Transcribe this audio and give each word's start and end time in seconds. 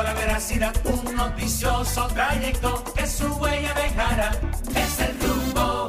la 0.00 0.14
veracidad, 0.14 0.74
un 0.86 1.16
noticioso 1.16 2.08
trayecto 2.08 2.82
que 2.96 3.06
su 3.06 3.26
huella 3.34 3.74
dejara. 3.74 4.30
Es 4.74 5.00
el 5.00 5.18
rumbo. 5.20 5.88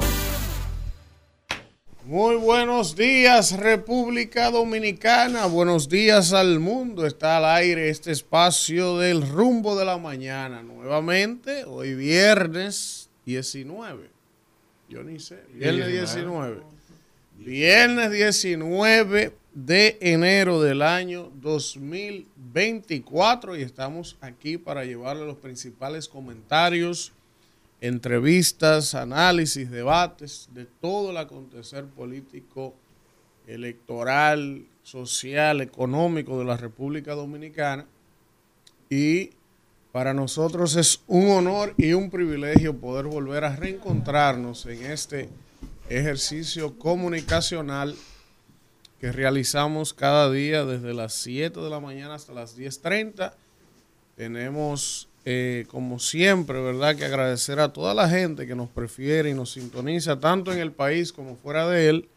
Muy 2.04 2.36
buenos 2.36 2.96
días 2.96 3.58
República 3.58 4.50
Dominicana, 4.50 5.46
buenos 5.46 5.88
días 5.88 6.34
al 6.34 6.60
mundo. 6.60 7.06
Está 7.06 7.38
al 7.38 7.46
aire 7.46 7.88
este 7.88 8.12
espacio 8.12 8.98
del 8.98 9.26
rumbo 9.26 9.74
de 9.74 9.86
la 9.86 9.96
mañana. 9.96 10.62
Nuevamente, 10.62 11.64
hoy 11.64 11.94
viernes 11.94 13.08
19. 13.24 14.10
Yo 14.90 15.02
ni 15.02 15.18
sé, 15.18 15.44
viernes 15.54 15.88
19. 15.88 16.62
Viernes 17.38 18.10
19 18.10 19.43
de 19.54 19.96
enero 20.00 20.60
del 20.60 20.82
año 20.82 21.30
2024 21.40 23.56
y 23.56 23.62
estamos 23.62 24.18
aquí 24.20 24.58
para 24.58 24.84
llevarle 24.84 25.24
los 25.24 25.36
principales 25.36 26.08
comentarios, 26.08 27.12
entrevistas, 27.80 28.96
análisis, 28.96 29.70
debates 29.70 30.48
de 30.52 30.66
todo 30.66 31.12
el 31.12 31.18
acontecer 31.18 31.84
político, 31.84 32.74
electoral, 33.46 34.64
social, 34.82 35.60
económico 35.60 36.36
de 36.38 36.46
la 36.46 36.56
República 36.56 37.14
Dominicana. 37.14 37.86
Y 38.90 39.30
para 39.92 40.12
nosotros 40.12 40.74
es 40.74 41.00
un 41.06 41.30
honor 41.30 41.74
y 41.76 41.92
un 41.92 42.10
privilegio 42.10 42.76
poder 42.76 43.06
volver 43.06 43.44
a 43.44 43.54
reencontrarnos 43.54 44.66
en 44.66 44.86
este 44.86 45.28
ejercicio 45.88 46.76
comunicacional 46.76 47.94
que 49.00 49.12
realizamos 49.12 49.92
cada 49.92 50.30
día 50.30 50.64
desde 50.64 50.94
las 50.94 51.12
7 51.14 51.60
de 51.60 51.70
la 51.70 51.80
mañana 51.80 52.14
hasta 52.14 52.32
las 52.32 52.56
10.30. 52.56 53.32
Tenemos, 54.16 55.08
eh, 55.24 55.66
como 55.68 55.98
siempre, 55.98 56.60
¿verdad?, 56.62 56.96
que 56.96 57.04
agradecer 57.04 57.58
a 57.60 57.72
toda 57.72 57.94
la 57.94 58.08
gente 58.08 58.46
que 58.46 58.54
nos 58.54 58.68
prefiere 58.68 59.30
y 59.30 59.34
nos 59.34 59.52
sintoniza, 59.52 60.20
tanto 60.20 60.52
en 60.52 60.58
el 60.60 60.72
país 60.72 61.12
como 61.12 61.36
fuera 61.36 61.68
de 61.68 61.88
él, 61.88 62.08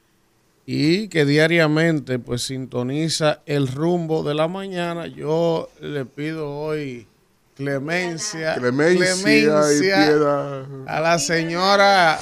y 0.66 1.08
que 1.08 1.25
diariamente, 1.25 2.19
pues, 2.19 2.44
sintoniza 2.44 3.41
el 3.45 3.67
rumbo 3.67 4.23
de 4.23 4.36
la 4.36 4.47
mañana. 4.47 5.08
Yo 5.08 5.69
le 5.81 6.06
pido 6.06 6.50
hoy 6.52 7.08
clemencia, 7.56 8.56
Clemencia, 8.56 9.73
y 9.75 9.80
piedad. 9.81 10.66
a 10.88 11.00
la 11.02 11.17
señora 11.17 12.19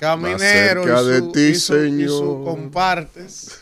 Caminero 0.00 0.82
y 0.82 1.06
de 1.06 1.18
su, 1.20 1.32
ti, 1.32 1.40
y 1.40 1.54
su- 1.54 1.76
y 1.76 1.78
Señor. 1.90 2.08
su 2.10 2.42
compartes 2.44 3.60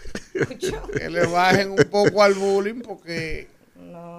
que 0.96 1.08
le 1.10 1.26
bajen 1.26 1.70
un 1.70 1.84
poco 1.90 2.22
al 2.22 2.34
bullying 2.34 2.80
porque 2.82 3.48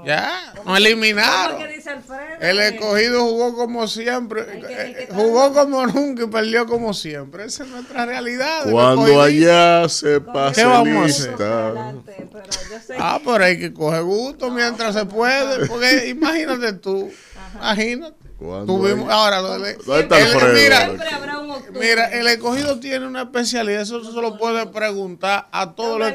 ya 0.06 0.54
nos 0.66 0.78
eliminaron. 0.78 1.56
¿Cómo 1.56 1.66
que 1.68 1.74
dice 1.74 1.90
Alfredo? 1.92 2.22
El 2.42 2.58
Que- 2.58 2.68
escogido 2.68 3.22
jugó 3.24 3.56
como 3.56 3.88
siempre, 3.88 4.46
que- 4.46 4.60
que 4.60 4.74
eh, 5.04 5.08
jugó 5.12 5.54
como 5.54 5.88
nunca 5.88 6.24
y 6.24 6.28
perdió 6.28 6.66
como 6.66 6.94
siempre. 6.94 7.46
Esa 7.46 7.64
es 7.64 7.70
nuestra 7.70 8.06
realidad. 8.06 8.70
Cuando 8.70 9.22
allá 9.22 9.88
se 9.88 10.20
pase 10.20 10.62
¿Qué 10.62 10.68
vamos 10.68 10.88
a 10.98 11.06
hacer? 11.06 11.30
lista. 11.30 11.68
Adelante, 11.68 12.28
pero 12.32 12.46
yo 12.70 12.80
sé 12.86 12.96
Ah, 13.00 13.20
pero 13.24 13.44
hay 13.44 13.58
que 13.58 13.74
coger 13.74 14.04
gusto 14.04 14.52
mientras 14.52 14.94
se 14.94 15.06
puede, 15.06 15.66
porque 15.68 16.08
imagínate 16.10 16.74
tú, 16.74 17.10
imagínate. 17.56 18.16
Tuvimos, 18.66 19.10
ahora 19.10 19.42
lo 19.42 19.60
de, 19.60 19.76
¿Dónde 19.76 20.02
está 20.02 20.20
el- 20.20 20.26
Alfredo? 20.34 20.54
mira. 20.54 20.92
Mira, 21.80 22.08
el 22.08 22.28
escogido 22.28 22.80
tiene 22.80 23.08
una 23.08 23.24
especialidad, 23.24 23.82
eso 23.82 24.04
se 24.04 24.22
lo 24.22 24.38
puede 24.38 24.66
preguntar 24.68 25.48
a 25.52 25.72
todos 25.74 26.00
los 26.00 26.14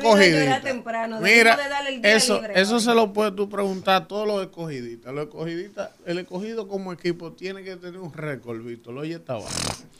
temprano, 0.63 1.21
Mira, 1.21 1.59
eso, 2.03 2.43
eso 2.55 2.81
se 2.81 2.95
lo 2.95 3.13
puedes 3.13 3.35
tú 3.35 3.49
preguntar 3.49 4.03
a 4.03 4.09
todos 4.09 4.27
los 4.27 4.43
escogidistas. 4.43 5.13
Los 5.13 5.25
escogidistas, 5.25 5.91
el 6.07 6.19
escogido 6.19 6.69
como 6.69 6.93
equipo 6.93 7.33
tiene 7.33 7.63
que 7.63 7.77
tener 7.77 7.99
un 8.01 8.13
récord, 8.13 8.63
Víctor. 8.63 8.97
Oye, 8.99 9.15
esta 9.17 9.35
vaina. 9.35 9.51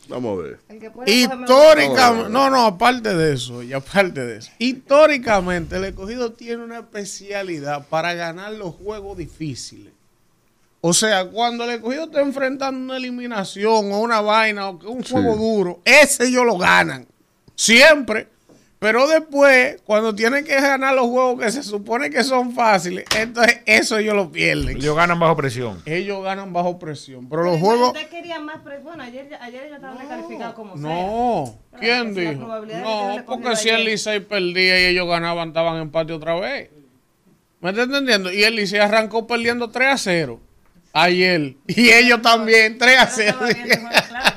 Vamos 0.09 0.39
a 0.39 0.43
ver. 0.43 0.59
Históricamente, 1.07 2.31
no, 2.31 2.51
no, 2.51 2.65
aparte 2.67 3.15
de 3.15 3.35
eso, 3.35 3.63
y 3.63 3.73
aparte 3.73 4.25
de 4.25 4.39
eso, 4.39 4.51
históricamente 4.59 5.77
el 5.77 5.85
escogido 5.85 6.33
tiene 6.33 6.63
una 6.65 6.79
especialidad 6.79 7.87
para 7.89 8.15
ganar 8.15 8.53
los 8.53 8.75
juegos 8.75 9.19
difíciles. 9.19 9.93
O 10.81 10.93
sea, 10.93 11.25
cuando 11.27 11.65
el 11.65 11.71
escogido 11.71 12.05
está 12.05 12.21
enfrentando 12.21 12.79
una 12.81 12.97
eliminación 12.97 13.91
o 13.93 14.01
una 14.01 14.21
vaina 14.21 14.69
o 14.69 14.79
que 14.79 14.87
un 14.87 15.03
juego 15.03 15.35
duro, 15.37 15.81
ese 15.85 16.27
ellos 16.29 16.47
lo 16.47 16.57
ganan. 16.57 17.07
Siempre. 17.55 18.29
Pero 18.81 19.09
después, 19.09 19.83
cuando 19.85 20.15
tienen 20.15 20.45
que 20.45 20.55
ganar 20.55 20.95
los 20.95 21.09
juegos 21.09 21.41
que 21.43 21.51
se 21.51 21.65
supone 21.65 22.11
que 22.11 22.23
son 22.23 22.53
fáciles, 22.53 23.07
entonces 23.19 23.59
eso 23.67 23.99
ellos 23.99 24.15
lo 24.15 24.31
pierden. 24.31 24.77
Ellos 24.77 24.95
ganan 24.95 25.19
bajo 25.19 25.35
presión. 25.37 25.83
Ellos 25.85 26.23
ganan 26.23 26.53
bajo 26.53 26.79
presión. 26.79 27.29
Pero 27.29 27.43
los 27.43 27.59
juegos... 27.59 27.89
Usted 27.89 28.09
quería 28.09 28.39
más, 28.39 28.59
pre- 28.63 28.79
bueno, 28.79 29.03
ayer, 29.03 29.37
ayer 29.41 29.65
ellos 29.65 29.75
estaban 29.79 29.99
descalificados 29.99 30.55
como 30.55 30.75
sea. 30.79 30.83
No, 30.83 31.59
Claro, 31.71 31.81
¿quién 31.81 32.15
dijo? 32.15 32.39
probabilidad 32.39 32.79
de 32.79 32.85
que 32.85 33.19
No, 33.19 33.25
porque 33.27 33.57
si 33.57 33.69
el. 33.69 33.85
Licey 33.85 34.21
perdía 34.21 34.81
y 34.81 34.85
ellos 34.93 35.09
ganaban, 35.09 35.49
estaban 35.49 35.75
en 35.75 35.83
empate 35.83 36.13
otra 36.13 36.39
vez. 36.39 36.71
¿Me 37.61 37.71
está 37.71 37.83
entendiendo? 37.83 38.33
Y 38.33 38.45
el 38.45 38.55
Licey 38.55 38.79
arrancó 38.79 39.27
perdiendo 39.27 39.71
3 39.71 39.89
a 39.93 39.99
0 39.99 40.41
ayer. 41.03 41.57
Y 41.67 41.91
ellos 41.91 42.21
también, 42.23 42.79
3 42.79 42.97
a 42.97 43.01
Ahora 43.03 43.13
0. 43.15 43.29
estaba 43.31 43.47
viendo 43.53 43.75
el 43.75 43.81
juego, 43.81 44.07
claro. 44.09 44.37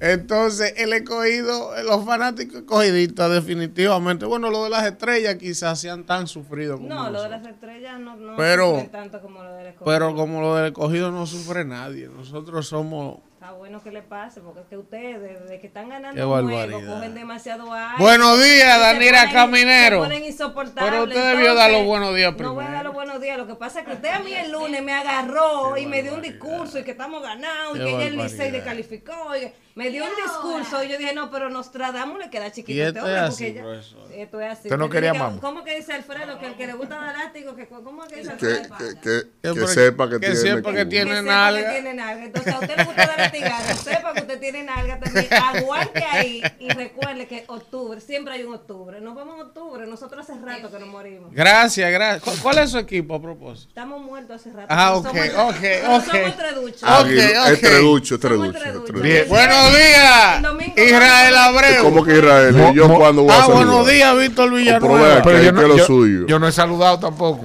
Entonces, 0.00 0.74
el 0.76 0.92
escogido, 0.92 1.72
los 1.82 2.04
fanáticos 2.04 2.58
escogidistas, 2.60 3.32
definitivamente. 3.32 4.26
Bueno, 4.26 4.48
lo 4.48 4.62
de 4.64 4.70
las 4.70 4.84
estrellas 4.86 5.34
quizás 5.36 5.80
sean 5.80 6.04
tan 6.06 6.28
sufridos 6.28 6.76
como 6.76 6.88
No, 6.88 7.10
lo 7.10 7.20
de 7.22 7.28
las 7.30 7.44
estrellas 7.44 7.98
no, 7.98 8.14
no 8.14 8.36
Pero- 8.36 8.70
sufren 8.74 8.90
tanto 8.92 9.20
como 9.20 9.42
lo 9.42 9.52
del 9.54 9.66
escogido. 9.66 9.84
Pero 9.92 10.14
como 10.14 10.40
lo 10.40 10.54
del 10.54 10.66
escogido 10.66 11.10
no 11.10 11.26
sufre 11.26 11.64
nadie. 11.64 12.08
Nosotros 12.08 12.68
somos 12.68 13.18
Está 13.48 13.56
bueno 13.56 13.82
que 13.82 13.90
le 13.90 14.02
pase, 14.02 14.42
porque 14.42 14.60
es 14.60 14.66
que 14.66 14.76
ustedes, 14.76 15.22
desde 15.22 15.58
que 15.58 15.68
están 15.68 15.88
ganando 15.88 16.22
juego, 16.28 16.86
cogen 16.86 17.14
demasiado 17.14 17.72
aire. 17.72 17.94
Buenos 17.98 18.44
días, 18.44 18.78
Danira 18.78 19.22
ponen- 19.22 19.32
Caminero. 19.32 20.02
Se 20.02 20.08
ponen 20.10 20.24
insoportables. 20.26 20.90
Pero 20.92 21.04
usted 21.04 21.30
debió 21.34 21.54
dar 21.54 21.70
los 21.70 21.86
buenos 21.86 22.14
días 22.14 22.32
No 22.36 22.52
voy 22.52 22.64
a 22.64 22.66
primero. 22.66 22.72
dar 22.76 22.84
los 22.84 22.92
buenos 22.94 23.20
días. 23.22 23.38
Lo 23.38 23.46
que 23.46 23.54
pasa 23.54 23.80
es 23.80 23.86
que 23.86 23.92
usted 23.94 24.10
a 24.10 24.18
mí 24.18 24.34
el 24.34 24.52
lunes 24.52 24.82
me 24.82 24.92
agarró 24.92 25.78
y 25.78 25.86
me 25.86 26.02
dio 26.02 26.12
un 26.12 26.20
discurso 26.20 26.78
y 26.78 26.84
que 26.84 26.90
estamos 26.90 27.22
ganados 27.22 27.74
y 27.78 27.84
que 27.84 27.90
ya 27.90 28.02
el. 28.02 28.16
Licey 28.18 28.50
descalificó. 28.50 29.34
Y 29.34 29.50
me 29.78 29.90
dio 29.90 30.04
un 30.04 30.10
discurso 30.16 30.82
y 30.82 30.88
yo 30.88 30.98
dije, 30.98 31.14
no, 31.14 31.30
pero 31.30 31.48
Nostradamus 31.50 32.18
le 32.18 32.30
queda 32.30 32.50
chiquito 32.50 32.72
Y 32.76 32.80
esto 32.80 32.98
este 32.98 33.12
es 33.12 33.16
hombre, 33.16 33.20
así, 33.28 33.44
porque 33.44 33.54
ya- 33.54 33.62
profesor. 33.62 34.08
Esto 34.18 34.40
es 34.40 34.50
así. 34.52 34.62
Usted 34.68 34.76
no 34.78 34.90
quería 34.90 35.14
mambo. 35.14 35.40
¿Cómo 35.40 35.62
que 35.64 35.76
dice 35.76 35.92
Alfredo? 35.92 36.38
Que 36.40 36.46
el 36.46 36.54
que 36.56 36.66
le 36.66 36.72
gusta 36.72 36.96
dar 36.96 37.16
látigo, 37.16 37.54
que 37.54 37.68
¿cómo 37.68 38.04
que 38.08 38.16
dice 38.16 38.36
Que, 38.36 38.46
Alfredo? 38.46 38.76
que, 38.78 39.00
que, 39.00 39.28
Que 39.42 39.54
que 39.60 39.66
sepa 39.68 40.06
que, 40.08 40.14
que 40.14 40.18
tiene. 40.20 40.34
sepa 40.36 40.72
que 40.72 40.84
tiene- 40.86 41.10
Que 41.10 41.16
sepa 41.18 41.22
nalga. 41.32 41.60
que 41.68 41.72
tiene 41.80 41.94
nalga. 41.94 42.24
Entonces, 42.24 42.54
a 42.54 42.58
usted 42.58 42.76
le 42.76 42.84
gusta 42.84 43.06
dar 43.06 43.18
latigazo, 43.18 43.76
sepa 43.90 44.12
que 44.14 44.20
usted 44.22 44.40
tiene 44.40 44.62
nalga 44.64 44.98
también. 44.98 45.28
Aguante 45.32 46.04
ahí 46.04 46.42
y 46.58 46.68
recuerde 46.70 47.26
que 47.28 47.44
octubre, 47.46 48.00
siempre 48.00 48.34
hay 48.34 48.42
un 48.42 48.54
octubre. 48.54 49.00
Nos 49.00 49.14
vamos 49.14 49.36
en 49.36 49.42
octubre, 49.42 49.86
nosotros 49.86 50.28
hace 50.28 50.40
rato 50.40 50.70
que 50.70 50.78
nos 50.80 50.88
morimos. 50.88 51.32
Gracias, 51.32 51.88
gracias. 51.92 52.22
¿Cu- 52.24 52.42
¿Cuál 52.42 52.58
es 52.58 52.70
su 52.72 52.78
equipo 52.78 53.14
a 53.14 53.22
propósito? 53.22 53.68
Estamos 53.68 54.00
muertos 54.02 54.40
hace 54.40 54.52
rato. 54.52 54.66
Ah, 54.68 54.96
ok, 54.96 55.06
somos- 55.06 55.28
ok, 55.28 55.56
ok. 55.88 56.04
Somos 56.10 56.36
treduchos. 56.36 56.82
Ok, 56.82 57.06
Es 57.10 57.52
ok. 57.54 57.60
treducho, 57.60 58.14
es 58.16 58.20
treducho. 58.20 58.58
es. 58.96 59.02
Bien. 59.02 59.28
Buenos 59.72 60.58
días, 60.58 60.72
Israel 60.76 61.36
Abreu. 61.36 61.82
¿Cómo 61.84 62.04
que 62.04 62.18
Israel? 62.18 62.56
¿Y 62.72 62.76
yo 62.76 62.88
cuando 62.94 63.22
voy 63.22 63.30
a 63.32 63.38
Ah, 63.38 63.40
saludar? 63.42 63.66
buenos 63.66 63.86
días, 63.88 64.18
Víctor 64.18 64.54
Villanueva. 64.54 65.22
Pero 65.22 65.42
yo 65.42 65.52
no, 65.52 65.60
que 65.60 65.68
lo 65.68 65.76
yo- 65.76 65.84
suyo. 65.86 66.26
yo 66.26 66.38
no 66.38 66.48
he 66.48 66.52
saludado 66.52 66.98
tampoco. 66.98 67.44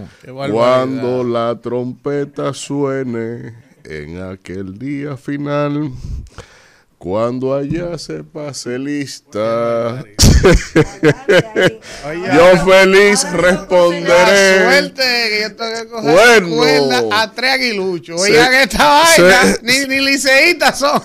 Cuando 0.51 1.23
la 1.23 1.59
trompeta 1.61 2.53
suene 2.53 3.53
en 3.83 4.21
aquel 4.31 4.77
día 4.79 5.17
final, 5.17 5.91
cuando 7.03 7.53
allá 7.53 7.97
se 7.97 8.23
pase 8.23 8.79
lista, 8.79 10.01
yo 12.33 12.65
feliz 12.65 13.29
responderé. 13.33 14.63
suerte 14.63 15.03
que 15.03 15.41
yo 15.41 15.55
tengo 15.57 15.81
que 15.81 15.87
coger 15.89 16.13
Bueno. 16.13 16.55
cuerda 16.55 17.03
a 17.21 17.31
tres 17.33 17.51
aguiluchos. 17.55 18.21
Oigan 18.21 18.53
esta 18.53 18.87
vaina, 18.87 19.43
se- 19.43 19.59
ni, 19.63 19.79
ni 19.85 19.99
liceístas 19.99 20.79
son. 20.79 21.01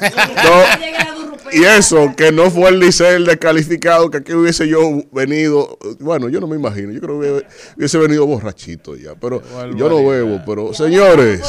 Y 1.53 1.65
eso, 1.65 2.13
que 2.17 2.31
no 2.33 2.51
fue 2.51 2.69
el 2.71 2.81
Licey 2.81 3.17
el 3.17 3.25
descalificado, 3.25 4.11
que 4.11 4.19
aquí 4.19 4.33
hubiese 4.33 4.69
yo 4.69 4.81
venido, 5.13 5.79
bueno, 6.01 6.29
yo 6.29 6.41
no 6.41 6.47
me 6.47 6.57
imagino, 6.57 6.93
yo 6.93 7.01
creo 7.01 7.21
que 7.21 7.27
hubiese- 7.31 7.47
hubiese 7.77 7.99
venido 7.99 8.27
borrachito 8.27 8.97
ya, 8.97 9.15
pero 9.15 9.43
yo 9.77 9.89
no 9.89 10.07
bebo, 10.07 10.41
pero 10.47 10.73
señores. 10.75 11.41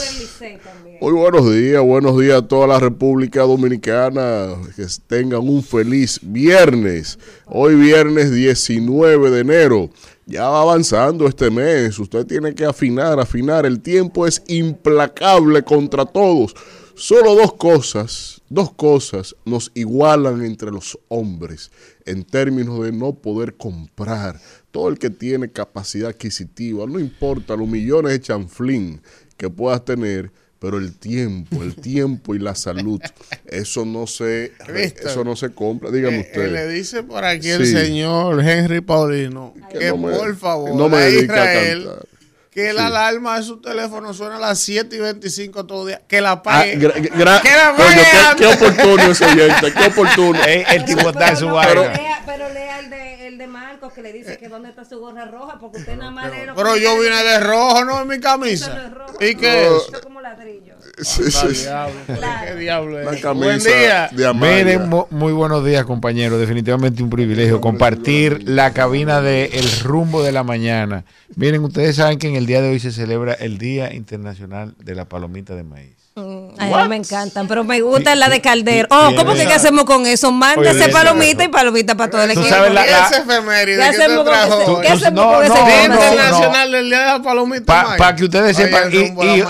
Muy 1.02 1.14
buenos 1.14 1.50
días, 1.54 1.82
buenos 1.82 2.20
días 2.20 2.40
a 2.40 2.48
toda 2.48 2.68
la 2.68 2.78
República 2.80 3.42
Dominicana. 3.44 4.48
Que 4.76 4.86
tengan 5.08 5.48
un 5.48 5.64
feliz 5.64 6.20
viernes. 6.22 7.18
Hoy 7.46 7.76
viernes 7.76 8.32
19 8.34 9.30
de 9.32 9.40
enero. 9.40 9.90
Ya 10.26 10.48
va 10.50 10.62
avanzando 10.62 11.26
este 11.26 11.50
mes. 11.50 11.98
Usted 12.00 12.26
tiene 12.26 12.54
que 12.54 12.66
afinar, 12.66 13.18
afinar. 13.20 13.66
El 13.66 13.80
tiempo 13.80 14.28
es 14.28 14.44
implacable 14.48 15.64
contra 15.64 16.06
todos. 16.06 16.54
Solo 16.96 17.34
dos 17.34 17.54
cosas, 17.54 18.39
dos 18.50 18.74
cosas 18.74 19.36
nos 19.46 19.72
igualan 19.76 20.44
entre 20.44 20.72
los 20.72 20.98
hombres 21.08 21.72
en 22.06 22.24
términos 22.24 22.84
de 22.84 22.92
no 22.92 23.14
poder 23.14 23.56
comprar. 23.56 24.40
Todo 24.72 24.90
el 24.90 24.98
que 25.00 25.10
tiene 25.10 25.52
capacidad 25.52 26.10
adquisitiva, 26.10 26.86
no 26.88 27.00
importa 27.00 27.56
los 27.56 27.68
millones 27.68 28.12
de 28.14 28.20
chanflín 28.22 29.02
que 29.38 29.50
puedas 29.50 29.84
tener, 29.86 30.32
pero 30.60 30.78
el 30.78 30.94
tiempo, 30.98 31.64
el 31.64 31.76
tiempo 31.82 32.36
y 32.36 32.40
la 32.40 32.54
salud, 32.54 33.00
eso 33.46 33.86
no 33.86 34.06
se, 34.08 34.52
Cristo. 34.68 35.08
eso 35.08 35.24
no 35.24 35.36
se 35.36 35.50
compra. 35.52 35.90
Dígame 35.90 36.18
Eh, 36.18 36.28
usted. 36.28 36.46
eh, 36.46 36.52
le 36.52 36.68
dice 36.68 37.04
por 37.04 37.24
aquí 37.24 37.50
el 37.50 37.66
señor 37.66 38.42
Henry 38.44 38.82
Paulino 38.82 39.54
que, 39.72 39.88
no 39.88 39.98
me- 39.98 40.12
por 40.18 40.36
favor 40.36 40.76
no 40.76 40.90
me 40.90 40.98
a 40.98 41.08
a 41.08 41.28
cantar. 41.28 42.06
Que 42.52 42.74
la 42.74 42.88
alarma 42.88 43.38
de 43.38 43.44
su 43.46 43.62
teléfono 43.62 44.14
suena 44.14 44.38
a 44.38 44.40
las 44.40 44.60
7 44.60 44.96
y 44.96 45.00
25 45.00 45.66
todo 45.66 45.86
día. 45.86 46.02
Que 46.08 46.20
la 46.20 46.32
Ah, 46.46 46.66
gra- 46.66 46.94
gra- 46.96 47.42
Que 47.42 47.50
la 47.50 47.74
coño, 47.76 47.86
apague 47.86 48.36
qué, 48.38 48.46
oportuno 48.48 49.12
ese 49.12 49.26
oyente, 49.26 49.74
qué 49.74 49.86
oportuno. 49.88 50.40
Eh, 50.46 50.66
el 50.70 50.86
tipo 50.86 51.10
está 51.10 51.30
en 51.30 51.38
su 51.38 51.48
no, 51.48 51.54
vaina. 51.56 51.70
pero 51.74 51.94
lea, 51.94 52.24
pero 52.26 52.50
lea 52.54 52.80
el 52.80 52.90
de, 52.90 53.28
el 53.28 53.38
de 53.38 53.48
Marcos 53.48 53.94
que 53.94 54.02
le 54.02 54.12
dice 54.14 54.38
que 54.40 54.48
dónde 54.50 54.70
está 54.70 54.84
su 54.84 55.00
gorra 55.00 55.26
roja, 55.26 55.60
porque 55.60 55.78
usted 55.80 55.96
nada 55.96 56.10
más 56.12 56.32
lee 56.32 56.46
los 56.48 56.56
Pero 56.56 56.76
yo 56.76 56.98
vine 57.00 57.24
de 57.24 57.40
rojo, 57.40 57.86
no 57.86 58.02
en 58.02 58.08
mi 58.08 58.20
camisa. 58.20 58.90
rojo. 58.90 59.14
¿Y 59.24 59.36
qué 59.36 59.68
No. 59.70 59.78
es 59.98 60.02
como 60.04 60.20
ladrillo. 60.22 60.69
Sí, 61.02 61.24
sí, 61.32 61.56
sí. 61.56 61.62
diablo, 61.64 61.94
Claro. 62.06 62.48
¿Qué 62.48 62.56
diablo 62.60 62.98
Una 63.02 63.12
es? 63.12 63.22
camisa 63.22 63.46
Buen 63.46 63.60
día. 63.60 64.34
Miren, 64.34 64.90
mu- 64.90 65.06
muy 65.12 65.32
buenos 65.34 65.66
días, 65.66 65.86
compañeros. 65.86 66.40
Definitivamente 66.40 67.02
un 67.04 67.10
privilegio 67.10 67.62
compartir 67.62 68.42
la 68.48 68.74
cabina 68.74 69.22
de 69.22 69.46
El 69.54 69.70
Rumbo 69.84 70.22
de 70.24 70.32
la 70.32 70.44
Mañana. 70.44 71.06
Miren, 71.36 71.64
ustedes 71.64 71.96
saben 71.96 72.18
que 72.20 72.28
en 72.28 72.36
el 72.36 72.46
día 72.46 72.62
de 72.62 72.70
hoy 72.72 72.80
se 72.80 72.92
celebra 72.92 73.34
el 73.34 73.58
Día 73.58 73.94
Internacional 73.94 74.76
de 74.84 74.96
la 74.96 75.06
Palomita 75.06 75.56
de 75.56 75.64
Maíz. 75.64 75.99
Mm, 76.16 76.50
Ay, 76.58 76.74
a 76.74 76.84
mí 76.84 76.90
me 76.90 76.96
encantan, 76.98 77.48
pero 77.48 77.64
me 77.64 77.80
gusta 77.82 78.14
la 78.16 78.28
de 78.28 78.42
Caldero. 78.42 78.88
Oh, 78.92 79.12
¿cómo 79.16 79.34
que 79.36 79.46
qué 79.46 79.54
hacemos 79.54 79.86
con 79.86 80.06
eso? 80.06 80.32
Mándese 80.34 80.84
Oye, 80.86 80.92
palomita 80.94 81.44
y 81.46 81.48
palomita 81.48 81.96
para 81.96 82.10
todo 82.12 82.24
el 82.24 82.34
Tú 82.34 82.40
equipo. 82.42 82.54
sabes 82.56 82.74
la- 82.74 82.84
¿Qué 82.84 82.92
la- 82.92 83.08
efeméride 83.10 83.76
¿Qué 83.78 83.82
que 83.84 84.04
hacemos 84.04 84.26
con 84.26 84.34
ese- 84.34 84.82
qué 84.82 84.88
hacemos 84.90 85.14
No, 85.26 85.32
con 85.34 85.44
ese 85.46 85.54
no, 85.54 85.66
no, 85.66 85.84
Internacional 85.94 86.72
del 86.74 86.90
Día 86.90 87.00
de 87.00 87.06
la 87.06 87.22
Palomita. 87.22 87.66
Para 87.66 87.90
Mike. 87.98 88.16
que 88.18 88.24
ustedes 88.26 88.58
Oye, 88.58 88.66
sepan. 88.66 88.84
el 88.92 88.94
y- 88.96 89.00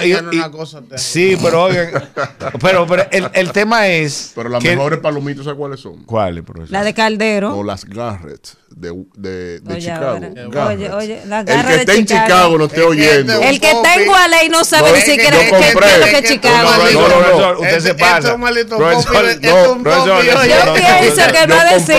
y- 0.06 0.12
y- 0.12 0.14
una 0.38 0.52
cosa 0.52 0.82
sí, 0.96 1.38
pero 1.42 1.64
oigan. 1.64 1.92
pero 2.62 2.86
pero 2.86 3.06
el, 3.10 3.30
el 3.34 3.52
tema 3.52 3.88
es. 3.88 4.34
Pero 4.36 4.50
las 4.50 4.64
mejores 4.64 5.00
palomitas, 5.00 5.46
¿sabes 5.46 5.58
cuáles 5.58 5.80
son? 5.80 6.04
¿Cuáles, 6.04 6.44
profesor? 6.44 6.72
La 6.72 6.84
de 6.84 6.94
Caldero. 6.94 7.58
O 7.58 7.64
las 7.64 7.86
Garrett 7.86 8.48
de, 8.76 9.06
de, 9.16 9.60
de 9.60 9.74
Oye, 9.74 9.82
Chicago. 9.82 10.20
Oye, 10.68 10.92
oye, 10.92 11.22
El 11.24 11.46
que 11.46 11.54
de 11.54 11.76
esté 11.76 11.96
en 11.96 12.06
Chicago. 12.06 12.58
No 12.58 12.66
esté 12.66 12.82
oyendo. 12.82 13.42
El 13.42 13.60
que 13.60 13.72
está 13.72 13.96
en. 13.96 14.06
Gualey 14.08 14.50
no 14.50 14.64
sabe 14.64 14.92
ni 14.92 14.98
es 14.98 15.04
que 15.06 15.12
siquiera 15.12 15.38
que 15.40 16.24
Chicago. 16.24 16.72
No, 16.94 17.60
usted 17.60 17.80
se 17.80 17.96
pasa. 17.96 18.30
Yo 18.30 18.38
no, 19.76 19.84
pienso 20.74 21.22
que 21.32 21.44
él 21.44 21.52
va 21.52 21.62
a 21.62 21.70
yo 21.70 21.78
decir. 21.78 21.96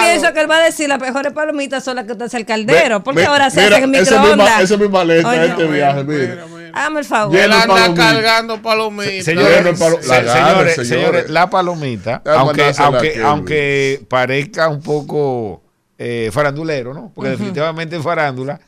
pienso 0.00 0.32
que 0.32 0.40
él 0.40 0.50
va 0.50 0.56
a 0.56 0.64
decir 0.64 0.88
las 0.88 1.00
mejores 1.00 1.32
palomitas 1.32 1.84
son 1.84 1.96
las 1.96 2.04
que 2.06 2.12
usted 2.12 2.26
hace 2.26 2.36
el 2.36 2.46
caldero. 2.46 3.02
Porque 3.02 3.24
ahora 3.24 3.50
se 3.50 3.62
hacen 3.62 3.84
en 3.84 3.90
microondas. 3.90 4.62
Esa 4.62 4.74
este 4.74 5.64
viaje. 5.64 6.57
Hágame 6.74 7.00
el 7.00 7.06
favor. 7.06 7.36
Él 7.36 7.52
anda 7.52 7.94
cargando 7.94 8.60
palomitas. 8.62 9.24
Señores, 9.24 9.78
palo- 9.78 9.98
la 10.06 10.20
gana, 10.20 10.32
señores, 10.48 10.74
señores. 10.74 10.88
señores, 10.88 11.30
la 11.30 11.50
palomita, 11.50 12.22
aunque, 12.26 12.72
aunque, 12.78 13.22
aunque 13.22 14.00
parezca 14.08 14.68
un 14.68 14.80
poco 14.82 15.62
eh, 15.98 16.30
farandulero, 16.32 16.94
¿no? 16.94 17.12
Porque 17.14 17.30
definitivamente 17.30 17.96
en 17.96 18.02
farándula 18.02 18.60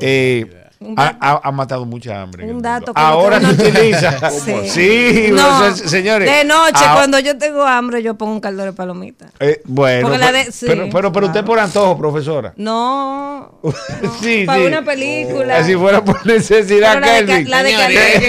eh, 0.00 0.63
ha, 0.96 1.16
ha- 1.20 1.40
ha 1.44 1.52
matado 1.52 1.84
mucha 1.86 2.20
hambre. 2.20 2.44
Un 2.50 2.60
dato 2.60 2.92
que 2.92 3.00
Ahora 3.00 3.40
no 3.40 3.52
se 3.54 3.68
utiliza. 3.68 4.30
Sí. 4.30 4.52
Sí, 4.68 5.28
No, 5.32 5.58
profesor, 5.58 5.88
señores. 5.88 6.30
De 6.30 6.44
noche, 6.44 6.72
ah, 6.76 6.92
cuando 6.94 7.18
yo 7.18 7.36
tengo 7.38 7.62
hambre, 7.64 8.02
yo 8.02 8.14
pongo 8.16 8.32
un 8.32 8.40
caldero 8.40 8.72
de 8.72 8.76
palomita. 8.76 9.26
eh, 9.40 9.60
bueno, 9.64 10.08
pero, 10.10 10.32
de- 10.32 10.52
sí, 10.52 10.66
pero, 10.66 10.88
pero, 10.92 11.12
pero 11.12 11.26
usted 11.26 11.44
por 11.44 11.58
antojo, 11.58 11.96
profesora. 11.98 12.52
No. 12.56 13.58
no, 13.62 13.74
Sí, 14.20 14.44
para 14.46 14.58
sí. 14.60 14.66
una 14.66 14.84
película. 14.84 15.64
Si 15.64 15.74
fuera 15.74 16.04
por 16.04 16.24
necesidad, 16.26 17.00
la 17.00 17.22
de 17.22 17.44
la 17.44 17.62
de 17.62 17.70
en 17.70 18.22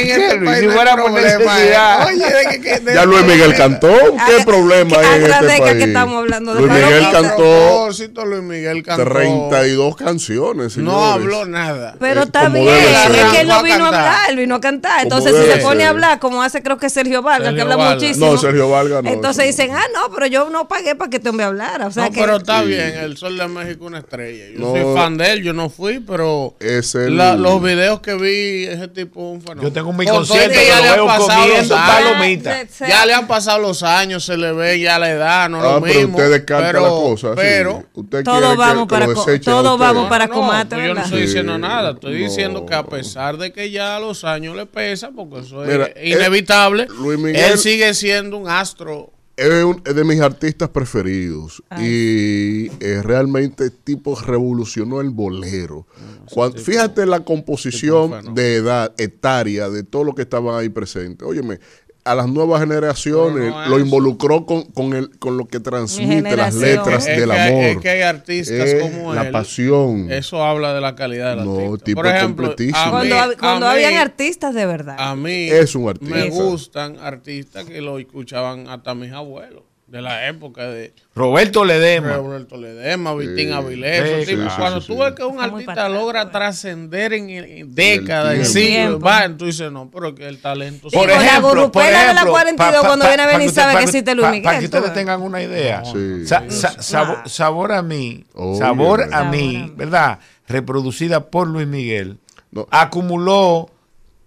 este 0.47 0.59
si 0.61 0.67
fuera 0.69 0.95
por 0.95 1.05
problema, 1.11 1.37
necesidad. 1.55 2.01
eh. 2.01 2.13
Oye, 2.13 2.25
de 2.25 2.61
que- 2.61 2.79
de- 2.79 2.93
Ya 2.93 3.05
Luis 3.05 3.25
Miguel 3.25 3.53
cantó. 3.55 3.87
¿Qué 4.27 4.43
problema 4.45 4.89
que 4.99 5.05
hay 5.05 5.19
en 5.19 5.31
este 5.31 5.45
país? 5.59 5.61
que 5.75 5.83
estamos 5.83 6.17
hablando 6.17 6.53
de 6.53 6.61
Luis 6.61 6.71
Miguel 6.73 7.05
cantó 7.11 7.89
Luis 8.25 8.41
Miguel 8.43 8.83
cantó. 8.83 9.03
32 9.05 9.95
canciones. 9.95 10.77
No 10.77 11.05
habló 11.05 11.45
nada. 11.45 11.95
Pero 11.99 12.23
Eh, 12.23 12.27
está 12.39 12.49
bien, 12.49 12.65
debe 12.65 13.21
es 13.21 13.31
que 13.31 13.41
él 13.41 13.47
no 13.47 13.63
vino 13.63 13.85
a 13.85 13.87
hablar, 13.87 14.29
él 14.29 14.35
vino 14.37 14.55
a 14.55 14.61
cantar. 14.61 15.01
Entonces, 15.03 15.35
si 15.35 15.51
se 15.51 15.57
pone 15.59 15.79
ser. 15.81 15.87
a 15.87 15.89
hablar, 15.89 16.19
como 16.19 16.41
hace 16.43 16.61
creo 16.63 16.77
que 16.77 16.89
Sergio 16.89 17.21
Vargas, 17.21 17.53
que 17.53 17.61
habla 17.61 17.75
Vargas. 17.75 17.95
muchísimo. 18.01 18.31
No, 18.33 18.37
Sergio 18.37 18.69
Vargas 18.69 19.03
no. 19.03 19.09
Entonces 19.09 19.45
dicen, 19.45 19.71
ah, 19.75 19.83
no, 19.93 20.13
pero 20.13 20.27
yo 20.27 20.49
no 20.49 20.67
pagué 20.67 20.95
para 20.95 21.09
que 21.09 21.17
este 21.17 21.29
hombre 21.29 21.45
hablara. 21.45 21.87
O 21.87 21.91
sea 21.91 22.05
no, 22.05 22.11
que. 22.11 22.19
pero 22.21 22.37
está 22.37 22.61
Sí. 22.61 22.67
bien, 22.69 22.93
el 22.97 23.17
Sol 23.17 23.37
de 23.37 23.47
México 23.47 23.85
una 23.85 23.99
estrella. 23.99 24.45
Yo 24.53 24.59
No. 24.59 24.71
soy 24.71 24.95
fan 24.95 25.17
de 25.17 25.31
él, 25.31 25.43
yo 25.43 25.53
no 25.53 25.69
fui, 25.69 25.99
pero 25.99 26.55
Es 26.59 26.95
el- 26.95 27.17
la- 27.17 27.35
los 27.35 27.61
videos 27.61 27.99
que 28.01 28.15
vi, 28.15 28.65
ese 28.65 28.87
tipo 28.87 29.21
un 29.31 29.41
fenómeno. 29.41 29.63
Yo 29.63 29.73
tengo 29.73 29.91
mi 29.93 30.05
Con 30.05 30.15
todo 30.15 30.27
concierto 30.27 30.59
que 30.59 30.69
lo 30.69 30.81
le 30.81 30.87
han 30.89 30.95
veo 30.95 31.05
pasado 31.07 31.41
comiendo 31.41 31.75
los 31.75 31.83
años. 31.83 32.09
palomita. 32.11 32.53
Se- 32.59 32.67
se- 32.67 32.87
Ya 32.87 33.05
le 33.05 33.13
han 33.13 33.27
pasado 33.27 33.59
los 33.59 33.83
años, 33.83 34.25
se 34.25 34.37
le 34.37 34.51
ve 34.53 34.79
ya 34.79 34.99
la 34.99 35.09
edad, 35.09 35.49
no 35.49 35.59
Ah, 35.59 35.73
lo 35.73 35.81
pero 35.81 35.99
mismo. 35.99 36.17
usted 36.17 36.31
descarta 36.31 36.67
pero, 36.67 36.81
la 36.81 36.89
cosa. 36.89 37.27
sí. 37.29 37.33
pero 37.35 37.83
Todos 38.23 38.57
vamos 38.57 38.87
para 38.87 39.05
todos 39.43 39.79
vamos 39.79 40.09
para 40.09 40.27
no, 40.27 40.33
combate, 40.33 40.75
yo 40.87 40.93
no 40.93 41.01
estoy 41.01 41.21
diciendo 41.21 41.57
nada, 41.57 41.91
estoy. 41.91 42.17
Diciendo 42.29 42.65
que 42.65 42.73
a 42.75 42.85
pesar 42.85 43.37
de 43.37 43.51
que 43.51 43.71
ya 43.71 43.99
los 43.99 44.23
años 44.23 44.55
le 44.55 44.65
pesa, 44.65 45.11
porque 45.11 45.39
eso 45.39 45.61
Mira, 45.61 45.85
es 45.87 46.15
inevitable, 46.15 46.87
Luis 46.99 47.17
Miguel- 47.19 47.51
él 47.53 47.57
sigue 47.57 47.93
siendo 47.93 48.37
un 48.37 48.49
astro. 48.49 49.11
Es, 49.37 49.65
un- 49.65 49.81
es 49.85 49.93
de 49.93 50.03
mis 50.05 50.21
artistas 50.21 50.69
preferidos 50.69 51.61
y 51.77 52.67
eh, 52.79 53.01
realmente 53.03 53.69
tipo 53.69 54.17
revolucionó 54.19 55.01
el 55.01 55.09
bolero. 55.09 55.85
Cuan- 56.31 56.53
fíjate 56.53 57.05
la 57.05 57.19
composición 57.19 58.33
de 58.33 58.55
edad 58.55 58.93
etaria 58.97 59.69
de 59.69 59.83
todo 59.83 60.05
lo 60.05 60.15
que 60.15 60.21
estaban 60.21 60.55
ahí 60.57 60.69
presentes. 60.69 61.27
Óyeme, 61.27 61.59
a 62.05 62.13
las 62.13 62.27
nuevas 62.29 62.61
generaciones 62.61 63.51
no 63.51 63.65
lo 63.67 63.79
involucró 63.79 64.45
con, 64.45 64.61
con, 64.65 64.93
el, 64.93 65.17
con 65.17 65.37
lo 65.37 65.47
que 65.47 65.59
transmite 65.59 66.37
las 66.37 66.53
letras 66.53 67.07
Es 67.07 67.17
del 67.19 67.29
que 67.31 67.35
hay- 67.35 67.51
amor. 67.51 67.63
es 67.65 67.77
que 67.79 67.89
hay 67.89 68.01
artistas 68.03 68.75
como 68.79 69.13
la 69.15 69.23
él. 69.23 69.31
pasión. 69.31 70.11
Eso 70.11 70.43
habla 70.43 70.73
de 70.75 70.81
la 70.81 70.95
calidad 70.95 71.35
del 71.35 71.45
No, 71.45 71.55
artista. 71.57 71.85
tipo 71.85 72.01
Por 72.01 72.07
ejemplo, 72.07 72.47
completísimo. 72.49 72.77
a 72.79 72.85
mí- 72.85 72.91
Cuando, 73.09 73.15
hab- 73.15 73.37
cuando 73.39 73.65
a 73.67 73.69
mí- 73.73 73.83
habían 73.83 74.01
artistas 74.01 74.53
de 74.53 74.65
verdad. 74.67 74.95
A 74.99 75.15
mí 75.15 75.49
Es 75.49 75.73
un 75.75 75.89
artista. 75.89 76.15
me 76.15 76.29
gustan 76.29 76.97
artistas 76.99 77.65
que 77.65 77.81
lo 77.81 77.97
escuchaban 77.97 78.67
hasta 78.69 78.93
mis 78.93 79.11
abuelos, 79.11 79.63
de 79.95 80.01
la 80.01 80.27
época 80.27 80.67
de 80.67 80.93
Roberto 81.15 81.63
Ledema. 81.63 82.17
Roberto 82.17 82.57
Ledema, 82.57 83.13
Vitín 83.15 83.47
Sí. 83.47 83.51
Avilés. 83.53 84.25
Sí, 84.27 84.35
sí, 84.35 84.41
Cuando 84.57 84.81
sí, 84.81 84.87
tú 84.87 84.93
sí. 84.93 84.99
ves 84.99 85.13
que 85.13 85.23
un 85.23 85.39
artista 85.39 85.87
logra 85.87 86.23
pues. 86.23 86.33
trascender 86.33 87.13
en, 87.13 87.29
en 87.29 87.73
décadas, 87.73 88.35
en 88.35 88.45
siglos, 88.45 88.99
va, 89.01 89.29
tú 89.37 89.45
dices, 89.45 89.71
no, 89.71 89.89
pero 89.89 90.13
que 90.13 90.27
el 90.27 90.41
talento... 90.41 90.89
Por 90.89 91.07
la 91.07 91.39
gurrupela 91.39 92.07
de 92.09 92.13
la 92.13 92.25
42 92.25 92.85
cuando 92.85 93.07
viene 93.07 93.23
a 93.23 93.27
ver 93.27 93.37
ni 93.39 93.45
usted- 93.47 93.61
sabe 93.61 93.77
que 93.77 93.83
existe 93.85 94.13
Luis 94.15 94.27
Miguel, 94.27 94.43
Para 94.43 94.59
que 94.59 94.65
ustedes 94.65 94.83
ves. 94.83 94.93
tengan 94.93 95.21
una 95.21 95.41
idea. 95.41 95.83
Sí. 95.85 96.25
Sa- 96.27 96.43
sa- 96.49 96.81
sabor, 96.81 97.29
sabor 97.29 97.71
a 97.71 97.81
mí, 97.81 98.25
sabor 98.57 99.01
a 99.03 99.07
Sabor 99.07 99.07
mí, 99.07 99.13
a 99.13 99.23
mí. 99.23 99.73
¿verdad? 99.77 100.19
Reproducida 100.47 101.29
por 101.29 101.47
Luis 101.47 101.67
Miguel, 101.67 102.17
No. 102.51 102.67
acumuló 102.69 103.69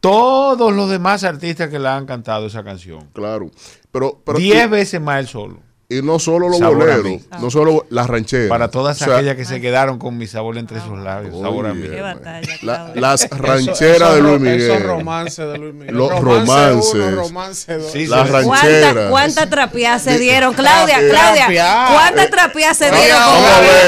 todos 0.01 0.73
los 0.73 0.89
demás 0.89 1.25
artistas 1.25 1.69
que 1.69 1.79
le 1.79 1.89
han 1.89 2.07
cantado 2.07 2.47
esa 2.47 2.63
canción. 2.65 3.09
Claro. 3.13 3.51
Pero, 3.91 4.21
pero 4.25 4.39
Diez 4.39 4.69
veces 4.71 5.01
más 5.01 5.19
él 5.21 5.27
solo. 5.29 5.61
Y 5.91 6.03
no 6.03 6.19
solo 6.19 6.51
los 6.51 6.59
Sabor 6.59 6.77
boleros, 6.77 7.23
no 7.41 7.51
solo 7.51 7.87
las 7.89 8.09
rancheras. 8.09 8.51
Para 8.51 8.69
todas 8.71 9.01
O 9.01 9.05
sea, 9.07 9.15
aquellas 9.17 9.37
que 9.37 9.47
se 9.47 9.59
quedaron 9.59 9.99
con 9.99 10.19
mi 10.19 10.27
sabor 10.27 10.59
entre 10.59 10.81
sus 10.83 10.99
labios. 10.99 11.41
Sabor 11.41 11.67
a 11.67 11.73
mí. 11.73 11.81
Oye, 11.87 11.97
Qué 11.97 12.03
batalla, 12.03 12.49
la- 12.61 12.93
las 12.95 13.25
Eso- 13.25 13.35
rancheras 13.39 14.15
de 14.17 14.21
Luis 14.21 14.39
Miguel. 14.41 14.61
Esos 14.71 14.83
romances 14.83 15.51
de 15.51 15.57
Luis 15.57 15.73
Miguel. 15.73 15.95
Los 15.97 16.11
romance 16.21 16.69
romances. 16.69 16.95
uno, 16.95 17.11
romance 17.23 17.79
dos. 17.79 17.91
Sí, 17.93 18.07
Las 18.07 18.27
sí. 18.27 18.33
¿Cuánta, 18.33 18.61
rancheras. 18.61 19.11
cuánta 19.11 19.49
trapiá 19.49 19.99
se 19.99 20.19
dieron? 20.19 20.53
Claudia. 20.53 20.99
Claudia, 20.99 21.35
Trapiá. 21.47 21.87
¿cuánta 21.91 22.31
trapiá 22.31 22.75
se 22.75 22.91
dieron? 22.91 23.23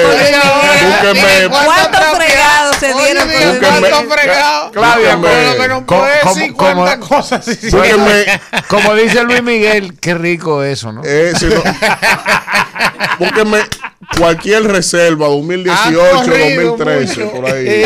Búsqueme. 0.07 1.49
¿Cuántos 1.51 2.17
fregados 2.17 2.77
se 2.77 2.95
dieron. 2.95 3.29
¿Cuántos 3.61 4.05
fregados? 4.19 4.73
Claudia, 4.73 5.21
que 5.61 5.69
no 5.69 5.85
¿cómo- 5.87 6.01
puede 6.01 6.21
cómo- 6.23 6.35
decir 6.35 6.55
cómo- 6.57 6.75
cuántas 6.87 7.09
cosas. 7.09 7.47
Búsquenme, 7.47 8.41
Como 8.71 8.95
dice 8.95 9.23
Luis 9.25 9.43
Miguel, 9.43 9.99
qué 10.01 10.15
rico 10.15 10.63
eso, 10.63 10.93
¿no? 10.93 11.03
eh, 11.05 11.33
si 11.39 11.45
no- 11.47 11.63
búsquenme 13.19 13.61
cualquier 14.19 14.65
reserva, 14.65 15.29
2018, 15.29 15.79
Han 16.03 16.27
corrido 16.27 16.77
2013, 16.77 17.25
mucho. 17.25 17.37
por 17.37 17.51
ahí. 17.51 17.85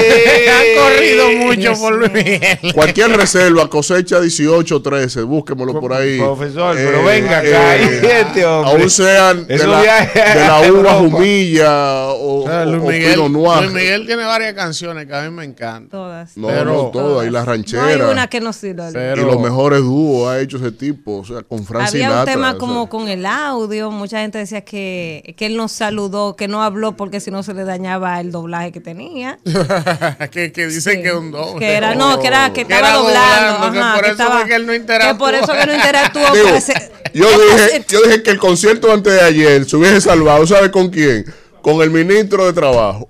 Han 0.49 0.83
corrido 0.83 1.31
mucho 1.47 1.81
por 1.81 1.95
Luis 1.97 2.13
Miguel. 2.13 2.59
Cualquier 2.75 3.17
reserva, 3.17 3.69
cosecha 3.69 4.21
18, 4.21 4.83
13, 4.83 5.23
búsquemelo 5.23 5.79
por 5.81 5.93
ahí. 5.93 6.19
Profesor, 6.19 6.77
Eh, 6.79 6.83
pero 6.87 7.05
venga 7.05 7.39
acá, 7.39 7.77
eh, 7.77 8.21
este 8.21 8.45
hombre. 8.47 8.71
Aún 8.83 8.91
sean 8.91 9.47
de 9.47 9.59
la, 9.59 9.81
de 9.83 10.35
la 10.47 10.73
uva 10.73 10.95
jumilla 10.95 12.05
o, 12.09 12.45
O 12.45 12.47
sea, 12.47 12.65
Luis 12.65 12.83
o- 12.83 12.87
Miguel. 12.87 13.21
Luis 13.61 13.73
Miguel 13.73 14.07
tiene 14.07 14.25
varias 14.25 14.55
canciones 14.55 15.07
que 15.07 15.15
a 15.15 15.23
mí 15.23 15.31
me 15.31 15.45
encantan. 15.45 15.89
Todas. 15.91 16.37
No, 16.37 16.49
Pero- 16.49 16.65
no 16.65 16.83
todas, 16.93 17.27
y 17.27 17.31
las 17.31 17.45
No 17.47 17.53
hay 17.53 17.59
rancheras. 17.59 18.11
una 18.13 18.27
que 18.29 18.41
no 18.41 18.53
sirva. 18.53 18.89
Pero- 18.93 19.23
y 19.23 19.25
los 19.25 19.41
mejores 19.41 19.81
dúos 19.81 20.29
ha 20.31 20.41
hecho 20.41 20.57
ese 20.57 20.73
tipo, 20.73 21.19
o 21.19 21.25
sea, 21.25 21.43
con 21.43 21.65
Frank 21.65 21.89
Había 21.89 22.21
un 22.21 22.25
tema 22.25 22.49
o 22.49 22.51
sea. 22.53 22.59
como 22.59 22.89
con 22.89 23.09
el 23.09 23.25
audio, 23.27 23.91
mucha 23.91 24.21
gente 24.21 24.39
decía 24.39 24.63
que, 24.63 25.35
que 25.37 25.47
él 25.47 25.57
nos 25.57 25.73
saludó 25.73 26.14
dudó, 26.15 26.37
que 26.37 26.49
no 26.49 26.63
habló 26.63 26.97
porque 26.97 27.21
si 27.21 27.31
no 27.31 27.43
se 27.43 27.55
le 27.55 27.65
dañaba 27.65 28.21
el 28.21 28.31
doblaje 28.33 28.73
que 28.73 28.81
tenía. 28.81 29.39
que, 30.31 30.53
que 30.53 30.67
dicen 30.69 30.97
Sí. 30.97 31.03
que 31.03 31.09
es 31.09 31.15
un 31.15 31.31
doble. 31.33 31.59
Que 31.59 31.73
era, 31.75 31.95
no, 31.95 32.19
que 32.21 32.27
era 32.29 32.49
que 32.53 32.65
Que 32.67 32.73
estaba 32.75 32.89
era 32.89 32.97
doblando. 32.99 33.53
doblando, 33.67 33.73
que 33.73 33.79
ajá, 33.81 33.95
por 33.95 34.03
que 34.05 34.11
eso 34.11 34.13
estaba- 34.23 34.39
fue 34.41 34.49
que 34.49 34.55
él 34.55 34.67
no 34.67 34.73
Que 34.73 34.79
interactuó. 34.79 35.19
por 35.19 35.35
eso 35.35 35.53
que 35.53 35.67
no 35.67 35.75
interactuó. 35.75 36.23
Digo, 36.33 36.45
pero 36.47 36.61
se- 36.61 36.93
yo 37.15 37.27
dije, 37.31 37.85
yo 37.89 38.03
dije 38.03 38.23
que 38.23 38.31
el 38.31 38.39
concierto 38.39 38.93
antes 38.93 39.13
de 39.13 39.21
ayer 39.21 39.65
se 39.69 39.77
hubiese 39.77 40.01
salvado, 40.01 40.47
¿sabe 40.47 40.71
con 40.71 40.89
quién? 40.91 41.25
Con 41.63 41.81
el 41.81 41.91
ministro 41.91 42.45
de 42.47 42.53
Trabajo. 42.53 43.09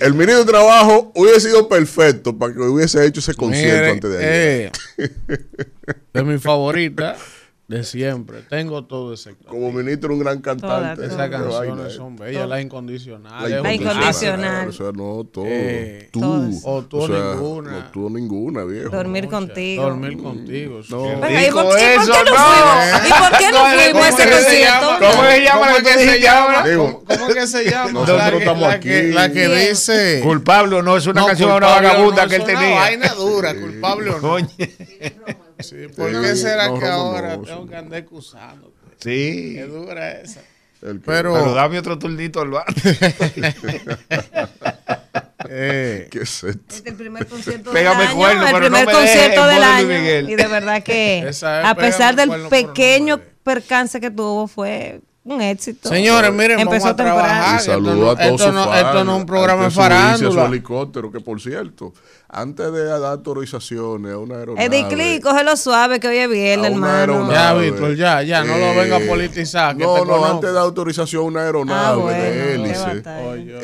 El 0.00 0.14
ministro 0.14 0.44
de 0.44 0.50
Trabajo 0.52 1.10
hubiese 1.16 1.40
sido 1.48 1.68
perfecto 1.68 2.36
para 2.38 2.52
que 2.54 2.60
hubiese 2.60 3.04
hecho 3.04 3.20
ese 3.20 3.34
concierto 3.34 3.76
Mire, 3.80 3.90
antes 3.90 4.10
de 4.10 4.18
ayer. 4.18 4.72
eh, 4.98 5.08
de 6.14 6.22
mi 6.22 6.38
favorita 6.38 7.16
de 7.72 7.84
siempre. 7.84 8.42
Tengo 8.42 8.84
todo 8.84 9.14
ese. 9.14 9.34
Como 9.46 9.72
ministro, 9.72 10.12
un 10.12 10.20
gran 10.20 10.40
cantante. 10.40 11.06
Esas 11.06 11.30
canciones 11.30 11.86
eh. 11.86 11.96
son 11.96 12.16
bellas, 12.16 12.46
la 12.48 12.60
incondicional. 12.60 13.62
La 13.62 13.74
incondicional. 13.74 14.68
O 14.68 14.72
sea, 14.72 14.92
no, 14.92 15.24
todo. 15.24 15.44
Eh, 15.46 16.08
tú. 16.12 16.20
todas. 16.20 16.62
O 16.64 16.82
tú 16.84 17.00
o 17.00 17.08
ninguna. 17.08 17.70
No, 17.72 17.90
tú 17.90 18.10
ninguna, 18.10 18.64
viejo. 18.64 18.90
dormir 18.94 19.28
contigo. 19.28 19.82
Dormir 19.84 20.18
contigo. 20.22 20.80
No. 20.90 21.02
Qué 21.04 21.14
Venga, 21.16 21.42
¿y 21.42 21.46
rico 21.46 21.62
por, 21.62 21.64
y 21.64 21.68
por 21.68 21.78
eso, 21.78 22.12
qué 22.24 22.30
no. 22.30 23.06
¿Y 23.06 23.10
por 23.10 23.38
qué 23.38 23.50
no 23.50 23.58
¿Cómo 23.58 23.70
fuimos 23.74 24.02
a 24.02 24.08
ese 24.08 24.16
que 24.16 24.32
se 24.32 24.42
concierto? 24.42 24.90
llama? 24.90 24.98
¿Cómo 24.98 25.22
se 25.24 25.42
llama 25.44 25.66
la 25.66 25.72
¿Cómo 25.72 25.84
que 25.84 25.94
se 25.94 26.20
llama? 26.20 26.40
ahora? 26.58 26.68
Digo, 26.68 26.84
¿Cómo, 27.06 27.18
cómo 27.20 27.34
que 27.34 27.46
se 27.46 27.64
llama? 27.70 27.92
Nosotros 27.92 28.18
la 28.18 28.30
que, 28.30 28.36
estamos 28.38 28.62
la 28.68 28.80
que, 28.80 28.96
aquí. 28.98 29.10
la 29.12 29.28
que 29.32 29.48
Bien. 29.48 29.68
dice... 29.70 30.20
Culpable 30.22 30.76
o 30.76 30.82
no, 30.82 30.96
es 30.96 31.06
una 31.06 31.20
No, 31.22 31.26
canción 31.26 31.50
de 31.50 31.56
una 31.56 31.66
vagabunda 31.68 32.22
no, 32.24 32.28
que 32.28 32.36
él 32.36 32.42
una 32.42 32.52
tenía. 32.52 32.74
vaina 32.80 33.08
dura, 33.14 33.54
culpable 33.54 34.10
o 34.10 34.20
no. 34.20 34.36
Sí, 35.62 35.76
¿Por 35.96 36.10
Sí, 36.10 36.16
qué 36.20 36.36
será 36.36 36.68
no, 36.68 36.78
que 36.78 36.86
Romo, 36.86 36.94
ahora 37.02 37.36
no, 37.36 37.42
tengo 37.42 37.66
que 37.66 37.76
andar 37.76 37.98
excusando? 38.00 38.72
Sí. 38.98 39.52
Qué 39.54 39.66
dura 39.66 40.12
esa. 40.20 40.40
El 40.82 40.98
que- 41.00 41.06
Pero, 41.06 41.34
Pero 41.34 41.54
dame 41.54 41.78
otro 41.78 41.98
turnito 41.98 42.40
al 42.40 42.50
bar. 42.50 42.66
eh, 45.48 46.08
¿Qué 46.10 46.22
es 46.22 46.44
esto? 46.44 46.48
Este 46.50 46.74
es 46.74 46.86
el 46.86 46.94
primer 46.94 47.26
concierto 47.26 47.72
Pégame 47.72 48.00
del 48.00 48.08
año, 48.08 48.16
cuerno, 48.16 48.42
el 48.48 48.54
primer 48.54 48.70
no 48.70 48.78
me 48.78 48.80
dejes 48.80 48.96
concierto 48.96 49.46
del 49.46 49.62
año. 49.62 50.30
Y 50.30 50.34
de 50.34 50.46
verdad 50.46 50.82
que, 50.82 51.28
es 51.28 51.42
a 51.42 51.74
pesar 51.74 52.16
del 52.16 52.28
cuerno, 52.28 52.48
pero 52.50 52.66
no 52.66 52.72
pequeño 52.74 53.20
percance 53.42 54.00
que 54.00 54.10
tuvo, 54.10 54.48
fue 54.48 55.00
un 55.24 55.40
éxito. 55.40 55.88
señores, 55.88 56.32
miren, 56.32 56.56
vamos 56.58 56.72
Empezó 56.74 56.88
a 56.88 56.96
trabajar. 56.96 57.60
Y 57.60 57.64
saludo 57.64 58.10
a 58.10 58.14
no, 58.14 58.16
todos 58.16 58.40
esto 58.40 58.52
no, 58.52 58.74
esto 58.74 59.04
no 59.04 59.14
es 59.14 59.20
un 59.20 59.26
programa 59.26 59.60
de 59.62 59.66
antes 59.66 59.76
de 59.76 59.82
subirse 59.84 60.02
a 60.02 60.16
su 60.16 60.22
farándula. 60.24 60.46
helicóptero, 60.46 61.12
que 61.12 61.20
por 61.20 61.40
cierto, 61.40 61.92
antes 62.28 62.72
de 62.72 62.84
dar 62.84 63.04
autorizaciones 63.04 64.12
a 64.12 64.18
una 64.18 64.36
aeronave. 64.38 64.64
Eddie 64.66 64.88
Click, 64.88 65.22
cógelo 65.22 65.56
suave 65.56 66.00
que 66.00 66.08
hoy 66.08 66.16
es 66.16 66.28
viernes, 66.30 66.72
hermano. 66.72 67.30
Ya, 67.30 67.52
Víctor, 67.54 67.94
ya, 67.94 68.22
ya, 68.22 68.42
no 68.42 68.56
lo 68.56 68.64
Eh, 68.72 68.76
venga 68.80 68.96
a 68.96 69.00
politizar, 69.00 69.76
que 69.76 69.84
no, 69.84 69.94
te 69.94 70.00
no, 70.00 70.06
conozco. 70.06 70.26
antes 70.26 70.48
de 70.50 70.54
dar 70.54 70.62
autorización 70.64 71.22
a 71.22 71.26
una 71.26 71.42
aeronave 71.42 71.86
Ah, 71.86 71.94
bueno, 71.96 72.18
de 72.22 72.54
hélice. 72.54 73.02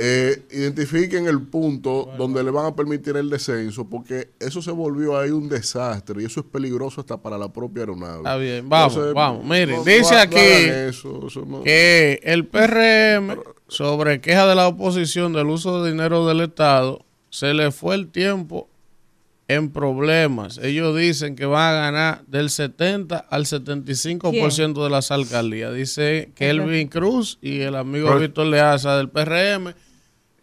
eh, 0.00 0.42
identifiquen 0.52 1.26
el 1.26 1.40
punto 1.42 2.10
donde 2.18 2.44
le 2.44 2.50
van 2.50 2.66
a 2.66 2.74
permitir 2.76 3.16
el 3.16 3.30
descenso, 3.30 3.84
porque 3.88 4.30
eso 4.38 4.60
se 4.62 4.70
volvió 4.70 5.18
ahí 5.18 5.30
un 5.30 5.48
desastre 5.48 6.22
y 6.22 6.26
eso 6.26 6.40
es 6.40 6.46
peligroso 6.46 7.00
hasta 7.00 7.16
para 7.16 7.36
la 7.38 7.48
propia 7.52 7.80
aeronave. 7.82 8.18
Está 8.18 8.36
bien, 8.36 8.68
vamos, 8.68 8.92
Entonces, 8.94 9.14
vamos. 9.14 9.44
Miren, 9.44 9.76
no- 9.76 9.84
dice 9.84 10.14
aquí 10.16 10.36
eso, 10.38 11.26
eso 11.26 11.44
que 11.64 12.20
el 12.22 12.46
PRM, 12.46 13.38
sobre 13.68 14.20
queja 14.20 14.46
de 14.46 14.54
la 14.54 14.68
oposición 14.68 15.32
del 15.32 15.46
uso 15.48 15.82
de 15.82 15.90
dinero 15.92 16.26
del 16.26 16.40
Estado, 16.40 17.04
se 17.30 17.52
le 17.54 17.70
fue 17.70 17.94
el 17.94 18.08
tiempo 18.08 18.68
en 19.48 19.70
problemas. 19.70 20.58
Ellos 20.58 20.96
dicen 20.96 21.34
que 21.34 21.46
van 21.46 21.74
a 21.74 21.80
ganar 21.80 22.22
del 22.26 22.50
70 22.50 23.16
al 23.18 23.46
75% 23.46 24.84
de 24.84 24.90
las 24.90 25.10
alcaldías. 25.10 25.74
Dice 25.74 26.30
Kelvin 26.34 26.88
Cruz 26.88 27.38
y 27.40 27.60
el 27.60 27.74
amigo 27.76 28.08
Pero- 28.08 28.20
Víctor 28.20 28.46
Leaza 28.46 28.96
del 28.96 29.08
PRM. 29.08 29.74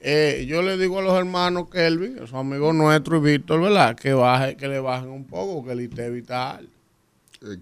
Eh, 0.07 0.45
yo 0.47 0.61
le 0.61 0.77
digo 0.77 0.99
a 0.99 1.01
los 1.01 1.17
hermanos 1.17 1.69
Kelvin, 1.71 2.15
que 2.15 2.27
son 2.27 2.39
amigos 2.51 2.75
nuestros, 2.75 3.21
y 3.21 3.31
Víctor, 3.31 3.61
¿verdad? 3.61 3.95
Que 3.95 4.13
baje, 4.13 4.55
que 4.55 4.67
le 4.67 4.79
bajen 4.79 5.09
un 5.09 5.25
poco, 5.25 5.65
que 5.65 5.71
el 5.73 5.81
ITEVI 5.81 6.19
está 6.19 6.57
alto. 6.57 6.74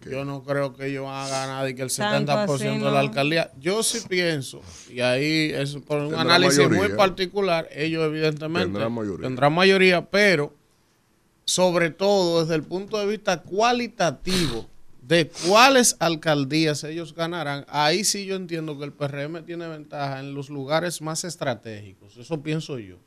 Yo 0.09 0.25
no 0.25 0.43
creo 0.43 0.73
que 0.73 0.87
ellos 0.87 1.05
van 1.05 1.25
a 1.25 1.29
ganar 1.29 1.69
y 1.69 1.75
que 1.75 1.81
el 1.81 1.91
Tanto 1.91 2.31
70% 2.31 2.53
así, 2.53 2.63
de 2.65 2.91
la 2.91 2.99
alcaldía. 2.99 3.51
Yo 3.59 3.83
sí 3.83 3.99
pienso, 4.07 4.61
y 4.89 5.01
ahí 5.01 5.51
es 5.53 5.75
por 5.75 5.99
un 5.99 6.09
Tendrá 6.09 6.21
análisis 6.21 6.69
muy 6.69 6.89
particular, 6.89 7.67
ellos 7.71 8.05
evidentemente 8.05 8.67
Tendrán 8.67 8.91
mayoría. 8.93 9.27
tendrán 9.27 9.53
mayoría, 9.53 10.09
pero 10.09 10.53
sobre 11.45 11.89
todo 11.89 12.41
desde 12.41 12.55
el 12.55 12.63
punto 12.63 12.97
de 12.97 13.05
vista 13.05 13.41
cualitativo 13.41 14.69
de 15.01 15.29
cuáles 15.47 15.97
alcaldías 15.99 16.83
ellos 16.85 17.13
ganarán, 17.13 17.65
ahí 17.67 18.03
sí 18.03 18.25
yo 18.25 18.35
entiendo 18.35 18.77
que 18.77 18.85
el 18.85 18.93
PRM 18.93 19.43
tiene 19.45 19.67
ventaja 19.67 20.19
en 20.19 20.33
los 20.33 20.49
lugares 20.49 21.01
más 21.01 21.23
estratégicos. 21.25 22.15
Eso 22.17 22.41
pienso 22.41 22.79
yo. 22.79 22.97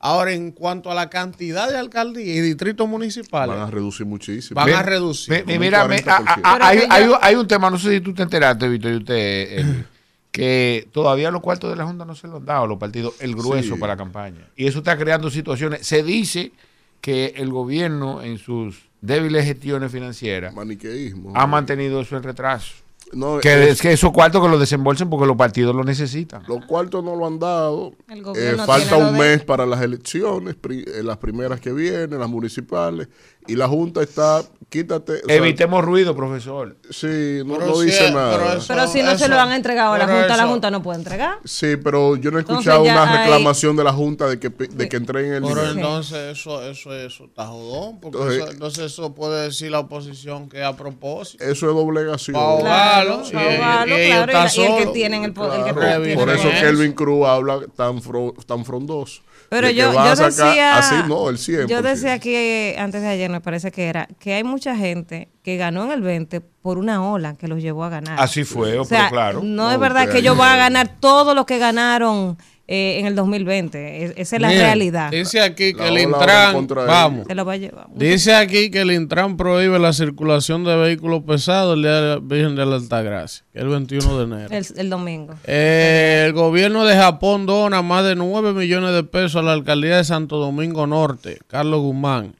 Ahora, 0.00 0.32
en 0.32 0.52
cuanto 0.52 0.90
a 0.92 0.94
la 0.94 1.10
cantidad 1.10 1.68
de 1.68 1.76
alcaldías 1.76 2.36
y 2.36 2.40
distritos 2.40 2.88
municipales, 2.88 3.56
van 3.56 3.66
a 3.66 3.70
reducir 3.70 4.06
muchísimo. 4.06 4.54
Van 4.60 4.70
a 4.72 4.82
reducir. 4.82 5.44
mira, 5.46 5.88
me- 5.88 5.96
40%. 6.02 6.08
a- 6.44 6.54
a- 6.54 6.70
Pero 6.96 7.18
hay, 7.20 7.34
un 7.34 7.48
tema, 7.48 7.68
no 7.68 7.78
sé 7.78 7.94
si 7.94 8.00
tú 8.00 8.14
te 8.14 8.22
enteraste, 8.22 8.68
Víctor, 8.68 8.92
y 8.92 8.96
usted, 8.96 9.14
eh, 9.16 9.84
que 10.30 10.88
todavía 10.92 11.30
los 11.32 11.40
cuartos 11.42 11.70
de 11.70 11.76
la 11.76 11.84
Junta 11.84 12.04
no 12.04 12.14
se 12.14 12.28
los 12.28 12.36
han 12.36 12.44
dado 12.46 12.64
a 12.64 12.66
los 12.68 12.78
partidos, 12.78 13.14
el 13.20 13.34
grueso 13.34 13.74
Sí. 13.74 13.80
para 13.80 13.94
la 13.94 13.96
campaña. 13.96 14.46
Y 14.54 14.68
eso 14.68 14.78
está 14.78 14.96
creando 14.96 15.30
situaciones. 15.30 15.84
Se 15.84 16.04
dice 16.04 16.52
que 17.00 17.34
el 17.36 17.50
gobierno 17.50 18.22
en 18.22 18.38
sus 18.38 18.82
débiles 19.00 19.44
gestiones 19.46 19.90
financieras 19.90 20.54
Maniqueísmo. 20.54 21.32
ha 21.34 21.46
mantenido 21.48 22.00
eso 22.00 22.16
en 22.16 22.22
retraso. 22.22 22.74
No, 23.12 23.38
Que, 23.40 23.64
es- 23.64 23.68
es 23.70 23.82
que 23.82 23.92
esos 23.92 24.12
cuartos 24.12 24.42
que 24.42 24.48
los 24.48 24.60
desembolsen 24.60 25.08
porque 25.08 25.26
los 25.26 25.36
partidos 25.36 25.74
lo 25.74 25.82
necesitan. 25.84 26.42
Los 26.46 26.64
cuartos 26.66 27.02
no 27.02 27.16
lo 27.16 27.26
han 27.26 27.38
dado. 27.38 27.92
El 28.08 28.18
Eh, 28.18 28.22
gobierno 28.22 28.66
falta 28.66 28.96
un 28.96 29.12
de- 29.14 29.18
mes 29.18 29.44
para 29.44 29.64
las 29.64 29.80
elecciones, 29.80 30.54
pri- 30.56 30.84
eh, 30.86 31.02
las 31.02 31.16
primeras 31.16 31.60
que 31.60 31.72
vienen, 31.72 32.18
las 32.18 32.28
municipales. 32.28 33.08
Y 33.46 33.56
la 33.56 33.66
Junta 33.66 34.02
está, 34.02 34.42
quítate. 34.68 35.12
o 35.24 35.26
sea, 35.26 35.36
Evitemos 35.36 35.84
ruido, 35.84 36.14
profesor. 36.14 36.76
Sí, 36.90 37.40
no, 37.44 37.54
Pero 37.54 37.66
no 37.66 37.80
dice 37.80 37.98
pero 38.08 38.14
nada. 38.14 38.54
eso- 38.56 38.64
Pero 38.68 38.86
si 38.86 39.02
no 39.02 39.16
se 39.18 39.28
lo 39.28 39.36
han 39.40 39.52
entregado 39.52 39.94
a 39.94 39.98
la 39.98 40.06
pero 40.06 40.18
Junta, 40.18 40.36
la 40.36 40.46
Junta 40.46 40.70
no 40.70 40.82
puede 40.82 40.98
entregar. 40.98 41.38
Sí, 41.44 41.76
pero 41.82 42.16
yo 42.16 42.30
no 42.30 42.38
he 42.38 42.42
escuchado 42.42 42.82
una 42.82 43.10
hay- 43.10 43.18
reclamación 43.28 43.76
de 43.76 43.84
la 43.84 43.92
Junta 43.92 44.26
de 44.26 44.38
que, 44.38 44.50
de 44.50 44.88
que 44.88 44.96
entreguen 44.96 45.34
el 45.34 45.42
Pero 45.42 45.54
dinero. 45.54 45.70
entonces 45.72 46.38
eso, 46.38 46.62
eso, 46.62 46.94
eso 46.94 47.24
está 47.24 47.46
jodón, 47.46 47.98
porque 48.00 48.18
Entonces- 48.18 48.42
eso- 48.42 48.52
entonces 48.52 48.84
eso 48.92 49.14
puede 49.14 49.44
decir 49.44 49.70
la 49.70 49.80
oposición 49.80 50.48
que 50.48 50.62
a 50.62 50.76
propósito. 50.76 51.42
Eso 51.44 51.68
es 51.68 51.74
doblegación. 51.74 52.34
Pa' 52.34 52.40
ahogarlo, 52.40 53.22
Claro, 53.22 53.50
y- 53.50 53.56
claro, 53.56 53.88
y, 53.90 54.60
el 54.60 54.76
que 54.76 54.86
tiene 54.92 55.24
el 55.24 55.32
poder, 55.32 55.60
el 55.60 55.66
que 55.66 55.72
Claro, 55.80 56.02
tiene 56.02 56.20
por 56.20 56.28
el 56.28 56.36
eso. 56.38 56.48
Kelvin 56.60 56.92
Cruz 56.92 57.26
habla 57.26 57.60
tan, 57.76 58.00
fro- 58.02 58.34
tan 58.44 58.64
frondoso. 58.64 59.22
Pero 59.50 59.68
que 59.68 59.74
yo, 59.74 59.92
yo 59.92 60.14
decía, 60.16 60.76
Así 60.76 60.94
no, 61.08 61.28
el 61.30 61.38
100%. 61.38 61.66
yo 61.68 61.80
decía 61.82 62.12
aquí 62.12 62.34
eh, 62.34 62.76
antes 62.78 63.00
de 63.00 63.08
ayer, 63.08 63.30
me 63.30 63.40
parece 63.40 63.70
que 63.72 63.86
era, 63.88 64.06
que 64.18 64.34
hay 64.34 64.44
mucha 64.44 64.76
gente 64.76 65.28
que 65.42 65.56
ganó 65.56 65.84
en 65.84 65.92
el 65.92 66.02
20 66.02 66.40
por 66.40 66.76
una 66.76 67.02
ola 67.10 67.34
que 67.34 67.48
los 67.48 67.62
llevó 67.62 67.84
a 67.84 67.88
ganar. 67.88 68.20
Así 68.20 68.44
fue, 68.44 68.78
o 68.78 68.84
pero 68.84 69.00
sea, 69.00 69.08
claro. 69.10 69.40
no, 69.42 69.64
No, 69.64 69.72
es 69.72 69.78
verdad 69.78 70.10
que 70.10 70.18
ellos 70.18 70.36
van 70.36 70.52
a 70.52 70.56
ganar 70.56 70.88
todo 71.00 71.34
lo 71.34 71.46
que 71.46 71.58
ganaron 71.58 72.36
eh, 72.70 72.98
en 73.00 73.06
el 73.06 73.14
2020. 73.14 74.04
Es- 74.04 74.12
esa 74.16 74.36
es 74.36 74.42
la 74.42 74.50
realidad. 74.50 75.10
Dice 75.10 75.40
aquí 75.40 75.72
La 75.72 75.78
que 75.84 75.88
el 75.88 75.98
Intran, 76.00 76.66
vamos, 76.86 77.26
Se 77.26 77.34
lo 77.34 77.44
va 77.46 77.54
a 77.54 77.56
llevar. 77.56 77.86
dice 77.94 78.34
aquí 78.34 78.70
que 78.70 78.82
el 78.82 78.92
Intran 78.92 79.36
prohíbe 79.38 79.78
la 79.78 79.92
circulación 79.94 80.64
de 80.64 80.76
vehículos 80.76 81.22
pesados 81.24 81.76
el 81.76 81.82
día 81.82 82.00
de 82.00 82.08
la 82.08 82.18
Virgen 82.20 82.54
de 82.56 82.66
la 82.66 82.76
Altagracia, 82.76 83.44
que 83.52 83.58
es 83.58 83.64
el 83.64 83.70
21 83.70 84.18
de 84.18 84.24
enero. 84.24 84.48
El, 84.54 84.66
el 84.76 84.90
domingo. 84.90 85.34
Eh, 85.44 86.24
el 86.26 86.32
gobierno 86.34 86.84
de 86.84 86.94
Japón 86.94 87.46
dona 87.46 87.80
más 87.82 88.04
de 88.04 88.14
9 88.14 88.52
millones 88.52 88.92
de 88.92 89.02
pesos 89.02 89.36
a 89.36 89.42
la 89.42 89.54
alcaldía 89.54 89.96
de 89.96 90.04
Santo 90.04 90.36
Domingo 90.36 90.86
Norte, 90.86 91.38
Carlos 91.46 91.80
Guzmán. 91.80 92.34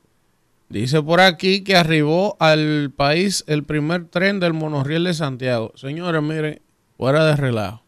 Dice 0.68 1.02
por 1.02 1.22
aquí 1.22 1.64
que 1.64 1.76
arribó 1.76 2.36
al 2.40 2.92
país 2.94 3.42
el 3.46 3.64
primer 3.64 4.04
tren 4.04 4.38
del 4.38 4.52
monorriel 4.52 5.04
de 5.04 5.14
Santiago. 5.14 5.72
Señores, 5.76 6.22
miren, 6.22 6.60
fuera 6.98 7.24
de 7.24 7.36
relajo. 7.36 7.82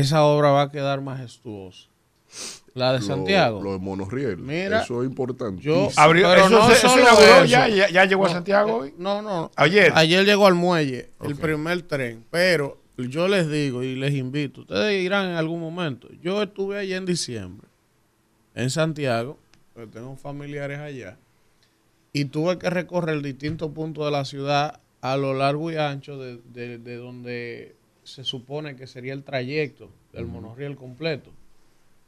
Esa 0.00 0.24
obra 0.24 0.50
va 0.50 0.62
a 0.62 0.70
quedar 0.70 1.00
majestuosa. 1.00 1.88
La 2.74 2.92
de 2.92 2.98
Lo- 3.00 3.04
Santiago. 3.06 3.62
Lo, 3.62 3.72
de 3.72 3.78
monorriel. 3.78 4.36
Mira, 4.36 4.82
eso 4.82 5.02
es 5.02 5.08
importante. 5.08 5.62
yo- 5.62 5.88
Abrió, 5.96 6.28
Pero 6.28 6.40
eso, 6.46 6.50
no 6.50 6.66
se- 6.68 6.72
eso 6.74 6.88
solo 6.90 7.02
inauguró, 7.02 7.26
eso. 7.36 7.44
ya, 7.46 7.68
ya, 7.68 7.88
ya 7.88 8.04
llegó 8.04 8.26
a 8.26 8.28
Santiago 8.30 8.76
hoy. 8.78 8.94
No, 8.98 9.22
no. 9.22 9.50
Ayer. 9.56 9.92
Ayer 9.94 10.24
llegó 10.26 10.46
al 10.46 10.54
muelle 10.54 11.10
el 11.22 11.36
primer 11.36 11.82
tren, 11.82 12.24
pero 12.30 12.78
yo 12.98 13.28
les 13.28 13.48
digo 13.50 13.82
y 13.82 13.94
les 13.96 14.12
invito, 14.14 14.62
ustedes 14.62 15.02
irán 15.02 15.30
en 15.30 15.36
algún 15.36 15.60
momento. 15.60 16.08
Yo 16.22 16.42
estuve 16.42 16.78
allá 16.78 16.96
en 16.98 17.06
diciembre, 17.06 17.66
en 18.54 18.68
Santiago, 18.68 19.38
porque 19.72 19.92
tengo 19.92 20.16
familiares 20.16 20.78
allá, 20.78 21.16
y 22.12 22.26
tuve 22.26 22.58
que 22.58 22.68
recorrer 22.68 23.22
distintos 23.22 23.70
puntos 23.72 24.04
de 24.04 24.10
la 24.10 24.24
ciudad 24.26 24.80
a 25.00 25.16
lo 25.16 25.32
largo 25.34 25.70
y 25.70 25.76
ancho 25.76 26.18
de, 26.18 26.40
de- 26.52 26.78
de 26.78 26.96
donde 26.96 27.76
se 28.06 28.24
supone 28.24 28.76
que 28.76 28.86
sería 28.86 29.12
el 29.12 29.24
trayecto 29.24 29.90
del 30.12 30.26
monorriel 30.26 30.76
completo. 30.76 31.30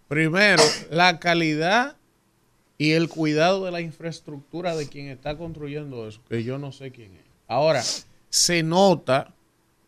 Primero, 0.06 0.62
la 0.90 1.18
calidad 1.18 1.96
y 2.78 2.92
el 2.92 3.08
cuidado 3.08 3.64
de 3.64 3.72
la 3.72 3.80
infraestructura 3.80 4.76
de 4.76 4.88
quien 4.88 5.08
está 5.08 5.36
construyendo 5.36 6.06
eso, 6.08 6.20
que 6.28 6.44
yo 6.44 6.56
no 6.58 6.70
sé 6.70 6.92
quién 6.92 7.14
es. 7.14 7.24
Ahora, 7.48 7.82
se 8.30 8.62
nota 8.62 9.34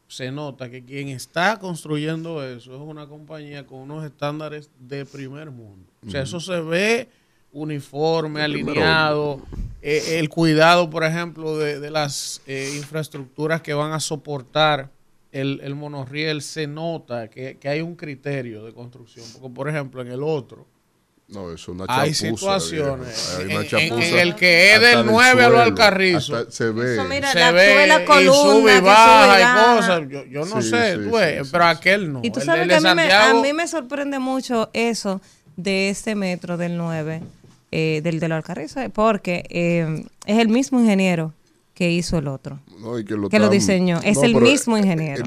se 0.08 0.32
nota 0.32 0.68
que 0.68 0.84
quien 0.84 1.08
está 1.08 1.60
construyendo 1.60 2.44
eso 2.44 2.74
es 2.74 2.80
una 2.80 3.06
compañía 3.06 3.64
con 3.64 3.78
unos 3.78 4.04
estándares 4.04 4.68
de 4.80 5.06
primer 5.06 5.52
mundo. 5.52 5.88
O 6.04 6.10
sea, 6.10 6.22
eso 6.22 6.40
se 6.40 6.60
ve 6.60 7.08
uniforme, 7.52 8.42
alineado, 8.42 9.40
eh, 9.80 10.18
el 10.18 10.28
cuidado, 10.28 10.90
por 10.90 11.04
ejemplo, 11.04 11.56
de, 11.56 11.78
de 11.78 11.90
las 11.92 12.42
eh, 12.48 12.72
infraestructuras 12.76 13.62
que 13.62 13.72
van 13.72 13.92
a 13.92 14.00
soportar 14.00 14.90
el, 15.32 15.60
el 15.62 15.74
monorriel, 15.74 16.42
se 16.42 16.66
nota 16.66 17.28
que, 17.28 17.56
que 17.58 17.68
hay 17.68 17.80
un 17.80 17.94
criterio 17.96 18.64
de 18.64 18.72
construcción. 18.72 19.24
Porque, 19.34 19.54
por 19.54 19.68
ejemplo, 19.68 20.02
en 20.02 20.08
el 20.08 20.22
otro, 20.22 20.66
No, 21.28 21.44
eso 21.52 21.54
es 21.54 21.68
una 21.68 21.84
hay 21.88 22.12
chapuza, 22.12 22.58
situaciones 22.58 23.06
viejo. 23.06 23.38
Hay 23.38 23.44
en, 23.44 23.50
una 23.52 23.60
en- 23.60 23.68
chapuza 23.68 24.06
en 24.08 24.18
el 24.18 24.34
que 24.34 24.74
es 24.74 24.80
del 24.80 24.92
en 24.94 24.98
el 25.00 25.06
9 25.06 25.30
a 25.30 25.34
lo 25.34 25.40
suelo, 25.56 25.60
Alcarrizo. 25.62 26.36
hasta 26.36 26.50
se 26.50 26.70
ve. 26.70 26.94
Eso, 26.94 27.04
mira, 27.04 27.30
se 27.32 27.38
la- 27.38 27.52
ve 27.52 27.86
la 27.86 28.02
y 28.02 28.04
columna 28.04 28.32
sube 28.34 28.76
y 28.76 28.80
baja 28.80 29.40
y 29.40 29.76
cosas. 29.76 30.00
Yo, 30.08 30.24
yo 30.26 30.44
no 30.46 30.60
Sí, 30.62 30.70
sé, 30.70 30.94
sí, 30.96 31.04
tú 31.04 31.16
ves, 31.16 31.38
sí, 31.38 31.44
sí, 31.44 31.48
pero 31.52 31.64
sí. 31.64 31.70
aquel 31.70 32.12
no. 32.12 32.20
Y 32.24 32.30
tú 32.32 32.40
El 32.40 32.46
sabes 32.46 32.66
que 32.68 32.74
a 32.74 32.80
mí, 32.80 32.94
me, 32.96 33.12
a 33.12 33.34
mí 33.34 33.52
me 33.52 33.68
sorprende 33.68 34.18
mucho 34.18 34.70
eso 34.72 35.20
de 35.56 35.90
ese 35.90 36.14
metro 36.16 36.56
del 36.56 36.76
9, 36.76 37.22
eh, 37.70 38.00
del 38.02 38.18
de 38.18 38.26
los 38.28 38.36
Alcarrizos, 38.36 38.82
porque 38.92 39.44
eh, 39.50 40.04
es 40.26 40.38
el 40.38 40.48
mismo 40.48 40.80
ingeniero 40.80 41.32
que 41.80 41.90
hizo 41.90 42.18
el 42.18 42.28
otro. 42.28 42.60
No, 42.78 42.98
y 42.98 43.06
que 43.06 43.14
lo, 43.14 43.30
que 43.30 43.38
lo 43.38 43.46
están- 43.46 43.58
diseñó. 43.58 44.00
Es 44.04 44.18
el 44.22 44.34
mismo 44.34 44.76
ingeniero. 44.76 45.24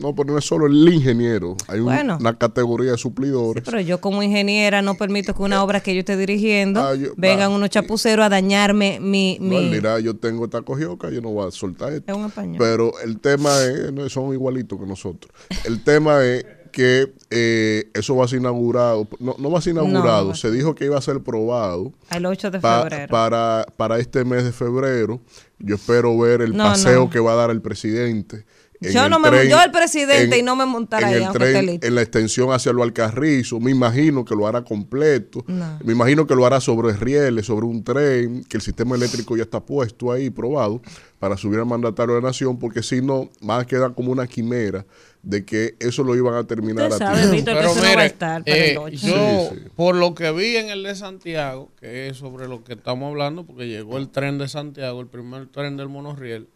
no, 0.00 0.14
pero 0.14 0.32
no 0.32 0.38
es 0.38 0.44
solo 0.44 0.66
el 0.66 0.88
ingeniero. 0.94 1.56
Hay 1.66 1.80
un- 1.80 1.88
una 1.92 2.38
categoría 2.38 2.92
de 2.92 2.98
suplidores. 2.98 3.64
Pero 3.64 3.80
yo 3.80 4.00
como 4.00 4.22
ingeniera 4.22 4.80
no 4.80 4.94
permito 4.94 5.34
que 5.34 5.42
una 5.42 5.60
obra 5.60 5.80
que 5.80 5.94
yo 5.94 5.98
esté 6.00 6.16
dirigiendo 6.16 6.80
Ah, 6.80 6.94
yo- 6.94 7.14
vengan 7.16 7.50
va. 7.50 7.56
unos 7.56 7.70
chapuceros 7.70 8.24
a 8.24 8.28
dañarme 8.28 9.00
mi... 9.00 9.38
No, 9.40 9.58
él 9.58 9.64
mi 9.70 9.74
dirá, 9.74 9.98
yo 9.98 10.14
tengo 10.14 10.44
esta 10.44 10.62
cogioca, 10.62 11.10
yo 11.10 11.20
no 11.20 11.30
voy 11.30 11.48
a 11.48 11.50
soltar 11.50 11.92
esto. 11.92 12.12
es 12.12 12.16
un 12.16 12.26
español. 12.26 12.56
Pero 12.60 12.92
el 13.04 13.18
tema 13.18 13.60
es, 13.64 13.92
no, 13.92 14.08
son 14.08 14.32
igualitos 14.32 14.78
que 14.78 14.86
nosotros. 14.86 15.32
El 15.64 15.82
tema 15.82 16.24
es 16.24 16.46
que 16.70 17.12
eh, 17.30 17.90
eso 17.94 18.16
va 18.16 18.24
a 18.24 18.28
ser 18.28 18.38
inaugurado, 18.40 19.06
no, 19.18 19.34
no 19.38 19.50
va 19.50 19.58
a 19.58 19.62
ser 19.62 19.72
inaugurado, 19.72 20.28
No. 20.28 20.34
se 20.34 20.50
dijo 20.50 20.74
que 20.74 20.84
iba 20.86 20.96
a 20.98 21.02
ser 21.02 21.20
probado 21.20 21.92
Al 22.10 22.26
8 22.26 22.50
de 22.50 22.60
pa- 22.60 22.82
febrero. 22.82 23.08
para, 23.10 23.66
para 23.76 23.98
este 23.98 24.24
mes 24.24 24.44
de 24.44 24.52
febrero. 24.52 25.20
Yo 25.58 25.74
espero 25.74 26.16
ver 26.18 26.42
el 26.42 26.56
No, 26.56 26.64
paseo 26.64 27.10
que 27.10 27.18
va 27.20 27.32
a 27.32 27.36
dar 27.36 27.50
el 27.50 27.60
presidente. 27.60 28.44
en 28.80 28.92
Yo 28.92 29.04
el 29.06 29.10
no 29.10 29.18
me- 29.18 29.28
tren- 29.28 29.48
yo 29.50 29.60
el 29.60 29.72
presidente 29.72 30.38
y 30.38 30.42
no 30.42 30.54
me 30.54 30.64
montará 30.64 31.10
en 31.10 31.16
ahí, 31.18 31.24
el 31.24 31.32
tren, 31.32 31.68
esté. 31.70 31.86
En 31.88 31.94
la 31.96 32.02
extensión 32.02 32.52
hacia 32.52 32.72
lo 32.72 32.84
Alcarrizo, 32.84 33.58
me 33.58 33.72
imagino 33.72 34.24
que 34.24 34.36
lo 34.36 34.46
hará 34.46 34.62
completo. 34.62 35.44
No. 35.48 35.80
Me 35.84 35.92
imagino 35.94 36.28
que 36.28 36.36
lo 36.36 36.46
hará 36.46 36.60
sobre 36.60 36.92
rieles, 36.92 37.46
sobre 37.46 37.66
un 37.66 37.82
tren, 37.82 38.44
que 38.44 38.56
el 38.56 38.62
sistema 38.62 38.94
eléctrico 38.94 39.36
ya 39.36 39.42
está 39.42 39.58
puesto 39.58 40.12
ahí, 40.12 40.30
probado, 40.30 40.80
para 41.18 41.36
subir 41.36 41.58
al 41.58 41.66
mandatario 41.66 42.14
de 42.14 42.20
la 42.22 42.28
nación, 42.28 42.56
porque 42.60 42.84
si 42.84 43.02
no, 43.02 43.28
va 43.48 43.58
a 43.58 43.66
quedar 43.66 43.94
como 43.94 44.12
una 44.12 44.28
quimera 44.28 44.86
de 45.22 45.44
que 45.44 45.74
eso 45.80 46.04
lo 46.04 46.14
iban 46.16 46.34
a 46.34 46.44
terminar 46.46 46.90
Usted 46.90 47.04
a 47.04 47.08
sabe, 47.08 47.18
tiempo. 47.18 47.36
Víctor, 47.36 47.54
que 47.54 47.58
Pero 47.60 47.70
eso 47.72 47.80
no 47.80 47.82
va 47.84 47.88
a 47.90 47.94
mire, 47.96 48.06
estar 48.06 48.44
para 48.44 48.56
eh, 48.56 48.70
el 48.72 48.78
8. 48.78 48.96
yo, 48.96 49.48
Sí, 49.50 49.56
sí. 49.62 49.68
por 49.76 49.94
lo 49.96 50.14
que 50.14 50.30
vi 50.32 50.56
en 50.56 50.70
el 50.70 50.82
de 50.84 50.94
Santiago, 50.94 51.70
que 51.80 52.08
es 52.08 52.16
sobre 52.16 52.48
lo 52.48 52.62
que 52.64 52.74
estamos 52.74 53.08
hablando, 53.10 53.44
porque 53.44 53.66
llegó 53.68 53.98
el 53.98 54.08
tren 54.08 54.38
de 54.38 54.48
Santiago, 54.48 55.00
el 55.00 55.06
primer 55.08 55.46
tren 55.48 55.76
del 55.76 55.88
monorriel, 55.88 56.48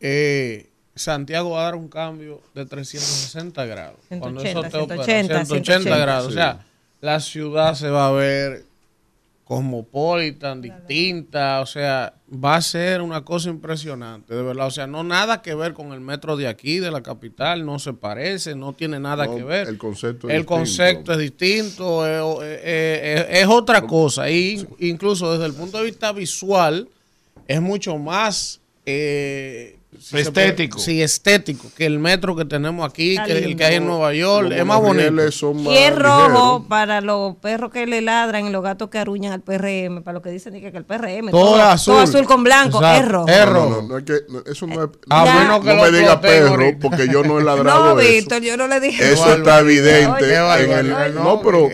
eh, 0.00 0.68
Santiago 0.94 1.50
va 1.50 1.60
a 1.60 1.64
dar 1.64 1.74
un 1.74 1.88
cambio 1.88 2.40
de 2.54 2.64
360 2.66 3.64
grados. 3.66 3.98
Cuando 4.08 4.40
eso 4.42 4.60
180, 4.62 4.70
te 4.70 4.76
opera, 4.78 5.04
180, 5.04 5.44
180 5.46 5.98
grados. 5.98 6.26
O 6.26 6.30
Sí. 6.30 6.34
sea, 6.36 6.66
la 7.00 7.20
ciudad 7.20 7.74
se 7.74 7.88
va 7.90 8.08
a 8.08 8.12
ver 8.12 8.64
cosmopolitan, 9.46 10.60
distinta, 10.60 11.60
o 11.60 11.66
sea, 11.66 12.14
va 12.32 12.56
a 12.56 12.60
ser 12.62 13.00
una 13.00 13.24
cosa 13.24 13.48
impresionante, 13.48 14.34
de 14.34 14.42
verdad. 14.42 14.66
O 14.66 14.70
sea, 14.72 14.88
no 14.88 15.04
nada 15.04 15.40
que 15.40 15.54
ver 15.54 15.72
con 15.72 15.92
el 15.92 16.00
metro 16.00 16.36
de 16.36 16.48
aquí, 16.48 16.80
de 16.80 16.90
la 16.90 17.00
capital, 17.02 17.64
no 17.64 17.78
se 17.78 17.92
parece, 17.92 18.56
no 18.56 18.72
tiene 18.72 18.98
nada 18.98 19.26
No, 19.26 19.36
que 19.36 19.44
ver. 19.44 19.68
el 19.68 19.78
concepto 19.78 20.28
es 20.28 20.34
El 20.34 20.40
distinto. 20.40 20.54
concepto 20.58 21.12
es 21.12 21.18
distinto, 21.18 22.42
es, 22.42 22.42
es- 22.64 23.20
es- 23.30 23.42
es 23.42 23.46
otra 23.46 23.82
cosa. 23.82 24.28
Y 24.30 24.66
incluso 24.80 25.30
desde 25.32 25.46
el 25.46 25.54
punto 25.54 25.78
de 25.78 25.84
vista 25.84 26.10
visual, 26.12 26.88
es 27.46 27.60
mucho 27.62 27.96
más 27.98 28.60
eh, 28.84 29.78
si 30.00 30.18
Estético. 30.18 30.76
puede- 30.76 30.84
sí, 30.84 31.02
estético 31.02 31.68
que 31.76 31.86
el 31.86 31.98
metro 31.98 32.34
que 32.36 32.44
tenemos 32.44 32.88
aquí, 32.88 33.12
Está 33.12 33.24
que 33.26 33.38
el 33.38 33.56
que 33.56 33.64
hay 33.64 33.74
en 33.76 33.86
Nueva 33.86 34.12
York. 34.14 34.48
Los 34.50 34.58
Es 34.58 34.64
más 34.66 34.80
bonito. 34.80 35.12
más 35.12 35.42
Y 35.74 35.76
es 35.78 35.94
rojo 35.96 36.20
ligeros. 36.28 36.62
para 36.68 37.00
los 37.00 37.36
perros 37.36 37.70
que 37.72 37.86
le 37.86 38.00
ladran 38.02 38.46
y 38.46 38.50
los 38.50 38.62
gatos 38.62 38.88
que 38.90 38.98
aruñan 38.98 39.32
al 39.32 39.40
PRM, 39.42 40.02
para 40.02 40.14
los 40.14 40.22
que 40.22 40.30
dicen 40.30 40.52
que, 40.54 40.70
que 40.72 40.78
el 40.78 40.84
PRM, 40.84 41.30
Todo 41.30 41.56
azul. 41.62 41.94
todo 41.94 42.02
azul 42.02 42.24
con 42.26 42.44
blanco, 42.44 42.78
Exacto. 42.78 43.02
es 43.04 43.08
rojo. 43.12 43.28
Es 43.28 43.46
No, 43.46 43.52
rojo. 43.52 43.70
no, 43.70 43.82
no, 43.82 43.88
no, 43.88 43.98
es 43.98 44.04
que, 44.04 44.12
no, 44.28 44.42
eso 44.50 44.66
no 44.66 44.84
es. 44.84 44.90
A 45.10 45.24
Ya. 45.24 45.34
menos 45.34 45.60
que 45.60 45.66
no 45.74 45.74
lo 45.84 45.90
me 45.92 45.98
diga 45.98 46.20
perro, 46.20 46.48
ahorita. 46.50 46.78
porque 46.80 47.08
yo 47.08 47.22
no 47.22 47.38
he 47.40 47.44
ladrado 47.44 47.94
No, 47.94 48.00
eso. 48.00 48.10
Víctor, 48.10 48.42
yo 48.42 48.56
no 48.56 48.66
le 48.68 48.80
dije. 48.80 49.12
Eso 49.12 49.34
está 49.34 49.60
evidente. 49.60 50.06
Oye, 50.24 50.34
en 50.34 50.70
el- 50.72 50.90
barbaridad, 50.92 51.10
no, 51.22 51.40
pero, 51.42 51.68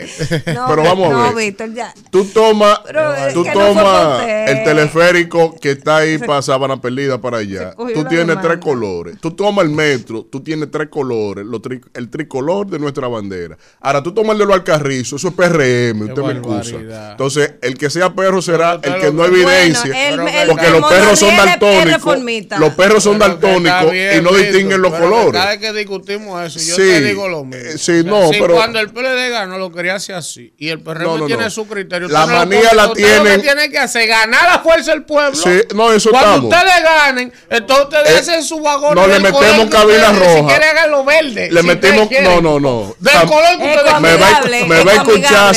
pero 0.44 0.82
vamos 0.82 1.12
a 1.14 1.32
ver. 1.32 1.46
Víctor, 1.46 1.72
ya. 1.74 1.92
Tú 2.10 2.24
tomas, 2.26 2.78
usted. 2.80 4.48
el 4.48 4.64
teleférico 4.64 5.54
que 5.60 5.72
está 5.72 5.98
ahí 5.98 6.18
para 6.18 6.42
Sabana 6.42 6.80
Perdida 6.80 7.20
para 7.20 7.38
allá. 7.38 7.74
Tú 7.74 8.04
tienes 8.16 8.40
tres 8.40 8.58
colores. 8.58 9.16
Tú 9.20 9.30
tomas 9.32 9.64
el 9.64 9.70
metro, 9.70 10.26
tú 10.30 10.40
tienes 10.42 10.70
tres 10.70 10.88
colores. 10.88 11.44
lo 11.46 11.60
tri- 11.60 11.82
el 11.94 12.10
tricolor 12.10 12.66
de 12.66 12.78
nuestra 12.78 13.08
bandera. 13.08 13.56
Ahora 13.80 14.02
tú 14.02 14.12
tomas 14.12 14.32
el 14.32 14.38
de 14.40 14.46
los 14.46 14.54
Alcarrizos, 14.54 15.20
eso 15.20 15.28
es 15.28 15.34
PRM, 15.34 16.02
usted 16.08 16.22
me 16.22 16.32
excusa. 16.32 16.76
Entonces, 17.12 17.54
el 17.62 17.76
que 17.78 17.90
sea 17.90 18.14
perro 18.14 18.40
será 18.42 18.80
Pero 18.80 18.94
el 18.96 19.00
que 19.00 19.06
no. 19.12 19.22
Bueno, 19.28 19.38
el- 19.84 20.20
el- 20.20 20.48
porque 20.48 20.66
el 20.66 20.72
los 20.72 20.90
perros 20.90 21.18
son 21.18 21.36
daltónicos. 21.36 22.18
Los 22.58 22.70
perros 22.74 23.02
son 23.04 23.18
daltónicos 23.18 23.92
y 23.94 24.20
no 24.22 24.32
distinguen 24.32 24.82
los 24.82 24.92
colores. 24.92 25.32
Cada 25.32 25.50
vez 25.50 25.58
que 25.58 25.72
discutimos 25.72 26.42
eso, 26.44 26.58
yo 26.58 26.74
Sí, 26.76 26.82
te 26.82 27.00
digo 27.02 27.28
lo 27.28 27.44
mismo. 27.44 27.56
eh, 27.70 27.78
sí, 27.78 28.02
no, 28.04 28.28
Si 28.32 28.40
pero- 28.40 28.54
cuando 28.54 28.78
el 28.80 28.90
PLD 28.90 29.30
ganó 29.30 29.58
lo 29.58 29.70
quería 29.72 29.94
hacer 29.96 30.16
así 30.16 30.52
y 30.58 30.68
el 30.68 30.80
PRM 30.80 31.04
No, 31.04 31.18
no, 31.18 31.26
tiene 31.26 31.44
no. 31.44 31.50
su 31.50 31.66
criterio. 31.66 32.08
La 32.08 32.26
manía 32.26 32.72
la 32.74 32.88
usted 32.88 33.18
Lo 33.18 33.24
que 33.24 33.38
tiene 33.38 33.70
que 33.70 33.78
hacer 33.78 34.06
ganar 34.08 34.44
la 34.50 34.58
fuerza 34.60 34.92
del 34.92 35.04
pueblo. 35.04 35.34
Sí, 35.34 35.50
no, 35.74 35.92
eso 35.92 36.10
Cuando 36.10 36.48
estamos. 36.48 36.52
ustedes 36.54 36.82
ganen, 36.84 37.32
entonces 37.50 38.00
ustedes 38.02 38.28
Eh, 38.28 38.30
hacen 38.32 38.42
su 38.44 38.60
vagón. 38.60 38.94
no, 38.94 39.06
le 39.06 39.20
metemos 39.20 39.66
cabina 39.70 40.10
Si 40.12 40.18
roja. 40.20 40.46
quieren 40.48 40.68
háganlo 40.76 41.04
verde. 41.04 41.48
Le 41.50 41.60
si 41.60 41.66
metimos. 41.66 42.08
No, 42.22 42.40
no, 42.40 42.60
no. 42.60 42.94
Del 42.98 43.12
color 43.28 43.58
que 43.58 43.72
Es 43.72 43.76
ustedes 43.76 44.00
me 44.00 44.16
va, 44.16 44.40
me 44.66 44.84
va 44.84 44.92
a 44.92 44.94
es 44.94 45.00
escuchar 45.00 45.54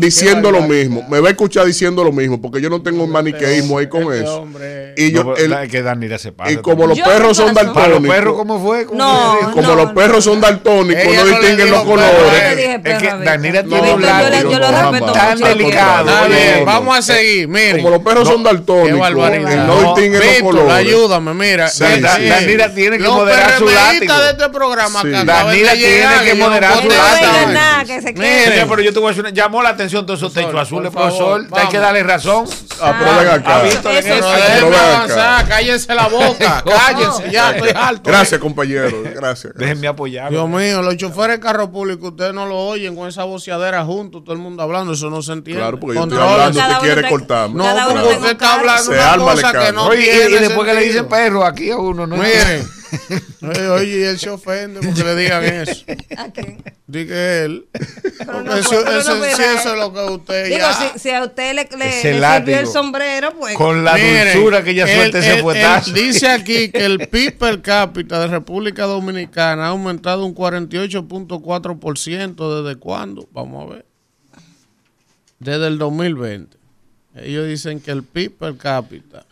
diciendo 0.00 0.50
lo 0.50 0.62
mismo. 0.62 1.04
Me 1.08 1.20
va 1.20 1.28
a 1.28 1.30
escuchar 1.32 1.66
diciendo 1.66 2.04
lo 2.04 2.12
mismo, 2.12 2.40
porque 2.40 2.60
yo 2.60 2.70
no 2.70 2.82
tengo 2.82 3.04
un 3.04 3.10
maniqueísmo 3.10 3.78
ahí 3.78 3.88
con 3.88 4.12
Este 4.12 4.20
eso. 4.24 4.46
Y 4.96 5.12
yo, 5.12 5.34
que 5.70 5.82
Danira 5.82 6.18
se 6.18 6.32
y 6.48 6.56
como 6.56 6.86
los 6.86 6.98
perros 6.98 7.36
son 7.36 7.48
los 7.48 7.54
perros, 7.56 7.74
daltónicos, 7.76 8.34
¿cómo 8.36 8.64
fue? 8.64 8.86
¿Cómo 8.86 8.98
No, 8.98 9.50
como 9.52 9.74
los 9.74 9.92
perros 9.92 10.24
son 10.24 10.40
daltónicos, 10.40 11.04
no 11.14 11.24
distinguen 11.26 11.70
los 11.70 11.82
colores. 11.84 12.78
Es 12.84 12.98
que 12.98 13.08
Danira 13.24 13.62
tiene 13.62 13.94
un 13.94 14.02
respeto 14.02 15.12
tan 15.12 15.38
delicado. 15.38 16.10
Vamos 16.64 16.98
a 16.98 17.02
seguir. 17.02 17.48
Miren. 17.48 17.76
Como 17.76 17.90
los 17.90 18.02
perros 18.02 18.28
son 18.28 18.38
Qué 18.38 18.44
daltónicos 18.44 19.10
no 19.66 19.94
distinguen 19.94 20.22
los 20.42 20.52
colores. 20.52 20.72
ayúdame, 20.72 21.34
mira. 21.34 21.68
Danira 21.78 22.74
tiene 22.74 22.98
que 22.98 23.08
moderar 23.08 23.58
su 23.58 23.66
látigo. 23.68 24.14
de 24.18 24.30
este 24.30 24.48
programa 24.48 25.02
Danira 25.02 25.72
tiene 25.72 26.24
que 26.24 26.34
moderar 26.34 26.80
su 26.82 26.88
látigo. 26.88 28.68
pero 28.68 28.82
yo 28.82 28.92
te 28.92 28.98
voy 28.98 29.06
a 29.06 29.10
decir 29.10 29.20
una, 29.24 29.30
llamó 29.30 29.62
la 29.62 29.70
atención 29.70 30.04
todos 30.06 30.20
esos 30.20 30.32
techos 30.32 30.54
azules, 30.60 30.90
profesor. 30.92 31.46
Hay 31.52 31.68
que 31.68 31.78
darle 31.78 32.02
razón. 32.02 32.46
Ah, 32.80 32.94
pero 32.98 33.16
ven 33.16 33.28
acá. 33.28 33.62
déjenme 33.62 34.76
avanzar, 34.76 35.48
cállense 35.48 35.94
la 35.94 36.08
boca, 36.08 36.62
cállense, 36.86 37.30
ya 37.30 37.52
estoy 37.52 37.70
alto. 37.74 38.10
Gracias, 38.10 38.40
compañero. 38.40 39.02
Gracias. 39.14 39.54
Déjenme 39.56 39.88
apoyar. 39.88 40.30
Dios 40.30 40.48
mío, 40.48 40.82
los 40.82 40.96
choferes 40.96 41.36
de 41.36 41.40
carro 41.40 41.70
público, 41.70 42.08
ustedes 42.08 42.34
no 42.34 42.46
lo 42.46 42.58
oyen 42.58 42.94
con 42.94 43.08
esa 43.08 43.24
voceadera 43.24 43.84
juntos, 43.84 44.24
todo 44.24 44.34
el 44.34 44.40
mundo 44.40 44.62
hablando, 44.62 44.92
eso 44.92 45.08
no 45.10 45.22
se 45.22 45.32
entiende. 45.32 45.62
Claro, 45.62 45.80
porque 45.80 45.96
yo 45.96 46.04
estoy 46.04 46.18
hablando, 46.18 46.60
usted 46.60 46.78
quiere 46.80 47.02
te- 47.02 47.08
cortarme. 47.08 47.54
No, 47.56 47.88
porque 47.88 48.08
usted 48.16 48.30
está 48.32 48.54
hablando 48.54 48.82
Se 48.82 48.98
una 48.98 49.16
cosa 49.16 49.52
que 49.52 49.72
no 49.72 49.94
y- 49.94 49.98
tiene 49.98 50.36
y, 50.36 50.38
después 50.40 50.68
que 50.68 50.74
le 50.74 50.82
dicen 50.82 51.08
perro 51.08 51.44
aquí 51.44 51.65
a 51.70 51.76
uno, 51.78 52.06
¿no? 52.06 52.16
Miren, 52.16 52.66
oye, 53.72 54.08
él 54.10 54.18
se 54.18 54.30
ofende 54.30 54.80
porque 54.80 55.04
le 55.04 55.14
digan 55.16 55.44
eso. 55.68 55.84
¿A 56.16 56.28
quién? 56.30 56.62
Dice 56.86 57.44
él. 57.44 57.66
Porque 58.24 58.42
no 58.44 58.54
eso, 58.56 58.68
fue- 58.70 58.84
pero 58.84 58.98
eso- 59.00 59.16
no 59.16 59.24
eso 59.24 59.72
es 59.72 59.78
lo 59.78 59.92
que 59.92 60.00
usted 60.12 60.44
Digo, 60.46 60.58
ya... 60.58 60.72
si, 60.92 60.98
si 61.00 61.10
a 61.10 61.24
usted 61.24 61.54
le, 61.54 61.68
le, 61.76 61.92
sirvió 62.02 62.58
el 62.60 62.66
sombrero, 62.66 63.32
pues. 63.38 63.54
Con 63.56 63.84
la 63.84 63.94
Miren, 63.94 64.32
dulzura 64.34 64.62
que 64.62 64.70
ella 64.70 64.84
él- 64.84 65.10
suelta 65.12 65.18
ese 65.18 65.40
él 65.40 65.94
dice 65.94 66.28
aquí 66.28 66.68
que 66.70 66.84
el 66.84 67.08
PIB 67.08 67.36
per 67.38 67.60
cápita 67.62 68.20
de 68.20 68.28
República 68.28 68.84
Dominicana 68.84 69.66
ha 69.66 69.70
aumentado 69.70 70.24
un 70.24 70.34
48.4% 70.34 72.62
desde 72.62 72.76
cuándo? 72.78 73.28
Vamos 73.32 73.70
a 73.70 73.74
ver. 73.74 73.86
Desde 75.38 75.66
el 75.66 75.76
2020. 75.78 76.56
Ellos 77.16 77.48
dicen 77.48 77.80
que 77.80 77.90
el 77.90 78.02
PIB 78.04 78.38
per 78.38 78.56
cápita 78.56 79.24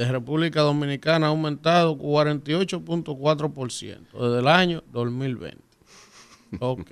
de 0.00 0.10
República 0.10 0.62
Dominicana 0.62 1.26
ha 1.26 1.28
aumentado 1.28 1.98
48.4% 1.98 3.98
desde 4.12 4.38
el 4.38 4.48
año 4.48 4.82
2020. 4.92 5.58
Ok. 6.58 6.90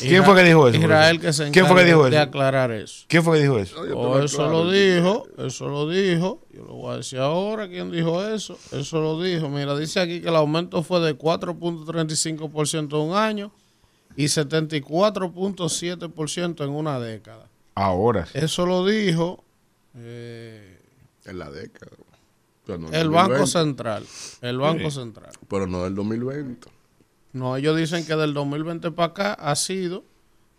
¿Quién 0.00 0.24
fue 0.24 0.34
que 0.34 0.42
dijo 0.42 0.68
eso, 0.68 0.78
Israel 0.78 1.18
que 1.20 1.32
se 1.32 1.50
¿Quién 1.52 1.64
fue 1.64 1.76
que 1.76 1.82
encarga 1.82 1.94
dijo 1.94 2.04
de 2.04 2.10
eso? 2.16 2.20
aclarar 2.20 2.70
eso. 2.72 3.06
¿Quién 3.08 3.22
fue 3.22 3.38
que 3.38 3.44
dijo 3.44 3.58
eso? 3.58 3.80
Oh, 3.94 4.18
eso 4.18 4.50
lo 4.50 4.70
dijo, 4.70 5.26
eso 5.38 5.68
lo 5.68 5.88
dijo. 5.88 6.42
Yo 6.52 6.64
lo 6.64 6.74
voy 6.74 6.82
voy 6.82 6.92
a 6.92 6.96
decir 6.98 7.18
ahora 7.20 7.66
quién 7.68 7.90
dijo 7.90 8.22
eso. 8.22 8.58
Eso 8.72 9.00
lo 9.00 9.22
dijo. 9.22 9.48
Mira, 9.48 9.74
dice 9.78 10.00
aquí 10.00 10.20
que 10.20 10.28
el 10.28 10.36
aumento 10.36 10.82
fue 10.82 11.00
de 11.00 11.16
4.35% 11.16 12.90
en 12.90 12.96
un 13.10 13.16
año 13.16 13.50
y 14.16 14.24
74.7% 14.24 16.64
en 16.64 16.70
una 16.70 17.00
década. 17.00 17.48
Ahora. 17.74 18.28
Eso 18.34 18.66
lo 18.66 18.84
dijo 18.84 19.42
eh, 19.94 20.65
En 21.26 21.38
la 21.38 21.50
década. 21.50 21.92
el 22.92 23.10
Banco 23.10 23.46
Central. 23.46 24.04
El 24.40 24.58
Banco 24.58 24.90
Central. 24.90 25.32
Pero 25.48 25.66
no 25.66 25.84
del 25.84 25.94
2020. 25.94 26.68
No, 27.32 27.56
ellos 27.56 27.76
dicen 27.76 28.06
que 28.06 28.16
del 28.16 28.32
2020 28.34 28.90
para 28.92 29.08
acá 29.08 29.34
ha 29.34 29.54
sido 29.56 30.04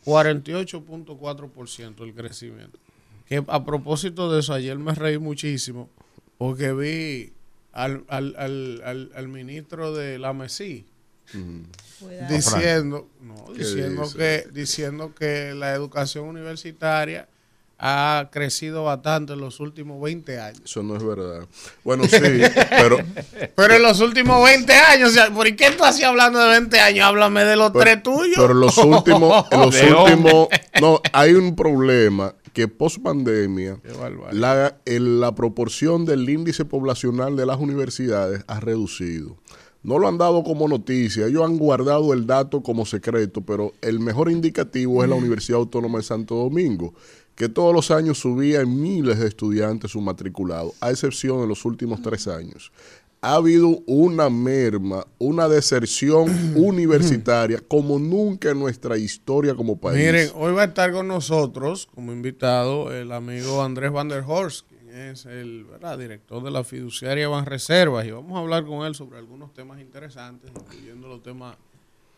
48.4% 0.06 2.04
el 2.04 2.14
crecimiento. 2.14 2.80
Que 3.26 3.44
a 3.48 3.66
propósito 3.66 4.32
de 4.32 4.40
eso, 4.40 4.54
ayer 4.54 4.78
me 4.78 4.94
reí 4.94 5.18
muchísimo 5.18 5.90
porque 6.38 6.72
vi 6.74 7.34
al, 7.74 8.06
al, 8.08 8.36
al, 8.38 8.82
al, 8.86 9.12
al 9.14 9.28
ministro 9.28 9.94
de 9.94 10.18
la 10.20 10.34
MESI 10.34 10.86
diciendo, 12.30 13.10
no, 13.22 13.54
diciendo 13.54 14.04
que, 14.16 14.48
diciendo 14.52 15.14
que 15.14 15.54
la 15.54 15.74
educación 15.74 16.26
universitaria 16.26 17.28
ha 17.80 18.30
crecido 18.32 18.84
bastante 18.84 19.34
en 19.34 19.40
los 19.40 19.60
últimos 19.60 20.02
20 20.02 20.40
años. 20.40 20.62
Eso 20.66 20.82
no 20.84 20.96
es 20.96 21.04
verdad. 21.04 21.46
Bueno, 21.84 22.06
sí, 22.06 22.18
pero... 22.70 22.98
Pero 23.56 23.74
en 23.76 23.82
los 23.84 24.00
últimos 24.02 24.44
20 24.44 24.74
años, 24.74 25.10
o 25.12 25.14
sea, 25.14 25.32
¿por 25.32 25.56
qué 25.56 25.72
tú 25.72 25.84
así 25.84 26.04
hablando 26.04 26.40
de 26.40 26.50
20 26.50 26.80
años? 26.80 27.06
Háblame 27.06 27.44
de 27.46 27.56
los 27.56 27.72
pero- 27.72 27.82
tres 27.84 28.04
tuyos. 28.04 28.36
Pero 28.36 28.52
en 28.54 28.60
los 28.62 28.78
últimos... 28.78 29.46
En 29.52 29.60
los 29.62 29.76
últimos 29.82 30.48
no, 30.82 31.00
hay 31.14 31.34
un 31.34 31.56
problema 31.56 32.34
que 32.54 32.68
post 32.68 32.98
pandemia 33.04 33.80
la, 34.32 34.76
el- 34.86 35.20
la 35.20 35.36
proporción 35.36 36.06
del 36.06 36.28
índice 36.28 36.66
poblacional 36.66 37.36
de 37.36 37.46
las 37.46 37.58
universidades 37.60 38.44
ha 38.48 38.60
reducido. 38.60 39.38
No 39.84 40.00
lo 40.00 40.08
han 40.08 40.18
dado 40.18 40.44
como 40.44 40.68
noticia, 40.68 41.28
ellos 41.28 41.46
han 41.46 41.58
guardado 41.58 42.12
el 42.14 42.26
dato 42.26 42.62
como 42.64 42.86
secreto, 42.86 43.42
pero 43.42 43.74
el 43.82 44.00
mejor 44.00 44.30
indicativo 44.32 45.04
es 45.04 45.10
la 45.10 45.16
Universidad 45.16 45.60
Autónoma 45.60 46.00
de 46.00 46.04
Santo 46.04 46.34
Domingo, 46.36 46.94
que 47.38 47.48
todos 47.48 47.74
los 47.74 47.92
años 47.92 48.18
subía 48.18 48.62
en 48.62 48.82
miles 48.82 49.20
de 49.20 49.28
estudiantes 49.28 49.92
su 49.92 50.02
matriculado, 50.02 50.74
a 50.82 50.90
excepción 50.90 51.40
de 51.40 51.48
los 51.48 51.66
últimos 51.66 52.02
tres 52.02 52.28
años. 52.28 52.72
Ha 53.22 53.36
habido 53.36 53.80
una 53.86 54.28
merma, 54.30 55.06
una 55.20 55.48
deserción 55.48 56.26
universitaria 56.56 57.60
como 57.68 58.00
nunca 58.00 58.50
en 58.50 58.60
nuestra 58.60 58.98
historia 58.98 59.54
como 59.54 59.80
país. 59.80 60.04
Miren, 60.04 60.32
hoy 60.34 60.52
va 60.54 60.64
a 60.64 60.66
estar 60.66 60.92
con 60.92 61.08
nosotros 61.08 61.88
como 61.94 62.12
invitado 62.12 62.92
el 62.92 63.12
amigo 63.12 63.64
Andrés 63.64 63.92
Van 63.92 64.10
der 64.10 64.24
Horst, 64.26 64.68
quien 64.68 64.90
es 64.90 65.28
el 65.28 65.66
¿verdad? 65.66 66.00
director 66.00 66.44
de 66.44 66.50
la 66.50 66.64
fiduciaria 66.64 67.28
Banreservas, 67.28 68.08
y 68.08 68.12
vamos 68.12 68.36
a 68.36 68.40
hablar 68.40 68.66
con 68.66 68.84
él 68.88 68.96
sobre 68.96 69.20
algunos 69.20 69.54
temas 69.54 69.80
interesantes, 69.80 70.50
incluyendo 70.56 71.08
los 71.08 71.22
temas 71.22 71.56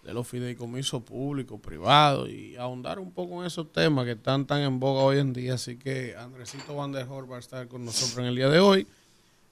de 0.10 0.16
los 0.16 0.28
fideicomisos 0.28 1.04
públicos, 1.04 1.60
privados, 1.62 2.30
y 2.30 2.56
ahondar 2.56 2.98
un 2.98 3.12
poco 3.12 3.42
en 3.42 3.48
esos 3.48 3.72
temas 3.72 4.06
que 4.06 4.14
están 4.14 4.48
tan 4.48 4.62
en 4.62 4.80
boga 4.80 5.04
hoy 5.04 5.20
en 5.20 5.34
día. 5.34 5.54
Así 5.54 5.78
que 5.78 6.16
Andresito 6.18 6.76
Van 6.76 6.92
der 6.92 7.08
Horst 7.08 7.32
va 7.32 7.36
a 7.36 7.40
estar 7.40 7.68
con 7.68 7.86
nosotros 7.86 8.18
en 8.18 8.26
el 8.26 8.36
día 8.36 8.50
de 8.50 8.60
hoy. 8.60 8.88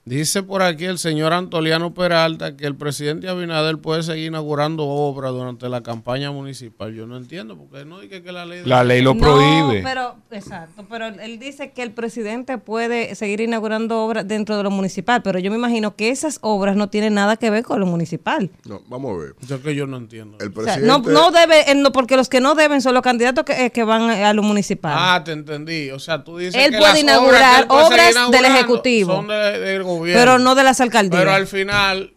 Dice 0.08 0.41
por 0.41 0.62
aquí 0.62 0.86
el 0.86 0.98
señor 1.00 1.34
Antoliano 1.34 1.93
Peralta 1.93 2.56
que 2.56 2.65
el 2.65 2.76
presidente 2.76 3.28
Abinader 3.28 3.78
puede 3.80 4.04
seguir 4.04 4.28
inaugurando 4.28 4.86
obras 4.86 5.34
durante 5.34 5.67
la 5.67 5.84
campaña 5.84 6.32
municipal. 6.32 6.93
Yo 6.93 7.06
no 7.06 7.17
entiendo, 7.17 7.58
porque 7.58 7.84
no 7.84 8.00
dice 8.00 8.24
que 8.24 8.32
la 8.32 8.46
ley... 8.46 8.62
de- 8.62 8.67
La 8.67 8.86
ley 8.86 9.02
lo 9.02 9.15
No, 9.15 9.20
prohíbe. 9.20 9.82
pero, 9.84 10.15
exacto, 10.32 10.86
pero 10.89 11.08
él 11.08 11.39
dice 11.39 11.72
que 11.74 11.84
el 11.84 11.91
presidente 11.91 12.58
puede 12.58 13.15
seguir 13.15 13.41
inaugurando 13.41 14.00
obras 14.02 14.26
dentro 14.26 14.56
de 14.56 14.63
lo 14.63 14.72
municipal, 14.72 15.22
pero 15.24 15.39
yo 15.39 15.52
me 15.52 15.58
imagino 15.58 15.98
que 15.98 16.10
esas 16.10 16.39
obras 16.41 16.78
no 16.78 16.89
tienen 16.89 17.13
nada 17.13 17.36
que 17.36 17.50
ver 17.50 17.65
con 17.65 17.82
lo 17.82 17.86
municipal. 17.86 18.50
No, 18.65 18.82
vamos 18.88 19.13
a 19.13 19.22
ver. 19.22 19.36
Yo 19.46 19.62
que 19.62 19.76
yo 19.76 19.88
no 19.88 19.98
entiendo. 19.98 20.38
El 20.39 20.48
O 20.48 20.52
sea, 20.63 20.76
presidente... 20.76 20.88
no, 20.88 21.00
no 21.00 21.32
debe, 21.32 21.70
eh, 21.70 21.76
no, 21.76 21.91
porque 21.91 22.15
los 22.15 22.30
que 22.30 22.39
no 22.39 22.56
deben 22.56 22.82
son 22.82 22.93
los 22.93 23.04
candidatos 23.04 23.43
que, 23.43 23.65
eh, 23.65 23.72
que 23.72 23.84
van 23.84 24.10
a 24.10 24.32
lo 24.32 24.41
municipal. 24.41 24.93
Ah, 24.96 25.22
te 25.26 25.34
entendí. 25.34 25.89
O 25.91 26.00
sea, 26.00 26.24
tú 26.24 26.38
dices 26.38 26.56
Él 26.56 26.72
que 26.72 26.78
puede 26.78 26.93
las 26.93 27.02
inaugurar 27.04 27.34
obras, 27.41 27.56
que 27.56 27.62
él 27.62 27.67
puede 27.67 27.84
obras 27.84 28.13
seguir 28.13 28.30
del 28.32 28.46
Ejecutivo. 28.46 29.15
Son 29.17 29.28
de- 29.28 29.76
gobierno. 29.99 30.21
pero 30.21 30.39
no 30.39 30.55
de 30.55 30.63
las 30.63 30.79
alcaldías. 30.81 31.21
Pero 31.21 31.31
al 31.33 31.47
final 31.47 32.13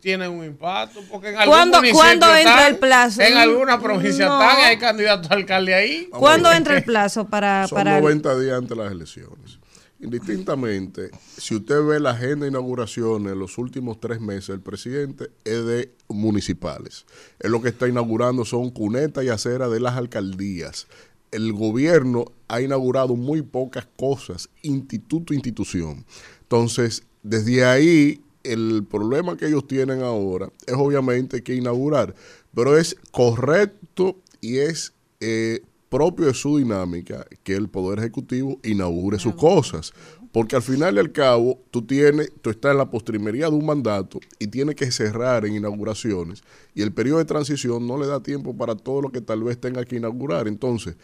tienen 0.00 0.30
un 0.30 0.44
impacto. 0.44 1.00
Porque 1.10 1.28
en 1.30 1.34
¿Cuándo- 1.46 1.78
cuándo 1.92 2.26
entra 2.34 2.40
están, 2.40 2.66
el 2.74 2.78
plazo? 2.78 3.22
En 3.22 3.36
alguna 3.36 3.80
provincia 3.80 4.26
No. 4.26 4.38
hay 4.40 4.76
candidatos 4.78 5.30
a 5.30 5.34
alcalde 5.34 5.74
ahí. 5.74 6.08
¿Cuándo 6.10 6.52
entra 6.52 6.76
el 6.76 6.84
plazo 6.84 7.26
para, 7.26 7.66
Son 7.66 7.76
para 7.76 7.96
el- 7.96 8.02
90 8.02 8.38
días 8.38 8.58
antes 8.58 8.76
de 8.76 8.82
las 8.84 8.92
elecciones. 8.92 9.58
Indistintamente, 10.00 11.10
si 11.36 11.56
usted 11.56 11.82
ve 11.84 11.98
la 12.00 12.10
agenda 12.10 12.44
de 12.44 12.50
inauguraciones 12.50 13.32
en 13.32 13.38
los 13.38 13.58
últimos 13.58 13.98
tres 13.98 14.20
meses, 14.20 14.50
el 14.50 14.60
presidente 14.60 15.30
es 15.44 15.64
de 15.64 15.92
municipales. 16.08 17.04
Es 17.40 17.50
lo 17.50 17.60
que 17.62 17.68
está 17.70 17.88
inaugurando 17.88 18.44
son 18.44 18.70
cunetas 18.70 19.24
y 19.24 19.28
aceras 19.28 19.70
de 19.72 19.80
las 19.80 19.96
alcaldías. 19.96 20.86
El 21.32 21.52
gobierno 21.52 22.26
ha 22.46 22.60
inaugurado 22.60 23.16
muy 23.16 23.42
pocas 23.42 23.86
cosas, 23.96 24.48
instituto, 24.62 25.34
institución. 25.34 26.06
Entonces, 26.42 27.02
desde 27.28 27.64
ahí, 27.64 28.22
el 28.42 28.86
problema 28.88 29.36
que 29.36 29.46
ellos 29.46 29.66
tienen 29.66 30.02
ahora 30.02 30.50
es 30.66 30.74
obviamente 30.74 31.42
que 31.42 31.54
inaugurar, 31.54 32.14
pero 32.54 32.78
es 32.78 32.96
correcto 33.10 34.16
y 34.40 34.58
es 34.58 34.94
eh, 35.20 35.60
propio 35.90 36.26
de 36.26 36.34
su 36.34 36.56
dinámica 36.56 37.26
que 37.42 37.54
el 37.54 37.68
Poder 37.68 37.98
Ejecutivo 37.98 38.58
inaugure 38.62 39.18
sus 39.18 39.34
cosas. 39.34 39.92
Porque 40.32 40.56
al 40.56 40.62
final 40.62 40.96
y 40.96 40.98
al 41.00 41.12
cabo, 41.12 41.58
tú 41.70 41.82
tienes, 41.82 42.30
tú 42.42 42.50
estás 42.50 42.72
en 42.72 42.78
la 42.78 42.90
postrimería 42.90 43.48
de 43.48 43.56
un 43.56 43.66
mandato 43.66 44.20
y 44.38 44.46
tienes 44.46 44.74
que 44.74 44.90
cerrar 44.90 45.44
en 45.44 45.54
inauguraciones. 45.54 46.42
Y 46.74 46.82
el 46.82 46.92
periodo 46.92 47.18
de 47.18 47.24
transición 47.24 47.86
no 47.86 47.98
le 47.98 48.06
da 48.06 48.22
tiempo 48.22 48.56
para 48.56 48.74
todo 48.74 49.02
lo 49.02 49.10
que 49.10 49.20
tal 49.20 49.42
vez 49.42 49.58
tenga 49.58 49.84
que 49.84 49.96
inaugurar. 49.96 50.46
Entonces, 50.46 50.96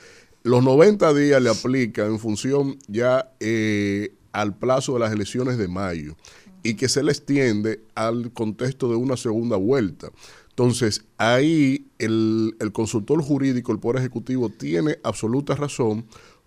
los 0.43 0.63
90 0.63 1.13
días 1.15 1.43
le 1.43 1.51
aplican 1.51 2.13
en 2.13 2.19
función 2.19 2.79
ya 2.87 3.33
eh, 3.41 4.15
al 4.35 4.55
plazo 4.59 4.93
de 4.93 5.01
las 5.01 5.13
elecciones 5.13 5.57
de 5.57 5.69
mayo 5.69 6.17
y 6.63 6.75
que 6.75 6.89
se 6.89 7.03
le 7.03 7.13
extiende 7.13 7.81
al 7.95 8.33
contexto 8.33 8.91
de 8.91 8.97
una 8.97 9.17
segunda 9.17 9.57
vuelta. 9.57 10.11
Entonces, 10.51 11.05
ahí 11.17 11.87
el, 11.99 12.55
consultor 12.73 13.23
jurídico, 13.23 13.73
el 13.73 13.79
Poder 13.79 14.01
Ejecutivo, 14.01 14.51
tiene 14.51 14.99
absoluta 15.03 15.55
razón 15.55 16.05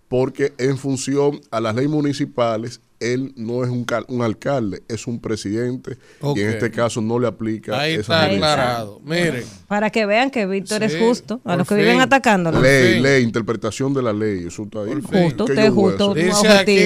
porque 0.08 0.54
en 0.58 0.78
función 0.78 1.42
a 1.52 1.60
las 1.60 1.76
leyes 1.76 1.92
municipales, 1.92 2.82
él 3.00 3.34
no 3.36 3.64
es 3.64 3.70
un, 3.70 3.86
un 4.08 4.22
alcalde, 4.22 4.82
es 4.88 5.06
un 5.08 5.20
presidente 5.20 5.98
Ok. 6.22 6.38
y 6.38 6.42
en 6.42 6.50
este 6.50 6.72
caso 6.72 7.00
no 7.02 7.20
le 7.20 7.28
aplica 7.28 7.80
Ahí 7.80 7.94
esa 7.94 8.02
está 8.02 8.28
ley. 8.28 8.36
aclarado. 8.38 9.00
Miren, 9.04 9.44
para 9.68 9.90
que 9.90 10.06
vean 10.06 10.32
que 10.32 10.46
Víctor 10.46 10.84
es 10.84 10.94
Sí, 10.94 11.00
justo 11.00 11.36
a 11.44 11.50
por 11.50 11.58
los 11.60 11.68
que 11.68 11.76
fin. 11.76 11.84
viven 11.84 12.00
atacándolo? 12.02 12.60
Ley, 12.62 12.94
fin. 12.96 13.04
ley, 13.04 13.24
interpretación 13.24 13.94
de 13.94 14.02
la 14.02 14.14
ley, 14.14 14.46
eso 14.48 14.64
está 14.64 14.80
ahí. 14.82 14.96
Por. 15.02 15.22
Justo, 15.24 15.46
¿Qué 15.46 15.52
usted 15.54 15.66
es 15.66 15.72
justo. 15.74 16.14
dice 16.14 16.48
aquí 16.50 16.78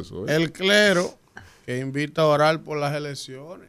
Eso 0.00 0.26
es. 0.26 0.30
el 0.36 0.52
clero 0.52 1.14
que 1.66 1.78
invita 1.78 2.22
a 2.22 2.26
orar 2.26 2.60
por 2.62 2.78
las 2.78 2.94
elecciones. 2.96 3.68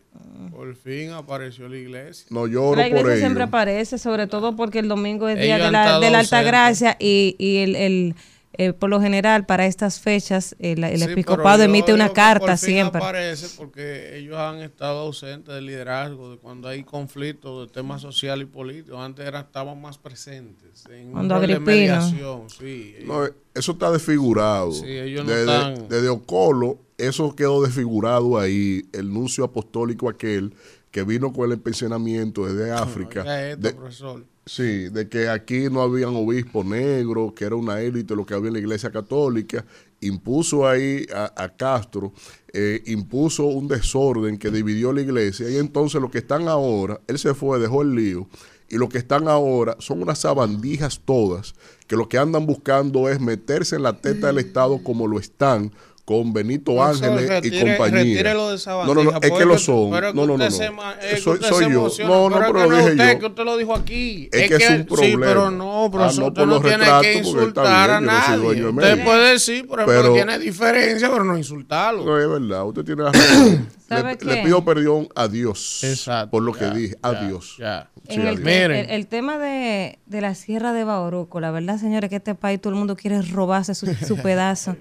Por 0.51 0.75
fin 0.75 1.11
apareció 1.11 1.67
la 1.67 1.77
iglesia. 1.77 2.25
No 2.29 2.45
lloro 2.47 2.75
La 2.75 2.83
por 2.83 2.87
iglesia 2.89 3.11
ello. 3.13 3.19
siempre 3.21 3.43
aparece, 3.43 3.97
sobre 3.97 4.27
todo 4.27 4.55
porque 4.55 4.79
el 4.79 4.87
domingo 4.87 5.27
es 5.27 5.35
Ellos 5.37 5.45
día 5.45 5.57
de 5.65 5.71
la, 5.71 5.99
de 5.99 6.09
la 6.11 6.19
Alta. 6.19 6.41
Gracia 6.43 6.95
y, 6.99 7.35
y 7.39 7.57
el, 7.57 7.75
el, 7.75 8.15
eh, 8.55 8.71
por 8.73 8.89
lo 8.89 9.01
general 9.01 9.45
para 9.45 9.65
estas 9.65 9.99
fechas 9.99 10.55
el, 10.59 10.83
el 10.83 10.99
Sí, 11.01 11.11
episcopado 11.11 11.63
emite 11.63 11.93
una 11.93 12.09
carta 12.13 12.45
por 12.45 12.57
fin 12.57 12.69
siempre. 12.69 12.99
aparece 13.01 13.47
porque 13.57 14.17
ellos 14.17 14.37
han 14.37 14.59
estado 14.59 14.99
ausentes 14.99 15.53
del 15.55 15.65
liderazgo, 15.65 16.31
de 16.31 16.37
cuando 16.37 16.67
hay 16.67 16.83
conflictos 16.83 17.67
de 17.67 17.73
temas 17.73 18.01
sociales 18.01 18.47
y 18.47 18.51
políticos. 18.51 18.99
Antes 18.99 19.25
era, 19.25 19.39
estaban 19.39 19.81
más 19.81 19.97
presentes. 19.97 20.85
En 20.89 21.11
Cuando 21.11 21.35
Agripino. 21.35 21.65
mediación, 21.65 22.49
sí. 22.49 22.95
No, 23.05 23.25
eso 23.53 23.71
está 23.71 23.91
desfigurado. 23.91 24.71
Sí, 24.71 24.85
ellos 24.87 25.25
no 25.25 25.31
desde, 25.31 25.41
están- 25.53 25.87
desde 25.89 26.09
Ocolo, 26.09 26.77
eso 26.97 27.35
quedó 27.35 27.63
desfigurado 27.63 28.37
ahí. 28.39 28.83
El 28.93 29.11
nuncio 29.13 29.43
apostólico 29.43 30.07
aquel 30.09 30.53
que 30.93 31.03
vino 31.03 31.33
con 31.33 31.47
el 31.47 31.53
empecinamiento 31.53 32.45
desde 32.45 32.71
África. 32.71 33.49
Esto, 33.49 33.61
de- 33.63 33.73
profesor. 33.73 34.23
sí, 34.45 34.89
de 34.89 35.09
que 35.09 35.27
aquí 35.27 35.67
no 35.71 35.81
habían 35.81 36.15
obispo 36.15 36.63
negro, 36.63 37.33
que 37.35 37.45
era 37.45 37.55
una 37.55 37.81
élite 37.81 38.15
lo 38.15 38.25
que 38.27 38.35
había 38.35 38.49
en 38.49 38.53
la 38.53 38.59
iglesia 38.59 38.91
católica. 38.91 39.65
Impuso 40.01 40.67
ahí 40.67 41.07
a, 41.15 41.33
a 41.35 41.49
Castro, 41.49 42.13
eh, 42.53 42.83
impuso 42.85 43.45
un 43.45 43.67
desorden 43.67 44.37
que 44.37 44.51
dividió 44.51 44.93
la 44.93 45.01
iglesia. 45.01 45.49
Y 45.49 45.57
entonces 45.57 45.99
los 45.99 46.11
que 46.11 46.19
están 46.19 46.47
ahora, 46.47 47.01
él 47.07 47.17
se 47.17 47.33
fue, 47.33 47.57
dejó 47.59 47.81
el 47.81 47.95
lío. 47.95 48.27
Y 48.69 48.77
los 48.77 48.89
que 48.89 48.97
están 48.99 49.27
ahora 49.27 49.75
son 49.79 50.01
unas 50.01 50.19
sabandijas 50.19 51.01
todas, 51.03 51.55
que 51.87 51.95
lo 51.95 52.07
que 52.07 52.17
andan 52.19 52.45
buscando 52.45 53.09
es 53.09 53.19
meterse 53.19 53.77
en 53.77 53.83
la 53.83 53.99
teta 53.99 54.27
del 54.27 54.37
Estado 54.39 54.83
como 54.83 55.07
lo 55.07 55.19
están, 55.19 55.71
con 56.05 56.33
Benito 56.33 56.73
No, 56.73 56.83
Ángeles 56.83 57.21
eso, 57.21 57.33
y 57.33 57.49
retire- 57.49 57.77
compañía. 57.77 58.23
de 58.23 58.33
no, 58.33 58.93
no, 58.93 59.03
no, 59.05 59.19
es 59.21 59.31
que 59.31 59.45
lo 59.45 59.57
son. 59.57 59.91
pero 59.91 60.07
es 60.07 60.13
que 60.13 60.19
No, 60.19 60.27
no, 60.27 60.37
no, 60.37 60.43
no. 60.43 60.51
se 60.51 60.65
es 60.65 60.71
que 61.15 61.17
Soy, 61.21 61.39
soy 61.41 61.71
yo. 61.71 61.87
No, 62.05 62.29
no, 62.29 62.35
pero 62.35 62.45
es 62.45 62.51
pero 62.51 62.53
que 62.53 62.69
lo 62.69 62.77
dije 62.77 62.91
usted, 62.91 63.13
yo. 63.13 63.19
que 63.19 63.25
usted 63.27 63.43
lo 63.45 63.57
dijo 63.57 63.73
aquí. 63.75 64.29
Es 64.33 64.49
que 64.49 64.55
es 64.57 64.69
un 64.69 64.77
Sí, 64.79 64.83
problema. 64.83 65.25
pero 65.27 65.51
no, 65.51 65.89
pero 65.91 66.03
Ah, 66.03 66.11
no, 66.17 66.27
usted 66.27 66.45
no 66.45 66.61
tiene 66.61 66.85
que 67.01 67.13
insultar 67.19 67.87
bien, 67.99 68.09
a 68.09 68.27
nadie. 68.27 68.65
Usted 68.67 69.03
puede 69.05 69.31
decir, 69.31 69.65
por 69.67 69.79
ejemplo, 69.79 70.01
Pero- 70.01 70.13
que 70.13 70.19
tiene 70.23 70.39
diferencia, 70.39 71.09
pero 71.09 71.23
no 71.23 71.37
insultarlo. 71.37 72.03
No, 72.05 72.19
es 72.19 72.27
verdad, 72.29 72.65
usted 72.67 72.83
tiene 72.83 73.03
razón. 73.11 73.69
¿Sabe 73.97 74.11
le, 74.11 74.17
qué? 74.17 74.25
le 74.25 74.43
pido 74.43 74.63
perdón 74.65 75.07
a 75.15 75.27
Dios 75.27 75.83
Exacto. 75.83 76.31
por 76.31 76.43
lo 76.43 76.53
ya, 76.53 76.59
que 76.59 76.77
dije. 76.77 76.95
ya, 77.03 77.09
Adiós. 77.09 77.55
Ya. 77.59 77.89
Sí, 78.09 78.15
En 78.15 78.21
el, 78.21 78.27
adiós. 78.27 78.39
Miren. 78.41 78.71
el- 78.71 78.89
el 78.89 79.07
tema 79.07 79.37
de, 79.37 79.99
de 80.05 80.21
la 80.21 80.35
sierra 80.35 80.73
de 80.73 80.83
Bauruco, 80.83 81.39
la 81.39 81.51
verdad, 81.51 81.77
señores, 81.77 82.09
que 82.09 82.17
este 82.17 82.35
país 82.35 82.59
todo 82.59 82.73
el 82.73 82.79
mundo 82.79 82.95
quiere 82.97 83.21
robarse 83.21 83.73
su, 83.75 83.85
su 83.95 84.17
pedazo. 84.21 84.75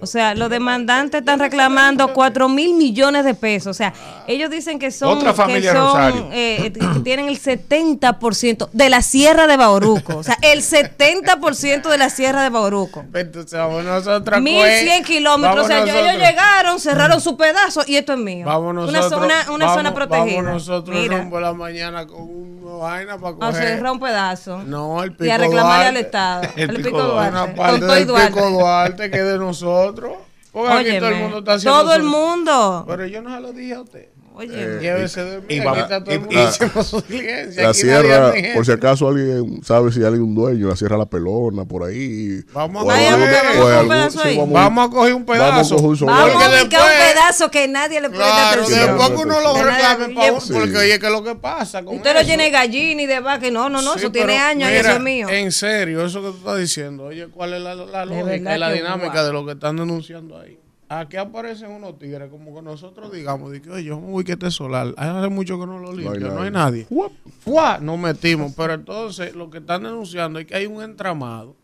O 0.00 0.06
sea, 0.06 0.34
los 0.34 0.50
demandantes 0.50 1.20
están 1.20 1.38
reclamando 1.38 2.12
4 2.12 2.48
mil 2.48 2.74
millones 2.74 3.24
de 3.24 3.34
pesos. 3.34 3.68
O 3.68 3.74
sea, 3.74 3.94
ellos 4.26 4.50
dicen 4.50 4.78
que 4.78 4.90
son, 4.90 5.16
Otra 5.18 5.32
familia 5.32 5.72
que, 5.72 5.76
son, 5.78 5.86
Rosario. 5.86 6.28
eh, 6.32 6.72
que 6.74 7.00
tienen 7.00 7.28
el 7.28 7.38
70% 7.40 8.68
de 8.72 8.88
la 8.90 9.02
sierra 9.02 9.46
de 9.46 9.56
Bauruco. 9.56 10.16
O 10.18 10.22
sea, 10.22 10.36
el 10.42 10.60
70% 10.62 11.88
de 11.88 11.98
la 11.98 12.10
sierra 12.10 12.42
de 12.42 12.50
Bauruco. 12.50 13.04
Entonces, 13.14 13.52
vamos 13.58 13.84
nosotros. 13.84 14.40
1100 14.40 15.04
kilómetros. 15.04 15.64
O 15.64 15.66
sea, 15.66 15.82
ellos 15.82 16.14
llegaron, 16.22 16.78
cerraron 16.80 17.20
su 17.20 17.36
pedazo 17.36 17.82
y 17.86 17.96
esto 17.96 18.12
es 18.12 18.18
mío. 18.18 18.44
Vamos 18.48 18.88
una 18.88 18.98
nosotros. 18.98 19.10
zona, 19.22 19.34
una 19.54 19.64
vamos- 19.66 19.78
zona 19.78 19.94
protegida. 19.94 20.36
Vamos 20.42 20.52
nosotros 20.68 20.96
Mira, 20.96 21.18
rumbo 21.18 21.36
a 21.38 21.40
la 21.40 21.52
mañana 21.52 22.06
con 22.06 22.22
una 22.22 22.72
vaina 22.76 23.18
para 23.18 23.34
coger. 23.36 23.54
cerrar 23.54 23.92
un 23.92 24.00
pedazo. 24.00 24.62
No, 24.64 25.02
el 25.02 25.12
pico 25.12 25.24
y 25.24 25.30
a 25.30 25.38
reclamarle 25.38 25.86
al. 25.86 25.96
Estado. 25.96 26.42
El 26.56 26.70
El, 26.70 26.76
Pico 26.76 26.88
pico 26.88 27.02
Duarte. 27.02 27.30
Duarte. 27.32 27.52
Una 27.52 27.56
parte 27.56 27.84
del 27.86 28.06
Duarte. 28.06 28.32
pico 28.32 28.50
Duarte 28.50 29.10
que 29.10 29.16
es 29.18 29.24
de 29.24 29.38
nosotros. 29.38 30.12
Porque 30.52 30.72
aquí 30.72 30.84
todo 30.84 30.96
el 30.96 31.04
Óyeme, 31.04 31.22
mundo 31.22 31.38
está 31.40 31.52
haciendo. 31.54 31.80
todo 31.82 31.94
el 31.94 32.02
su- 32.02 32.08
mundo. 32.08 32.84
Pero 32.88 33.06
yo 33.06 33.22
no 33.22 33.34
se 33.34 33.40
lo 33.40 33.52
dije 33.52 33.74
a 33.74 33.80
usted. 33.82 34.08
Óyeme. 34.38 34.80
Llévese 34.80 35.24
de 35.24 35.38
mí. 35.40 35.44
y 35.48 35.58
vamos- 35.60 35.78
está 35.78 36.04
todo 36.04 36.14
el 36.14 36.16
y- 36.16 36.24
mundo 36.24 36.34
y- 36.40 36.44
haciendo 36.44 36.82
su 36.84 37.00
diligencia. 37.02 37.62
La 37.64 37.74
sierra, 37.74 38.32
por 38.54 38.64
si 38.64 38.70
acaso 38.72 39.08
alguien 39.08 39.60
sabe 39.64 39.90
si 39.90 40.04
hay 40.04 40.12
un 40.14 40.32
dueño, 40.34 40.68
la 40.68 40.76
sierra 40.76 40.96
La 40.96 41.06
Pelona, 41.06 41.64
por 41.64 41.82
ahí. 41.82 42.40
Vamos 42.52 42.82
a 42.82 42.86
coger 42.86 43.14
un 43.14 43.88
pedazo 43.88 44.22
ahí. 44.22 44.38
Vamos 44.48 44.86
a 44.86 44.90
coger 44.90 45.14
un 45.14 45.26
Vamos 45.26 45.42
a 45.46 45.52
pedazo. 45.52 45.76
Vamos 45.76 46.02
a 46.44 46.60
ubicar 46.60 46.62
un 46.62 46.68
pedazo 46.68 47.50
que 47.50 47.66
nadie 47.66 48.00
le 48.00 48.08
preste 48.10 48.26
Claro, 48.26 48.62
atención. 48.62 48.86
después 48.96 49.10
que 49.10 49.26
uno 49.26 49.40
lo 49.40 49.54
Que 49.54 49.62
reclame 49.64 50.14
porque 50.14 50.78
oye, 50.78 50.98
¿qué 51.00 51.06
es 51.06 51.12
lo 51.12 51.24
que 51.24 51.34
pasa 51.34 51.82
con 51.82 51.96
Usted 51.96 52.12
lo 52.14 52.20
eso? 52.20 52.28
llena 52.28 52.44
de 52.44 52.50
gallina 52.50 53.02
y 53.02 53.06
de 53.06 53.20
vaca. 53.20 53.50
No, 53.50 53.68
no, 53.68 53.82
no, 53.82 53.94
Sí, 53.94 53.98
eso 54.00 54.12
tiene 54.12 54.38
años 54.38 54.70
y 54.70 54.74
eso 54.74 54.90
es 54.92 55.00
mío. 55.00 55.28
En 55.28 55.50
serio, 55.50 56.04
eso 56.04 56.20
que 56.22 56.28
tú 56.30 56.36
estás 56.38 56.58
diciendo, 56.58 57.04
oye, 57.06 57.26
¿cuál 57.28 57.54
es 57.54 57.60
la, 57.60 57.74
la 57.74 58.04
lógica 58.04 58.54
y 58.54 58.58
la 58.58 58.68
que 58.68 58.74
dinámica 58.74 59.24
de 59.24 59.32
lo 59.32 59.44
que 59.44 59.52
están 59.52 59.76
denunciando 59.76 60.38
ahí? 60.38 60.58
Aquí 60.90 61.18
aparecen 61.18 61.70
unos 61.70 61.98
tigres, 61.98 62.30
como 62.30 62.54
que 62.54 62.62
nosotros 62.62 63.12
digamos, 63.12 63.50
de 63.52 63.60
que, 63.60 63.70
oye, 63.70 63.92
un 63.92 64.12
wiquete 64.14 64.50
solar, 64.50 64.94
hace 64.96 65.28
mucho 65.28 65.60
que 65.60 65.66
no 65.66 65.78
lo 65.78 65.92
limpio, 65.92 66.30
no 66.30 66.42
hay, 66.42 66.50
nadie. 66.50 66.86
¡Fua! 67.40 67.78
Nos 67.78 67.98
metimos, 67.98 68.54
pero 68.56 68.72
entonces 68.72 69.34
lo 69.34 69.50
que 69.50 69.58
están 69.58 69.82
denunciando 69.82 70.38
es 70.38 70.46
que 70.46 70.56
hay 70.56 70.64
un 70.66 70.82
entramado 70.82 71.54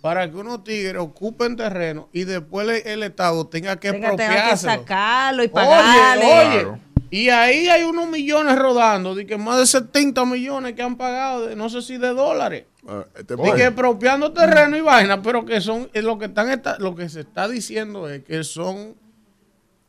para 0.00 0.28
que 0.30 0.36
unos 0.36 0.64
tigres 0.64 1.00
ocupen 1.00 1.54
terreno 1.56 2.08
y 2.12 2.24
después 2.24 2.66
el, 2.66 2.86
el 2.92 3.02
Estado 3.02 3.46
tenga 3.46 3.76
que 3.78 3.92
Tenga, 3.92 4.16
tenga 4.16 4.50
que 4.50 4.56
sacarlo 4.56 5.42
y 5.42 5.46
Oye, 5.46 5.52
pagarle. 5.52 6.24
oye. 6.24 6.60
Claro. 6.62 6.78
Y 7.10 7.28
ahí 7.28 7.68
hay 7.68 7.82
unos 7.82 8.08
millones 8.08 8.58
rodando, 8.58 9.14
de 9.14 9.26
que 9.26 9.36
más 9.36 9.58
de 9.58 9.66
70 9.66 10.24
millones 10.24 10.72
que 10.72 10.80
han 10.82 10.96
pagado, 10.96 11.46
de, 11.46 11.54
no 11.56 11.68
sé 11.68 11.82
si 11.82 11.98
de 11.98 12.08
dólares. 12.08 12.64
Ah, 12.88 13.04
este 13.16 13.34
Y 13.34 13.52
que 13.54 13.64
expropiando 13.66 14.32
terreno 14.32 14.76
y 14.76 14.80
vaina, 14.80 15.22
pero 15.22 15.44
que 15.44 15.60
son, 15.60 15.88
eh, 15.92 16.02
lo 16.02 16.18
que 16.18 16.24
están 16.26 16.50
esta- 16.50 16.78
lo 16.78 16.94
que 16.96 17.08
se 17.08 17.20
está 17.20 17.46
diciendo 17.48 18.08
es 18.08 18.24
que 18.24 18.42
son 18.42 18.94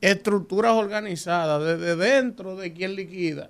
estructuras 0.01 0.73
organizadas 0.73 1.63
desde 1.79 1.95
dentro 1.95 2.55
de 2.55 2.73
quien 2.73 2.95
liquida, 2.95 3.49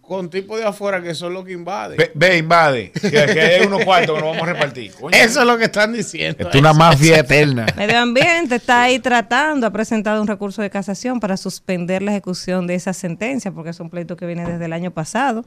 con 0.00 0.28
tipos 0.30 0.58
de 0.58 0.64
afuera 0.66 1.00
que 1.02 1.14
son 1.14 1.32
los 1.34 1.44
que 1.44 1.52
invaden. 1.52 1.96
Ve, 1.96 2.10
ve, 2.14 2.38
invade. 2.38 2.90
Que, 2.90 3.10
que 3.10 3.40
hay 3.40 3.66
unos 3.66 3.84
cuartos 3.84 4.16
que 4.16 4.20
nos 4.24 4.32
vamos 4.34 4.48
a 4.48 4.52
repartir. 4.52 4.92
Coño, 4.94 5.16
Eso 5.16 5.40
es 5.40 5.46
lo 5.46 5.56
que 5.58 5.64
están 5.64 5.92
diciendo. 5.92 6.48
es 6.48 6.54
una 6.56 6.72
mafia 6.72 7.18
eterna. 7.20 7.66
Medio 7.76 7.98
Ambiente 8.00 8.56
está 8.56 8.82
ahí 8.82 8.98
tratando, 8.98 9.66
ha 9.66 9.70
presentado 9.70 10.20
un 10.20 10.26
recurso 10.26 10.60
de 10.62 10.70
casación 10.70 11.20
para 11.20 11.36
suspender 11.36 12.02
la 12.02 12.10
ejecución 12.10 12.66
de 12.66 12.74
esa 12.74 12.92
sentencia, 12.92 13.52
porque 13.52 13.70
es 13.70 13.78
un 13.80 13.90
pleito 13.90 14.16
que 14.16 14.26
viene 14.26 14.44
desde 14.50 14.64
el 14.64 14.72
año 14.72 14.90
pasado. 14.90 15.44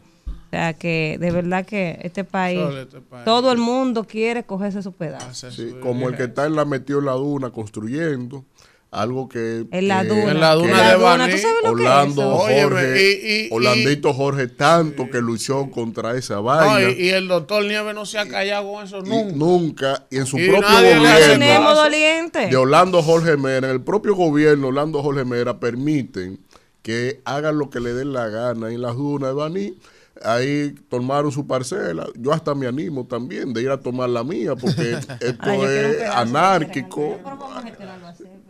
O 0.55 0.57
sea 0.57 0.73
que 0.73 1.17
de 1.19 1.31
verdad 1.31 1.65
que 1.65 1.99
este 2.01 2.23
país, 2.23 2.61
este 2.81 3.01
país. 3.01 3.25
todo 3.25 3.51
el 3.51 3.57
mundo 3.57 4.05
quiere 4.05 4.43
cogerse 4.45 4.81
su 4.81 4.93
pedazo. 4.93 5.51
Sí, 5.51 5.75
como 5.81 6.07
el 6.07 6.15
que 6.15 6.23
está 6.23 6.45
en 6.45 6.55
la 6.55 6.63
metió 6.63 6.99
en 6.99 7.05
la 7.05 7.11
duna 7.11 7.49
construyendo 7.51 8.45
algo 8.91 9.27
que 9.27 9.65
En 9.71 9.87
la 9.89 10.05
duna. 10.05 10.31
En 10.31 10.39
la 10.39 10.55
duna 10.55 10.71
que 10.71 10.87
de 10.87 10.93
duna, 10.93 11.03
Baní. 11.17 11.31
¿tú 11.33 11.37
sabes 11.39 11.57
lo 11.65 11.75
que 11.75 11.83
es 11.83 11.89
Orlando 11.89 12.31
Jorge, 12.37 13.01
y- 13.01 13.27
y- 13.27 13.45
y- 13.47 13.49
Orlandito 13.51 14.13
Jorge 14.13 14.47
tanto 14.47 15.09
que 15.09 15.19
luchó 15.19 15.69
contra 15.71 16.15
esa 16.15 16.35
No, 16.35 16.43
vaina 16.43 16.89
y, 16.91 17.01
y 17.07 17.09
el 17.09 17.27
doctor 17.27 17.65
Nieves 17.65 17.93
no 17.93 18.05
se 18.05 18.17
ha 18.19 18.25
callado 18.29 18.71
con 18.71 18.85
eso 18.85 18.99
y 18.99 19.09
nunca. 19.09 19.35
nunca 19.35 20.05
y 20.09 20.17
en 20.17 20.25
su 20.25 20.39
Y 20.39 20.47
propio 20.47 20.69
gobierno 20.71 21.73
doliente. 21.75 22.47
de 22.47 22.55
Orlando 22.55 23.01
Jorge 23.03 23.35
Mera, 23.35 23.67
en 23.67 23.73
el 23.73 23.81
propio 23.81 24.15
gobierno 24.15 24.67
Orlando 24.67 25.01
Jorge 25.03 25.25
Mera 25.25 25.59
permiten 25.59 26.39
que 26.81 27.19
hagan 27.25 27.57
lo 27.57 27.69
que 27.69 27.79
le 27.79 27.93
den 27.93 28.13
la 28.13 28.29
gana 28.29 28.69
en 28.71 28.81
las 28.81 28.95
dunas 28.95 29.29
de 29.31 29.33
Baní. 29.35 29.73
Ahí 30.23 30.73
tomaron 30.89 31.31
su 31.31 31.45
parcela. 31.45 32.07
Yo 32.15 32.31
hasta 32.31 32.55
me 32.55 32.67
animo 32.67 33.05
también 33.05 33.53
de 33.53 33.61
ir 33.61 33.69
a 33.69 33.79
tomar 33.79 34.09
la 34.09 34.23
mía 34.23 34.55
porque 34.55 34.91
esto 35.19 35.53
un 35.53 35.65
es 35.67 36.01
anárquico. 36.09 37.19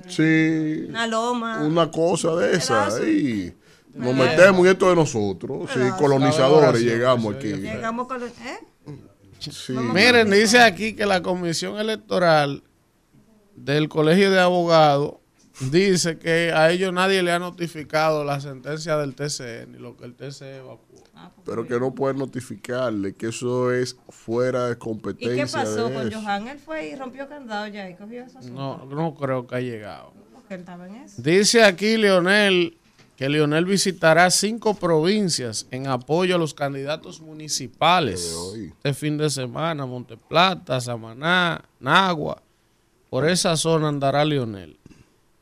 Sí, 0.07 0.85
Una 0.89 1.07
loma. 1.07 1.61
una 1.63 1.89
cosa 1.91 2.35
de 2.35 2.55
esa. 2.55 2.87
Ahí. 2.87 3.53
Nos 3.93 4.13
metemos 4.13 4.61
en 4.65 4.71
esto 4.73 4.89
de 4.89 4.95
nosotros. 4.95 5.69
Sí, 5.73 5.79
colonizadores 5.97 6.81
llegamos 6.81 7.35
aquí. 7.35 7.53
Llegamos 7.53 8.07
con 8.07 8.19
los- 8.19 8.29
¿eh? 8.31 8.59
Sí. 9.39 9.73
Miren, 9.73 10.29
dice 10.29 10.59
aquí 10.59 10.93
que 10.95 11.05
la 11.05 11.21
comisión 11.21 11.77
electoral 11.77 12.63
del 13.55 13.89
Colegio 13.89 14.31
de 14.31 14.39
Abogados 14.39 15.15
dice 15.71 16.17
que 16.17 16.51
a 16.53 16.71
ellos 16.71 16.91
nadie 16.91 17.23
le 17.23 17.31
ha 17.31 17.39
notificado 17.39 18.23
la 18.25 18.39
sentencia 18.41 18.97
del 18.97 19.15
TCE 19.15 19.67
ni 19.67 19.77
lo 19.77 19.95
que 19.97 20.05
el 20.05 20.13
TCE 20.15 20.57
evacuó. 20.57 21.03
Pero 21.45 21.67
que 21.67 21.79
no 21.79 21.93
pueden 21.93 22.17
notificarle 22.17 23.15
que 23.15 23.27
eso 23.27 23.71
es 23.71 23.97
fuera 24.09 24.67
de 24.67 24.73
¿Y 24.73 24.77
competencia. 24.77 25.45
qué 25.45 25.51
pasó 25.51 25.91
con 25.91 26.07
eso. 26.07 26.21
Johan? 26.21 26.47
Él 26.47 26.59
fue 26.59 26.89
y 26.89 26.95
rompió 26.95 27.27
candado 27.27 27.67
ya 27.67 27.89
y 27.89 27.95
cogió 27.95 28.23
eso. 28.23 28.39
No, 28.51 28.85
no 28.85 29.15
creo 29.15 29.45
que 29.47 29.55
ha 29.55 29.61
llegado. 29.61 30.13
Porque 30.33 30.55
él 30.55 30.59
estaba 30.61 30.87
en 30.87 30.95
eso. 30.95 31.21
Dice 31.21 31.63
aquí 31.63 31.97
Leonel 31.97 32.77
que 33.15 33.29
Leonel 33.29 33.65
visitará 33.65 34.29
cinco 34.29 34.73
provincias 34.73 35.67
en 35.71 35.87
apoyo 35.87 36.35
a 36.35 36.37
los 36.37 36.53
candidatos 36.53 37.21
municipales 37.21 38.35
este 38.57 38.93
fin 38.93 39.17
de 39.17 39.29
semana, 39.29 39.85
Monteplata, 39.85 40.81
Samaná, 40.81 41.63
Nagua. 41.79 42.41
Por 43.09 43.27
esa 43.29 43.55
zona 43.55 43.87
andará 43.87 44.25
Leonel. 44.25 44.77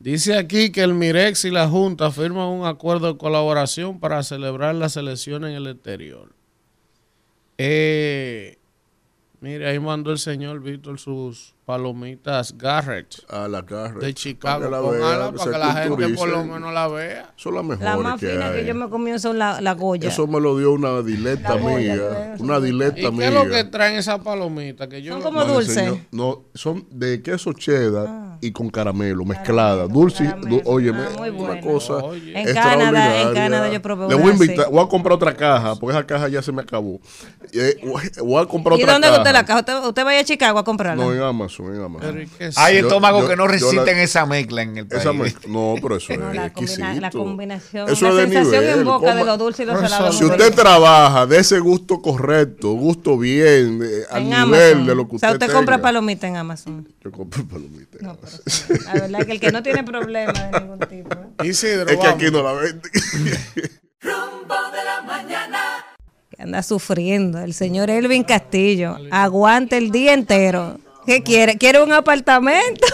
Dice 0.04 0.36
aquí 0.36 0.70
que 0.70 0.82
el 0.82 0.92
Mirex 0.92 1.46
y 1.46 1.50
la 1.50 1.66
Junta 1.66 2.10
firman 2.10 2.48
un 2.48 2.66
acuerdo 2.66 3.10
de 3.10 3.16
colaboración 3.16 4.00
para 4.00 4.22
celebrar 4.22 4.74
las 4.74 4.98
elecciones 4.98 5.48
en 5.48 5.56
el 5.56 5.66
exterior. 5.66 6.28
Eh, 7.56 8.58
mire, 9.40 9.66
ahí 9.66 9.78
mandó 9.78 10.12
el 10.12 10.18
señor 10.18 10.60
Víctor 10.60 10.98
sus 10.98 11.54
palomitas 11.64 12.58
Garrett 12.58 13.14
A 13.30 13.48
la 13.48 13.64
carrera. 13.64 14.06
de 14.06 14.12
Chicago. 14.12 14.68
la 14.68 14.80
Póngala 14.82 15.18
vean, 15.30 15.34
para 15.36 15.52
que 15.52 15.58
la 15.58 15.72
gente 15.84 16.08
por 16.10 16.28
lo 16.28 16.44
menos 16.44 16.74
la 16.74 16.88
vea. 16.88 17.32
Son 17.36 17.54
las 17.54 17.64
mejores 17.64 17.84
La 17.84 17.96
más 17.96 18.20
que 18.20 18.28
fina 18.28 18.48
hay. 18.48 18.60
que 18.60 18.66
yo 18.66 18.74
me 18.74 18.90
comí 18.90 19.18
son 19.18 19.38
la, 19.38 19.62
la 19.62 19.72
Goya. 19.72 20.10
Eso 20.10 20.26
me 20.26 20.38
lo 20.38 20.58
dio 20.58 20.72
una 20.72 21.00
dileta 21.00 21.56
mía. 21.56 22.34
Una 22.40 22.60
dileta 22.60 22.98
¿Y 22.98 23.02
qué 23.04 23.10
mía. 23.10 23.28
es 23.28 23.32
lo 23.34 23.48
que 23.48 23.64
traen 23.64 23.96
esas 23.96 24.18
palomitas? 24.20 24.86
Que 24.88 25.00
yo 25.00 25.14
Son 25.14 25.22
como 25.22 25.40
No, 25.44 25.54
dulces. 25.54 25.94
No, 26.10 26.42
son 26.52 26.86
de 26.90 27.22
queso 27.22 27.54
cheddar 27.54 28.33
y 28.46 28.52
con 28.52 28.68
caramelo, 28.70 29.24
mezclada. 29.24 29.86
Dulce, 29.86 30.24
y- 30.24 30.26
caramelo. 30.26 30.56
du- 30.56 30.62
óyeme, 30.64 30.98
Ah, 31.00 31.10
muy 31.18 31.28
una 31.30 31.38
bueno. 31.54 31.60
cosa 31.66 31.94
Oye. 31.94 32.38
En 32.40 32.54
Canadá, 32.54 33.20
en. 33.22 33.34
Canadá 33.34 33.68
yo 33.72 33.80
probé 33.82 34.08
Le 34.08 34.14
una 34.14 34.22
voy 34.24 34.30
a 34.32 34.34
invitar, 34.34 34.70
voy 34.70 34.84
a 34.84 34.88
comprar 34.88 35.12
otra 35.14 35.34
caja, 35.36 35.74
porque 35.76 35.96
esa 35.96 36.06
caja 36.06 36.28
ya 36.28 36.42
se 36.42 36.52
me 36.52 36.62
acabó. 36.62 37.00
Eh, 37.52 37.76
voy- 38.22 38.42
a 38.42 38.46
comprar 38.46 38.78
¿Y 38.78 38.82
otra 38.82 38.94
dónde 38.94 39.08
caja. 39.08 39.18
usted 39.20 39.32
la 39.32 39.44
caja? 39.44 39.60
¿Usted, 39.60 39.88
usted 39.88 40.04
vaya 40.04 40.20
a 40.20 40.24
Chicago 40.24 40.58
a 40.58 40.64
comprarla? 40.64 41.04
No, 41.04 41.12
en 41.12 41.22
Amazon, 41.22 41.74
en 41.74 41.82
Amazon. 41.82 42.20
¿y 42.20 42.28
es? 42.42 42.58
Hay 42.58 42.76
estómagos 42.78 43.22
yo- 43.22 43.28
que 43.28 43.36
no 43.36 43.46
resisten 43.46 43.96
la- 43.96 44.02
esa 44.02 44.26
mezcla 44.26 44.62
en 44.62 44.76
el 44.78 44.86
país. 44.86 45.00
Esa 45.02 45.12
me- 45.12 45.32
no, 45.48 45.74
pero 45.80 45.96
eso 45.96 46.12
No, 46.16 46.30
es 46.30 46.36
la, 46.36 46.46
exquisito. 46.46 46.82
combina- 46.82 47.00
la 47.00 47.10
combinación, 47.10 47.88
Eso 47.88 48.04
la 48.04 48.10
es 48.10 48.16
de 48.16 48.22
sensación 48.34 48.60
nivel. 48.64 48.78
en 48.80 48.84
boca 48.84 49.06
de 49.14 49.20
Coma- 49.20 49.24
lo 49.32 49.36
dulce 49.38 49.62
y 49.62 49.66
lo 49.66 49.72
salado. 49.80 50.12
Si 50.12 50.24
usted 50.24 50.54
trabaja 50.54 51.26
de 51.26 51.38
ese 51.38 51.58
gusto 51.60 52.02
correcto, 52.02 52.72
gusto 52.72 53.16
bien, 53.18 53.78
de- 53.78 54.04
al 54.10 54.22
en 54.22 54.30
nivel 54.30 54.42
Amazon. 54.42 54.86
de 54.86 54.94
lo 54.94 55.04
que 55.08 55.12
o 55.12 55.14
usted 55.16 55.28
sea, 55.28 55.32
usted 55.34 55.52
compra 55.52 55.76
tenga. 55.76 55.82
palomita 55.88 56.26
en 56.26 56.36
Amazon. 56.36 56.88
Yo 57.02 57.12
compro 57.12 57.44
palomitas. 57.44 58.02
No, 58.02 58.14
pero 58.16 58.32
sí, 58.32 58.33
la 58.84 58.92
verdad 58.94 59.20
es 59.20 59.26
que 59.26 59.32
el 59.32 59.40
que 59.40 59.52
no 59.52 59.62
tiene 59.62 59.84
problema 59.84 60.32
de 60.32 60.60
ningún 60.60 60.78
tipo. 60.80 61.10
¿eh? 61.14 61.46
Isidro, 61.48 61.82
Es 61.90 61.96
que 61.96 61.96
vamos. 61.96 62.14
aquí 62.14 62.30
no 62.30 62.42
la 62.42 62.52
venden. 62.52 62.90
Rumbo 64.00 64.54
de 64.72 64.84
la 64.84 65.02
mañana. 65.02 65.60
Que 66.30 66.42
anda 66.42 66.62
sufriendo. 66.62 67.38
El 67.40 67.54
señor 67.54 67.90
Elvin 67.90 68.24
Castillo. 68.24 68.96
Aguante 69.10 69.76
el 69.76 69.90
día 69.90 70.14
entero. 70.14 70.78
¿Qué 71.06 71.22
quiere? 71.22 71.58
¿Quiere 71.58 71.82
un 71.82 71.92
apartamento 71.92 72.86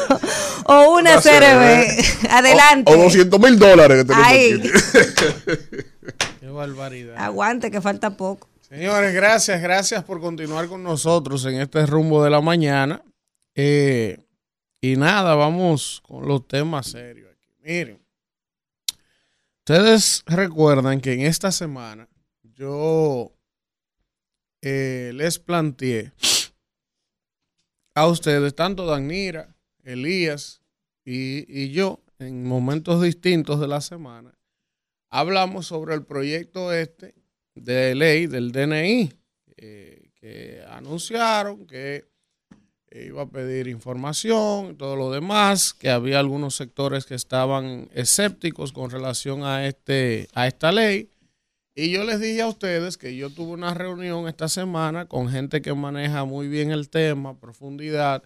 o 0.65 0.95
una, 0.99 1.13
una 1.13 1.21
CRB? 1.21 2.29
Adelante. 2.31 2.93
O, 2.93 2.97
200 2.97 3.39
mil 3.41 3.59
dólares 3.59 4.05
que 4.05 4.13
Ay. 4.17 4.61
Qué 6.41 6.49
barbaridad. 6.49 7.15
Aguante, 7.17 7.71
que 7.71 7.81
falta 7.81 8.11
poco. 8.17 8.49
Señores, 8.69 9.15
gracias, 9.15 9.61
gracias 9.63 10.05
por 10.05 10.21
continuar 10.21 10.69
con 10.69 10.83
nosotros 10.83 11.45
en 11.45 11.61
este 11.61 11.87
rumbo 11.87 12.23
de 12.23 12.31
la 12.31 12.41
mañana. 12.41 13.03
Eh, 13.55 14.19
y 14.81 14.97
nada, 14.97 15.35
vamos 15.35 16.01
con 16.07 16.27
los 16.27 16.47
temas 16.49 16.87
serios 16.89 17.31
aquí. 17.31 17.49
Miren, 17.63 18.01
ustedes 19.59 20.23
recuerdan 20.27 21.01
que 21.01 21.13
en 21.13 21.21
esta 21.21 21.53
semana 21.53 22.09
yo 22.43 23.33
eh, 24.63 25.13
les 25.15 25.39
planteé 25.39 26.13
a 27.95 28.07
ustedes, 28.07 28.55
tanto 28.55 28.87
Danira, 28.87 29.55
Elías 29.83 30.61
y, 31.05 31.45
y, 31.49 31.71
yo, 31.71 32.01
en 32.19 32.45
momentos 32.45 33.03
distintos 33.03 33.61
de 33.61 33.69
la 33.69 33.81
semana, 33.81 34.35
hablamos 35.09 35.67
sobre 35.67 35.95
el 35.95 36.05
proyecto 36.05 36.73
este 36.73 37.15
de 37.55 37.95
ley 37.95 38.27
del 38.27 38.53
DNI, 38.53 39.13
eh, 39.57 40.11
que 40.15 40.63
anunciaron 40.69 41.67
que 41.67 42.10
iba 42.93 43.23
a 43.23 43.29
pedir 43.29 43.69
información 43.69 44.77
todo 44.77 44.97
lo 44.97 45.11
demás, 45.11 45.73
que 45.75 45.91
había 45.91 46.19
algunos 46.19 46.57
sectores 46.57 47.07
que 47.07 47.15
estaban 47.15 47.89
escépticos 47.95 48.73
con 48.73 48.91
relación 48.91 49.45
a, 49.45 49.67
este, 49.67 50.29
a 50.35 50.47
esta 50.47 50.73
ley. 50.73 51.11
Y 51.75 51.91
yo 51.91 52.05
les 52.05 52.21
dije 52.21 52.43
a 52.43 52.49
ustedes 52.49 52.99
que 52.99 53.17
yo 53.17 53.31
tuve 53.31 53.53
una 53.53 53.75
reunión 53.75 54.29
esta 54.29 54.49
semana 54.49 55.07
con 55.07 55.29
gente 55.29 55.63
que 55.63 55.73
maneja 55.73 56.25
muy 56.25 56.49
bien 56.49 56.73
el 56.73 56.91
tema, 56.91 57.39
profundidad, 57.39 58.25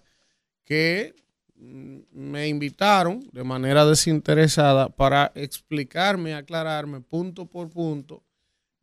que 0.65 1.15
mm, 1.55 1.99
me 2.11 2.47
invitaron 2.47 3.23
de 3.31 3.43
manera 3.43 3.85
desinteresada 3.85 4.89
para 4.89 5.31
explicarme, 5.35 6.33
aclararme 6.33 7.01
punto 7.01 7.45
por 7.45 7.69
punto 7.69 8.24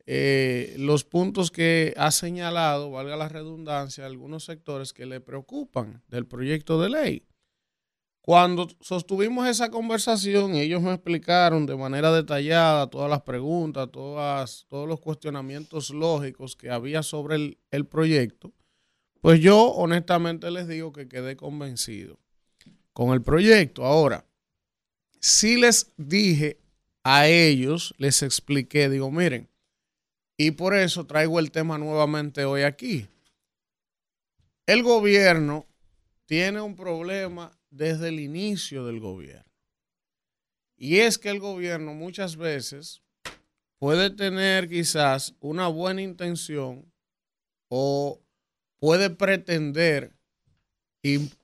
eh, 0.05 0.75
los 0.77 1.05
puntos 1.05 1.49
que 1.49 1.93
ha 1.97 2.11
señalado, 2.11 2.91
valga 2.91 3.15
la 3.15 3.29
redundancia, 3.29 4.05
algunos 4.05 4.43
sectores 4.43 4.91
que 4.91 5.05
le 5.05 5.21
preocupan 5.21 6.03
del 6.07 6.25
proyecto 6.25 6.81
de 6.81 6.89
ley. 6.89 7.27
Cuando 8.21 8.69
sostuvimos 8.79 9.47
esa 9.47 9.69
conversación 9.69 10.55
ellos 10.55 10.81
me 10.81 10.93
explicaron 10.93 11.65
de 11.65 11.75
manera 11.75 12.11
detallada 12.13 12.89
todas 12.89 13.09
las 13.09 13.21
preguntas, 13.21 13.89
todas, 13.91 14.65
todos 14.69 14.87
los 14.87 15.01
cuestionamientos 15.01 15.89
lógicos 15.89 16.55
que 16.55 16.69
había 16.69 17.03
sobre 17.03 17.35
el, 17.35 17.57
el 17.71 17.85
proyecto, 17.85 18.53
pues 19.19 19.41
yo 19.41 19.67
honestamente 19.67 20.51
les 20.51 20.67
digo 20.67 20.93
que 20.93 21.07
quedé 21.07 21.35
convencido 21.35 22.19
con 22.93 23.13
el 23.13 23.21
proyecto. 23.21 23.85
Ahora, 23.85 24.25
si 25.19 25.57
les 25.57 25.93
dije 25.97 26.59
a 27.03 27.27
ellos, 27.27 27.93
les 27.97 28.23
expliqué, 28.23 28.89
digo, 28.89 29.11
miren, 29.11 29.49
y 30.45 30.51
por 30.51 30.75
eso 30.75 31.05
traigo 31.05 31.39
el 31.39 31.51
tema 31.51 31.77
nuevamente 31.77 32.43
hoy 32.43 32.63
aquí. 32.63 33.07
El 34.65 34.83
gobierno 34.83 35.65
tiene 36.25 36.59
un 36.59 36.75
problema 36.75 37.57
desde 37.69 38.09
el 38.09 38.19
inicio 38.19 38.85
del 38.85 38.99
gobierno. 38.99 39.49
Y 40.75 40.99
es 40.99 41.17
que 41.17 41.29
el 41.29 41.39
gobierno 41.39 41.93
muchas 41.93 42.35
veces 42.35 43.01
puede 43.79 44.09
tener 44.09 44.67
quizás 44.67 45.33
una 45.39 45.69
buena 45.69 46.01
intención 46.01 46.91
o 47.69 48.21
puede 48.79 49.09
pretender 49.09 50.13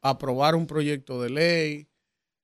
aprobar 0.01 0.55
un 0.55 0.67
proyecto 0.67 1.21
de 1.21 1.29
ley, 1.29 1.87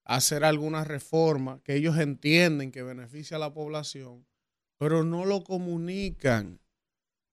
hacer 0.05 0.45
alguna 0.45 0.85
reforma 0.85 1.61
que 1.63 1.75
ellos 1.75 1.97
entienden 1.97 2.71
que 2.71 2.81
beneficia 2.81 3.35
a 3.35 3.41
la 3.41 3.53
población, 3.53 4.25
pero 4.77 5.03
no 5.03 5.25
lo 5.25 5.43
comunican, 5.43 6.59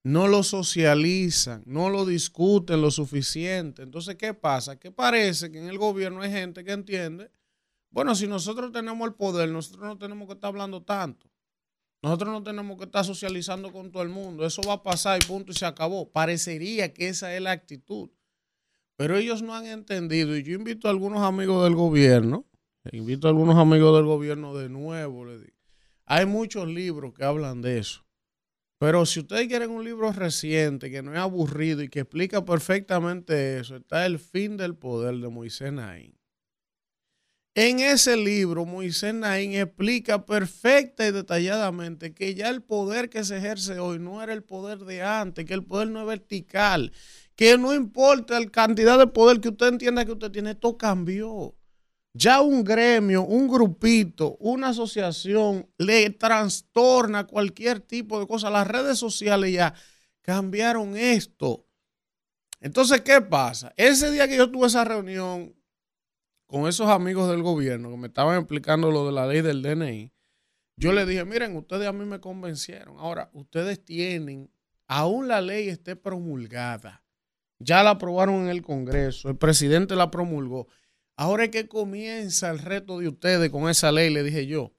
no 0.03 0.27
lo 0.27 0.43
socializan, 0.43 1.63
no 1.65 1.89
lo 1.89 2.05
discuten 2.05 2.81
lo 2.81 2.91
suficiente. 2.91 3.83
Entonces, 3.83 4.15
¿qué 4.15 4.33
pasa? 4.33 4.79
Que 4.79 4.91
parece 4.91 5.51
que 5.51 5.59
en 5.59 5.69
el 5.69 5.77
gobierno 5.77 6.21
hay 6.21 6.31
gente 6.31 6.63
que 6.63 6.71
entiende, 6.71 7.31
bueno, 7.89 8.15
si 8.15 8.27
nosotros 8.27 8.71
tenemos 8.71 9.07
el 9.07 9.13
poder, 9.13 9.49
nosotros 9.49 9.83
no 9.83 9.97
tenemos 9.97 10.27
que 10.27 10.33
estar 10.33 10.49
hablando 10.49 10.81
tanto. 10.81 11.29
Nosotros 12.01 12.33
no 12.33 12.43
tenemos 12.43 12.77
que 12.77 12.85
estar 12.85 13.05
socializando 13.05 13.71
con 13.71 13.91
todo 13.91 14.03
el 14.03 14.09
mundo. 14.09 14.45
Eso 14.45 14.61
va 14.67 14.73
a 14.73 14.83
pasar 14.83 15.21
y 15.23 15.25
punto 15.25 15.51
y 15.51 15.55
se 15.55 15.65
acabó. 15.65 16.11
Parecería 16.11 16.93
que 16.93 17.07
esa 17.07 17.33
es 17.33 17.41
la 17.41 17.51
actitud. 17.51 18.09
Pero 18.97 19.15
ellos 19.15 19.41
no 19.41 19.55
han 19.55 19.67
entendido. 19.67 20.35
Y 20.35 20.43
yo 20.43 20.53
invito 20.53 20.87
a 20.87 20.91
algunos 20.91 21.21
amigos 21.21 21.63
del 21.63 21.75
gobierno, 21.75 22.45
invito 22.91 23.27
a 23.27 23.29
algunos 23.29 23.55
amigos 23.55 23.95
del 23.95 24.05
gobierno 24.05 24.53
de 24.53 24.67
nuevo, 24.67 25.23
le 25.25 25.37
digo 25.37 25.52
hay 26.05 26.25
muchos 26.25 26.67
libros 26.67 27.13
que 27.13 27.23
hablan 27.23 27.61
de 27.61 27.79
eso. 27.79 28.03
Pero 28.79 29.05
si 29.05 29.21
ustedes 29.21 29.47
quieren 29.47 29.71
un 29.71 29.85
libro 29.85 30.11
reciente, 30.11 30.91
que 30.91 31.01
no 31.01 31.13
es 31.13 31.19
aburrido 31.19 31.81
y 31.81 31.89
que 31.89 32.01
explica 32.01 32.43
perfectamente 32.43 33.59
eso, 33.59 33.77
está 33.77 34.05
El 34.05 34.19
fin 34.19 34.57
del 34.57 34.75
poder 34.75 35.15
de 35.15 35.29
Moisés 35.29 35.71
Naín. 35.71 36.17
En 37.55 37.79
ese 37.79 38.17
libro, 38.17 38.65
Moisés 38.65 39.13
Naín 39.13 39.53
explica 39.53 40.25
perfecta 40.25 41.07
y 41.07 41.11
detalladamente 41.11 42.13
que 42.13 42.33
ya 42.33 42.49
el 42.49 42.63
poder 42.63 43.11
que 43.11 43.23
se 43.23 43.37
ejerce 43.37 43.77
hoy 43.77 43.99
no 43.99 44.23
era 44.23 44.33
el 44.33 44.43
poder 44.43 44.79
de 44.79 45.03
antes, 45.03 45.45
que 45.45 45.53
el 45.53 45.63
poder 45.63 45.89
no 45.89 46.01
es 46.01 46.07
vertical, 46.07 46.91
que 47.35 47.57
no 47.59 47.73
importa 47.73 48.39
la 48.39 48.47
cantidad 48.47 48.97
de 48.97 49.05
poder 49.05 49.39
que 49.39 49.49
usted 49.49 49.67
entienda 49.67 50.03
que 50.03 50.13
usted 50.13 50.31
tiene, 50.31 50.51
esto 50.51 50.77
cambió. 50.77 51.55
Ya 52.15 52.41
un 52.41 52.63
gremio, 52.63 53.23
un 53.23 53.47
grupito, 53.47 54.37
una 54.39 54.69
asociación 54.69 55.67
le 55.79 56.11
trastorna 56.11 57.25
cualquier 57.25 57.79
tipo 57.79 58.19
de 58.19 58.27
cosa. 58.27 58.51
Las 58.51 58.67
redes 58.67 58.99
sociales 58.99 59.51
ya 59.51 59.73
cambiaron 60.21 60.95
esto. 60.95 61.65
Entonces, 62.59 63.01
¿qué 63.01 63.19
pasa? 63.19 63.73
Ese 63.77 64.11
día 64.11 64.27
que 64.27 64.37
yo 64.37 64.49
tuve 64.51 64.67
esa 64.67 64.83
reunión 64.85 65.55
con 66.45 66.67
esos 66.67 66.87
amigos 66.87 67.29
del 67.29 67.41
gobierno 67.41 67.89
que 67.89 67.97
me 67.97 68.07
estaban 68.07 68.37
explicando 68.37 68.91
lo 68.91 69.07
de 69.07 69.11
la 69.11 69.25
ley 69.25 69.41
del 69.41 69.63
DNI, 69.63 70.13
yo 70.75 70.93
le 70.93 71.05
dije, 71.05 71.25
miren, 71.25 71.55
ustedes 71.55 71.87
a 71.87 71.93
mí 71.93 72.05
me 72.05 72.19
convencieron. 72.19 72.97
Ahora, 72.99 73.31
ustedes 73.33 73.83
tienen, 73.83 74.51
aún 74.87 75.27
la 75.27 75.41
ley 75.41 75.67
esté 75.67 75.95
promulgada, 75.95 77.03
ya 77.59 77.81
la 77.83 77.91
aprobaron 77.91 78.43
en 78.43 78.49
el 78.49 78.61
Congreso, 78.61 79.29
el 79.29 79.37
presidente 79.37 79.95
la 79.95 80.11
promulgó 80.11 80.67
Ahora 81.15 81.45
es 81.45 81.49
que 81.51 81.67
comienza 81.67 82.49
el 82.49 82.59
reto 82.59 82.99
de 82.99 83.07
ustedes 83.07 83.49
con 83.49 83.69
esa 83.69 83.91
ley, 83.91 84.09
le 84.09 84.23
dije 84.23 84.47
yo. 84.47 84.73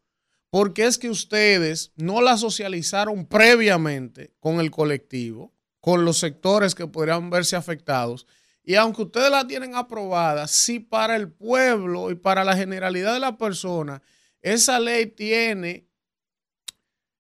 Porque 0.51 0.87
es 0.87 0.99
que 0.99 1.11
ustedes 1.11 1.93
no 1.97 2.21
la 2.21 2.37
socializaron 2.37 3.27
previamente 3.27 4.35
con 4.41 4.61
el 4.61 4.71
colectivo, 4.71 5.53
con 5.81 6.05
los 6.05 6.19
sectores 6.19 6.75
que 6.75 6.87
podrían 6.87 7.31
verse 7.31 7.57
afectados. 7.57 8.27
Y 8.63 8.77
aunque 8.77 9.03
ustedes 9.03 9.31
la 9.31 9.47
tienen 9.47 9.75
aprobada, 9.75 10.47
si 10.49 10.81
para 10.81 11.17
el 11.17 11.31
pueblo 11.31 12.11
y 12.11 12.15
para 12.15 12.45
la 12.45 12.57
generalidad 12.57 13.15
de 13.15 13.21
la 13.21 13.37
persona, 13.37 14.03
esa 14.41 14.79
ley 14.81 15.07
tiene 15.07 15.89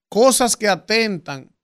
cosas 0.09 0.57
que 0.57 0.68
atentan 0.68 1.55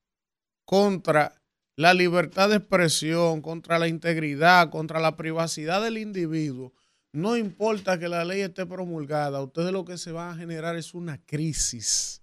contra 0.64 1.40
la 1.76 1.94
libertad 1.94 2.48
de 2.48 2.56
expresión, 2.56 3.40
contra 3.40 3.78
la 3.78 3.88
integridad, 3.88 4.70
contra 4.70 5.00
la 5.00 5.16
privacidad 5.16 5.82
del 5.82 5.98
individuo, 5.98 6.74
no 7.12 7.36
importa 7.36 7.98
que 7.98 8.08
la 8.08 8.24
ley 8.24 8.40
esté 8.40 8.66
promulgada, 8.66 9.42
ustedes 9.42 9.72
lo 9.72 9.84
que 9.84 9.98
se 9.98 10.12
va 10.12 10.30
a 10.30 10.36
generar 10.36 10.76
es 10.76 10.94
una 10.94 11.18
crisis. 11.24 12.22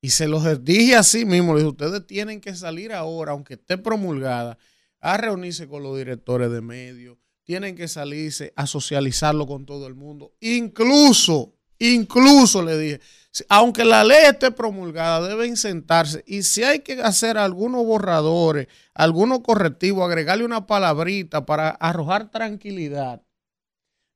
Y 0.00 0.10
se 0.10 0.28
los 0.28 0.64
dije 0.64 0.94
así 0.94 1.24
mismo, 1.24 1.54
les 1.54 1.64
dije, 1.64 1.70
ustedes 1.70 2.06
tienen 2.06 2.40
que 2.40 2.54
salir 2.54 2.92
ahora, 2.92 3.32
aunque 3.32 3.54
esté 3.54 3.76
promulgada, 3.76 4.56
a 5.00 5.16
reunirse 5.16 5.66
con 5.66 5.82
los 5.82 5.96
directores 5.96 6.50
de 6.50 6.60
medios, 6.60 7.18
tienen 7.42 7.74
que 7.74 7.88
salirse 7.88 8.52
a 8.56 8.66
socializarlo 8.66 9.46
con 9.46 9.66
todo 9.66 9.86
el 9.86 9.94
mundo. 9.94 10.32
Incluso, 10.40 11.54
incluso 11.78 12.62
le 12.62 12.78
dije, 12.78 13.00
aunque 13.48 13.84
la 13.84 14.04
ley 14.04 14.26
esté 14.26 14.52
promulgada, 14.52 15.26
deben 15.26 15.56
sentarse 15.56 16.22
y 16.26 16.44
si 16.44 16.62
hay 16.62 16.80
que 16.80 17.02
hacer 17.02 17.36
algunos 17.36 17.84
borradores, 17.84 18.68
algunos 18.94 19.40
correctivos, 19.40 20.04
agregarle 20.04 20.44
una 20.44 20.66
palabrita 20.66 21.46
para 21.46 21.70
arrojar 21.70 22.30
tranquilidad 22.30 23.25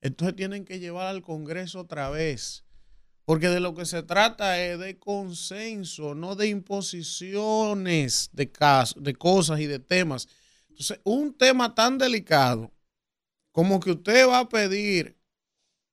entonces 0.01 0.37
tienen 0.37 0.65
que 0.65 0.79
llevar 0.79 1.07
al 1.07 1.23
Congreso 1.23 1.81
otra 1.81 2.11
vez. 2.11 2.65
Porque 3.25 3.49
de 3.49 3.61
lo 3.61 3.75
que 3.75 3.85
se 3.85 4.03
trata 4.03 4.61
es 4.61 4.79
de 4.79 4.99
consenso, 4.99 6.15
no 6.15 6.35
de 6.35 6.49
imposiciones 6.49 8.31
de, 8.33 8.51
de 8.97 9.15
cosas 9.15 9.61
y 9.61 9.67
de 9.67 9.79
temas. 9.79 10.27
Entonces, 10.69 11.01
un 11.05 11.37
tema 11.37 11.75
tan 11.75 11.99
delicado 11.99 12.73
como 13.53 13.79
que 13.79 13.93
usted 13.93 14.27
va 14.27 14.41
a 14.41 14.49
pedir 14.49 15.17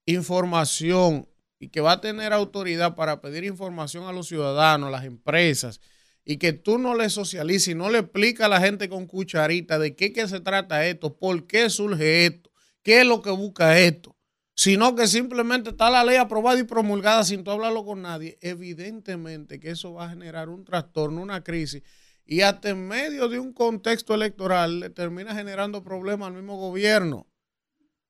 información 0.06 1.28
y 1.60 1.68
que 1.68 1.80
va 1.80 1.92
a 1.92 2.00
tener 2.00 2.32
autoridad 2.32 2.94
para 2.94 3.20
pedir 3.20 3.44
información 3.44 4.04
a 4.04 4.12
los 4.12 4.28
ciudadanos, 4.28 4.88
a 4.88 4.92
las 4.92 5.04
empresas, 5.04 5.80
y 6.24 6.38
que 6.38 6.52
tú 6.52 6.78
no 6.78 6.94
le 6.94 7.10
socialices 7.10 7.68
y 7.68 7.74
no 7.74 7.90
le 7.90 7.98
explicas 7.98 8.46
a 8.46 8.48
la 8.48 8.60
gente 8.60 8.88
con 8.88 9.06
cucharita 9.06 9.78
de 9.78 9.94
qué 9.94 10.12
que 10.12 10.26
se 10.28 10.40
trata 10.40 10.86
esto, 10.86 11.16
por 11.16 11.46
qué 11.46 11.68
surge 11.68 12.26
esto 12.26 12.47
qué 12.88 13.02
es 13.02 13.06
lo 13.06 13.20
que 13.20 13.30
busca 13.30 13.78
esto, 13.78 14.16
sino 14.54 14.94
que 14.94 15.06
simplemente 15.06 15.68
está 15.68 15.90
la 15.90 16.04
ley 16.04 16.16
aprobada 16.16 16.58
y 16.58 16.62
promulgada 16.62 17.22
sin 17.22 17.44
tú 17.44 17.50
hablarlo 17.50 17.84
con 17.84 18.00
nadie, 18.00 18.38
evidentemente 18.40 19.60
que 19.60 19.72
eso 19.72 19.92
va 19.92 20.06
a 20.06 20.08
generar 20.08 20.48
un 20.48 20.64
trastorno, 20.64 21.20
una 21.20 21.44
crisis, 21.44 21.82
y 22.24 22.40
hasta 22.40 22.70
en 22.70 22.88
medio 22.88 23.28
de 23.28 23.38
un 23.40 23.52
contexto 23.52 24.14
electoral 24.14 24.80
le 24.80 24.88
termina 24.88 25.34
generando 25.34 25.82
problemas 25.82 26.28
al 26.28 26.36
mismo 26.36 26.56
gobierno. 26.56 27.26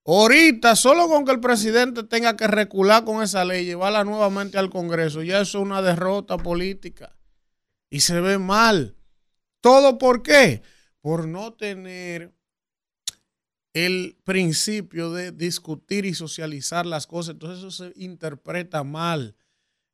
Ahorita, 0.06 0.76
solo 0.76 1.08
con 1.08 1.24
que 1.24 1.32
el 1.32 1.40
presidente 1.40 2.04
tenga 2.04 2.36
que 2.36 2.46
recular 2.46 3.02
con 3.04 3.20
esa 3.20 3.44
ley, 3.44 3.64
llevarla 3.64 4.04
nuevamente 4.04 4.58
al 4.58 4.70
Congreso, 4.70 5.24
ya 5.24 5.40
es 5.40 5.56
una 5.56 5.82
derrota 5.82 6.36
política. 6.36 7.18
Y 7.90 7.98
se 7.98 8.20
ve 8.20 8.38
mal. 8.38 8.96
¿Todo 9.60 9.98
por 9.98 10.22
qué? 10.22 10.62
Por 11.00 11.26
no 11.26 11.54
tener 11.54 12.37
el 13.74 14.16
principio 14.24 15.12
de 15.12 15.32
discutir 15.32 16.04
y 16.04 16.14
socializar 16.14 16.86
las 16.86 17.06
cosas. 17.06 17.34
Entonces 17.34 17.58
eso 17.58 17.70
se 17.70 17.92
interpreta 17.96 18.82
mal. 18.84 19.36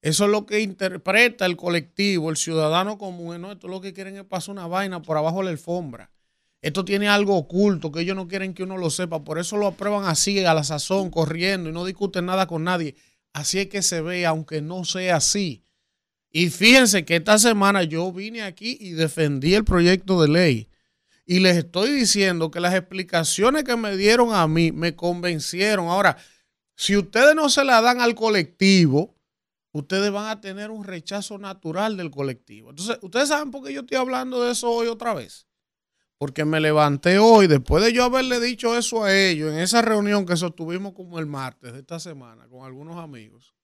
Eso 0.03 0.25
es 0.25 0.31
lo 0.31 0.45
que 0.45 0.61
interpreta 0.61 1.47
el 1.47 1.57
colectivo, 1.57 2.31
el 2.31 2.37
ciudadano 2.37 2.99
común. 2.99 3.41
No, 3.41 3.53
esto 3.53 3.68
lo 3.68 3.81
que 3.81 3.93
quieren 3.93 4.16
es 4.16 4.25
pasar 4.25 4.53
una 4.53 4.66
vaina 4.66 5.01
por 5.03 5.16
abajo 5.16 5.39
de 5.39 5.45
la 5.45 5.51
alfombra. 5.51 6.11
Esto 6.61 6.85
tiene 6.85 7.09
algo 7.09 7.37
oculto 7.37 7.93
que 7.93 8.01
ellos 8.01 8.16
no 8.16 8.29
quieren 8.29 8.55
que 8.55 8.62
uno 8.62 8.79
lo 8.79 8.91
sepa. 8.91 9.25
Por 9.25 9.39
eso 9.39 9.57
lo 9.57 9.66
aprueban 9.66 10.05
así, 10.05 10.45
a 10.45 10.55
la 10.55 10.64
sazón, 10.64 11.11
corriendo 11.11 11.68
y 11.68 11.72
no 11.72 11.85
discuten 11.85 12.27
nada 12.27 12.47
con 12.47 12.64
nadie. 12.64 12.97
Así 13.33 13.59
es 13.59 13.66
que 13.68 13.83
se 13.83 14.01
ve, 14.01 14.25
aunque 14.25 14.62
no 14.62 14.85
sea 14.85 15.16
así. 15.16 15.64
Y 16.31 16.51
fíjense 16.51 17.05
que 17.05 17.16
esta 17.16 17.39
semana 17.39 17.83
yo 17.83 18.12
vine 18.12 18.43
aquí 18.43 18.77
y 18.81 18.91
defendí 18.91 19.55
el 19.55 19.64
proyecto 19.64 20.20
de 20.20 20.29
ley. 20.29 20.68
Y 21.27 21.41
les 21.41 21.57
estoy 21.57 21.91
diciendo 21.91 22.51
que 22.51 22.61
las 22.61 22.75
explicaciones 22.75 23.64
que 23.64 23.77
me 23.77 23.97
dieron 23.97 24.35
a 24.35 24.47
mí 24.47 24.72
me 24.72 24.95
convencieron. 24.95 25.89
Ahora, 25.89 26.16
si 26.77 26.97
ustedes 26.97 27.35
no 27.35 27.49
se 27.49 27.64
la 27.64 27.81
dan 27.81 28.01
al 28.01 28.14
colectivo, 28.14 29.14
ustedes 29.72 30.11
van 30.11 30.29
a 30.29 30.41
tener 30.41 30.70
un 30.70 30.85
rechazo 30.85 31.39
natural 31.39 31.97
del 31.97 32.11
colectivo. 32.11 32.70
Entonces, 32.70 32.99
ustedes 33.01 33.29
saben 33.29 33.51
por 33.51 33.64
qué 33.64 33.72
yo 33.72 33.81
estoy 33.81 33.97
hablando 33.97 34.45
de 34.45 34.53
eso 34.53 34.70
hoy 34.70 34.89
otra 34.89 35.14
vez 35.14 35.47
porque 36.18 36.45
me 36.45 36.61
levanté 36.61 37.18
hoy, 37.18 37.47
después 37.47 37.85
de 37.85 37.93
yo 37.93 38.05
haberle 38.05 38.41
dicho 38.41 38.77
eso 38.79 39.05
a 39.05 39.14
ellos, 39.14 39.53
en 39.53 39.59
esa 39.59 39.83
reunión 39.83 40.25
que 40.25 40.37
sostuvimos 40.37 40.95
como 40.95 41.18
el 41.18 41.27
martes 41.27 41.75
de 41.75 41.81
esta 41.81 41.99
semana 42.01 42.49
con 42.49 42.64
algunos 42.64 42.97
amigos, 42.97 43.55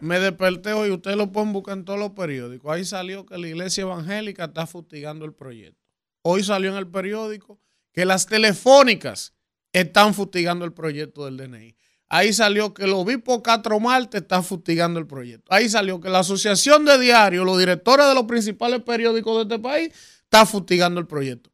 me 0.00 0.20
desperté 0.20 0.72
hoy, 0.72 0.90
ustedes 0.90 1.16
lo 1.16 1.32
pueden 1.32 1.52
buscar 1.52 1.78
en 1.78 1.84
todos 1.84 1.98
los 1.98 2.10
periódicos, 2.10 2.70
ahí 2.72 2.84
salió 2.84 3.26
que 3.26 3.38
la 3.38 3.48
iglesia 3.48 3.82
evangélica 3.82 4.44
está 4.44 4.66
fustigando 4.66 5.24
el 5.24 5.32
proyecto. 5.32 5.81
Hoy 6.22 6.44
salió 6.44 6.70
en 6.70 6.76
el 6.76 6.88
periódico 6.88 7.60
que 7.92 8.04
las 8.04 8.26
telefónicas 8.26 9.34
están 9.72 10.14
fustigando 10.14 10.64
el 10.64 10.72
proyecto 10.72 11.24
del 11.24 11.36
DNI. 11.36 11.76
Ahí 12.08 12.32
salió 12.32 12.74
que 12.74 12.84
el 12.84 12.92
obispo 12.92 13.42
Castro 13.42 13.80
Marte 13.80 14.18
está 14.18 14.42
fustigando 14.42 15.00
el 15.00 15.06
proyecto. 15.06 15.52
Ahí 15.52 15.68
salió 15.68 15.98
que 15.98 16.10
la 16.10 16.18
Asociación 16.18 16.84
de 16.84 16.98
Diarios, 16.98 17.44
los 17.44 17.58
directores 17.58 18.06
de 18.06 18.14
los 18.14 18.24
principales 18.24 18.82
periódicos 18.82 19.36
de 19.36 19.54
este 19.54 19.62
país, 19.62 19.94
está 20.24 20.44
fustigando 20.44 21.00
el 21.00 21.06
proyecto. 21.06 21.50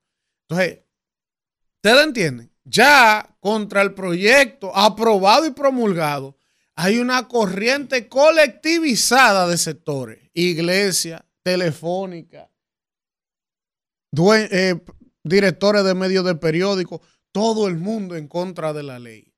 Entonces, 0.49 0.81
ustedes 1.77 2.05
entienden, 2.05 2.53
ya 2.65 3.37
contra 3.39 3.83
el 3.83 3.95
proyecto 3.95 4.75
aprobado 4.77 5.47
y 5.47 5.53
promulgado, 5.53 6.37
hay 6.75 6.99
una 6.99 7.29
corriente 7.29 8.09
colectivizada 8.09 9.47
de 9.47 9.59
sectores, 9.59 10.29
iglesia, 10.35 11.25
telefónica, 11.43 12.51
eh, 14.13 14.75
directores 15.23 15.85
de 15.85 15.95
medios 15.95 16.25
de 16.25 16.35
periódicos, 16.35 17.01
todo 17.33 17.69
el 17.69 17.77
mundo 17.77 18.17
en 18.17 18.29
contra 18.29 18.73
de 18.73 18.83
la 18.83 18.99
ley. 18.99 19.35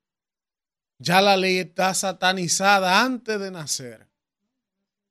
Ya 0.97 1.21
la 1.21 1.35
ley 1.35 1.57
está 1.57 1.93
satanizada 1.93 3.01
antes 3.01 3.39
de 3.39 3.51
nacer. 3.51 4.07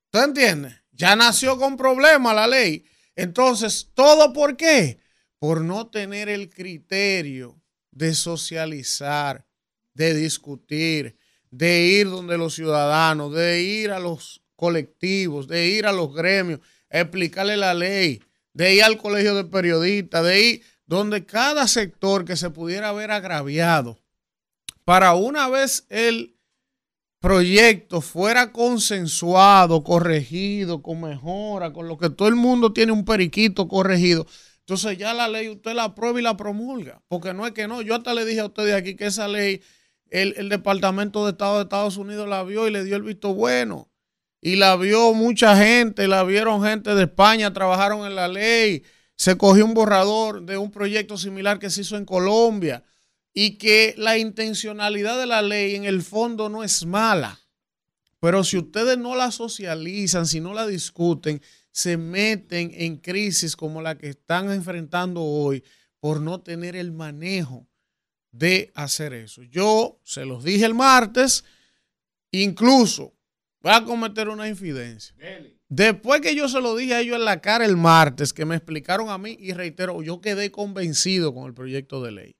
¿Usted 0.06 0.24
entiende? 0.24 0.80
Ya 0.92 1.16
nació 1.16 1.58
con 1.58 1.76
problemas 1.76 2.34
la 2.34 2.46
ley. 2.46 2.84
Entonces, 3.16 3.90
¿todo 3.94 4.32
por 4.32 4.56
qué? 4.56 4.98
Por 5.38 5.62
no 5.62 5.88
tener 5.88 6.28
el 6.28 6.50
criterio 6.50 7.60
de 7.90 8.14
socializar, 8.14 9.46
de 9.94 10.14
discutir, 10.14 11.16
de 11.50 11.86
ir 11.86 12.08
donde 12.08 12.38
los 12.38 12.54
ciudadanos, 12.54 13.34
de 13.34 13.62
ir 13.62 13.90
a 13.90 13.98
los 13.98 14.42
colectivos, 14.56 15.48
de 15.48 15.68
ir 15.68 15.86
a 15.86 15.92
los 15.92 16.14
gremios, 16.14 16.60
explicarle 16.88 17.56
la 17.56 17.74
ley, 17.74 18.22
de 18.52 18.74
ir 18.74 18.82
al 18.82 18.98
colegio 18.98 19.34
de 19.34 19.44
periodistas, 19.44 20.24
de 20.24 20.42
ir 20.42 20.62
donde 20.86 21.24
cada 21.24 21.68
sector 21.68 22.24
que 22.24 22.36
se 22.36 22.50
pudiera 22.50 22.92
ver 22.92 23.10
agraviado, 23.10 24.00
para 24.84 25.14
una 25.14 25.48
vez 25.48 25.86
el 25.88 26.36
proyecto 27.20 28.00
fuera 28.00 28.50
consensuado, 28.50 29.84
corregido, 29.84 30.82
con 30.82 31.02
mejora, 31.02 31.72
con 31.72 31.86
lo 31.86 31.98
que 31.98 32.10
todo 32.10 32.28
el 32.28 32.34
mundo 32.34 32.72
tiene 32.72 32.92
un 32.92 33.04
periquito 33.04 33.68
corregido, 33.68 34.26
entonces 34.70 34.98
ya 34.98 35.12
la 35.14 35.26
ley 35.26 35.48
usted 35.48 35.74
la 35.74 35.82
aprueba 35.82 36.20
y 36.20 36.22
la 36.22 36.36
promulga. 36.36 37.02
Porque 37.08 37.34
no 37.34 37.44
es 37.44 37.52
que 37.52 37.66
no. 37.66 37.82
Yo 37.82 37.96
hasta 37.96 38.14
le 38.14 38.24
dije 38.24 38.38
a 38.38 38.46
ustedes 38.46 38.72
aquí 38.72 38.94
que 38.94 39.06
esa 39.06 39.26
ley, 39.26 39.62
el, 40.10 40.34
el 40.36 40.48
Departamento 40.48 41.24
de 41.24 41.32
Estado 41.32 41.56
de 41.56 41.62
Estados 41.64 41.96
Unidos 41.96 42.28
la 42.28 42.44
vio 42.44 42.68
y 42.68 42.70
le 42.70 42.84
dio 42.84 42.94
el 42.94 43.02
visto 43.02 43.34
bueno. 43.34 43.89
Y 44.40 44.56
la 44.56 44.76
vio 44.76 45.12
mucha 45.12 45.56
gente, 45.56 46.08
la 46.08 46.24
vieron 46.24 46.62
gente 46.62 46.94
de 46.94 47.02
España, 47.02 47.52
trabajaron 47.52 48.06
en 48.06 48.14
la 48.14 48.28
ley. 48.28 48.82
Se 49.16 49.36
cogió 49.36 49.66
un 49.66 49.74
borrador 49.74 50.42
de 50.42 50.56
un 50.56 50.70
proyecto 50.70 51.18
similar 51.18 51.58
que 51.58 51.68
se 51.68 51.82
hizo 51.82 51.96
en 51.96 52.06
Colombia 52.06 52.82
y 53.34 53.58
que 53.58 53.94
la 53.98 54.16
intencionalidad 54.16 55.18
de 55.18 55.26
la 55.26 55.42
ley 55.42 55.74
en 55.74 55.84
el 55.84 56.02
fondo 56.02 56.48
no 56.48 56.64
es 56.64 56.86
mala. 56.86 57.38
Pero 58.18 58.44
si 58.44 58.58
ustedes 58.58 58.98
no 58.98 59.14
la 59.14 59.30
socializan, 59.30 60.26
si 60.26 60.40
no 60.40 60.54
la 60.54 60.66
discuten, 60.66 61.40
se 61.70 61.96
meten 61.96 62.72
en 62.74 62.96
crisis 62.96 63.56
como 63.56 63.82
la 63.82 63.96
que 63.96 64.08
están 64.08 64.50
enfrentando 64.50 65.22
hoy 65.22 65.62
por 66.00 66.20
no 66.20 66.40
tener 66.40 66.76
el 66.76 66.92
manejo 66.92 67.66
de 68.32 68.72
hacer 68.74 69.12
eso. 69.12 69.42
Yo 69.42 70.00
se 70.04 70.24
los 70.24 70.44
dije 70.44 70.64
el 70.64 70.74
martes, 70.74 71.44
incluso 72.30 73.14
voy 73.62 73.72
a 73.72 73.84
cometer 73.84 74.28
una 74.28 74.48
infidencia. 74.48 75.14
Después 75.68 76.20
que 76.20 76.34
yo 76.34 76.48
se 76.48 76.60
lo 76.60 76.74
dije 76.74 76.94
a 76.94 77.00
ellos 77.00 77.16
en 77.16 77.24
la 77.24 77.40
cara 77.40 77.64
el 77.64 77.76
martes, 77.76 78.32
que 78.32 78.44
me 78.44 78.56
explicaron 78.56 79.08
a 79.08 79.18
mí, 79.18 79.36
y 79.38 79.52
reitero, 79.52 80.02
yo 80.02 80.20
quedé 80.20 80.50
convencido 80.50 81.32
con 81.32 81.46
el 81.46 81.54
proyecto 81.54 82.02
de 82.02 82.12
ley. 82.12 82.36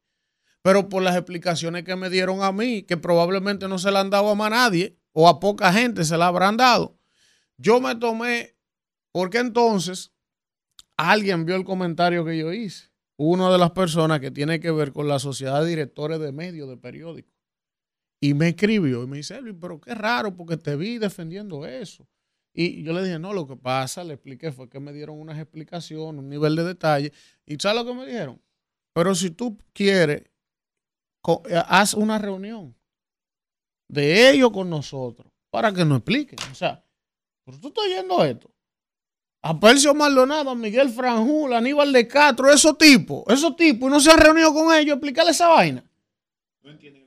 Pero 0.63 0.89
por 0.89 1.03
las 1.03 1.17
explicaciones 1.17 1.85
que 1.85 1.97
me 1.97 2.11
dieron 2.11 2.43
a 2.43 2.53
mí, 2.53 2.83
que 2.83 2.97
probablemente 2.97 3.69
no 3.69 3.79
se 3.79 3.91
la 3.91 4.01
han 4.01 4.11
dado 4.11 4.31
a 4.31 4.35
más 4.35 4.51
nadie 4.51 4.99
o 5.13 5.29
a 5.29 5.41
poca 5.41 5.73
gente 5.73 6.05
se 6.05 6.17
la 6.17 6.27
habrán 6.27 6.57
dado, 6.57 6.99
yo 7.57 7.81
me 7.81 7.95
tomé, 7.95 8.57
porque 9.13 9.39
entonces 9.39 10.13
alguien 10.97 11.47
vio 11.47 11.57
el 11.57 11.65
comentario 11.65 12.25
que 12.25 12.37
yo 12.37 12.53
hice, 12.53 12.91
una 13.17 13.51
de 13.51 13.59
las 13.59 13.71
personas 13.71 14.21
que 14.21 14.31
tiene 14.31 14.61
que 14.61 14.71
ver 14.71 14.93
con 14.93 15.09
la 15.09 15.19
sociedad 15.19 15.63
de 15.63 15.69
directores 15.69 16.21
de 16.21 16.33
medios 16.33 16.69
de 16.69 16.77
periódicos, 16.77 17.33
y 18.21 18.35
me 18.35 18.49
escribió 18.49 19.03
y 19.03 19.07
me 19.07 19.17
dice, 19.19 19.41
pero 19.61 19.81
qué 19.81 19.95
raro 19.95 20.37
porque 20.37 20.57
te 20.57 20.77
vi 20.77 20.99
defendiendo 20.99 21.67
eso. 21.67 22.07
Y 22.53 22.83
yo 22.83 22.93
le 22.93 23.03
dije, 23.03 23.19
no, 23.19 23.33
lo 23.33 23.47
que 23.47 23.57
pasa, 23.57 24.05
le 24.05 24.15
expliqué, 24.15 24.53
fue 24.53 24.69
que 24.69 24.81
me 24.81 24.93
dieron 24.93 25.19
unas 25.19 25.39
explicaciones, 25.39 26.21
un 26.21 26.29
nivel 26.29 26.57
de 26.57 26.65
detalle. 26.65 27.13
¿Y 27.47 27.57
sabes 27.59 27.85
lo 27.85 27.91
que 27.91 27.99
me 27.99 28.07
dijeron? 28.07 28.41
Pero 28.93 29.15
si 29.15 29.31
tú 29.31 29.57
quieres 29.73 30.25
eh, 31.29 31.63
haz 31.67 31.95
una 31.95 32.19
reunión 32.19 32.75
de 33.89 34.31
ellos 34.31 34.51
con 34.51 34.71
nosotros 34.71 35.31
para 35.51 35.73
que 35.73 35.85
nos 35.85 35.99
expliquen. 35.99 36.39
O 36.51 36.55
sea, 36.55 36.83
pero 37.45 37.59
tú 37.59 37.69
estás 37.69 37.85
oyendo 37.85 38.25
esto. 38.25 38.51
A 39.43 39.59
Percio 39.59 39.95
Maldonado, 39.95 40.51
a 40.51 40.55
Miguel 40.55 40.91
Franjul, 40.91 41.53
a 41.53 41.59
Aníbal 41.59 41.93
de 41.93 42.07
Castro, 42.07 42.51
esos 42.51 42.77
tipos, 42.77 43.25
esos 43.29 43.57
tipos, 43.57 43.89
y 43.89 43.91
no 43.91 44.01
se 44.01 44.11
han 44.11 44.19
reunido 44.19 44.53
con 44.53 44.75
ellos 44.75 44.93
a 44.93 44.97
explicarle 44.97 45.31
esa 45.31 45.49
vaina. 45.49 45.85
No 46.63 46.71
entienden 46.71 47.00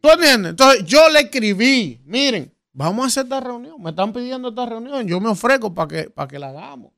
¿Tú 0.00 0.08
entiendes? 0.10 0.50
Entonces 0.50 0.84
yo 0.84 1.08
le 1.10 1.20
escribí, 1.20 2.00
miren, 2.04 2.54
vamos 2.72 3.04
a 3.04 3.06
hacer 3.08 3.24
esta 3.24 3.40
reunión. 3.40 3.82
Me 3.82 3.90
están 3.90 4.12
pidiendo 4.12 4.48
esta 4.48 4.66
reunión, 4.66 5.06
yo 5.06 5.20
me 5.20 5.28
ofrezco 5.28 5.74
para 5.74 5.88
que, 5.88 6.10
para 6.10 6.28
que 6.28 6.38
la 6.38 6.48
hagamos 6.48 6.92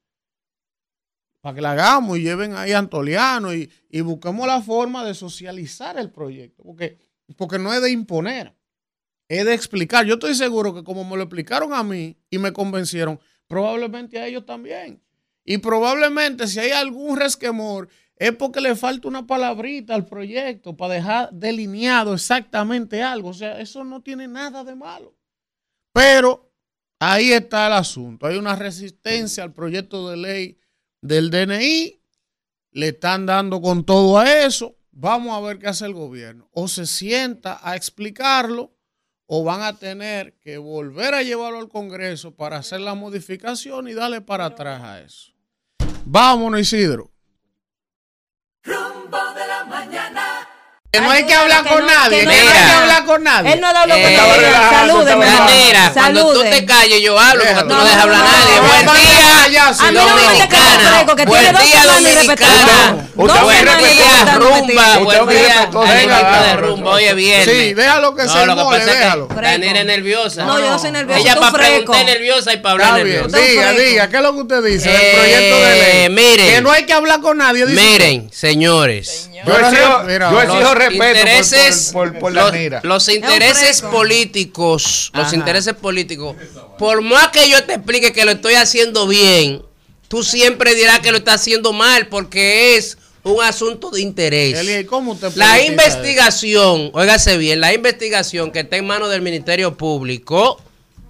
para 1.42 1.56
que 1.56 1.60
la 1.60 1.72
hagamos 1.72 2.18
y 2.18 2.22
lleven 2.22 2.54
ahí 2.54 2.72
a 2.72 2.78
Antoliano 2.78 3.52
y, 3.52 3.68
busquemos 4.02 4.46
la 4.46 4.62
forma 4.62 5.04
de 5.04 5.12
socializar 5.12 5.98
el 5.98 6.10
proyecto, 6.10 6.62
porque, 6.62 6.98
porque 7.36 7.58
no 7.58 7.74
es 7.74 7.82
de 7.82 7.90
imponer, 7.90 8.54
es 9.28 9.44
de 9.44 9.52
explicar. 9.52 10.06
Yo 10.06 10.14
estoy 10.14 10.36
seguro 10.36 10.72
que 10.72 10.84
como 10.84 11.04
me 11.04 11.16
lo 11.16 11.24
explicaron 11.24 11.74
a 11.74 11.82
mí 11.82 12.16
y 12.30 12.38
me 12.38 12.52
convencieron, 12.52 13.20
probablemente 13.48 14.20
a 14.20 14.26
ellos 14.28 14.46
también. 14.46 15.02
Y 15.44 15.58
probablemente 15.58 16.46
si 16.46 16.60
hay 16.60 16.70
algún 16.70 17.16
resquemor, 17.16 17.88
es 18.16 18.32
porque 18.36 18.60
le 18.60 18.76
falta 18.76 19.08
una 19.08 19.26
palabrita 19.26 19.94
al 19.94 20.06
proyecto 20.06 20.76
para 20.76 20.94
dejar 20.94 21.30
delineado 21.32 22.14
exactamente 22.14 23.02
algo. 23.02 23.30
O 23.30 23.34
sea, 23.34 23.58
eso 23.60 23.82
no 23.82 24.00
tiene 24.02 24.28
nada 24.28 24.62
de 24.62 24.76
malo. 24.76 25.16
Pero 25.92 26.52
ahí 27.00 27.32
está 27.32 27.66
el 27.66 27.72
asunto. 27.72 28.26
Hay 28.26 28.36
una 28.36 28.54
resistencia 28.54 29.42
al 29.42 29.52
proyecto 29.52 30.08
de 30.08 30.16
ley 30.16 30.58
del 31.00 31.30
DNI, 31.30 32.00
le 32.70 32.88
están 32.88 33.26
dando 33.26 33.60
con 33.60 33.84
todo 33.84 34.18
a 34.18 34.44
eso. 34.44 34.76
Vamos 34.92 35.36
a 35.36 35.40
ver 35.40 35.58
qué 35.58 35.66
hace 35.66 35.86
el 35.86 35.94
gobierno. 35.94 36.48
O 36.52 36.68
se 36.68 36.86
sienta 36.86 37.58
a 37.60 37.74
explicarlo 37.74 38.72
o 39.26 39.42
van 39.42 39.62
a 39.62 39.78
tener 39.78 40.38
que 40.38 40.58
volver 40.58 41.14
a 41.14 41.22
llevarlo 41.22 41.58
al 41.58 41.68
Congreso 41.68 42.36
para 42.36 42.58
hacer 42.58 42.80
la 42.80 42.94
modificación 42.94 43.88
y 43.88 43.94
darle 43.94 44.20
para 44.20 44.46
atrás 44.46 44.82
a 44.82 45.00
eso. 45.00 45.31
Vámonos, 46.04 46.60
Isidro. 46.60 47.11
Que 50.94 51.00
no 51.00 51.10
hay 51.10 51.24
que 51.24 51.32
hablar 51.32 51.62
que 51.62 51.70
con 51.70 51.78
no- 51.80 51.86
nadie. 51.86 52.22
no 52.26 52.30
no 52.32 52.36
hay 52.36 52.46
que 52.46 52.70
hablar 52.74 53.04
con 53.06 53.24
nadie. 53.24 53.52
Él 53.54 53.60
no 53.62 53.66
ha 53.66 53.70
hablado 53.70 53.88
con 54.02 54.12
nadie. 54.12 54.52
Salúdeme. 54.70 55.26
Mira, 55.66 55.90
cuando 55.94 56.32
tú 56.34 56.42
te 56.42 56.66
calles, 56.66 57.00
yo 57.00 57.18
hablo 57.18 57.42
porque 57.44 57.62
tú 57.62 57.68
no 57.70 57.82
dejas 57.82 58.02
hablar 58.02 58.20
a 58.20 58.24
nadie. 58.24 58.56
no, 58.60 58.68
Buen 58.68 59.00
día, 59.00 59.48
ya, 59.50 59.72
sí, 59.72 59.84
A 59.86 59.90
mí 59.90 59.98
no 59.98 60.14
me 60.14 60.20
digas 60.20 60.48
que 60.48 60.56
Dominicana. 60.56 61.04
Buen 61.24 61.40
tiene 61.40 61.52
dos 61.52 61.62
día, 61.62 61.80
semanas 61.80 62.02
Dominicana. 62.02 63.06
Buen 63.14 63.88
día, 63.88 64.34
rumba. 64.34 64.98
Buen 64.98 65.20
Usted 65.22 65.34
día, 65.34 66.56
rumba. 66.56 66.90
Hoy 66.90 67.04
es 67.04 67.14
viernes. 67.16 67.56
Sí, 67.56 67.72
déjalo 67.72 68.14
que 68.14 68.28
se 68.28 68.34
No, 68.34 68.46
lo 68.46 68.56
que 68.56 68.62
mole, 68.62 68.78
pasa 68.80 68.92
es 68.92 68.98
déjalo. 68.98 69.28
que 69.28 69.34
Daniela 69.40 69.80
es 69.80 69.86
nerviosa. 69.86 70.44
No, 70.44 70.58
yo 70.58 70.68
no 70.72 70.78
soy 70.78 70.90
nerviosa, 70.90 71.20
Ella 71.22 71.36
para 71.40 71.52
preguntar 71.52 72.04
nerviosa 72.04 72.52
y 72.52 72.56
para 72.58 72.72
hablar 72.72 73.02
bien. 73.02 73.16
nerviosa. 73.22 73.38
Diga, 73.38 73.72
diga, 73.72 74.08
¿qué 74.10 74.16
es 74.18 74.22
lo 74.22 74.32
que 74.34 74.40
usted 74.42 74.62
dice 74.62 74.90
del 74.90 75.00
Eh, 75.00 75.14
proyecto 75.16 75.56
de 75.56 75.74
ley? 75.74 76.08
miren. 76.10 76.54
Que 76.54 76.60
no 76.60 76.70
hay 76.70 76.84
que 76.84 76.92
hablar 76.92 77.20
con 77.22 77.38
nadie. 77.38 77.64
Miren, 77.64 78.30
señores. 78.30 79.30
Yo 79.44 79.58
exijo, 79.58 80.74
respeto 80.88 81.18
intereses, 81.18 81.90
por, 81.92 82.12
por, 82.12 82.20
por 82.20 82.32
la 82.32 82.42
los, 82.44 82.52
mira. 82.52 82.80
los 82.82 83.08
intereses 83.08 83.82
políticos, 83.82 85.10
los 85.14 85.32
intereses 85.32 85.74
políticos, 85.74 86.36
por 86.78 87.02
más 87.02 87.28
que 87.28 87.48
yo 87.48 87.64
te 87.64 87.74
explique 87.74 88.12
que 88.12 88.24
lo 88.24 88.32
estoy 88.32 88.54
haciendo 88.54 89.06
bien, 89.06 89.62
tú 90.08 90.22
siempre 90.22 90.74
dirás 90.74 91.00
que 91.00 91.10
lo 91.10 91.18
estás 91.18 91.40
haciendo 91.40 91.72
mal 91.72 92.08
porque 92.08 92.76
es 92.76 92.98
un 93.22 93.42
asunto 93.42 93.90
de 93.90 94.00
interés. 94.00 94.58
Eli, 94.58 94.74
¿y 94.74 94.84
¿cómo 94.84 95.12
usted 95.12 95.32
La 95.36 95.62
investigación, 95.62 96.90
óigase 96.92 97.36
bien, 97.36 97.60
la 97.60 97.72
investigación 97.72 98.50
que 98.50 98.60
está 98.60 98.76
en 98.76 98.86
manos 98.86 99.10
del 99.10 99.22
Ministerio 99.22 99.76
Público, 99.76 100.60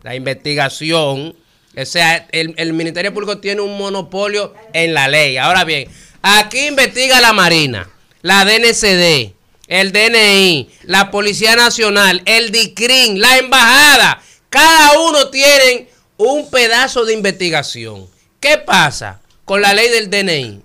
la 0.02 0.14
investigación, 0.14 1.34
o 1.76 1.84
sea, 1.86 2.28
el, 2.32 2.54
el 2.58 2.72
Ministerio 2.74 3.14
Público 3.14 3.38
tiene 3.38 3.62
un 3.62 3.78
monopolio 3.78 4.54
en 4.72 4.94
la 4.94 5.08
ley. 5.08 5.36
Ahora 5.36 5.64
bien, 5.64 5.88
aquí 6.20 6.66
investiga 6.66 7.20
la 7.20 7.32
Marina, 7.32 7.88
la 8.20 8.44
DNCD, 8.44 9.32
el 9.72 9.90
DNI, 9.90 10.68
la 10.82 11.10
Policía 11.10 11.56
Nacional, 11.56 12.20
el 12.26 12.52
DICRIN, 12.52 13.18
la 13.18 13.38
Embajada. 13.38 14.22
Cada 14.50 15.00
uno 15.00 15.30
tiene 15.30 15.88
un 16.18 16.50
pedazo 16.50 17.06
de 17.06 17.14
investigación. 17.14 18.06
¿Qué 18.38 18.58
pasa 18.58 19.22
con 19.46 19.62
la 19.62 19.72
ley 19.72 19.88
del 19.88 20.10
DNI? 20.10 20.60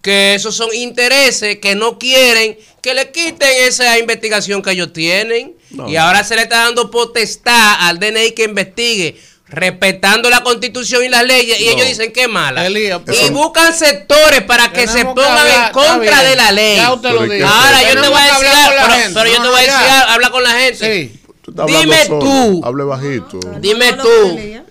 que 0.00 0.34
esos 0.34 0.54
son 0.54 0.72
intereses 0.74 1.58
que 1.58 1.74
no 1.74 1.98
quieren 1.98 2.56
que 2.80 2.94
le 2.94 3.10
quiten 3.10 3.48
esa 3.66 3.98
investigación 3.98 4.62
que 4.62 4.70
ellos 4.70 4.92
tienen. 4.92 5.54
Y 5.86 5.96
ahora 5.96 6.24
se 6.24 6.34
le 6.34 6.42
está 6.42 6.64
dando 6.64 6.90
potestad 6.90 7.74
al 7.80 7.98
DNI 7.98 8.30
que 8.30 8.44
investigue, 8.44 9.20
respetando 9.50 10.28
la 10.30 10.42
constitución 10.42 11.04
y 11.04 11.08
las 11.08 11.24
leyes, 11.24 11.60
y 11.60 11.66
No. 11.66 11.70
ellos 11.72 11.86
dicen 11.86 12.12
que 12.12 12.22
es 12.22 12.28
mala. 12.28 12.66
Elías, 12.66 13.00
y 13.06 13.10
eso- 13.12 13.32
buscan 13.32 13.72
sectores 13.74 14.42
para 14.42 14.70
que 14.72 14.86
se 14.86 14.94
Tenemos 14.94 15.14
que 15.14 15.20
pongan 15.22 15.38
hablar, 15.38 15.66
en 15.68 15.72
contra 15.72 16.22
de 16.22 16.36
la 16.36 16.52
ley. 16.52 16.78
Ahora 16.78 17.02
yo 17.02 18.00
te 18.00 18.08
voy 18.08 18.20
a 18.20 18.38
que 18.38 18.44
decir, 18.44 18.48
pero, 18.68 19.14
pero 19.14 19.30
yo 19.30 19.36
No, 19.38 19.42
te 19.44 19.48
voy 19.48 19.58
a 19.58 19.62
decir, 19.62 19.76
habla 20.08 20.30
con 20.30 20.42
la 20.42 20.50
gente. 20.50 20.94
Sí. 21.08 21.20
Tú 21.42 21.52
estás 21.52 21.62
hablando 21.64 21.80
Dime 21.94 22.04
solo. 22.04 22.18
tú. 22.20 22.60
Hable 22.64 22.84
bajito. 22.84 23.40
Dime 23.60 23.92
No, 23.92 24.04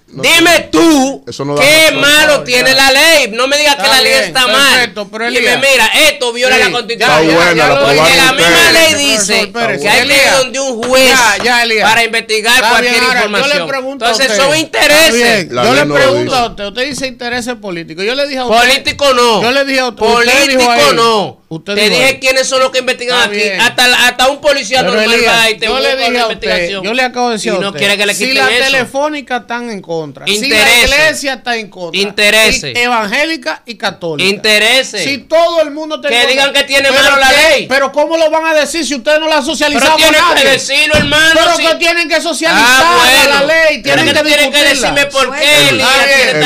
no, 0.10 0.24
dime 0.24 0.70
tú, 0.72 1.24
Eso 1.28 1.44
no 1.44 1.56
qué 1.56 1.88
razón. 1.90 2.00
malo 2.02 2.44
tiene 2.44 2.70
ya. 2.70 2.76
la 2.76 2.92
ley. 2.92 3.28
No 3.32 3.46
me 3.48 3.58
digas 3.58 3.76
que 3.76 3.88
la 3.88 4.02
ley 4.02 4.14
está 4.14 4.46
perfecto, 4.46 5.02
mal. 5.04 5.10
pero 5.12 5.30
Dime, 5.30 5.58
mira, 5.58 5.88
esto 6.10 6.32
viola 6.32 6.56
Sí, 6.56 6.62
la 6.64 6.72
constitución. 6.72 7.10
Está 7.12 7.24
ya, 7.24 7.36
buena, 7.36 7.54
ya 7.54 7.68
la 7.68 7.80
Porque 7.82 8.16
la 8.16 8.32
misma 8.34 8.72
ley 8.72 8.94
dice 8.94 9.52
que 9.52 9.60
hay 9.90 10.08
que 10.08 10.14
ir 10.16 10.32
donde 10.38 10.60
un 10.62 10.82
juez 10.84 11.10
Ya, 11.10 11.44
ya, 11.44 11.64
Elías. 11.64 11.90
para 11.90 12.04
investigar 12.06 12.56
Está 12.56 12.70
cualquier 12.70 12.94
bien, 12.94 13.04
ahora, 13.06 13.20
información. 13.20 13.52
Yo 13.58 13.64
le 13.66 13.68
pregunto 13.70 14.06
a 14.06 14.08
Entonces 14.10 14.32
usted. 14.32 14.44
son 14.44 14.58
intereses. 14.58 15.50
Yo 15.52 15.74
le 15.74 15.86
pregunto 15.86 16.36
a 16.36 16.46
usted. 16.48 16.66
Usted 16.68 16.86
dice 16.90 17.08
intereses 17.08 17.56
políticos. 17.56 18.06
Yo 18.06 18.16
le 18.16 18.28
dije 18.28 18.40
a 18.40 18.46
usted. 18.46 18.60
Político 18.70 19.14
no. 19.14 19.42
Yo 19.42 19.52
le 19.52 19.66
dije 19.66 19.80
a 19.82 19.88
usted. 19.90 20.06
usted 20.06 20.32
Político 20.32 20.94
no. 20.96 21.42
Usted 21.50 21.76
Te 21.76 21.82
dijo 21.84 21.94
dije 21.96 22.06
ahí. 22.08 22.20
quiénes 22.20 22.46
son 22.48 22.60
los 22.60 22.72
que 22.72 22.80
investigan 22.80 23.16
Está 23.20 23.28
aquí. 23.30 23.38
bien. 23.38 23.62
Hasta, 23.62 23.88
la- 23.88 24.08
hasta 24.08 24.28
un 24.28 24.42
policía 24.42 24.84
normal 24.84 25.08
va 25.26 25.50
y 25.50 25.58
te 25.58 25.66
yo 25.68 25.72
busca 25.76 25.88
le 25.88 25.96
dije 25.96 26.18
a 26.18 26.22
investigación. 26.24 26.84
yo 26.84 26.94
le 26.94 27.02
acabo 27.04 27.28
de 27.30 27.34
decir 27.36 27.54
y 27.54 27.56
a 27.56 27.60
no 27.60 27.68
usted, 27.68 27.80
quiere 27.80 27.98
que 27.98 28.06
le 28.06 28.14
si 28.16 28.26
quiten 28.28 28.46
la 28.46 28.52
eso. 28.52 28.64
telefónica 28.66 29.38
están 29.38 29.70
en 29.70 29.82
contra, 29.82 29.97
si 30.26 30.36
Intereses. 30.36 30.90
la 30.90 30.96
iglesia 30.98 31.34
está 31.34 31.56
en 31.56 31.70
contra, 31.70 32.00
Intereses. 32.02 32.76
y 32.76 32.80
evangélica 32.80 33.62
y 33.66 33.76
católica, 33.76 34.30
Intereses. 34.30 35.04
si 35.04 35.18
todo 35.20 35.62
el 35.62 35.72
mundo 35.72 35.96
en 35.96 36.02
Que 36.02 36.08
contra, 36.10 36.28
digan 36.32 36.54
que 36.54 36.64
tiene 36.64 36.92
malo 36.92 37.18
la 37.18 37.32
ley. 37.32 37.66
Pero 37.68 37.92
cómo 37.92 38.18
lo 38.18 38.30
van 38.30 38.46
a 38.46 38.54
decir 38.54 38.86
si 38.86 38.96
ustedes 38.96 39.20
no 39.20 39.28
la 39.28 39.38
han 39.38 39.46
Pero 39.46 39.96
tienen 39.96 40.22
que 40.36 40.50
decirlo, 40.50 40.94
hermano. 40.96 41.32
Pero 41.34 41.56
si- 41.58 41.66
que 41.66 41.76
tienen 41.76 42.10
que 42.10 42.22
socializar 42.22 42.66
Ah, 42.86 42.98
bueno. 43.26 43.40
la 43.40 43.46
ley, 43.46 43.82
tienen 43.82 44.06
que, 44.06 44.24
tienen 44.24 44.52
que 44.52 44.64
decirme 44.64 45.06
por 45.08 45.36
qué. 45.36 45.84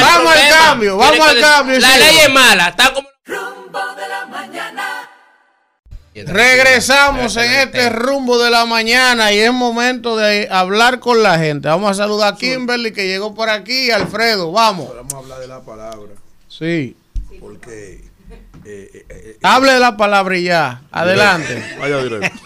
Vamos 0.01 0.33
al 0.33 0.49
cambio, 0.49 0.97
vamos 0.97 1.15
que 1.25 1.31
al 1.31 1.41
cambio, 1.41 1.79
La 1.79 1.97
ley 1.97 2.17
es 2.23 2.29
mala. 2.29 2.67
Está 2.69 2.93
como. 2.93 3.10
Regresamos 6.13 7.37
en 7.37 7.51
este 7.51 7.89
rumbo 7.89 8.37
de 8.37 8.49
la 8.51 8.65
mañana 8.65 9.31
y 9.31 9.39
es 9.39 9.53
momento 9.53 10.17
de 10.17 10.47
hablar 10.51 10.99
con 10.99 11.23
la 11.23 11.39
gente. 11.39 11.69
Vamos 11.69 11.91
a 11.91 11.93
saludar 12.03 12.33
a 12.33 12.37
Kimberly 12.37 12.91
que 12.91 13.07
llegó 13.07 13.33
por 13.33 13.49
aquí 13.49 13.91
Alfredo. 13.91 14.51
Vamos. 14.51 14.93
Vamos 14.93 15.13
a 15.13 15.17
hablar 15.17 15.39
de 15.39 15.47
la 15.47 15.61
palabra, 15.61 16.11
Sí. 16.49 16.97
porque 17.39 18.03
eh, 18.65 18.89
eh, 18.93 19.05
eh, 19.09 19.37
Hable 19.41 19.71
de 19.73 19.79
la 19.79 19.95
palabra 19.95 20.37
y 20.37 20.43
ya. 20.43 20.81
Adelante. 20.91 21.63
Vaya 21.79 22.03
directo. 22.03 22.39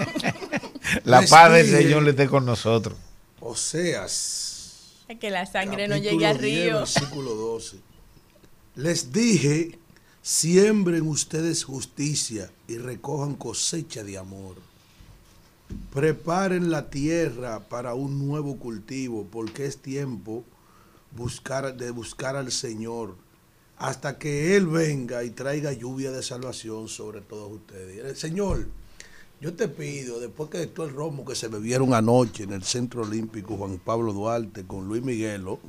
La 1.04 1.24
paz 1.24 1.52
del 1.52 1.68
Señor 1.70 2.04
le 2.04 2.12
esté 2.12 2.28
con 2.28 2.46
nosotros. 2.46 2.96
Oseas, 3.40 5.04
Que 5.20 5.30
la 5.32 5.46
sangre 5.48 5.88
no 5.88 5.98
llegue 5.98 6.26
al 6.28 6.38
10, 6.40 6.66
río. 6.66 6.78
versículo 6.80 7.34
12. 7.34 7.78
Les 8.76 9.12
dije, 9.12 9.78
siembren 10.26 11.08
ustedes 11.08 11.64
justicia 11.64 12.52
y 12.68 12.80
recojan 12.80 13.36
cosecha 13.36 14.04
de 14.04 14.18
amor. 14.18 14.56
Preparen 15.94 16.72
la 16.72 16.90
tierra 16.90 17.60
para 17.60 17.94
un 17.94 18.28
nuevo 18.28 18.58
cultivo, 18.58 19.28
porque 19.32 19.68
es 19.68 19.78
tiempo 19.78 20.44
buscar, 21.16 21.78
de 21.78 21.92
buscar 21.92 22.36
al 22.36 22.52
Señor 22.52 23.16
hasta 23.78 24.18
que 24.18 24.56
Él 24.56 24.66
venga 24.66 25.24
y 25.24 25.30
traiga 25.30 25.74
lluvia 25.74 26.12
de 26.12 26.24
salvación 26.24 26.88
sobre 26.88 27.22
todos 27.22 27.52
ustedes. 27.52 28.18
Señor, 28.18 28.66
yo 29.42 29.54
te 29.54 29.68
pido, 29.68 30.20
después 30.20 30.50
que 30.50 30.58
de 30.58 30.66
todo 30.66 30.88
el 30.88 30.96
romo 30.96 31.24
que 31.24 31.36
se 31.36 31.50
bebieron 31.50 31.94
anoche 31.94 32.46
en 32.46 32.54
el 32.54 32.64
Centro 32.64 33.04
Olímpico 33.04 33.58
Juan 33.58 33.78
Pablo 33.78 34.12
Duarte 34.12 34.66
con 34.66 34.88
Luis 34.88 35.04
Miguelo, 35.04 35.60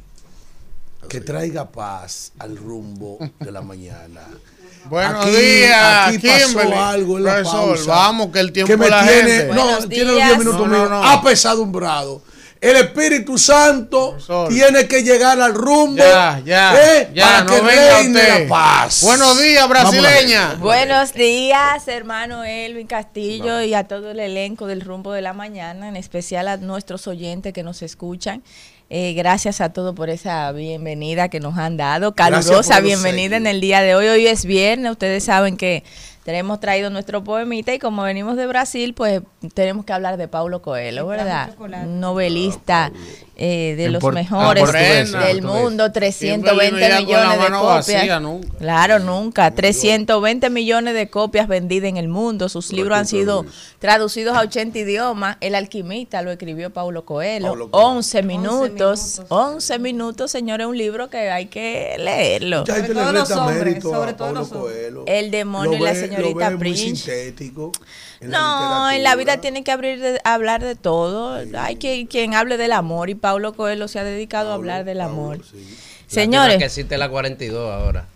que 1.07 1.21
traiga 1.21 1.71
paz 1.71 2.33
al 2.39 2.57
rumbo 2.57 3.19
de 3.41 3.51
la 3.53 3.63
mañana. 3.63 4.21
Buenos 4.89 5.27
Aquí- 5.27 5.35
días, 5.37 6.09
aquí 6.15 6.19
pasó 6.29 6.47
Kimberly. 6.49 6.73
algo 6.75 7.19
en 7.19 7.25
la 7.25 7.33
Profesor, 7.35 7.67
pausa 7.75 7.91
vamos, 7.91 8.29
que 8.33 8.39
el 8.41 8.53
tiempo 8.53 8.71
que 8.73 8.77
me 8.77 8.89
la 8.89 9.03
tiene, 9.03 9.31
gente. 9.31 9.55
no, 9.55 9.65
Buenos 9.65 9.89
tiene 9.89 10.05
los 10.05 10.15
días. 10.15 10.27
10 10.29 10.39
minutos 10.39 10.69
No, 10.69 10.77
no, 10.79 10.89
no. 10.89 11.05
apesadumbrado. 11.05 12.23
El 12.59 12.77
Espíritu 12.77 13.37
Santo 13.37 14.11
Profesor. 14.13 14.49
tiene 14.49 14.89
que 14.89 15.03
llegar 15.03 15.39
al 15.41 15.55
rumbo 15.55 15.99
Ya, 15.99 16.41
ya, 16.45 16.75
eh, 17.01 17.11
ya, 17.15 17.25
para 17.25 17.41
no 17.45 17.47
que 17.55 17.61
venga 17.61 17.97
reine 17.99 18.21
usted. 18.21 18.43
la 18.45 18.49
paz. 18.49 19.03
Buenos 19.03 19.41
días, 19.43 19.69
brasileña. 19.69 20.55
Buenos 20.55 21.13
días, 21.13 21.87
hermano 21.89 22.45
Elvin 22.45 22.87
Castillo 22.87 23.61
y 23.61 23.75
a 23.75 23.85
todo 23.85 24.13
el 24.13 24.21
elenco 24.21 24.67
del 24.67 24.81
Rumbo 24.81 25.13
de 25.13 25.21
la 25.21 25.33
Mañana, 25.35 25.89
en 25.89 25.97
especial 25.97 26.49
a 26.49 26.57
nuestros 26.57 27.07
oyentes 27.07 27.53
que 27.53 27.63
nos 27.63 27.83
escuchan. 27.83 28.43
Eh, 28.89 29.15
gracias 29.15 29.61
a 29.61 29.73
todos 29.73 29.97
por 29.97 30.11
esa 30.11 30.53
bienvenida 30.53 31.29
que 31.29 31.41
nos 31.41 31.59
han 31.59 31.77
dado, 31.77 32.15
calurosa 32.15 32.79
bienvenida 32.79 33.37
en 33.37 33.49
el 33.49 33.61
día 33.61 33.83
de 33.83 33.97
hoy. 33.97 34.07
Hoy 34.07 34.29
es 34.29 34.45
viernes, 34.45 34.93
ustedes 34.93 35.25
saben 35.25 35.57
que 35.57 35.83
tenemos 36.27 36.59
traído 36.59 36.91
nuestro 36.91 37.23
poemita 37.23 37.73
y 37.73 37.79
como 37.79 38.03
venimos 38.03 38.37
de 38.37 38.49
Brasil, 38.49 38.95
pues 38.95 39.23
tenemos 39.55 39.85
que 39.85 39.93
hablar 39.93 40.17
de 40.17 40.27
Paulo 40.27 40.61
Coelho, 40.61 41.07
¿verdad? 41.07 41.51
Un 41.59 42.01
novelista 42.01 42.91
eh, 43.37 43.75
de 43.77 43.85
En 43.85 43.93
los 43.93 44.01
por- 44.01 44.13
mejores 44.15 44.65
portugués, 44.65 45.13
del 45.13 45.21
portugués. 45.41 45.43
mundo, 45.45 45.85
Kimberly 45.85 45.93
320 45.93 46.73
no 46.73 46.79
llega 46.81 46.97
con 46.97 47.13
la 47.13 47.37
millones 47.37 47.39
de 47.51 47.57
copias. 47.59 47.87
vacía 47.87 48.21
nunca. 48.21 48.49
Claro, 48.59 48.99
nunca. 48.99 49.51
320 49.55 50.51
millones 50.51 50.95
de 50.95 51.11
copias 51.11 51.47
vendidas 51.47 51.89
en 51.91 51.97
el 51.97 52.09
mundo. 52.09 52.49
Sus 52.49 52.73
libros 52.73 52.99
han 52.99 53.07
sido 53.07 53.45
traducidos 53.79 54.37
a 54.37 54.41
80 54.41 54.79
idiomas. 54.81 55.37
El 55.41 55.55
alquimista 55.55 56.23
lo 56.23 56.33
escribió 56.33 56.71
Paulo 56.73 57.05
Coelho. 57.05 57.47
Paulo 57.47 57.71
Coelho. 57.71 57.87
11 57.89 58.23
minutos. 58.25 59.23
11 59.29 59.79
minutos, 59.79 60.31
señores, 60.33 60.67
un 60.67 60.77
libro 60.77 61.09
que 61.09 61.31
hay 61.31 61.47
que 61.47 61.95
leerlo. 61.99 62.65
Sobre 62.67 62.83
todo 62.95 63.13
le 63.13 63.19
los 63.21 63.31
hombres, 63.31 63.83
sobre 63.83 64.13
todo 64.15 64.27
Paulo 64.27 64.41
los 64.41 64.53
hombres. 64.53 64.77
Coelho. 64.77 65.05
El 65.07 65.31
demonio 65.31 65.75
y 65.75 65.81
la 65.81 65.93
ve- 65.93 66.01
señorita 66.17 66.51
lo 66.51 66.59
muy 66.59 66.77
sintético 66.77 67.73
en 68.21 68.31
la 68.31 68.39
No, 68.39 68.91
en 68.91 69.03
la 69.03 69.15
vida 69.17 69.37
tiene 69.41 69.63
que 69.65 69.73
abrir 69.73 70.01
de- 70.01 70.21
hablar 70.25 70.63
de 70.65 70.75
todo. 70.75 71.41
Hay 71.59 71.77
que 71.77 72.07
quien 72.09 72.35
hable 72.35 72.57
del 72.57 72.73
amor 72.73 73.11
y 73.11 73.15
Paulo 73.15 73.53
Coelho 73.55 73.89
se 73.89 73.99
ha 73.99 74.05
dedicado 74.05 74.51
a 74.51 74.55
hablar 74.55 74.85
del 74.85 75.01
amor. 75.01 75.41
sí. 75.51 75.77
Señores, 76.09 76.59
que 76.59 76.65
existe 76.67 76.97
la 76.99 77.09
42 77.09 77.69
ahora. 77.73 78.07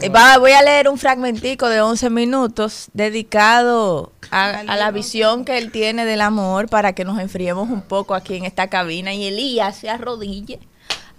Eh, 0.00 0.08
va- 0.08 0.38
voy 0.38 0.52
a 0.52 0.62
leer 0.62 0.88
un 0.88 0.96
fragmentico 0.98 1.68
de 1.68 1.80
11 1.82 2.08
minutos 2.10 2.88
dedicado 2.94 4.12
a, 4.30 4.60
a 4.60 4.76
la 4.76 4.90
visión 4.90 5.44
que 5.44 5.58
él 5.58 5.70
tiene 5.70 6.06
del 6.06 6.22
amor 6.22 6.68
para 6.68 6.94
que 6.94 7.04
nos 7.04 7.20
enfriemos 7.20 7.68
un 7.68 7.82
poco 7.82 8.14
aquí 8.14 8.34
en 8.36 8.44
esta 8.46 8.68
cabina 8.68 9.12
y 9.12 9.26
Elías 9.26 9.76
se 9.76 9.90
arrodille 9.90 10.58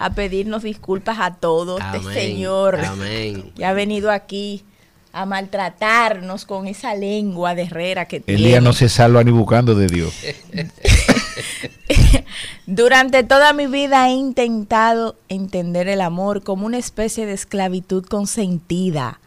a 0.03 0.09
pedirnos 0.09 0.63
disculpas 0.63 1.17
a 1.21 1.35
todos. 1.35 1.79
Este 1.79 1.97
Amén, 1.97 2.13
señor 2.13 2.83
amén. 2.83 3.51
que 3.55 3.63
ha 3.63 3.71
venido 3.71 4.11
aquí 4.11 4.65
a 5.13 5.25
maltratarnos 5.25 6.43
con 6.43 6.67
esa 6.67 6.93
lengua 6.93 7.55
de 7.55 7.63
herrera 7.63 8.05
que 8.05 8.19
tiene. 8.19 8.41
Elías 8.41 8.61
no 8.61 8.73
se 8.73 8.89
salva 8.89 9.23
ni 9.23 9.31
buscando 9.31 9.75
de 9.75 9.87
Dios. 9.87 10.13
Durante 12.65 13.23
toda 13.23 13.53
mi 13.53 13.67
vida 13.67 14.09
he 14.09 14.13
intentado 14.13 15.15
entender 15.29 15.87
el 15.87 16.01
amor 16.01 16.43
como 16.43 16.65
una 16.65 16.79
especie 16.79 17.25
de 17.25 17.33
esclavitud 17.33 18.05
consentida. 18.05 19.21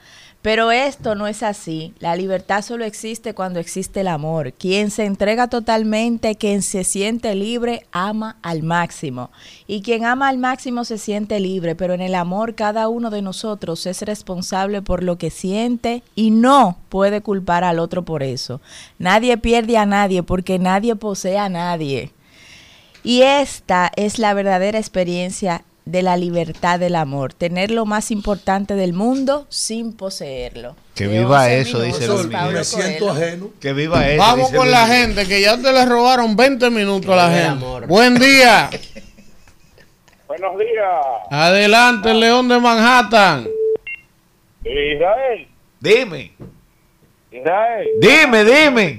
Pero 0.47 0.71
esto 0.71 1.17
no 1.17 1.27
es 1.27 1.43
así. 1.43 1.93
La 1.99 2.15
libertad 2.15 2.63
solo 2.63 2.85
existe 2.85 3.35
cuando 3.35 3.59
existe 3.59 4.03
el 4.03 4.07
amor. 4.07 4.53
Quien 4.53 4.93
se 4.93 5.05
entrega 5.05 5.49
totalmente, 5.49 6.37
quien 6.37 6.63
se 6.63 6.85
siente 6.85 7.35
libre, 7.35 7.85
ama 7.91 8.37
al 8.43 8.63
máximo. 8.63 9.33
Y 9.67 9.83
quien 9.83 10.05
ama 10.05 10.29
al 10.29 10.39
máximo 10.39 10.85
se 10.85 10.99
siente 10.99 11.41
libre. 11.41 11.75
Pero 11.75 11.95
en 11.95 12.01
el 12.01 12.15
amor 12.15 12.55
cada 12.55 12.87
uno 12.87 13.11
de 13.11 13.23
nosotros 13.23 13.87
es 13.87 14.03
responsable 14.03 14.83
por 14.83 15.03
lo 15.03 15.19
que 15.19 15.31
siente 15.31 16.05
y 16.15 16.31
no 16.31 16.79
puede 16.91 17.23
culpar 17.23 17.65
al 17.65 17.81
otro 17.81 18.05
por 18.05 18.23
eso. 18.23 18.61
Nadie 19.01 19.39
pierde 19.39 19.77
a 19.77 19.85
nadie 19.85 20.23
porque 20.23 20.61
nadie 20.61 20.95
posee 20.95 21.39
a 21.39 21.49
nadie. 21.49 22.13
Y 23.03 23.23
esta 23.23 23.91
es 23.97 24.21
la 24.21 24.33
verdadera 24.33 24.79
experiencia 24.79 25.65
de 25.87 26.03
la 26.03 26.17
libertad 26.17 26.81
del 26.81 26.97
amor, 26.97 27.33
tener 27.33 27.71
lo 27.71 27.87
más 27.87 28.11
importante 28.11 28.75
del 28.75 28.93
mundo 28.93 29.47
sin 29.49 29.93
poseerlo. 29.93 30.75
Que 30.97 31.07
viva 31.07 31.45
11 31.45 31.61
eso, 31.61 31.81
dice 31.81 32.09
Luis 32.09 32.27
Pablo 32.27 32.39
Miguel. 32.39 32.55
Me 32.55 32.65
siento 32.65 33.07
Coelho. 33.07 33.27
ajeno. 33.27 33.51
Que 33.61 33.73
viva 33.73 34.09
eso. 34.09 34.23
Vamos 34.23 34.51
con 34.51 34.71
la 34.71 34.87
gente, 34.89 35.27
que 35.27 35.41
ya 35.41 35.57
te 35.57 35.73
le 35.73 35.85
robaron 35.87 36.35
20 36.35 36.71
minutos 36.71 37.09
a 37.11 37.17
la 37.17 37.29
gente. 37.31 37.49
amor. 37.49 37.87
Buen 37.87 38.17
día. 38.19 38.69
Buenos 40.27 40.59
días, 40.59 40.85
Adelante, 41.31 42.11
el 42.11 42.19
León 42.21 42.49
de 42.49 42.59
Manhattan. 42.59 43.47
Israel. 44.65 45.47
Dime, 45.79 46.33
Israel. 47.31 47.89
dime, 48.01 48.45
dime. 48.45 48.97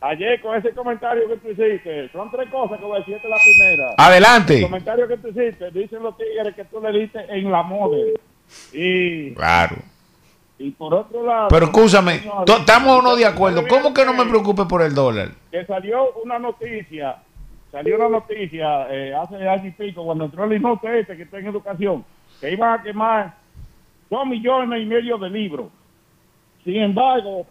Ayer 0.00 0.40
con 0.42 0.54
ese 0.56 0.72
comentario 0.72 1.26
que 1.28 1.36
tú 1.36 1.48
hiciste, 1.48 2.10
son 2.12 2.30
tres 2.30 2.48
cosas 2.50 2.78
que 2.78 2.84
voy 2.84 2.96
a 2.96 2.98
decirte 3.00 3.28
la 3.28 3.36
primera. 3.36 3.88
El 3.90 3.94
Adelante. 3.96 4.62
comentario 4.62 5.08
que 5.08 5.16
tú 5.16 5.28
hiciste, 5.28 5.70
dicen 5.70 6.02
los 6.02 6.16
tigres 6.18 6.54
que 6.54 6.64
tú 6.66 6.80
le 6.80 6.92
diste 6.98 7.18
en 7.28 7.50
la 7.50 7.62
model. 7.62 8.18
Y, 8.72 9.32
Claro. 9.34 9.76
y 10.58 10.70
por 10.72 10.92
otro 10.94 11.24
lado... 11.24 11.48
Pero 11.48 11.66
escúchame, 11.66 12.20
estamos 12.46 12.98
o 12.98 13.02
no 13.02 13.16
de 13.16 13.24
acuerdo. 13.24 13.66
¿Cómo 13.66 13.94
que 13.94 14.04
no 14.04 14.12
me 14.12 14.26
preocupe 14.26 14.64
por 14.66 14.82
el 14.82 14.94
dólar? 14.94 15.30
Que 15.50 15.64
salió 15.64 16.12
una 16.22 16.38
noticia, 16.38 17.16
salió 17.72 17.96
una 17.96 18.08
noticia 18.10 18.86
eh, 18.94 19.14
hace 19.14 19.48
año 19.48 19.66
y 19.66 19.70
pico, 19.72 20.04
cuando 20.04 20.26
entró 20.26 20.44
el 20.44 20.52
inútil 20.52 20.90
este 20.90 21.16
que 21.16 21.22
está 21.22 21.38
en 21.38 21.46
educación, 21.46 22.04
que 22.40 22.52
iban 22.52 22.78
a 22.78 22.82
quemar 22.82 23.34
dos 24.10 24.26
millones 24.26 24.82
y 24.82 24.84
medio 24.84 25.16
de 25.16 25.30
libros. 25.30 25.68
Sin 26.64 26.76
embargo, 26.76 27.46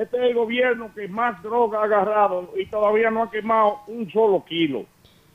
este 0.00 0.16
es 0.16 0.22
el 0.22 0.34
gobierno 0.34 0.90
que 0.94 1.06
más 1.08 1.42
droga 1.42 1.80
ha 1.80 1.84
agarrado 1.84 2.52
y 2.56 2.66
todavía 2.66 3.10
no 3.10 3.24
ha 3.24 3.30
quemado 3.30 3.80
un 3.88 4.10
solo 4.10 4.44
kilo. 4.44 4.84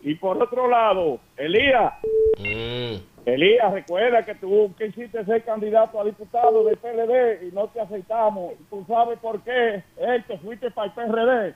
Y 0.01 0.16
por 0.16 0.41
otro 0.41 0.68
lado, 0.70 1.20
Elías, 1.38 1.93
Mm. 2.39 2.95
Elías, 3.26 3.74
recuerda 3.74 4.24
que 4.24 4.36
tú 4.36 4.74
quisiste 4.78 5.26
ser 5.26 5.43
candidato 5.43 5.99
a 5.99 6.05
diputado 6.05 6.64
del 6.64 6.78
PLD 6.78 7.47
y 7.47 7.51
no 7.53 7.68
te 7.68 7.82
aceptamos. 7.82 8.53
¿Tú 8.70 8.86
sabes 8.88 9.20
por 9.20 9.41
qué? 9.41 9.84
Él 9.97 10.24
te 10.28 10.38
fuiste 10.38 10.72
para 10.72 10.88
el 10.88 10.93
PRD. 10.93 11.55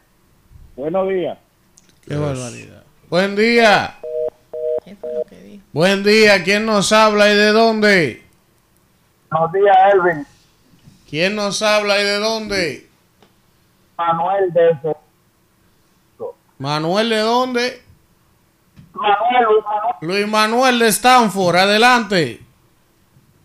Buenos 0.76 1.08
días. 1.08 1.38
Qué 2.06 2.16
barbaridad. 2.16 2.84
Buen 3.10 3.36
día. 3.36 3.96
¿Qué 4.84 4.96
fue 4.96 5.14
lo 5.14 5.24
que 5.24 5.40
dijo? 5.42 5.64
Buen 5.72 6.04
día. 6.04 6.44
¿Quién 6.44 6.66
nos 6.66 6.92
habla 6.92 7.32
y 7.32 7.36
de 7.38 7.52
dónde? 7.52 8.22
Buenos 9.30 9.54
días, 9.54 9.78
Elvin. 9.94 10.26
¿Quién 11.10 11.36
nos 11.36 11.62
habla 11.62 12.02
y 12.02 12.04
de 12.04 12.18
dónde? 12.18 12.88
Manuel 14.08 14.54
de. 14.54 14.96
Manuel 16.58 17.10
de 17.10 17.18
dónde? 17.20 17.84
Manuel, 18.94 19.48
Manuel. 19.64 19.96
Luis 20.02 20.28
Manuel 20.28 20.80
de 20.80 20.88
Stanford. 20.90 21.56
Adelante. 21.56 22.42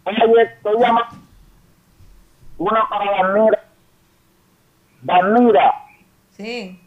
Oye, 0.04 0.42
estoy 0.42 0.78
llamando. 0.80 1.16
Una 2.58 2.80
para 2.88 3.28
Danira. 3.28 3.64
Danira. 5.02 5.72
Sí. 6.36 6.80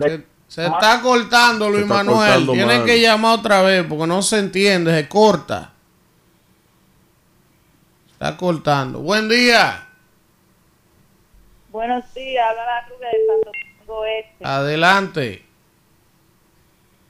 Se, 0.00 0.26
se 0.48 0.66
está 0.66 1.00
cortando, 1.02 1.68
Luis 1.68 1.82
está 1.82 1.94
Manuel. 1.94 2.18
cortando 2.30 2.52
Tienen 2.52 2.78
mal. 2.78 2.86
que 2.86 3.00
llamar 3.00 3.38
otra 3.38 3.62
vez 3.62 3.84
porque 3.88 4.06
no 4.06 4.22
se 4.22 4.38
entiende, 4.38 4.94
se 4.94 5.08
corta. 5.08 5.70
Está 8.12 8.36
cortando. 8.36 9.00
Buen 9.00 9.28
día. 9.28 9.86
Buenos 11.72 12.12
días, 12.12 12.44
habla 12.50 12.66
la 12.66 12.86
Rubia 12.86 13.08
de 13.08 13.26
Santo 13.26 13.50
Domingo 13.50 14.04
Este. 14.04 14.44
Adelante. 14.44 15.42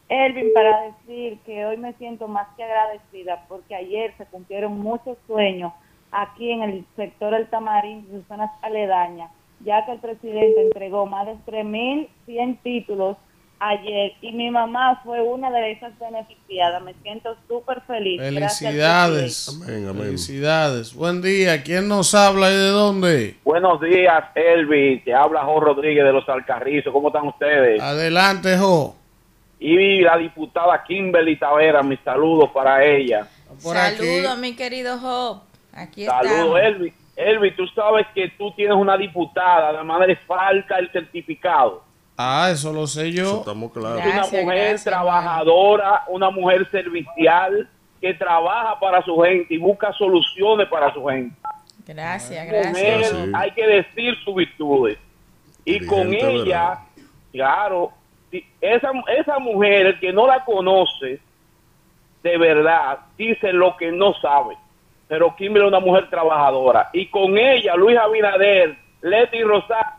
Elvin, 0.08 0.54
para 0.54 0.82
decir 0.82 1.40
que 1.44 1.66
hoy 1.66 1.76
me 1.78 1.94
siento 1.94 2.28
más 2.28 2.46
que 2.56 2.62
agradecida 2.62 3.44
porque 3.48 3.74
ayer 3.74 4.14
se 4.16 4.24
cumplieron 4.26 4.78
muchos 4.78 5.18
sueños 5.26 5.72
aquí 6.12 6.52
en 6.52 6.62
el 6.62 6.86
sector 6.94 7.32
del 7.32 7.50
Tamarín 7.50 8.06
y 8.06 8.12
sus 8.12 8.26
zonas 8.28 8.52
aledañas, 8.62 9.32
ya 9.64 9.84
que 9.84 9.92
el 9.92 9.98
presidente 9.98 10.62
entregó 10.62 11.06
más 11.06 11.26
de 11.26 11.34
3.100 11.44 12.58
títulos 12.62 13.16
ayer 13.62 14.14
y 14.20 14.32
mi 14.32 14.50
mamá 14.50 15.00
fue 15.04 15.20
una 15.22 15.50
de 15.50 15.72
esas 15.72 15.96
beneficiadas. 15.98 16.82
Me 16.82 16.94
siento 17.02 17.36
súper 17.48 17.80
feliz. 17.82 18.20
Felicidades. 18.20 19.48
Amén, 19.48 19.88
amén. 19.88 20.04
Felicidades. 20.04 20.94
Buen 20.94 21.22
día. 21.22 21.62
¿Quién 21.62 21.86
nos 21.88 22.14
habla 22.14 22.50
y 22.50 22.54
de 22.54 22.68
dónde? 22.68 23.36
Buenos 23.44 23.80
días, 23.80 24.24
Elvi. 24.34 25.00
Te 25.00 25.14
habla 25.14 25.44
Jo 25.44 25.60
Rodríguez 25.60 26.04
de 26.04 26.12
los 26.12 26.28
Alcarrizos. 26.28 26.92
¿Cómo 26.92 27.08
están 27.08 27.28
ustedes? 27.28 27.80
Adelante, 27.80 28.58
Jo. 28.58 28.96
Y 29.60 30.00
la 30.00 30.16
diputada 30.18 30.82
Kimberly 30.82 31.36
Tavera, 31.36 31.82
mis 31.84 32.00
saludos 32.00 32.50
para 32.52 32.84
ella. 32.84 33.28
Por 33.62 33.76
Saludos, 33.76 34.38
mi 34.38 34.56
querido 34.56 34.98
Job. 34.98 35.42
Aquí 35.72 36.04
Saludos, 36.04 36.32
estamos. 36.32 36.60
Elvi. 36.60 36.92
Elvi, 37.14 37.54
tú 37.54 37.66
sabes 37.68 38.06
que 38.14 38.32
tú 38.36 38.50
tienes 38.52 38.74
una 38.74 38.96
diputada, 38.96 39.68
además 39.68 40.06
le 40.06 40.16
falta 40.16 40.78
el 40.78 40.90
certificado. 40.90 41.84
Ah, 42.16 42.50
eso 42.52 42.72
lo 42.72 42.86
sé 42.86 43.08
Eso 43.08 43.16
yo. 43.22 43.38
estamos 43.38 43.72
claros. 43.72 43.96
Gracias, 43.96 44.32
una 44.32 44.42
mujer 44.42 44.58
gracias, 44.58 44.84
trabajadora, 44.84 46.04
una 46.08 46.30
mujer 46.30 46.70
servicial 46.70 47.68
que 48.00 48.14
trabaja 48.14 48.78
para 48.80 49.02
su 49.02 49.16
gente 49.20 49.54
y 49.54 49.58
busca 49.58 49.92
soluciones 49.94 50.68
para 50.68 50.92
su 50.92 51.04
gente. 51.06 51.34
Gracias, 51.86 52.44
Con 52.46 52.54
gracias. 52.54 53.12
él 53.12 53.24
Sí. 53.26 53.32
hay 53.34 53.50
que 53.52 53.66
decir 53.66 54.14
sus 54.24 54.34
virtudes. 54.34 54.98
Y 55.64 55.78
Dirigente, 55.78 55.94
con 55.94 56.14
ella, 56.14 56.42
¿verdad? 56.68 56.78
claro, 57.32 57.90
esa, 58.60 58.90
esa 59.18 59.38
mujer, 59.38 59.86
el 59.86 60.00
que 60.00 60.12
no 60.12 60.26
la 60.26 60.44
conoce, 60.44 61.20
de 62.22 62.38
verdad, 62.38 62.98
dice 63.16 63.52
lo 63.52 63.76
que 63.76 63.90
no 63.90 64.14
sabe. 64.14 64.56
Pero 65.08 65.34
Kimberly 65.36 65.66
es 65.66 65.68
una 65.68 65.80
mujer 65.80 66.08
trabajadora. 66.08 66.88
Y 66.92 67.06
con 67.06 67.36
ella, 67.36 67.74
Luis 67.76 67.98
Abinader, 67.98 68.76
Leti 69.02 69.42
Rosario, 69.42 69.92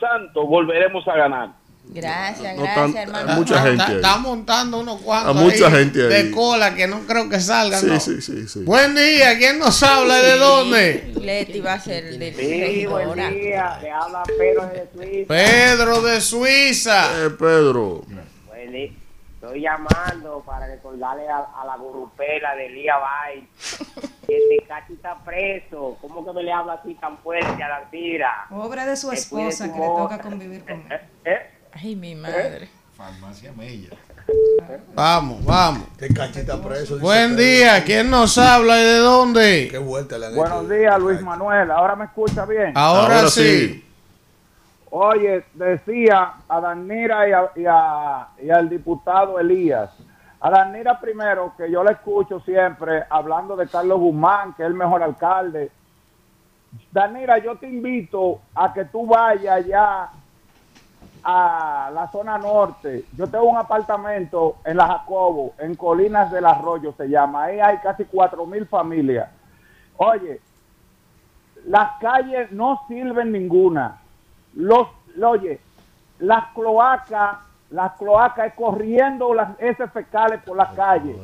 Santo, 0.00 0.46
volveremos 0.46 1.06
a 1.08 1.16
ganar. 1.16 1.50
Gracias, 1.88 2.56
No 2.56 2.62
gracias, 2.62 2.92
tan- 2.94 2.96
hermano. 2.96 3.30
hay 3.30 3.36
mucha 3.38 3.54
Está- 3.70 3.84
gente 3.86 3.96
está, 3.96 4.16
montando 4.18 4.80
unos 4.80 5.00
cuantos 5.02 5.36
A 5.36 5.40
mucha 5.40 5.66
ahí 5.68 5.72
gente 5.72 6.02
ahí. 6.02 6.08
de 6.24 6.30
cola 6.32 6.74
que 6.74 6.88
no 6.88 7.00
creo 7.06 7.28
que 7.28 7.38
salgan. 7.38 7.80
Sí, 7.80 7.86
¿no? 7.86 8.00
sí, 8.00 8.20
sí, 8.20 8.48
sí. 8.48 8.64
Buen 8.64 8.94
día. 8.96 9.38
¿Quién 9.38 9.60
nos 9.60 9.80
habla 9.84 10.16
de 10.16 10.36
dónde? 10.36 11.12
Leti 11.20 11.60
va 11.60 11.74
a 11.74 11.80
ser 11.80 12.18
de 12.18 12.34
Sí, 12.34 12.86
buen 12.86 13.14
día. 13.14 13.78
Le 13.80 13.90
habla 13.90 14.22
Pedro 14.36 14.66
de 14.66 14.88
Suiza. 14.92 15.28
Pedro 15.28 16.02
de 16.02 16.20
Suiza. 16.20 17.24
Eh, 17.26 17.30
Pedro. 17.30 18.02
Estoy 19.36 19.60
llamando 19.60 20.42
para 20.44 20.66
recordarle 20.66 21.28
a, 21.28 21.36
a 21.62 21.64
la 21.66 21.76
gurupela 21.76 22.56
de 22.56 22.68
Lía 22.70 22.96
Bay 22.96 23.46
que 24.26 24.36
este 24.38 24.66
cacho 24.66 24.92
está 24.92 25.16
preso. 25.24 25.96
¿Cómo 26.00 26.24
que 26.24 26.32
me 26.32 26.42
le 26.42 26.52
habla 26.52 26.74
así 26.74 26.94
tan 26.94 27.16
fuerte 27.18 27.62
a 27.62 27.68
la 27.68 27.90
tira? 27.90 28.46
Pobre 28.50 28.84
de 28.84 28.96
su 28.96 29.10
esposa 29.12 29.72
que 29.72 29.78
le 29.78 29.86
toca 29.86 30.18
convivir 30.20 30.62
con 30.64 30.74
él. 30.74 30.92
¿Eh? 30.92 31.00
¿Eh? 31.24 31.38
Ay, 31.72 31.96
mi 31.96 32.14
madre. 32.14 32.68
Farmacia 32.96 33.52
Mella. 33.52 33.90
Vamos, 34.94 35.44
vamos. 35.44 35.86
Que 35.98 36.08
cachita 36.08 36.60
preso. 36.62 36.98
Buen 36.98 37.36
día. 37.36 37.84
¿Quién 37.84 38.10
nos 38.10 38.38
habla 38.38 38.80
y 38.80 38.84
de 38.84 38.92
Qué 38.92 38.98
dónde? 38.98 39.78
vuelta 39.84 40.16
le 40.18 40.26
han 40.26 40.34
Buenos 40.34 40.68
días, 40.68 40.98
Luis 40.98 41.20
Manuel. 41.20 41.70
¿Ahora 41.70 41.94
me 41.94 42.06
escucha 42.06 42.46
bien? 42.46 42.72
Ahora, 42.74 43.16
Ahora 43.18 43.28
sí. 43.28 43.42
sí. 43.68 43.82
Oye, 44.90 45.44
decía 45.54 46.34
a 46.48 46.60
Danira 46.60 47.28
y, 47.28 47.32
a- 47.32 47.50
y 47.56 47.64
a- 47.68 48.28
y 48.42 48.50
al 48.50 48.68
diputado 48.70 49.38
Elías, 49.38 49.90
A 50.40 50.50
Danira 50.50 51.00
primero, 51.00 51.54
que 51.56 51.70
yo 51.70 51.82
la 51.82 51.92
escucho 51.92 52.40
siempre 52.40 53.04
hablando 53.08 53.56
de 53.56 53.66
Carlos 53.68 53.98
Guzmán, 53.98 54.54
que 54.54 54.62
es 54.62 54.66
el 54.66 54.74
mejor 54.74 55.02
alcalde. 55.02 55.70
Danira, 56.92 57.38
yo 57.38 57.56
te 57.56 57.68
invito 57.68 58.40
a 58.54 58.72
que 58.72 58.84
tú 58.84 59.06
vayas 59.06 59.64
ya 59.66 60.10
a 61.28 61.90
la 61.92 62.10
zona 62.12 62.38
norte. 62.38 63.06
Yo 63.16 63.26
tengo 63.26 63.46
un 63.46 63.56
apartamento 63.56 64.58
en 64.64 64.76
la 64.76 64.86
Jacobo, 64.86 65.54
en 65.58 65.74
Colinas 65.74 66.30
del 66.30 66.46
Arroyo 66.46 66.92
se 66.92 67.08
llama. 67.08 67.44
Ahí 67.44 67.58
hay 67.58 67.78
casi 67.78 68.04
cuatro 68.04 68.46
mil 68.46 68.66
familias. 68.66 69.28
Oye, 69.96 70.40
las 71.66 71.98
calles 72.00 72.52
no 72.52 72.82
sirven 72.86 73.32
ninguna. 73.32 73.98
Los, 74.54 74.86
oye, 75.20 75.60
las 76.20 76.46
cloacas, 76.54 77.38
las 77.70 77.92
cloacas 77.92 78.52
corriendo 78.54 79.34
las 79.34 79.58
heces 79.60 79.90
fecales 79.92 80.42
por 80.42 80.56
las 80.56 80.72
calles 80.74 81.16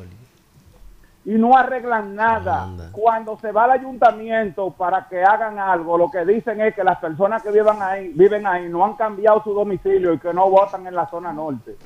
y 1.25 1.31
no 1.31 1.55
arreglan 1.55 2.15
nada. 2.15 2.67
Cuando 2.91 3.37
se 3.37 3.51
va 3.51 3.65
al 3.65 3.71
ayuntamiento 3.71 4.71
para 4.71 5.07
que 5.07 5.23
hagan 5.23 5.57
algo, 5.57 5.97
lo 5.97 6.11
que 6.11 6.25
dicen 6.25 6.59
es 6.61 6.75
que 6.75 6.83
las 6.83 6.99
personas 6.99 7.41
que 7.41 7.51
vivan 7.51 7.81
ahí, 7.81 8.09
viven 8.09 8.45
ahí 8.45 8.67
no 8.67 8.83
han 8.83 8.95
cambiado 8.95 9.41
su 9.43 9.53
domicilio 9.53 10.13
y 10.13 10.19
que 10.19 10.33
no 10.33 10.49
votan 10.49 10.85
en 10.85 10.95
la 10.95 11.07
zona 11.07 11.31
norte. 11.31 11.77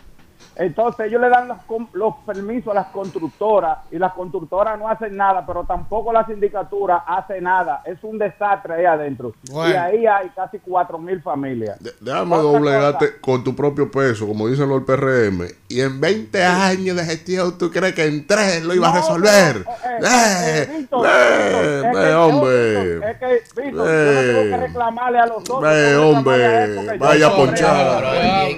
Entonces 0.60 1.08
ellos 1.08 1.22
le 1.22 1.30
dan 1.30 1.48
los, 1.48 1.58
com- 1.64 1.88
los 1.94 2.16
permisos 2.26 2.72
a 2.72 2.76
las 2.76 2.88
constructoras 2.88 3.78
y 3.92 3.98
las 3.98 4.14
constructoras 4.14 4.78
no 4.80 4.88
hacen 4.90 5.16
nada, 5.16 5.46
pero 5.46 5.64
tampoco 5.66 6.12
la 6.12 6.26
sindicatura 6.26 7.04
hace 7.08 7.40
nada. 7.42 7.82
Es 7.86 8.04
un 8.04 8.18
desastre 8.18 8.74
ahí 8.76 8.86
adentro. 8.86 9.34
Bueno. 9.52 9.74
Y 9.74 9.78
ahí 9.78 10.06
hay 10.08 10.30
casi 10.30 10.60
cuatro 10.60 10.98
mil 10.98 11.22
familias. 11.22 11.78
Déjame 12.02 12.38
doblegarte 12.38 13.20
con 13.22 13.44
tu 13.44 13.56
propio 13.56 13.90
peso, 13.92 14.28
como 14.28 14.48
dicen 14.48 14.68
los 14.70 14.84
PRM. 14.84 15.48
Y 15.70 15.82
en 15.82 16.00
20 16.02 16.44
años 16.44 16.96
de 16.96 17.04
gestión, 17.06 17.58
¿tú 17.58 17.70
crees 17.70 17.94
que 17.94 18.06
en 18.06 18.26
3 18.26 18.64
lo 18.64 18.74
iba 18.74 18.90
a 18.90 18.96
resolver? 18.96 19.58
¡Eh! 19.58 20.00
¡Eh! 20.02 20.78
Víctor, 20.78 21.06
es 21.06 21.84
¡Ve, 21.84 21.92
que- 21.92 22.14
hombre! 22.16 23.12
Es 23.12 23.18
que, 23.18 23.62
Víctor, 23.62 23.64
yo 23.64 23.74
no 23.74 23.84
tengo 23.84 24.42
que 24.42 24.50
¡Ve! 24.50 24.58
reclamarle 24.58 25.20
a 25.20 25.26
los 25.28 25.38
otros. 25.38 25.62
¡Ve, 25.62 25.70
tengo 25.92 26.24
que 26.24 26.28
reclamarle 26.32 26.46
a 26.46 26.64
él 26.64 26.72
hombre! 26.78 26.98
¡Vaya 26.98 27.28
a 27.28 27.30
soy 27.32 27.46
ponchar! 27.46 28.02
rey. 28.04 28.56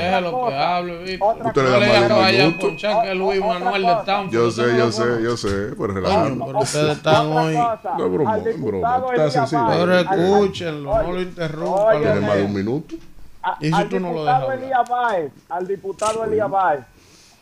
Déjalo 0.00 0.46
que 0.46 0.54
hable, 0.54 0.98
Víctor. 1.04 1.39
Usted 1.44 1.62
le 1.62 1.70
No 1.70 1.78
le 1.78 1.86
da 1.86 1.92
diga 2.00 2.16
más 2.16 3.02
que 3.02 3.14
Luis 3.14 3.40
Manuel 3.40 3.82
de. 3.82 4.30
Yo 4.30 4.48
Usted 4.48 4.64
sé, 4.70 4.76
yo 4.76 4.92
sé, 4.92 5.22
yo 5.22 5.36
sé, 5.36 5.48
pero 5.78 5.86
relación. 5.94 6.42
pero 6.46 6.58
ustedes 6.58 6.96
están 6.96 7.26
hoy. 7.26 7.54
No 7.54 8.06
es 8.06 8.12
broma, 8.12 8.36
Está 9.12 9.30
sencillo. 9.30 9.66
Pero 9.70 9.98
escúchenlo, 9.98 11.02
no 11.02 11.12
lo 11.12 11.20
interrumpan. 11.20 12.00
Tiene 12.00 12.20
más 12.20 12.34
de 12.36 12.44
un 12.44 12.54
minuto. 12.54 12.94
A- 13.42 13.56
¿Y 13.60 13.68
si 13.68 13.74
al 13.74 13.88
tú 13.88 13.98
no 14.00 14.08
lo 14.12 14.20
diputado 14.20 14.50
dejas 14.50 15.30
al 15.48 15.66
diputado 15.66 16.24
Elías 16.24 16.50
Báez. 16.50 16.80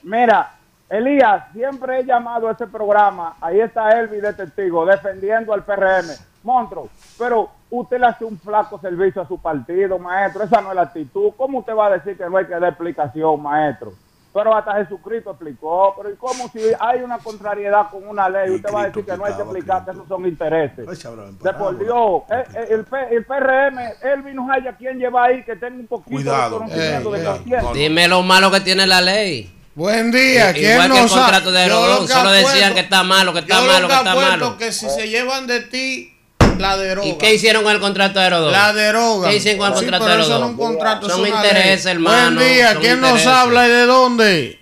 Mira, 0.05 0.55
Elías, 0.88 1.44
siempre 1.53 2.01
he 2.01 2.05
llamado 2.05 2.49
a 2.49 2.53
ese 2.53 2.66
programa, 2.66 3.34
ahí 3.40 3.61
está 3.61 3.99
Elvi 3.99 4.20
de 4.20 4.32
testigo, 4.32 4.86
defendiendo 4.86 5.53
al 5.53 5.64
PRM. 5.64 6.07
Monstruo, 6.53 6.88
pero 7.18 7.51
usted 7.70 7.99
le 8.01 8.07
hace 8.07 8.24
un 8.24 8.38
flaco 8.38 8.80
servicio 8.80 9.20
a 9.20 9.28
su 9.28 9.38
partido, 9.38 9.99
maestro, 9.99 10.44
esa 10.44 10.62
no 10.62 10.70
es 10.70 10.76
la 10.76 10.82
actitud. 10.82 11.32
¿Cómo 11.36 11.59
usted 11.59 11.74
va 11.74 11.88
a 11.88 11.90
decir 11.90 12.16
que 12.16 12.24
no 12.24 12.38
hay 12.38 12.46
que 12.46 12.53
dar 12.55 12.64
explicación, 12.70 13.42
maestro? 13.42 13.92
Pero 14.32 14.55
hasta 14.57 14.74
Jesucristo 14.76 15.30
explicó, 15.30 15.94
pero 15.96 16.11
¿y 16.11 16.16
cómo 16.16 16.49
si 16.53 16.61
hay 16.80 17.01
una 17.03 17.18
contrariedad 17.18 17.90
con 17.90 18.07
una 18.09 18.28
ley? 18.30 18.51
Usted 18.51 18.72
va 18.72 18.82
a 18.82 18.86
decir 18.86 19.05
que 19.05 19.16
no 19.16 19.24
hay 19.26 19.34
que 19.34 19.42
explicar 19.42 19.84
que 19.84 19.90
esos 19.90 20.09
son 20.09 20.26
intereses. 20.26 20.86
De 20.86 21.53
por 21.55 21.78
Dios, 21.78 22.22
eh, 22.30 22.44
eh, 22.55 22.66
el, 22.70 22.84
P- 22.84 23.14
el 23.14 23.24
PRM, 23.26 23.78
Elvi 24.03 24.32
no 24.34 24.51
haya 24.51 24.74
quien 24.76 24.99
lleva 24.99 25.24
ahí 25.24 25.42
que 25.44 25.57
tenga 25.57 25.76
un 25.80 25.86
poquito 25.86 26.11
Cuidado. 26.16 26.51
de 26.51 26.57
conocimiento 26.59 27.11
de 27.12 27.24
conciencia. 27.24 27.72
Dime 27.74 28.09
lo 28.09 28.22
malo 28.22 28.51
que 28.51 28.61
tiene 28.61 28.86
la 28.86 29.01
ley. 29.01 29.55
Buen 29.74 30.11
día, 30.11 30.53
¿quién 30.53 30.72
Igual 30.72 30.92
que 30.92 31.01
el 31.03 31.09
contrato 31.09 31.53
de 31.53 31.64
que 31.64 32.09
solo 32.09 32.30
decían 32.30 32.74
que 32.74 32.80
está 32.80 33.03
malo, 33.05 33.32
que 33.32 33.40
está 33.40 33.61
malo, 33.61 33.86
que 33.88 33.94
está 33.94 34.14
malo. 34.14 34.57
que 34.59 34.72
si 34.72 34.88
se 34.90 35.09
llevan 35.09 35.46
de 35.46 35.61
ti, 35.61 36.18
la 36.59 36.76
derogan. 36.76 37.09
¿Y 37.11 37.18
qué 37.18 37.34
hicieron 37.34 37.62
con 37.62 37.72
el 37.72 37.80
contrato 37.80 38.18
de 38.20 38.26
Herodón? 38.26 38.53
La 38.53 38.72
derogan. 38.72 39.30
¿Qué 39.30 39.36
hicieron 39.36 39.59
con 39.61 39.68
el 39.72 39.78
Sí, 39.78 39.84
contrato 39.84 40.05
pero 40.05 40.16
de 40.16 40.22
eso 40.22 40.30
no 40.30 40.36
Herodón? 40.36 40.51
es 40.55 40.59
un 40.61 40.66
contrato, 40.66 41.09
Son 41.09 41.26
intereses, 41.26 41.86
hermano. 41.86 42.36
Buen 42.41 42.49
día, 42.55 42.72
son 42.72 42.82
¿quién 42.82 43.01
nos 43.01 43.26
habla 43.26 43.66
y 43.66 43.70
de 43.70 43.86
dónde? 43.86 44.59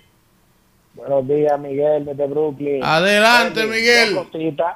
Buenos 0.93 1.27
días, 1.27 1.59
Miguel, 1.59 2.05
desde 2.05 2.25
Brooklyn. 2.27 2.83
Adelante, 2.83 3.61
Elvin, 3.61 3.75
Miguel. 3.75 4.15
Dos 4.15 4.27
cositas, 4.27 4.75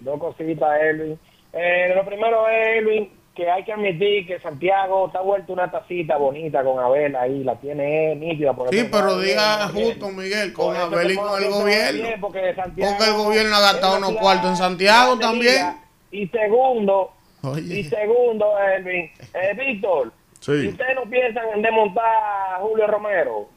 dos 0.00 0.20
cositas, 0.20 0.68
Elvin. 0.82 1.18
Eh, 1.52 1.92
lo 1.94 2.04
primero 2.04 2.48
es, 2.48 2.78
Elvin, 2.78 3.10
que 3.36 3.50
hay 3.50 3.64
que 3.64 3.72
admitir 3.72 4.26
que 4.26 4.40
Santiago 4.40 5.06
está 5.06 5.20
vuelto 5.20 5.52
una 5.52 5.70
tacita 5.70 6.16
bonita 6.16 6.62
con 6.64 6.78
Abel 6.82 7.14
ahí, 7.16 7.44
la 7.44 7.54
tiene 7.56 8.12
él, 8.12 8.20
nítida. 8.20 8.52
porque 8.54 8.76
Sí, 8.76 8.82
no 8.84 8.90
pero 8.90 9.18
diga 9.20 9.68
bien, 9.68 9.86
justo, 9.90 10.08
Miguel, 10.08 10.52
con 10.52 10.74
Por 10.74 10.76
Abel 10.76 11.10
y 11.12 11.16
con 11.16 11.42
el 11.42 11.50
gobierno. 11.50 12.02
bien, 12.02 12.20
porque, 12.20 12.54
Porque 12.56 13.04
el 13.04 13.12
gobierno 13.14 13.56
ha 13.56 13.60
gastado 13.60 13.96
unos 13.98 14.12
cuartos 14.14 14.50
en 14.50 14.56
Santiago 14.56 15.18
también. 15.18 15.80
Y 16.12 16.28
segundo, 16.28 17.10
Oye. 17.42 17.80
y 17.80 17.84
segundo, 17.84 18.46
Elvin, 18.76 19.10
eh, 19.34 19.54
Víctor, 19.58 20.12
Sí. 20.40 20.60
si 20.62 20.68
ustedes 20.68 20.94
no 20.94 21.08
piensan 21.10 21.44
en 21.54 21.62
desmontar 21.62 22.04
a 22.04 22.58
Julio 22.60 22.86
Romero, 22.86 23.48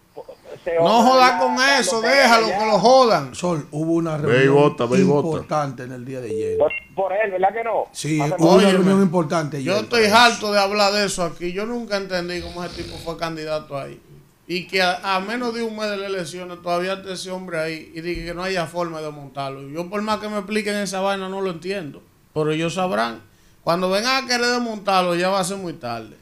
No 0.82 1.04
jodan 1.04 1.40
con 1.40 1.56
eso, 1.78 2.00
déjalo 2.02 2.48
que 2.48 2.66
lo 2.66 2.80
jodan. 2.80 3.36
Sol, 3.36 3.68
hubo 3.72 3.94
una 3.94 4.18
reunión 4.18 4.74
importante 5.12 5.84
en 5.84 5.92
el 5.92 6.06
día 6.06 6.22
de 6.22 6.30
ayer. 6.30 6.58
Por, 6.58 6.72
por 6.96 7.12
él, 7.12 7.32
¿verdad 7.32 7.54
que 7.54 7.64
no? 7.66 7.88
Sí, 7.92 8.22
hubo 8.40 8.56
una 8.56 8.72
reunión 8.72 9.02
importante 9.02 9.58
ayer. 9.58 9.74
Yo 9.74 9.80
estoy 9.82 10.06
harto 10.06 10.54
de 10.54 10.60
hablar 10.60 10.94
de 10.94 11.06
eso 11.06 11.24
aquí. 11.24 11.52
Yo 11.52 11.66
nunca 11.66 11.98
entendí 11.98 12.40
cómo 12.42 12.64
ese 12.64 12.84
tipo 12.84 12.96
fue 12.98 13.18
candidato 13.18 13.78
ahí. 13.78 14.00
Y 14.48 14.68
que 14.68 14.82
a, 14.82 15.16
a 15.16 15.20
menos 15.20 15.54
de 15.54 15.64
un 15.64 15.76
mes 15.76 15.90
de 15.90 15.98
las 15.98 16.10
elecciones 16.10 16.62
todavía 16.62 16.94
está 16.94 17.12
ese 17.14 17.32
hombre 17.32 17.60
ahí 17.60 17.92
y 17.94 18.00
dije 18.02 18.24
que 18.26 18.34
no 18.34 18.44
haya 18.44 18.66
forma 18.68 19.02
de 19.02 19.10
montarlo. 19.12 19.68
Yo 19.70 19.90
por 19.90 20.02
más 20.04 20.20
que 20.20 20.30
me 20.30 20.38
expliquen 20.38 20.76
esa 20.76 21.02
vaina 21.02 21.28
no 21.28 21.42
lo 21.42 21.50
entiendo. 21.52 22.02
Pero 22.36 22.52
ellos 22.52 22.74
sabrán. 22.74 23.22
Cuando 23.64 23.90
vengan 23.90 24.24
a 24.24 24.28
querer 24.28 24.46
desmontarlo 24.46 25.16
ya 25.16 25.30
va 25.30 25.40
a 25.40 25.44
ser 25.46 25.58
muy 25.58 25.74
tarde. 25.74 26.18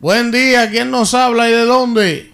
Buen 0.00 0.30
día, 0.30 0.70
¿quién 0.70 0.90
nos 0.90 1.12
habla 1.12 1.50
y 1.50 1.52
de 1.52 1.66
dónde? 1.66 2.32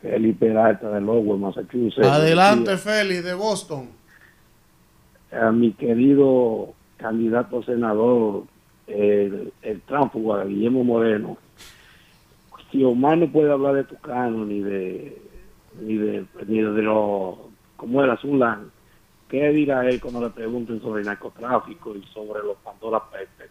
Felipe 0.00 0.46
Peralta 0.46 0.88
de 0.90 1.00
Lowell, 1.02 1.38
Massachusetts. 1.38 2.06
Adelante, 2.06 2.78
Félix, 2.78 3.22
de 3.22 3.34
Boston. 3.34 3.90
A 5.30 5.52
mi 5.52 5.72
querido 5.72 6.72
candidato 6.96 7.58
a 7.58 7.64
senador, 7.66 8.44
el, 8.86 9.52
el 9.60 9.80
tránsfuga 9.82 10.44
Guillermo 10.44 10.82
Moreno. 10.82 11.36
Si 12.72 12.82
Omar 12.82 13.18
no 13.18 13.30
puede 13.30 13.52
hablar 13.52 13.74
de 13.74 13.84
Tucano 13.84 14.46
ni 14.46 14.60
de 14.60 15.20
ni 15.80 15.96
de 15.96 16.24
ni 16.46 16.62
de, 16.62 16.82
lo 16.82 17.50
como 17.76 18.02
era 18.02 18.16
Zulán, 18.16 18.70
¿qué 19.30 19.48
dirá 19.50 19.88
él 19.88 20.00
cuando 20.00 20.20
le 20.20 20.30
pregunten 20.30 20.80
sobre 20.82 21.00
el 21.00 21.06
narcotráfico 21.06 21.94
y 21.96 22.02
sobre 22.12 22.42
los 22.42 22.56
Pandora 22.58 22.98
Papers? 22.98 23.50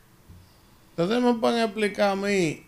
Entonces 0.91 1.23
me 1.23 1.33
pueden 1.35 1.63
explicar 1.63 2.11
a 2.11 2.15
mí, 2.15 2.61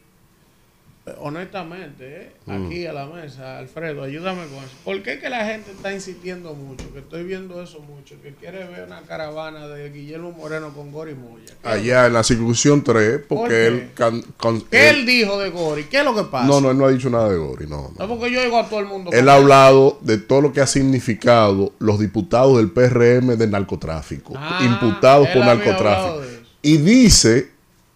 honestamente, 1.20 2.04
eh, 2.24 2.32
Mm. 2.46 2.66
aquí 2.68 2.86
a 2.86 2.94
la 2.94 3.06
mesa, 3.06 3.58
Alfredo, 3.60 4.04
ayúdame 4.04 4.46
con 4.48 4.58
eso. 4.64 4.74
¿Por 4.84 5.02
qué 5.04 5.20
que 5.20 5.30
la 5.30 5.46
gente 5.46 5.72
está 5.72 5.94
insistiendo 5.94 6.54
mucho? 6.54 6.92
Que 6.94 7.00
estoy 7.00 7.24
viendo 7.24 7.62
eso 7.62 7.80
mucho, 7.82 8.16
que 8.22 8.34
quiere 8.34 8.66
ver 8.66 8.86
una 8.88 9.02
caravana 9.02 9.68
de 9.68 9.90
Guillermo 9.90 10.32
Moreno 10.32 10.74
con 10.74 10.92
Gori 10.92 11.14
Moya. 11.16 11.54
Allá 11.64 12.08
en 12.08 12.14
la 12.14 12.24
circunscripción 12.24 12.84
3, 12.84 13.20
¿Por 13.20 13.40
porque 13.40 13.68
él... 13.68 13.90
can- 13.96 14.24
con- 14.38 14.62
¿Qué 14.62 14.90
él- 14.90 15.00
él 15.00 15.06
dijo 15.06 15.40
de 15.40 15.50
Gori? 15.50 15.84
¿Qué 15.86 16.00
es 16.00 16.06
lo 16.06 16.16
que 16.16 16.24
pasa? 16.24 16.48
no, 16.48 16.62
no, 16.62 16.72
él 16.72 16.78
no 16.78 16.86
ha 16.86 16.92
dicho 16.92 17.10
nada 17.10 17.30
de 17.30 17.38
Gori, 17.38 17.68
no. 17.68 17.92
no. 17.98 18.08
No, 18.08 18.08
porque 18.08 18.32
yo 18.32 18.42
oigo 18.42 18.58
a 18.60 18.68
todo 18.68 18.80
el 18.80 18.86
mundo. 18.88 19.12
Él 19.14 19.28
ha 19.30 19.36
hablado 19.36 19.98
de 20.02 20.18
todo 20.18 20.42
lo 20.42 20.54
que 20.54 20.62
ha 20.62 20.68
significado 20.68 21.74
los 21.80 22.00
diputados 22.00 22.58
del 22.58 22.70
PRM 22.72 23.36
del 23.38 23.52
narcotráfico, 23.52 24.34
Ah, 24.38 24.60
imputados 24.64 25.28
por 25.30 25.46
narcotráfico. 25.46 26.22
Y 26.62 26.78
dice, 26.78 27.50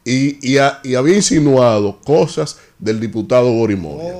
y, 0.03 0.37
y 0.47 0.57
ha- 0.57 0.79
y 0.83 0.95
había 0.95 1.15
insinuado 1.15 1.99
cosas 2.03 2.59
del 2.85 2.99
diputado 2.99 3.51
Gori 3.51 3.75
Moya. 3.75 4.13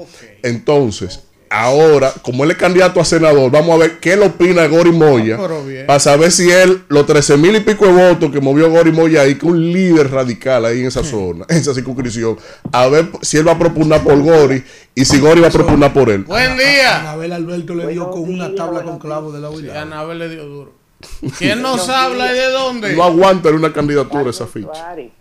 Entonces, 0.43 1.21
ahora, 1.49 2.11
como 2.21 2.43
él 2.43 2.51
es 2.51 2.57
candidato 2.57 2.99
a 2.99 3.05
senador, 3.05 3.49
vamos 3.51 3.75
a 3.75 3.77
ver 3.77 3.99
qué 3.99 4.15
le 4.17 4.25
opina 4.25 4.65
Gori 4.67 4.91
Moya, 4.91 5.37
Ah, 5.39 5.85
para 5.87 5.99
saber 5.99 6.31
si 6.31 6.49
él, 6.51 6.83
los 6.89 7.05
13 7.05 7.37
mil 7.37 7.55
y 7.55 7.59
pico 7.61 7.85
de 7.85 8.09
votos 8.09 8.31
que 8.31 8.41
movió 8.41 8.69
Gori 8.69 8.91
Moya 8.91 9.21
ahí, 9.21 9.35
que 9.35 9.45
un 9.45 9.71
líder 9.71 10.11
radical 10.11 10.65
ahí 10.65 10.81
en 10.81 10.87
esa 10.87 11.03
zona, 11.03 11.45
en 11.49 11.57
esa 11.57 11.73
circunscripción, 11.73 12.37
a 12.71 12.87
ver 12.87 13.09
si 13.21 13.37
él 13.37 13.47
va 13.47 13.53
a 13.53 13.59
propugnar 13.59 14.03
por 14.03 14.19
Gori 14.21 14.63
y 14.93 15.05
si 15.05 15.19
Gori 15.19 15.39
va 15.41 15.47
a 15.47 15.51
propugnar 15.51 15.93
por 15.93 16.09
él. 16.09 16.23
Buen 16.23 16.57
día. 16.57 16.99
Anabel 17.01 17.31
Alberto 17.31 17.75
le 17.75 17.87
dio 17.87 18.09
con 18.11 18.23
una 18.23 18.53
tabla 18.55 18.81
con 18.83 18.99
clavo 18.99 19.31
de 19.31 19.39
la 19.39 19.49
Sí, 19.49 19.55
huila. 19.55 19.81
Anabel 19.81 20.19
le 20.19 20.29
dio 20.29 20.45
duro. 20.45 20.73
¿Quién 21.37 21.61
nos 21.61 21.87
habla 21.89 22.31
y 22.31 22.35
de 22.35 22.49
dónde? 22.49 22.95
No 22.95 23.03
aguanta 23.03 23.49
una 23.49 23.71
candidatura 23.71 24.29
esa 24.31 24.47
ficha. 24.47 24.73
Suárez, 24.73 25.11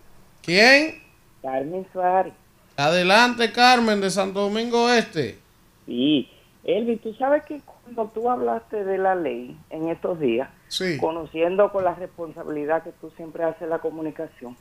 ¿Quién? 0.41 0.95
Carmen 1.41 1.85
Suárez. 1.93 2.33
Adelante, 2.77 3.51
Carmen, 3.51 4.01
de 4.01 4.09
Santo 4.09 4.41
Domingo 4.41 4.89
Este. 4.89 5.37
Sí, 5.85 6.29
Elvi, 6.63 6.97
tú 6.97 7.13
sabes 7.13 7.45
que 7.45 7.61
cuando 7.61 8.11
tú 8.13 8.29
hablaste 8.29 8.83
de 8.83 8.97
la 8.97 9.15
ley 9.15 9.55
en 9.69 9.89
estos 9.89 10.19
días, 10.19 10.49
Sí. 10.67 10.97
conociendo 10.97 11.71
con 11.71 11.83
la 11.83 11.93
responsabilidad 11.95 12.83
que 12.83 12.91
tú 12.99 13.11
siempre 13.15 13.43
haces 13.43 13.69
la 13.69 13.79
comunicación, 13.79 14.57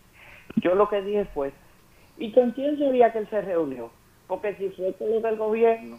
yo 0.57 0.75
lo 0.75 0.89
que 0.89 1.03
dije 1.03 1.25
fue, 1.35 1.53
¿y 2.19 2.31
con 2.33 2.53
quién 2.53 2.79
sería 2.79 3.13
que 3.13 3.19
él 3.19 3.29
se 3.31 3.41
reunió? 3.41 3.91
Porque 4.29 4.55
si 4.57 4.69
fue 4.71 4.93
con 4.95 5.11
los 5.11 5.23
del 5.23 5.37
gobierno, 5.37 5.99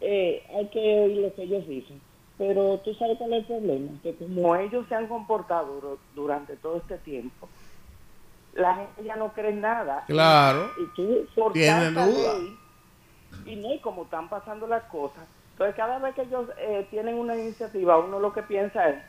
eh, 0.00 0.42
hay 0.54 0.66
que 0.68 1.00
oír 1.00 1.18
lo 1.18 1.34
que 1.34 1.44
ellos 1.44 1.66
dicen. 1.66 2.00
Pero 2.36 2.78
tú 2.84 2.92
sabes 2.94 3.16
cuál 3.18 3.34
es 3.34 3.38
el 3.40 3.46
problema, 3.46 3.90
que 4.02 4.14
como 4.16 4.56
ellos 4.56 4.84
se 4.88 4.94
han 4.96 5.06
comportado 5.06 5.98
durante 6.14 6.56
todo 6.56 6.78
este 6.78 6.98
tiempo, 6.98 7.48
la 8.54 8.74
gente 8.74 9.04
ya 9.04 9.16
no 9.16 9.32
cree 9.32 9.50
en 9.50 9.60
nada. 9.60 10.04
Claro. 10.06 10.70
Y 10.78 10.86
tú 10.94 11.26
por 11.34 11.52
Tienen 11.52 11.94
duda. 11.94 12.04
ley, 12.34 12.58
y 13.46 13.56
no, 13.56 13.72
y 13.74 13.80
como 13.80 14.04
están 14.04 14.28
pasando 14.28 14.66
las 14.66 14.82
cosas. 14.84 15.24
Entonces, 15.52 15.74
cada 15.76 15.98
vez 15.98 16.14
que 16.14 16.22
ellos 16.22 16.48
eh, 16.58 16.86
tienen 16.90 17.14
una 17.16 17.36
iniciativa, 17.36 17.98
uno 17.98 18.18
lo 18.20 18.32
que 18.32 18.42
piensa 18.42 18.88
es, 18.88 19.02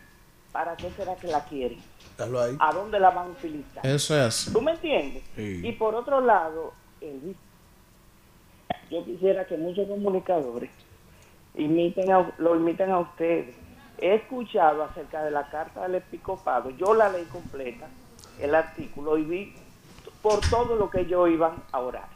¿para 0.51 0.75
qué 0.75 0.89
será 0.91 1.15
que 1.15 1.27
la 1.27 1.43
quieren? 1.45 1.79
Ahí. 2.17 2.55
¿A 2.59 2.71
dónde 2.73 2.99
la 2.99 3.09
van 3.09 3.27
a 3.27 3.31
utilizar? 3.31 3.85
Eso 3.85 4.15
es 4.15 4.21
así. 4.21 4.53
¿Tú 4.53 4.61
me 4.61 4.71
entiendes? 4.71 5.23
Sí. 5.35 5.61
Y 5.63 5.71
por 5.73 5.95
otro 5.95 6.21
lado, 6.21 6.73
Elvis, 7.01 7.35
yo 8.89 9.03
quisiera 9.03 9.45
que 9.45 9.57
muchos 9.57 9.87
comunicadores 9.87 10.69
imiten 11.55 12.11
a- 12.11 12.31
lo 12.37 12.55
imiten 12.55 12.91
a 12.91 12.99
ustedes. 12.99 13.55
He 13.99 14.15
escuchado 14.15 14.83
acerca 14.83 15.23
de 15.23 15.31
la 15.31 15.49
carta 15.49 15.81
del 15.83 15.95
episcopado, 15.95 16.69
yo 16.71 16.93
la 16.93 17.09
leí 17.09 17.25
completa, 17.25 17.87
el 18.39 18.55
artículo, 18.55 19.17
y 19.17 19.23
vi 19.23 19.55
por 20.21 20.39
todo 20.49 20.75
lo 20.75 20.89
que 20.89 21.01
ellos 21.01 21.29
iban 21.29 21.63
a 21.71 21.79
orar. 21.79 22.07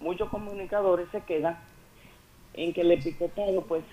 Muchos 0.00 0.28
comunicadores 0.28 1.08
se 1.10 1.20
quedan 1.22 1.58
en 2.54 2.72
que 2.72 2.82
el 2.82 2.92
episcopado 2.92 3.62
pues 3.62 3.84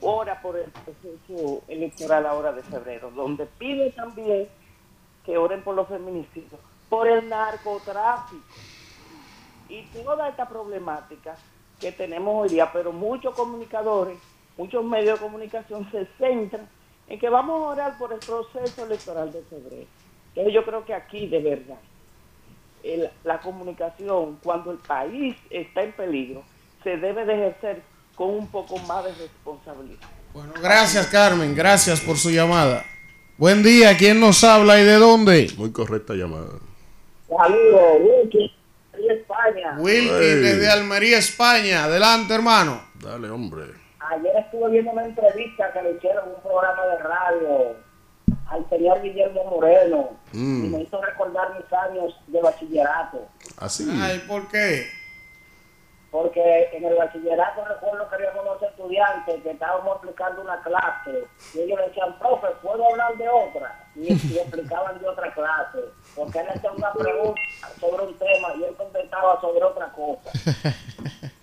ora 0.00 0.40
por 0.40 0.56
el 0.56 0.70
proceso 0.70 1.62
electoral 1.68 2.26
ahora 2.26 2.52
de 2.52 2.62
febrero, 2.62 3.10
donde 3.10 3.46
pide 3.46 3.90
también 3.90 4.48
que 5.24 5.38
oren 5.38 5.62
por 5.62 5.74
los 5.74 5.88
feminicidios, 5.88 6.60
por 6.88 7.08
el 7.08 7.28
narcotráfico 7.28 8.44
y 9.68 9.82
toda 9.86 10.28
esta 10.28 10.48
problemática 10.48 11.36
que 11.80 11.92
tenemos 11.92 12.42
hoy 12.42 12.50
día, 12.50 12.70
pero 12.72 12.92
muchos 12.92 13.34
comunicadores, 13.34 14.18
muchos 14.56 14.84
medios 14.84 15.18
de 15.18 15.26
comunicación 15.26 15.90
se 15.90 16.06
centran 16.18 16.68
en 17.08 17.18
que 17.18 17.28
vamos 17.28 17.62
a 17.62 17.68
orar 17.68 17.98
por 17.98 18.12
el 18.12 18.20
proceso 18.20 18.84
electoral 18.84 19.32
de 19.32 19.42
febrero. 19.42 19.86
Entonces 20.34 20.52
yo 20.54 20.64
creo 20.64 20.84
que 20.84 20.94
aquí 20.94 21.26
de 21.28 21.40
verdad 21.40 21.78
el- 22.82 23.08
la 23.24 23.40
comunicación 23.40 24.38
cuando 24.42 24.72
el 24.72 24.78
país 24.78 25.36
está 25.50 25.82
en 25.82 25.92
peligro 25.92 26.42
se 26.82 26.96
debe 26.96 27.24
de 27.24 27.34
ejercer 27.34 27.82
con 28.14 28.30
un 28.30 28.46
poco 28.48 28.76
más 28.80 29.04
de 29.04 29.12
responsabilidad. 29.14 30.06
Gracias, 30.60 31.06
Carmen. 31.06 31.54
Gracias 31.54 32.00
por 32.00 32.16
su 32.16 32.30
llamada. 32.30 32.84
Buen 33.38 33.62
día. 33.62 33.96
¿Quién 33.96 34.20
nos 34.20 34.42
habla 34.44 34.80
y 34.80 34.84
de 34.84 34.94
dónde? 34.94 35.46
Muy 35.56 35.72
correcta 35.72 36.14
llamada. 36.14 36.50
Saludos, 37.28 37.82
Wilkie, 38.00 38.52
de 38.92 39.14
España. 39.14 39.76
Wilkie, 39.78 40.10
Hey. 40.10 40.34
desde 40.42 40.70
Almería, 40.70 41.18
España. 41.18 41.84
Adelante, 41.84 42.34
hermano. 42.34 42.82
Dale, 43.00 43.30
hombre. 43.30 43.64
Ayer 44.12 44.32
estuve 44.36 44.70
viendo 44.70 44.90
una 44.92 45.04
entrevista 45.06 45.72
que 45.72 45.82
le 45.82 45.92
hicieron 45.92 46.24
en 46.28 46.34
un 46.34 46.42
programa 46.42 46.84
de 46.86 46.98
radio 46.98 47.76
al 48.50 48.68
señor 48.68 49.00
Guillermo 49.02 49.44
Moreno 49.44 50.10
Mm. 50.32 50.64
y 50.64 50.68
me 50.68 50.82
hizo 50.82 51.00
recordar 51.00 51.54
mis 51.54 51.72
años 51.72 52.14
de 52.26 52.40
bachillerato. 52.42 53.26
Así. 53.58 53.88
Ay, 54.02 54.18
¿por 54.26 54.46
qué? 54.48 54.86
Porque 56.10 56.68
en 56.72 56.84
el 56.84 56.94
bachillerato 56.94 57.64
recuerdo 57.64 58.08
que 58.08 58.14
había 58.14 58.30
unos 58.40 58.62
estudiantes 58.62 59.42
que 59.42 59.50
estábamos 59.50 59.96
explicando 59.96 60.42
una 60.42 60.62
clase 60.62 61.24
y 61.54 61.60
ellos 61.60 61.80
le 61.80 61.88
decían, 61.88 62.16
profe, 62.20 62.46
¿puedo 62.62 62.88
hablar 62.88 63.16
de 63.16 63.28
otra? 63.28 63.84
Y, 63.96 64.12
y 64.12 64.38
explicaban 64.38 65.00
de 65.00 65.08
otra 65.08 65.32
clase. 65.34 65.78
Porque 66.14 66.38
él 66.38 66.46
hacía 66.50 66.70
una 66.70 66.92
pregunta 66.92 67.40
sobre 67.80 68.04
un 68.06 68.14
tema 68.18 68.48
y 68.58 68.64
él 68.64 68.74
contestaba 68.76 69.40
sobre 69.40 69.64
otra 69.64 69.90
cosa. 69.92 70.30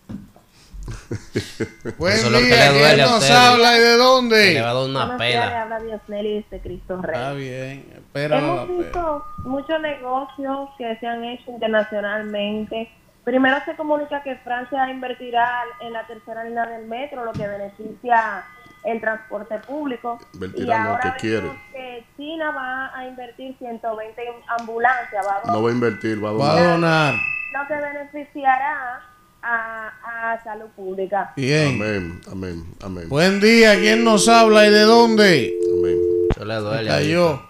Buen 1.97 2.13
Eso 2.13 2.27
es 2.27 2.31
lo 2.31 2.37
que 2.39 2.45
día. 2.45 2.71
le 2.71 2.79
duele 2.79 2.95
¿Quién 2.95 3.07
a 3.07 3.11
nos 3.11 3.29
habla 3.31 3.77
y 3.77 3.79
de 3.79 3.97
dónde? 3.97 4.53
Le 4.53 4.61
va 4.61 4.69
a 4.69 4.73
dar 4.73 4.83
una 4.85 5.17
pela. 5.17 5.61
habla 5.61 5.79
Diosneli 5.79 6.41
desde 6.41 6.59
Cristo 6.61 7.01
Rey. 7.01 7.15
Está 7.15 7.33
bien. 7.33 7.93
Espera 7.97 8.37
Hemos 8.39 8.67
visto 8.67 9.25
muchos 9.45 9.81
negocios 9.81 10.69
que 10.77 10.97
se 10.99 11.07
han 11.07 11.23
hecho 11.23 11.51
internacionalmente. 11.51 12.91
Primero 13.23 13.57
se 13.65 13.75
comunica 13.75 14.23
que 14.23 14.35
Francia 14.37 14.89
invertirá 14.89 15.61
en 15.81 15.93
la 15.93 16.05
tercera 16.07 16.43
línea 16.43 16.65
del 16.65 16.87
metro, 16.87 17.23
lo 17.23 17.31
que 17.33 17.47
beneficia 17.47 18.43
el 18.83 18.99
transporte 18.99 19.59
público. 19.59 20.19
Invertirá 20.33 20.75
y 20.75 20.77
en 20.77 20.83
lo 20.83 20.89
ahora 20.89 21.17
que 21.21 21.29
vemos 21.29 21.55
que 21.71 22.03
China 22.17 22.51
va 22.51 22.97
a 22.97 23.05
invertir 23.05 23.55
120 23.59 24.21
ambulancias, 24.59 25.23
va 25.25 25.41
a 25.43 25.51
No 25.51 25.61
va 25.61 25.69
a 25.69 25.71
invertir, 25.73 26.23
va 26.23 26.29
a 26.29 26.33
Va 26.33 26.51
a 26.51 26.55
donar. 26.55 26.69
donar. 26.71 27.13
lo 27.53 27.67
que 27.67 27.75
beneficiará 27.75 29.01
a, 29.41 30.33
a 30.33 30.43
salud 30.43 30.67
pública. 30.75 31.33
Bien. 31.35 31.75
Amén, 31.75 32.21
amén, 32.31 32.65
amén. 32.81 33.09
Buen 33.09 33.39
día. 33.39 33.75
¿Quién 33.79 34.03
nos 34.03 34.27
habla 34.27 34.67
y 34.67 34.71
de 34.71 34.81
dónde? 34.81 35.53
Amén. 35.77 35.97
Eso 36.29 36.45
le 36.45 36.55
duele. 36.55 36.89
cayó. 36.89 37.41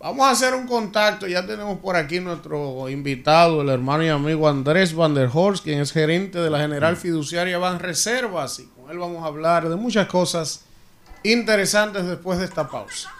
Vamos 0.00 0.26
a 0.26 0.30
hacer 0.30 0.54
un 0.54 0.66
contacto. 0.66 1.26
Ya 1.26 1.44
tenemos 1.44 1.78
por 1.78 1.96
aquí 1.96 2.20
nuestro 2.20 2.88
invitado, 2.88 3.62
el 3.62 3.68
hermano 3.68 4.04
y 4.04 4.08
amigo 4.08 4.48
Andrés 4.48 4.94
Van 4.94 5.14
der 5.14 5.28
Horst, 5.32 5.64
quien 5.64 5.80
es 5.80 5.92
gerente 5.92 6.38
de 6.38 6.50
la 6.50 6.60
General 6.60 6.96
Fiduciaria 6.96 7.58
Van 7.58 7.80
Reservas. 7.80 8.60
Y 8.60 8.66
con 8.66 8.90
él 8.90 8.98
vamos 8.98 9.24
a 9.24 9.26
hablar 9.26 9.68
de 9.68 9.74
muchas 9.74 10.06
cosas 10.06 10.64
interesantes 11.24 12.06
después 12.06 12.38
de 12.38 12.44
esta 12.44 12.68
pausa. 12.68 13.12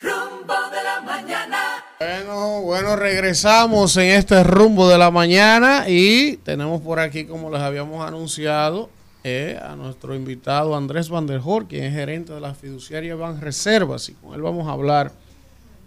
Rumbo 0.00 0.54
de 0.70 0.82
la 0.82 1.00
mañana. 1.02 1.71
Bueno, 2.02 2.62
bueno, 2.62 2.96
regresamos 2.96 3.96
en 3.96 4.08
este 4.08 4.42
rumbo 4.42 4.88
de 4.88 4.98
la 4.98 5.12
mañana 5.12 5.84
y 5.88 6.36
tenemos 6.38 6.80
por 6.80 6.98
aquí, 6.98 7.26
como 7.26 7.48
les 7.48 7.60
habíamos 7.60 8.04
anunciado, 8.04 8.90
eh, 9.22 9.56
a 9.62 9.76
nuestro 9.76 10.12
invitado 10.16 10.74
Andrés 10.74 11.08
Van 11.08 11.28
der 11.28 11.40
Horst, 11.44 11.68
quien 11.68 11.84
es 11.84 11.94
gerente 11.94 12.32
de 12.32 12.40
la 12.40 12.54
fiduciaria 12.54 13.14
Ban 13.14 13.40
Reservas, 13.40 14.08
y 14.08 14.14
con 14.14 14.34
él 14.34 14.42
vamos 14.42 14.66
a 14.66 14.72
hablar 14.72 15.12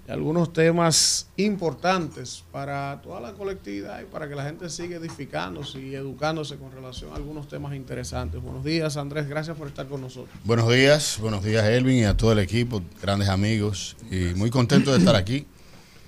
de 0.08 0.14
algunos 0.14 0.54
temas 0.54 1.28
importantes 1.36 2.46
para 2.50 3.02
toda 3.02 3.20
la 3.20 3.34
colectividad 3.34 4.00
y 4.02 4.06
para 4.06 4.30
que 4.30 4.36
la 4.36 4.46
gente 4.46 4.70
siga 4.70 4.96
edificándose 4.96 5.82
y 5.82 5.96
educándose 5.96 6.56
con 6.56 6.72
relación 6.72 7.12
a 7.12 7.18
algunos 7.18 7.50
temas 7.50 7.76
interesantes. 7.76 8.42
Buenos 8.42 8.64
días, 8.64 8.96
Andrés, 8.96 9.28
gracias 9.28 9.58
por 9.58 9.68
estar 9.68 9.86
con 9.88 10.00
nosotros. 10.00 10.34
Buenos 10.46 10.72
días, 10.72 11.18
buenos 11.20 11.44
días 11.44 11.66
Elvin 11.66 11.98
y 11.98 12.06
a 12.06 12.16
todo 12.16 12.32
el 12.32 12.40
equipo, 12.40 12.82
grandes 13.02 13.28
amigos 13.28 13.98
y 14.10 14.34
muy 14.36 14.50
contento 14.50 14.94
de 14.94 15.00
estar 15.00 15.18
aquí. 15.18 15.46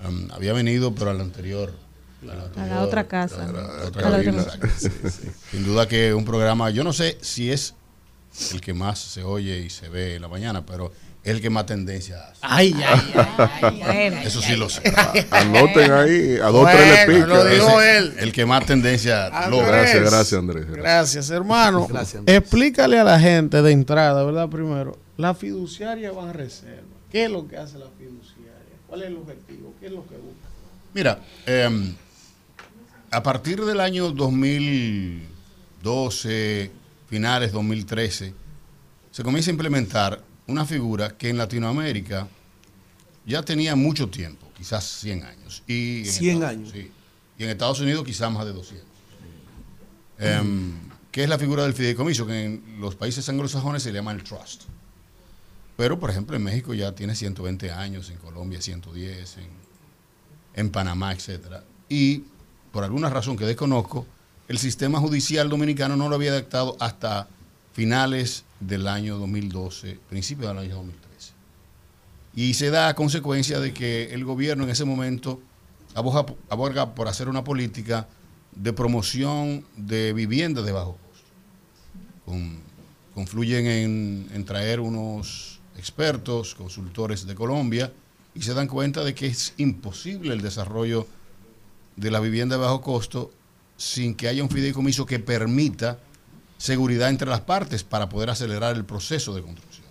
Um, 0.06 0.30
había 0.32 0.54
venido, 0.54 0.94
pero 0.94 1.10
al 1.12 1.22
anterior. 1.22 1.74
A 2.58 2.66
la 2.66 2.82
otra 2.82 3.08
casa. 3.08 3.44
a 3.48 3.52
la 3.52 3.60
A 3.62 3.64
otra 3.88 4.02
la 4.10 4.18
otra 4.18 4.24
cabina. 4.24 4.44
casa. 4.46 4.60
Sí, 4.78 4.90
sí. 5.10 5.28
Sin 5.52 5.64
duda 5.66 5.88
que 5.88 6.14
un 6.14 6.26
programa, 6.26 6.70
yo 6.72 6.84
no 6.84 6.92
sé 6.94 7.18
si 7.22 7.52
es 7.52 7.74
el 8.52 8.60
que 8.62 8.74
más 8.74 9.00
se 9.00 9.24
oye 9.24 9.60
y 9.60 9.70
se 9.70 9.88
ve 9.90 10.16
en 10.16 10.22
la 10.24 10.28
mañana, 10.28 10.66
pero 10.66 10.92
es 11.24 11.32
el 11.34 11.42
que 11.42 11.50
más 11.50 11.66
tendencia 11.66 12.18
hace. 12.28 12.40
Ay, 12.42 12.76
ay, 12.86 13.14
ay, 13.62 13.82
ay, 13.82 14.14
Eso 14.26 14.42
sí 14.42 14.56
lo 14.56 14.70
sé. 14.70 14.82
Anoten 15.32 15.92
ahí, 15.92 16.38
a 16.42 16.48
dos, 16.48 16.68
tres 16.72 16.88
le 16.88 17.06
Bueno, 17.20 17.26
pica. 17.26 17.44
lo 17.44 17.46
dijo 17.46 17.82
Ese- 17.82 17.98
él. 17.98 18.14
El 18.20 18.32
que 18.32 18.46
más 18.46 18.66
tendencia 18.66 19.30
logra. 19.50 19.68
Gracias, 19.68 20.00
gracias, 20.12 20.34
Andrés. 20.34 20.66
Gracias. 20.68 20.84
Gracias, 20.84 21.30
hermano. 21.32 21.88
Gracias, 21.90 22.20
Andrés. 22.20 22.38
Explícale 22.38 23.00
a 23.00 23.04
la 23.04 23.20
gente 23.20 23.62
de 23.62 23.72
entrada, 23.72 24.24
¿verdad? 24.24 24.48
Primero, 24.50 24.98
la 25.18 25.34
fiduciaria 25.34 26.12
va 26.12 26.30
a 26.30 26.34
reserva. 26.34 26.84
¿Qué 27.12 27.26
es 27.26 27.32
lo 27.32 27.48
que 27.48 27.58
hace 27.58 27.78
la 27.78 27.86
fiduciaria? 27.98 28.37
¿Cuál 28.88 29.02
es 29.04 29.08
el 29.08 29.18
objetivo? 29.18 29.74
¿Qué 29.80 29.86
es 29.88 29.92
lo 29.92 30.06
que 30.08 30.16
busca? 30.16 30.48
Mira, 30.94 31.20
eh, 31.46 31.94
a 33.12 33.22
partir 33.24 33.64
del 33.64 33.80
año 33.82 34.12
2012, 34.12 36.72
finales 37.10 37.52
2013, 37.52 38.34
se 39.12 39.24
comienza 39.24 39.50
a 39.52 39.54
implementar 39.54 40.24
una 40.48 40.66
figura 40.66 41.16
que 41.18 41.30
en 41.30 41.38
Latinoamérica 41.38 42.28
ya 43.26 43.42
tenía 43.44 43.76
mucho 43.76 44.08
tiempo, 44.10 44.50
quizás 44.58 44.84
100 45.02 45.24
años. 45.24 45.64
Y 45.68 46.00
en 46.00 46.06
100 46.06 46.34
Estados- 46.36 46.56
años. 46.56 46.70
sí. 46.72 46.92
y 47.40 47.44
en 47.44 47.50
Estados 47.52 47.80
Unidos 47.82 48.04
quizás 48.06 48.32
más 48.32 48.46
de 48.46 48.54
200. 48.54 48.88
Em, 50.20 50.72
que 51.12 51.24
es 51.24 51.30
la 51.30 51.38
figura 51.38 51.64
del 51.64 51.74
fideicomiso, 51.74 52.26
que 52.26 52.46
en 52.46 52.64
los 52.80 52.96
países 52.96 53.28
anglosajones 53.30 53.84
se 53.84 53.92
le 53.92 54.00
llama 54.00 54.12
el 54.14 54.24
trust. 54.24 54.64
Pero, 55.78 56.00
por 56.00 56.10
ejemplo, 56.10 56.36
en 56.36 56.44
México 56.44 56.74
ya 56.74 56.94
tiene 56.94 57.16
120 57.16 57.72
años, 57.72 58.10
en 58.10 58.18
Colombia 58.18 58.60
110, 58.60 59.38
en, 60.56 60.70
Panamá, 60.72 61.14
etcétera. 61.14 61.64
Y 61.88 62.24
por 62.72 62.84
alguna 62.84 63.12
razón 63.12 63.38
que 63.38 63.46
desconozco, 63.46 64.06
el 64.48 64.58
sistema 64.58 65.00
judicial 65.00 65.50
dominicano 65.50 65.96
no 65.96 66.10
lo 66.10 66.16
había 66.16 66.32
adaptado 66.32 66.76
hasta 66.80 67.28
finales 67.74 68.44
del 68.60 68.88
año 68.88 69.20
2012, 69.20 70.00
principios 70.10 70.50
del 70.50 70.58
año 70.58 70.76
2013. 70.78 71.34
Y 72.36 72.56
se 72.56 72.72
da 72.72 72.96
consecuencia 72.96 73.60
de 73.60 73.72
que 73.72 74.14
el 74.14 74.26
gobierno 74.26 74.64
en 74.64 74.72
ese 74.72 74.84
momento 74.84 75.40
aboga, 75.94 76.96
por 76.96 77.08
hacer 77.08 77.30
una 77.30 77.44
política 77.44 78.08
de 78.56 78.74
promoción 78.74 79.64
de 79.76 80.14
viviendas 80.14 80.66
de 80.66 80.72
bajo 80.72 80.98
costo. 80.98 81.28
Con- 82.26 82.66
confluyen 83.14 83.66
en, 83.66 84.30
en 84.34 84.46
traer 84.46 84.80
unos 84.80 85.57
expertos, 85.78 86.56
consultores 86.56 87.26
de 87.26 87.36
Colombia, 87.36 87.92
y 88.36 88.42
se 88.42 88.54
dan 88.54 88.68
cuenta 88.68 89.04
de 89.04 89.16
que 89.16 89.28
es 89.28 89.54
imposible 89.58 90.34
el 90.34 90.42
desarrollo 90.42 91.08
de 91.96 92.12
la 92.12 92.20
vivienda 92.20 92.56
de 92.56 92.62
bajo 92.62 92.82
costo 92.82 93.32
sin 93.78 94.16
que 94.16 94.28
haya 94.28 94.44
un 94.44 94.50
fideicomiso 94.50 95.06
que 95.06 95.20
permita 95.20 96.00
seguridad 96.58 97.10
entre 97.10 97.30
las 97.30 97.42
partes 97.42 97.84
para 97.84 98.10
poder 98.10 98.30
acelerar 98.30 98.76
el 98.76 98.86
proceso 98.86 99.34
de 99.34 99.42
construcción. 99.42 99.88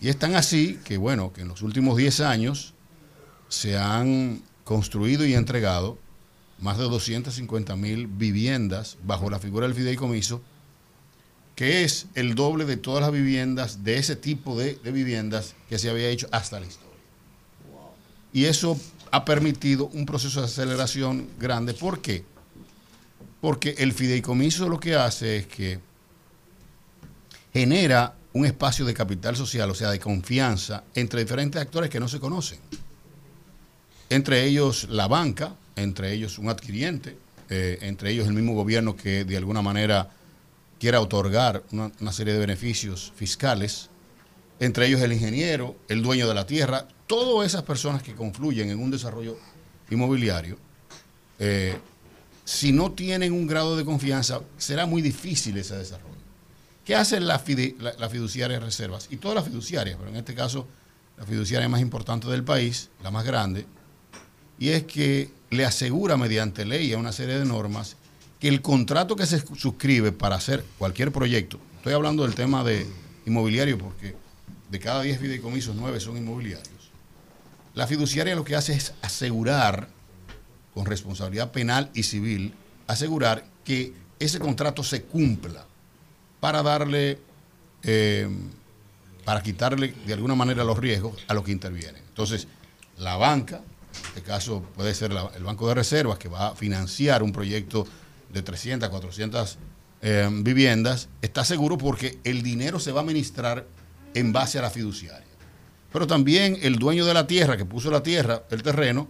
Y 0.00 0.08
es 0.08 0.18
tan 0.18 0.34
así 0.34 0.78
que, 0.84 0.98
bueno, 0.98 1.32
que 1.32 1.42
en 1.42 1.48
los 1.48 1.62
últimos 1.62 1.96
10 1.96 2.20
años 2.20 2.74
se 3.48 3.78
han 3.78 4.42
construido 4.64 5.24
y 5.24 5.34
entregado 5.34 5.98
más 6.58 6.78
de 6.78 6.84
250 6.84 7.76
mil 7.76 8.06
viviendas 8.06 8.98
bajo 9.04 9.30
la 9.30 9.38
figura 9.38 9.66
del 9.66 9.76
fideicomiso, 9.76 10.42
que 11.56 11.84
es 11.84 12.06
el 12.14 12.34
doble 12.34 12.66
de 12.66 12.76
todas 12.76 13.00
las 13.00 13.10
viviendas, 13.10 13.82
de 13.82 13.96
ese 13.96 14.14
tipo 14.14 14.58
de, 14.58 14.78
viviendas 14.84 15.54
que 15.70 15.78
se 15.78 15.88
había 15.88 16.08
hecho 16.08 16.28
hasta 16.30 16.60
la 16.60 16.66
historia. 16.66 16.86
Y 18.32 18.44
eso 18.44 18.78
ha 19.10 19.24
permitido 19.24 19.86
un 19.86 20.04
proceso 20.04 20.40
de 20.40 20.46
aceleración 20.46 21.26
grande. 21.40 21.72
¿Por 21.72 22.00
qué? 22.00 22.24
Porque 23.40 23.74
el 23.78 23.94
fideicomiso 23.94 24.68
lo 24.68 24.78
que 24.78 24.96
hace 24.96 25.38
es 25.38 25.46
que 25.46 25.80
genera 27.54 28.14
un 28.34 28.44
espacio 28.44 28.84
de 28.84 28.92
capital 28.92 29.34
social, 29.34 29.70
o 29.70 29.74
sea, 29.74 29.90
de 29.90 29.98
confianza 29.98 30.84
entre 30.94 31.20
diferentes 31.20 31.60
actores 31.60 31.88
que 31.88 31.98
no 31.98 32.06
se 32.06 32.20
conocen. 32.20 32.58
Entre 34.10 34.44
ellos 34.44 34.88
la 34.90 35.08
banca, 35.08 35.54
entre 35.74 36.12
ellos 36.12 36.38
un 36.38 36.50
adquiriente, 36.50 37.16
eh, 37.48 37.78
entre 37.80 38.10
ellos 38.10 38.26
el 38.26 38.34
mismo 38.34 38.52
gobierno 38.52 38.94
que 38.94 39.24
de 39.24 39.38
alguna 39.38 39.62
manera 39.62 40.10
quiera 40.78 41.00
otorgar 41.00 41.62
una, 41.72 42.12
serie 42.12 42.34
de 42.34 42.38
beneficios 42.38 43.12
fiscales, 43.16 43.90
entre 44.60 44.86
ellos 44.86 45.00
el 45.00 45.12
ingeniero, 45.12 45.76
el 45.88 46.02
dueño 46.02 46.28
de 46.28 46.34
la 46.34 46.46
tierra, 46.46 46.88
todas 47.06 47.46
esas 47.46 47.62
personas 47.62 48.02
que 48.02 48.14
confluyen 48.14 48.70
en 48.70 48.78
un 48.78 48.90
desarrollo 48.90 49.38
inmobiliario, 49.90 50.58
eh, 51.38 51.78
si 52.44 52.72
no 52.72 52.92
tienen 52.92 53.32
un 53.32 53.46
grado 53.46 53.76
de 53.76 53.84
confianza, 53.84 54.40
será 54.56 54.86
muy 54.86 55.02
difícil 55.02 55.56
ese 55.56 55.76
desarrollo. 55.76 56.14
¿Qué 56.84 56.94
hacen 56.94 57.26
las 57.26 57.42
la, 57.78 57.94
la 57.98 58.08
fiduciarias 58.08 58.62
reservas? 58.62 59.08
Y 59.10 59.16
todas 59.16 59.34
las 59.34 59.44
fiduciarias, 59.44 59.96
pero 59.98 60.10
en 60.10 60.16
este 60.16 60.34
caso 60.34 60.68
la 61.18 61.24
fiduciaria 61.24 61.68
más 61.68 61.80
importante 61.80 62.28
del 62.28 62.44
país, 62.44 62.90
la 63.02 63.10
más 63.10 63.24
grande, 63.24 63.66
y 64.58 64.68
es 64.68 64.84
que 64.84 65.30
le 65.50 65.64
asegura 65.64 66.16
mediante 66.16 66.64
ley 66.64 66.92
a 66.92 66.98
una 66.98 67.12
serie 67.12 67.38
de 67.38 67.44
normas 67.44 67.96
que 68.40 68.48
el 68.48 68.62
contrato 68.62 69.16
que 69.16 69.26
se 69.26 69.40
suscribe 69.56 70.12
para 70.12 70.36
hacer 70.36 70.64
cualquier 70.78 71.12
proyecto, 71.12 71.58
estoy 71.76 71.94
hablando 71.94 72.24
del 72.24 72.34
tema 72.34 72.64
de 72.64 72.86
inmobiliario 73.24 73.78
porque 73.78 74.14
de 74.70 74.78
cada 74.78 75.02
10 75.02 75.20
fideicomisos, 75.20 75.74
9 75.76 76.00
son 76.00 76.16
inmobiliarios. 76.16 76.90
La 77.74 77.86
fiduciaria 77.86 78.34
lo 78.34 78.44
que 78.44 78.56
hace 78.56 78.74
es 78.74 78.94
asegurar, 79.02 79.88
con 80.74 80.86
responsabilidad 80.86 81.52
penal 81.52 81.90
y 81.94 82.02
civil, 82.02 82.54
asegurar 82.86 83.44
que 83.64 83.94
ese 84.18 84.38
contrato 84.38 84.82
se 84.82 85.02
cumpla 85.02 85.64
para 86.40 86.62
darle, 86.62 87.18
eh, 87.82 88.28
para 89.24 89.42
quitarle 89.42 89.94
de 90.06 90.12
alguna 90.12 90.34
manera 90.34 90.64
los 90.64 90.78
riesgos 90.78 91.16
a 91.28 91.34
los 91.34 91.44
que 91.44 91.52
intervienen. 91.52 92.02
Entonces, 92.08 92.46
la 92.98 93.16
banca, 93.16 93.56
en 93.56 94.06
este 94.08 94.22
caso 94.22 94.62
puede 94.74 94.94
ser 94.94 95.12
el 95.36 95.44
Banco 95.44 95.68
de 95.68 95.74
Reservas, 95.74 96.18
que 96.18 96.28
va 96.28 96.48
a 96.48 96.54
financiar 96.54 97.22
un 97.22 97.32
proyecto 97.32 97.86
de 98.32 98.42
300, 98.42 98.88
400 98.88 99.58
eh, 100.02 100.28
viviendas, 100.42 101.08
está 101.22 101.44
seguro 101.44 101.78
porque 101.78 102.18
el 102.24 102.42
dinero 102.42 102.78
se 102.78 102.92
va 102.92 103.00
a 103.00 103.02
administrar 103.02 103.66
en 104.14 104.32
base 104.32 104.58
a 104.58 104.62
la 104.62 104.70
fiduciaria. 104.70 105.26
Pero 105.92 106.06
también 106.06 106.58
el 106.62 106.76
dueño 106.76 107.04
de 107.06 107.14
la 107.14 107.26
tierra, 107.26 107.56
que 107.56 107.64
puso 107.64 107.90
la 107.90 108.02
tierra, 108.02 108.42
el 108.50 108.62
terreno, 108.62 109.08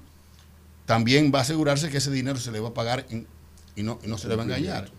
también 0.84 1.32
va 1.34 1.40
a 1.40 1.42
asegurarse 1.42 1.90
que 1.90 1.98
ese 1.98 2.10
dinero 2.10 2.38
se 2.38 2.52
le 2.52 2.60
va 2.60 2.68
a 2.68 2.74
pagar 2.74 3.06
en- 3.10 3.26
y, 3.74 3.82
no, 3.82 3.98
y 4.04 4.08
no 4.08 4.18
se 4.18 4.28
le 4.28 4.36
va 4.36 4.42
a 4.42 4.46
engañar. 4.46 4.90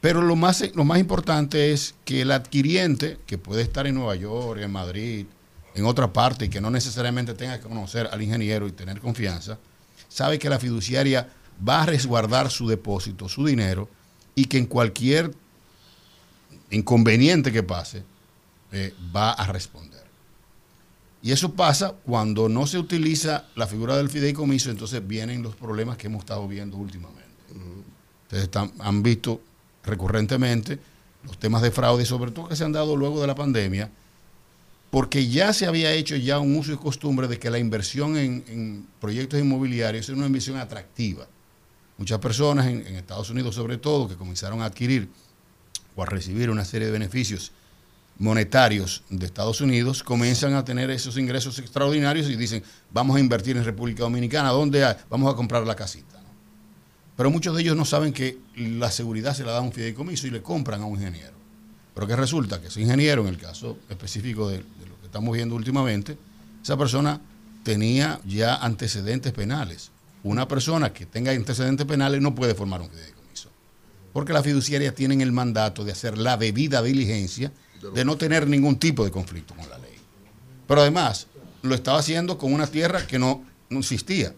Pero 0.00 0.20
lo 0.20 0.34
más, 0.34 0.64
lo 0.74 0.84
más 0.84 0.98
importante 0.98 1.72
es 1.72 1.94
que 2.04 2.22
el 2.22 2.32
adquiriente, 2.32 3.18
que 3.26 3.38
puede 3.38 3.62
estar 3.62 3.86
en 3.86 3.94
Nueva 3.94 4.16
York, 4.16 4.60
en 4.60 4.72
Madrid, 4.72 5.26
en 5.74 5.84
otra 5.86 6.12
parte, 6.12 6.46
y 6.46 6.48
que 6.48 6.60
no 6.60 6.70
necesariamente 6.70 7.34
tenga 7.34 7.58
que 7.60 7.68
conocer 7.68 8.08
al 8.10 8.20
ingeniero 8.20 8.66
y 8.66 8.72
tener 8.72 8.98
confianza, 9.00 9.58
sabe 10.08 10.38
que 10.40 10.50
la 10.50 10.58
fiduciaria 10.58 11.28
va 11.66 11.82
a 11.82 11.86
resguardar 11.86 12.50
su 12.50 12.66
depósito, 12.68 13.28
su 13.28 13.44
dinero, 13.44 13.88
y 14.34 14.46
que 14.46 14.58
en 14.58 14.66
cualquier 14.66 15.32
inconveniente 16.70 17.52
que 17.52 17.62
pase, 17.62 18.02
eh, 18.72 18.94
va 19.14 19.32
a 19.32 19.46
responder. 19.52 20.02
Y 21.22 21.30
eso 21.30 21.52
pasa 21.52 21.94
cuando 22.04 22.48
no 22.48 22.66
se 22.66 22.78
utiliza 22.78 23.44
la 23.54 23.66
figura 23.66 23.96
del 23.96 24.08
fideicomiso, 24.08 24.70
entonces 24.70 25.06
vienen 25.06 25.42
los 25.42 25.54
problemas 25.54 25.96
que 25.96 26.06
hemos 26.08 26.20
estado 26.20 26.48
viendo 26.48 26.76
últimamente. 26.76 27.22
Ustedes 28.24 28.44
están- 28.44 28.72
han 28.78 29.02
visto 29.02 29.40
recurrentemente 29.84 30.78
los 31.24 31.38
temas 31.38 31.62
de 31.62 31.70
fraude, 31.70 32.04
sobre 32.06 32.30
todo 32.30 32.48
que 32.48 32.56
se 32.56 32.64
han 32.64 32.72
dado 32.72 32.96
luego 32.96 33.20
de 33.20 33.26
la 33.26 33.34
pandemia, 33.34 33.90
porque 34.90 35.28
ya 35.28 35.52
se 35.52 35.66
había 35.66 35.92
hecho 35.92 36.16
ya 36.16 36.38
un 36.38 36.56
uso 36.56 36.72
y 36.72 36.76
costumbre 36.76 37.28
de 37.28 37.38
que 37.38 37.50
la 37.50 37.58
inversión 37.58 38.16
en, 38.16 38.44
en 38.48 38.86
proyectos 39.00 39.38
inmobiliarios 39.40 40.08
es 40.08 40.16
una 40.16 40.26
inversión 40.26 40.56
atractiva. 40.56 41.26
Muchas 42.02 42.18
personas 42.18 42.66
en, 42.66 42.84
Estados 42.96 43.30
Unidos 43.30 43.54
sobre 43.54 43.78
todo 43.78 44.08
que 44.08 44.16
comenzaron 44.16 44.60
a 44.60 44.64
adquirir 44.64 45.08
o 45.94 46.02
a 46.02 46.06
recibir 46.06 46.50
una 46.50 46.64
serie 46.64 46.86
de 46.86 46.92
beneficios 46.92 47.52
monetarios 48.18 49.04
de 49.08 49.24
Estados 49.24 49.60
Unidos 49.60 50.02
comienzan 50.02 50.54
a 50.54 50.64
tener 50.64 50.90
esos 50.90 51.16
ingresos 51.16 51.60
extraordinarios 51.60 52.28
y 52.28 52.34
dicen, 52.34 52.64
vamos 52.90 53.14
a 53.14 53.20
invertir 53.20 53.56
en 53.56 53.64
República 53.64 54.02
Dominicana, 54.02 54.48
¿dónde 54.48 54.84
hay? 54.84 54.96
vamos 55.08 55.32
a 55.32 55.36
comprar 55.36 55.64
la 55.64 55.76
casita? 55.76 56.20
Pero 57.16 57.30
muchos 57.30 57.54
de 57.54 57.62
ellos 57.62 57.76
no 57.76 57.84
saben 57.84 58.12
que 58.12 58.36
la 58.56 58.90
seguridad 58.90 59.32
se 59.32 59.44
la 59.44 59.52
da 59.52 59.60
un 59.60 59.70
fideicomiso 59.70 60.26
y 60.26 60.32
le 60.32 60.42
compran 60.42 60.82
a 60.82 60.86
un 60.86 60.96
ingeniero. 60.96 61.34
Pero 61.94 62.08
que 62.08 62.16
resulta 62.16 62.60
que 62.60 62.66
ese 62.66 62.80
ingeniero, 62.80 63.22
en 63.22 63.28
el 63.28 63.38
caso 63.38 63.78
específico 63.88 64.48
de 64.48 64.58
lo 64.58 64.98
que 64.98 65.06
estamos 65.06 65.36
viendo 65.36 65.54
últimamente, 65.54 66.18
esa 66.64 66.76
persona 66.76 67.20
tenía 67.62 68.18
ya 68.26 68.56
antecedentes 68.56 69.32
penales. 69.32 69.91
Una 70.24 70.46
persona 70.46 70.92
que 70.92 71.06
tenga 71.06 71.32
antecedentes 71.32 71.86
penales 71.86 72.20
no 72.20 72.34
puede 72.34 72.54
formar 72.54 72.80
un 72.80 72.90
fideicomiso. 72.90 73.50
Porque 74.12 74.32
las 74.32 74.44
fiduciarias 74.44 74.94
tienen 74.94 75.20
el 75.20 75.32
mandato 75.32 75.84
de 75.84 75.92
hacer 75.92 76.18
la 76.18 76.36
debida 76.36 76.82
diligencia 76.82 77.52
de 77.94 78.04
no 78.04 78.16
tener 78.16 78.46
ningún 78.46 78.78
tipo 78.78 79.04
de 79.04 79.10
conflicto 79.10 79.54
con 79.54 79.68
la 79.68 79.78
ley. 79.78 79.96
Pero 80.68 80.82
además, 80.82 81.26
lo 81.62 81.74
estaba 81.74 81.98
haciendo 81.98 82.38
con 82.38 82.52
una 82.52 82.66
tierra 82.66 83.06
que 83.06 83.18
no, 83.18 83.44
no 83.70 83.80
existía. 83.80 84.34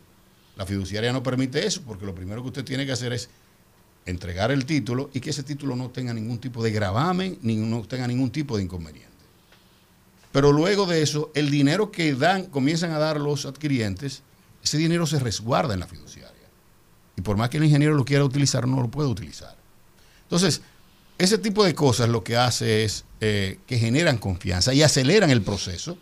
La 0.57 0.64
fiduciaria 0.64 1.12
no 1.12 1.22
permite 1.22 1.66
eso 1.66 1.82
porque 1.87 2.07
lo 2.07 2.14
primero 2.14 2.43
que 2.43 2.49
usted 2.49 2.64
tiene 2.64 2.87
que 2.87 2.93
hacer 2.93 3.12
es 3.12 3.28
entregar 4.07 4.51
el 4.51 4.64
título 4.64 5.11
y 5.12 5.20
que 5.20 5.30
ese 5.30 5.43
título 5.43 5.76
no 5.76 5.91
tenga 5.91 6.14
ningún 6.14 6.39
tipo 6.39 6.62
de 6.62 6.70
gravamen, 6.70 7.39
ni 7.43 7.57
no 7.57 7.82
tenga 7.82 8.07
ningún 8.07 8.30
tipo 8.30 8.57
de 8.57 8.62
inconveniente. 8.62 9.11
Pero 10.32 10.53
luego 10.53 10.87
de 10.87 11.03
eso, 11.03 11.30
el 11.35 11.51
dinero 11.51 11.91
que 11.91 12.14
dan, 12.14 12.47
comienzan 12.47 12.91
a 12.91 12.99
dar 12.99 13.20
los 13.20 13.47
adquirientes, 13.47 14.22
ese 14.64 14.78
dinero 14.78 15.06
se 15.06 15.20
resguarda 15.20 15.74
en 15.74 15.80
la 15.80 15.86
fiduciaria. 15.86 16.32
Y 17.16 17.20
por 17.20 17.36
más 17.36 17.50
que 17.50 17.58
el 17.58 17.64
ingeniero 17.64 17.94
lo 17.94 18.04
quiera 18.04 18.24
utilizar, 18.24 18.66
no 18.66 18.80
lo 18.80 18.88
puede 18.88 19.08
utilizar. 19.08 19.54
Entonces, 20.22 20.62
ese 21.16 21.38
tipo 21.38 21.62
de 21.64 21.74
cosas 21.74 22.08
lo 22.08 22.24
que 22.24 22.36
hace 22.36 22.82
es 22.82 23.04
eh, 23.20 23.60
que 23.66 23.78
generan 23.78 24.18
confianza 24.18 24.74
y 24.74 24.82
aceleran 24.82 25.30
el 25.30 25.42
proceso 25.42 25.96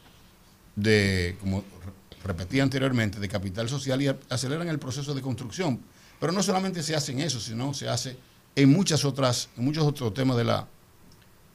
de, 0.75 1.37
como 1.41 1.61
re- 1.61 2.25
repetí 2.25 2.61
anteriormente, 2.61 3.21
de 3.21 3.29
capital 3.29 3.69
social 3.69 4.01
y 4.01 4.09
aceleran 4.31 4.69
el 4.69 4.79
proceso 4.79 5.13
de 5.13 5.21
construcción. 5.21 5.81
Pero 6.19 6.33
no 6.33 6.43
solamente 6.43 6.83
se 6.83 6.95
hace 6.95 7.13
en 7.13 7.21
eso, 7.21 7.41
sino 7.41 7.75
se 7.75 7.89
hace 7.89 8.17
en 8.55 8.71
muchas 8.71 9.05
otras, 9.05 9.49
en 9.59 9.65
muchos 9.65 9.85
otros 9.85 10.15
temas 10.15 10.37
de 10.37 10.45
la, 10.45 10.67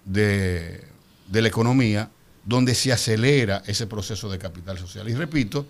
de, 0.06 0.84
de 1.28 1.42
la 1.42 1.48
economía, 1.48 2.12
donde 2.46 2.76
se 2.76 2.92
acelera 2.92 3.64
ese 3.66 3.88
proceso 3.88 4.30
de 4.30 4.38
capital 4.38 4.78
social. 4.78 5.10
Y 5.10 5.16
repito, 5.16 5.66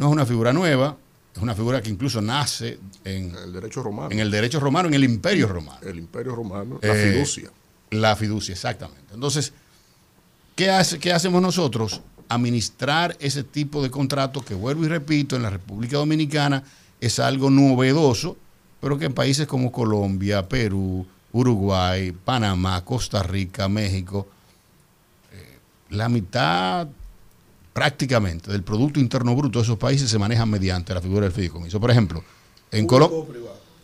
no 0.00 0.06
es 0.06 0.12
una 0.12 0.24
figura 0.24 0.50
nueva, 0.54 0.96
es 1.36 1.42
una 1.42 1.54
figura 1.54 1.82
que 1.82 1.90
incluso 1.90 2.22
nace 2.22 2.78
en 3.04 3.34
el 3.36 3.52
derecho 3.52 3.82
romano. 3.82 4.10
En 4.10 4.18
el 4.18 4.30
derecho 4.30 4.58
romano, 4.58 4.88
en 4.88 4.94
el 4.94 5.04
imperio 5.04 5.46
romano. 5.46 5.78
El 5.82 5.98
imperio 5.98 6.34
romano, 6.34 6.78
la 6.80 6.96
Eh, 6.96 7.12
fiducia. 7.12 7.50
La 7.90 8.16
fiducia, 8.16 8.54
exactamente. 8.54 9.12
Entonces, 9.12 9.52
¿qué, 10.56 10.70
hace, 10.70 10.98
¿qué 10.98 11.12
hacemos 11.12 11.42
nosotros? 11.42 12.00
Administrar 12.30 13.14
ese 13.20 13.44
tipo 13.44 13.82
de 13.82 13.90
contratos 13.90 14.42
que, 14.42 14.54
vuelvo 14.54 14.84
y 14.86 14.88
repito, 14.88 15.36
en 15.36 15.42
la 15.42 15.50
República 15.50 15.98
Dominicana 15.98 16.62
es 16.98 17.18
algo 17.18 17.50
novedoso, 17.50 18.38
pero 18.80 18.98
que 18.98 19.04
en 19.04 19.12
países 19.12 19.46
como 19.46 19.70
Colombia, 19.70 20.48
Perú, 20.48 21.06
Uruguay, 21.32 22.12
Panamá, 22.12 22.82
Costa 22.86 23.22
Rica, 23.22 23.68
México, 23.68 24.26
eh, 25.32 25.58
la 25.90 26.08
mitad 26.08 26.88
prácticamente 27.72 28.50
del 28.50 28.62
Producto 28.62 29.00
Interno 29.00 29.34
Bruto 29.34 29.58
de 29.58 29.64
esos 29.64 29.78
países 29.78 30.10
se 30.10 30.18
manejan 30.18 30.48
mediante 30.48 30.92
la 30.94 31.00
figura 31.00 31.22
del 31.22 31.32
fideicomiso. 31.32 31.80
Por 31.80 31.90
ejemplo, 31.90 32.22
en 32.70 32.86
Colombia... 32.86 33.40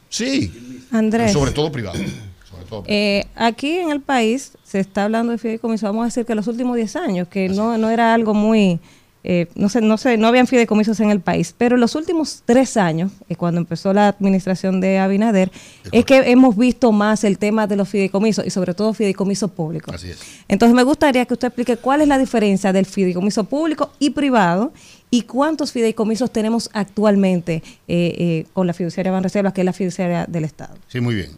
Sí, 0.09 0.87
Andrés. 0.91 1.33
sobre 1.33 1.51
todo 1.51 1.71
privado. 1.71 1.99
Sobre 1.99 2.65
todo 2.65 2.83
privado. 2.83 2.85
Eh, 2.87 3.27
aquí 3.35 3.79
en 3.79 3.91
el 3.91 4.01
país 4.01 4.53
se 4.65 4.81
está 4.81 5.05
hablando 5.05 5.33
de 5.33 5.39
fideicomiso, 5.39 5.87
vamos 5.87 6.03
a 6.03 6.07
decir 6.07 6.25
que 6.25 6.35
los 6.35 6.47
últimos 6.47 6.77
10 6.77 6.97
años, 6.97 7.29
que 7.29 7.49
no, 7.49 7.77
no 7.77 7.91
era 7.91 8.15
algo 8.15 8.35
muy 8.35 8.81
eh, 9.29 9.49
no 9.57 9.69
sé, 9.69 9.81
no 9.81 9.99
sé, 9.99 10.17
no 10.17 10.29
habían 10.29 10.47
fideicomisos 10.47 11.01
en 11.01 11.11
el 11.11 11.19
país, 11.19 11.53
pero 11.59 11.75
en 11.75 11.81
los 11.81 11.97
últimos 11.97 12.45
tres 12.45 12.77
años, 12.77 13.11
eh, 13.29 13.35
cuando 13.35 13.61
empezó 13.61 13.93
la 13.93 14.07
administración 14.07 14.81
de 14.81 15.01
Abinader, 15.01 15.51
es 15.91 16.05
que 16.05 16.31
hemos 16.31 16.57
visto 16.57 16.93
más 16.93 17.25
el 17.25 17.37
tema 17.37 17.67
de 17.67 17.75
los 17.75 17.89
fideicomisos 17.89 18.47
y 18.47 18.51
sobre 18.51 18.73
todo 18.73 18.95
fideicomisos 18.95 19.51
públicos. 19.51 19.93
Así 19.93 20.11
es. 20.11 20.21
Entonces 20.47 20.77
me 20.77 20.85
gustaría 20.85 21.27
que 21.27 21.35
usted 21.35 21.49
explique 21.49 21.77
cuál 21.77 22.03
es 22.03 22.09
la 22.09 22.19
diferencia 22.19 22.73
del 22.73 22.87
fideicomiso 22.87 23.43
público 23.43 23.91
y 23.99 24.11
privado 24.11 24.73
y 25.11 25.23
cuántos 25.23 25.73
fideicomisos 25.73 26.31
tenemos 26.31 26.71
actualmente 26.73 27.65
eh, 27.89 28.47
con 28.53 28.69
la 28.69 28.75
fiduciaria 28.75 29.11
Banreservas, 29.11 29.53
que 29.53 29.63
es 29.63 29.65
la 29.65 29.73
fiduciaria 29.73 30.27
del 30.27 30.45
Estado. 30.45 30.77
Sí, 30.87 31.01
muy 31.01 31.17
bien. 31.17 31.33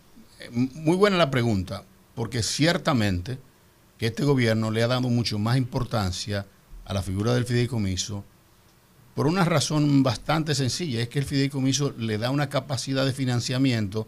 Muy 0.53 0.97
buena 0.97 1.17
la 1.17 1.31
pregunta, 1.31 1.85
porque 2.15 2.43
ciertamente 2.43 3.39
que 3.97 4.09
este 4.09 4.25
gobierno 4.25 4.71
le 4.71 4.83
ha 4.83 4.89
dado 4.89 5.09
mucho 5.09 5.39
más 5.39 5.57
importancia 5.57 6.45
a 6.89 6.95
la 6.95 7.03
figura 7.03 7.35
del 7.35 7.45
fideicomiso 7.45 8.25
por 9.15 9.27
una 9.27 9.45
razón 9.45 10.03
bastante 10.03 10.55
sencilla, 10.55 11.01
es 11.01 11.09
que 11.09 11.19
el 11.19 11.25
fideicomiso 11.25 11.93
le 11.99 12.19
da 12.19 12.31
una 12.31 12.49
capacidad 12.49 13.05
de 13.05 13.13
financiamiento 13.13 14.07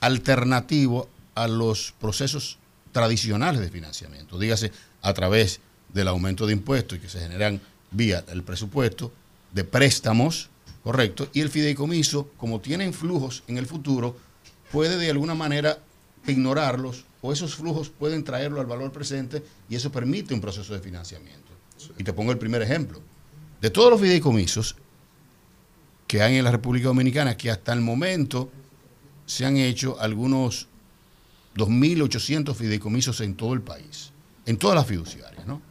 alternativo 0.00 1.08
a 1.34 1.46
los 1.46 1.94
procesos 2.00 2.58
tradicionales 2.90 3.60
de 3.60 3.70
financiamiento, 3.70 4.38
dígase 4.38 4.72
a 5.02 5.14
través 5.14 5.60
del 5.92 6.08
aumento 6.08 6.46
de 6.46 6.52
impuestos 6.52 6.98
que 6.98 7.08
se 7.08 7.20
generan 7.20 7.60
vía 7.90 8.24
el 8.28 8.42
presupuesto, 8.42 9.12
de 9.52 9.64
préstamos, 9.64 10.50
correcto, 10.82 11.28
y 11.32 11.40
el 11.40 11.48
fideicomiso, 11.48 12.28
como 12.36 12.60
tienen 12.60 12.92
flujos 12.92 13.44
en 13.46 13.56
el 13.56 13.66
futuro, 13.66 14.16
puede 14.72 14.96
de 14.96 15.10
alguna 15.10 15.34
manera 15.34 15.78
ignorarlos 16.26 17.04
o 17.20 17.32
esos 17.32 17.54
flujos 17.54 17.88
pueden 17.88 18.24
traerlo 18.24 18.60
al 18.60 18.66
valor 18.66 18.90
presente 18.90 19.42
y 19.70 19.76
eso 19.76 19.92
permite 19.92 20.34
un 20.34 20.40
proceso 20.40 20.74
de 20.74 20.80
financiamiento. 20.80 21.41
Y 21.98 22.04
te 22.04 22.12
pongo 22.12 22.32
el 22.32 22.38
primer 22.38 22.62
ejemplo. 22.62 23.00
De 23.60 23.70
todos 23.70 23.90
los 23.90 24.00
fideicomisos 24.00 24.76
que 26.06 26.22
hay 26.22 26.36
en 26.36 26.44
la 26.44 26.50
República 26.50 26.88
Dominicana, 26.88 27.36
que 27.36 27.50
hasta 27.50 27.72
el 27.72 27.80
momento 27.80 28.50
se 29.24 29.46
han 29.46 29.56
hecho 29.56 29.98
algunos 30.00 30.68
2.800 31.56 32.54
fideicomisos 32.54 33.20
en 33.20 33.34
todo 33.34 33.54
el 33.54 33.62
país, 33.62 34.12
en 34.46 34.56
todas 34.56 34.76
las 34.76 34.86
fiduciarias, 34.86 35.46
¿no? 35.46 35.62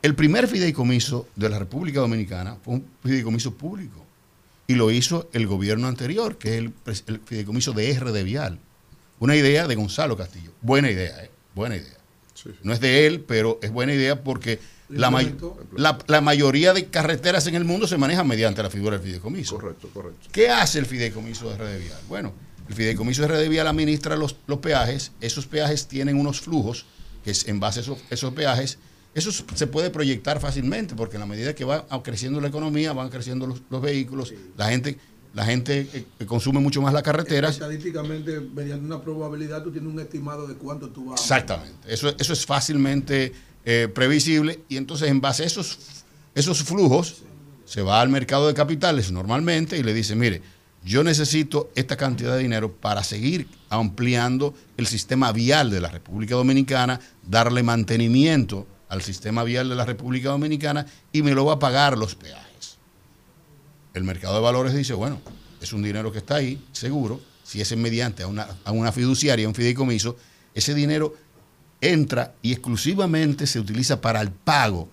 El 0.00 0.14
primer 0.14 0.46
fideicomiso 0.46 1.26
de 1.34 1.48
la 1.48 1.58
República 1.58 2.00
Dominicana 2.00 2.56
fue 2.62 2.74
un 2.74 2.86
fideicomiso 3.02 3.54
público 3.54 4.04
y 4.68 4.74
lo 4.74 4.90
hizo 4.92 5.28
el 5.32 5.46
gobierno 5.46 5.88
anterior, 5.88 6.38
que 6.38 6.58
es 6.86 7.04
el, 7.06 7.20
fideicomiso 7.24 7.72
de 7.72 7.90
R 7.90 8.12
de 8.12 8.22
Vial. 8.22 8.60
Una 9.18 9.34
idea 9.34 9.66
de 9.66 9.74
Gonzalo 9.74 10.16
Castillo. 10.16 10.52
Buena 10.60 10.90
idea, 10.90 11.24
¿eh? 11.24 11.30
Buena 11.54 11.76
idea. 11.76 11.96
No 12.62 12.72
es 12.72 12.78
de 12.78 13.06
él, 13.06 13.22
pero 13.22 13.58
es 13.62 13.72
buena 13.72 13.92
idea 13.92 14.22
porque 14.22 14.60
la, 14.88 15.10
may- 15.10 15.36
la, 15.76 15.98
la 16.06 16.20
mayoría 16.20 16.72
de 16.72 16.86
carreteras 16.86 17.46
en 17.46 17.54
el 17.54 17.64
mundo 17.64 17.86
se 17.86 17.98
manejan 17.98 18.26
mediante 18.26 18.62
la 18.62 18.70
figura 18.70 18.96
del 18.96 19.06
fideicomiso. 19.06 19.56
Correcto, 19.56 19.88
correcto. 19.92 20.28
¿Qué 20.32 20.48
hace 20.50 20.78
el 20.78 20.86
fideicomiso 20.86 21.48
de 21.48 21.54
R 21.56 21.66
de 21.66 21.78
Vial? 21.78 21.98
Bueno, 22.08 22.32
el 22.68 22.74
fideicomiso 22.74 23.22
de 23.22 23.28
R 23.28 23.38
de 23.38 23.48
Vial 23.48 23.66
administra 23.66 24.16
los, 24.16 24.36
los 24.46 24.58
peajes. 24.58 25.12
Esos 25.20 25.46
peajes 25.46 25.86
tienen 25.88 26.18
unos 26.18 26.40
flujos 26.40 26.86
que 27.24 27.32
es 27.32 27.48
en 27.48 27.60
base 27.60 27.80
a 27.80 27.82
esos, 27.82 27.98
esos 28.10 28.32
peajes. 28.32 28.78
Eso 29.14 29.32
se 29.32 29.66
puede 29.66 29.90
proyectar 29.90 30.38
fácilmente 30.38 30.94
porque 30.94 31.16
en 31.16 31.20
la 31.20 31.26
medida 31.26 31.54
que 31.54 31.64
va 31.64 31.84
creciendo 32.02 32.40
la 32.40 32.48
economía, 32.48 32.92
van 32.92 33.08
creciendo 33.08 33.46
los, 33.46 33.62
los 33.68 33.82
vehículos, 33.82 34.32
la 34.56 34.68
gente, 34.68 34.98
la 35.34 35.44
gente 35.44 35.88
eh, 35.92 36.26
consume 36.26 36.60
mucho 36.60 36.80
más 36.82 36.92
las 36.92 37.02
carreteras. 37.02 37.54
Estadísticamente, 37.54 38.38
mediante 38.38 38.84
una 38.84 39.00
probabilidad, 39.00 39.64
tú 39.64 39.72
tienes 39.72 39.90
un 39.92 39.98
estimado 39.98 40.46
de 40.46 40.54
cuánto 40.54 40.90
tú 40.90 41.06
vas 41.06 41.20
a 41.20 41.22
Exactamente. 41.24 41.92
Eso, 41.92 42.14
eso 42.16 42.32
es 42.32 42.46
fácilmente 42.46 43.32
eh, 43.70 43.86
previsible 43.86 44.60
y 44.70 44.78
entonces 44.78 45.10
en 45.10 45.20
base 45.20 45.42
a 45.42 45.46
esos, 45.46 45.78
esos 46.34 46.62
flujos 46.62 47.16
se 47.66 47.82
va 47.82 48.00
al 48.00 48.08
mercado 48.08 48.46
de 48.46 48.54
capitales 48.54 49.12
normalmente 49.12 49.76
y 49.76 49.82
le 49.82 49.92
dice, 49.92 50.16
mire, 50.16 50.40
yo 50.82 51.04
necesito 51.04 51.70
esta 51.74 51.98
cantidad 51.98 52.34
de 52.34 52.42
dinero 52.42 52.72
para 52.72 53.04
seguir 53.04 53.46
ampliando 53.68 54.54
el 54.78 54.86
sistema 54.86 55.32
vial 55.32 55.70
de 55.70 55.82
la 55.82 55.90
República 55.90 56.34
Dominicana, 56.34 56.98
darle 57.26 57.62
mantenimiento 57.62 58.66
al 58.88 59.02
sistema 59.02 59.44
vial 59.44 59.68
de 59.68 59.74
la 59.74 59.84
República 59.84 60.30
Dominicana 60.30 60.86
y 61.12 61.20
me 61.20 61.34
lo 61.34 61.44
va 61.44 61.52
a 61.52 61.58
pagar 61.58 61.98
los 61.98 62.14
peajes. 62.14 62.78
El 63.92 64.04
mercado 64.04 64.36
de 64.36 64.40
valores 64.40 64.72
dice, 64.72 64.94
bueno, 64.94 65.20
es 65.60 65.74
un 65.74 65.82
dinero 65.82 66.10
que 66.10 66.18
está 66.20 66.36
ahí, 66.36 66.58
seguro, 66.72 67.20
si 67.44 67.60
es 67.60 67.76
mediante 67.76 68.22
a 68.22 68.28
una, 68.28 68.48
a 68.64 68.72
una 68.72 68.92
fiduciaria, 68.92 69.46
un 69.46 69.54
fideicomiso, 69.54 70.16
ese 70.54 70.74
dinero 70.74 71.14
entra 71.80 72.34
y 72.42 72.52
exclusivamente 72.52 73.46
se 73.46 73.60
utiliza 73.60 74.00
para 74.00 74.20
el 74.20 74.30
pago 74.30 74.88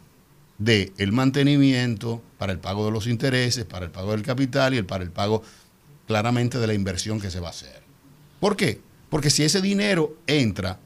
del 0.57 0.93
el 0.97 1.11
mantenimiento, 1.11 2.21
para 2.37 2.53
el 2.53 2.59
pago 2.59 2.85
de 2.85 2.91
los 2.91 3.07
intereses, 3.07 3.65
para 3.65 3.85
el 3.85 3.91
pago 3.91 4.11
del 4.11 4.21
capital 4.21 4.73
y 4.73 4.77
el, 4.77 4.85
para 4.85 5.03
el 5.03 5.11
pago 5.11 5.43
claramente 6.07 6.59
de 6.59 6.67
la 6.67 6.73
inversión 6.73 7.19
que 7.19 7.31
se 7.31 7.39
va 7.39 7.47
a 7.47 7.51
hacer. 7.51 7.81
¿Por 8.39 8.55
qué? 8.55 8.79
Porque 9.09 9.29
si 9.29 9.43
ese 9.43 9.61
dinero 9.61 10.15
entra 10.27 10.79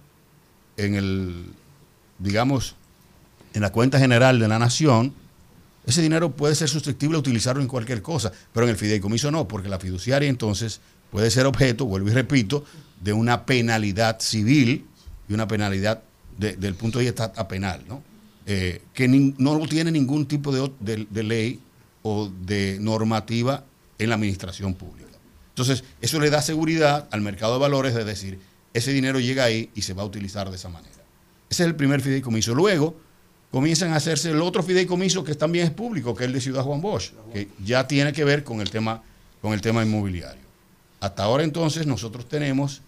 en 0.78 0.95
el, 0.95 1.45
digamos, 2.18 2.76
en 3.54 3.62
la 3.62 3.72
cuenta 3.72 4.00
general 4.00 4.39
de 4.39 4.47
la 4.47 4.60
nación, 4.60 5.14
ese 5.86 6.02
dinero 6.02 6.32
puede 6.32 6.56
ser 6.56 6.70
susceptible 6.70 7.18
a 7.18 7.20
utilizarlo 7.20 7.62
en 7.62 7.68
cualquier 7.68 8.02
cosa, 8.02 8.32
pero 8.54 8.66
en 8.66 8.72
el 8.72 8.78
fideicomiso 8.78 9.32
no, 9.32 9.47
porque 9.47 9.70
la 9.70 9.80
fiduciaria 9.80 10.30
entonces 10.30 10.82
puede 11.12 11.32
ser 11.32 11.45
objeto, 11.45 11.86
vuelvo 11.86 12.10
y 12.10 12.14
repito, 12.14 12.64
de 13.02 13.14
una 13.14 13.45
penalidad 13.45 14.20
civil 14.20 14.86
y 15.30 15.34
una 15.34 15.48
penalidad 15.48 16.02
de- 16.38 16.56
del 16.58 16.76
punto 16.76 17.00
de 17.00 17.06
vista 17.06 17.32
penal, 17.48 17.84
¿no? 17.88 18.04
Eh, 18.46 18.82
que 18.94 19.08
no 19.08 19.68
tiene 19.68 19.92
ningún 19.92 20.26
tipo 20.26 20.52
de 20.52 21.24
ley 21.24 21.60
o 22.02 22.30
de 22.46 22.78
normativa 22.82 23.64
en 24.00 24.10
la 24.10 24.16
administración 24.16 24.74
pública. 24.74 25.10
Entonces, 25.50 25.84
eso 26.02 26.20
le 26.20 26.30
da 26.30 26.42
seguridad 26.42 27.08
al 27.12 27.22
mercado 27.22 27.54
de 27.54 27.60
valores 27.60 27.94
de 27.94 28.06
decir, 28.06 28.40
ese 28.74 28.92
dinero 28.94 29.20
llega 29.20 29.44
ahí 29.44 29.70
y 29.76 29.82
se 29.84 29.94
va 29.94 30.04
a 30.04 30.06
utilizar 30.06 30.50
de 30.50 30.56
esa 30.56 30.70
manera. 30.70 30.96
Ese 31.50 31.64
es 31.64 31.68
el 31.68 31.76
primer 31.76 32.02
fideicomiso. 32.02 32.56
Luego 32.56 32.96
comienzan 33.52 33.92
a 33.92 33.98
hacerse 33.98 34.32
el 34.32 34.42
otro 34.42 34.64
fideicomiso 34.64 35.24
que 35.24 35.36
también 35.36 35.66
es 35.66 35.72
público, 35.72 36.16
que 36.16 36.24
es 36.24 36.28
el 36.28 36.34
de 36.34 36.42
Ciudad 36.42 36.64
Juan 36.64 36.82
Bosch, 36.82 37.12
que 37.34 37.50
ya 37.64 37.88
tiene 37.88 38.14
que 38.14 38.24
ver 38.24 38.44
con 38.44 38.62
el 38.62 38.70
tema, 38.70 39.04
con 39.42 39.54
el 39.54 39.60
tema 39.62 39.84
inmobiliario. 39.84 40.42
Hasta 41.02 41.24
ahora 41.24 41.44
entonces 41.44 41.86
nosotros 41.86 42.28
tenemos 42.30 42.82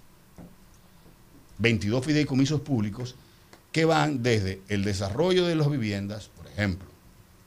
22 1.62 2.04
fideicomisos 2.04 2.62
públicos 2.62 3.16
que 3.72 3.86
van 3.86 4.22
desde 4.22 4.62
el 4.68 4.84
desarrollo 4.84 5.46
de 5.46 5.56
las 5.56 5.70
viviendas, 5.70 6.30
por 6.36 6.48
ejemplo, 6.48 6.88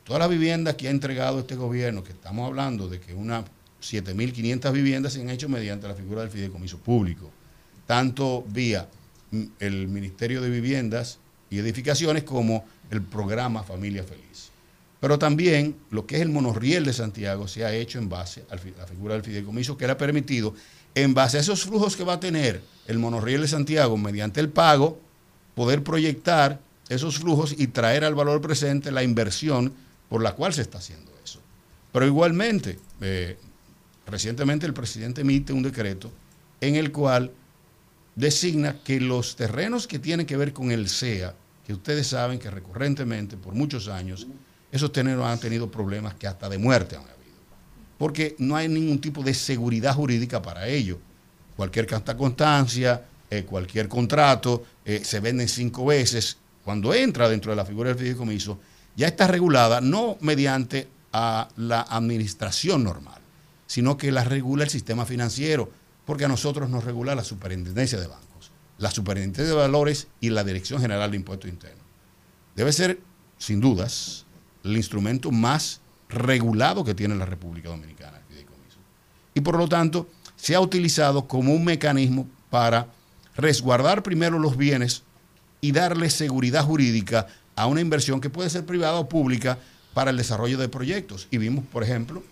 todas 0.05 0.21
las 0.21 0.31
viviendas 0.31 0.77
que 0.77 0.89
ha 0.89 0.91
entregado 0.91 1.41
este 1.41 1.57
gobierno, 1.57 2.05
que 2.05 2.12
estamos 2.12 2.47
hablando 2.47 2.89
de 2.89 3.01
que 3.01 3.12
unas 3.12 3.45
7.500 3.83 4.73
viviendas 4.73 5.12
se 5.12 5.21
han 5.21 5.31
hecho 5.31 5.49
mediante 5.49 5.89
la 5.89 5.95
figura 5.95 6.23
del 6.23 6.31
fideicomiso 6.31 6.79
público, 6.79 7.31
tanto 7.87 8.45
vía 8.49 8.89
el 9.59 9.89
Ministerio 9.89 10.41
de 10.41 10.49
Viviendas 10.49 11.19
y 11.51 11.59
Edificaciones 11.59 12.23
como 12.23 12.65
el 12.91 13.03
programa 13.03 13.62
Familia 13.62 14.05
Feliz. 14.05 14.51
Pero 15.01 15.19
también 15.19 15.77
lo 15.91 16.07
que 16.07 16.17
es 16.17 16.23
el 16.23 16.31
monorriel 16.31 16.85
de 16.85 16.93
Santiago 16.95 17.47
se 17.47 17.65
ha 17.65 17.75
hecho 17.75 17.99
en 17.99 18.09
base 18.09 18.45
a 18.51 18.55
la 18.55 18.87
figura 18.87 19.15
del 19.15 19.23
fideicomiso 19.23 19.77
que 19.77 19.87
le 19.87 19.93
ha 19.93 19.99
permitido, 19.99 20.55
en 20.95 21.15
base 21.15 21.39
a 21.39 21.41
esos 21.41 21.65
flujos 21.65 21.97
que 21.97 22.05
va 22.05 22.15
a 22.15 22.21
tener 22.21 22.63
el 22.87 22.99
monorriel 22.99 23.43
de 23.43 23.49
Santiago 23.49 23.97
mediante 23.97 24.41
el 24.41 24.49
pago, 24.49 25.01
poder 25.55 25.83
proyectar 25.83 26.61
esos 26.89 27.19
flujos 27.19 27.55
y 27.57 27.69
traer 27.69 28.05
al 28.05 28.15
valor 28.15 28.41
presente 28.41 28.93
la 28.93 29.03
inversión 29.03 29.73
por 30.09 30.23
la 30.23 30.33
cual 30.35 30.53
se 30.53 30.63
está 30.63 30.79
haciendo 30.79 31.11
eso. 31.25 31.41
Pero 31.93 32.07
igualmente, 32.07 32.79
eh, 33.01 33.39
recientemente 34.07 34.67
el 34.67 34.75
presidente 34.75 35.23
emite 35.23 35.53
un 35.53 35.63
decreto 35.63 36.11
en 36.61 36.77
el 36.77 36.93
cual 36.93 37.33
designa 38.15 38.77
que 38.85 39.01
los 39.01 39.37
terrenos 39.37 39.87
que 39.87 39.99
tienen 39.99 40.27
que 40.27 40.37
ver 40.37 40.53
con 40.53 40.71
el 40.71 40.89
SEA, 40.89 41.35
que 41.66 41.73
ustedes 41.73 42.09
saben 42.09 42.39
que 42.39 42.51
recurrentemente, 42.51 43.37
por 43.37 43.55
muchos 43.55 43.89
años, 43.89 44.27
esos 44.71 44.93
terrenos 44.93 45.25
han 45.25 45.41
tenido 45.41 45.71
problemas 45.71 46.15
que 46.15 46.27
hasta 46.27 46.49
de 46.49 46.59
muerte 46.59 46.97
han. 46.97 47.14
Porque 48.05 48.36
no 48.39 48.55
hay 48.55 48.68
ningún 48.68 49.01
tipo 49.01 49.22
de 49.22 49.32
seguridad 49.32 49.94
jurídica 49.94 50.43
para 50.43 50.68
ello. 50.68 50.98
Cualquier 51.56 51.86
constancia, 52.18 53.02
eh, 53.31 53.44
cualquier 53.44 53.89
contrato, 53.89 54.62
eh, 54.85 55.01
se 55.02 55.20
venden 55.20 55.48
cinco 55.48 55.86
veces. 55.86 56.36
Cuando 56.66 56.93
entra 56.93 57.31
dentro 57.31 57.51
de 57.51 57.56
la 57.56 57.64
figura 57.64 57.89
del 57.89 57.98
fideicomiso, 57.98 58.60
ya 58.94 59.06
está 59.06 59.26
regulada 59.26 59.81
no 59.81 60.18
mediante 60.20 60.86
a 61.14 61.48
la 61.56 61.81
administración 61.81 62.85
normal, 62.85 63.22
sino 63.66 63.97
que 63.97 64.12
la 64.12 64.22
regula 64.22 64.64
el 64.64 64.70
sistema 64.70 65.06
financiero, 65.06 65.70
porque 66.05 66.26
a 66.26 66.28
nosotros 66.28 66.68
nos 66.68 66.85
regula 66.85 67.14
la 67.14 67.24
superintendencia 67.24 67.98
de 67.98 68.09
bancos, 68.09 68.52
la 68.76 68.90
superintendencia 68.90 69.55
de 69.55 69.62
valores 69.62 70.09
y 70.20 70.28
la 70.28 70.44
Dirección 70.44 70.78
General 70.78 71.10
de 71.10 71.16
Impuestos 71.16 71.48
Internos. 71.48 71.86
Debe 72.55 72.70
ser, 72.74 73.01
sin 73.39 73.62
dudas, 73.62 74.26
el 74.62 74.76
instrumento 74.76 75.31
más 75.31 75.81
regulado 76.09 76.85
que 76.85 76.94
tiene 76.94 77.14
la 77.14 77.26
República 77.26 77.68
Dominicana, 77.68 78.18
el 78.18 78.24
fideicomiso. 78.24 78.78
Y 79.35 79.40
por 79.40 79.56
lo 79.56 79.68
tanto, 79.68 80.09
se 80.36 80.55
ha 80.55 80.60
utilizado 80.60 81.26
como 81.26 81.55
un 81.55 81.64
mecanismo 81.64 82.28
para 82.51 82.89
resguardar 83.36 84.02
primero 84.02 84.39
los 84.39 84.56
bienes 84.56 85.02
y 85.60 85.72
darle 85.72 86.10
seguridad 86.10 86.64
jurídica 86.64 87.26
a 87.56 87.66
una 87.66 87.81
inversión 87.81 88.20
que 88.20 88.31
puede 88.31 88.51
ser 88.51 88.66
privada 88.66 88.98
o 88.98 89.09
pública, 89.09 89.59
para 89.94 90.10
el 90.10 90.16
desarrollo 90.16 90.59
de 90.59 90.68
proyectos. 90.68 91.28
Y 91.31 91.39
vimos, 91.39 91.64
por 91.72 91.82
ejemplo, 91.82 92.22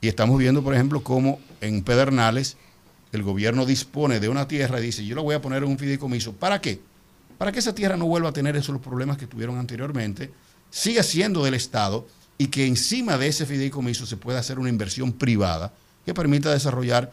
y 0.00 0.08
estamos 0.08 0.38
viendo, 0.38 0.62
por 0.62 0.74
ejemplo, 0.74 1.02
cómo 1.02 1.40
en 1.60 1.82
Pedernales 1.82 2.56
el 3.10 3.22
gobierno 3.22 3.64
dispone 3.64 4.20
de 4.20 4.28
una 4.28 4.46
tierra 4.46 4.78
y 4.78 4.84
dice, 4.84 5.04
yo 5.04 5.16
la 5.16 5.22
voy 5.22 5.34
a 5.34 5.40
poner 5.40 5.64
en 5.64 5.70
un 5.70 5.78
fideicomiso. 5.78 6.34
¿Para 6.34 6.60
qué? 6.60 6.80
Para 7.38 7.50
que 7.50 7.58
esa 7.58 7.74
tierra 7.74 7.96
no 7.96 8.06
vuelva 8.06 8.28
a 8.28 8.32
tener 8.32 8.54
esos 8.56 8.78
problemas 8.80 9.16
que 9.16 9.26
tuvieron 9.26 9.58
anteriormente, 9.58 10.30
siga 10.70 11.02
siendo 11.02 11.42
del 11.42 11.54
Estado 11.54 12.06
y 12.38 12.48
que 12.48 12.66
encima 12.66 13.16
de 13.18 13.28
ese 13.28 13.46
fideicomiso 13.46 14.06
se 14.06 14.16
pueda 14.16 14.38
hacer 14.40 14.58
una 14.58 14.68
inversión 14.68 15.12
privada 15.12 15.72
que 16.04 16.14
permita 16.14 16.52
desarrollar 16.52 17.10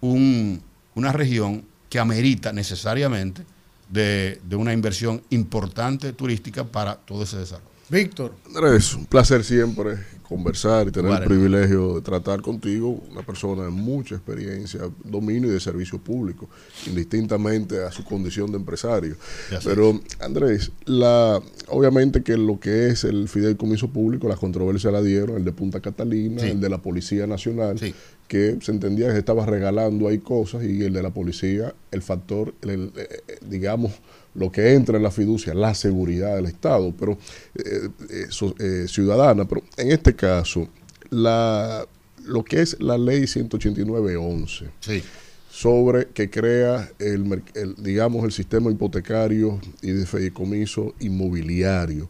un- 0.00 0.62
una 0.94 1.12
región 1.12 1.64
que 1.88 1.98
amerita 1.98 2.52
necesariamente 2.52 3.44
de, 3.88 4.40
de 4.44 4.56
una 4.56 4.72
inversión 4.72 5.22
importante 5.30 6.12
turística 6.12 6.64
para 6.64 6.94
todo 6.96 7.22
ese 7.24 7.38
desarrollo. 7.38 7.68
Víctor. 7.88 8.34
Andrés, 8.46 8.94
un 8.94 9.06
placer 9.06 9.44
siempre 9.44 9.98
conversar 10.28 10.88
y 10.88 10.90
tener 10.90 11.10
Vale. 11.10 11.24
el 11.24 11.28
privilegio 11.30 11.94
de 11.96 12.00
tratar 12.00 12.40
contigo, 12.42 12.88
una 13.10 13.22
persona 13.22 13.64
de 13.64 13.70
mucha 13.70 14.14
experiencia, 14.14 14.80
dominio 15.04 15.50
y 15.50 15.52
de 15.52 15.60
servicio 15.60 15.98
público, 15.98 16.48
indistintamente 16.86 17.82
a 17.84 17.92
su 17.92 18.04
condición 18.04 18.50
de 18.50 18.56
empresario. 18.56 19.16
Pero, 19.64 20.00
Andrés, 20.20 20.72
la, 20.86 21.40
obviamente 21.68 22.22
que 22.22 22.36
lo 22.36 22.58
que 22.58 22.88
es 22.88 23.04
el 23.04 23.28
fideicomiso 23.28 23.88
público, 23.88 24.28
las 24.28 24.38
controversias 24.38 24.92
la 24.92 25.02
dieron, 25.02 25.36
el 25.36 25.44
de 25.44 25.52
Punta 25.52 25.80
Catalina, 25.80 26.40
Sí. 26.42 26.48
el 26.48 26.60
de 26.60 26.68
la 26.68 26.78
Policía 26.78 27.26
Nacional, 27.26 27.78
que 28.26 28.56
se 28.62 28.72
entendía 28.72 29.06
que 29.08 29.12
se 29.12 29.18
estaba 29.18 29.44
regalando 29.46 30.08
ahí 30.08 30.18
cosas 30.18 30.64
y 30.64 30.82
el 30.82 30.92
de 30.94 31.02
la 31.02 31.10
policía, 31.12 31.74
el 31.90 32.00
factor, 32.02 32.54
el- 32.62 32.70
el, 32.70 32.92
eh, 32.96 33.08
digamos, 33.48 33.92
lo 34.34 34.50
que 34.50 34.74
entra 34.74 34.96
en 34.96 35.02
la 35.02 35.10
fiducia, 35.10 35.54
la 35.54 35.74
seguridad 35.74 36.36
del 36.36 36.46
Estado, 36.46 36.92
pero 36.98 37.12
eh, 37.54 37.88
eh, 38.10 38.26
eh, 38.58 38.86
ciudadana. 38.88 39.44
Pero 39.46 39.62
en 39.76 39.92
este 39.92 40.14
caso, 40.14 40.68
la, 41.10 41.86
lo 42.24 42.44
que 42.44 42.60
es 42.62 42.80
la 42.80 42.98
ley 42.98 43.22
189.11 43.22 45.02
sobre 45.50 46.08
que 46.08 46.28
crea 46.30 46.90
el, 46.98 47.42
el, 47.54 47.76
digamos, 47.76 48.24
el 48.24 48.32
sistema 48.32 48.72
hipotecario 48.72 49.60
y 49.82 49.92
de 49.92 50.04
fideicomiso 50.04 50.94
inmobiliario. 50.98 52.08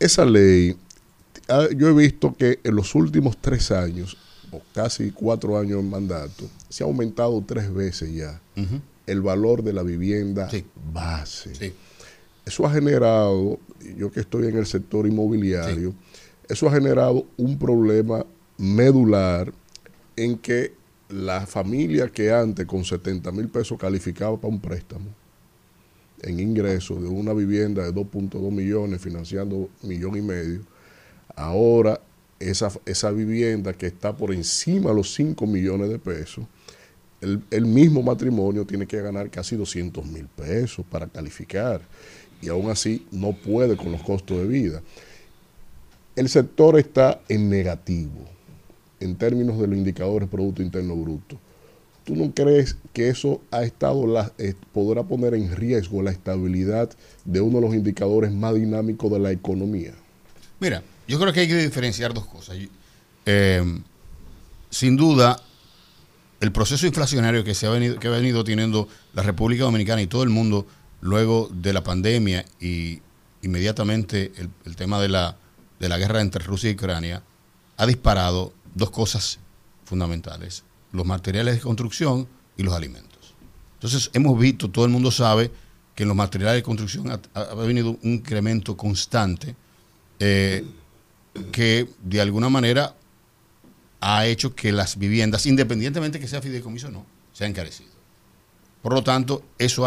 Esa 0.00 0.24
ley, 0.24 0.74
ah, 1.46 1.68
yo 1.76 1.88
he 1.88 1.92
visto 1.92 2.34
que 2.34 2.60
en 2.64 2.74
los 2.74 2.94
últimos 2.94 3.36
tres 3.36 3.70
años, 3.70 4.16
o 4.50 4.62
casi 4.72 5.10
cuatro 5.10 5.58
años 5.58 5.80
en 5.80 5.90
mandato, 5.90 6.48
se 6.70 6.82
ha 6.82 6.86
aumentado 6.86 7.44
tres 7.46 7.72
veces 7.72 8.14
ya 8.14 8.40
Ujú. 8.56 8.80
El 9.06 9.20
valor 9.20 9.62
de 9.62 9.72
la 9.72 9.82
vivienda 9.82 10.50
base. 10.92 11.74
Eso 12.44 12.66
ha 12.66 12.72
generado, 12.72 13.58
yo 13.96 14.10
que 14.10 14.20
estoy 14.20 14.48
en 14.48 14.58
el 14.58 14.66
sector 14.66 15.06
inmobiliario, 15.06 15.94
eso 16.48 16.68
ha 16.68 16.72
generado 16.72 17.26
un 17.36 17.58
problema 17.58 18.24
medular 18.58 19.52
en 20.16 20.38
que 20.38 20.74
la 21.08 21.46
familia 21.46 22.08
que 22.08 22.32
antes 22.32 22.66
con 22.66 22.84
70 22.84 23.30
mil 23.32 23.48
pesos 23.48 23.78
calificaba 23.78 24.36
para 24.36 24.52
un 24.52 24.60
préstamo 24.60 25.06
en 26.22 26.40
ingresos 26.40 27.02
de 27.02 27.08
una 27.08 27.32
vivienda 27.32 27.84
de 27.84 27.92
2.2 27.92 28.50
millones 28.50 29.00
financiando 29.00 29.68
millón 29.82 30.16
y 30.16 30.22
medio, 30.22 30.62
ahora 31.36 32.00
esa, 32.40 32.70
esa 32.86 33.10
vivienda 33.10 33.72
que 33.74 33.86
está 33.86 34.16
por 34.16 34.32
encima 34.32 34.90
de 34.90 34.96
los 34.96 35.14
5 35.14 35.46
millones 35.46 35.90
de 35.90 35.98
pesos, 35.98 36.46
el, 37.50 37.66
mismo 37.66 38.02
matrimonio 38.02 38.64
tiene 38.64 38.86
que 38.86 39.00
ganar 39.00 39.30
casi 39.30 39.56
200 39.56 40.04
mil 40.06 40.26
pesos 40.26 40.84
para 40.88 41.06
calificar 41.06 41.80
y 42.42 42.48
aún 42.48 42.70
así 42.70 43.06
no 43.10 43.32
puede 43.32 43.76
con 43.76 43.92
los 43.92 44.02
costos 44.02 44.38
de 44.38 44.46
vida. 44.46 44.82
El 46.16 46.28
sector 46.28 46.78
está 46.78 47.20
en 47.28 47.48
negativo 47.48 48.28
en 49.00 49.16
términos 49.16 49.58
de 49.58 49.66
los 49.66 49.76
indicadores 49.76 50.28
Producto 50.28 50.62
Interno 50.62 50.94
Bruto. 50.94 51.38
¿Tú 52.04 52.14
no 52.14 52.32
crees 52.34 52.76
que 52.92 53.08
eso 53.08 53.40
ha 53.50 53.64
estado 53.64 54.06
la, 54.06 54.30
eh, 54.36 54.54
podrá 54.72 55.02
poner 55.02 55.34
en 55.34 55.56
riesgo 55.56 56.02
la 56.02 56.10
estabilidad 56.10 56.90
de 57.24 57.40
uno 57.40 57.60
de 57.60 57.66
los 57.66 57.74
indicadores 57.74 58.30
más 58.30 58.54
dinámicos 58.54 59.10
de 59.10 59.18
la 59.18 59.32
economía? 59.32 59.94
Mira, 60.60 60.82
yo 61.08 61.18
creo 61.18 61.32
que 61.32 61.40
hay 61.40 61.48
que 61.48 61.56
diferenciar 61.56 62.12
dos 62.12 62.26
cosas. 62.26 62.58
Eh, 63.24 63.80
sin 64.68 64.96
duda, 64.96 65.40
el 66.44 66.52
proceso 66.52 66.86
inflacionario 66.86 67.42
que 67.42 67.54
se 67.54 67.66
ha 67.66 67.70
venido, 67.70 67.98
que 67.98 68.08
ha 68.08 68.10
venido 68.10 68.44
teniendo 68.44 68.86
la 69.14 69.22
República 69.22 69.64
Dominicana 69.64 70.02
y 70.02 70.06
todo 70.06 70.22
el 70.22 70.28
mundo 70.28 70.66
luego 71.00 71.50
de 71.50 71.72
la 71.72 71.82
pandemia 71.82 72.44
y 72.60 73.00
inmediatamente 73.42 74.32
el, 74.64 74.76
tema 74.76 75.00
de 75.00 75.08
la, 75.08 75.38
de 75.80 75.88
la 75.88 75.96
guerra 75.96 76.20
entre 76.20 76.44
Rusia 76.44 76.70
y 76.70 76.74
Ucrania 76.74 77.22
ha 77.78 77.86
disparado 77.86 78.52
dos 78.74 78.90
cosas 78.90 79.38
fundamentales, 79.84 80.64
los 80.92 81.06
materiales 81.06 81.54
de 81.54 81.60
construcción 81.60 82.28
y 82.58 82.62
los 82.62 82.74
alimentos. 82.74 83.34
Entonces 83.74 84.10
hemos 84.12 84.38
visto, 84.38 84.70
todo 84.70 84.84
el 84.84 84.90
mundo 84.90 85.10
sabe 85.10 85.50
que 85.94 86.02
en 86.02 86.08
los 86.08 86.16
materiales 86.16 86.58
de 86.58 86.62
construcción 86.62 87.10
ha, 87.10 87.20
ha 87.40 87.54
venido 87.54 87.98
un 88.02 88.14
incremento 88.14 88.76
constante 88.76 89.56
eh, 90.18 90.64
que 91.52 91.88
de 92.02 92.20
alguna 92.20 92.50
manera 92.50 92.94
ha 94.06 94.26
hecho 94.26 94.54
que 94.54 94.70
las 94.70 94.98
viviendas, 94.98 95.46
independientemente 95.46 96.20
que 96.20 96.28
sea 96.28 96.42
fideicomiso 96.42 96.88
o 96.88 96.90
no, 96.90 97.06
se 97.32 97.44
han 97.44 97.52
encarecido. 97.52 97.90
Por 98.82 98.92
lo 98.92 99.02
tanto, 99.02 99.42
eso 99.56 99.84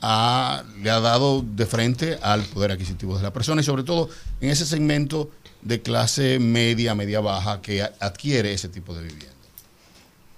le 0.00 0.90
ha 0.90 1.00
dado 1.00 1.42
de 1.42 1.66
frente 1.66 2.20
al 2.22 2.44
poder 2.44 2.70
adquisitivo 2.70 3.16
de 3.16 3.24
la 3.24 3.32
persona 3.32 3.62
y 3.62 3.64
sobre 3.64 3.82
todo 3.82 4.08
en 4.40 4.50
ese 4.50 4.64
segmento 4.64 5.28
de 5.60 5.82
clase 5.82 6.38
media, 6.38 6.94
media 6.94 7.18
baja 7.18 7.60
que 7.60 7.82
adquiere 7.82 8.52
ese 8.52 8.68
tipo 8.68 8.94
de 8.94 9.02
vivienda. 9.02 9.26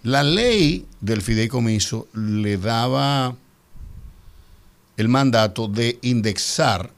La 0.04 0.22
ley 0.22 0.86
del 1.02 1.20
fideicomiso 1.20 2.08
le 2.14 2.56
daba 2.56 3.36
el 4.96 5.08
mandato 5.08 5.68
de 5.68 5.98
indexar 6.00 6.90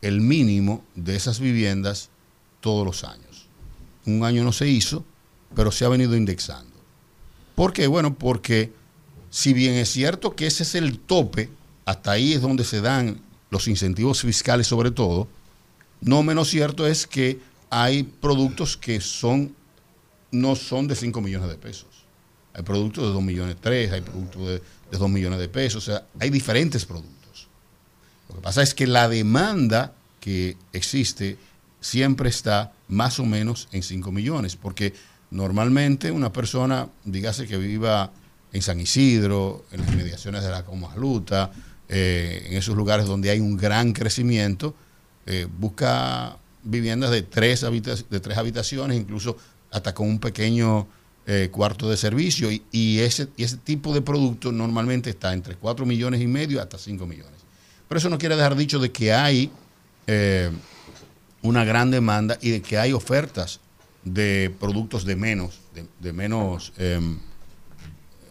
el 0.00 0.22
mínimo 0.22 0.82
de 0.94 1.14
esas 1.14 1.40
viviendas 1.40 2.08
todos 2.60 2.86
los 2.86 3.04
años. 3.04 3.29
Un 4.16 4.24
año 4.24 4.44
no 4.44 4.52
se 4.52 4.68
hizo, 4.68 5.04
pero 5.54 5.72
se 5.72 5.84
ha 5.84 5.88
venido 5.88 6.16
indexando. 6.16 6.70
¿Por 7.54 7.72
qué? 7.72 7.86
Bueno, 7.86 8.14
porque 8.14 8.72
si 9.30 9.52
bien 9.52 9.74
es 9.74 9.90
cierto 9.90 10.34
que 10.34 10.46
ese 10.46 10.62
es 10.62 10.74
el 10.74 10.98
tope, 10.98 11.48
hasta 11.84 12.12
ahí 12.12 12.32
es 12.32 12.42
donde 12.42 12.64
se 12.64 12.80
dan 12.80 13.20
los 13.50 13.68
incentivos 13.68 14.22
fiscales 14.22 14.66
sobre 14.66 14.90
todo, 14.90 15.28
no 16.00 16.22
menos 16.22 16.48
cierto 16.48 16.86
es 16.86 17.06
que 17.06 17.40
hay 17.68 18.02
productos 18.04 18.76
que 18.76 19.00
son 19.00 19.54
no 20.32 20.54
son 20.54 20.86
de 20.86 20.94
5 20.94 21.20
millones 21.20 21.48
de 21.48 21.56
pesos. 21.56 21.88
Hay 22.54 22.62
productos 22.62 23.04
de 23.04 23.12
2 23.12 23.22
millones 23.22 23.56
3, 23.60 23.92
hay 23.92 24.00
productos 24.00 24.46
de, 24.46 24.62
de 24.90 24.98
2 24.98 25.10
millones 25.10 25.38
de 25.38 25.48
pesos, 25.48 25.88
o 25.88 25.92
sea, 25.92 26.06
hay 26.18 26.30
diferentes 26.30 26.84
productos. 26.84 27.48
Lo 28.28 28.36
que 28.36 28.40
pasa 28.40 28.62
es 28.62 28.74
que 28.74 28.86
la 28.86 29.08
demanda 29.08 29.92
que 30.20 30.56
existe 30.72 31.36
siempre 31.80 32.28
está 32.28 32.72
más 32.90 33.18
o 33.18 33.24
menos 33.24 33.68
en 33.72 33.82
5 33.82 34.12
millones, 34.12 34.56
porque 34.56 34.94
normalmente 35.30 36.10
una 36.10 36.32
persona, 36.32 36.88
dígase 37.04 37.46
que 37.46 37.56
viva 37.56 38.12
en 38.52 38.62
San 38.62 38.80
Isidro, 38.80 39.64
en 39.72 39.80
las 39.80 39.92
inmediaciones 39.92 40.42
de 40.42 40.50
la 40.50 40.64
Comaluta, 40.64 41.52
eh, 41.88 42.46
en 42.46 42.56
esos 42.56 42.76
lugares 42.76 43.06
donde 43.06 43.30
hay 43.30 43.40
un 43.40 43.56
gran 43.56 43.92
crecimiento, 43.92 44.74
eh, 45.26 45.46
busca 45.58 46.36
viviendas 46.62 47.10
de 47.10 47.22
tres, 47.22 47.60
de 47.62 48.20
tres 48.20 48.36
habitaciones, 48.36 48.98
incluso 48.98 49.36
hasta 49.70 49.94
con 49.94 50.08
un 50.08 50.18
pequeño 50.18 50.86
eh, 51.26 51.48
cuarto 51.52 51.88
de 51.88 51.96
servicio, 51.96 52.50
y, 52.50 52.62
y 52.72 52.98
ese, 52.98 53.28
y 53.36 53.44
ese 53.44 53.56
tipo 53.58 53.94
de 53.94 54.02
producto 54.02 54.50
normalmente 54.50 55.10
está 55.10 55.32
entre 55.32 55.54
4 55.54 55.86
millones 55.86 56.20
y 56.20 56.26
medio 56.26 56.60
hasta 56.60 56.76
5 56.76 57.06
millones. 57.06 57.40
Pero 57.86 57.98
eso 57.98 58.08
no 58.08 58.18
quiere 58.18 58.36
dejar 58.36 58.56
dicho 58.56 58.78
de 58.78 58.90
que 58.90 59.12
hay 59.12 59.50
eh, 60.06 60.50
una 61.42 61.64
gran 61.64 61.90
demanda 61.90 62.38
y 62.40 62.50
de 62.50 62.62
que 62.62 62.78
hay 62.78 62.92
ofertas 62.92 63.60
de 64.04 64.54
productos 64.60 65.04
de 65.04 65.16
menos, 65.16 65.60
de, 66.00 66.12
menos, 66.12 66.72
em, 66.78 67.18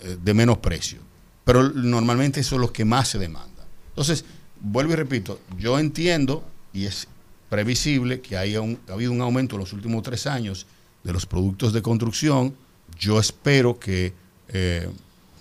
eh, 0.01 0.17
de 0.21 0.33
menos 0.33 0.57
precio. 0.59 0.99
Pero 1.43 1.69
normalmente 1.69 2.39
eso 2.39 2.55
es 2.55 2.61
lo 2.61 2.71
que 2.73 2.85
más 2.85 3.07
se 3.09 3.19
demanda. 3.19 3.65
Entonces, 3.89 4.25
vuelvo 4.61 4.93
y 4.93 4.95
repito, 4.95 5.39
yo 5.57 5.79
entiendo 5.79 6.43
y 6.73 6.85
es 6.85 7.07
previsible 7.49 8.21
que 8.21 8.37
haya 8.37 8.61
un- 8.61 8.79
ha 8.87 8.93
habido 8.93 9.11
un 9.11 9.21
aumento 9.21 9.55
en 9.55 9.61
los 9.61 9.73
últimos 9.73 10.03
tres 10.03 10.27
años 10.27 10.67
de 11.03 11.13
los 11.13 11.25
productos 11.25 11.73
de 11.73 11.81
construcción. 11.81 12.55
Yo 12.99 13.19
espero 13.19 13.79
que 13.79 14.13
eh, 14.51 14.89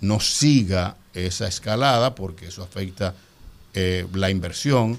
no 0.01 0.19
siga 0.19 0.95
esa 1.13 1.47
escalada 1.47 2.15
porque 2.15 2.47
eso 2.47 2.63
afecta 2.63 3.15
eh, 3.73 4.07
la 4.13 4.29
inversión, 4.31 4.97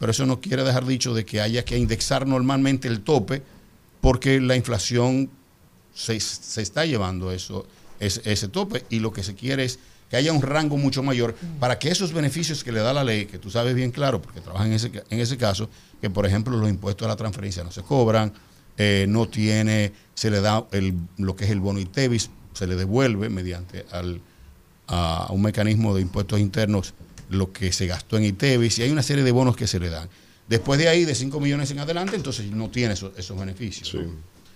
pero 0.00 0.12
eso 0.12 0.24
no 0.24 0.40
quiere 0.40 0.64
dejar 0.64 0.86
dicho 0.86 1.12
de 1.12 1.26
que 1.26 1.42
haya 1.42 1.62
que 1.62 1.76
indexar 1.76 2.26
normalmente 2.26 2.88
el 2.88 3.02
tope 3.02 3.42
porque 4.00 4.40
la 4.40 4.56
inflación 4.56 5.28
se, 5.94 6.18
se 6.18 6.62
está 6.62 6.86
llevando 6.86 7.30
eso, 7.30 7.66
ese, 8.00 8.48
tope. 8.48 8.86
Y 8.88 9.00
lo 9.00 9.12
que 9.12 9.22
se 9.22 9.34
quiere 9.34 9.64
es 9.64 9.78
que 10.08 10.16
haya 10.16 10.32
un 10.32 10.40
rango 10.40 10.78
mucho 10.78 11.02
mayor 11.02 11.34
para 11.60 11.78
que 11.78 11.90
esos 11.90 12.14
beneficios 12.14 12.64
que 12.64 12.72
le 12.72 12.80
da 12.80 12.94
la 12.94 13.04
ley, 13.04 13.26
que 13.26 13.38
tú 13.38 13.50
sabes 13.50 13.74
bien 13.74 13.90
claro, 13.90 14.22
porque 14.22 14.40
trabajas 14.40 14.68
en 14.68 14.72
ese, 14.72 14.90
en 15.10 15.20
ese 15.20 15.36
caso, 15.36 15.68
que 16.00 16.08
por 16.08 16.24
ejemplo 16.24 16.56
los 16.56 16.70
impuestos 16.70 17.04
a 17.04 17.08
la 17.08 17.16
transferencia 17.16 17.62
no 17.62 17.70
se 17.70 17.82
cobran, 17.82 18.32
eh, 18.78 19.04
no 19.06 19.28
tiene, 19.28 19.92
se 20.14 20.30
le 20.30 20.40
da 20.40 20.66
el, 20.72 20.94
lo 21.18 21.36
que 21.36 21.44
es 21.44 21.50
el 21.50 21.60
bono 21.60 21.78
ITEVIS, 21.78 22.30
se 22.54 22.66
le 22.66 22.74
devuelve 22.74 23.28
mediante 23.28 23.84
al, 23.92 24.22
a 24.88 25.26
un 25.28 25.42
mecanismo 25.42 25.94
de 25.94 26.00
impuestos 26.00 26.40
internos 26.40 26.94
lo 27.30 27.52
que 27.52 27.72
se 27.72 27.86
gastó 27.86 28.16
en 28.18 28.24
ITEVIS 28.24 28.78
y 28.78 28.82
hay 28.82 28.90
una 28.90 29.02
serie 29.02 29.24
de 29.24 29.32
bonos 29.32 29.56
que 29.56 29.66
se 29.66 29.78
le 29.80 29.88
dan. 29.88 30.08
Después 30.48 30.78
de 30.78 30.88
ahí, 30.88 31.04
de 31.04 31.14
5 31.14 31.40
millones 31.40 31.70
en 31.70 31.78
adelante, 31.78 32.16
entonces 32.16 32.50
no 32.50 32.70
tiene 32.70 32.94
esos, 32.94 33.16
esos 33.16 33.38
beneficios. 33.38 33.94
¿no? 33.94 34.10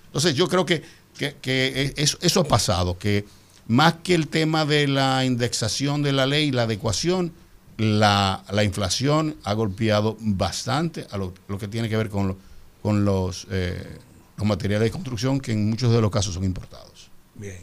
Entonces 0.07 0.35
yo 0.35 0.49
creo 0.49 0.67
que, 0.67 0.83
que- 1.17 1.37
que 1.41 1.95
eso, 1.97 2.19
eso 2.21 2.41
ha 2.41 2.45
pasado, 2.45 2.99
que 2.99 3.25
más 3.69 3.95
que 4.03 4.15
el 4.15 4.29
tema 4.29 4.65
de 4.67 4.87
la 4.89 5.25
indexación 5.25 6.03
de 6.03 6.13
la 6.13 6.27
ley, 6.27 6.51
la 6.51 6.63
adecuación, 6.65 7.33
la, 7.79 8.45
la 8.51 8.63
inflación 8.65 9.37
ha 9.45 9.53
golpeado 9.55 10.17
bastante 10.21 11.07
a 11.11 11.17
lo, 11.17 11.33
lo 11.49 11.59
que 11.59 11.67
tiene 11.69 11.89
que 11.89 11.97
ver 11.97 12.09
con, 12.11 12.29
lo- 12.29 12.37
con 12.83 13.05
los, 13.05 13.47
eh, 13.51 13.99
los 14.37 14.47
materiales 14.47 14.87
de 14.87 14.91
construcción, 14.91 15.41
que 15.41 15.53
en 15.53 15.71
muchos 15.71 15.93
de 15.93 16.01
los 16.01 16.11
casos 16.11 16.35
son 16.35 16.45
importados. 16.45 17.09
Bien. 17.37 17.59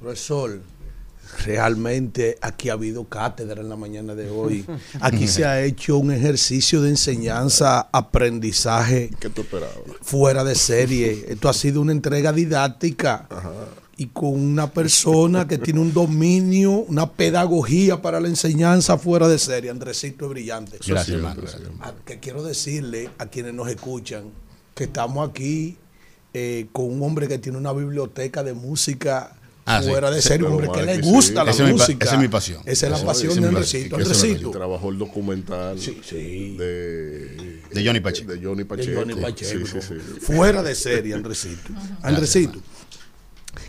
Profesor, 0.00 0.62
realmente 1.44 2.36
aquí 2.40 2.68
ha 2.68 2.74
habido 2.74 3.04
cátedra 3.08 3.60
en 3.60 3.68
la 3.68 3.76
mañana 3.76 4.14
de 4.14 4.30
hoy. 4.30 4.64
Aquí 5.00 5.26
se 5.28 5.44
ha 5.44 5.62
hecho 5.62 5.96
un 5.98 6.12
ejercicio 6.12 6.82
de 6.82 6.90
enseñanza, 6.90 7.88
aprendizaje 7.92 9.10
¿Qué 9.20 9.30
tú 9.30 9.42
esperabas? 9.42 9.74
fuera 10.02 10.44
de 10.44 10.54
serie. 10.54 11.26
Esto 11.28 11.48
ha 11.48 11.52
sido 11.52 11.80
una 11.80 11.92
entrega 11.92 12.32
didáctica 12.32 13.28
y 13.96 14.06
con 14.06 14.32
una 14.34 14.70
persona 14.70 15.46
que 15.46 15.58
tiene 15.58 15.80
un 15.80 15.92
dominio, 15.92 16.70
una 16.70 17.10
pedagogía 17.12 18.00
para 18.00 18.18
la 18.20 18.28
enseñanza 18.28 18.96
fuera 18.98 19.28
de 19.28 19.38
serie. 19.38 19.70
Andresito 19.70 20.24
es 20.26 20.30
brillante. 20.30 20.78
Gracias, 20.86 21.16
hermano. 21.16 21.42
A- 21.80 21.92
que 22.04 22.18
quiero 22.18 22.42
decirle 22.42 23.10
a 23.18 23.26
quienes 23.26 23.54
nos 23.54 23.68
escuchan 23.68 24.24
que 24.74 24.84
estamos 24.84 25.28
aquí 25.28 25.76
eh, 26.32 26.68
con 26.72 26.86
un 26.86 27.02
hombre 27.02 27.28
que 27.28 27.38
tiene 27.38 27.58
una 27.58 27.72
biblioteca 27.72 28.42
de 28.42 28.54
música 28.54 29.36
Ah, 29.66 29.82
sí. 29.82 29.88
fuera 29.90 30.10
de 30.10 30.20
Sí, 30.20 30.28
serie, 30.28 30.46
un 30.46 30.54
hombre 30.54 30.70
que 30.72 30.82
le 30.82 31.00
gusta 31.00 31.40
sí. 31.42 31.46
la 31.46 31.50
Esa 31.50 31.62
es 31.64 31.68
mi 31.72 31.78
pa- 31.78 31.84
música. 31.84 32.04
esa 32.06 32.14
es 32.14 32.20
mi 32.20 32.28
pasión. 32.28 32.62
Esa 32.64 32.86
es 32.86 32.92
la 32.92 33.04
pasión 33.06 33.40
de 33.40 33.48
Andresito. 33.48 33.96
Andresito. 33.96 34.50
Trabajó 34.50 34.90
el 34.90 34.98
documental 34.98 35.78
sí. 35.78 36.56
De, 36.56 37.60
De 37.72 37.84
Johnny 37.86 38.00
Pacheco. 38.00 38.32
De 38.32 38.38
Johnny 38.42 38.58
de 38.58 38.64
Pacheco. 38.64 39.00
Johnny 39.00 39.14
Pacheco. 39.20 39.66
Sí, 39.66 39.80
sí, 39.80 39.86
sí. 39.86 40.20
Fuera 40.20 40.62
de 40.62 40.74
serie, 40.74 41.14
Andresito. 41.14 41.70
Andresito, 42.02 42.58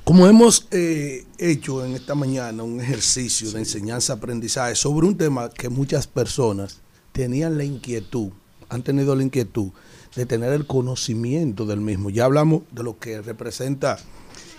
como 0.03 0.27
hemos 0.27 0.68
eh, 0.72 1.26
hecho 1.38 1.85
en 1.85 1.93
esta 1.93 2.15
mañana 2.15 2.63
un 2.63 2.80
ejercicio 2.81 3.51
de 3.51 3.59
enseñanza-aprendizaje 3.59 4.76
sobre 4.76 5.07
un 5.07 5.18
tema 5.18 5.49
que 5.49 5.69
muchas 5.69 6.07
personas 6.07 6.80
tenían 7.11 7.57
la 7.57 7.63
inquietud, 7.63 8.30
han 8.69 8.84
tenido 8.84 9.15
la 9.15 9.23
inquietud 9.23 9.72
de 10.15 10.26
tener 10.26 10.53
el 10.53 10.65
conocimiento 10.65 11.65
del 11.65 11.81
mismo. 11.81 12.09
Ya 12.09 12.26
hablamos 12.26 12.63
de 12.72 12.84
lo 12.84 12.97
que 12.99 13.22
representa 13.22 13.97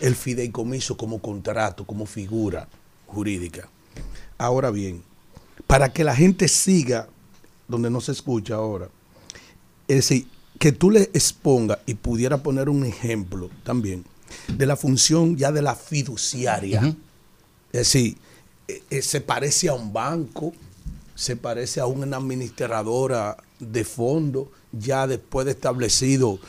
el 0.02 0.16
fideicomiso 0.16 0.96
como 0.96 1.20
contrato, 1.20 1.86
como 1.86 2.06
figura 2.06 2.68
jurídica. 3.06 3.68
Ahora 4.36 4.70
bien, 4.70 5.02
para 5.66 5.92
que 5.92 6.02
la 6.02 6.14
gente 6.14 6.48
siga 6.48 7.08
donde 7.68 7.88
no 7.88 8.00
se 8.00 8.12
escucha 8.12 8.56
ahora, 8.56 8.88
es 9.86 9.96
decir, 9.96 10.26
que 10.58 10.72
tú 10.72 10.90
le 10.90 11.02
expongas 11.14 11.78
y 11.86 11.94
pudiera 11.94 12.42
poner 12.42 12.68
un 12.68 12.84
ejemplo 12.84 13.48
también 13.62 14.04
de 14.48 14.66
la 14.66 14.76
función 14.76 15.36
ya 15.36 15.52
de 15.52 15.62
la 15.62 15.76
fiduciaria. 15.76 16.80
Es 17.72 17.92
decir, 17.92 18.16
eh, 18.66 18.82
eh, 18.90 19.02
se 19.02 19.20
parece 19.20 19.68
a 19.68 19.74
un 19.74 19.92
banco, 19.92 20.52
se 21.14 21.36
parece 21.36 21.80
a 21.80 21.86
una 21.86 22.16
administradora 22.16 23.36
de 23.60 23.84
fondo, 23.84 24.50
ya 24.72 25.06
después 25.06 25.46
de 25.46 25.52
establecido 25.52 26.40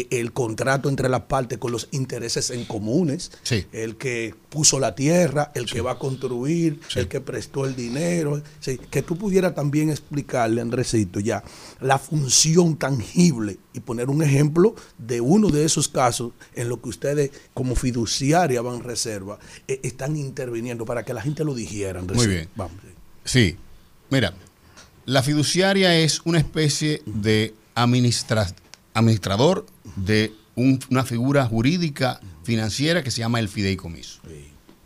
eh, 0.00 0.06
el 0.10 0.32
contrato 0.32 0.88
entre 0.88 1.08
las 1.08 1.22
partes 1.22 1.58
con 1.58 1.72
los 1.72 1.88
intereses 1.92 2.50
en 2.50 2.64
comunes, 2.64 3.30
Sí. 3.42 3.64
el 3.72 3.96
que 3.96 4.34
puso 4.48 4.78
la 4.80 4.94
tierra, 4.94 5.50
el 5.54 5.66
que 5.66 5.80
va 5.80 5.92
a 5.92 5.98
construir, 5.98 6.80
el 6.96 7.08
que 7.08 7.20
prestó 7.20 7.66
el 7.66 7.74
dinero, 7.76 8.42
que 8.90 9.02
tú 9.02 9.16
pudieras 9.16 9.54
también 9.54 9.90
explicarle, 9.90 10.60
Andresito, 10.60 11.20
ya 11.20 11.42
la 11.80 11.98
función 11.98 12.76
tangible 12.76 13.58
y 13.72 13.80
poner 13.80 14.08
un 14.10 14.22
ejemplo 14.22 14.74
de 14.98 15.20
uno 15.20 15.48
de 15.50 15.64
esos 15.64 15.88
casos 15.88 16.32
en 16.54 16.68
lo 16.68 16.80
que 16.80 16.88
ustedes 16.88 17.30
como 17.52 17.74
fiduciaria 17.74 18.62
van 18.62 18.82
reserva 18.82 19.38
eh, 19.68 19.80
están 19.82 20.16
interviniendo 20.16 20.84
para 20.84 21.04
que 21.04 21.12
la 21.14 21.20
gente 21.22 21.44
lo 21.44 21.54
dijera. 21.54 22.00
Andresito. 22.00 22.26
Muy 22.28 22.34
bien. 22.36 22.48
Vamos. 22.54 22.76
Sí, 23.24 23.56
mira, 24.10 24.34
la 25.06 25.22
fiduciaria 25.22 25.96
es 25.98 26.20
una 26.24 26.38
especie 26.38 27.02
de 27.06 27.54
administra- 27.74 28.54
administrador 28.94 29.66
de 29.96 30.32
un- 30.54 30.78
una 30.90 31.04
figura 31.04 31.44
jurídica 31.46 32.20
financiera 32.44 33.02
que 33.02 33.10
se 33.10 33.18
llama 33.20 33.40
el 33.40 33.48
fideicomiso. 33.48 34.20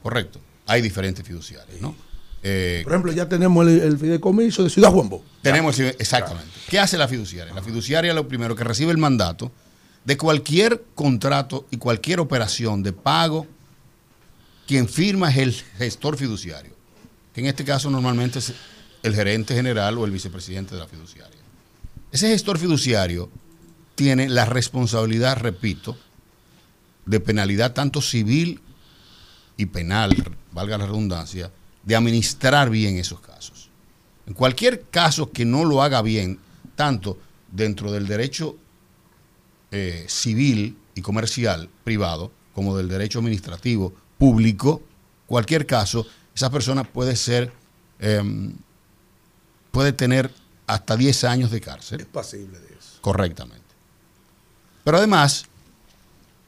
Correcto. 0.03 0.41
Hay 0.67 0.81
diferentes 0.83 1.27
fiduciarias, 1.27 1.81
¿no? 1.81 1.95
Eh, 2.43 2.83
Por 2.85 2.93
ejemplo, 2.93 3.13
ya 3.13 3.29
tenemos 3.29 3.67
el, 3.67 3.81
el 3.81 3.99
fideicomiso 3.99 4.63
de 4.63 4.71
Ciudad 4.71 4.91
Juan 4.93 5.09
Bo. 5.09 5.25
tenemos 5.43 5.79
exactamente. 5.81 6.51
¿Qué 6.69 6.79
hace 6.79 6.97
la 6.97 7.09
fiduciaria? 7.09 7.53
La 7.53 7.63
fiduciaria 7.63 8.15
lo 8.15 8.29
primero 8.29 8.55
que 8.55 8.63
recibe 8.65 8.93
el 8.93 8.99
mandato 8.99 9.51
de 10.05 10.17
cualquier 10.17 10.85
contrato 10.95 11.67
y 11.71 11.79
cualquier 11.79 12.21
operación 12.21 12.83
de 12.83 12.93
pago, 12.93 13.47
quien 14.67 14.89
firma 14.89 15.31
es 15.31 15.37
el 15.39 15.53
gestor 15.79 16.17
fiduciario, 16.17 16.73
que 17.35 17.41
en 17.41 17.47
este 17.47 17.65
caso 17.65 17.91
normalmente 17.91 18.39
es 18.39 18.53
el 19.03 19.15
gerente 19.15 19.55
general 19.55 19.99
o 19.99 20.05
el 20.05 20.11
vicepresidente 20.11 20.75
de 20.75 20.81
la 20.81 20.87
fiduciaria. 20.87 21.39
Ese 22.13 22.29
gestor 22.29 22.59
fiduciario 22.59 23.31
tiene 23.99 24.29
la 24.29 24.45
responsabilidad, 24.45 25.39
repito, 25.39 25.97
de 27.05 27.19
penalidad 27.19 27.73
tanto 27.73 28.01
civil 28.01 28.61
y 29.57 29.67
penal, 29.67 30.15
valga 30.53 30.79
la 30.79 30.87
redundancia, 30.87 31.51
de 31.83 31.97
administrar 31.97 32.71
bien 32.71 32.97
esos 32.97 33.19
casos. 33.19 33.71
En 34.29 34.35
cualquier 34.35 34.83
caso 34.83 35.33
que 35.33 35.45
no 35.45 35.65
lo 35.65 35.83
haga 35.83 36.01
bien, 36.01 36.39
tanto 36.77 37.19
dentro 37.51 37.91
del 37.91 38.07
derecho 38.07 38.57
eh, 39.73 40.05
civil 40.07 40.79
y 40.95 41.03
comercial 41.03 41.69
privado, 41.83 42.31
como 42.55 42.77
del 42.77 42.89
derecho 42.89 43.19
administrativo 43.19 43.93
público, 44.17 44.81
cualquier 45.27 45.67
caso, 45.67 46.07
esa 46.37 46.51
persona 46.51 46.85
puede 46.85 47.17
ser, 47.17 47.53
em, 47.99 48.55
puede 49.73 49.93
tener 49.93 50.31
hasta 50.69 50.97
10 50.97 51.25
años 51.25 51.51
de 51.51 51.61
cárcel. 51.61 52.01
Es 52.01 52.07
pasible 52.07 52.61
de 52.61 52.69
eso. 52.69 52.99
Correctamente. 53.01 53.58
Pero 54.89 54.97
además, 54.97 55.45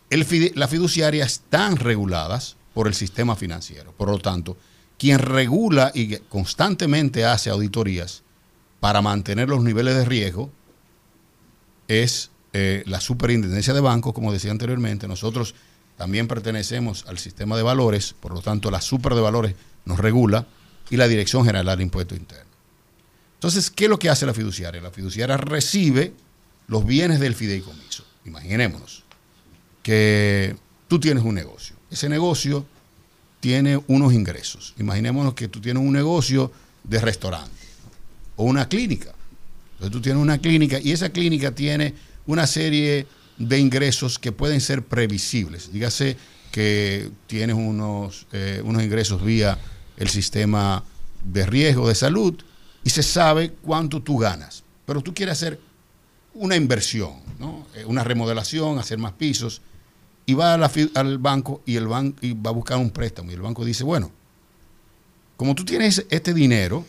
el 0.08 0.24
fide- 0.24 0.52
las 0.54 0.70
fiduciarias 0.70 1.32
están 1.32 1.76
reguladas 1.76 2.56
por 2.72 2.86
el 2.86 2.94
sistema 2.94 3.36
financiero. 3.36 3.92
Por 3.92 4.08
lo 4.08 4.18
tanto, 4.18 4.56
quien 4.98 5.18
regula 5.18 5.92
y 5.94 6.16
constantemente 6.16 7.26
hace 7.26 7.50
auditorías 7.50 8.22
para 8.80 9.02
mantener 9.02 9.50
los 9.50 9.62
niveles 9.62 9.94
de 9.94 10.06
riesgo 10.06 10.50
es 11.86 12.30
eh, 12.54 12.82
la 12.86 13.02
superintendencia 13.02 13.74
de 13.74 13.80
bancos, 13.82 14.14
como 14.14 14.32
decía 14.32 14.52
anteriormente. 14.52 15.06
Nosotros 15.06 15.54
también 15.98 16.26
pertenecemos 16.26 17.04
al 17.08 17.18
sistema 17.18 17.58
de 17.58 17.62
valores, 17.62 18.14
por 18.18 18.32
lo 18.32 18.40
tanto, 18.40 18.70
la 18.70 18.80
super 18.80 19.14
de 19.14 19.20
valores 19.20 19.54
nos 19.84 19.98
regula 19.98 20.46
y 20.88 20.96
la 20.96 21.08
Dirección 21.08 21.44
General 21.44 21.76
de 21.76 21.82
Impuestos 21.82 22.16
Internos. 22.16 22.54
Entonces, 23.34 23.70
¿qué 23.70 23.84
es 23.84 23.90
lo 23.90 23.98
que 23.98 24.08
hace 24.08 24.24
la 24.24 24.32
fiduciaria? 24.32 24.80
La 24.80 24.90
fiduciaria 24.90 25.36
recibe 25.36 26.14
los 26.68 26.86
bienes 26.86 27.20
del 27.20 27.34
fideicomiso. 27.34 28.06
Imaginémonos 28.24 29.04
que 29.82 30.56
tú 30.88 31.00
tienes 31.00 31.24
un 31.24 31.34
negocio. 31.34 31.76
Ese 31.90 32.08
negocio 32.08 32.66
tiene 33.40 33.80
unos 33.86 34.12
ingresos. 34.12 34.74
Imaginémonos 34.78 35.34
que 35.34 35.48
tú 35.48 35.60
tienes 35.60 35.82
un 35.82 35.92
negocio 35.92 36.52
de 36.84 37.00
restaurante 37.00 37.50
o 38.36 38.44
una 38.44 38.68
clínica. 38.68 39.12
Entonces 39.72 39.92
tú 39.92 40.00
tienes 40.00 40.22
una 40.22 40.38
clínica 40.38 40.78
y 40.78 40.92
esa 40.92 41.08
clínica 41.10 41.54
tiene 41.54 41.94
una 42.26 42.46
serie 42.46 43.06
de 43.38 43.58
ingresos 43.58 44.18
que 44.18 44.32
pueden 44.32 44.60
ser 44.60 44.84
previsibles. 44.84 45.72
Dígase 45.72 46.16
que 46.50 47.10
tienes 47.26 47.56
unos, 47.56 48.26
eh, 48.32 48.60
unos 48.64 48.82
ingresos 48.82 49.24
vía 49.24 49.58
el 49.96 50.08
sistema 50.08 50.84
de 51.24 51.46
riesgo 51.46 51.88
de 51.88 51.94
salud 51.94 52.34
y 52.84 52.90
se 52.90 53.02
sabe 53.02 53.52
cuánto 53.62 54.02
tú 54.02 54.18
ganas. 54.18 54.64
Pero 54.84 55.00
tú 55.00 55.14
quieres 55.14 55.32
hacer 55.32 55.60
una 56.34 56.56
inversión, 56.56 57.14
¿no? 57.38 57.66
Eh, 57.74 57.84
una 57.84 58.04
remodelación, 58.04 58.78
hacer 58.78 58.98
más 58.98 59.12
pisos, 59.12 59.60
y 60.26 60.34
va 60.34 60.54
a 60.54 60.58
la 60.58 60.70
al 60.94 61.18
banco 61.18 61.62
y 61.66 61.76
el 61.76 61.86
y 62.20 62.34
va 62.34 62.50
a 62.50 62.54
buscar 62.54 62.78
un 62.78 62.90
préstamo. 62.90 63.30
Y 63.30 63.34
el 63.34 63.40
banco 63.40 63.64
dice, 63.64 63.84
bueno, 63.84 64.10
como 65.36 65.54
tú 65.54 65.64
tienes 65.64 66.06
este 66.10 66.34
dinero, 66.34 66.84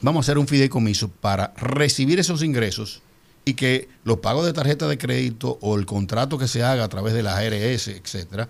vamos 0.00 0.20
a 0.20 0.24
hacer 0.26 0.38
un 0.38 0.46
fideicomiso 0.46 1.08
para 1.08 1.52
recibir 1.56 2.18
esos 2.18 2.42
ingresos 2.42 3.02
y 3.44 3.54
que 3.54 3.88
los 4.04 4.18
pagos 4.18 4.46
de 4.46 4.52
tarjeta 4.52 4.86
de 4.88 4.98
crédito 4.98 5.58
o 5.60 5.76
el 5.76 5.86
contrato 5.86 6.38
que 6.38 6.48
se 6.48 6.62
haga 6.62 6.84
a 6.84 6.88
través 6.88 7.14
de 7.14 7.22
la 7.22 7.36
ARS, 7.36 7.88
etcétera, 7.88 8.48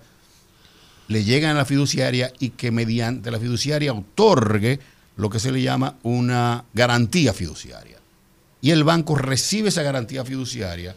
le 1.07 1.23
llegan 1.23 1.51
a 1.51 1.59
la 1.59 1.65
fiduciaria 1.65 2.31
y 2.39 2.51
que 2.51 2.71
mediante 2.71 3.31
la 3.31 3.39
fiduciaria 3.39 3.93
otorgue 3.93 4.79
lo 5.17 5.29
que 5.29 5.39
se 5.39 5.51
le 5.51 5.61
llama 5.61 5.97
una 6.03 6.65
garantía 6.73 7.33
fiduciaria. 7.33 7.98
Y 8.61 8.71
el 8.71 8.83
banco 8.83 9.15
recibe 9.15 9.69
esa 9.69 9.83
garantía 9.83 10.25
fiduciaria 10.25 10.95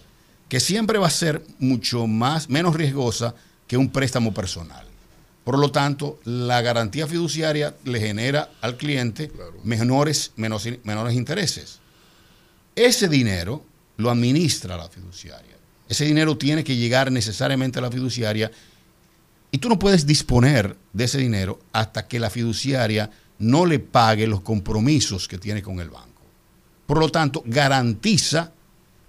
que 0.49 0.61
siempre 0.61 0.99
va 0.99 1.07
a 1.07 1.11
ser 1.11 1.43
mucho 1.59 2.07
más, 2.07 2.49
menos 2.49 2.75
riesgosa 2.75 3.35
que 3.67 3.77
un 3.77 3.91
préstamo 3.91 4.35
personal. 4.35 4.87
Por 5.45 5.59
lo 5.59 5.71
tanto, 5.73 6.21
la 6.25 6.61
garantía 6.61 7.07
fiduciaria 7.07 7.75
le 7.85 8.01
genera 8.01 8.51
al 8.61 8.77
cliente 8.77 9.33
menores, 9.65 10.33
menos- 10.37 10.69
menores 10.85 11.15
intereses. 11.15 11.79
Ese 12.77 13.09
dinero 13.09 13.65
lo 13.97 14.11
administra 14.11 14.77
la 14.77 14.89
fiduciaria. 14.89 15.57
Ese 15.89 16.05
dinero 16.05 16.37
tiene 16.37 16.65
que 16.65 16.77
llegar 16.77 17.11
necesariamente 17.11 17.79
a 17.79 17.83
la 17.83 17.91
fiduciaria 17.91 18.51
y 19.51 19.59
tú 19.59 19.69
no 19.69 19.79
puedes 19.79 20.07
disponer 20.07 20.77
de 20.93 21.05
ese 21.05 21.19
dinero 21.19 21.61
hasta 21.73 22.07
que 22.09 22.19
la 22.21 22.31
fiduciaria 22.31 23.11
no 23.39 23.67
le 23.67 23.79
pague 23.79 24.27
los 24.27 24.41
compromisos 24.41 25.29
que 25.29 25.39
tiene 25.39 25.61
con 25.63 25.81
el 25.81 25.91
banco. 25.91 26.12
Por 26.93 27.01
lo 27.01 27.09
tanto, 27.09 27.43
garantiza 27.47 28.53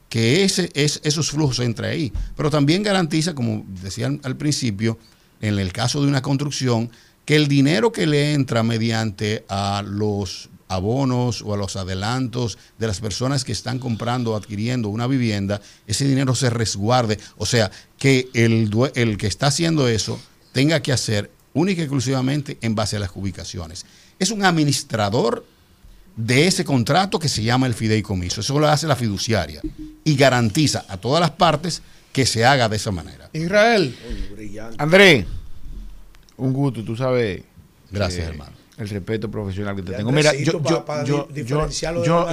que 0.07 0.45
ese, 0.45 0.71
es, 0.73 1.01
esos 1.03 1.31
flujos 1.31 1.59
entren 1.59 1.91
ahí. 1.91 2.13
Pero 2.33 2.49
también 2.49 2.81
garantiza, 2.81 3.35
como 3.35 3.65
decían 3.67 4.21
al 4.23 4.37
principio, 4.37 4.97
en 5.41 5.59
el 5.59 5.73
caso 5.73 6.01
de 6.01 6.07
una 6.07 6.21
construcción, 6.21 6.89
que 7.25 7.35
el 7.35 7.49
dinero 7.49 7.91
que 7.91 8.07
le 8.07 8.31
entra 8.31 8.63
mediante 8.63 9.43
a 9.49 9.83
los 9.85 10.49
abonos 10.69 11.41
o 11.41 11.53
a 11.53 11.57
los 11.57 11.75
adelantos 11.75 12.57
de 12.79 12.87
las 12.87 13.01
personas 13.01 13.43
que 13.43 13.51
están 13.51 13.79
comprando 13.79 14.31
o 14.31 14.37
adquiriendo 14.37 14.87
una 14.87 15.05
vivienda, 15.05 15.59
ese 15.85 16.07
dinero 16.07 16.35
se 16.35 16.49
resguarde. 16.49 17.19
O 17.35 17.45
sea, 17.45 17.69
que 17.97 18.29
el, 18.33 18.71
el 18.95 19.17
que 19.17 19.27
está 19.27 19.47
haciendo 19.47 19.89
eso 19.89 20.21
tenga 20.53 20.81
que 20.81 20.93
hacer 20.93 21.31
única 21.53 21.81
y 21.81 21.83
exclusivamente 21.83 22.57
en 22.61 22.75
base 22.75 22.95
a 22.95 22.99
las 22.99 23.11
ubicaciones. 23.13 23.85
Es 24.19 24.31
un 24.31 24.45
administrador 24.45 25.45
de 26.15 26.47
ese 26.47 26.63
contrato 26.63 27.17
que 27.19 27.27
se 27.29 27.43
llama 27.43 27.67
el 27.67 27.73
fideicomiso. 27.73 28.41
Eso 28.41 28.59
lo 28.59 28.67
hace 28.67 28.87
la 28.87 28.95
fiduciaria 28.95 29.61
y 30.03 30.15
garantiza 30.15 30.85
a 30.87 30.97
todas 30.97 31.19
las 31.21 31.31
partes 31.31 31.81
que 32.11 32.25
se 32.25 32.45
haga 32.45 32.69
de 32.69 32.75
esa 32.75 32.91
manera. 32.91 33.29
Israel. 33.33 33.95
André, 34.77 35.25
un 36.37 36.53
gusto, 36.53 36.83
tú 36.83 36.95
sabes. 36.95 37.41
Gracias, 37.91 38.25
eh, 38.27 38.29
hermano. 38.29 38.51
El 38.77 38.89
respeto 38.89 39.29
profesional 39.29 39.75
que 39.75 39.83
te 39.83 39.93
tengo. 39.93 40.11
Mira, 40.11 40.33
yo, 40.33 40.59
yo, 40.63 40.85
yo, 41.05 41.27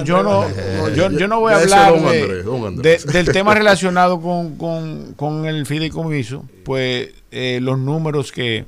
yo, 0.03 0.23
no, 0.23 0.41
Andrés. 0.43 0.95
yo, 0.95 1.11
yo 1.11 1.27
no 1.27 1.39
voy 1.39 1.53
a 1.53 1.57
hablar 1.57 1.93
don 1.93 2.11
de- 2.11 2.21
Andrés, 2.21 2.45
don 2.45 2.65
Andrés. 2.65 3.05
de- 3.05 3.13
del 3.13 3.31
tema 3.31 3.53
relacionado 3.53 4.19
con, 4.19 4.57
con, 4.57 5.13
con 5.13 5.45
el 5.45 5.65
fideicomiso, 5.67 6.43
pues 6.65 7.09
eh, 7.29 7.59
los 7.61 7.77
números 7.77 8.31
que, 8.31 8.65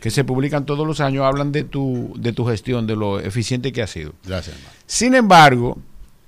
que 0.00 0.10
se 0.10 0.24
publican 0.24 0.66
todos 0.66 0.86
los 0.86 1.00
años 1.00 1.24
hablan 1.24 1.52
de 1.52 1.64
tu, 1.64 2.12
de 2.16 2.32
tu 2.32 2.46
gestión, 2.46 2.86
de 2.86 2.96
lo 2.96 3.20
eficiente 3.20 3.72
que 3.72 3.82
ha 3.82 3.86
sido. 3.86 4.12
Gracias, 4.24 4.56
hermano. 4.56 4.74
Sin 4.86 5.14
embargo, 5.14 5.78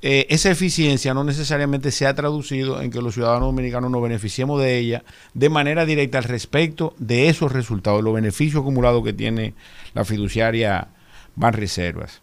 eh, 0.00 0.26
esa 0.30 0.50
eficiencia 0.50 1.12
no 1.12 1.24
necesariamente 1.24 1.90
se 1.90 2.06
ha 2.06 2.14
traducido 2.14 2.80
en 2.80 2.92
que 2.92 3.02
los 3.02 3.14
ciudadanos 3.14 3.48
dominicanos 3.48 3.90
nos 3.90 4.00
beneficiemos 4.00 4.60
de 4.60 4.78
ella 4.78 5.02
de 5.34 5.48
manera 5.48 5.86
directa 5.86 6.18
al 6.18 6.24
respecto 6.24 6.94
de 6.98 7.28
esos 7.28 7.50
resultados, 7.50 8.04
los 8.04 8.14
beneficios 8.14 8.62
acumulados 8.62 9.02
que 9.02 9.12
tiene 9.12 9.54
la 9.94 10.04
fiduciaria 10.04 10.88
Banreservas. 11.34 12.20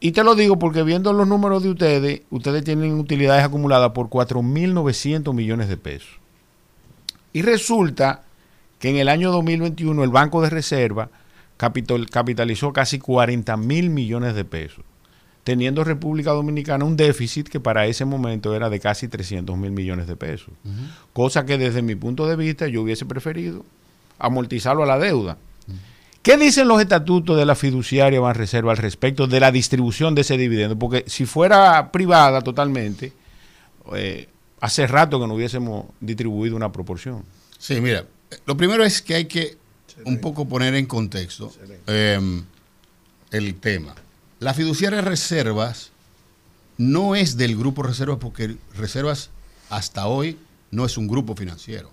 Y 0.00 0.12
te 0.12 0.22
lo 0.22 0.34
digo 0.34 0.58
porque 0.58 0.82
viendo 0.82 1.12
los 1.12 1.26
números 1.26 1.62
de 1.62 1.70
ustedes, 1.70 2.22
ustedes 2.30 2.64
tienen 2.64 2.98
utilidades 2.98 3.44
acumuladas 3.44 3.90
por 3.90 4.08
4.900 4.08 5.34
millones 5.34 5.68
de 5.68 5.76
pesos. 5.76 6.20
Y 7.32 7.42
resulta 7.42 8.22
que 8.78 8.90
en 8.90 8.96
el 8.96 9.08
año 9.08 9.30
2021 9.32 10.04
el 10.04 10.10
Banco 10.10 10.40
de 10.42 10.50
Reserva 10.50 11.10
capital- 11.56 12.08
capitalizó 12.10 12.72
casi 12.72 12.98
40 12.98 13.56
mil 13.56 13.90
millones 13.90 14.34
de 14.34 14.44
pesos, 14.44 14.84
teniendo 15.44 15.82
República 15.84 16.30
Dominicana 16.30 16.84
un 16.84 16.96
déficit 16.96 17.48
que 17.48 17.58
para 17.60 17.86
ese 17.86 18.04
momento 18.04 18.54
era 18.54 18.70
de 18.70 18.78
casi 18.80 19.08
300 19.08 19.56
mil 19.56 19.72
millones 19.72 20.06
de 20.06 20.14
pesos. 20.16 20.50
Cosa 21.12 21.44
que 21.46 21.58
desde 21.58 21.82
mi 21.82 21.94
punto 21.94 22.26
de 22.26 22.36
vista 22.36 22.68
yo 22.68 22.82
hubiese 22.82 23.06
preferido 23.06 23.64
amortizarlo 24.18 24.82
a 24.82 24.86
la 24.86 24.98
deuda. 24.98 25.36
¿Qué 26.22 26.36
dicen 26.36 26.68
los 26.68 26.80
estatutos 26.80 27.36
de 27.38 27.46
la 27.46 27.54
fiduciaria 27.54 28.20
Banreserva 28.20 28.72
al 28.72 28.76
respecto 28.76 29.26
de 29.26 29.40
la 29.40 29.50
distribución 29.50 30.14
de 30.14 30.20
ese 30.22 30.36
dividendo? 30.36 30.78
Porque 30.78 31.04
si 31.06 31.24
fuera 31.24 31.90
privada 31.92 32.42
totalmente, 32.42 33.12
eh, 33.94 34.28
hace 34.60 34.86
rato 34.86 35.18
que 35.20 35.26
no 35.26 35.34
hubiésemos 35.34 35.86
distribuido 36.00 36.54
una 36.56 36.70
proporción. 36.70 37.22
Sí, 37.56 37.80
mira, 37.80 38.04
lo 38.46 38.56
primero 38.56 38.84
es 38.84 39.02
que 39.02 39.14
hay 39.14 39.24
que 39.26 39.56
un 40.04 40.20
poco 40.20 40.48
poner 40.48 40.74
en 40.74 40.86
contexto 40.86 41.52
eh, 41.86 42.20
el 43.30 43.54
tema. 43.56 43.94
La 44.40 44.54
fiduciaria 44.54 45.00
Reservas 45.00 45.90
no 46.76 47.16
es 47.16 47.36
del 47.36 47.56
grupo 47.56 47.82
Reservas 47.82 48.18
porque 48.20 48.56
Reservas 48.74 49.30
hasta 49.68 50.06
hoy 50.06 50.38
no 50.70 50.84
es 50.84 50.96
un 50.96 51.08
grupo 51.08 51.34
financiero. 51.34 51.90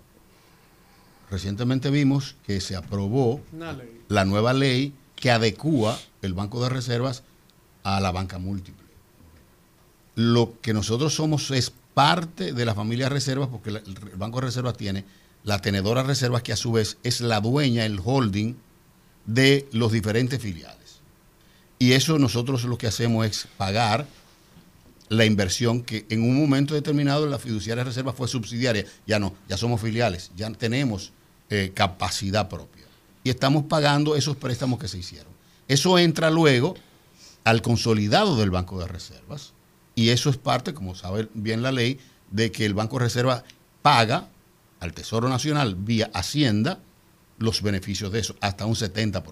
Recientemente 1.29 1.89
vimos 1.89 2.35
que 2.45 2.61
se 2.61 2.75
aprobó 2.75 3.41
la 4.07 4.25
nueva 4.25 4.53
ley 4.53 4.93
que 5.15 5.31
adecúa 5.31 5.99
el 6.21 6.33
Banco 6.33 6.61
de 6.61 6.69
Reservas 6.69 7.23
a 7.83 7.99
la 7.99 8.11
banca 8.11 8.37
múltiple. 8.37 8.85
Lo 10.15 10.53
que 10.61 10.73
nosotros 10.73 11.15
somos 11.15 11.49
es 11.51 11.71
parte 11.93 12.53
de 12.53 12.65
la 12.65 12.75
familia 12.75 13.09
Reservas 13.09 13.49
porque 13.49 13.69
el 13.69 14.17
Banco 14.17 14.39
de 14.39 14.47
Reservas 14.47 14.77
tiene 14.77 15.03
la 15.45 15.61
tenedora 15.61 16.03
Reservas 16.03 16.41
que 16.41 16.51
a 16.51 16.57
su 16.57 16.73
vez 16.73 16.97
es 17.03 17.21
la 17.21 17.39
dueña, 17.39 17.85
el 17.85 18.01
holding 18.03 18.55
de 19.25 19.69
los 19.71 19.91
diferentes 19.91 20.41
filiales. 20.41 20.99
Y 21.79 21.93
eso 21.93 22.19
nosotros 22.19 22.63
lo 22.65 22.77
que 22.77 22.87
hacemos 22.87 23.25
es 23.25 23.47
pagar 23.55 24.05
la 25.07 25.23
inversión 25.25 25.83
que 25.83 26.05
en 26.09 26.23
un 26.23 26.35
momento 26.39 26.73
determinado 26.73 27.27
la 27.27 27.37
fiduciaria 27.37 27.83
reserva 27.83 28.11
fue 28.11 28.27
subsidiaria. 28.27 28.85
Ya 29.05 29.19
no, 29.19 29.35
ya 29.47 29.55
somos 29.55 29.81
filiales, 29.81 30.31
ya 30.35 30.49
tenemos 30.51 31.11
eh, 31.51 31.71
capacidad 31.75 32.49
propia. 32.49 32.85
Y 33.23 33.29
estamos 33.29 33.65
pagando 33.65 34.15
esos 34.15 34.35
préstamos 34.37 34.79
que 34.79 34.87
se 34.87 34.97
hicieron. 34.97 35.31
Eso 35.67 35.99
entra 35.99 36.31
luego 36.31 36.75
al 37.43 37.61
consolidado 37.61 38.35
del 38.35 38.49
Banco 38.49 38.79
de 38.79 38.87
Reservas. 38.87 39.53
Y 39.93 40.09
eso 40.09 40.31
es 40.31 40.37
parte, 40.37 40.73
como 40.73 40.95
sabe 40.95 41.29
bien 41.35 41.61
la 41.61 41.71
ley, 41.71 41.99
de 42.31 42.51
que 42.51 42.65
el 42.65 42.73
Banco 42.73 42.97
de 42.97 43.05
Reserva 43.05 43.43
paga 43.83 44.27
al 44.79 44.93
Tesoro 44.93 45.29
Nacional 45.29 45.75
vía 45.75 46.09
Hacienda 46.13 46.79
los 47.37 47.61
beneficios 47.61 48.11
de 48.11 48.19
eso, 48.19 48.35
hasta 48.41 48.65
un 48.65 48.75
70%. 48.75 49.23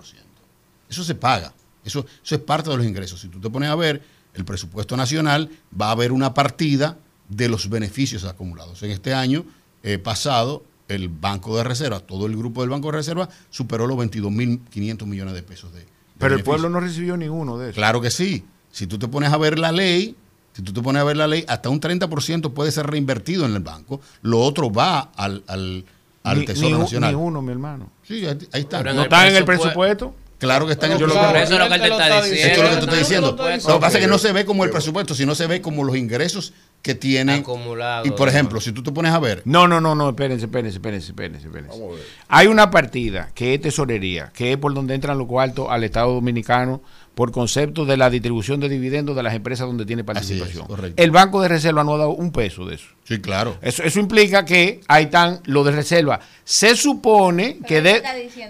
Eso 0.89 1.03
se 1.03 1.15
paga. 1.15 1.53
Eso, 1.83 2.05
eso 2.23 2.35
es 2.35 2.41
parte 2.41 2.69
de 2.69 2.77
los 2.77 2.85
ingresos. 2.85 3.19
Si 3.21 3.27
tú 3.27 3.39
te 3.39 3.49
pones 3.49 3.69
a 3.69 3.75
ver 3.75 4.03
el 4.33 4.45
presupuesto 4.45 4.97
nacional, 4.97 5.49
va 5.79 5.87
a 5.87 5.91
haber 5.91 6.11
una 6.11 6.33
partida 6.33 6.97
de 7.29 7.49
los 7.49 7.69
beneficios 7.69 8.25
acumulados. 8.25 8.83
En 8.83 8.91
este 8.91 9.13
año 9.13 9.45
eh, 9.83 9.97
pasado, 9.97 10.63
el 10.87 11.09
Banco 11.09 11.57
de 11.57 11.63
Reserva, 11.63 11.99
todo 11.99 12.25
el 12.25 12.35
grupo 12.35 12.61
del 12.61 12.69
Banco 12.69 12.87
de 12.87 12.97
Reserva, 12.97 13.29
superó 13.49 13.87
los 13.87 13.97
22.500 13.97 15.05
millones 15.05 15.33
de 15.33 15.43
pesos 15.43 15.73
de, 15.73 15.81
de 15.81 15.87
Pero 16.17 16.35
el 16.35 16.43
pueblo 16.43 16.69
no 16.69 16.79
recibió 16.79 17.17
ninguno 17.17 17.57
de 17.57 17.67
esos. 17.67 17.75
Claro 17.75 18.01
que 18.01 18.11
sí. 18.11 18.45
Si 18.71 18.87
tú 18.87 18.97
te 18.97 19.07
pones 19.07 19.31
a 19.31 19.37
ver 19.37 19.59
la 19.59 19.71
ley, 19.71 20.15
si 20.53 20.61
tú 20.61 20.71
te 20.73 20.81
pones 20.81 21.01
a 21.01 21.03
ver 21.05 21.17
la 21.17 21.27
ley, 21.27 21.43
hasta 21.47 21.69
un 21.69 21.81
30% 21.81 22.53
puede 22.53 22.71
ser 22.71 22.88
reinvertido 22.88 23.45
en 23.45 23.53
el 23.55 23.59
banco. 23.61 23.99
Lo 24.21 24.39
otro 24.41 24.71
va 24.71 25.11
al, 25.15 25.43
al, 25.47 25.84
al 26.23 26.39
Ni- 26.39 26.45
Tesoro 26.45 26.69
ni, 26.77 26.77
Nacional. 26.84 27.11
ni 27.15 27.21
uno, 27.21 27.41
mi 27.41 27.51
hermano. 27.51 27.89
Sí, 28.07 28.25
ahí, 28.25 28.38
ahí 28.51 28.61
está. 28.61 28.80
Pero 28.80 28.93
¿No 28.93 29.03
están 29.03 29.27
en 29.27 29.35
el 29.35 29.45
presupuesto-? 29.45 30.13
Claro 30.39 30.65
que 30.65 30.73
está 30.73 30.88
en 30.88 30.91
el 30.93 30.97
presupuesto. 30.97 31.35
Eso 31.38 31.53
es 31.53 31.59
lo 31.59 31.67
que 31.69 31.75
él 31.75 31.81
te 31.81 31.88
está 31.88 32.21
diciendo. 32.21 32.51
Eso 32.51 32.63
es 32.63 32.63
lo 32.63 32.69
que 32.69 32.75
tú 32.75 32.84
estás 32.84 32.99
diciendo. 32.99 33.31
Lo 33.31 33.38
que 33.38 33.43
Lo 33.43 33.73
que 33.75 33.80
pasa 33.80 33.97
es 33.97 34.03
que 34.03 34.09
no 34.09 34.17
se 34.17 34.34
ve 34.34 34.43
como 34.45 34.63
el 34.65 34.71
presupuesto, 34.71 35.15
sino 35.15 35.35
se 35.35 35.47
ve 35.47 35.61
como 35.61 35.85
los 35.85 35.95
ingresos 35.95 36.53
que 36.81 36.95
tienen. 36.95 37.39
Acumulados. 37.39 38.05
Y 38.05 38.11
por 38.11 38.27
ejemplo, 38.27 38.59
si 38.59 38.73
tú 38.73 38.84
te 38.84 38.91
pones 38.91 39.13
a 39.13 39.19
ver, 39.19 39.41
No, 39.45 39.69
no, 39.69 39.80
no, 39.80 39.95
no, 39.95 40.09
espérense, 40.09 40.43
espérense, 40.45 40.75
espérense, 40.80 41.07
espérense, 41.11 41.47
espérense. 41.47 41.80
Hay 42.27 42.47
una 42.47 42.69
partida 42.71 43.30
que 43.34 43.53
es 43.53 43.61
tesorería, 43.61 44.31
que 44.34 44.51
es 44.51 44.57
por 44.57 44.73
donde 44.73 44.95
entran 44.95 45.17
los 45.17 45.27
cuartos 45.27 45.67
al 45.69 45.85
Estado 45.85 46.13
Dominicano 46.13 46.81
por 47.15 47.31
concepto 47.31 47.85
de 47.85 47.95
la 47.95 48.10
distribución 48.10 48.60
de 48.60 48.69
dividendos 48.69 49.15
de 49.15 49.22
las 49.22 49.35
empresas 49.35 49.68
donde 49.68 49.85
tiene 49.85 50.03
participación. 50.03 50.65
El 50.95 51.11
Banco 51.11 51.41
de 51.41 51.48
Reserva 51.48 51.84
no 51.84 51.94
ha 51.94 51.98
dado 51.99 52.10
un 52.11 52.31
peso 52.31 52.65
de 52.65 52.76
eso. 52.76 52.88
sí, 53.03 53.19
claro. 53.19 53.56
Eso, 53.61 53.84
eso 53.84 53.99
implica 53.99 54.45
que 54.45 54.81
ahí 54.88 55.03
están 55.06 55.40
los 55.45 55.64
de 55.65 55.73
reserva. 55.73 56.19
Se 56.44 56.76
supone 56.76 57.60
que 57.68 57.81
de... 57.84 58.02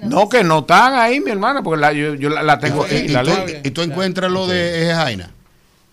No, 0.04 0.30
que 0.30 0.44
no 0.46 0.60
están 0.60 0.94
ahí, 0.94 1.20
mi 1.20 1.32
hermana, 1.32 1.62
porque 1.62 1.82
la- 1.82 1.92
yo, 1.92 2.16
yo 2.16 2.30
la, 2.30 2.42
la 2.42 2.58
tengo 2.60 2.86
y, 2.90 2.96
aquí. 2.96 3.06
y 3.06 3.08
la 3.10 3.24
tú, 3.24 3.32
ley. 3.46 3.62
y 3.66 3.72
tú 3.72 3.82
encuentras 3.82 4.32
lo 4.32 4.48
de 4.48 4.84
Eje 4.84 4.94
Jaina. 4.96 5.32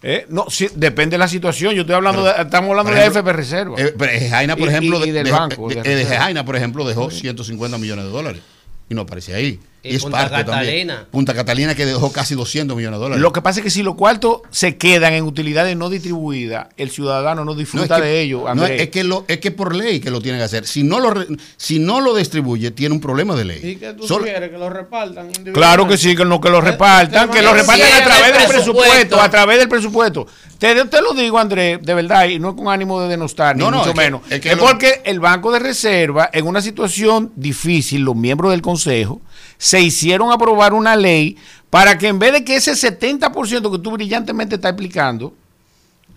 Eh, 0.02 0.26
No, 0.30 0.46
sí, 0.48 0.68
depende 0.76 1.14
de 1.14 1.18
la 1.18 1.28
situación. 1.28 1.74
Yo 1.74 1.80
estoy 1.82 1.96
hablando 1.96 2.22
de, 2.24 2.30
estamos 2.30 2.70
hablando 2.70 2.84
Por 2.84 2.94
de 2.94 3.00
ejemplo, 3.00 3.20
FP 3.20 3.32
Reserva. 3.36 3.76
Eh, 3.80 3.94
pero 3.98 4.12
Eje 4.12 4.28
Jaina, 4.30 4.56
por 4.56 4.68
Y- 4.68 4.70
ejemplo, 4.70 4.98
y- 5.00 5.02
y 5.02 5.06
de- 5.06 5.12
del 5.12 5.24
de- 5.24 5.32
banco, 5.32 5.68
de-. 5.68 6.04
Jaina, 6.06 6.44
por 6.44 6.54
ejemplo, 6.56 6.86
dejó 6.86 7.10
150 7.10 7.78
millones 7.78 8.04
de 8.04 8.10
dólares 8.12 8.42
y 8.88 8.94
no 8.94 9.02
aparece 9.02 9.34
ahí. 9.34 9.58
Y 9.82 9.96
es 9.96 10.02
Punta 10.02 10.18
parte 10.18 10.44
también. 10.44 10.88
Catalina. 10.88 11.06
Punta 11.10 11.32
Catalina 11.34 11.74
que 11.74 11.86
dejó 11.86 12.12
casi 12.12 12.34
200 12.34 12.76
millones 12.76 12.98
de 12.98 13.02
dólares. 13.02 13.22
Lo 13.22 13.32
que 13.32 13.40
pasa 13.40 13.60
es 13.60 13.64
que 13.64 13.70
si 13.70 13.82
los 13.82 13.94
cuartos 13.94 14.42
se 14.50 14.76
quedan 14.76 15.14
en 15.14 15.24
utilidades 15.24 15.74
no 15.76 15.88
distribuidas, 15.88 16.68
el 16.76 16.90
ciudadano 16.90 17.44
no 17.46 17.52
No, 17.52 17.54
disfruta 17.54 17.96
es 17.96 18.02
que- 18.02 18.06
de 18.08 18.20
ellos. 18.20 18.42
no, 18.42 18.48
Andrés. 18.48 18.82
es, 18.82 18.88
que 18.90 19.04
lo, 19.04 19.24
es 19.26 19.38
que 19.38 19.50
por 19.50 19.74
ley 19.74 20.00
que 20.00 20.10
lo 20.10 20.20
tiene 20.20 20.36
que 20.38 20.44
hacer. 20.44 20.66
Si 20.66 20.82
no 20.82 21.00
lo, 21.00 21.14
si 21.56 21.78
no 21.78 22.00
lo 22.00 22.14
distribuye, 22.14 22.70
tiene 22.72 22.94
un 22.94 23.00
problema 23.00 23.34
de 23.34 23.44
ley. 23.46 23.60
¿Y 23.62 23.76
qué 23.76 23.94
tú 23.94 24.06
Solo- 24.06 24.24
quieres? 24.24 24.50
Que 24.50 24.58
lo 24.58 24.68
repartan 24.68 25.26
individualmente? 25.26 25.52
Claro 25.52 25.88
que 25.88 25.96
sí, 25.96 26.14
que 26.14 26.24
no 26.26 26.40
que 26.40 26.50
lo 26.50 26.60
repartan, 26.60 27.30
que 27.30 27.40
lo 27.40 27.54
repartan 27.54 28.02
a 28.02 28.04
través 28.04 28.38
del 28.38 28.48
presupuesto, 28.48 29.20
a 29.20 29.30
través 29.30 29.58
del 29.58 29.68
presupuesto. 29.68 30.26
Te, 30.58 30.84
te 30.84 31.00
lo 31.00 31.14
digo, 31.14 31.38
Andrés, 31.38 31.78
de 31.80 31.94
verdad, 31.94 32.28
y 32.28 32.38
no 32.38 32.54
con 32.54 32.68
ánimo 32.68 33.00
de 33.00 33.08
denostar, 33.08 33.56
ni 33.56 33.62
No, 33.64 33.70
no, 33.70 33.78
mucho 33.78 33.90
es 33.90 33.94
que- 33.94 34.00
menos. 34.02 34.20
es 34.26 34.32
Es, 34.32 34.40
que 34.42 34.56
lo- 34.56 34.60
porque 34.62 35.00
el 35.06 35.18
Banco 35.18 35.50
de 35.52 35.58
Reserva, 35.58 36.28
en 36.34 36.46
una 36.46 36.60
situación 36.60 37.32
difícil, 37.34 38.02
los 38.02 38.14
miembros 38.14 38.50
del 38.50 38.60
Consejo 38.60 39.22
se 39.60 39.78
hicieron 39.78 40.32
aprobar 40.32 40.72
una 40.72 40.96
ley 40.96 41.36
para 41.68 41.98
que 41.98 42.08
en 42.08 42.18
vez 42.18 42.32
de 42.32 42.44
que 42.44 42.56
ese 42.56 42.72
70% 42.72 43.70
que 43.70 43.78
tú 43.78 43.90
brillantemente 43.90 44.54
estás 44.54 44.70
explicando, 44.70 45.34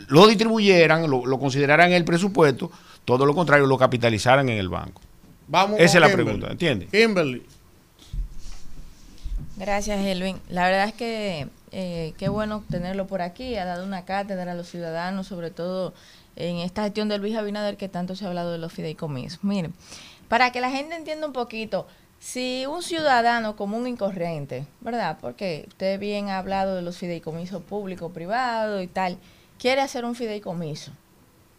lo 0.07 0.27
distribuyeran, 0.27 1.09
lo, 1.09 1.25
lo 1.25 1.39
consideraran 1.39 1.89
en 1.89 1.95
el 1.95 2.05
presupuesto, 2.05 2.71
todo 3.03 3.25
lo 3.25 3.35
contrario, 3.35 3.65
lo 3.65 3.77
capitalizaran 3.77 4.47
en 4.47 4.57
el 4.57 4.69
banco. 4.69 5.01
Vamos 5.49 5.77
Esa 5.77 5.97
es 5.97 6.01
la 6.01 6.07
Kimberly. 6.07 6.23
pregunta, 6.23 6.51
¿entiendes? 6.53 6.89
Kimberly. 6.89 7.43
Gracias, 9.57 9.99
Elvin. 10.05 10.39
La 10.47 10.65
verdad 10.65 10.87
es 10.87 10.93
que 10.93 11.47
eh, 11.73 12.13
qué 12.17 12.29
bueno 12.29 12.63
tenerlo 12.71 13.07
por 13.07 13.21
aquí. 13.21 13.57
Ha 13.57 13.65
dado 13.65 13.83
una 13.83 14.05
cátedra 14.05 14.53
a 14.53 14.55
los 14.55 14.69
ciudadanos, 14.69 15.27
sobre 15.27 15.51
todo 15.51 15.93
en 16.37 16.59
esta 16.59 16.83
gestión 16.83 17.09
de 17.09 17.17
Luis 17.17 17.35
Abinader 17.35 17.75
que 17.75 17.89
tanto 17.89 18.15
se 18.15 18.23
ha 18.23 18.29
hablado 18.29 18.53
de 18.53 18.57
los 18.57 18.71
fideicomisos. 18.71 19.43
Miren, 19.43 19.73
para 20.29 20.53
que 20.53 20.61
la 20.61 20.71
gente 20.71 20.95
entienda 20.95 21.27
un 21.27 21.33
poquito, 21.33 21.87
si 22.23 22.65
un 22.65 22.81
ciudadano 22.81 23.57
común 23.57 23.85
y 23.85 23.97
corriente, 23.97 24.65
¿verdad? 24.79 25.17
Porque 25.19 25.65
usted 25.67 25.99
bien 25.99 26.29
ha 26.29 26.37
hablado 26.37 26.73
de 26.73 26.81
los 26.81 26.97
fideicomisos 26.97 27.61
público-privado 27.63 28.81
y 28.81 28.87
tal, 28.87 29.17
quiere 29.59 29.81
hacer 29.81 30.05
un 30.05 30.15
fideicomiso, 30.15 30.93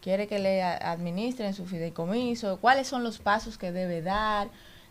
quiere 0.01 0.25
que 0.25 0.39
le 0.39 0.63
administren 0.63 1.53
su 1.53 1.67
fideicomiso, 1.67 2.57
cuáles 2.57 2.87
son 2.87 3.03
los 3.03 3.19
pasos 3.19 3.59
que 3.59 3.71
debe 3.71 4.01
dar, 4.01 4.47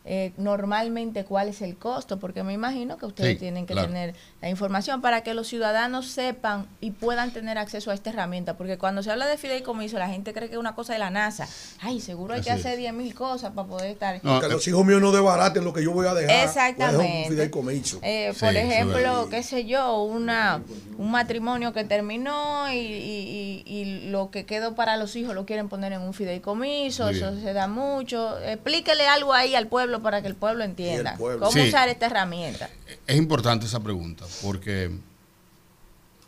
eh, 0.07 0.33
normalmente 0.37 1.25
cuál 1.25 1.49
es 1.49 1.63
el 1.63 1.77
costo, 1.77 2.19
porque 2.19 2.43
me 2.43 2.53
imagino 2.53 2.99
que 2.99 3.07
ustedes 3.07 3.33
Sí, 3.33 3.39
tienen 3.39 3.65
que 3.67 3.73
claro. 3.73 3.89
tener 3.89 4.15
la 4.43 4.51
información 4.51 5.01
para 5.01 5.23
que 5.23 5.33
los 5.35 5.49
ciudadanos 5.49 6.09
sepan 6.09 6.67
y 6.81 6.91
puedan 6.91 7.31
tener 7.33 7.57
acceso 7.57 7.91
a 7.91 7.95
esta 7.95 8.11
herramienta, 8.11 8.57
porque 8.59 8.77
cuando 8.77 9.03
se 9.03 9.11
habla 9.11 9.27
de 9.27 9.39
fideicomiso 9.39 9.99
la 9.99 10.09
gente 10.09 10.33
cree 10.35 10.49
que 10.49 10.55
es 10.57 10.61
una 10.61 10.75
cosa 10.75 10.93
de 10.93 10.99
la 10.99 11.11
NASA. 11.11 11.49
Ay, 11.81 12.01
seguro 12.01 12.35
hay 12.35 12.43
que 12.43 12.51
Así 12.51 12.61
hacer 12.61 12.79
10 12.79 12.93
mil 12.93 13.15
cosas 13.15 13.53
para 13.53 13.67
poder 13.67 13.91
estar... 13.93 14.21
que 14.21 14.49
los 14.49 14.69
hijos 14.69 14.85
míos 14.85 15.01
no 15.01 15.11
desbaraten 15.11 15.65
lo 15.65 15.73
que 15.73 15.83
yo 15.83 15.93
voy 15.93 16.07
a 16.07 16.15
dejar. 16.15 16.27
Voy 16.27 16.35
a 16.37 16.47
dejar 16.49 16.69
Exactamente. 16.71 17.23
un 17.25 17.29
fideicomiso. 17.31 17.99
Eh, 18.03 18.33
Sí, 18.35 18.41
por 18.41 18.57
ejemplo, 18.57 19.29
qué 19.31 19.43
sé 19.43 19.65
yo, 19.65 20.03
una 20.03 20.61
un 20.99 21.11
matrimonio 21.11 21.73
que 21.73 21.83
terminó 21.85 22.71
y, 22.71 22.77
y- 22.77 23.63
y- 23.67 23.75
y 23.81 24.11
lo 24.11 24.31
que 24.31 24.45
quedó 24.47 24.75
para 24.75 24.97
los 24.97 25.17
hijos 25.17 25.35
lo 25.35 25.45
quieren 25.47 25.69
poner 25.69 25.93
en 25.93 26.03
un 26.03 26.15
fideicomiso, 26.15 27.05
Muy 27.07 27.15
eso 27.17 27.31
bien. 27.33 27.43
se 27.43 27.53
da 27.53 27.67
mucho. 27.69 28.39
Explíquele 28.41 29.07
algo 29.09 29.33
ahí 29.33 29.55
al 29.55 29.67
pueblo 29.67 29.94
para 30.03 30.21
que 30.23 30.29
el 30.29 30.35
pueblo 30.37 30.65
entienda 30.65 31.16
pueblo. 31.16 31.47
cómo 31.47 31.53
Sí. 31.53 31.69
usar 31.69 31.89
esta 31.89 32.07
herramienta. 32.07 32.71
Es 33.07 33.16
importante 33.16 33.66
esa 33.66 33.81
pregunta 33.83 34.25
porque, 34.43 34.91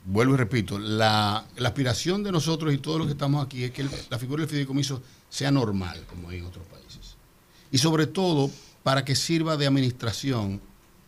vuelvo 0.05 0.35
y 0.35 0.37
repito, 0.37 0.79
la, 0.79 1.45
la 1.57 1.69
aspiración 1.69 2.23
de 2.23 2.33
nosotros 2.33 2.73
y 2.73 2.79
todos 2.79 2.99
los 2.99 3.07
que 3.07 3.13
estamos 3.15 3.45
aquí 3.45 3.65
es 3.65 3.71
que 3.73 3.83
el- 3.83 3.91
la 4.11 4.19
figura 4.19 4.41
del 4.43 4.49
fideicomiso 4.51 5.03
sea 5.29 5.51
normal, 5.51 6.05
como 6.09 6.29
hay 6.29 6.39
en 6.39 6.47
otros 6.47 6.65
países. 6.67 7.17
Y 7.73 7.79
sobre 7.79 8.07
todo 8.07 8.51
para 8.83 9.05
que 9.05 9.17
sirva 9.17 9.57
de 9.57 9.67
administración 9.67 10.61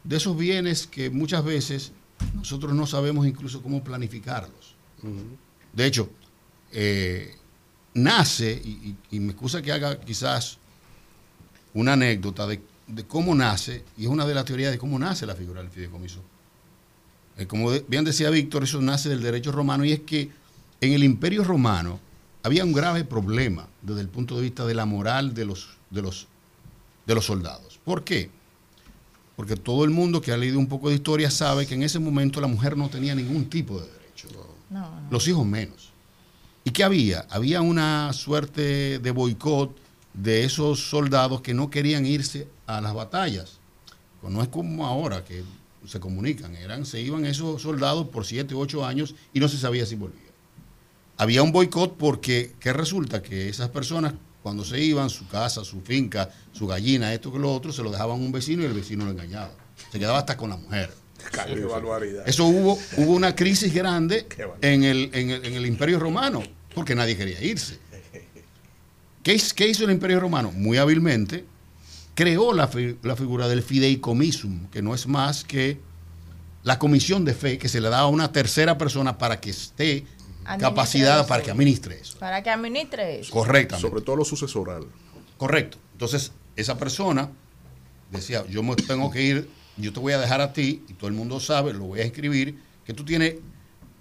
de 0.05 0.17
esos 0.17 0.37
bienes 0.37 0.87
que 0.87 1.11
muchas 1.11 1.45
veces 1.45 1.93
nosotros 2.35 2.73
no 2.75 2.87
sabemos 2.87 3.27
incluso 3.27 3.63
cómo 3.63 3.85
planificarlos. 3.85 4.75
De 5.73 5.87
hecho, 5.87 6.11
eh, 6.73 7.37
nace, 7.95 8.61
y, 8.65 8.69
y- 8.69 9.17
y 9.17 9.21
me 9.21 9.33
excusa 9.33 9.63
que 9.63 9.71
haga 9.73 10.01
quizás 10.01 10.59
una 11.75 11.93
anécdota 11.95 12.47
de, 12.47 12.61
de 12.87 13.05
cómo 13.05 13.35
nace, 13.35 13.85
y 13.97 14.03
es 14.05 14.09
una 14.09 14.27
de 14.27 14.35
las 14.35 14.45
teorías 14.45 14.71
de 14.73 14.79
cómo 14.79 14.99
nace 14.99 15.27
la 15.27 15.35
figura 15.35 15.61
del 15.63 15.71
fideicomiso. 15.71 16.21
Eh, 17.37 17.47
como 17.47 17.71
de- 17.71 17.85
bien 17.89 18.05
decía 18.05 18.31
Víctor, 18.31 18.65
eso 18.65 18.81
nace 18.81 19.09
del 19.09 19.23
derecho 19.23 19.53
romano, 19.53 19.85
y 19.85 19.93
es 19.93 20.01
que 20.01 20.31
en 20.81 20.93
el 20.93 21.05
imperio 21.05 21.45
romano 21.45 22.01
había 22.43 22.65
un 22.65 22.73
grave 22.73 23.05
problema 23.05 23.69
desde 23.83 24.01
el 24.01 24.09
punto 24.09 24.37
de 24.37 24.43
vista 24.43 24.65
de 24.65 24.75
la 24.75 24.87
moral 24.87 25.35
de 25.35 25.45
los, 25.45 25.71
de 25.91 26.03
los, 26.03 26.27
de 27.07 27.15
los 27.15 27.25
soldados. 27.27 27.79
¿Por 27.85 28.05
qué? 28.05 28.31
Porque 29.37 29.57
todo 29.57 29.85
el 29.85 29.91
mundo 29.91 30.21
que 30.21 30.33
ha 30.33 30.37
leído 30.37 30.59
un 30.59 30.67
poco 30.67 30.89
de 30.89 30.97
historia 30.97 31.31
sabe 31.31 31.67
que 31.67 31.75
en 31.75 31.83
ese 31.83 31.99
momento 31.99 32.41
la 32.41 32.49
mujer 32.49 32.77
no 32.77 32.89
tenía 32.89 33.15
ningún 33.15 33.49
tipo 33.49 33.81
de 33.81 33.87
derecho. 33.87 34.29
Los 35.11 35.29
hijos 35.29 35.47
menos. 35.47 35.91
¿Y 36.65 36.71
qué 36.71 36.83
había? 36.85 37.27
Había 37.31 37.61
una 37.61 38.13
suerte 38.13 38.99
de 38.99 39.11
boicot 39.13 39.77
de 40.23 40.45
esos 40.45 40.91
soldados 40.91 41.43
que 41.43 41.55
no 41.55 41.71
querían 41.71 42.05
irse 42.05 42.49
a 42.67 42.81
las 42.81 42.95
batallas. 42.95 43.59
Pues 44.21 44.33
no 44.33 44.43
es 44.43 44.49
como 44.49 44.87
ahora 44.87 45.25
que 45.25 45.45
se 45.87 46.01
comunican, 46.01 46.57
eran, 46.57 46.85
se 46.85 47.01
iban 47.01 47.25
esos 47.25 47.63
soldados 47.63 48.09
por 48.09 48.27
7, 48.27 48.55
8 48.55 48.85
años 48.85 49.15
y 49.33 49.41
no 49.41 49.49
se 49.49 49.59
sabía 49.59 49.87
si 49.87 49.95
volvían. 49.95 50.27
Había 51.17 51.43
un 51.43 51.53
boicot 51.53 51.97
porque 51.97 52.53
¿qué 52.61 52.73
resulta? 52.73 53.23
Que 53.23 53.49
esas 53.49 53.69
personas 53.71 54.15
cuando 54.43 54.65
se 54.65 54.81
iban, 54.81 55.09
su 55.09 55.29
casa, 55.29 55.65
su 55.65 55.81
finca, 55.81 56.31
su 56.53 56.67
gallina, 56.67 57.13
esto 57.13 57.33
que 57.33 57.39
lo 57.39 57.53
otro, 57.53 57.73
se 57.73 57.83
lo 57.83 57.91
dejaban 57.91 58.21
a 58.21 58.25
un 58.25 58.33
vecino 58.33 58.63
y 58.63 58.67
el 58.67 58.73
vecino 58.73 59.05
lo 59.05 59.13
engañaba. 59.13 59.53
Se 59.91 59.99
quedaba 59.99 60.19
hasta 60.19 60.37
con 60.37 60.51
la 60.51 60.57
mujer. 60.57 60.93
Qué. 61.31 62.23
Eso 62.27 62.45
hubo, 62.47 62.79
hubo 62.97 63.13
una 63.13 63.35
crisis 63.35 63.73
grande 63.75 64.27
en 64.63 64.85
el, 64.85 65.11
en, 65.13 65.31
el, 65.31 65.45
en 65.45 65.55
el 65.55 65.67
Imperio 65.67 65.99
Romano, 65.99 66.43
porque 66.75 66.95
nadie 66.95 67.17
quería 67.17 67.43
irse. 67.43 67.79
¿Qué, 69.23 69.35
hiz- 69.35 69.53
qué 69.53 69.69
hizo 69.69 69.85
el 69.85 69.91
Imperio 69.91 70.21
Romano? 70.21 70.53
Muy 70.53 70.79
hábilmente 70.79 71.45
creó 72.15 72.53
la, 72.53 72.67
fi- 72.69 72.97
la 73.03 73.15
figura 73.17 73.49
del 73.49 73.63
fideicomisum, 73.63 74.69
que 74.69 74.83
no 74.83 74.95
es 74.95 75.07
más 75.07 75.45
que 75.45 75.81
la 76.65 76.79
comisión 76.79 77.25
de 77.25 77.35
fe 77.35 77.59
que 77.59 77.69
se 77.69 77.81
le 77.81 77.89
da 77.89 78.01
a 78.01 78.07
una 78.09 78.33
tercera 78.33 78.77
persona 78.77 79.17
para 79.19 79.41
que 79.41 79.51
esté 79.51 80.05
capacitada 80.59 81.21
eso. 81.21 81.29
para 81.29 81.43
que 81.43 81.51
administre 81.51 81.99
eso. 82.01 82.19
Para 82.19 82.43
que 82.43 82.51
administre 82.51 83.21
eso. 83.21 83.33
Correctamente. 83.33 83.89
Sobre 83.89 84.03
todo 84.03 84.17
lo 84.17 84.25
sucesoral. 84.25 84.85
Correcto. 85.37 85.79
Entonces, 85.93 86.33
esa 86.57 86.77
persona 86.79 87.31
decía, 88.11 88.45
yo 88.49 88.63
me 88.63 88.75
tengo 88.75 89.11
que 89.11 89.23
ir, 89.23 89.49
yo 89.77 89.93
te 89.93 90.01
voy 90.01 90.13
a 90.15 90.19
dejar 90.19 90.41
a 90.41 90.53
ti, 90.53 90.83
y 90.89 90.95
todo 90.95 91.09
el 91.09 91.15
mundo 91.15 91.39
sabe, 91.39 91.73
lo 91.73 91.85
voy 91.85 92.01
a 92.01 92.05
escribir, 92.05 92.59
que 92.85 92.95
tú 92.95 93.05
tienes 93.05 93.35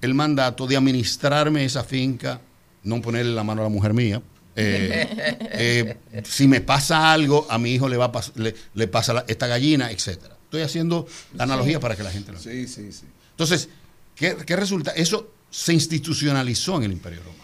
el 0.02 0.14
mandato 0.16 0.66
de 0.66 0.78
administrarme 0.78 1.66
esa 1.66 1.84
finca, 1.84 2.42
no 2.84 3.02
ponerle 3.02 3.34
la 3.36 3.44
mano 3.44 3.62
a 3.62 3.66
la 3.66 3.70
mujer 3.70 3.94
mía. 3.94 4.22
Eh, 4.60 5.98
eh, 6.12 6.24
si 6.26 6.48
me 6.48 6.62
pasa 6.62 7.12
algo, 7.14 7.46
a 7.50 7.58
mi 7.60 7.74
hijo 7.74 7.88
le 7.88 7.96
va 7.96 8.06
a 8.06 8.12
pas- 8.12 8.32
le, 8.36 8.56
le 8.74 8.88
pasa 8.88 9.14
la- 9.14 9.26
esta 9.28 9.46
gallina, 9.46 9.92
etcétera. 9.92 10.36
Estoy 10.46 10.62
haciendo 10.64 11.08
la 11.36 11.44
analogía 11.44 11.78
Sí. 11.78 11.82
para 11.82 11.96
que 11.96 12.02
la 12.04 12.12
gente 12.12 12.32
lo 12.32 12.40
Sí, 12.40 12.68
sí, 12.68 12.92
sí. 12.92 13.06
Entonces, 13.32 13.70
¿qué, 14.16 14.36
qué 14.46 14.56
resulta? 14.56 14.92
Eso 14.92 15.32
se 15.52 15.74
institucionalizó 15.74 16.78
en 16.78 16.84
el 16.86 16.92
Imperio 16.92 17.20
Romano. 17.20 17.44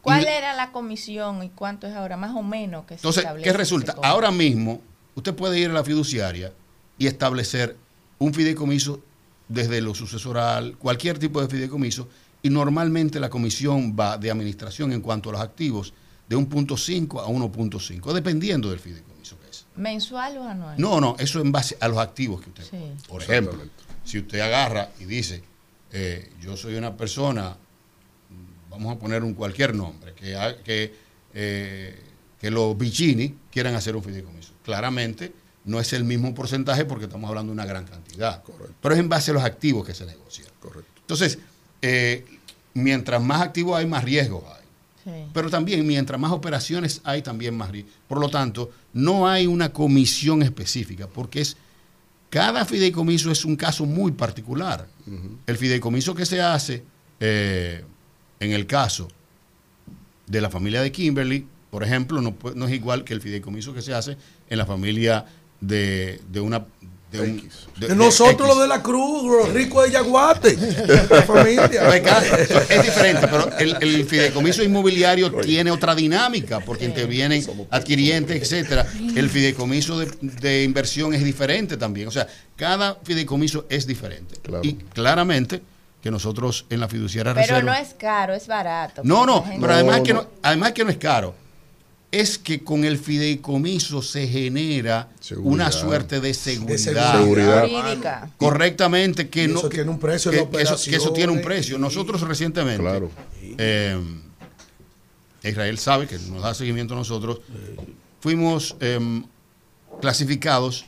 ¿Cuál 0.00 0.22
Y- 0.22 0.26
era 0.28 0.54
la 0.54 0.72
comisión 0.72 1.42
y 1.42 1.50
cuánto 1.50 1.86
es 1.86 1.94
ahora? 1.94 2.16
Más 2.16 2.34
o 2.34 2.42
menos 2.42 2.84
que 2.86 2.94
se 2.94 3.00
Entonces, 3.00 3.22
establece 3.24 3.50
¿qué 3.50 3.56
resulta? 3.56 3.94
Ahora 4.02 4.30
mismo, 4.30 4.80
usted 5.14 5.34
puede 5.34 5.58
ir 5.58 5.68
a 5.68 5.74
la 5.74 5.84
fiduciaria 5.84 6.52
y 6.96 7.06
establecer 7.06 7.76
un 8.18 8.32
fideicomiso 8.32 9.00
desde 9.48 9.80
lo 9.82 9.94
sucesoral, 9.94 10.76
cualquier 10.78 11.18
tipo 11.18 11.42
de 11.42 11.48
fideicomiso, 11.48 12.08
y 12.42 12.50
normalmente 12.50 13.20
la 13.20 13.28
comisión 13.28 13.96
va 13.98 14.16
de 14.16 14.30
administración 14.30 14.92
en 14.92 15.00
cuanto 15.00 15.28
a 15.30 15.32
los 15.32 15.40
activos 15.40 15.92
de 16.28 16.36
1.5 16.36 17.20
a 17.20 17.26
1.5, 17.26 18.12
dependiendo 18.12 18.70
del 18.70 18.78
fideicomiso 18.78 19.38
que 19.40 19.50
es. 19.50 19.66
¿Mensual 19.76 20.38
o 20.38 20.44
anual? 20.44 20.80
No, 20.80 21.00
no, 21.00 21.16
eso 21.18 21.40
en 21.40 21.52
base 21.52 21.76
a 21.80 21.88
los 21.88 21.98
activos 21.98 22.40
que 22.40 22.50
usted. 22.50 22.64
Sí. 22.70 23.08
Por 23.08 23.22
ejemplo, 23.22 23.60
si 24.04 24.18
usted 24.18 24.40
agarra 24.40 24.90
y 25.00 25.04
dice, 25.04 25.42
eh, 25.92 26.32
yo 26.40 26.56
soy 26.56 26.76
una 26.76 26.96
persona, 26.96 27.56
vamos 28.70 28.96
a 28.96 28.98
poner 28.98 29.24
un 29.24 29.34
cualquier 29.34 29.74
nombre, 29.74 30.14
que, 30.14 30.56
que, 30.64 30.94
eh, 31.34 32.02
que 32.40 32.50
los 32.50 32.78
Vicini 32.78 33.34
quieran 33.50 33.74
hacer 33.74 33.96
un 33.96 34.02
fideicomiso. 34.02 34.52
Claramente 34.64 35.32
no 35.64 35.80
es 35.80 35.92
el 35.92 36.04
mismo 36.04 36.34
porcentaje 36.34 36.84
porque 36.84 37.04
estamos 37.04 37.28
hablando 37.28 37.50
de 37.50 37.54
una 37.54 37.66
gran 37.66 37.84
cantidad. 37.84 38.42
Pero 38.80 38.94
es 38.94 39.00
en 39.00 39.08
base 39.08 39.30
a 39.32 39.34
los 39.34 39.42
activos 39.42 39.86
que 39.86 39.94
se 39.94 40.06
negocian. 40.06 40.48
Entonces, 41.00 41.38
eh, 41.82 42.24
mientras 42.74 43.22
más 43.22 43.42
activos 43.42 43.78
hay, 43.78 43.86
más 43.86 44.04
riesgos 44.04 44.44
hay. 44.46 44.60
Pero 45.32 45.50
también, 45.50 45.84
mientras 45.86 46.20
más 46.20 46.30
operaciones 46.30 47.00
hay, 47.04 47.22
también 47.22 47.56
más 47.56 47.70
riesgo. 47.70 47.90
Por 48.06 48.20
lo 48.20 48.28
tanto, 48.28 48.70
no 48.92 49.26
hay 49.26 49.46
una 49.46 49.72
comisión 49.72 50.42
específica, 50.42 51.08
porque 51.08 51.40
es 51.40 51.56
cada 52.28 52.64
fideicomiso 52.64 53.30
es 53.32 53.44
un 53.44 53.56
caso 53.56 53.84
muy 53.86 54.12
particular. 54.12 54.86
El 55.46 55.56
fideicomiso 55.56 56.14
que 56.14 56.24
se 56.24 56.40
hace 56.40 56.84
eh, 57.18 57.84
en 58.38 58.52
el 58.52 58.66
caso 58.66 59.08
de 60.26 60.40
la 60.40 60.48
familia 60.48 60.80
de 60.80 60.92
Kimberly, 60.92 61.46
por 61.70 61.82
ejemplo, 61.82 62.20
no, 62.20 62.36
no 62.54 62.66
es 62.66 62.72
igual 62.72 63.02
que 63.02 63.14
el 63.14 63.20
fideicomiso 63.20 63.74
que 63.74 63.82
se 63.82 63.94
hace 63.94 64.16
en 64.48 64.58
la 64.58 64.64
familia 64.64 65.26
de, 65.60 66.20
de 66.30 66.40
una, 66.40 66.66
de 67.10 67.20
un- 67.20 67.50
de- 67.78 67.88
De 67.88 67.96
nosotros 67.96 68.46
los 68.48 68.60
de 68.60 68.68
la 68.68 68.82
cruz, 68.82 69.24
los 69.24 69.52
ricos 69.54 69.84
de 69.86 69.90
Yaguate. 69.92 70.56
La 71.10 71.22
familia. 71.26 71.96
Es 72.68 72.82
diferente, 72.82 73.26
pero 73.26 73.50
el, 73.58 73.76
el 73.80 74.04
fideicomiso 74.06 74.62
inmobiliario 74.62 75.32
tiene 75.40 75.70
otra 75.70 75.94
dinámica 75.94 76.60
porque 76.60 76.84
intervienen 76.84 77.44
adquirientes, 77.70 78.42
etcétera. 78.42 78.86
El 79.16 79.28
fideicomiso 79.30 79.98
de, 79.98 80.10
de 80.20 80.62
inversión 80.64 81.14
es 81.14 81.24
diferente 81.24 81.76
también. 81.76 82.08
O 82.08 82.10
sea, 82.10 82.26
cada 82.56 82.96
fideicomiso 83.02 83.66
es 83.68 83.86
diferente. 83.86 84.36
Y 84.62 84.74
claramente 84.74 85.62
que 86.02 86.10
nosotros 86.10 86.66
en 86.70 86.80
la 86.80 86.88
fiduciaria 86.88 87.34
Pero 87.34 87.46
reserva. 87.46 87.72
no 87.72 87.78
es 87.78 87.94
caro, 87.94 88.34
es 88.34 88.46
barato. 88.46 89.02
No, 89.04 89.26
no, 89.26 89.44
pero 89.60 89.72
además, 89.74 90.00
que 90.00 90.14
no, 90.14 90.26
además 90.42 90.72
que 90.72 90.84
no 90.84 90.90
es 90.90 90.96
caro. 90.96 91.34
Es 92.12 92.38
que 92.38 92.64
con 92.64 92.84
el 92.84 92.98
fideicomiso 92.98 94.02
se 94.02 94.26
genera 94.26 95.08
una 95.36 95.70
suerte 95.70 96.20
de 96.20 96.34
seguridad. 96.34 97.18
seguridad. 97.20 97.68
Jurídica. 97.68 98.30
Correctamente, 98.36 99.28
que 99.28 99.44
Y 99.44 99.48
no. 99.48 99.60
eso 99.60 99.68
tiene 99.68 99.90
un 99.90 100.00
precio 100.00 100.30
que, 100.32 100.38
de 100.38 100.48
que 100.48 100.62
eso, 100.62 100.76
que 100.90 100.96
eso 100.96 101.12
tiene 101.12 101.32
un 101.32 101.40
precio. 101.40 101.78
Nosotros 101.78 102.20
recientemente. 102.22 102.82
eh, 103.58 103.96
Israel 105.44 105.78
sabe 105.78 106.06
que 106.06 106.18
nos 106.18 106.42
da 106.42 106.52
seguimiento 106.52 106.94
a 106.94 106.96
nosotros. 106.96 107.40
Fuimos 108.20 108.76
em, 108.80 109.24
clasificados 110.00 110.86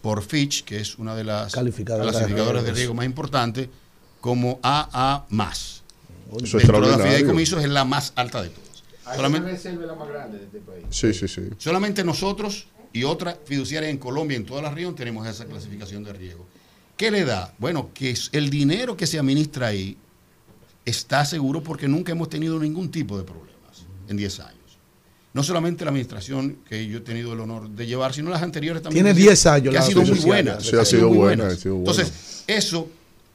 por 0.00 0.22
Fitch, 0.22 0.64
que 0.64 0.80
es 0.80 0.96
una 0.96 1.14
de 1.14 1.24
las 1.24 1.52
clasificadoras 1.52 2.62
de 2.62 2.70
de 2.70 2.74
riesgo 2.76 2.94
más 2.94 3.04
importantes, 3.04 3.68
como 4.20 4.58
AA. 4.62 5.26
Eso 5.28 5.82
es 6.30 6.40
Dentro 6.40 6.48
de 6.48 6.58
extraordinario. 6.58 7.04
fideicomisos 7.06 7.62
es 7.64 7.68
la 7.70 7.84
más 7.84 8.12
alta 8.16 8.42
de 8.42 8.50
todas. 8.50 8.69
Solamente, 9.16 9.50
reserva 9.50 9.86
la 9.86 9.94
más 9.94 10.08
grande 10.08 10.38
de 10.38 10.44
este 10.44 10.58
país. 10.60 10.84
Sí, 10.90 11.12
sí, 11.14 11.28
sí. 11.28 11.42
solamente 11.58 12.04
nosotros 12.04 12.66
y 12.92 13.04
otras 13.04 13.36
fiduciarias 13.44 13.90
en 13.90 13.98
Colombia, 13.98 14.36
en 14.36 14.44
toda 14.46 14.62
la 14.62 14.70
región, 14.70 14.94
tenemos 14.94 15.26
esa 15.26 15.44
clasificación 15.46 16.02
de 16.04 16.12
riesgo. 16.12 16.46
¿Qué 16.96 17.10
le 17.10 17.24
da? 17.24 17.54
Bueno, 17.58 17.90
que 17.94 18.10
es- 18.10 18.28
el 18.32 18.50
dinero 18.50 18.96
que 18.96 19.06
se 19.06 19.18
administra 19.18 19.68
ahí 19.68 19.96
está 20.84 21.24
seguro 21.24 21.62
porque 21.62 21.88
nunca 21.88 22.12
hemos 22.12 22.28
tenido 22.28 22.58
ningún 22.58 22.90
tipo 22.90 23.16
de 23.18 23.24
problemas 23.24 23.84
en 24.08 24.16
10 24.16 24.40
años. 24.40 24.56
No 25.32 25.42
solamente 25.44 25.84
la 25.84 25.90
administración 25.90 26.58
que 26.68 26.84
yo 26.88 26.98
he 26.98 27.00
tenido 27.02 27.32
el 27.32 27.40
honor 27.40 27.68
de 27.70 27.86
llevar, 27.86 28.12
sino 28.12 28.30
las 28.30 28.42
anteriores 28.42 28.82
también. 28.82 29.04
Tiene 29.04 29.16
que 29.16 29.30
ha 29.30 29.36
sido- 29.36 29.44
10 29.44 29.46
años 29.46 29.72
Que 29.72 29.78
ha 29.78 29.80
la 29.80 29.86
sido 29.86 30.02
muy 30.02 30.18
buena. 30.18 30.60
Sí, 30.60 30.76
ha 30.76 30.84
sido 30.84 31.08
muy 31.08 31.18
buena, 31.18 31.44
buenas. 31.44 31.58
ha 31.58 31.62
sido 31.62 31.74
buena. 31.76 31.90
Entonces, 31.92 32.44
eso, 32.48 32.88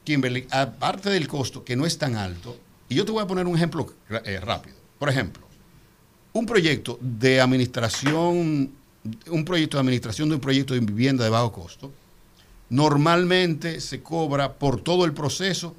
Kimberly, 0.04 0.46
aparte 0.50 1.08
del 1.08 1.26
costo, 1.26 1.64
que 1.64 1.74
no 1.74 1.86
es 1.86 1.96
tan 1.96 2.16
alto, 2.16 2.56
y 2.90 2.94
yo 2.96 3.04
te 3.06 3.12
voy 3.12 3.22
a 3.22 3.26
poner 3.26 3.46
un 3.46 3.56
ejemplo 3.56 3.86
eh, 4.24 4.38
rápido. 4.40 4.76
Por 4.98 5.08
ejemplo, 5.08 5.45
un 6.38 6.46
proyecto 6.46 6.98
de 7.00 7.40
administración, 7.40 8.70
un 9.28 9.44
proyecto 9.44 9.76
de 9.76 9.80
administración 9.80 10.28
de 10.28 10.34
un 10.34 10.40
proyecto 10.40 10.74
de 10.74 10.80
vivienda 10.80 11.24
de 11.24 11.30
bajo 11.30 11.52
costo, 11.52 11.92
normalmente 12.68 13.80
se 13.80 14.02
cobra 14.02 14.54
por 14.54 14.80
todo 14.80 15.04
el 15.04 15.12
proceso 15.12 15.74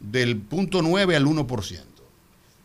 del 0.00 0.36
punto 0.36 0.82
9 0.82 1.16
al 1.16 1.26
1%. 1.26 1.80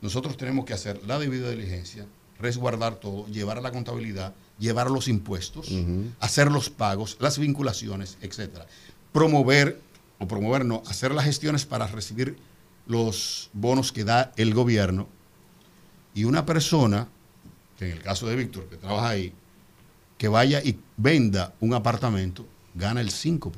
Nosotros 0.02 0.38
tenemos 0.38 0.66
que 0.66 0.74
hacer 0.74 1.02
la 1.08 1.18
debida 1.18 1.50
diligencia, 1.50 2.06
resguardar 2.40 2.96
todo, 2.96 3.26
llevar 3.28 3.58
a 3.58 3.62
la 3.62 3.72
contabilidad, 3.72 4.36
llevar 4.60 4.92
los 4.92 5.08
impuestos, 5.08 5.72
hacer 6.20 6.52
los 6.52 6.70
pagos, 6.70 7.18
las 7.20 7.40
vinculaciones, 7.40 8.18
etcétera. 8.22 8.68
Promover, 9.12 9.80
o 10.20 10.28
promover 10.28 10.66
no, 10.66 10.84
hacer 10.88 11.14
las 11.14 11.26
gestiones 11.26 11.66
para 11.66 11.88
recibir 11.88 12.38
los 12.86 13.50
bonos 13.54 13.92
que 13.92 14.04
da 14.04 14.34
el 14.36 14.54
gobierno. 14.54 15.08
Y 16.14 16.26
una 16.26 16.46
persona, 16.46 17.08
en 17.86 17.92
el 17.92 18.02
caso 18.02 18.28
de 18.28 18.36
Víctor, 18.36 18.68
que 18.70 18.78
trabaja 18.78 19.10
ahí, 19.10 19.34
que 20.18 20.28
vaya 20.28 20.62
y 20.64 20.78
venda 20.98 21.54
un 21.60 21.74
apartamento, 21.74 22.46
gana 22.74 23.02
el 23.02 23.10
5%. 23.12 23.52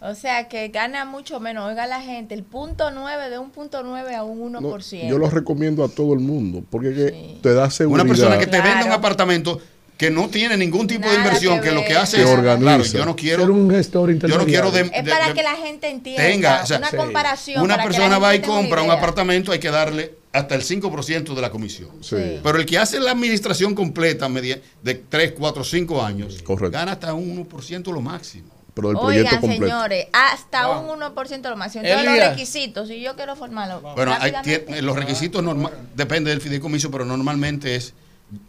O 0.00 0.14
sea 0.14 0.46
que 0.48 0.68
gana 0.68 1.04
mucho 1.04 1.40
menos. 1.40 1.68
Oiga 1.68 1.86
la 1.86 2.00
gente, 2.00 2.34
el 2.34 2.42
punto 2.44 2.90
9 2.90 3.30
de 3.30 3.38
un 3.38 3.50
punto 3.50 3.82
9 3.82 4.14
a 4.14 4.24
un 4.24 4.52
1%. 4.52 5.08
Yo 5.08 5.18
lo 5.18 5.30
recomiendo 5.30 5.82
a 5.82 5.88
todo 5.88 6.12
el 6.12 6.20
mundo 6.20 6.62
porque 6.70 7.38
te 7.42 7.54
da 7.54 7.70
seguridad. 7.70 8.04
Una 8.04 8.08
persona 8.14 8.38
que 8.38 8.46
te 8.46 8.60
venda 8.60 8.84
un 8.84 8.92
apartamento 8.92 9.60
que 9.96 10.10
no 10.10 10.28
tiene 10.28 10.56
ningún 10.56 10.86
tipo 10.86 11.08
de 11.08 11.16
inversión, 11.16 11.60
que, 11.60 11.72
lo 11.72 11.82
que 11.84 11.96
hace 11.96 12.18
Que 12.18 12.22
es, 12.24 12.58
claro, 12.58 12.84
yo 12.84 13.06
no 13.06 13.16
quiero, 13.16 13.42
Ser 13.42 13.50
un 13.50 13.70
gestor 13.70 14.12
yo 14.14 14.38
no 14.38 14.44
quiero 14.44 14.70
de, 14.70 14.82
es 14.82 15.08
para 15.08 15.28
de- 15.28 15.34
que 15.34 15.42
la 15.42 15.54
gente 15.54 15.88
entienda 15.88 16.22
tenga, 16.22 16.62
o 16.62 16.66
sea, 16.66 16.78
una 16.78 16.90
sí. 16.90 16.96
comparación. 16.96 17.62
una 17.62 17.82
persona 17.82 18.18
va 18.18 18.34
y 18.34 18.40
compra 18.40 18.82
un 18.82 18.88
idea. 18.88 18.98
apartamento, 18.98 19.52
hay 19.52 19.58
que 19.58 19.70
darle 19.70 20.14
hasta 20.36 20.54
el 20.54 20.62
5% 20.62 21.34
de 21.34 21.40
la 21.40 21.50
comisión. 21.50 21.90
Sí. 22.02 22.16
Pero 22.42 22.58
el 22.58 22.66
que 22.66 22.78
hace 22.78 23.00
la 23.00 23.12
administración 23.12 23.74
completa 23.74 24.28
media- 24.28 24.60
de 24.82 24.94
3, 24.94 25.32
4, 25.32 25.64
5 25.64 26.02
años, 26.02 26.42
gana 26.70 26.92
hasta 26.92 27.14
un 27.14 27.30
1% 27.48 27.92
lo 27.92 28.00
máximo. 28.00 28.50
Pero 28.74 28.90
el 28.90 28.96
Oigan, 28.98 29.40
señores, 29.40 30.06
hasta 30.12 30.68
un 30.78 30.88
1% 31.00 31.48
lo 31.48 31.56
máximo. 31.56 31.84
Entonces, 31.84 32.10
los 32.10 32.28
requisitos, 32.28 32.88
si 32.88 33.00
yo 33.00 33.16
quiero 33.16 33.34
formarlo. 33.34 33.80
Bueno, 33.80 34.14
hay- 34.20 34.34
los 34.82 34.94
requisitos 34.96 35.42
norma- 35.42 35.70
depende 35.94 36.28
del 36.30 36.42
fideicomiso, 36.42 36.90
pero 36.90 37.06
normalmente 37.06 37.74
es, 37.76 37.94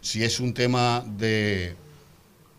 si 0.02 0.22
es 0.22 0.38
un 0.40 0.52
tema 0.52 1.02
de, 1.16 1.74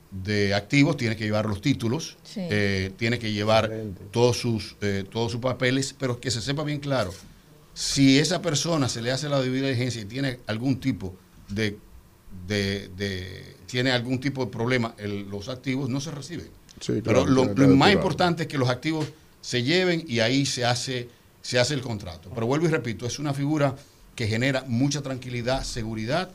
de 0.09 0.55
activos, 0.55 0.97
tiene 0.97 1.15
que 1.15 1.25
llevar 1.25 1.45
los 1.45 1.61
títulos, 1.61 2.17
Sí. 2.23 2.41
eh, 2.49 2.91
tiene 2.97 3.19
que 3.19 3.31
llevar 3.31 3.71
todos 4.09 4.37
sus, 4.39 4.75
eh, 4.81 5.03
todos 5.07 5.31
sus 5.31 5.39
papeles, 5.39 5.95
pero 5.99 6.19
que 6.19 6.31
se 6.31 6.41
sepa 6.41 6.63
bien 6.63 6.79
claro, 6.79 7.13
si 7.73 8.19
esa 8.19 8.41
persona 8.41 8.89
se 8.89 9.01
le 9.01 9.11
hace 9.11 9.29
la 9.29 9.39
debida 9.41 9.67
diligencia 9.67 10.01
y 10.01 10.05
tiene 10.05 10.39
algún 10.47 10.79
tipo 10.79 11.15
de, 11.47 11.77
de- 12.47 12.89
de- 12.97 13.55
tiene 13.67 13.91
algún 13.91 14.19
tipo 14.19 14.43
de 14.45 14.51
problema, 14.51 14.93
el- 14.97 15.29
los 15.29 15.47
activos 15.49 15.89
no 15.89 16.01
se 16.01 16.11
reciben. 16.11 16.49
Sí, 16.79 17.01
Pero 17.03 17.25
claro, 17.25 17.53
lo, 17.55 17.67
más 17.75 17.91
importante 17.91 18.43
es 18.43 18.47
que 18.49 18.57
los 18.57 18.69
activos 18.69 19.05
se 19.41 19.63
lleven 19.63 20.03
y 20.07 20.19
ahí 20.21 20.45
se 20.45 20.65
hace, 20.65 21.09
se 21.41 21.59
hace 21.59 21.73
el 21.73 21.81
contrato. 21.81 22.29
Pero 22.33 22.47
vuelvo 22.47 22.65
y 22.65 22.69
repito, 22.69 23.05
es 23.05 23.19
una 23.19 23.33
figura 23.33 23.75
que 24.15 24.27
genera 24.27 24.63
mucha 24.67 25.01
tranquilidad, 25.01 25.63
seguridad 25.63 26.29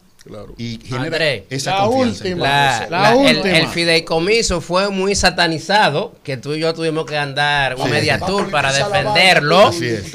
y 0.56 0.78
genera 0.82 1.04
André, 1.04 1.46
esa 1.50 1.76
confianza. 1.84 2.24
La- 2.36 2.86
la- 2.88 3.30
el, 3.30 3.44
el 3.44 3.66
fideicomiso 3.68 4.60
fue 4.62 4.88
muy 4.90 5.14
satanizado, 5.14 6.14
que 6.22 6.36
tú 6.38 6.54
y 6.54 6.60
yo 6.60 6.72
tuvimos 6.72 7.04
que 7.04 7.16
andar 7.18 7.74
un 7.76 7.84
Sí. 7.84 7.90
media 7.90 8.18
tour 8.18 8.50
para 8.50 8.72
defenderlo. 8.72 9.66
Así 9.68 9.84
es. 9.86 10.12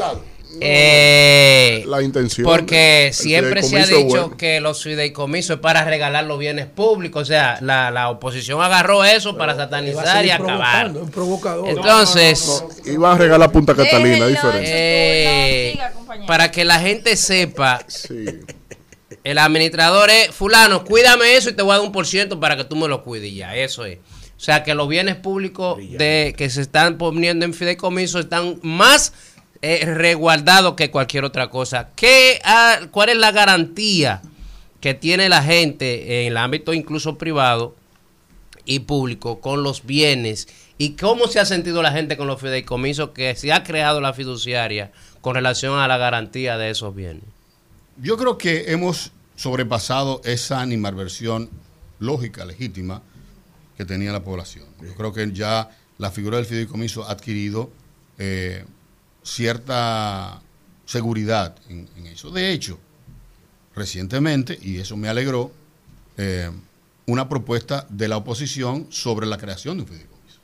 Eh, 0.62 1.84
La 1.88 2.02
intención. 2.02 2.46
porque 2.46 3.12
siempre 3.14 3.62
se 3.64 3.78
ha 3.80 3.86
dicho 3.86 4.04
bueno. 4.04 4.38
que 4.38 4.60
los 4.60 4.84
fideicomisos 4.84 5.56
es 5.58 5.62
para 5.62 5.86
regalar 5.86 6.26
los 6.26 6.40
bienes 6.40 6.66
públicos. 6.66 7.22
O 7.22 7.26
sea, 7.26 7.60
la, 7.62 7.92
la 7.92 8.10
oposición 8.10 8.62
agarró 8.62 9.04
eso 9.06 9.38
para 9.38 9.56
satanizar 9.56 10.26
y 10.26 10.32
acabar. 10.32 10.92
Provocador. 11.14 11.70
Entonces, 11.70 12.64
Iban 12.86 13.14
a 13.16 13.18
regalar 13.18 13.52
Punta 13.52 13.76
Catalina, 13.76 14.28
diferente. 14.28 14.64
eh, 14.66 15.80
para 16.28 16.52
que 16.52 16.66
la 16.66 16.80
gente 16.80 17.16
sepa, 17.16 17.80
el 19.24 19.38
administrador 19.38 20.10
es 20.10 20.30
fulano, 20.32 20.84
cuídame 20.84 21.36
eso 21.36 21.50
y 21.50 21.54
te 21.54 21.62
voy 21.62 21.72
a 21.74 21.78
dar 21.78 21.86
un 21.86 21.92
por 21.92 22.08
ciento 22.08 22.40
para 22.40 22.58
que 22.58 22.64
tú 22.64 22.76
me 22.76 22.88
lo 22.88 23.04
cuides 23.04 23.34
ya, 23.34 23.56
eso 23.56 23.86
es. 23.86 23.98
O 24.36 24.42
sea 24.42 24.64
que 24.64 24.74
los 24.74 24.88
bienes 24.88 25.16
públicos 25.16 25.78
de 25.98 26.34
que 26.38 26.50
se 26.50 26.62
están 26.62 26.98
poniendo 26.98 27.44
en 27.46 27.54
fideicomiso 27.54 28.20
están 28.20 28.60
más 28.64 29.14
eh, 29.62 29.86
resguardados 29.86 30.76
que 30.76 30.90
cualquier 30.90 31.26
otra 31.26 31.50
cosa. 31.50 31.90
¿Qué, 31.96 32.40
ah, 32.44 32.80
¿Cuál 32.92 33.10
es 33.10 33.18
la 33.18 33.32
garantía 33.32 34.22
que 34.80 34.94
tiene 34.94 35.28
la 35.28 35.44
gente 35.44 36.22
en 36.22 36.28
el 36.28 36.38
ámbito 36.38 36.74
incluso 36.74 37.18
privado 37.18 37.76
y 38.66 38.80
público 38.80 39.42
con 39.42 39.64
los 39.64 39.86
bienes? 39.86 40.48
¿Y 40.78 40.92
cómo 40.92 41.28
se 41.28 41.42
ha 41.42 41.46
sentido 41.46 41.82
la 41.82 41.92
gente 41.92 42.16
con 42.16 42.28
los 42.28 42.40
fideicomisos 42.40 43.10
que 43.10 43.36
se 43.36 43.52
ha 43.52 43.64
creado 43.64 44.00
la 44.00 44.14
fiduciaria 44.14 44.92
con 45.20 45.36
relación 45.36 45.78
a 45.78 45.88
la 45.90 45.98
garantía 45.98 46.58
de 46.58 46.70
esos 46.70 46.96
bienes? 46.96 47.24
Yo 47.98 48.16
creo 48.16 48.38
que 48.38 48.72
hemos 48.72 49.12
sobrepasado 49.36 50.22
esa 50.24 50.62
animadversión 50.62 51.50
lógica, 52.00 52.46
legítima, 52.46 53.02
que 53.78 53.84
tenía 53.84 54.14
la 54.14 54.24
población. 54.24 54.66
Yo 54.82 54.96
creo 54.96 55.12
que 55.12 55.32
ya 55.34 55.70
la 55.98 56.12
figura 56.12 56.38
del 56.38 56.46
fideicomiso 56.46 57.04
ha 57.04 57.12
adquirido 57.12 57.70
eh, 58.18 58.64
cierta 59.24 60.42
seguridad 60.86 61.56
en, 61.70 61.88
en 61.98 62.08
eso. 62.08 62.32
De 62.32 62.52
hecho, 62.52 62.80
recientemente, 63.76 64.58
y 64.62 64.78
eso 64.78 64.98
me 64.98 65.08
alegró, 65.10 65.52
eh, 66.18 66.50
una 67.06 67.28
propuesta 67.30 67.86
de 67.90 68.08
la 68.08 68.18
oposición 68.18 68.88
sobre 68.90 69.26
la 69.26 69.38
creación 69.38 69.78
de 69.78 69.84
un 69.84 69.88
fideicomiso. 69.90 70.40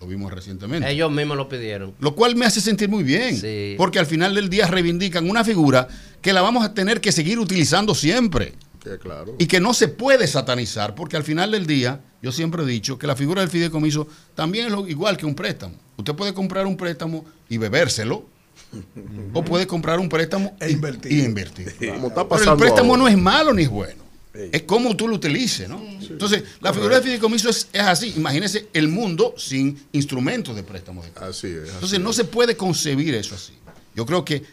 Lo 0.00 0.06
vimos 0.06 0.32
recientemente. 0.32 0.90
Ellos 0.90 1.10
mismos 1.12 1.36
lo 1.36 1.48
pidieron. 1.48 1.94
Lo 2.00 2.14
cual 2.16 2.34
me 2.36 2.46
hace 2.46 2.60
sentir 2.60 2.88
muy 2.88 3.02
bien, 3.04 3.36
Sí. 3.36 3.74
porque 3.76 3.98
al 3.98 4.06
final 4.06 4.34
del 4.34 4.48
día 4.48 4.66
reivindican 4.66 5.28
una 5.28 5.44
figura 5.44 5.86
que 6.22 6.32
la 6.32 6.40
vamos 6.42 6.64
a 6.64 6.72
tener 6.74 7.00
que 7.00 7.12
seguir 7.12 7.38
utilizando 7.38 7.94
siempre 7.94 8.54
claro. 9.02 9.34
y 9.38 9.46
que 9.46 9.60
no 9.60 9.74
se 9.74 9.88
puede 9.88 10.26
satanizar, 10.26 10.94
porque 10.94 11.16
al 11.16 11.24
final 11.24 11.50
del 11.52 11.66
día, 11.66 12.00
yo 12.22 12.32
siempre 12.32 12.62
he 12.62 12.66
dicho 12.66 12.98
que 12.98 13.06
la 13.06 13.16
figura 13.16 13.40
del 13.40 13.50
fideicomiso 13.50 14.06
también 14.34 14.66
es 14.66 14.72
lo- 14.72 14.86
igual 14.86 15.16
que 15.16 15.26
un 15.26 15.34
préstamo. 15.34 15.74
Usted 15.96 16.14
puede 16.14 16.32
comprar 16.34 16.66
un 16.66 16.76
préstamo 16.76 17.24
y 17.48 17.58
bebérselo, 17.58 18.24
o 19.32 19.44
puede 19.44 19.66
comprar 19.66 19.98
un 19.98 20.08
préstamo 20.08 20.56
e 20.60 20.70
invertir. 20.70 21.12
Y 21.12 21.24
invertir. 21.24 21.74
Como 21.94 22.08
está 22.08 22.28
Pero 22.28 22.52
el 22.52 22.58
préstamo 22.58 22.92
ahora. 22.92 23.02
no 23.02 23.08
es 23.08 23.16
malo 23.18 23.52
ni 23.54 23.62
es 23.62 23.68
bueno. 23.70 24.00
Es 24.32 24.62
cómo 24.62 24.94
tú 24.96 25.08
lo 25.08 25.16
utilices, 25.16 25.68
¿no? 25.68 25.82
Entonces, 26.08 26.44
la 26.60 26.72
figura 26.72 26.96
de 26.96 27.02
fideicomiso 27.02 27.48
es, 27.48 27.68
es 27.72 27.80
así. 27.80 28.14
Imagínese 28.16 28.68
el 28.72 28.86
mundo 28.86 29.34
sin 29.36 29.76
instrumentos 29.92 30.54
de 30.54 30.62
préstamo 30.62 31.02
de 31.02 31.08
Así 31.16 31.48
es. 31.48 31.62
así 31.64 31.70
Entonces, 31.74 32.00
no 32.00 32.12
se 32.12 32.24
puede 32.24 32.56
concebir 32.56 33.12
eso 33.14 33.34
así. 33.34 33.54
Yo 33.96 34.06
creo 34.06 34.24
que 34.24 34.44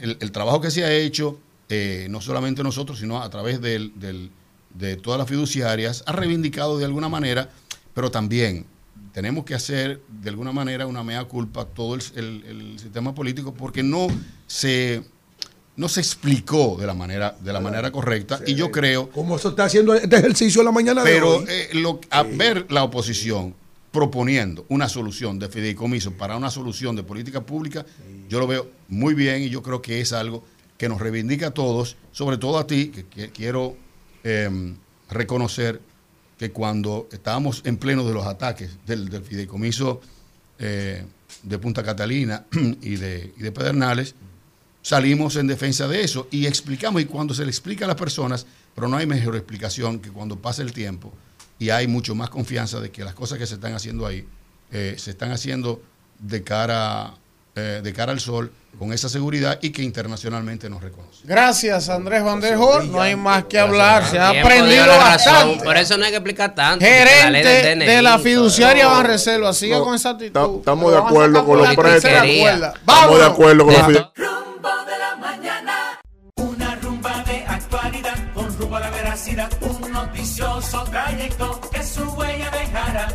el, 0.00 0.16
el 0.20 0.30
trabajo 0.30 0.60
que 0.60 0.70
se 0.70 0.84
ha 0.84 0.92
hecho, 0.92 1.36
eh, 1.68 2.06
no 2.10 2.20
solamente 2.20 2.62
nosotros, 2.62 3.00
sino 3.00 3.20
a 3.20 3.28
través 3.28 3.60
del- 3.60 3.92
del- 3.98 4.30
de 4.78 4.96
todas 4.96 5.18
las 5.18 5.28
fiduciarias, 5.28 6.02
ha 6.06 6.12
reivindicado 6.12 6.78
de 6.78 6.84
alguna 6.84 7.08
manera, 7.08 7.50
pero 7.94 8.10
también 8.10 8.66
tenemos 9.12 9.44
que 9.44 9.54
hacer 9.54 10.00
de 10.22 10.28
alguna 10.28 10.52
manera 10.52 10.86
una 10.86 11.02
mea 11.02 11.24
culpa 11.24 11.62
a 11.62 11.64
todo 11.64 11.94
el, 11.94 12.02
el- 12.16 12.44
el 12.46 12.78
sistema 12.78 13.14
político 13.14 13.54
porque 13.54 13.82
no 13.82 14.08
se 14.46 15.02
no 15.76 15.88
se 15.90 16.00
explicó 16.00 16.76
de 16.80 16.86
la 16.86 16.94
manera 16.94 17.36
de 17.38 17.52
la 17.52 17.60
manera 17.60 17.90
correcta. 17.92 18.40
Y 18.46 18.54
yo 18.54 18.70
creo 18.70 19.10
Como 19.10 19.38
se 19.38 19.48
está 19.48 19.64
haciendo 19.64 19.94
este 19.94 20.16
ejercicio 20.16 20.62
en 20.62 20.64
la 20.66 20.72
mañana 20.72 21.02
pero 21.04 21.44
eh, 21.48 21.68
lo- 21.74 22.00
a 22.10 22.22
ver 22.22 22.66
la 22.70 22.82
oposición 22.82 23.54
proponiendo 23.92 24.66
una 24.68 24.88
solución 24.88 25.38
de 25.38 25.48
fideicomiso 25.48 26.12
para 26.12 26.36
una 26.36 26.50
solución 26.50 26.96
de 26.96 27.02
política 27.02 27.40
pública, 27.42 27.86
yo 28.28 28.38
lo 28.40 28.46
veo 28.46 28.70
muy 28.88 29.14
bien 29.14 29.42
y 29.42 29.48
yo 29.48 29.62
creo 29.62 29.80
que 29.80 30.00
es 30.00 30.12
algo 30.12 30.44
que 30.76 30.88
nos 30.90 31.00
reivindica 31.00 31.46
a 31.48 31.50
todos, 31.52 31.96
sobre 32.12 32.36
todo 32.36 32.58
a 32.58 32.66
ti, 32.66 32.88
que, 32.88 33.06
que 33.06 33.30
quiero 33.30 33.76
eh, 34.28 34.74
reconocer 35.08 35.80
que 36.36 36.50
cuando 36.50 37.08
estábamos 37.12 37.62
en 37.64 37.76
pleno 37.76 38.04
de 38.04 38.12
los 38.12 38.26
ataques 38.26 38.76
del, 38.84 39.08
fideicomiso 39.22 40.00
eh, 40.58 41.04
de 41.44 41.58
Punta 41.58 41.84
Catalina 41.84 42.44
y 42.82 42.96
de, 42.96 43.32
y 43.36 43.40
de 43.40 43.52
Pedernales, 43.52 44.16
salimos 44.82 45.36
en 45.36 45.46
defensa 45.46 45.86
de 45.86 46.02
eso 46.02 46.26
y 46.32 46.46
explicamos, 46.46 47.00
y 47.00 47.04
cuando 47.04 47.34
se 47.34 47.44
le 47.44 47.50
explica 47.50 47.84
a 47.84 47.88
las 47.88 47.96
personas, 47.96 48.46
pero 48.74 48.88
no 48.88 48.96
hay 48.96 49.06
mejor 49.06 49.36
explicación 49.36 50.00
que 50.00 50.10
cuando 50.10 50.36
pasa 50.36 50.62
el 50.62 50.72
tiempo 50.72 51.12
y 51.60 51.70
hay 51.70 51.86
mucho 51.86 52.16
más 52.16 52.28
confianza 52.28 52.80
de 52.80 52.90
que 52.90 53.04
las 53.04 53.14
cosas 53.14 53.38
que 53.38 53.46
se 53.46 53.54
están 53.54 53.74
haciendo 53.74 54.06
ahí 54.06 54.26
eh, 54.72 54.96
se 54.98 55.12
están 55.12 55.30
haciendo 55.30 55.80
de 56.18 56.42
cara, 56.42 57.14
eh, 57.56 57.80
de 57.82 57.92
cara 57.92 58.12
al 58.12 58.20
sol 58.20 58.52
con 58.78 58.92
esa 58.92 59.08
seguridad 59.08 59.58
y 59.62 59.70
que 59.70 59.82
internacionalmente 59.82 60.68
nos 60.68 60.82
reconoce. 60.82 61.20
Gracias, 61.24 61.88
Andrés 61.88 62.22
Van 62.22 62.40
der 62.40 62.56
Hoorn. 62.56 62.92
No 62.92 63.00
hay 63.00 63.16
más 63.16 63.44
que 63.44 63.58
hablar. 63.58 64.04
Se 64.06 64.18
ha 64.18 64.28
aprendido 64.28 64.86
bastante. 64.86 65.64
Por 65.64 65.76
eso 65.78 65.96
no 65.96 66.04
hay 66.04 66.10
que 66.10 66.18
explicar 66.18 66.54
tanto. 66.54 66.84
la 66.84 66.90
Gerente 66.92 67.74
de 67.76 68.02
la 68.02 68.18
fiduciaria 68.18 68.86
Van 68.86 69.06
Reserva. 69.06 69.52
Siga 69.54 69.78
No, 69.78 69.84
con 69.84 69.94
esa 69.94 70.10
actitud. 70.10 70.32
ta- 70.32 70.58
estamos 70.58 70.92
de 70.92 70.98
acuerdo 70.98 71.44
con 71.46 71.58
los 71.58 71.74
cuerda. 71.74 71.96
Estamos 71.96 73.18
de 73.18 73.24
acuerdo 73.24 73.64
con 73.64 73.72
los 73.74 73.86
De- 73.86 73.94
fideicomisos. 73.94 74.12
Rumbo 74.16 74.68
de 74.84 74.98
la 74.98 75.16
mañana, 75.16 76.00
una 76.36 76.74
rumba 76.76 77.24
de 77.26 77.44
actualidad 77.46 78.32
con 78.34 78.58
rumbo 78.58 78.76
a 78.76 78.80
la 78.80 78.90
veracidad, 78.90 79.50
un 79.62 79.90
noticioso 79.90 80.84
trayecto 80.84 81.60
que 81.72 81.82
su 81.82 82.02
huella 82.10 82.50
dejará. 82.50 83.08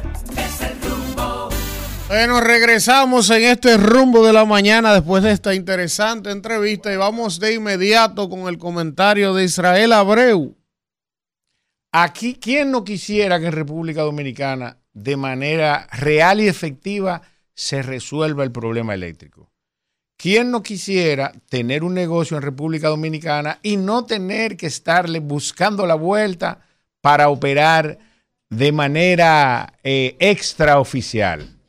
Bueno, 2.11 2.41
regresamos 2.41 3.29
en 3.29 3.43
este 3.43 3.77
rumbo 3.77 4.27
de 4.27 4.33
la 4.33 4.43
mañana 4.43 4.93
después 4.93 5.23
de 5.23 5.31
esta 5.31 5.55
interesante 5.55 6.29
entrevista 6.29 6.91
y 6.91 6.97
vamos 6.97 7.39
de 7.39 7.53
inmediato 7.53 8.29
con 8.29 8.49
el 8.49 8.57
comentario 8.57 9.33
de 9.33 9.45
Israel 9.45 9.93
Abreu. 9.93 10.57
Aquí, 11.93 12.35
¿quién 12.35 12.69
no 12.69 12.83
quisiera 12.83 13.39
que 13.39 13.45
en 13.45 13.53
República 13.53 14.01
Dominicana 14.01 14.77
de 14.91 15.15
manera 15.15 15.87
real 15.93 16.41
y 16.41 16.49
efectiva 16.49 17.21
se 17.55 17.81
resuelva 17.81 18.43
el 18.43 18.51
problema 18.51 18.93
eléctrico? 18.93 19.49
¿Quién 20.17 20.51
no 20.51 20.61
quisiera 20.61 21.31
tener 21.47 21.81
un 21.81 21.93
negocio 21.93 22.35
en 22.35 22.43
República 22.43 22.89
Dominicana 22.89 23.59
y 23.63 23.77
no 23.77 24.03
tener 24.03 24.57
que 24.57 24.67
estarle 24.67 25.21
buscando 25.21 25.85
la 25.85 25.95
vuelta 25.95 26.59
para 26.99 27.29
operar 27.29 27.99
de 28.49 28.73
manera 28.73 29.75
eh, 29.81 30.17
extraoficial, 30.19 31.60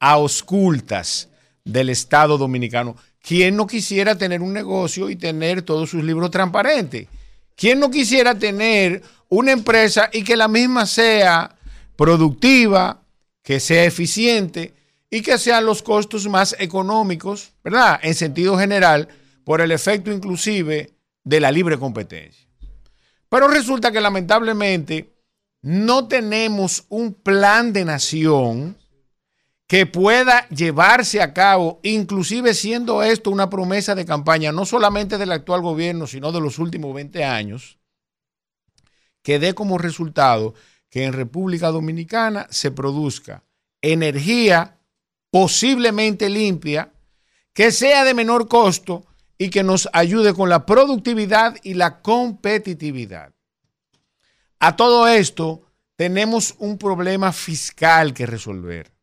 a 0.00 0.16
oscultas 0.16 1.28
del 1.64 1.90
Estado 1.90 2.38
Dominicano? 2.38 2.96
¿Quién 3.22 3.56
no 3.56 3.66
quisiera 3.66 4.16
tener 4.16 4.40
un 4.40 4.52
negocio 4.52 5.10
y 5.10 5.16
tener 5.16 5.62
todos 5.62 5.90
sus 5.90 6.02
libros 6.02 6.30
transparentes? 6.30 7.06
¿Quién 7.54 7.78
no 7.78 7.90
quisiera 7.90 8.34
tener 8.34 9.02
una 9.28 9.52
empresa 9.52 10.08
y 10.12 10.24
que 10.24 10.36
la 10.36 10.48
misma 10.48 10.86
sea 10.86 11.56
productiva, 11.96 13.02
que 13.42 13.60
sea 13.60 13.84
eficiente 13.84 14.74
y 15.10 15.22
que 15.22 15.38
sean 15.38 15.66
los 15.66 15.82
costos 15.82 16.26
más 16.28 16.56
económicos, 16.58 17.52
¿verdad? 17.62 18.00
En 18.02 18.14
sentido 18.14 18.58
general, 18.58 19.08
por 19.44 19.60
el 19.60 19.72
efecto 19.72 20.10
inclusive 20.10 20.94
de 21.24 21.40
la 21.40 21.52
libre 21.52 21.78
competencia. 21.78 22.46
Pero 23.28 23.48
resulta 23.48 23.92
que 23.92 24.00
lamentablemente 24.00 25.14
no 25.62 26.08
tenemos 26.08 26.84
un 26.88 27.12
plan 27.12 27.72
de 27.72 27.84
nación 27.84 28.79
que 29.70 29.86
pueda 29.86 30.48
llevarse 30.48 31.22
a 31.22 31.32
cabo, 31.32 31.78
inclusive 31.84 32.54
siendo 32.54 33.04
esto 33.04 33.30
una 33.30 33.48
promesa 33.48 33.94
de 33.94 34.04
campaña, 34.04 34.50
no 34.50 34.66
solamente 34.66 35.16
del 35.16 35.30
actual 35.30 35.60
gobierno, 35.60 36.08
sino 36.08 36.32
de 36.32 36.40
los 36.40 36.58
últimos 36.58 36.92
20 36.92 37.22
años, 37.22 37.78
que 39.22 39.38
dé 39.38 39.54
como 39.54 39.78
resultado 39.78 40.54
que 40.88 41.04
en 41.04 41.12
República 41.12 41.68
Dominicana 41.68 42.48
se 42.50 42.72
produzca 42.72 43.44
energía 43.80 44.80
posiblemente 45.30 46.28
limpia, 46.28 46.92
que 47.52 47.70
sea 47.70 48.02
de 48.02 48.14
menor 48.14 48.48
costo 48.48 49.06
y 49.38 49.50
que 49.50 49.62
nos 49.62 49.88
ayude 49.92 50.34
con 50.34 50.48
la 50.48 50.66
productividad 50.66 51.54
y 51.62 51.74
la 51.74 52.02
competitividad. 52.02 53.32
A 54.58 54.74
todo 54.74 55.06
esto 55.06 55.62
tenemos 55.94 56.56
un 56.58 56.76
problema 56.76 57.30
fiscal 57.32 58.12
que 58.12 58.26
resolver. 58.26 58.99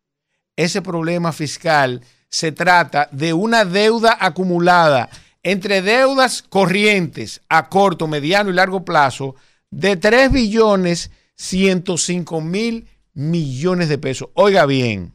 Ese 0.58 0.82
problema 0.82 1.32
fiscal 1.32 2.02
se 2.30 2.52
trata 2.52 3.08
de 3.12 3.32
una 3.32 3.64
deuda 3.64 4.18
acumulada 4.20 5.10
entre 5.44 5.82
deudas 5.82 6.42
corrientes 6.42 7.42
a 7.48 7.70
corto, 7.70 8.08
mediano 8.08 8.50
y 8.50 8.54
largo 8.54 8.84
plazo 8.84 9.36
de 9.70 9.96
3 9.96 10.32
billones 10.32 11.12
105 11.36 12.42
mil 12.42 12.88
millones 13.14 13.88
de 13.88 13.98
pesos. 13.98 14.30
Oiga 14.34 14.66
bien, 14.66 15.14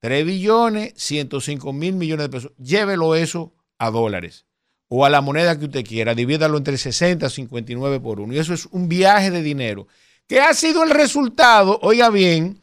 3 0.00 0.24
billones 0.24 0.92
105 0.96 1.72
mil 1.72 1.94
millones 1.94 2.26
de 2.26 2.30
pesos. 2.30 2.52
Llévelo 2.58 3.14
eso 3.14 3.54
a 3.78 3.90
dólares 3.90 4.44
o 4.88 5.04
a 5.04 5.10
la 5.10 5.22
moneda 5.22 5.58
que 5.58 5.64
usted 5.64 5.84
quiera. 5.84 6.14
Divídalo 6.14 6.58
entre 6.58 6.76
60 6.76 7.26
y 7.26 7.30
59 7.30 7.98
por 8.00 8.20
uno. 8.20 8.34
Y 8.34 8.38
eso 8.38 8.52
es 8.52 8.66
un 8.66 8.88
viaje 8.88 9.30
de 9.30 9.42
dinero 9.42 9.88
que 10.26 10.40
ha 10.40 10.52
sido 10.54 10.84
el 10.84 10.90
resultado, 10.90 11.78
oiga 11.82 12.10
bien, 12.10 12.60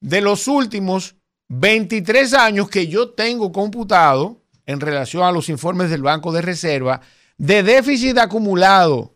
de 0.00 0.20
los 0.20 0.46
últimos 0.46 1.17
23 1.48 2.34
años 2.34 2.68
que 2.68 2.88
yo 2.88 3.10
tengo 3.10 3.52
computado 3.52 4.42
en 4.66 4.80
relación 4.80 5.22
a 5.22 5.32
los 5.32 5.48
informes 5.48 5.90
del 5.90 6.02
Banco 6.02 6.30
de 6.32 6.42
Reserva 6.42 7.00
de 7.38 7.62
déficit 7.62 8.18
acumulado 8.18 9.14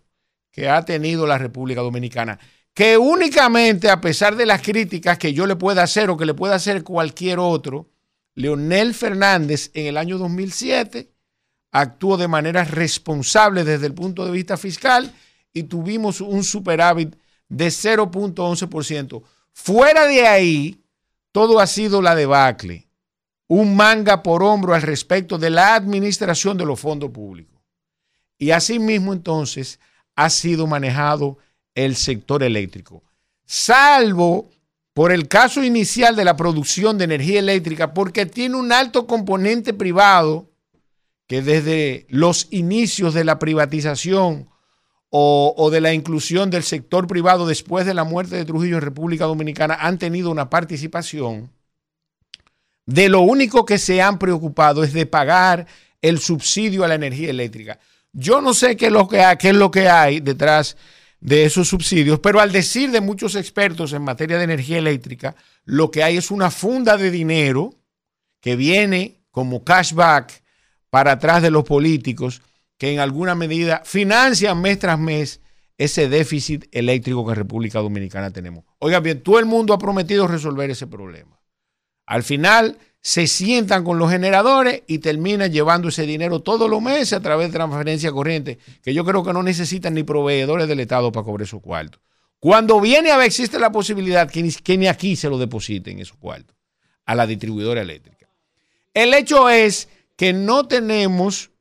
que 0.50 0.68
ha 0.68 0.84
tenido 0.84 1.26
la 1.26 1.38
República 1.38 1.80
Dominicana, 1.80 2.38
que 2.74 2.96
únicamente 2.96 3.90
a 3.90 4.00
pesar 4.00 4.36
de 4.36 4.46
las 4.46 4.62
críticas 4.62 5.18
que 5.18 5.32
yo 5.32 5.46
le 5.46 5.56
pueda 5.56 5.82
hacer 5.82 6.08
o 6.10 6.16
que 6.16 6.26
le 6.26 6.34
pueda 6.34 6.54
hacer 6.54 6.82
cualquier 6.84 7.38
otro, 7.38 7.90
Leonel 8.34 8.94
Fernández 8.94 9.70
en 9.74 9.86
el 9.86 9.96
año 9.96 10.18
2007 10.18 11.10
actuó 11.70 12.16
de 12.16 12.28
manera 12.28 12.64
responsable 12.64 13.64
desde 13.64 13.86
el 13.86 13.94
punto 13.94 14.24
de 14.24 14.30
vista 14.30 14.56
fiscal 14.56 15.12
y 15.52 15.64
tuvimos 15.64 16.20
un 16.20 16.44
superávit 16.44 17.16
de 17.48 17.66
0.11%. 17.68 19.22
Fuera 19.52 20.06
de 20.06 20.26
ahí, 20.26 20.81
todo 21.32 21.58
ha 21.58 21.66
sido 21.66 22.02
la 22.02 22.14
debacle, 22.14 22.86
un 23.48 23.74
manga 23.74 24.22
por 24.22 24.42
hombro 24.42 24.74
al 24.74 24.82
respecto 24.82 25.38
de 25.38 25.50
la 25.50 25.74
administración 25.74 26.56
de 26.56 26.66
los 26.66 26.78
fondos 26.78 27.10
públicos. 27.10 27.60
Y 28.38 28.50
asimismo 28.50 29.12
entonces 29.12 29.80
ha 30.14 30.30
sido 30.30 30.66
manejado 30.66 31.38
el 31.74 31.96
sector 31.96 32.42
eléctrico, 32.42 33.02
salvo 33.44 34.50
por 34.92 35.10
el 35.10 35.26
caso 35.26 35.64
inicial 35.64 36.16
de 36.16 36.24
la 36.24 36.36
producción 36.36 36.98
de 36.98 37.04
energía 37.04 37.38
eléctrica, 37.38 37.94
porque 37.94 38.26
tiene 38.26 38.56
un 38.56 38.72
alto 38.72 39.06
componente 39.06 39.72
privado 39.72 40.50
que 41.26 41.40
desde 41.40 42.06
los 42.10 42.48
inicios 42.50 43.14
de 43.14 43.24
la 43.24 43.38
privatización 43.38 44.51
o, 45.14 45.68
de 45.70 45.82
la 45.82 45.92
inclusión 45.92 46.48
del 46.48 46.62
sector 46.62 47.06
privado 47.06 47.46
después 47.46 47.84
de 47.84 47.92
la 47.92 48.02
muerte 48.02 48.34
de 48.34 48.46
Trujillo 48.46 48.76
en 48.76 48.82
República 48.82 49.26
Dominicana 49.26 49.76
han 49.78 49.98
tenido 49.98 50.30
una 50.30 50.48
participación, 50.48 51.50
de 52.86 53.10
lo 53.10 53.20
único 53.20 53.66
que 53.66 53.76
se 53.76 54.00
han 54.00 54.18
preocupado 54.18 54.82
es 54.82 54.94
de 54.94 55.04
pagar 55.04 55.66
el 56.00 56.18
subsidio 56.18 56.82
a 56.82 56.88
la 56.88 56.94
energía 56.94 57.28
eléctrica. 57.28 57.78
Yo 58.14 58.40
no 58.40 58.54
sé 58.54 58.74
qué 58.74 58.86
es 58.86 58.92
lo 58.92 59.06
que 59.06 59.20
hay, 59.20 59.36
qué 59.36 59.50
es 59.50 59.54
lo 59.54 59.70
que 59.70 59.86
hay 59.86 60.20
detrás 60.20 60.78
de 61.20 61.44
esos 61.44 61.68
subsidios, 61.68 62.18
pero 62.18 62.40
al 62.40 62.50
decir 62.50 62.90
de 62.90 63.02
muchos 63.02 63.34
expertos 63.34 63.92
en 63.92 64.02
materia 64.02 64.38
de 64.38 64.44
energía 64.44 64.78
eléctrica, 64.78 65.36
lo 65.66 65.90
que 65.90 66.02
hay 66.02 66.16
es 66.16 66.30
una 66.30 66.50
funda 66.50 66.96
de 66.96 67.10
dinero 67.10 67.74
que 68.40 68.56
viene 68.56 69.20
como 69.30 69.62
cashback 69.62 70.42
para 70.88 71.12
atrás 71.12 71.42
de 71.42 71.50
los 71.50 71.64
políticos 71.64 72.40
que 72.82 72.92
en 72.92 72.98
alguna 72.98 73.36
medida 73.36 73.80
financian 73.84 74.60
mes 74.60 74.76
tras 74.76 74.98
mes 74.98 75.40
ese 75.78 76.08
déficit 76.08 76.64
eléctrico 76.72 77.24
que 77.24 77.30
en 77.30 77.36
República 77.36 77.78
Dominicana 77.78 78.32
tenemos. 78.32 78.64
Oigan 78.80 79.04
bien, 79.04 79.22
todo 79.22 79.38
el 79.38 79.46
mundo 79.46 79.72
ha 79.72 79.78
prometido 79.78 80.26
resolver 80.26 80.68
ese 80.68 80.88
problema. 80.88 81.40
Al 82.06 82.24
final 82.24 82.78
se 83.00 83.28
sientan 83.28 83.84
con 83.84 84.00
los 84.00 84.10
generadores 84.10 84.82
y 84.88 84.98
terminan 84.98 85.52
llevando 85.52 85.90
ese 85.90 86.06
dinero 86.06 86.40
todos 86.40 86.68
los 86.68 86.82
meses 86.82 87.12
a 87.12 87.20
través 87.20 87.52
de 87.52 87.52
transferencia 87.52 88.10
corriente, 88.10 88.58
que 88.82 88.92
yo 88.92 89.04
creo 89.04 89.22
que 89.22 89.32
no 89.32 89.44
necesitan 89.44 89.94
ni 89.94 90.02
proveedores 90.02 90.66
del 90.66 90.80
Estado 90.80 91.12
para 91.12 91.22
cobrar 91.22 91.46
esos 91.46 91.62
cuartos. 91.62 92.00
Cuando 92.40 92.80
viene 92.80 93.12
a 93.12 93.16
ver, 93.16 93.26
existe 93.26 93.60
la 93.60 93.70
posibilidad 93.70 94.28
que 94.28 94.42
ni, 94.42 94.50
que 94.50 94.76
ni 94.76 94.88
aquí 94.88 95.14
se 95.14 95.30
lo 95.30 95.38
depositen 95.38 96.00
esos 96.00 96.16
cuartos 96.16 96.56
a 97.04 97.14
la 97.14 97.28
distribuidora 97.28 97.80
eléctrica. 97.80 98.28
El 98.92 99.14
hecho 99.14 99.48
es 99.48 99.88
que 100.16 100.32
no 100.32 100.66
tenemos 100.66 101.51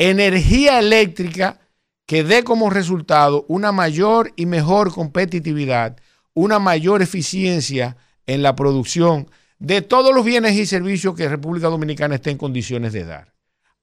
energía 0.00 0.78
eléctrica 0.78 1.60
que 2.06 2.24
dé 2.24 2.42
como 2.42 2.70
resultado 2.70 3.44
una 3.48 3.70
mayor 3.70 4.32
y 4.34 4.46
mejor 4.46 4.92
competitividad, 4.94 5.98
una 6.32 6.58
mayor 6.58 7.02
eficiencia 7.02 7.98
en 8.26 8.42
la 8.42 8.56
producción 8.56 9.30
de 9.58 9.82
todos 9.82 10.14
los 10.14 10.24
bienes 10.24 10.56
y 10.56 10.64
servicios 10.64 11.14
que 11.14 11.28
República 11.28 11.68
Dominicana 11.68 12.14
esté 12.14 12.30
en 12.30 12.38
condiciones 12.38 12.94
de 12.94 13.04
dar. 13.04 13.34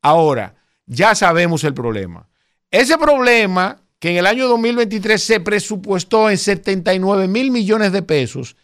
Ahora, 0.01 0.55
ya 0.87 1.13
sabemos 1.13 1.63
el 1.63 1.75
problema. 1.75 2.27
Ese 2.71 2.97
problema 2.97 3.79
que 3.99 4.09
en 4.09 4.17
el 4.17 4.25
año 4.25 4.47
2023 4.47 5.21
se 5.21 5.39
presupuestó 5.39 6.31
en 6.31 6.39
79 6.39 7.27
mil 7.27 7.51
millones 7.51 7.91
de 7.91 8.01
pesos, 8.01 8.55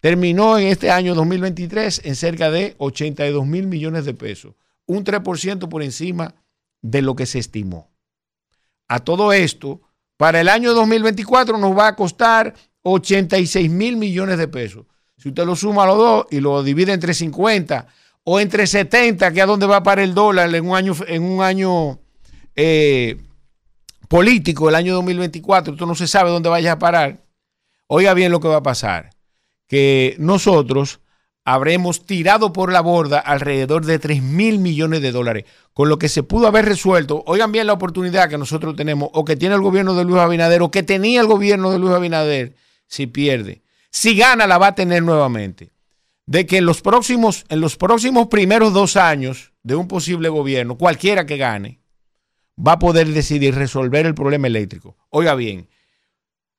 terminó 0.00 0.58
en 0.58 0.66
este 0.66 0.90
año 0.90 1.14
2023 1.14 2.02
en 2.04 2.16
cerca 2.16 2.50
de 2.50 2.74
82 2.76 3.46
mil 3.46 3.66
millones 3.66 4.04
de 4.04 4.12
pesos, 4.12 4.54
un 4.84 5.04
3% 5.04 5.70
por 5.70 5.82
encima 5.82 6.34
de 6.82 7.02
lo 7.02 7.16
que 7.16 7.26
se 7.26 7.38
estimó. 7.38 7.90
A 8.88 9.00
todo 9.00 9.32
esto, 9.32 9.80
para 10.16 10.40
el 10.40 10.48
año 10.48 10.74
2024 10.74 11.58
nos 11.58 11.76
va 11.76 11.88
a 11.88 11.96
costar 11.96 12.54
86 12.82 13.70
mil 13.70 13.96
millones 13.96 14.38
de 14.38 14.48
pesos. 14.48 14.86
Si 15.16 15.28
usted 15.28 15.44
lo 15.44 15.56
suma 15.56 15.82
a 15.82 15.86
los 15.86 15.96
dos 15.98 16.26
y 16.30 16.40
lo 16.40 16.62
divide 16.62 16.92
entre 16.92 17.12
50 17.12 17.86
o 18.24 18.40
entre 18.40 18.66
70, 18.66 19.32
que 19.32 19.38
es 19.38 19.44
a 19.44 19.46
donde 19.46 19.66
va 19.66 19.76
a 19.76 19.82
parar 19.82 20.04
el 20.04 20.14
dólar 20.14 20.54
en 20.54 20.68
un 20.68 20.76
año, 20.76 20.94
en 21.06 21.22
un 21.22 21.42
año 21.42 21.98
eh, 22.54 23.16
político, 24.08 24.68
el 24.68 24.74
año 24.74 24.94
2024, 24.94 25.72
usted 25.72 25.86
no 25.86 25.94
se 25.94 26.06
sabe 26.06 26.30
dónde 26.30 26.48
vaya 26.48 26.72
a 26.72 26.78
parar. 26.78 27.18
Oiga 27.86 28.14
bien 28.14 28.30
lo 28.30 28.40
que 28.40 28.48
va 28.48 28.56
a 28.56 28.62
pasar, 28.62 29.10
que 29.66 30.14
nosotros 30.18 31.00
habremos 31.52 32.04
tirado 32.06 32.52
por 32.52 32.72
la 32.72 32.80
borda 32.80 33.18
alrededor 33.18 33.84
de 33.84 33.98
3 33.98 34.22
mil 34.22 34.58
millones 34.58 35.02
de 35.02 35.12
dólares, 35.12 35.44
con 35.72 35.88
lo 35.88 35.98
que 35.98 36.08
se 36.08 36.22
pudo 36.22 36.46
haber 36.46 36.64
resuelto. 36.64 37.22
Oigan 37.26 37.52
bien 37.52 37.66
la 37.66 37.72
oportunidad 37.74 38.28
que 38.28 38.38
nosotros 38.38 38.76
tenemos, 38.76 39.10
o 39.12 39.24
que 39.24 39.36
tiene 39.36 39.54
el 39.54 39.62
gobierno 39.62 39.94
de 39.94 40.04
Luis 40.04 40.20
Abinader, 40.20 40.62
o 40.62 40.70
que 40.70 40.82
tenía 40.82 41.20
el 41.20 41.26
gobierno 41.26 41.70
de 41.70 41.78
Luis 41.78 41.94
Abinader, 41.94 42.54
si 42.86 43.06
pierde 43.06 43.62
si 43.90 44.16
gana, 44.16 44.46
la 44.46 44.58
va 44.58 44.68
a 44.68 44.74
tener 44.74 45.02
nuevamente. 45.02 45.72
De 46.26 46.46
que 46.46 46.58
en 46.58 46.66
los 46.66 46.82
próximos, 46.82 47.44
en 47.48 47.60
los 47.60 47.76
próximos 47.76 48.28
primeros 48.28 48.72
dos 48.72 48.96
años 48.96 49.52
de 49.62 49.76
un 49.76 49.88
posible 49.88 50.28
gobierno, 50.28 50.76
cualquiera 50.76 51.24
que 51.24 51.38
gane, 51.38 51.80
va 52.58 52.72
a 52.72 52.78
poder 52.78 53.08
decidir 53.08 53.54
resolver 53.54 54.04
el 54.04 54.14
problema 54.14 54.46
eléctrico. 54.46 54.96
Oiga 55.08 55.34
bien, 55.34 55.68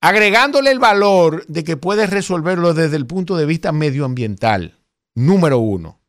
agregándole 0.01 0.71
el 0.71 0.79
valor 0.79 1.45
de 1.47 1.63
que 1.63 1.77
puede 1.77 2.07
resolverlo 2.07 2.73
desde 2.73 2.95
el 2.95 3.05
punto 3.05 3.37
de 3.37 3.45
vista 3.45 3.71
medioambiental, 3.71 4.78
número 5.15 5.59
uno. 5.59 5.99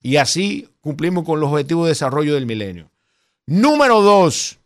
Y 0.00 0.16
así 0.16 0.68
cumplimos 0.80 1.24
con 1.24 1.40
los 1.40 1.50
objetivos 1.50 1.84
de 1.84 1.90
desarrollo 1.90 2.34
del 2.34 2.46
milenio. 2.46 2.90
Número 3.46 4.00
dos, 4.00 4.58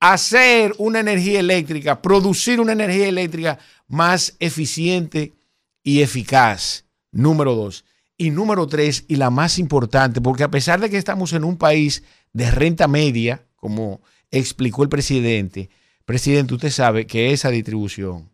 hacer 0.00 0.74
una 0.78 1.00
energía 1.00 1.40
eléctrica, 1.40 2.02
producir 2.02 2.60
una 2.60 2.72
energía 2.72 3.08
eléctrica 3.08 3.58
más 3.86 4.34
eficiente 4.40 5.34
y 5.82 6.02
eficaz. 6.02 6.84
Número 7.12 7.54
dos. 7.54 7.84
Y 8.16 8.30
número 8.30 8.66
tres, 8.66 9.04
y 9.08 9.16
la 9.16 9.30
más 9.30 9.58
importante, 9.58 10.20
porque 10.20 10.44
a 10.44 10.50
pesar 10.50 10.80
de 10.80 10.90
que 10.90 10.96
estamos 10.96 11.32
en 11.32 11.44
un 11.44 11.56
país 11.56 12.02
de 12.32 12.50
renta 12.50 12.88
media, 12.88 13.44
como 13.56 14.00
explicó 14.30 14.82
el 14.82 14.88
presidente, 14.88 15.70
presidente, 16.04 16.54
usted 16.54 16.70
sabe 16.70 17.06
que 17.06 17.32
esa 17.32 17.50
distribución 17.50 18.30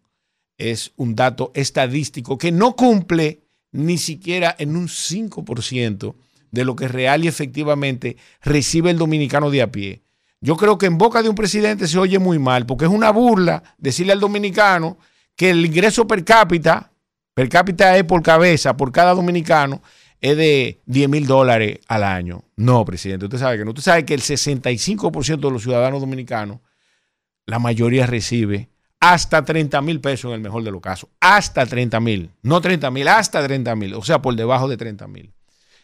es 0.57 0.93
un 0.97 1.15
dato 1.15 1.53
estadístico 1.55 2.39
que 2.39 2.53
no 2.53 2.77
cumple 2.77 3.48
ni 3.73 3.99
siquiera 3.99 4.55
en 4.59 4.77
un 4.77 4.89
5% 4.89 6.15
de 6.51 6.65
lo 6.65 6.77
que 6.77 6.89
real 6.89 7.25
y 7.25 7.29
efectivamente 7.29 8.17
recibe 8.43 8.91
el 8.91 8.99
dominicano 8.99 9.51
de 9.51 9.63
a 9.63 9.71
pie. 9.71 10.03
Yo 10.41 10.57
creo 10.57 10.79
que 10.79 10.87
en 10.87 10.99
boca 10.99 11.23
de 11.23 11.29
un 11.29 11.35
presidente 11.35 11.89
se 11.89 11.99
oye 11.99 12.19
muy 12.19 12.39
mal, 12.39 12.65
porque 12.65 12.85
es 12.85 12.91
una 12.91 13.11
burla 13.11 13.63
decirle 13.77 14.13
al 14.13 14.21
dominicano 14.21 14.99
que 15.37 15.51
el 15.51 15.65
ingreso 15.65 16.07
per 16.07 16.25
cápita 16.25 16.93
Per 17.35 17.49
cápita 17.49 17.97
es 17.97 18.03
por 18.03 18.21
cabeza, 18.21 18.77
por 18.77 18.91
cada 18.91 19.15
dominicano, 19.15 19.81
es 20.21 20.37
de 20.37 20.83
10 20.87 21.09
mil 21.09 21.25
dólares 21.25 21.79
al 21.87 22.03
año. 22.03 22.43
No, 22.57 22.85
presidente, 22.85 23.27
usted 23.27 23.39
sabe 23.39 23.59
que 23.59 23.65
no. 23.65 23.71
Usted 23.71 23.85
sabe 23.85 24.05
que 24.05 24.15
el 24.15 24.23
65% 24.23 25.39
de 25.39 25.51
los 25.53 25.63
ciudadanos 25.63 26.01
dominicanos, 26.01 26.59
la 27.47 27.61
mayoría 27.61 28.07
recibe 28.07 28.71
hasta 29.01 29.45
30 29.45 29.81
mil 29.83 30.01
pesos 30.01 30.31
en 30.31 30.35
el 30.35 30.41
mejor 30.41 30.65
de 30.65 30.71
los 30.71 30.81
casos. 30.81 31.11
Hasta 31.21 31.65
30 31.67 32.01
mil. 32.01 32.31
No 32.43 32.61
30 32.61 32.91
mil, 32.91 33.09
hasta 33.09 33.45
30 33.45 33.77
mil. 33.77 33.95
O 33.95 34.03
sea, 34.03 34.21
por 34.21 34.35
debajo 34.35 34.69
de 34.69 34.77
30 34.77 35.07
mil. 35.07 35.33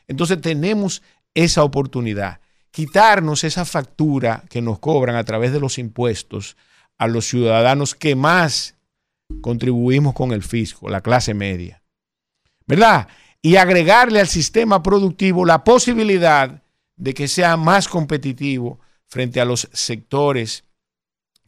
Entonces 0.09 0.41
tenemos 0.41 1.03
esa 1.35 1.63
oportunidad. 1.63 2.41
Quitarnos 2.71 3.45
esa 3.45 3.65
factura 3.65 4.45
que 4.49 4.61
nos 4.61 4.79
cobran 4.81 5.17
a 5.17 5.25
través 5.25 5.53
de 5.53 5.61
los 5.61 5.79
impuestos 5.79 6.57
a 6.99 7.07
los 7.07 7.27
ciudadanos 7.27 7.95
que 7.95 8.17
más 8.17 8.77
contribuimos 9.41 10.15
con 10.15 10.33
el 10.33 10.43
fisco, 10.43 10.89
la 10.89 11.01
clase 11.01 11.35
media. 11.35 11.83
¿Verdad? 12.67 13.09
Y 13.43 13.57
agregarle 13.57 14.21
al 14.21 14.29
sistema 14.29 14.83
productivo 14.83 15.45
la 15.45 15.65
posibilidad 15.65 16.63
de 16.97 17.15
que 17.15 17.29
sea 17.29 17.57
más 17.57 17.89
competitivo 17.89 18.81
frente 19.07 19.41
a 19.41 19.45
los 19.45 19.69
sectores 19.73 20.65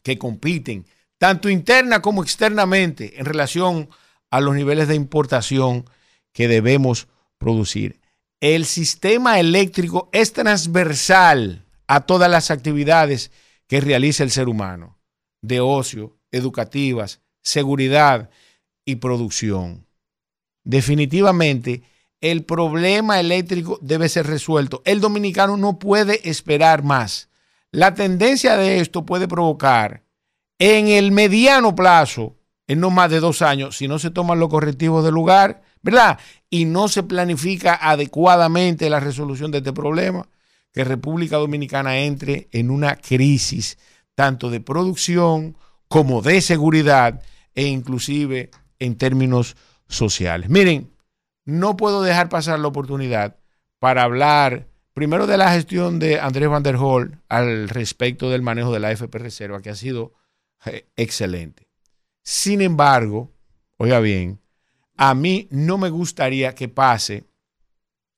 que 0.02 0.18
compiten, 0.18 0.86
tanto 1.18 1.48
interna 1.48 2.02
como 2.02 2.22
externamente, 2.22 3.18
en 3.18 3.24
relación 3.24 3.88
a 4.30 4.40
los 4.40 4.54
niveles 4.54 4.88
de 4.88 4.94
importación 4.94 5.84
que 6.32 6.48
debemos 6.48 7.08
producir. 7.38 8.00
El 8.40 8.66
sistema 8.66 9.40
eléctrico 9.40 10.10
es 10.12 10.32
transversal 10.32 11.64
a 11.86 12.00
todas 12.00 12.30
las 12.30 12.50
actividades 12.50 13.30
que 13.66 13.80
realiza 13.80 14.22
el 14.22 14.30
ser 14.30 14.48
humano, 14.48 14.98
de 15.40 15.60
ocio, 15.60 16.18
educativas, 16.30 17.20
seguridad 17.42 18.30
y 18.84 18.96
producción. 18.96 19.86
Definitivamente, 20.64 21.82
el 22.20 22.44
problema 22.44 23.20
eléctrico 23.20 23.78
debe 23.80 24.08
ser 24.08 24.26
resuelto. 24.26 24.82
El 24.84 25.00
dominicano 25.00 25.56
no 25.56 25.78
puede 25.78 26.28
esperar 26.28 26.82
más. 26.82 27.28
La 27.70 27.94
tendencia 27.94 28.56
de 28.56 28.80
esto 28.80 29.06
puede 29.06 29.28
provocar 29.28 30.05
en 30.58 30.88
el 30.88 31.12
mediano 31.12 31.74
plazo, 31.74 32.36
en 32.66 32.80
no 32.80 32.90
más 32.90 33.10
de 33.10 33.20
dos 33.20 33.42
años, 33.42 33.76
si 33.76 33.88
no 33.88 33.98
se 33.98 34.10
toman 34.10 34.40
los 34.40 34.48
correctivos 34.48 35.04
del 35.04 35.14
lugar, 35.14 35.62
¿verdad? 35.82 36.18
Y 36.50 36.64
no 36.64 36.88
se 36.88 37.02
planifica 37.02 37.74
adecuadamente 37.74 38.90
la 38.90 39.00
resolución 39.00 39.50
de 39.50 39.58
este 39.58 39.72
problema, 39.72 40.28
que 40.72 40.84
República 40.84 41.36
Dominicana 41.36 41.98
entre 41.98 42.48
en 42.52 42.70
una 42.70 42.96
crisis 42.96 43.78
tanto 44.14 44.50
de 44.50 44.60
producción 44.60 45.56
como 45.88 46.22
de 46.22 46.40
seguridad 46.40 47.22
e 47.54 47.66
inclusive 47.66 48.50
en 48.78 48.96
términos 48.96 49.56
sociales. 49.88 50.50
Miren, 50.50 50.90
no 51.44 51.76
puedo 51.76 52.02
dejar 52.02 52.28
pasar 52.28 52.58
la 52.58 52.68
oportunidad 52.68 53.36
para 53.78 54.02
hablar 54.02 54.66
primero 54.94 55.26
de 55.26 55.36
la 55.36 55.52
gestión 55.52 55.98
de 55.98 56.18
Andrés 56.18 56.48
Van 56.48 56.62
der 56.62 56.76
Hol 56.76 57.20
al 57.28 57.68
respecto 57.68 58.30
del 58.30 58.42
manejo 58.42 58.72
de 58.72 58.80
la 58.80 58.90
FP 58.90 59.18
Reserva, 59.18 59.62
que 59.62 59.70
ha 59.70 59.76
sido 59.76 60.12
excelente. 60.96 61.68
Sin 62.22 62.60
embargo, 62.60 63.32
oiga 63.76 64.00
bien, 64.00 64.40
a 64.96 65.14
mí 65.14 65.46
no 65.50 65.78
me 65.78 65.90
gustaría 65.90 66.54
que 66.54 66.68
pase 66.68 67.24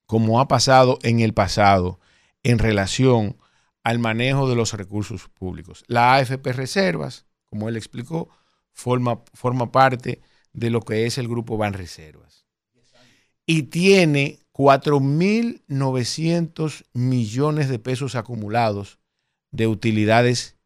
como 0.07 0.41
ha 0.41 0.49
pasado 0.49 0.99
en 1.03 1.21
el 1.21 1.35
pasado 1.35 2.01
en 2.43 2.59
relación 2.59 3.37
al 3.85 3.99
manejo 3.99 4.49
de 4.49 4.57
los 4.57 4.73
recursos 4.73 5.29
públicos. 5.29 5.85
La 5.87 6.15
AFP 6.15 6.53
Reservas, 6.53 7.27
como 7.45 7.69
él 7.69 7.77
explicó, 7.77 8.31
forma, 8.73 9.23
forma 9.35 9.71
parte 9.73 10.23
de 10.53 10.71
lo 10.71 10.81
que 10.81 11.05
es 11.07 11.19
el 11.19 11.29
grupo 11.29 11.57
Banreservas. 11.57 12.47
Y 13.45 13.65
tiene 13.65 14.39
4.900 14.53 16.87
millones 16.93 17.69
de 17.69 17.79
pesos 17.79 18.15
acumulados 18.15 18.99
de 19.51 19.67
utilidades 19.67 20.58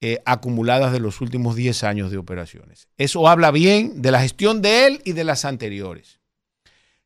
eh, 0.00 0.20
acumuladas 0.24 0.92
de 0.92 1.00
los 1.00 1.20
últimos 1.20 1.56
10 1.56 1.84
años 1.84 2.10
de 2.10 2.18
operaciones. 2.18 2.88
Eso 2.96 3.28
habla 3.28 3.50
bien 3.50 4.02
de 4.02 4.12
la 4.12 4.20
gestión 4.20 4.62
de 4.62 4.86
él 4.86 5.02
y 5.04 5.12
de 5.12 5.24
las 5.24 5.44
anteriores. 5.44 6.20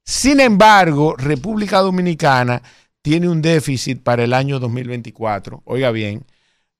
Sin 0.04 0.40
embargo, 0.40 1.14
República 1.16 1.78
Dominicana 1.78 2.62
tiene 3.02 3.28
un 3.28 3.42
déficit 3.42 4.02
para 4.02 4.24
el 4.24 4.32
año 4.32 4.58
2024, 4.58 5.62
oiga 5.64 5.90
bien, 5.90 6.24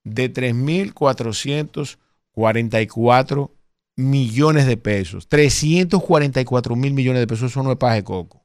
de 0.05 0.33
3.400 0.33 1.99
44 2.33 3.55
millones 3.97 4.67
de 4.67 4.77
pesos. 4.77 5.29
344 5.29 6.77
mil 6.77 6.95
millones 6.95 7.21
de 7.21 7.27
pesos. 7.27 7.53
Eso 7.53 7.63
no 7.63 7.73
es 7.73 7.79
paje 7.79 8.03
coco. 8.03 8.43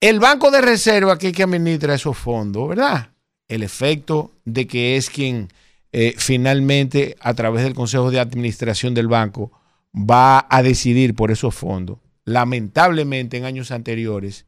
El 0.00 0.18
Banco 0.18 0.50
de 0.50 0.62
Reserva 0.62 1.18
que, 1.18 1.30
que 1.30 1.42
administra 1.42 1.94
esos 1.94 2.16
fondos, 2.16 2.68
¿verdad? 2.68 3.10
El 3.46 3.62
efecto 3.62 4.32
de 4.44 4.66
que 4.66 4.96
es 4.96 5.10
quien 5.10 5.48
eh, 5.92 6.14
finalmente, 6.16 7.16
a 7.20 7.34
través 7.34 7.64
del 7.64 7.74
Consejo 7.74 8.10
de 8.10 8.20
Administración 8.20 8.94
del 8.94 9.08
banco, 9.08 9.52
va 9.94 10.46
a 10.48 10.62
decidir 10.62 11.14
por 11.14 11.30
esos 11.30 11.54
fondos. 11.54 11.98
Lamentablemente, 12.24 13.36
en 13.36 13.44
años 13.44 13.70
anteriores, 13.70 14.46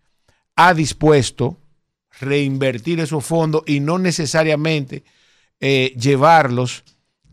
ha 0.57 0.75
dispuesto 0.75 1.59
reinvertir 2.21 3.01
esos 3.01 3.25
fondos 3.25 3.63
y 3.67 3.81
no 3.81 3.99
necesariamente 3.99 5.03
eh, 5.61 5.95
llevarlos 5.99 6.85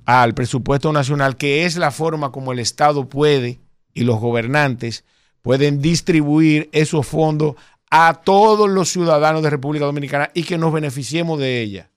al 0.05 0.33
presupuesto 0.33 0.91
nacional, 0.91 1.37
que 1.37 1.65
es 1.65 1.77
la 1.77 1.91
forma 1.91 2.31
como 2.31 2.51
el 2.51 2.59
Estado 2.59 3.07
puede 3.07 3.59
y 3.93 4.03
los 4.03 4.19
gobernantes 4.19 5.03
pueden 5.41 5.81
distribuir 5.81 6.69
esos 6.71 7.05
fondos 7.05 7.55
a 7.91 8.21
todos 8.23 8.69
los 8.69 8.89
ciudadanos 8.89 9.43
de 9.43 9.49
República 9.49 9.85
Dominicana 9.85 10.31
y 10.33 10.43
que 10.43 10.57
nos 10.57 10.73
beneficiemos 10.73 11.39
de 11.39 11.61
ella. 11.61 11.91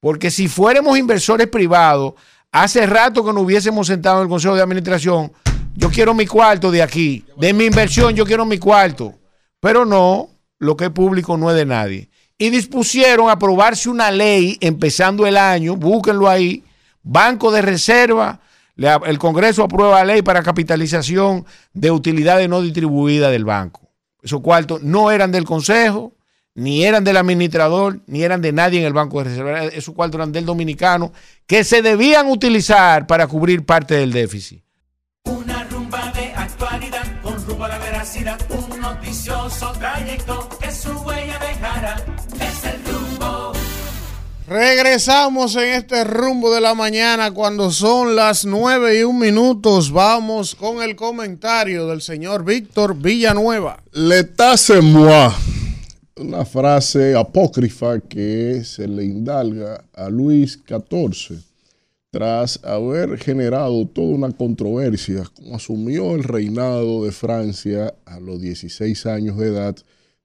Porque 0.00 0.30
si 0.30 0.48
fuéramos 0.48 0.98
inversores 0.98 1.46
privados, 1.46 2.14
hace 2.50 2.86
rato 2.86 3.24
que 3.24 3.32
nos 3.32 3.42
hubiésemos 3.42 3.86
sentado 3.86 4.16
en 4.18 4.22
el 4.24 4.28
Consejo 4.28 4.54
de 4.54 4.62
Administración, 4.62 5.30
yo 5.76 5.90
quiero 5.90 6.14
mi 6.14 6.26
cuarto 6.26 6.70
de 6.70 6.82
aquí, 6.82 7.24
de 7.36 7.52
mi 7.52 7.66
inversión 7.66 8.14
yo 8.14 8.24
quiero 8.24 8.44
mi 8.44 8.58
cuarto. 8.58 9.14
Pero 9.60 9.84
no, 9.84 10.30
lo 10.58 10.76
que 10.76 10.86
es 10.86 10.90
público 10.90 11.36
no 11.36 11.50
es 11.50 11.56
de 11.56 11.66
nadie. 11.66 12.08
Y 12.38 12.48
dispusieron 12.48 13.28
a 13.28 13.32
aprobarse 13.32 13.90
una 13.90 14.10
ley 14.10 14.56
empezando 14.60 15.26
el 15.26 15.36
año, 15.36 15.76
búsquenlo 15.76 16.28
ahí, 16.28 16.64
Banco 17.02 17.52
de 17.52 17.60
Reserva, 17.62 18.40
el 18.76 19.18
Congreso 19.18 19.62
aprueba 19.62 20.02
ley 20.04 20.22
para 20.22 20.42
capitalización 20.42 21.44
de 21.74 21.90
utilidades 21.90 22.48
no 22.48 22.62
distribuidas 22.62 23.30
del 23.30 23.44
banco. 23.44 23.82
Esos 24.22 24.40
cuartos 24.40 24.82
no 24.82 25.10
eran 25.10 25.32
del 25.32 25.44
Consejo, 25.44 26.14
ni 26.54 26.84
eran 26.84 27.04
del 27.04 27.16
administrador, 27.16 28.00
ni 28.06 28.22
eran 28.22 28.42
de 28.42 28.52
nadie 28.52 28.80
en 28.80 28.86
el 28.86 28.92
Banco 28.92 29.18
de 29.18 29.30
Reserva. 29.30 29.64
Esos 29.64 29.94
cuartos 29.94 30.18
eran 30.18 30.32
del 30.32 30.46
dominicano, 30.46 31.12
que 31.46 31.64
se 31.64 31.82
debían 31.82 32.28
utilizar 32.28 33.06
para 33.06 33.26
cubrir 33.26 33.64
parte 33.64 33.94
del 33.94 34.12
déficit. 34.12 34.62
Una 35.24 35.64
rumba 35.64 36.12
de 36.14 36.32
actualidad 36.34 37.22
con 37.22 37.46
rumbo 37.46 37.64
a 37.64 37.68
la 37.68 37.78
veracidad, 37.78 38.38
un 38.50 38.80
noticioso 38.80 39.72
trayecto 39.78 40.48
que 40.60 40.72
su 40.72 40.90
huella 40.90 41.38
dejará. 41.38 42.04
Es 42.40 42.64
el 42.64 42.84
rumbo. 42.84 43.52
Regresamos 44.48 45.54
en 45.54 45.74
este 45.74 46.02
rumbo 46.02 46.52
de 46.52 46.60
la 46.60 46.74
mañana 46.74 47.30
cuando 47.30 47.70
son 47.70 48.16
las 48.16 48.44
nueve 48.44 48.98
y 48.98 49.04
un 49.04 49.16
minutos. 49.20 49.92
Vamos 49.92 50.56
con 50.56 50.82
el 50.82 50.96
comentario 50.96 51.86
del 51.86 52.02
señor 52.02 52.44
Víctor 52.44 52.96
Villanueva. 52.96 53.80
C'est 54.56 54.82
moi. 54.82 55.32
Una 56.20 56.44
frase 56.44 57.14
apócrifa 57.14 57.98
que 57.98 58.62
se 58.62 58.86
le 58.86 59.06
indalga 59.06 59.82
a 59.94 60.10
Luis 60.10 60.60
XIV 60.68 61.40
tras 62.10 62.62
haber 62.62 63.16
generado 63.16 63.86
toda 63.86 64.16
una 64.16 64.30
controversia, 64.30 65.24
como 65.34 65.56
asumió 65.56 66.14
el 66.14 66.24
reinado 66.24 67.06
de 67.06 67.12
Francia 67.12 67.94
a 68.04 68.20
los 68.20 68.38
16 68.38 69.06
años 69.06 69.38
de 69.38 69.46
edad, 69.46 69.76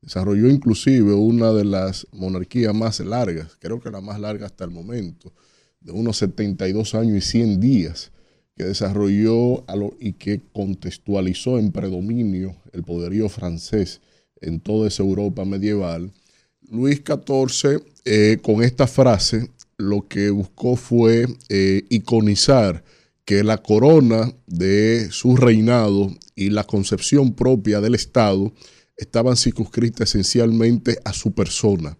desarrolló 0.01 0.49
inclusive 0.49 1.13
una 1.13 1.53
de 1.53 1.63
las 1.63 2.05
monarquías 2.11 2.75
más 2.75 2.99
largas, 2.99 3.55
creo 3.59 3.79
que 3.79 3.89
la 3.89 4.01
más 4.01 4.19
larga 4.19 4.47
hasta 4.47 4.65
el 4.65 4.71
momento, 4.71 5.31
de 5.79 5.93
unos 5.93 6.17
72 6.17 6.93
años 6.93 7.15
y 7.15 7.21
100 7.21 7.61
días, 7.61 8.11
que 8.57 8.65
desarrolló 8.65 9.63
y 10.01 10.11
que 10.11 10.41
contextualizó 10.51 11.57
en 11.57 11.71
predominio 11.71 12.53
el 12.73 12.83
poderío 12.83 13.29
francés 13.29 14.01
en 14.45 14.59
toda 14.59 14.87
esa 14.87 15.03
Europa 15.03 15.43
medieval. 15.45 16.11
Luis 16.69 17.01
XIV, 17.05 17.81
eh, 18.05 18.37
con 18.41 18.63
esta 18.63 18.87
frase, 18.87 19.49
lo 19.77 20.07
que 20.07 20.29
buscó 20.29 20.75
fue 20.75 21.27
eh, 21.49 21.83
iconizar 21.89 22.83
que 23.25 23.43
la 23.43 23.57
corona 23.57 24.33
de 24.45 25.09
su 25.11 25.35
reinado 25.35 26.13
y 26.35 26.51
la 26.51 26.63
concepción 26.63 27.33
propia 27.33 27.81
del 27.81 27.95
Estado 27.95 28.53
estaban 28.97 29.35
circunscritas 29.35 30.09
esencialmente 30.09 30.99
a 31.03 31.11
su 31.11 31.33
persona 31.33 31.97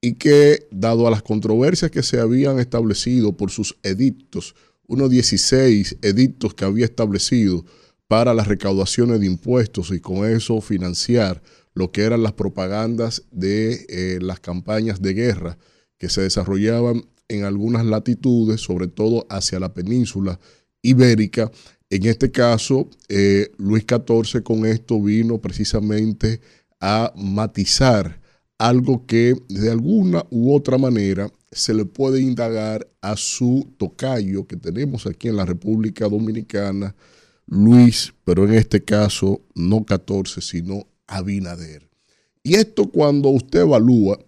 y 0.00 0.14
que, 0.14 0.68
dado 0.70 1.06
a 1.06 1.10
las 1.10 1.22
controversias 1.22 1.90
que 1.90 2.02
se 2.02 2.20
habían 2.20 2.58
establecido 2.58 3.36
por 3.36 3.50
sus 3.50 3.76
edictos, 3.82 4.54
unos 4.86 5.10
16 5.10 5.96
edictos 6.02 6.54
que 6.54 6.64
había 6.64 6.84
establecido 6.84 7.64
para 8.06 8.34
las 8.34 8.46
recaudaciones 8.46 9.20
de 9.20 9.26
impuestos 9.26 9.90
y 9.90 10.00
con 10.00 10.30
eso 10.30 10.60
financiar 10.60 11.42
lo 11.76 11.92
que 11.92 12.04
eran 12.04 12.22
las 12.22 12.32
propagandas 12.32 13.24
de 13.30 13.84
eh, 13.90 14.18
las 14.22 14.40
campañas 14.40 15.02
de 15.02 15.12
guerra 15.12 15.58
que 15.98 16.08
se 16.08 16.22
desarrollaban 16.22 17.04
en 17.28 17.44
algunas 17.44 17.84
latitudes, 17.84 18.62
sobre 18.62 18.88
todo 18.88 19.26
hacia 19.28 19.60
la 19.60 19.74
península 19.74 20.40
ibérica. 20.80 21.52
En 21.90 22.06
este 22.06 22.30
caso, 22.30 22.88
eh, 23.10 23.52
Luis 23.58 23.84
XIV 23.86 24.42
con 24.42 24.64
esto 24.64 25.02
vino 25.02 25.38
precisamente 25.38 26.40
a 26.80 27.12
matizar 27.14 28.22
algo 28.56 29.04
que 29.04 29.36
de 29.50 29.70
alguna 29.70 30.24
u 30.30 30.54
otra 30.54 30.78
manera 30.78 31.30
se 31.52 31.74
le 31.74 31.84
puede 31.84 32.22
indagar 32.22 32.88
a 33.02 33.18
su 33.18 33.68
tocayo 33.76 34.46
que 34.46 34.56
tenemos 34.56 35.06
aquí 35.06 35.28
en 35.28 35.36
la 35.36 35.44
República 35.44 36.08
Dominicana, 36.08 36.96
Luis, 37.44 38.14
pero 38.24 38.46
en 38.46 38.54
este 38.54 38.82
caso 38.82 39.42
no 39.54 39.84
14, 39.84 40.40
sino 40.40 40.86
Abinader. 41.06 41.88
Y 42.42 42.54
esto 42.54 42.88
cuando 42.90 43.28
usted 43.30 43.60
evalúa 43.60 44.18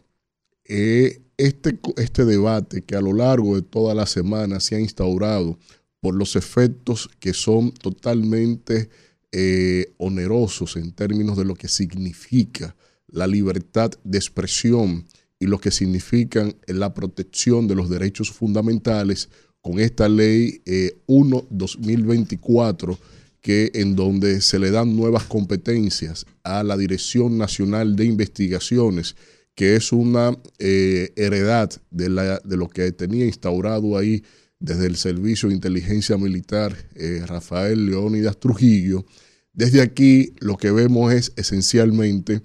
eh, 0.64 1.22
este, 1.36 1.78
este 1.96 2.24
debate 2.24 2.82
que 2.82 2.96
a 2.96 3.00
lo 3.00 3.12
largo 3.12 3.55
de 3.55 3.62
toda 3.62 3.94
la 3.94 4.06
semana 4.06 4.60
se 4.60 4.76
ha 4.76 4.80
instaurado 4.80 5.59
por 6.00 6.14
los 6.14 6.36
efectos 6.36 7.09
que 7.20 7.32
son 7.32 7.72
totalmente 7.72 8.88
eh, 9.32 9.92
onerosos 9.98 10.76
en 10.76 10.92
términos 10.92 11.36
de 11.36 11.44
lo 11.44 11.55
que 11.55 11.68
significa 11.68 12.74
la 13.06 13.26
libertad 13.26 13.92
de 14.05 14.18
expresión 14.18 15.06
y 15.38 15.46
lo 15.46 15.60
que 15.60 15.70
significan 15.70 16.56
la 16.66 16.92
protección 16.94 17.68
de 17.68 17.74
los 17.74 17.88
derechos 17.88 18.30
fundamentales 18.30 19.28
con 19.60 19.78
esta 19.78 20.09
ley 20.09 20.60
1-2024 21.06 22.94
eh, 22.94 22.98
que 23.40 23.70
en 23.74 23.97
donde 23.97 24.40
se 24.40 24.59
le 24.59 24.70
dan 24.70 24.97
nuevas 24.97 25.24
competencias 25.24 26.27
a 26.43 26.62
la 26.62 26.77
Dirección 26.77 27.39
Nacional 27.39 27.97
de 27.97 28.05
Investigaciones 28.05 29.15
que 29.59 29.74
es 29.74 29.90
una 29.90 30.39
eh, 30.60 31.12
heredad 31.16 31.69
de, 31.90 32.09
la, 32.09 32.39
de, 32.39 32.56
lo 32.56 32.69
que 32.69 32.93
tenía 32.93 33.24
instaurado 33.27 33.98
ahí 33.98 34.23
desde 34.60 34.86
el 34.86 34.94
Servicio 34.94 35.48
de 35.48 35.56
Inteligencia 35.56 36.16
Militar 36.16 36.77
eh, 36.94 37.24
Rafael 37.27 37.86
Leónidas 37.86 38.39
Trujillo. 38.39 39.05
Desde 39.52 39.81
aquí 39.81 40.32
lo 40.39 40.56
que 40.56 40.70
vemos 40.70 41.12
es 41.12 41.32
esencialmente 41.35 42.40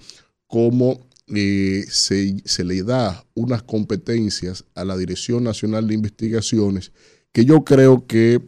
cómo 0.48 1.08
eh, 1.28 1.86
se, 1.88 2.42
se, 2.46 2.64
le 2.64 2.82
da 2.82 3.24
unas 3.36 3.62
competencias 3.62 4.66
a 4.74 4.84
la 4.84 4.98
Dirección 4.98 5.44
Nacional 5.44 5.88
de 5.88 5.94
Investigaciones 5.94 6.94
que 7.32 7.46
yo 7.46 7.64
creo 7.64 8.08
que 8.08 8.42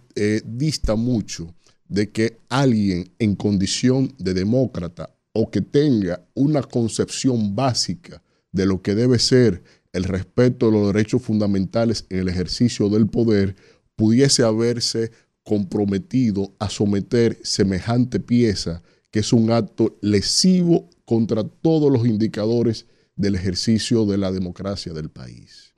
dista 0.44 0.96
mucho 0.96 1.54
de 1.88 2.12
que 2.12 2.38
alguien 2.50 3.12
en 3.20 3.36
condición 3.36 4.14
de 4.18 4.34
demócrata 4.34 5.16
o 5.34 5.52
que 5.52 5.62
tenga 5.62 6.26
una 6.34 6.64
concepción 6.64 7.56
básica 7.56 8.22
de 8.52 8.66
lo 8.66 8.82
que 8.82 8.96
debe 8.96 9.20
ser 9.20 9.64
el 9.92 10.04
respeto 10.04 10.68
de 10.68 10.72
los 10.74 10.94
derechos 10.94 11.22
fundamentales 11.22 12.06
en 12.10 12.20
el 12.20 12.30
ejercicio 12.30 12.90
del 12.90 13.08
poder, 13.08 13.56
pudiese 13.96 14.44
haberse 14.44 15.12
comprometido 15.44 16.54
a 16.60 16.70
someter 16.70 17.40
semejante 17.44 18.20
pieza, 18.20 18.82
que 19.12 19.20
es 19.20 19.32
un 19.32 19.52
acto 19.52 19.98
lesivo 20.02 20.90
contra 21.06 21.44
todos 21.44 21.92
los 21.92 22.06
indicadores 22.06 22.88
del 23.16 23.36
ejercicio 23.36 24.06
de 24.06 24.18
la 24.18 24.32
democracia 24.32 24.92
del 24.92 25.10
país. 25.10 25.76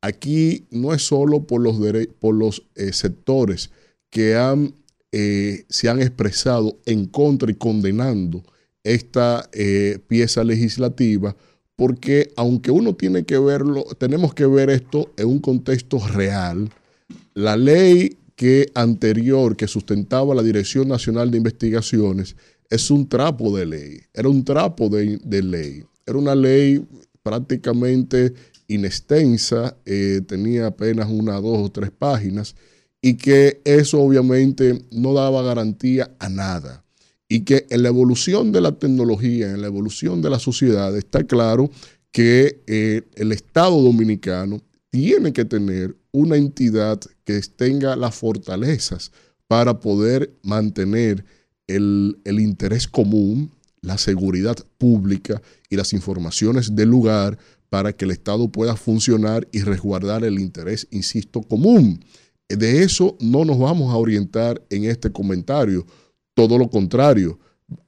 Aquí 0.00 0.66
no 0.70 0.94
es 0.94 1.02
solo 1.02 1.46
por 1.46 1.60
los, 1.60 1.76
por 2.18 2.34
los 2.34 2.66
eh, 2.76 2.92
sectores 2.92 3.70
que 4.08 4.36
han, 4.36 4.74
eh, 5.12 5.64
se 5.68 5.88
han 5.88 6.00
expresado 6.00 6.78
en 6.86 7.06
contra 7.06 7.50
y 7.50 7.54
condenando 7.54 8.44
esta 8.84 9.48
eh, 9.52 9.98
pieza 10.06 10.44
legislativa, 10.44 11.36
porque 11.76 12.32
aunque 12.36 12.70
uno 12.70 12.94
tiene 12.94 13.24
que 13.24 13.38
verlo, 13.38 13.84
tenemos 13.98 14.34
que 14.34 14.46
ver 14.46 14.70
esto 14.70 15.10
en 15.16 15.28
un 15.28 15.40
contexto 15.40 15.98
real. 16.06 16.70
La 17.34 17.56
ley 17.56 18.18
que 18.36 18.70
anterior 18.74 19.56
que 19.56 19.66
sustentaba 19.66 20.34
la 20.34 20.42
Dirección 20.42 20.88
Nacional 20.88 21.30
de 21.30 21.38
Investigaciones 21.38 22.36
es 22.68 22.90
un 22.90 23.08
trapo 23.08 23.56
de 23.56 23.66
ley, 23.66 24.00
era 24.14 24.28
un 24.28 24.44
trapo 24.44 24.88
de, 24.88 25.18
ley, 25.42 25.84
era 26.06 26.18
una 26.18 26.36
ley 26.36 26.86
prácticamente 27.22 28.32
inextensa, 28.68 29.76
eh, 29.84 30.20
tenía 30.26 30.68
apenas 30.68 31.08
una, 31.10 31.40
dos 31.40 31.58
o 31.58 31.70
tres 31.70 31.90
páginas 31.90 32.54
y 33.02 33.14
que 33.14 33.60
eso 33.64 34.00
obviamente 34.00 34.84
no 34.90 35.14
daba 35.14 35.42
garantía 35.42 36.14
a 36.18 36.28
nada. 36.28 36.84
Y 37.28 37.40
que 37.40 37.66
en 37.70 37.82
la 37.82 37.88
evolución 37.88 38.52
de 38.52 38.60
la 38.60 38.72
tecnología, 38.72 39.50
en 39.50 39.60
la 39.60 39.68
evolución 39.68 40.20
de 40.20 40.30
la 40.30 40.38
sociedad, 40.38 40.96
está 40.96 41.24
claro 41.24 41.70
que 42.12 42.62
eh, 42.66 43.02
el 43.14 43.32
Estado 43.32 43.80
dominicano 43.80 44.60
tiene 44.90 45.32
que 45.32 45.44
tener 45.44 45.96
una 46.12 46.36
entidad 46.36 47.00
que 47.24 47.40
tenga 47.40 47.94
las 47.94 48.16
fortalezas 48.16 49.12
para 49.46 49.78
poder 49.78 50.32
mantener 50.42 51.24
el, 51.68 52.18
el 52.24 52.40
interés 52.40 52.88
común, 52.88 53.52
la 53.80 53.96
seguridad 53.96 54.56
pública 54.76 55.40
y 55.68 55.76
las 55.76 55.92
informaciones 55.92 56.74
del 56.74 56.88
lugar 56.88 57.38
para 57.68 57.92
que 57.92 58.04
el 58.04 58.10
Estado 58.10 58.48
pueda 58.48 58.74
funcionar 58.74 59.46
y 59.52 59.60
resguardar 59.60 60.24
el 60.24 60.40
interés, 60.40 60.88
insisto, 60.90 61.42
común. 61.42 62.04
De 62.56 62.82
eso 62.82 63.16
no 63.20 63.44
nos 63.44 63.58
vamos 63.58 63.92
a 63.92 63.96
orientar 63.96 64.60
en 64.70 64.84
este 64.84 65.10
comentario, 65.12 65.86
todo 66.34 66.58
lo 66.58 66.68
contrario. 66.68 67.38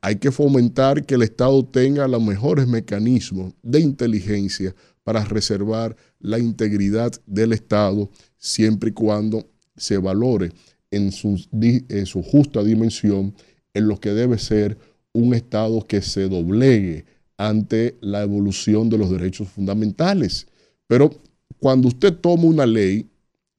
Hay 0.00 0.16
que 0.16 0.30
fomentar 0.30 1.04
que 1.04 1.16
el 1.16 1.22
Estado 1.22 1.64
tenga 1.64 2.06
los 2.06 2.22
mejores 2.22 2.68
mecanismos 2.68 3.54
de 3.62 3.80
inteligencia 3.80 4.72
para 5.02 5.24
reservar 5.24 5.96
la 6.20 6.38
integridad 6.38 7.10
del 7.26 7.52
Estado 7.52 8.08
siempre 8.38 8.90
y 8.90 8.92
cuando 8.92 9.48
se 9.76 9.98
valore 9.98 10.52
en 10.92 11.10
su, 11.10 11.44
en 11.50 12.06
su 12.06 12.22
justa 12.22 12.62
dimensión 12.62 13.34
en 13.74 13.88
lo 13.88 13.98
que 13.98 14.10
debe 14.10 14.38
ser 14.38 14.78
un 15.12 15.34
Estado 15.34 15.84
que 15.84 16.02
se 16.02 16.28
doblegue 16.28 17.04
ante 17.36 17.96
la 18.00 18.22
evolución 18.22 18.88
de 18.88 18.98
los 18.98 19.10
derechos 19.10 19.48
fundamentales. 19.48 20.46
Pero 20.86 21.10
cuando 21.58 21.88
usted 21.88 22.14
toma 22.14 22.44
una 22.44 22.66
ley 22.66 23.08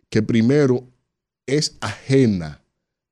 que 0.09 0.21
primero 0.21 0.87
es 1.45 1.77
ajena 1.81 2.63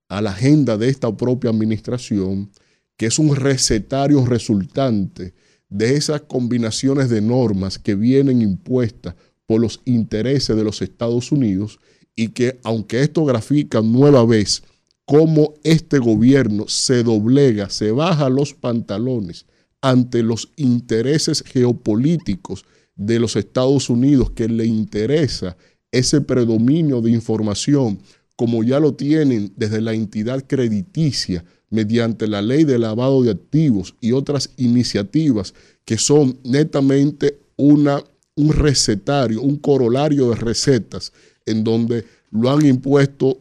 a 0.10 0.22
la 0.22 0.32
agenda 0.32 0.78
de 0.78 0.90
esta 0.90 1.16
propia 1.16 1.50
administración, 1.50 2.52
que 2.98 3.06
es 3.08 3.20
un 3.20 3.36
recetario 3.36 4.26
resultante 4.26 5.34
de 5.70 5.96
esas 5.96 6.22
combinaciones 6.22 7.10
de 7.10 7.22
normas 7.22 7.80
que 7.80 7.96
vienen 7.96 8.42
impuestas 8.42 9.16
por 9.46 9.62
los 9.62 9.82
intereses 9.86 10.56
de 10.56 10.64
los 10.64 10.82
Estados 10.82 11.32
Unidos 11.32 11.80
y 12.16 12.30
que 12.30 12.60
aunque 12.64 13.02
esto 13.02 13.24
grafica 13.26 13.82
nueva 13.82 14.26
vez 14.26 14.64
cómo 15.06 15.56
este 15.64 16.00
gobierno 16.00 16.68
se 16.68 17.04
doblega, 17.04 17.70
se 17.70 17.92
baja 17.92 18.30
los 18.30 18.54
pantalones 18.54 19.46
ante 19.82 20.24
los 20.24 20.52
intereses 20.58 21.44
geopolíticos 21.46 22.66
de 22.96 23.20
los 23.20 23.36
Estados 23.36 23.90
Unidos 23.90 24.32
que 24.32 24.48
le 24.48 24.66
interesa 24.66 25.58
ese 25.92 26.22
predominio 26.22 27.02
de 27.02 27.12
información, 27.12 28.00
como 28.42 28.64
ya 28.64 28.80
lo 28.80 28.96
tienen 28.96 29.54
desde 29.56 29.82
la 29.82 29.94
entidad 29.94 30.44
crediticia 30.48 31.46
mediante 31.70 32.26
la 32.28 32.42
ley 32.42 32.64
de 32.64 32.80
lavado 32.80 33.22
de 33.22 33.30
activos 33.30 33.94
y 34.02 34.14
otras 34.14 34.50
iniciativas 34.58 35.54
que 35.86 36.00
son 36.00 36.40
netamente 36.44 37.38
una, 37.56 38.04
un 38.34 38.52
recetario, 38.52 39.44
un 39.44 39.58
corolario 39.58 40.32
de 40.32 40.38
recetas 40.38 41.14
en 41.46 41.64
donde 41.64 42.04
lo 42.32 42.50
han 42.50 42.66
impuesto 42.66 43.38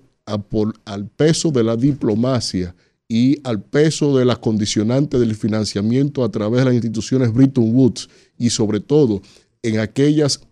al 0.84 1.06
peso 1.06 1.50
de 1.50 1.64
la 1.64 1.76
diplomacia 1.76 2.74
y 3.08 3.40
al 3.42 3.62
peso 3.62 4.18
de 4.18 4.26
las 4.26 4.36
condicionantes 4.36 5.18
del 5.18 5.34
financiamiento 5.34 6.24
a 6.24 6.30
través 6.30 6.58
de 6.58 6.64
las 6.66 6.74
instituciones 6.74 7.32
Bretton 7.32 7.74
Woods 7.74 8.10
y 8.36 8.50
sobre 8.50 8.80
todo 8.80 9.22
en 9.62 9.78
aquellas 9.78 10.42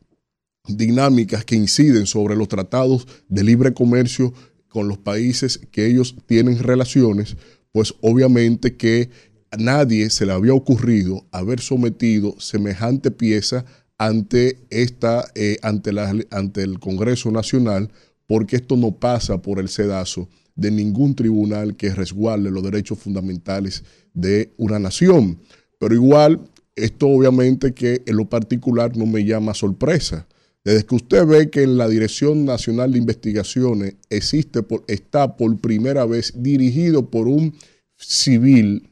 dinámicas 0.69 1.45
que 1.45 1.57
inciden 1.57 2.07
sobre 2.07 2.37
los 2.37 2.49
tratados 2.49 3.07
de 3.29 3.45
libre 3.45 3.75
comercio 3.75 4.33
con 4.69 4.89
los 4.89 4.99
países 4.99 5.61
que 5.71 5.87
ellos 5.87 6.15
tienen 6.27 6.59
relaciones, 6.59 7.37
pues 7.73 7.95
obviamente 8.01 8.77
que 8.77 9.11
a 9.51 9.57
nadie 9.57 10.11
se 10.11 10.27
le 10.27 10.33
había 10.33 10.55
ocurrido 10.55 11.27
haber 11.33 11.61
sometido 11.61 12.39
semejante 12.39 13.11
pieza 13.11 13.65
ante, 13.97 14.59
esta, 14.71 15.27
eh, 15.35 15.59
ante, 15.63 15.91
ante 16.31 16.63
el 16.63 16.79
Congreso 16.79 17.31
Nacional, 17.31 17.91
porque 18.27 18.57
esto 18.57 18.77
no 18.77 18.93
pasa 18.93 19.41
por 19.41 19.59
el 19.59 19.69
sedazo 19.69 20.29
de 20.55 20.71
ningún 20.71 21.15
tribunal 21.15 21.77
que 21.77 21.95
resguarde 21.95 22.51
los 22.51 22.63
derechos 22.63 22.99
fundamentales 22.99 23.85
de 24.13 24.53
una 24.57 24.79
nación. 24.79 25.39
Pero 25.79 25.95
igual, 25.95 26.41
esto 26.77 27.09
obviamente 27.09 27.73
que 27.73 28.03
en 28.07 28.17
lo 28.17 28.29
particular 28.29 28.97
no 28.97 29.07
me 29.07 29.25
llama 29.25 29.55
sorpresa. 29.55 30.27
Desde 30.69 30.85
que 30.85 30.97
usted 30.97 31.25
ve 31.25 31.49
que 31.49 31.63
en 31.63 31.79
la 31.79 31.89
Dirección 31.89 32.45
Nacional 32.45 32.93
de 32.93 32.99
Investigaciones 32.99 33.95
existe 34.11 34.63
por, 34.63 34.85
está 34.87 35.35
por 35.35 35.59
primera 35.59 36.05
vez 36.05 36.35
dirigido 36.37 37.09
por 37.09 37.27
un 37.27 37.55
civil 37.97 38.91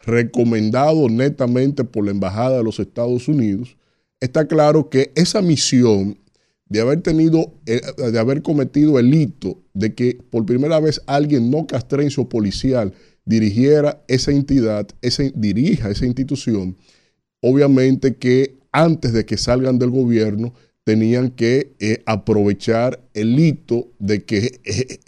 recomendado 0.00 1.08
netamente 1.08 1.84
por 1.84 2.06
la 2.06 2.10
Embajada 2.10 2.56
de 2.56 2.64
los 2.64 2.80
Estados 2.80 3.28
Unidos, 3.28 3.76
está 4.18 4.48
claro 4.48 4.90
que 4.90 5.12
esa 5.14 5.42
misión 5.42 6.18
de 6.68 6.80
haber 6.80 7.02
tenido, 7.02 7.54
eh, 7.64 7.80
de 7.96 8.18
haber 8.18 8.42
cometido 8.42 8.98
el 8.98 9.14
hito 9.14 9.62
de 9.74 9.94
que 9.94 10.18
por 10.30 10.44
primera 10.44 10.80
vez 10.80 11.00
alguien 11.06 11.52
no 11.52 11.68
castrense 11.68 12.20
o 12.20 12.28
policial 12.28 12.92
dirigiera 13.24 14.02
esa 14.08 14.32
entidad, 14.32 14.88
ese, 15.02 15.32
dirija 15.36 15.88
esa 15.88 16.04
institución, 16.04 16.76
obviamente 17.40 18.16
que 18.16 18.55
antes 18.76 19.14
de 19.14 19.24
que 19.24 19.38
salgan 19.38 19.78
del 19.78 19.90
gobierno 19.90 20.52
tenían 20.84 21.30
que 21.30 21.74
eh, 21.80 22.02
aprovechar 22.04 23.00
el 23.14 23.38
hito 23.40 23.88
de 23.98 24.24
que 24.24 24.60
eh, 24.64 24.98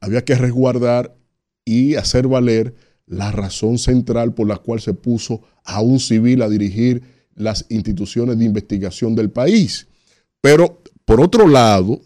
había 0.00 0.24
que 0.24 0.34
resguardar 0.34 1.16
y 1.64 1.94
hacer 1.94 2.28
valer 2.28 2.74
la 3.06 3.32
razón 3.32 3.78
central 3.78 4.34
por 4.34 4.46
la 4.46 4.58
cual 4.58 4.80
se 4.80 4.92
puso 4.92 5.40
a 5.64 5.80
un 5.80 5.98
civil 5.98 6.42
a 6.42 6.48
dirigir 6.48 7.02
las 7.34 7.64
instituciones 7.70 8.38
de 8.38 8.44
investigación 8.44 9.14
del 9.14 9.30
país. 9.30 9.86
Pero 10.42 10.82
por 11.06 11.20
otro 11.20 11.48
lado, 11.48 12.00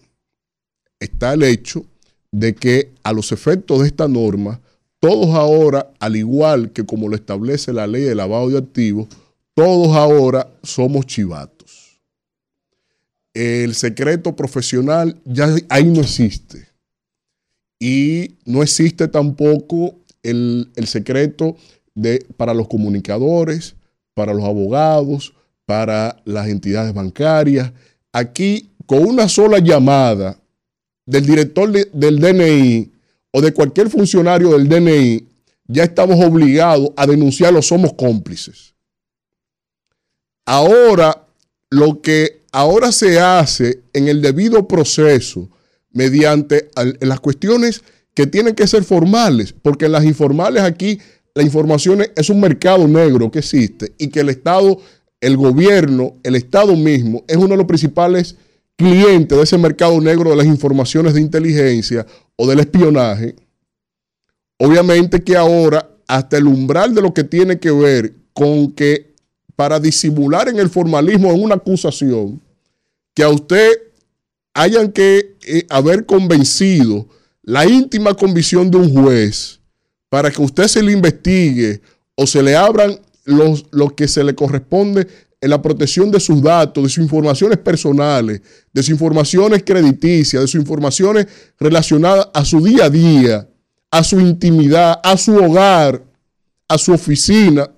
está 1.01 1.33
el 1.33 1.43
hecho 1.43 1.85
de 2.31 2.55
que 2.55 2.93
a 3.03 3.13
los 3.13 3.33
efectos 3.33 3.81
de 3.81 3.89
esta 3.89 4.07
norma, 4.07 4.61
todos 5.01 5.35
ahora, 5.35 5.93
al 5.99 6.15
igual 6.15 6.71
que 6.71 6.87
como 6.87 7.09
lo 7.09 7.17
establece 7.17 7.73
la 7.73 7.89
ley 7.89 8.03
de 8.03 8.15
lavado 8.15 8.49
de 8.49 8.59
activos, 8.59 9.09
todos 9.61 9.95
ahora 9.95 10.51
somos 10.63 11.05
chivatos. 11.05 12.01
El 13.35 13.75
secreto 13.75 14.35
profesional 14.35 15.21
ya 15.27 15.55
ahí 15.69 15.85
no 15.85 16.01
existe. 16.01 16.67
Y 17.79 18.37
no 18.47 18.63
existe 18.63 19.07
tampoco 19.07 19.97
el, 20.23 20.71
el 20.77 20.87
secreto 20.87 21.59
de, 21.95 22.25
para 22.39 22.55
los 22.55 22.69
comunicadores, 22.69 23.75
para 24.15 24.33
los 24.33 24.45
abogados, 24.45 25.35
para 25.67 26.17
las 26.25 26.49
entidades 26.49 26.95
bancarias. 26.95 27.71
Aquí 28.13 28.71
con 28.87 29.05
una 29.05 29.29
sola 29.29 29.59
llamada 29.59 30.41
del 31.05 31.27
director 31.27 31.71
del 31.71 32.19
DNI 32.19 32.91
o 33.31 33.43
de 33.43 33.53
cualquier 33.53 33.91
funcionario 33.91 34.57
del 34.57 34.71
DNI, 34.71 35.29
ya 35.67 35.85
estamos 35.85 36.19
obligados 36.25 36.93
a 36.97 37.07
denunciarlo, 37.07 37.61
somos 37.61 37.93
cómplices. 37.93 38.71
Ahora, 40.53 41.29
lo 41.71 42.03
que 42.03 42.43
ahora 42.51 42.91
se 42.91 43.21
hace 43.21 43.85
en 43.93 44.09
el 44.09 44.21
debido 44.21 44.67
proceso, 44.67 45.49
mediante 45.93 46.69
las 46.99 47.21
cuestiones 47.21 47.83
que 48.15 48.27
tienen 48.27 48.57
que 48.57 48.67
ser 48.67 48.83
formales, 48.83 49.53
porque 49.53 49.85
en 49.85 49.93
las 49.93 50.05
informales 50.05 50.65
aquí 50.65 50.99
la 51.37 51.45
información 51.45 52.03
es 52.17 52.31
un 52.31 52.41
mercado 52.41 52.89
negro 52.89 53.31
que 53.31 53.39
existe 53.39 53.93
y 53.97 54.09
que 54.09 54.19
el 54.19 54.29
Estado, 54.29 54.77
el 55.21 55.37
gobierno, 55.37 56.17
el 56.25 56.35
Estado 56.35 56.75
mismo 56.75 57.23
es 57.29 57.37
uno 57.37 57.51
de 57.51 57.59
los 57.59 57.67
principales 57.67 58.35
cliente 58.75 59.37
de 59.37 59.45
ese 59.45 59.57
mercado 59.57 60.01
negro 60.01 60.31
de 60.31 60.37
las 60.37 60.47
informaciones 60.47 61.15
de 61.15 61.21
inteligencia 61.21 62.05
o 62.35 62.49
del 62.49 62.59
espionaje, 62.59 63.37
obviamente 64.59 65.23
que 65.23 65.37
ahora 65.37 65.89
hasta 66.09 66.39
el 66.39 66.49
umbral 66.49 66.93
de 66.93 67.03
lo 67.03 67.15
que 67.15 67.23
tiene 67.23 67.61
que 67.61 67.71
ver 67.71 68.15
con 68.33 68.73
que 68.73 69.10
para 69.61 69.79
disimular 69.79 70.49
en 70.49 70.59
el 70.59 70.71
formalismo 70.71 71.31
en 71.31 71.43
una 71.43 71.57
acusación, 71.57 72.41
que 73.13 73.23
a 73.23 73.29
usted 73.29 73.71
hayan 74.55 74.91
que 74.91 75.37
eh, 75.47 75.67
haber 75.69 76.07
convencido 76.07 77.07
la 77.43 77.67
íntima 77.67 78.15
convicción 78.15 78.71
de 78.71 78.79
un 78.79 78.91
juez 78.91 79.61
para 80.09 80.31
que 80.31 80.41
usted 80.41 80.67
se 80.67 80.83
le 80.83 80.93
investigue 80.93 81.83
o 82.15 82.27
se 82.27 82.43
le 82.43 82.57
abran 82.57 82.99
lo 83.27 83.95
que 83.95 84.09
se 84.09 84.25
le 84.25 84.35
corresponde 84.35 85.07
en 85.39 85.51
la 85.51 85.61
protección 85.61 86.11
de 86.11 86.21
sus 86.21 86.41
datos, 86.41 86.83
de 86.83 86.89
sus 86.89 87.05
informaciones 87.05 87.59
personales, 87.59 88.41
de 88.73 88.83
sus 88.83 88.93
informaciones 88.93 89.63
crediticias, 89.63 90.41
de 90.41 90.49
sus 90.49 90.59
informaciones 90.59 91.27
relacionadas 91.59 92.31
a 92.33 92.47
su 92.47 92.65
día 92.65 92.87
a 92.87 92.91
día, 92.91 93.47
a 93.91 94.03
su 94.05 94.21
intimidad, 94.21 94.99
a 95.05 95.19
su 95.19 95.37
hogar, 95.37 96.03
a 96.67 96.79
su 96.79 96.95
oficina, 96.95 97.69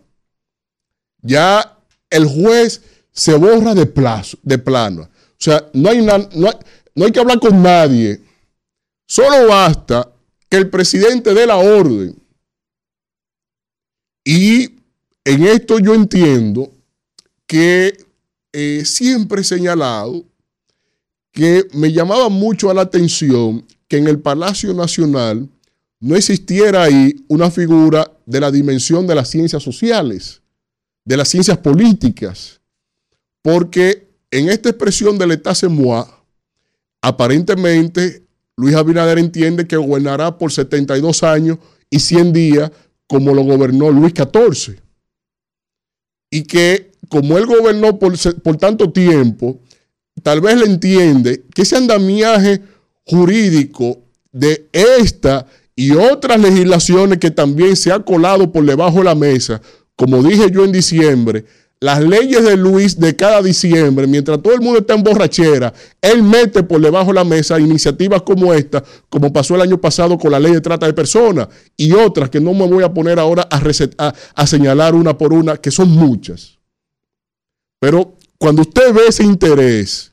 ya 1.23 1.79
el 2.11 2.27
juez 2.27 2.83
se 3.13 3.35
borra 3.35 3.75
de, 3.75 3.87
plazo, 3.87 4.39
de 4.43 4.59
plano. 4.59 5.03
O 5.03 5.09
sea, 5.39 5.67
no 5.73 5.89
hay, 5.89 6.03
no, 6.03 6.29
no 6.95 7.05
hay 7.05 7.13
que 7.13 7.21
hablar 7.21 7.41
con 7.41 7.63
nadie. 7.63 8.21
Solo 9.07 9.49
basta 9.49 10.11
que 10.49 10.57
el 10.59 10.69
presidente 10.69 11.33
dé 11.33 11.47
la 11.47 11.57
orden. 11.57 12.15
Y 14.25 14.77
en 15.25 15.45
esto 15.45 15.79
yo 15.79 15.95
entiendo 15.95 16.71
que 17.47 17.97
eh, 18.53 18.83
siempre 18.85 19.41
he 19.41 19.45
señalado 19.45 20.25
que 21.33 21.67
me 21.73 21.93
llamaba 21.93 22.29
mucho 22.29 22.73
la 22.73 22.83
atención 22.83 23.65
que 23.89 23.97
en 23.97 24.07
el 24.07 24.21
Palacio 24.21 24.75
Nacional 24.75 25.49
no 26.01 26.17
existiera 26.17 26.83
ahí 26.83 27.25
una 27.29 27.51
figura 27.51 28.11
de 28.27 28.41
la 28.41 28.51
dimensión 28.51 29.07
de 29.07 29.15
las 29.15 29.31
ciencias 29.31 29.63
sociales, 29.63 30.42
de 31.05 31.17
las 31.17 31.29
ciencias 31.29 31.59
políticas, 31.59 32.61
porque 33.43 34.09
en 34.31 34.49
esta 34.49 34.69
expresión 34.69 35.19
del 35.19 35.33
État 35.33 35.63
moi, 35.69 36.05
aparentemente 37.03 38.25
Luis 38.57 38.75
Abinader 38.75 39.19
entiende 39.19 39.67
que 39.67 39.77
gobernará 39.77 40.39
por 40.39 40.53
72 40.53 41.23
años 41.23 41.59
y 41.91 41.99
100 41.99 42.33
días 42.33 42.71
como 43.07 43.35
lo 43.35 43.43
gobernó 43.43 43.91
Luis 43.91 44.15
XIV. 44.15 44.81
Y 46.31 46.45
que 46.45 46.93
como 47.09 47.37
él 47.37 47.45
gobernó 47.45 47.99
por, 47.99 48.17
por 48.41 48.57
tanto 48.57 48.91
tiempo, 48.91 49.61
tal 50.23 50.41
vez 50.41 50.57
le 50.57 50.65
entiende 50.65 51.45
que 51.55 51.63
ese 51.63 51.77
andamiaje 51.77 52.63
jurídico 53.05 53.99
de 54.31 54.67
esta 54.73 55.47
y 55.75 55.93
otras 55.93 56.41
legislaciones 56.41 57.19
que 57.19 57.31
también 57.31 57.77
se 57.77 57.93
ha 57.93 57.99
colado 58.01 58.51
por 58.51 58.65
debajo 58.65 58.99
de 58.99 59.05
la 59.05 59.15
mesa, 59.15 59.61
como 60.03 60.21
dije 60.21 60.51
yo 60.51 60.65
en 60.65 60.73
diciembre, 60.73 61.45
las 61.79 62.03
leyes 62.03 62.43
de 62.43 62.57
Luis 62.57 62.99
de 62.99 63.15
cada 63.15 63.41
diciembre, 63.41 64.09
mientras 64.09 64.43
todo 64.43 64.53
el 64.53 64.61
mundo 64.61 64.81
está 64.81 64.95
en 64.95 65.05
borrachera, 65.05 65.73
él 66.01 66.25
mete 66.25 66.65
por 66.65 66.81
debajo 66.81 67.09
de 67.11 67.15
la 67.15 67.25
mesa 67.25 67.61
iniciativas 67.61 68.23
como 68.23 68.53
esta, 68.53 68.83
como 69.09 69.33
pasó 69.33 69.55
el 69.55 69.61
año 69.61 69.81
pasado 69.81 70.19
con 70.19 70.33
la 70.33 70.41
ley 70.41 70.55
de 70.55 70.61
trata 70.61 70.87
de 70.87 70.93
personas 70.93 71.47
y 71.77 71.93
otras 71.93 72.31
que 72.31 72.41
no 72.41 72.53
me 72.53 72.67
voy 72.67 72.83
a 72.83 72.93
poner 72.93 73.21
ahora 73.21 73.47
a, 73.49 74.15
a 74.35 74.47
señalar 74.49 74.97
una 74.97 75.17
por 75.17 75.33
una, 75.33 75.57
que 75.57 75.71
son 75.71 75.91
muchas. 75.91 76.59
Pero 77.79 78.17
cuando 78.39 78.63
usted 78.63 78.93
ve 78.93 79.03
ese 79.07 79.23
interés 79.23 80.11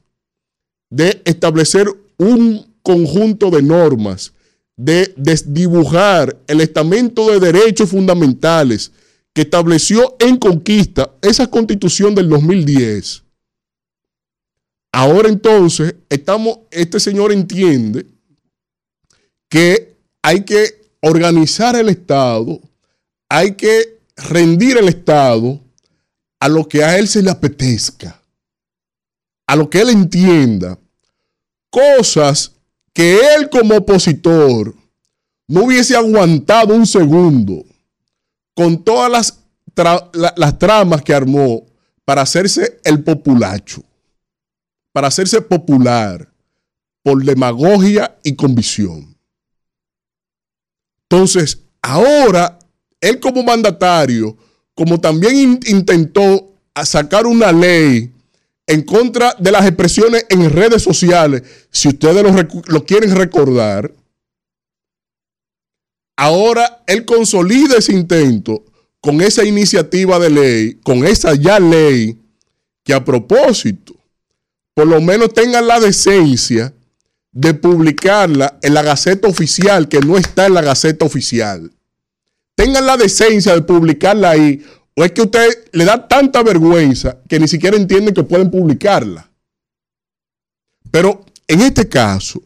de 0.92 1.20
establecer 1.26 1.88
un 2.20 2.64
conjunto 2.84 3.50
de 3.50 3.64
normas, 3.64 4.34
de 4.78 5.16
desdibujar 5.18 6.38
el 6.46 6.62
estamento 6.62 7.32
de 7.32 7.40
derechos 7.40 7.90
fundamentales 7.90 8.92
estableció 9.42 10.16
en 10.20 10.38
conquista 10.38 11.12
esa 11.22 11.48
constitución 11.48 12.16
del 12.16 12.30
2010. 12.30 13.24
Ahora 14.92 15.30
entonces, 15.30 15.96
estamos, 16.10 16.60
este 16.72 17.00
señor 17.00 17.32
entiende 17.32 18.06
que 19.48 19.96
hay 20.22 20.44
que 20.44 20.82
organizar 21.02 21.76
el 21.76 21.90
Estado, 21.90 22.60
hay 23.30 23.56
que 23.56 24.00
rendir 24.16 24.78
el 24.78 24.90
Estado 24.90 25.60
a 26.40 26.50
lo 26.50 26.68
que 26.68 26.84
a 26.84 26.98
él 26.98 27.08
se 27.08 27.22
le 27.22 27.30
apetezca, 27.30 28.20
a 29.48 29.56
lo 29.56 29.70
que 29.70 29.82
él 29.82 29.90
entienda, 29.90 30.78
cosas 31.70 32.54
que 32.94 33.20
él 33.36 33.50
como 33.50 33.76
opositor 33.76 34.74
no 35.48 35.64
hubiese 35.64 35.96
aguantado 35.96 36.74
un 36.76 36.86
segundo 36.86 37.64
con 38.60 38.84
todas 38.84 39.10
las, 39.10 39.40
las 40.36 40.60
tramas 40.60 41.02
que 41.02 41.14
armó 41.14 41.66
para 42.04 42.24
hacerse 42.24 42.82
el 42.84 43.02
populacho, 43.06 43.82
para 44.92 45.08
hacerse 45.08 45.40
popular 45.40 46.30
por 47.02 47.24
demagogia 47.24 48.18
y 48.22 48.36
convicción. 48.36 49.16
Entonces, 51.04 51.60
ahora, 51.82 52.60
él 53.00 53.22
como 53.22 53.44
mandatario, 53.44 54.36
como 54.76 55.00
también 55.00 55.62
intentó 55.66 56.52
sacar 56.84 57.28
una 57.28 57.54
ley 57.54 58.14
en 58.68 58.82
contra 58.82 59.38
de 59.40 59.54
las 59.54 59.66
expresiones 59.66 60.26
en 60.28 60.50
redes 60.50 60.84
sociales, 60.84 61.44
si 61.72 61.88
ustedes 61.88 62.26
lo, 62.68 62.86
quieren 62.86 63.16
recordar, 63.16 63.94
ahora 66.20 66.84
él 66.86 67.06
consolida 67.06 67.78
ese 67.78 67.94
intento 67.94 68.66
con 69.00 69.22
esa 69.22 69.46
iniciativa 69.46 70.20
de 70.20 70.30
ley, 70.30 70.74
con 70.84 71.06
esa 71.06 71.34
ya 71.34 71.60
ley, 71.62 72.20
que 72.84 72.94
a 72.94 73.06
propósito, 73.06 73.96
por 74.74 74.86
lo 74.88 75.00
menos 75.00 75.34
tengan 75.34 75.66
la 75.66 75.80
decencia 75.80 76.74
de 77.32 77.54
publicarla 77.54 78.60
en 78.62 78.74
la 78.74 78.82
Gaceta 78.82 79.30
Oficial, 79.30 79.88
que 79.88 80.02
no 80.02 80.18
está 80.18 80.48
en 80.48 80.56
la 80.56 80.62
Gaceta 80.62 81.06
Oficial. 81.06 81.72
Tengan 82.54 82.86
la 82.86 82.98
decencia 82.98 83.54
de 83.54 83.62
publicarla 83.62 84.32
ahí, 84.32 84.62
¿O 84.98 85.06
es 85.06 85.14
que 85.14 85.22
usted 85.22 85.70
le 85.72 85.86
da 85.86 86.10
tanta 86.10 86.44
vergüenza 86.44 87.22
que 87.30 87.40
ni 87.40 87.48
siquiera 87.48 87.78
entienden 87.78 88.14
que 88.14 88.24
pueden 88.24 88.52
publicarla? 88.52 89.32
Pero 90.92 91.24
en 91.48 91.62
este 91.62 91.88
caso, 91.88 92.44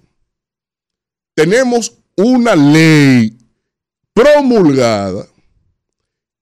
tenemos 1.33 1.95
una 2.15 2.55
ley 2.55 3.35
promulgada 4.13 5.27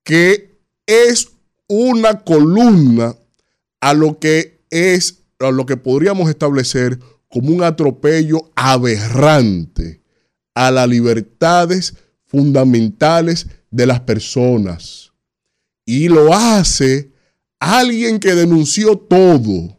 que 0.03 0.59
es 0.85 1.29
una 1.67 2.19
columna 2.19 3.15
a 3.79 3.93
lo 3.93 4.19
que 4.19 4.61
es, 4.69 5.23
a 5.39 5.51
lo 5.51 5.65
que 5.65 5.77
podríamos 5.77 6.29
establecer 6.29 6.99
como 7.29 7.49
un 7.49 7.63
atropello 7.63 8.51
aberrante 8.55 10.01
a 10.53 10.69
las 10.69 10.87
libertades 10.87 11.95
fundamentales 12.25 13.47
de 13.69 13.85
las 13.85 14.01
personas 14.01 15.11
y 15.85 16.09
lo 16.09 16.33
hace 16.33 17.11
alguien 17.59 18.19
que 18.19 18.33
denunció 18.33 18.97
todo, 18.97 19.77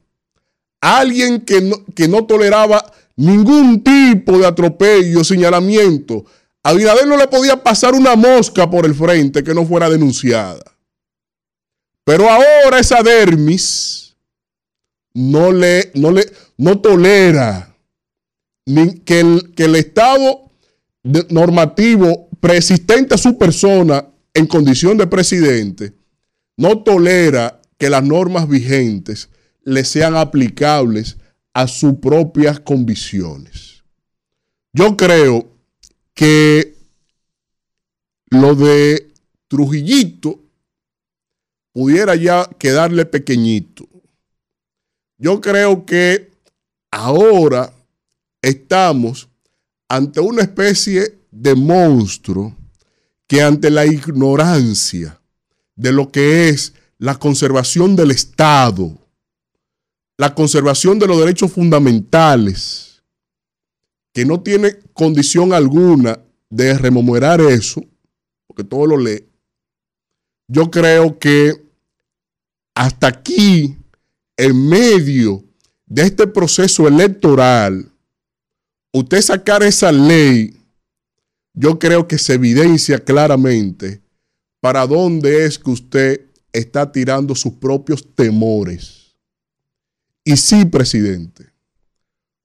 alguien 0.81 1.41
que 1.41 1.61
no, 1.61 1.77
que 1.95 2.09
no 2.09 2.25
toleraba 2.25 2.93
ningún 3.17 3.83
tipo 3.83 4.39
de 4.39 4.47
atropello, 4.47 5.25
señalamiento. 5.25 6.25
Abinader 6.63 7.07
no 7.07 7.17
le 7.17 7.27
podía 7.27 7.63
pasar 7.63 7.95
una 7.95 8.15
mosca 8.15 8.71
por 8.71 8.87
el 8.87 8.95
frente 8.95 9.43
que 9.43 9.55
no 9.55 9.67
fuera 9.67 9.91
denunciada. 9.91 10.63
Pero 12.05 12.29
ahora 12.29 12.79
esa 12.79 13.03
dermis 13.03 14.17
no 15.15 15.53
le, 15.53 15.91
no 15.95 16.11
le, 16.11 16.25
no 16.57 16.81
tolera 16.81 17.77
ni 18.67 19.01
que, 19.01 19.21
el, 19.21 19.55
que 19.55 19.65
el 19.65 19.77
Estado 19.77 20.51
normativo 21.31 22.29
preexistente 22.41 23.15
a 23.15 23.19
su 23.19 23.37
persona 23.37 24.07
en 24.35 24.47
condición 24.47 24.97
de 24.97 25.07
presidente, 25.07 25.95
no 26.57 26.83
tolera 26.83 27.61
que 27.77 27.91
las 27.91 28.03
normas 28.03 28.49
vigentes 28.49 29.29
le 29.65 29.85
sean 29.85 30.17
aplicables 30.17 31.17
a 31.53 31.67
sus 31.67 31.95
propias 31.95 32.61
convicciones. 32.61 33.83
Yo 34.73 34.97
creo 34.97 35.52
que 36.15 36.77
lo 38.31 38.55
de 38.55 39.13
Trujillito 39.49 40.41
pudiera 41.73 42.15
ya 42.17 42.49
quedarle 42.59 43.05
pequeñito. 43.05 43.89
Yo 45.19 45.41
creo 45.41 45.85
que 45.87 46.33
ahora 46.91 47.73
estamos 48.41 49.29
ante 49.89 50.21
una 50.21 50.43
especie 50.43 51.19
de 51.31 51.55
monstruo 51.55 52.57
que 53.27 53.43
ante 53.43 53.71
la 53.71 53.87
ignorancia 53.87 55.19
de 55.75 55.93
lo 55.93 56.11
que 56.11 56.49
es 56.49 56.75
la 56.99 57.19
conservación 57.19 57.97
del 57.97 58.11
Estado, 58.11 58.97
la 60.19 60.35
conservación 60.35 60.99
de 60.99 61.07
los 61.07 61.19
derechos 61.19 61.53
fundamentales, 61.53 62.92
que 64.13 64.25
no 64.25 64.41
tiene 64.43 64.79
condición 64.93 65.53
alguna 65.53 66.19
de 66.51 66.77
rememorar 66.77 67.41
eso, 67.41 67.83
porque 68.47 68.65
todo 68.65 68.87
lo 68.87 68.99
lee, 68.99 69.25
yo 70.49 70.71
creo 70.71 71.19
que 71.19 71.55
hasta 72.75 73.07
aquí, 73.07 73.77
en 74.37 74.69
medio 74.69 75.45
de 75.87 76.03
este 76.03 76.27
proceso 76.27 76.89
electoral, 76.89 77.91
usted 78.93 79.21
sacar 79.21 79.63
esa 79.63 79.93
ley 79.93 80.63
yo 81.55 81.79
creo 81.79 82.09
que 82.09 82.19
se 82.19 82.35
evidencia 82.35 82.99
claramente 82.99 84.03
para 84.61 84.87
dónde 84.87 85.45
es 85.45 85.59
que 85.59 85.71
usted 85.71 86.27
está 86.53 86.91
tirando 86.91 87.35
sus 87.35 87.55
propios 87.55 88.15
temores. 88.15 89.17
Y 90.25 90.37
sí, 90.37 90.65
presidente, 90.65 91.52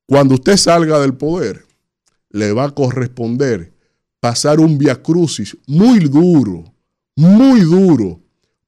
cuando 0.08 0.36
usted 0.36 0.56
salga 0.56 1.00
del 1.00 1.16
poder, 1.16 1.66
le 2.30 2.54
va 2.54 2.66
a 2.66 2.72
corresponder 2.72 3.74
pasar 4.22 4.60
un 4.60 4.78
viacrucis 4.78 5.58
muy 5.68 6.00
duro, 6.00 6.74
muy 7.16 7.60
duro, 7.62 8.22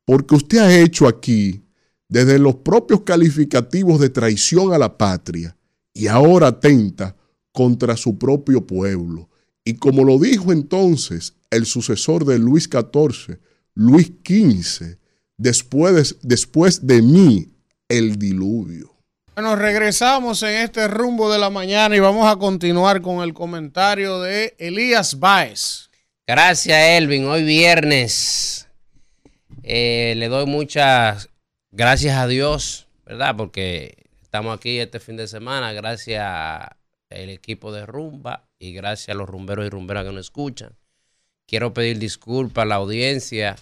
porque 0.05 0.35
usted 0.35 0.57
ha 0.59 0.79
hecho 0.79 1.07
aquí, 1.07 1.63
desde 2.09 2.39
los 2.39 2.55
propios 2.55 3.01
calificativos 3.01 3.99
de 3.99 4.09
traición 4.09 4.73
a 4.73 4.77
la 4.77 4.97
patria, 4.97 5.55
y 5.93 6.07
ahora 6.07 6.47
atenta 6.47 7.15
contra 7.53 7.95
su 7.95 8.17
propio 8.17 8.65
pueblo. 8.65 9.29
Y 9.63 9.75
como 9.75 10.03
lo 10.03 10.19
dijo 10.19 10.51
entonces 10.51 11.35
el 11.51 11.65
sucesor 11.65 12.25
de 12.25 12.37
Luis 12.37 12.69
XIV, 12.69 13.39
Luis 13.75 14.11
XV, 14.25 14.97
después 15.37 15.95
de, 15.95 16.17
después 16.27 16.85
de 16.85 17.01
mí, 17.01 17.53
el 17.87 18.17
diluvio. 18.17 18.98
Bueno, 19.39 19.55
regresamos 19.55 20.43
en 20.43 20.55
este 20.55 20.89
rumbo 20.89 21.31
de 21.31 21.39
la 21.39 21.49
mañana 21.49 21.95
y 21.95 21.99
vamos 22.01 22.27
a 22.27 22.35
continuar 22.35 23.01
con 23.01 23.23
el 23.23 23.33
comentario 23.33 24.19
de 24.19 24.53
Elías 24.59 25.17
Baez. 25.17 25.89
Gracias, 26.27 26.77
Elvin. 26.77 27.25
Hoy 27.25 27.43
viernes. 27.43 28.67
Eh, 29.63 30.13
le 30.17 30.27
doy 30.27 30.45
muchas 30.45 31.29
gracias 31.71 32.17
a 32.17 32.27
Dios, 32.27 32.87
¿verdad? 33.05 33.37
Porque 33.37 34.07
estamos 34.21 34.57
aquí 34.57 34.77
este 34.77 34.99
fin 34.99 35.15
de 35.15 35.25
semana, 35.25 35.71
gracias 35.71 36.21
al 36.21 36.75
equipo 37.09 37.71
de 37.71 37.85
Rumba 37.85 38.43
y 38.59 38.73
gracias 38.73 39.15
a 39.15 39.17
los 39.17 39.29
rumberos 39.29 39.65
y 39.65 39.69
rumberas 39.69 40.03
que 40.03 40.11
nos 40.11 40.25
escuchan. 40.25 40.75
Quiero 41.47 41.73
pedir 41.73 41.97
disculpas 41.97 42.63
a 42.63 42.67
la 42.67 42.75
audiencia 42.75 43.55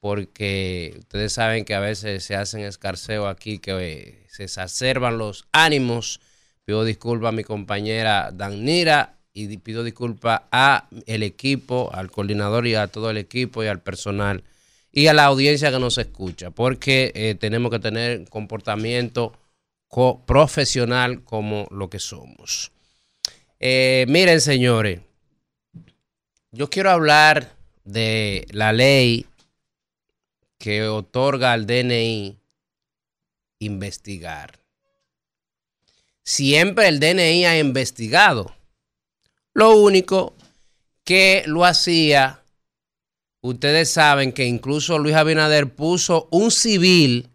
porque 0.00 0.96
ustedes 0.98 1.32
saben 1.32 1.64
que 1.64 1.76
a 1.76 1.80
veces 1.80 2.24
se 2.24 2.34
hacen 2.34 2.62
escarceo 2.62 3.28
aquí, 3.28 3.60
que 3.60 4.21
se 4.32 4.44
exacerban 4.44 5.18
los 5.18 5.44
ánimos. 5.52 6.20
Pido 6.64 6.84
disculpas 6.84 7.28
a 7.28 7.36
mi 7.36 7.44
compañera 7.44 8.30
Danira 8.32 9.18
y 9.34 9.58
pido 9.58 9.84
disculpas 9.84 10.42
a 10.50 10.88
el 11.06 11.22
equipo, 11.22 11.90
al 11.92 12.10
coordinador 12.10 12.66
y 12.66 12.74
a 12.74 12.86
todo 12.86 13.10
el 13.10 13.18
equipo 13.18 13.62
y 13.62 13.66
al 13.66 13.82
personal 13.82 14.42
y 14.90 15.08
a 15.08 15.12
la 15.12 15.26
audiencia 15.26 15.70
que 15.70 15.78
nos 15.78 15.98
escucha, 15.98 16.50
porque 16.50 17.12
eh, 17.14 17.34
tenemos 17.34 17.70
que 17.70 17.78
tener 17.78 18.28
comportamiento 18.28 19.34
profesional 20.26 21.24
como 21.24 21.66
lo 21.70 21.90
que 21.90 21.98
somos. 21.98 22.72
Eh, 23.60 24.06
miren, 24.08 24.40
señores, 24.40 25.00
yo 26.52 26.70
quiero 26.70 26.90
hablar 26.90 27.54
de 27.84 28.46
la 28.50 28.72
ley 28.72 29.26
que 30.58 30.84
otorga 30.84 31.52
al 31.52 31.66
DNI 31.66 32.41
investigar. 33.64 34.58
Siempre 36.24 36.88
el 36.88 37.00
DNI 37.00 37.44
ha 37.46 37.58
investigado. 37.58 38.54
Lo 39.54 39.76
único 39.76 40.34
que 41.04 41.42
lo 41.46 41.64
hacía, 41.64 42.42
ustedes 43.40 43.90
saben 43.90 44.32
que 44.32 44.46
incluso 44.46 44.98
Luis 44.98 45.16
Abinader 45.16 45.74
puso 45.74 46.28
un 46.30 46.50
civil 46.50 47.28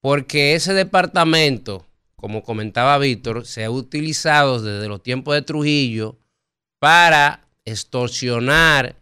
porque 0.00 0.54
ese 0.54 0.72
departamento, 0.72 1.84
como 2.14 2.42
comentaba 2.42 2.98
Víctor, 2.98 3.46
se 3.46 3.64
ha 3.64 3.70
utilizado 3.70 4.62
desde 4.62 4.88
los 4.88 5.02
tiempos 5.02 5.34
de 5.34 5.42
Trujillo 5.42 6.16
para 6.78 7.46
extorsionar, 7.64 8.96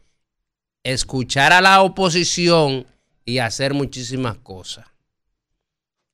escuchar 0.83 1.53
a 1.53 1.61
la 1.61 1.83
oposición 1.83 2.87
y 3.25 3.39
hacer 3.39 3.75
muchísimas 3.75 4.37
cosas. 4.39 4.94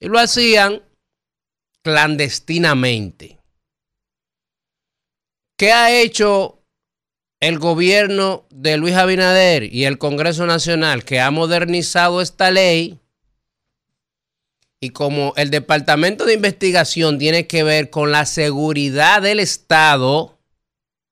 Y 0.00 0.08
lo 0.08 0.18
hacían 0.18 0.82
clandestinamente. 1.82 3.38
¿Qué 5.58 5.72
ha 5.72 5.92
hecho 5.92 6.62
el 7.38 7.58
gobierno 7.58 8.46
de 8.50 8.78
Luis 8.78 8.94
Abinader 8.94 9.64
y 9.64 9.84
el 9.84 9.98
Congreso 9.98 10.46
Nacional 10.46 11.04
que 11.04 11.20
ha 11.20 11.30
modernizado 11.30 12.22
esta 12.22 12.50
ley? 12.50 12.98
Y 14.80 14.90
como 14.90 15.34
el 15.36 15.50
Departamento 15.50 16.24
de 16.24 16.32
Investigación 16.32 17.18
tiene 17.18 17.46
que 17.46 17.62
ver 17.62 17.90
con 17.90 18.10
la 18.10 18.24
seguridad 18.24 19.20
del 19.20 19.40
Estado, 19.40 20.38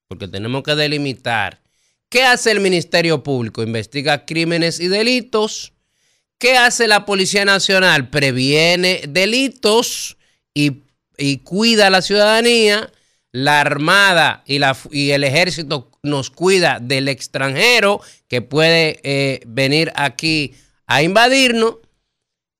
porque 0.08 0.28
tenemos 0.28 0.62
que 0.62 0.74
delimitar, 0.74 1.60
¿qué 2.08 2.22
hace 2.22 2.50
el 2.50 2.60
Ministerio 2.60 3.22
Público? 3.22 3.62
Investiga 3.62 4.24
crímenes 4.24 4.80
y 4.80 4.88
delitos 4.88 5.74
¿Qué 6.38 6.56
hace 6.56 6.86
la 6.86 7.04
Policía 7.04 7.44
Nacional? 7.44 8.10
Previene 8.10 9.02
delitos 9.08 10.16
y, 10.54 10.82
cuida 11.42 11.88
a 11.88 11.90
la 11.90 12.00
ciudadanía. 12.00 12.92
La 13.32 13.60
Armada 13.60 14.42
y, 14.46 14.58
la, 14.58 14.76
y, 14.90 15.10
el 15.10 15.22
Ejército 15.22 15.90
nos 16.02 16.30
cuida 16.30 16.78
del 16.80 17.08
extranjero 17.08 18.00
que 18.26 18.40
puede 18.40 19.00
eh, 19.02 19.40
venir 19.46 19.92
aquí 19.96 20.54
a 20.86 21.02
invadirnos. 21.02 21.78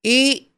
Y 0.03 0.51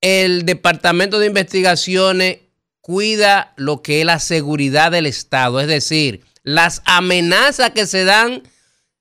el 0.00 0.44
Departamento 0.44 1.20
de 1.20 1.28
Investigaciones 1.28 2.38
cuida 2.80 3.54
lo 3.56 3.80
que 3.80 4.00
es 4.00 4.06
la 4.06 4.18
seguridad 4.18 4.90
del 4.90 5.06
Estado, 5.06 5.60
es 5.60 5.68
decir, 5.68 6.22
las 6.42 6.82
amenazas 6.84 7.70
que 7.70 7.86
se 7.86 8.04
dan 8.04 8.42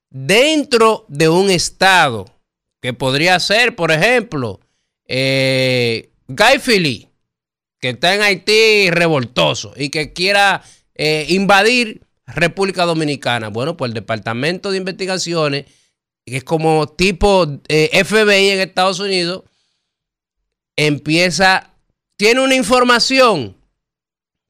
dentro 0.10 1.06
de 1.10 1.30
un 1.30 1.50
Estado 1.50 2.35
que 2.86 2.94
podría 2.94 3.40
ser, 3.40 3.76
por 3.76 3.92
ejemplo, 3.92 4.60
eh, 5.08 6.12
Guy 6.28 6.60
Philly, 6.64 7.10
que 7.80 7.90
está 7.90 8.14
en 8.14 8.22
Haití 8.22 8.92
revoltoso 8.92 9.74
y 9.76 9.90
que 9.90 10.14
quiera 10.14 10.62
eh, 10.94 11.26
invadir 11.30 12.04
República 12.28 12.86
Dominicana. 12.86 13.48
Bueno, 13.48 13.76
pues 13.76 13.90
el 13.90 13.96
Departamento 13.96 14.70
de 14.70 14.78
Investigaciones, 14.78 15.66
que 16.28 16.38
es 16.38 16.44
como 16.44 16.88
tipo 16.88 17.48
eh, 17.68 17.90
FBI 18.06 18.50
en 18.50 18.60
Estados 18.60 19.00
Unidos, 19.00 19.46
empieza, 20.76 21.74
tiene 22.18 22.42
una 22.42 22.54
información 22.54 23.58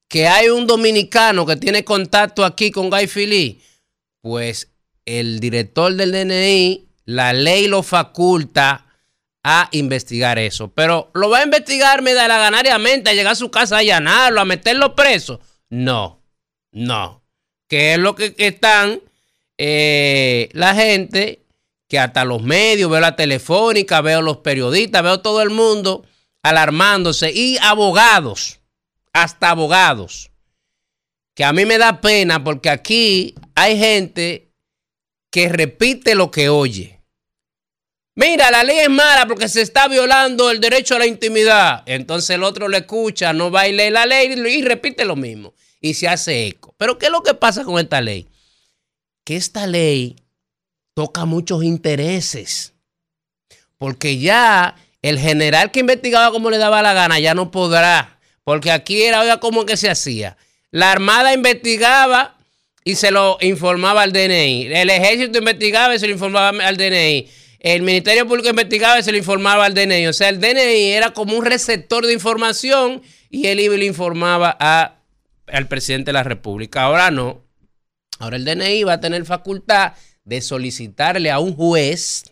que 0.09 0.27
hay 0.27 0.49
un 0.49 0.67
dominicano 0.67 1.45
que 1.45 1.55
tiene 1.55 1.85
contacto 1.85 2.43
aquí 2.43 2.69
con 2.69 2.89
Guy 2.89 3.07
Philly, 3.07 3.61
pues 4.19 4.73
el 5.05 5.39
director 5.39 5.93
del 5.93 6.11
DNI 6.11 6.85
la 7.05 7.33
ley 7.33 7.67
lo 7.67 7.83
faculta 7.83 8.85
a 9.43 9.69
investigar 9.71 10.39
eso. 10.39 10.69
Pero 10.69 11.11
lo 11.13 11.29
va 11.29 11.39
a 11.39 11.43
investigar 11.43 12.03
ganariamente, 12.03 13.09
a 13.09 13.13
llegar 13.13 13.33
a 13.33 13.35
su 13.35 13.51
casa 13.51 13.75
a 13.75 13.79
allanarlo, 13.79 14.41
a 14.41 14.45
meterlo 14.45 14.95
preso. 14.95 15.39
No, 15.69 16.21
no. 16.71 17.21
Que 17.67 17.93
es 17.93 17.99
lo 17.99 18.15
que, 18.15 18.33
están 18.37 19.01
eh, 19.57 20.49
la 20.53 20.73
gente, 20.73 21.45
que 21.87 21.99
hasta 21.99 22.25
los 22.25 22.41
medios, 22.41 22.89
veo 22.89 22.99
la 22.99 23.15
telefónica, 23.15 24.01
veo 24.01 24.21
los 24.21 24.37
periodistas, 24.37 25.03
veo 25.03 25.21
todo 25.21 25.41
el 25.41 25.51
mundo 25.51 26.05
alarmándose 26.41 27.31
y 27.31 27.57
abogados, 27.59 28.59
hasta 29.13 29.51
abogados. 29.51 30.31
Que 31.35 31.43
a 31.43 31.53
mí 31.53 31.65
me 31.65 31.77
da 31.77 32.01
pena 32.01 32.43
porque 32.43 32.69
aquí 32.69 33.35
hay 33.55 33.77
gente 33.77 34.51
que 35.31 35.49
repite 35.49 36.15
lo 36.15 36.31
que 36.31 36.49
oye. 36.49 36.94
Mira, 38.17 38.49
la 38.49 38.63
ley 38.63 38.79
es 38.79 38.89
mala 38.89 39.27
porque 39.27 39.49
se 39.49 39.61
está 39.61 39.89
violando 39.89 40.49
el 40.49 40.61
derecho 40.61 40.95
a 40.95 40.99
la 40.99 41.05
intimidad. 41.05 41.83
Entonces 41.85 42.29
el 42.31 42.43
otro 42.43 42.69
le 42.69 42.77
escucha, 42.77 43.33
no 43.33 43.51
va 43.51 43.67
la 43.67 44.05
ley 44.05 44.31
y 44.31 44.61
repite 44.61 45.03
lo 45.03 45.17
mismo. 45.17 45.53
Y 45.81 45.95
se 45.95 46.07
hace 46.07 46.47
eco. 46.47 46.73
Pero 46.77 46.97
¿qué 46.97 47.07
es 47.07 47.11
lo 47.11 47.23
que 47.23 47.33
pasa 47.33 47.65
con 47.65 47.77
esta 47.77 47.99
ley? 47.99 48.27
Que 49.25 49.35
esta 49.35 49.67
ley 49.67 50.15
toca 50.93 51.25
muchos 51.25 51.63
intereses. 51.65 52.73
Porque 53.77 54.17
ya 54.17 54.75
el 55.01 55.19
general 55.19 55.71
que 55.71 55.81
investigaba 55.81 56.31
como 56.31 56.49
le 56.49 56.57
daba 56.57 56.81
la 56.81 56.93
gana 56.93 57.19
ya 57.19 57.33
no 57.33 57.51
podrá. 57.51 58.17
Porque 58.45 58.71
aquí 58.71 59.03
era, 59.03 59.19
oiga, 59.19 59.41
cómo 59.41 59.65
que 59.65 59.75
se 59.75 59.89
hacía. 59.89 60.37
La 60.71 60.93
Armada 60.93 61.33
investigaba 61.33 62.37
y 62.85 62.95
se 62.95 63.11
lo 63.11 63.37
informaba 63.41 64.03
al 64.03 64.13
DNI. 64.13 64.67
El 64.67 64.89
ejército 64.89 65.39
investigaba 65.39 65.93
y 65.93 65.99
se 65.99 66.07
lo 66.07 66.13
informaba 66.13 66.49
al 66.65 66.77
DNI 66.77 67.27
el 67.65 67.81
Ministerio 67.81 68.27
Público 68.27 68.49
investigaba 68.49 68.99
y 68.99 69.03
se 69.03 69.11
lo 69.11 69.17
informaba 69.17 69.65
al 69.65 69.73
DNI. 69.73 70.05
O 70.05 70.13
sea, 70.13 70.29
el 70.29 70.39
DNI 70.39 70.91
era 70.91 71.13
como 71.13 71.35
un 71.35 71.43
receptor 71.43 72.05
de 72.05 72.13
información 72.13 73.01
y 73.31 73.47
él 73.47 73.59
iba 73.59 73.73
y 73.73 73.79
le 73.79 73.85
informaba 73.85 74.51
al 75.47 75.67
presidente 75.67 76.09
de 76.09 76.13
la 76.13 76.21
República. 76.21 76.83
Ahora 76.83 77.09
no. 77.09 77.43
Ahora 78.19 78.35
el 78.37 78.45
DNI 78.45 78.83
va 78.83 78.93
a 78.93 78.99
tener 78.99 79.25
facultad 79.25 79.93
de 80.25 80.41
solicitarle 80.41 81.31
a 81.31 81.39
un 81.39 81.55
juez, 81.55 82.25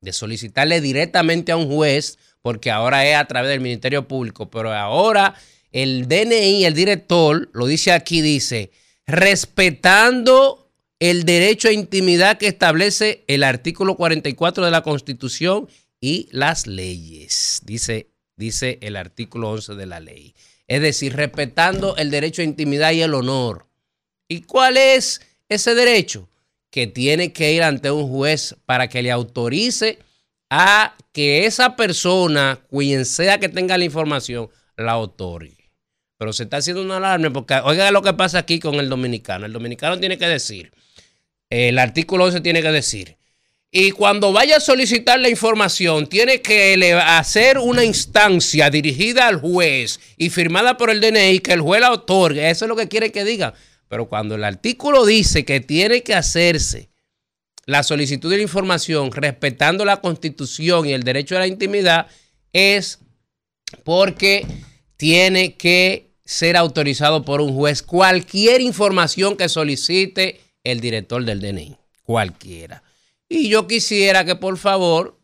de 0.00 0.14
solicitarle 0.14 0.80
directamente 0.80 1.52
a 1.52 1.58
un 1.58 1.70
juez, 1.70 2.18
porque 2.40 2.70
ahora 2.70 3.06
es 3.06 3.16
a 3.16 3.26
través 3.26 3.50
del 3.50 3.60
Ministerio 3.60 4.08
Público, 4.08 4.48
pero 4.48 4.72
ahora 4.72 5.34
el 5.70 6.08
DNI, 6.08 6.64
el 6.64 6.72
director, 6.72 7.50
lo 7.52 7.66
dice 7.66 7.92
aquí, 7.92 8.22
dice, 8.22 8.70
respetando 9.06 10.65
el 10.98 11.24
derecho 11.24 11.68
a 11.68 11.72
intimidad 11.72 12.38
que 12.38 12.48
establece 12.48 13.24
el 13.28 13.42
artículo 13.42 13.96
44 13.96 14.64
de 14.64 14.70
la 14.70 14.82
Constitución 14.82 15.68
y 16.00 16.28
las 16.30 16.66
leyes, 16.66 17.62
dice, 17.64 18.10
dice 18.36 18.78
el 18.82 18.96
artículo 18.96 19.50
11 19.50 19.74
de 19.74 19.86
la 19.86 20.00
ley. 20.00 20.34
Es 20.66 20.80
decir, 20.80 21.14
respetando 21.14 21.96
el 21.96 22.10
derecho 22.10 22.42
a 22.42 22.46
intimidad 22.46 22.92
y 22.92 23.02
el 23.02 23.14
honor. 23.14 23.66
¿Y 24.28 24.42
cuál 24.42 24.76
es 24.76 25.20
ese 25.48 25.74
derecho? 25.74 26.28
Que 26.70 26.86
tiene 26.86 27.32
que 27.32 27.52
ir 27.52 27.62
ante 27.62 27.90
un 27.90 28.08
juez 28.08 28.56
para 28.66 28.88
que 28.88 29.02
le 29.02 29.10
autorice 29.10 29.98
a 30.50 30.96
que 31.12 31.46
esa 31.46 31.76
persona, 31.76 32.60
quien 32.70 33.04
sea 33.04 33.38
que 33.38 33.48
tenga 33.48 33.78
la 33.78 33.84
información, 33.84 34.48
la 34.76 34.98
otorgue. 34.98 35.70
Pero 36.18 36.32
se 36.32 36.44
está 36.44 36.58
haciendo 36.58 36.82
un 36.82 36.90
alarme 36.90 37.30
porque, 37.30 37.54
oiga 37.62 37.90
lo 37.90 38.02
que 38.02 38.14
pasa 38.14 38.38
aquí 38.38 38.58
con 38.58 38.76
el 38.76 38.88
dominicano. 38.88 39.46
El 39.46 39.52
dominicano 39.52 39.98
tiene 39.98 40.18
que 40.18 40.26
decir, 40.26 40.72
el 41.50 41.78
artículo 41.78 42.24
11 42.24 42.40
tiene 42.40 42.62
que 42.62 42.72
decir, 42.72 43.16
y 43.70 43.90
cuando 43.90 44.32
vaya 44.32 44.56
a 44.56 44.60
solicitar 44.60 45.20
la 45.20 45.28
información, 45.28 46.06
tiene 46.06 46.40
que 46.40 46.94
hacer 46.94 47.58
una 47.58 47.84
instancia 47.84 48.70
dirigida 48.70 49.28
al 49.28 49.40
juez 49.40 50.00
y 50.16 50.30
firmada 50.30 50.76
por 50.76 50.88
el 50.88 51.00
DNI 51.00 51.40
que 51.40 51.52
el 51.52 51.60
juez 51.60 51.80
la 51.80 51.92
otorgue. 51.92 52.48
Eso 52.48 52.64
es 52.64 52.68
lo 52.70 52.76
que 52.76 52.88
quiere 52.88 53.12
que 53.12 53.24
diga. 53.24 53.54
Pero 53.88 54.08
cuando 54.08 54.34
el 54.34 54.44
artículo 54.44 55.04
dice 55.04 55.44
que 55.44 55.60
tiene 55.60 56.02
que 56.02 56.14
hacerse 56.14 56.90
la 57.66 57.82
solicitud 57.82 58.30
de 58.30 58.36
la 58.36 58.44
información 58.44 59.12
respetando 59.12 59.84
la 59.84 60.00
constitución 60.00 60.86
y 60.86 60.92
el 60.92 61.02
derecho 61.02 61.36
a 61.36 61.40
la 61.40 61.46
intimidad, 61.46 62.06
es 62.52 63.00
porque 63.84 64.46
tiene 64.96 65.56
que 65.56 66.12
ser 66.24 66.56
autorizado 66.56 67.24
por 67.24 67.40
un 67.40 67.54
juez 67.54 67.82
cualquier 67.82 68.60
información 68.60 69.36
que 69.36 69.48
solicite 69.48 70.40
el 70.70 70.80
director 70.80 71.24
del 71.24 71.40
DNI. 71.40 71.76
Cualquiera. 72.02 72.82
Y 73.28 73.48
yo 73.48 73.66
quisiera 73.66 74.24
que 74.24 74.36
por 74.36 74.58
favor 74.58 75.18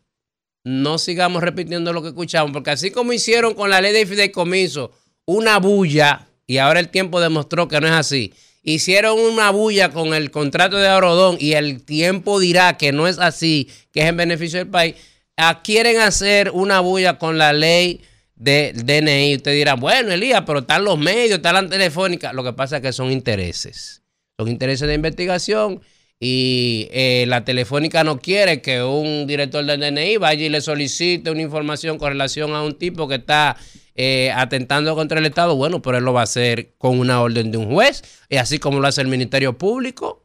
no 0.65 0.99
sigamos 0.99 1.43
repitiendo 1.43 1.93
lo 1.93 2.03
que 2.03 2.09
escuchamos, 2.09 2.53
porque 2.53 2.71
así 2.71 2.91
como 2.91 3.13
hicieron 3.13 3.55
con 3.55 3.71
la 3.71 3.81
ley 3.81 3.93
de 3.93 4.07
fideicomiso 4.07 4.93
una 5.25 5.59
bulla, 5.59 6.29
y 6.47 6.59
ahora 6.59 6.81
el 6.81 6.89
tiempo 6.89 7.21
demostró 7.21 7.69
que 7.69 7.81
no 7.81 7.87
es 7.87 7.93
así, 7.93 8.33
hicieron 8.63 9.19
una 9.19 9.51
bulla 9.51 9.91
con 9.91 10.15
el 10.15 10.31
contrato 10.31 10.77
de 10.77 10.89
Aurodón 10.89 11.37
y 11.39 11.53
el 11.53 11.83
tiempo 11.85 12.41
dirá 12.41 12.77
que 12.77 12.93
no 12.93 13.07
es 13.09 13.19
así, 13.19 13.69
que 13.93 14.03
es 14.03 14.07
en 14.07 14.17
beneficio 14.17 14.59
del 14.59 14.69
país, 14.69 14.97
ah, 15.37 15.63
quieren 15.63 16.01
hacer 16.01 16.51
una 16.51 16.81
bulla 16.81 17.19
con 17.19 17.39
la 17.39 17.53
ley 17.53 18.03
del 18.35 18.85
DNI. 18.85 19.37
Usted 19.37 19.53
dirá, 19.53 19.75
bueno, 19.75 20.13
Elías, 20.13 20.43
pero 20.47 20.61
están 20.61 20.85
los 20.85 20.99
medios, 20.99 21.37
está 21.37 21.53
la 21.53 21.69
telefónica. 21.69 22.33
Lo 22.33 22.43
que 22.43 22.53
pasa 22.53 22.77
es 22.77 22.83
que 22.83 22.93
son 22.93 23.11
intereses. 23.13 24.02
Son 24.43 24.51
intereses 24.51 24.89
de 24.89 24.95
investigación 24.95 25.81
y 26.19 26.89
eh, 26.93 27.25
la 27.29 27.45
telefónica 27.45 28.05
no 28.05 28.19
quiere 28.21 28.61
que 28.63 28.83
un 28.83 29.27
director 29.27 29.65
del 29.65 29.81
DNI 29.81 30.17
vaya 30.19 30.45
y 30.47 30.49
le 30.49 30.61
solicite 30.61 31.31
una 31.31 31.43
información 31.43 31.99
con 31.99 32.09
relación 32.11 32.55
a 32.55 32.63
un 32.63 32.77
tipo 32.79 33.09
que 33.09 33.17
está 33.17 33.57
eh, 33.95 34.31
atentando 34.35 34.95
contra 34.95 35.19
el 35.19 35.27
Estado. 35.27 35.57
Bueno, 35.57 35.81
pero 35.83 35.99
él 35.99 36.05
lo 36.05 36.13
va 36.13 36.21
a 36.21 36.25
hacer 36.25 36.75
con 36.79 36.99
una 36.99 37.21
orden 37.21 37.51
de 37.51 37.59
un 37.59 37.73
juez 37.73 38.03
y 38.29 38.37
así 38.37 38.59
como 38.59 38.81
lo 38.81 38.87
hace 38.89 39.01
el 39.01 39.09
Ministerio 39.09 39.59
Público. 39.59 40.25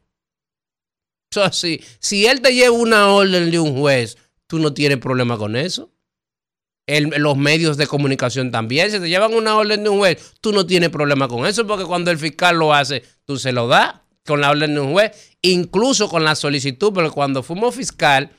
Eso 1.32 1.42
así. 1.42 1.80
Si 1.98 2.26
él 2.26 2.40
te 2.40 2.54
lleva 2.54 2.72
una 2.76 3.08
orden 3.12 3.50
de 3.50 3.58
un 3.58 3.78
juez, 3.78 4.16
tú 4.46 4.58
no 4.58 4.72
tienes 4.72 4.98
problema 4.98 5.36
con 5.36 5.56
eso. 5.56 5.92
El- 6.86 7.10
los 7.18 7.36
medios 7.36 7.76
de 7.76 7.86
comunicación 7.86 8.50
también. 8.50 8.90
Si 8.90 8.98
te 8.98 9.08
llevan 9.08 9.34
una 9.34 9.56
orden 9.56 9.82
de 9.84 9.90
un 9.90 9.98
juez, 9.98 10.34
tú 10.40 10.52
no 10.52 10.64
tienes 10.64 10.88
problema 10.90 11.28
con 11.28 11.44
eso, 11.44 11.66
porque 11.66 11.84
cuando 11.84 12.10
el 12.10 12.18
fiscal 12.18 12.56
lo 12.56 12.72
hace, 12.72 13.02
tú 13.26 13.36
se 13.36 13.52
lo 13.52 13.68
das 13.68 13.96
con 14.28 14.40
la 14.40 14.50
orden 14.50 14.74
de 14.74 14.80
un 14.80 14.92
juez, 14.92 15.36
incluso 15.42 16.08
con 16.08 16.22
la 16.22 16.34
solicitud, 16.34 16.92
porque 16.92 17.10
cuando 17.10 17.42
fuimos 17.42 17.74
fiscal, 17.74 18.30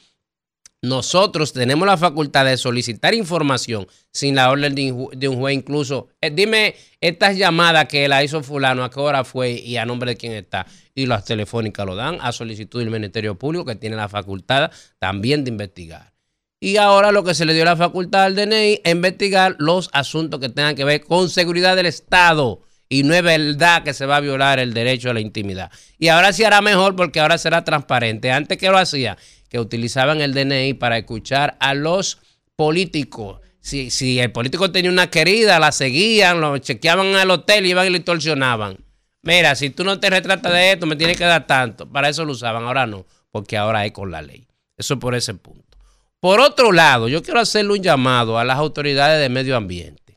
nosotros 0.81 1.51
tenemos 1.51 1.85
la 1.85 1.97
facultad 1.97 2.45
de 2.45 2.55
solicitar 2.55 3.13
información 3.13 3.85
sin 4.13 4.35
la 4.35 4.49
orden 4.49 4.75
de 4.75 5.27
un 5.27 5.35
juez, 5.37 5.55
incluso. 5.55 6.07
eh, 6.21 6.31
dime 6.31 6.75
estas 7.01 7.35
llamadas 7.35 7.85
que 7.87 8.07
la 8.07 8.23
hizo 8.23 8.41
fulano, 8.43 8.83
a 8.85 8.89
qué 8.89 8.99
hora 8.99 9.25
fue 9.25 9.51
y 9.51 9.75
a 9.75 9.85
nombre 9.85 10.11
de 10.11 10.17
quién 10.17 10.33
está. 10.33 10.65
Y 10.95 11.05
las 11.05 11.25
telefónicas 11.25 11.85
lo 11.85 11.95
dan 11.95 12.17
a 12.21 12.31
solicitud 12.31 12.79
del 12.79 12.91
Ministerio 12.91 13.35
Público, 13.35 13.65
que 13.65 13.75
tiene 13.75 13.97
la 13.97 14.07
facultad 14.07 14.71
también 14.99 15.43
de 15.43 15.49
investigar. 15.49 16.13
Y 16.61 16.77
ahora 16.77 17.11
lo 17.11 17.23
que 17.23 17.33
se 17.33 17.45
le 17.45 17.53
dio 17.53 17.65
la 17.65 17.77
facultad 17.77 18.23
al 18.23 18.35
DNI 18.35 18.81
es 18.83 18.91
investigar 18.91 19.55
los 19.59 19.89
asuntos 19.91 20.39
que 20.39 20.49
tengan 20.49 20.75
que 20.75 20.83
ver 20.83 21.01
con 21.01 21.29
seguridad 21.29 21.75
del 21.75 21.85
Estado. 21.85 22.61
Y 22.89 23.03
no 23.03 23.13
es 23.13 23.21
verdad 23.21 23.83
que 23.83 23.93
se 23.93 24.07
va 24.07 24.17
a 24.17 24.19
violar 24.19 24.57
el 24.57 24.73
derecho 24.73 25.11
a 25.11 25.13
la 25.13 25.19
intimidad. 25.19 25.71
Y 25.99 26.07
ahora 26.07 26.33
sí 26.33 26.43
hará 26.43 26.59
mejor 26.61 26.95
porque 26.95 27.19
ahora 27.19 27.37
será 27.37 27.63
transparente. 27.63 28.31
Antes 28.31 28.57
que 28.57 28.69
lo 28.69 28.79
hacía, 28.79 29.15
que 29.47 29.59
utilizaban 29.59 30.21
el 30.21 30.33
DNI 30.33 30.73
para 30.73 30.97
escuchar 30.97 31.55
a 31.59 31.75
los 31.75 32.17
políticos. 32.55 33.41
Si, 33.61 33.91
si 33.91 34.19
el 34.19 34.31
político 34.31 34.71
tenía 34.71 34.89
una 34.89 35.11
querida, 35.11 35.59
la 35.59 35.71
seguían, 35.71 36.41
lo 36.41 36.57
chequeaban 36.57 37.15
al 37.15 37.29
hotel, 37.29 37.67
iban 37.67 37.85
y 37.85 37.91
le 37.91 37.99
torsionaban. 37.99 38.77
Mira, 39.21 39.53
si 39.55 39.69
tú 39.69 39.83
no 39.83 39.99
te 39.99 40.09
retratas 40.09 40.51
de 40.51 40.71
esto, 40.71 40.87
me 40.87 40.95
tienes 40.95 41.17
que 41.17 41.25
dar 41.25 41.45
tanto. 41.45 41.87
Para 41.87 42.09
eso 42.09 42.25
lo 42.25 42.31
usaban, 42.31 42.63
ahora 42.63 42.87
no, 42.87 43.05
porque 43.31 43.57
ahora 43.57 43.79
hay 43.79 43.91
con 43.91 44.09
la 44.09 44.21
ley. 44.21 44.47
Eso 44.77 44.97
por 44.97 45.13
ese 45.13 45.33
punto. 45.35 45.77
Por 46.19 46.39
otro 46.39 46.71
lado, 46.71 47.07
yo 47.07 47.21
quiero 47.21 47.39
hacerle 47.39 47.73
un 47.73 47.83
llamado 47.83 48.39
a 48.39 48.43
las 48.43 48.57
autoridades 48.57 49.21
de 49.21 49.29
medio 49.29 49.55
ambiente. 49.55 50.08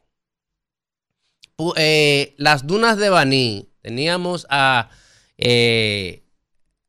Eh, 1.77 2.35
las 2.39 2.67
dunas 2.67 2.97
de 2.99 3.11
Baní, 3.11 3.69
teníamos 3.83 4.47
a, 4.51 4.91
eh, 5.39 6.25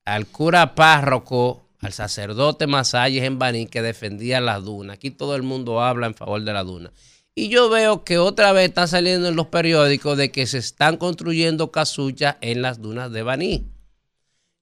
al 0.06 0.27
cura 0.27 0.76
párroco, 0.76 1.69
al 1.80 1.94
sacerdote 1.94 2.65
Masalles 2.68 3.23
en 3.23 3.40
Baní 3.40 3.68
que 3.68 3.81
defendía 3.81 4.40
las 4.41 4.64
dunas. 4.64 4.95
Aquí 4.95 5.11
todo 5.11 5.35
el 5.35 5.44
mundo 5.44 5.81
habla 5.81 6.07
en 6.07 6.15
favor 6.15 6.41
de 6.41 6.53
la 6.53 6.64
duna. 6.64 6.91
Y 7.35 7.49
yo 7.49 7.69
veo 7.69 8.03
que 8.03 8.19
otra 8.19 8.52
vez 8.53 8.69
está 8.69 8.88
saliendo 8.88 9.27
en 9.27 9.35
los 9.35 9.48
periódicos 9.48 10.18
de 10.18 10.31
que 10.31 10.45
se 10.45 10.60
están 10.60 10.98
construyendo 10.98 11.72
casuchas 11.72 12.38
en 12.41 12.61
las 12.61 12.81
dunas 12.81 13.11
de 13.11 13.23
Baní. 13.23 13.72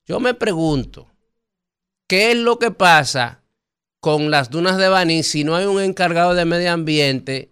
Yo 0.08 0.20
me 0.20 0.34
pregunto, 0.34 1.08
¿qué 2.08 2.32
es 2.32 2.38
lo 2.38 2.60
que 2.60 2.72
pasa 2.72 3.44
con 4.00 4.32
las 4.32 4.50
dunas 4.50 4.78
de 4.78 4.88
Baní 4.88 5.24
si 5.24 5.44
no 5.44 5.56
hay 5.56 5.66
un 5.66 5.82
encargado 5.82 6.34
de 6.34 6.46
medio 6.46 6.72
ambiente 6.72 7.51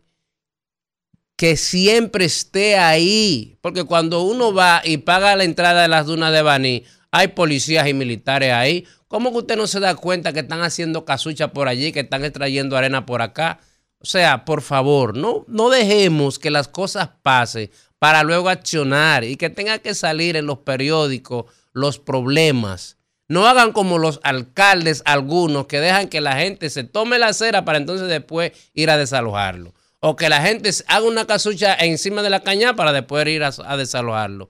que 1.39 1.55
siempre 1.55 2.25
esté 2.25 2.77
ahí? 2.77 3.57
Porque 3.61 3.85
cuando 3.85 4.23
uno 4.23 4.53
va 4.53 4.81
y 4.83 4.97
paga 4.97 5.37
la 5.37 5.45
entrada 5.45 5.83
de 5.83 5.87
las 5.87 6.05
dunas 6.05 6.33
de 6.33 6.41
Baní, 6.41 6.83
hay 7.11 7.29
policías 7.29 7.87
y 7.87 7.93
militares 7.93 8.51
ahí. 8.51 8.85
¿Cómo 9.07 9.31
que 9.31 9.37
usted 9.37 9.55
no 9.55 9.65
se 9.65 9.79
da 9.79 9.95
cuenta 9.95 10.33
que 10.33 10.41
están 10.41 10.61
haciendo 10.63 11.05
casucha 11.05 11.53
por 11.53 11.69
allí, 11.69 11.93
que 11.93 12.01
están 12.01 12.25
extrayendo 12.25 12.75
arena 12.75 13.05
por 13.05 13.21
acá? 13.21 13.61
O 13.99 14.05
sea, 14.05 14.43
por 14.43 14.61
favor, 14.61 15.15
no, 15.15 15.45
no 15.47 15.69
dejemos 15.69 16.39
que 16.39 16.51
las 16.51 16.67
cosas 16.67 17.11
pasen 17.23 17.71
para 17.99 18.23
luego 18.23 18.49
accionar 18.49 19.23
y 19.23 19.37
que 19.37 19.49
tenga 19.49 19.79
que 19.79 19.93
salir 19.93 20.35
en 20.35 20.45
los 20.45 20.57
periódicos 20.57 21.45
los 21.71 21.99
problemas. 21.99 22.97
No 23.29 23.47
hagan 23.47 23.71
como 23.71 23.97
los 23.97 24.19
alcaldes 24.23 25.03
algunos 25.05 25.67
que 25.67 25.79
dejan 25.79 26.09
que 26.09 26.19
la 26.19 26.35
gente 26.35 26.69
se 26.69 26.83
tome 26.83 27.17
la 27.17 27.27
acera 27.27 27.63
para 27.63 27.77
entonces 27.77 28.09
después 28.09 28.51
ir 28.73 28.89
a 28.89 28.97
desalojarlo. 28.97 29.73
O 29.99 30.15
que 30.15 30.29
la 30.29 30.41
gente 30.41 30.69
haga 30.87 31.05
una 31.05 31.25
casucha 31.25 31.75
encima 31.75 32.21
de 32.21 32.29
la 32.29 32.41
caña 32.41 32.75
para 32.75 32.93
después 32.93 33.27
ir 33.27 33.43
a, 33.43 33.51
a 33.65 33.77
desalojarlo. 33.77 34.49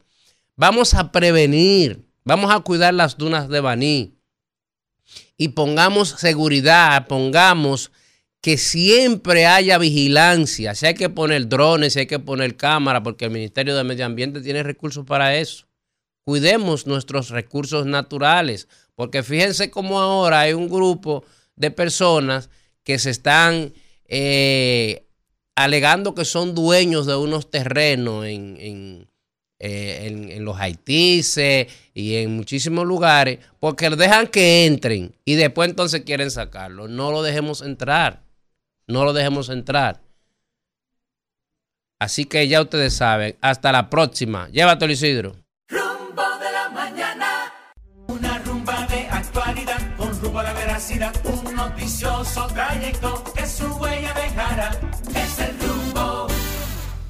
Vamos 0.56 0.94
a 0.94 1.12
prevenir, 1.12 2.06
vamos 2.24 2.54
a 2.54 2.60
cuidar 2.60 2.94
las 2.94 3.18
dunas 3.18 3.50
de 3.50 3.62
Baní 3.62 4.20
y 5.38 5.50
pongamos 5.50 6.10
seguridad, 6.10 7.08
pongamos 7.08 7.92
que 8.42 8.58
siempre 8.58 9.46
haya 9.46 9.78
vigilancia. 9.78 10.76
Si 10.76 10.86
hay 10.86 10.94
que 10.94 11.10
poner 11.10 11.48
drones, 11.48 11.94
si 11.94 12.00
hay 12.00 12.08
que 12.08 12.20
poner 12.20 12.56
cámaras, 12.56 13.02
porque 13.04 13.26
el 13.26 13.32
Ministerio 13.32 13.76
de 13.76 13.84
Medio 13.84 14.06
Ambiente 14.06 14.42
tiene 14.42 14.64
recursos 14.64 15.06
para 15.06 15.36
eso. 15.38 15.66
Cuidemos 16.24 16.88
nuestros 16.88 17.30
recursos 17.30 17.86
naturales, 17.86 18.68
porque 18.96 19.24
fíjense 19.24 19.72
cómo 19.72 20.00
ahora 20.00 20.42
hay 20.42 20.54
un 20.54 20.70
grupo 20.70 21.24
de 21.56 21.72
personas 21.72 22.50
que 22.84 23.00
se 23.00 23.10
están 23.10 23.74
eh, 24.06 25.06
alegando 25.64 26.16
que 26.16 26.24
son 26.26 26.56
dueños 26.56 27.06
de 27.06 27.16
unos 27.16 27.50
terrenos 27.52 28.26
en, 28.26 28.58
en, 28.60 29.10
eh, 29.60 30.08
en- 30.08 30.46
los 30.46 30.58
Haitises 30.60 31.68
y 31.94 32.16
en 32.16 32.36
muchísimos 32.36 32.86
lugares, 32.86 33.40
porque 33.60 33.90
dejan 33.90 34.28
que 34.28 34.66
entren 34.66 35.14
y 35.26 35.36
después 35.36 35.70
entonces 35.70 36.04
quieren 36.06 36.32
sacarlo. 36.32 36.88
No 36.88 37.12
lo 37.12 37.22
dejemos 37.24 37.62
entrar. 37.62 38.24
No 38.88 39.04
lo 39.04 39.12
dejemos 39.14 39.50
entrar. 39.50 40.02
Así 42.00 42.24
que 42.26 42.48
ya 42.48 42.62
ustedes 42.62 42.94
saben. 42.96 43.36
Hasta 43.42 43.72
la 43.74 43.90
próxima. 43.90 44.48
Llévatelo, 44.50 44.94
Isidro. 44.94 45.36
Rumbo 45.68 46.24
de 46.40 46.52
la 46.52 46.70
mañana. 46.70 47.54
Una 48.08 48.40
rumba 48.40 48.88
de 48.88 49.02
actualidad 49.10 49.96
con 49.98 50.18
rumbo 50.22 50.40
a 50.40 50.44
la 50.44 50.54
veracidad. 50.54 51.14
Un 51.26 51.54
noticioso 51.54 52.48
trayecto 52.48 53.24
que 53.36 53.46
su 53.46 53.66
huella 53.76 54.14
dejará. 54.14 54.89
Es 55.24 55.40
el 55.40 55.60
rumbo. 55.60 56.28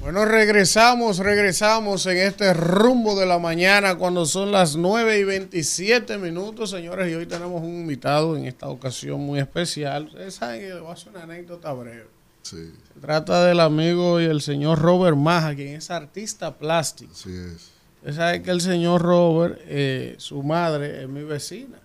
Bueno, 0.00 0.24
regresamos, 0.24 1.18
regresamos 1.18 2.06
en 2.06 2.18
este 2.18 2.52
rumbo 2.54 3.18
de 3.18 3.26
la 3.26 3.38
mañana 3.38 3.96
cuando 3.96 4.26
son 4.26 4.50
las 4.52 4.76
9 4.76 5.18
y 5.18 5.24
27 5.24 6.18
minutos, 6.18 6.70
señores, 6.70 7.10
y 7.10 7.14
hoy 7.14 7.26
tenemos 7.26 7.62
un 7.62 7.70
invitado 7.80 8.36
en 8.36 8.46
esta 8.46 8.68
ocasión 8.68 9.20
muy 9.20 9.38
especial. 9.38 10.06
Ustedes 10.06 10.34
saben 10.34 10.60
que 10.60 10.68
le 10.68 10.80
voy 10.80 10.90
a 10.90 10.94
hacer 10.94 11.10
una 11.10 11.22
anécdota 11.22 11.72
breve. 11.72 12.06
Sí, 12.42 12.72
Se 12.94 13.00
trata 13.00 13.44
del 13.44 13.60
amigo 13.60 14.20
y 14.20 14.24
el 14.24 14.40
señor 14.40 14.78
Robert 14.78 15.16
Maja, 15.16 15.54
quien 15.54 15.76
es 15.76 15.90
artista 15.90 16.56
plástico. 16.56 17.14
sí 17.14 17.30
es. 17.30 17.70
Usted 18.00 18.14
sabe 18.16 18.42
que 18.42 18.50
el 18.50 18.62
señor 18.62 19.02
Robert, 19.02 19.60
eh, 19.66 20.14
su 20.16 20.42
madre 20.42 21.02
es 21.02 21.08
mi 21.08 21.22
vecina. 21.22 21.78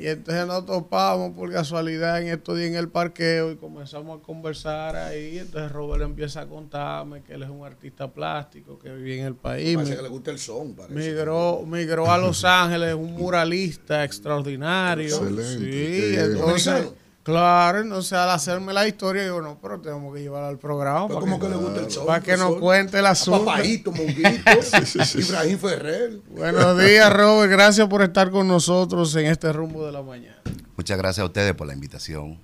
Y 0.00 0.06
entonces 0.06 0.46
nos 0.46 0.66
topamos 0.66 1.32
por 1.36 1.52
casualidad 1.52 2.20
en 2.20 2.28
estos 2.28 2.56
días 2.58 2.70
en 2.70 2.76
el 2.76 2.88
parqueo 2.88 3.52
y 3.52 3.56
comenzamos 3.56 4.18
a 4.20 4.22
conversar 4.22 4.96
ahí. 4.96 5.38
Entonces 5.38 5.70
Robert 5.72 6.02
empieza 6.02 6.40
a 6.42 6.46
contarme 6.46 7.22
que 7.22 7.34
él 7.34 7.42
es 7.42 7.48
un 7.50 7.64
artista 7.64 8.12
plástico 8.12 8.78
que 8.78 8.90
vive 8.90 9.20
en 9.20 9.26
el 9.26 9.34
país. 9.36 9.74
Parece 9.76 9.92
Mi- 9.92 9.96
que 9.96 10.02
le 10.02 10.08
gusta 10.08 10.30
el 10.32 10.38
son. 10.38 10.74
parece. 10.74 10.94
Migró, 10.94 11.62
migró 11.66 12.10
a 12.10 12.18
Los 12.18 12.44
Ángeles, 12.44 12.94
un 12.94 13.12
muralista 13.12 14.04
extraordinario. 14.04 15.06
Excelente. 15.14 15.58
Sí, 15.72 16.14
entonces, 16.18 16.88
Claro, 17.22 17.80
entonces 17.80 18.14
al 18.14 18.30
hacerme 18.30 18.72
la 18.72 18.86
historia, 18.88 19.22
digo, 19.22 19.40
no, 19.40 19.56
pero 19.62 19.80
tenemos 19.80 20.12
que 20.12 20.22
llevarla 20.22 20.48
al 20.48 20.58
programa. 20.58 21.06
Pero 21.06 21.20
para 21.20 21.30
como 21.30 21.38
que 21.40 21.48
le 21.48 21.56
gusta 21.56 21.80
el 21.80 21.90
sol, 21.90 22.06
Para 22.06 22.20
que 22.20 22.36
nos 22.36 22.56
cuente 22.56 22.98
el 22.98 23.06
asunto. 23.06 23.44
Papaíto, 23.44 23.92
Monguito, 23.92 24.28
Ibrahim 25.18 25.58
Ferrer. 25.58 26.20
Buenos 26.30 26.78
días, 26.78 27.12
Robert. 27.12 27.52
Gracias 27.52 27.86
por 27.86 28.02
estar 28.02 28.30
con 28.32 28.48
nosotros 28.48 29.14
en 29.14 29.26
este 29.26 29.52
rumbo 29.52 29.86
de 29.86 29.92
la 29.92 30.02
mañana. 30.02 30.36
Muchas 30.76 30.98
gracias 30.98 31.22
a 31.22 31.26
ustedes 31.26 31.54
por 31.54 31.68
la 31.68 31.74
invitación. 31.74 32.38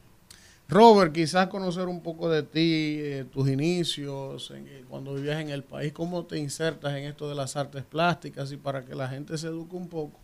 Robert, 0.68 1.12
quizás 1.12 1.48
conocer 1.48 1.88
un 1.88 2.00
poco 2.02 2.28
de 2.28 2.42
ti, 2.42 2.98
eh, 3.00 3.24
tus 3.32 3.48
inicios, 3.48 4.50
en- 4.52 4.68
eh, 4.68 4.84
cuando 4.88 5.14
vivías 5.14 5.40
en 5.40 5.48
el 5.48 5.64
país, 5.64 5.92
cómo 5.94 6.24
te 6.26 6.38
insertas 6.38 6.92
en 6.94 7.04
esto 7.04 7.28
de 7.28 7.34
las 7.34 7.56
artes 7.56 7.82
plásticas 7.84 8.52
y 8.52 8.58
para 8.58 8.84
que 8.84 8.94
la 8.94 9.08
gente 9.08 9.38
se 9.38 9.46
eduque 9.48 9.74
un 9.74 9.88
poco. 9.88 10.20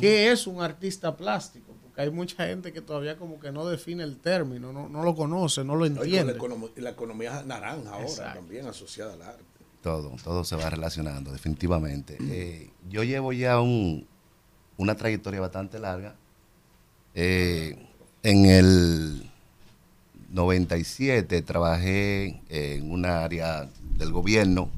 ¿Qué 0.00 0.30
es 0.32 0.46
un 0.46 0.62
artista 0.62 1.14
plástico? 1.16 1.71
Porque 1.92 2.02
hay 2.02 2.10
mucha 2.10 2.46
gente 2.46 2.72
que 2.72 2.80
todavía 2.80 3.18
como 3.18 3.38
que 3.38 3.52
no 3.52 3.66
define 3.66 4.02
el 4.02 4.16
término, 4.16 4.72
no, 4.72 4.88
no 4.88 5.02
lo 5.04 5.14
conoce, 5.14 5.62
no 5.62 5.76
lo 5.76 5.84
entiende. 5.84 6.32
la, 6.32 6.38
econom- 6.38 6.70
la 6.76 6.88
economía 6.90 7.42
naranja 7.42 7.90
ahora 7.90 8.04
Exacto. 8.06 8.38
también 8.38 8.66
asociada 8.66 9.12
al 9.12 9.20
arte. 9.20 9.44
Todo, 9.82 10.12
todo 10.24 10.42
se 10.42 10.56
va 10.56 10.70
relacionando, 10.70 11.30
definitivamente. 11.32 12.16
Eh, 12.22 12.70
yo 12.88 13.02
llevo 13.04 13.34
ya 13.34 13.60
un- 13.60 14.06
una 14.78 14.96
trayectoria 14.96 15.40
bastante 15.40 15.78
larga. 15.78 16.14
Eh, 17.14 17.76
en 18.22 18.46
el 18.46 19.30
97 20.30 21.42
trabajé 21.42 22.40
en 22.48 22.90
un 22.90 23.04
área 23.04 23.68
del 23.98 24.12
gobierno. 24.12 24.70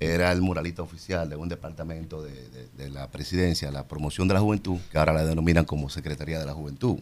Era 0.00 0.30
el 0.32 0.40
muralista 0.40 0.82
oficial 0.82 1.28
de 1.28 1.36
un 1.36 1.48
departamento 1.48 2.22
de, 2.22 2.88
la 2.90 3.10
presidencia, 3.10 3.70
la 3.72 3.86
promoción 3.88 4.28
de 4.28 4.34
la 4.34 4.40
juventud, 4.40 4.78
que 4.92 4.98
ahora 4.98 5.12
la 5.12 5.24
denominan 5.24 5.64
como 5.64 5.88
Secretaría 5.90 6.38
de 6.38 6.46
la 6.46 6.54
Juventud. 6.54 6.98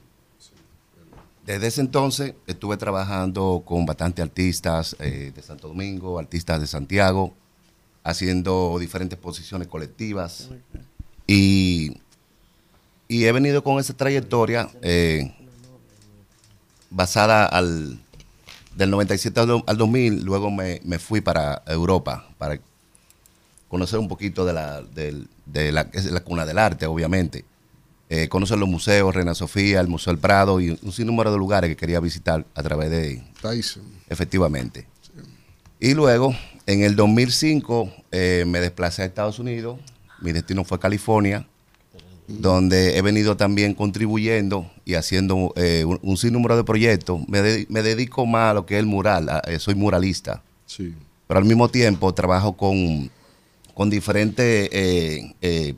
Desde 1.44 1.66
ese 1.68 1.80
entonces 1.82 2.34
estuve 2.46 2.76
trabajando 2.76 3.62
con 3.64 3.86
bastantes 3.86 4.22
artistas 4.24 4.96
eh, 4.98 5.30
de 5.34 5.42
Santo 5.42 5.68
Domingo, 5.68 6.18
artistas 6.18 6.60
de 6.60 6.66
Santiago, 6.66 7.34
haciendo 8.02 8.78
diferentes 8.80 9.18
posiciones 9.18 9.68
colectivas. 9.68 10.48
Y, 11.26 11.98
y 13.08 13.24
he 13.26 13.32
venido 13.32 13.62
con 13.62 13.78
esa 13.78 13.94
trayectoria 13.94 14.68
eh, 14.82 15.32
basada 16.90 17.44
al, 17.46 17.98
del 18.74 18.90
97 18.90 19.38
al, 19.40 19.46
do- 19.46 19.64
al 19.66 19.76
2000. 19.76 20.24
Luego 20.24 20.50
me, 20.50 20.80
me 20.84 20.98
fui 20.98 21.20
para 21.20 21.62
Europa 21.66 22.26
para 22.38 22.58
conocer 23.76 23.98
un 23.98 24.08
poquito 24.08 24.46
de 24.46 24.54
la, 24.54 24.80
de 24.80 25.70
la, 25.72 25.82
es 25.92 26.06
la 26.10 26.20
cuna 26.20 26.46
del 26.46 26.56
arte, 26.58 26.86
obviamente. 26.86 27.44
Eh, 28.08 28.28
conocer 28.28 28.56
los 28.56 28.68
museos, 28.68 29.14
Reina 29.14 29.34
Sofía, 29.34 29.80
el 29.80 29.88
Museo 29.88 30.12
del 30.14 30.20
Prado 30.20 30.60
y 30.60 30.70
un 30.70 30.92
sinnúmero 30.92 31.30
de 31.30 31.36
lugares 31.36 31.68
que 31.68 31.76
quería 31.76 32.00
visitar 32.00 32.46
a 32.54 32.62
través 32.62 32.88
de... 32.90 33.22
Tyson. 33.42 33.82
Efectivamente. 34.08 34.86
Y 35.78 35.92
luego, 35.92 36.34
en 36.66 36.82
el 36.84 36.96
2005, 36.96 37.92
eh, 38.12 38.44
me 38.46 38.60
desplacé 38.60 39.02
a 39.02 39.04
Estados 39.04 39.38
Unidos. 39.38 39.78
Mi 40.22 40.32
destino 40.32 40.64
fue 40.64 40.78
California, 40.78 41.46
donde 42.28 42.96
he 42.96 43.02
venido 43.02 43.36
también 43.36 43.74
contribuyendo 43.74 44.70
y 44.86 44.94
haciendo 44.94 45.52
eh, 45.56 45.84
un, 45.84 45.98
un 46.02 46.16
sinnúmero 46.16 46.56
de 46.56 46.64
proyectos. 46.64 47.20
Me, 47.28 47.42
de- 47.42 47.66
me 47.68 47.82
dedico 47.82 48.24
más 48.24 48.52
a 48.52 48.54
lo 48.54 48.64
que 48.64 48.74
es 48.76 48.80
el 48.80 48.86
mural. 48.86 49.28
a- 49.28 49.42
soy 49.58 49.74
muralista. 49.74 50.42
Sí. 50.64 50.94
Pero 51.26 51.38
al 51.38 51.44
mismo 51.44 51.68
tiempo 51.68 52.14
trabajo 52.14 52.56
con, 52.56 53.10
con 53.76 53.90
diferentes 53.90 54.70
eh, 54.72 55.34
eh, 55.42 55.74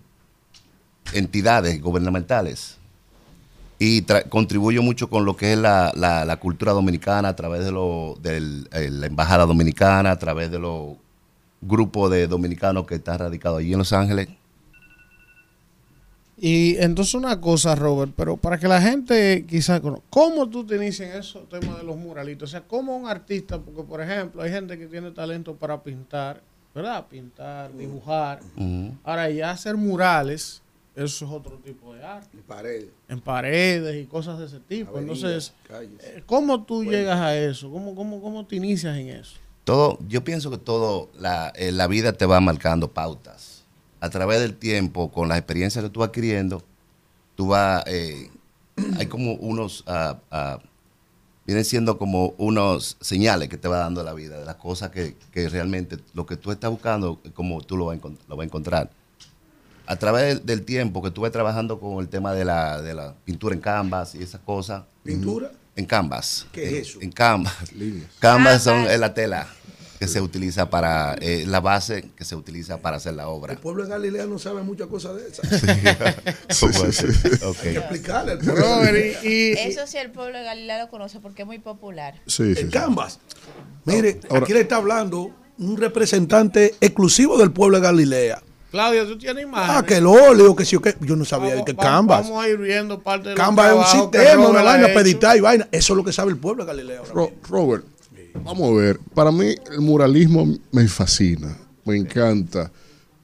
entidades 1.15 1.83
gubernamentales 1.83 2.77
y 3.81 4.03
contribuyo 4.29 4.85
mucho 4.85 5.11
con 5.11 5.25
lo 5.25 5.37
que 5.37 5.55
es 5.55 5.59
la, 5.59 5.93
la- 5.97 6.37
cultura 6.37 6.73
dominicana 6.73 7.29
a 7.31 7.35
través 7.35 7.65
de 7.65 7.73
lo, 7.73 8.17
eh, 8.23 8.89
la 8.93 9.07
embajada 9.07 9.47
dominicana, 9.47 10.13
a 10.13 10.19
través 10.19 10.49
de 10.53 10.61
los 10.61 10.97
grupos 11.61 12.09
de 12.13 12.29
dominicanos 12.29 12.87
que 12.87 12.95
están 12.95 13.19
radicados 13.19 13.59
allí 13.59 13.73
en 13.73 13.79
Los 13.79 13.93
Ángeles. 13.93 14.29
Y 16.41 16.77
entonces 16.77 17.15
una 17.15 17.41
cosa, 17.41 17.75
Robert, 17.75 18.13
pero 18.17 18.37
para 18.37 18.59
que 18.59 18.69
la 18.69 18.81
gente 18.81 19.45
quizás 19.49 19.81
conozca, 19.81 20.05
¿cómo 20.09 20.49
tú 20.49 20.65
te 20.65 20.77
inicias 20.77 21.11
en 21.11 21.19
esos 21.21 21.49
temas 21.49 21.79
de 21.79 21.83
los 21.83 21.97
muralitos? 21.97 22.51
O 22.51 22.53
sea, 22.53 22.61
¿cómo 22.61 22.97
un 22.97 23.09
artista? 23.09 23.59
Porque, 23.59 23.83
por 23.83 24.01
ejemplo, 24.01 24.41
hay 24.43 24.53
gente 24.53 24.79
que 24.79 24.87
tiene 24.87 25.11
talento 25.11 25.57
para 25.57 25.83
pintar, 25.83 26.41
¿verdad? 26.75 27.07
Pintar, 27.09 27.73
dibujar. 27.77 28.41
Ujú. 28.57 28.95
Ahora, 29.05 29.31
ya 29.31 29.51
hacer 29.51 29.77
murales, 29.77 30.63
eso 30.95 31.25
es 31.25 31.31
otro 31.31 31.57
tipo 31.59 31.95
de 31.95 32.05
arte. 32.05 32.37
En 32.37 32.43
paredes. 32.43 32.89
En 33.09 33.21
paredes 33.21 34.03
y 34.03 34.07
cosas 34.07 34.39
de 34.39 34.47
ese 34.47 34.61
tipo. 34.61 34.99
Entonces, 34.99 35.53
calles. 35.67 36.03
eh, 36.03 36.23
¿cómo 36.27 36.65
tú 36.65 36.85
llegas 36.85 37.19
a 37.21 37.37
eso? 37.37 37.71
¿Cómo, 37.71 37.95
cómo, 37.95 38.21
¿Cómo 38.21 38.47
te 38.47 38.57
inicias 38.57 38.97
en 38.97 39.09
eso? 39.09 39.39
Todo, 39.65 39.99
yo 40.09 40.25
pienso 40.25 40.51
que 40.51 40.59
todo, 40.59 41.11
la, 41.19 41.53
eh, 41.55 41.73
la 41.73 41.87
vida 41.87 42.13
te 42.15 42.27
va 42.27 42.41
marcando 42.41 42.91
pautas. 42.93 43.65
A 44.01 44.11
través 44.11 44.41
del 44.41 44.57
tiempo, 44.57 45.11
con 45.11 45.29
las 45.29 45.39
experiencias 45.39 45.85
que 45.85 45.91
tú 45.91 46.01
vas 46.01 46.09
adquiriendo, 46.09 46.63
tú 47.37 47.49
vas, 47.49 47.85
eh, 47.87 48.31
hay 48.97 49.07
como 49.07 49.35
unos, 49.35 49.85
ah, 49.87 50.19
ah, 50.31 50.59
vienen 51.49 51.65
siendo 51.65 51.97
como 51.97 52.35
unos 52.37 52.99
señales 53.01 53.49
que 53.49 53.57
te 53.57 53.69
va 53.69 53.79
dando 53.79 54.03
la 54.05 54.13
vida, 54.13 54.39
de 54.39 54.45
las 54.45 54.57
cosas 54.57 54.91
que, 54.91 55.17
que 55.33 55.49
realmente 55.49 55.97
lo 56.13 56.27
que 56.27 56.37
tú 56.37 56.53
estás 56.53 56.71
buscando, 56.71 57.23
como 57.33 57.63
tú 57.63 57.79
lo 57.79 57.87
vas 57.87 57.97
a, 57.97 58.03
encont- 58.03 58.19
lo 58.29 58.37
vas 58.37 58.45
a 58.45 58.47
encontrar. 58.47 58.91
A 59.87 59.97
través 59.97 60.45
del, 60.45 60.63
tiempo 60.67 61.01
que 61.01 61.09
estuve 61.09 61.31
trabajando 61.31 61.81
con 61.81 62.01
el 62.01 62.09
tema 62.11 62.35
de 62.35 62.45
la, 62.45 62.83
de 62.83 62.93
la 62.93 63.15
pintura 63.25 63.55
en 63.55 63.63
canvas 63.63 64.15
y 64.15 64.23
esas 64.23 64.43
cosas. 64.43 64.83
¿Pintura? 65.03 65.51
En 65.75 65.87
canvas. 65.87 66.45
¿Qué 66.53 66.65
es 66.67 66.73
En- 66.75 66.81
eso? 66.83 66.99
En 67.01 67.13
canvas. 67.13 67.55
Canvas 68.19 68.63
son 68.63 68.81
es 68.85 69.01
la 69.01 69.15
tela 69.15 69.49
que 69.99 70.07
se 70.09 70.21
utiliza 70.21 70.71
para, 70.71 71.15
eh, 71.21 71.45
la 71.47 71.61
base 71.61 72.11
que 72.17 72.25
se 72.25 72.37
utiliza 72.37 72.79
para 72.79 72.99
hacer 72.99 73.15
la 73.15 73.29
obra. 73.29 73.53
El 73.53 73.59
pueblo 73.59 73.83
de 73.85 73.91
Galilea 73.91 74.27
no 74.27 74.39
sabe 74.39 74.63
muchas 74.63 74.87
cosas 74.89 75.17
de 75.17 75.29
esas. 75.29 76.61
¿Cómo 76.61 76.85
así? 76.85 77.07
Ok. 77.45 77.57
Hay 77.65 77.73
que 77.73 77.79
explicarle 77.79 78.33
al 78.33 78.39
pueblo. 78.39 78.63
Robert, 78.63 79.25
y, 79.25 79.29
y- 79.29 79.53
Eso 79.53 79.87
sí 79.87 79.99
el 79.99 80.11
pueblo 80.11 80.39
de 80.39 80.45
Galilea 80.45 80.85
lo 80.85 80.91
conoce 80.91 81.21
porque 81.21 81.43
es 81.43 81.47
muy 81.47 81.59
popular. 81.59 82.15
Sí, 82.27 82.55
sí, 82.55 82.61
El 82.63 82.67
sí. 82.67 82.71
Canvas. 82.73 83.19
Mire, 83.85 84.21
Ahora- 84.31 84.43
aquí 84.45 84.53
le 84.53 84.61
está 84.61 84.77
hablando 84.77 85.31
un 85.59 85.77
representante 85.77 86.75
exclusivo 86.81 87.37
del 87.39 87.51
pueblo 87.51 87.79
de 87.79 87.83
Galilea. 87.83 88.43
Claudia, 88.71 89.07
tú 89.07 89.17
tienes 89.17 89.45
imágenes. 89.45 89.77
Ah, 89.79 89.83
que 89.85 89.97
el 89.97 90.07
óleo, 90.07 90.55
que 90.55 90.65
sí 90.67 90.77
o 90.77 90.83
qué. 90.83 90.95
Yo 91.01 91.17
no 91.17 91.25
sabía 91.25 91.65
que 91.65 91.73
Va- 91.73 91.83
Canvas. 91.83 92.29
Vamos 92.29 92.45
a 92.45 92.49
ir 92.49 92.59
viendo 92.59 93.03
parte 93.03 93.31
de 93.31 93.35
Canvas 93.35 93.69
es 93.71 93.95
un 93.95 94.11
que 94.11 94.19
sistema, 94.19 94.47
una 94.49 94.63
vaina 94.63 94.85
hecho. 94.85 94.95
para 94.95 95.07
editar 95.09 95.37
y 95.37 95.41
vaina. 95.41 95.69
Eso 95.73 95.95
es 95.95 95.97
lo 95.97 96.05
que 96.05 96.13
sabe 96.13 96.31
el 96.31 96.37
pueblo 96.37 96.65
de 96.65 96.69
Galilea 96.69 96.99
ahora 96.99 97.13
Ro- 97.13 97.31
mismo. 97.31 97.43
Robert, 97.49 97.85
vamos 98.45 98.71
a 98.71 98.75
ver. 98.81 98.99
Para 99.15 99.31
mí 99.33 99.55
el 99.73 99.81
muralismo 99.81 100.47
me 100.73 100.89
fascina, 100.89 101.57
me 101.85 101.97
encanta. 101.97 102.71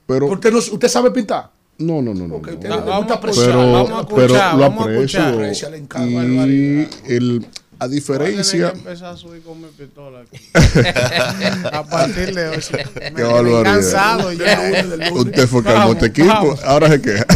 Pero 0.06 0.26
¿Usted, 0.26 0.52
no, 0.52 0.58
¿Usted 0.58 0.88
sabe 0.88 1.10
pintar? 1.10 1.50
no, 1.78 2.00
no, 2.02 2.14
no, 2.14 2.28
no. 2.28 2.34
Porque 2.36 2.52
no. 2.52 2.56
usted 2.58 2.70
Ah, 2.70 2.76
vamos 2.76 2.98
gusta 2.98 3.14
a 3.14 3.16
apreciar. 3.16 3.46
pero, 3.46 3.72
vamos 3.72 3.90
a 3.90 4.00
escuchar, 4.00 4.16
pero 4.16 4.52
lo 4.52 4.58
vamos 4.58 4.78
a 4.78 4.82
aprecio. 4.90 5.20
escuchar. 5.20 5.74
El 5.74 5.80
encargo, 5.80 6.06
y 6.46 6.88
el, 7.08 7.46
a 7.78 7.86
Voy 7.86 7.86
a 7.86 7.88
diferencia. 7.88 8.58
tener 8.70 8.72
que 8.72 8.78
empezar 8.78 9.14
a 9.14 9.16
subir 9.16 9.42
con 9.42 9.60
mi 9.60 9.66
pistola 9.76 10.20
aquí. 10.20 10.38
a 11.72 11.84
partir 11.84 12.34
de 12.34 12.48
hoy. 12.48 12.58
Qué 12.70 13.10
me 13.12 13.62
cansado 13.64 14.32
ya. 14.32 14.84
Usted 15.14 15.48
fue 15.48 15.62
calmó 15.64 15.78
Vamos, 15.80 15.94
este 15.96 16.06
equipo, 16.06 16.28
vamos. 16.28 16.62
ahora 16.64 16.88
se 16.90 17.00
queja. 17.02 17.26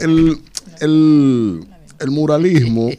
el, 0.00 0.38
el, 0.80 1.66
el 1.98 2.10
muralismo, 2.10 2.90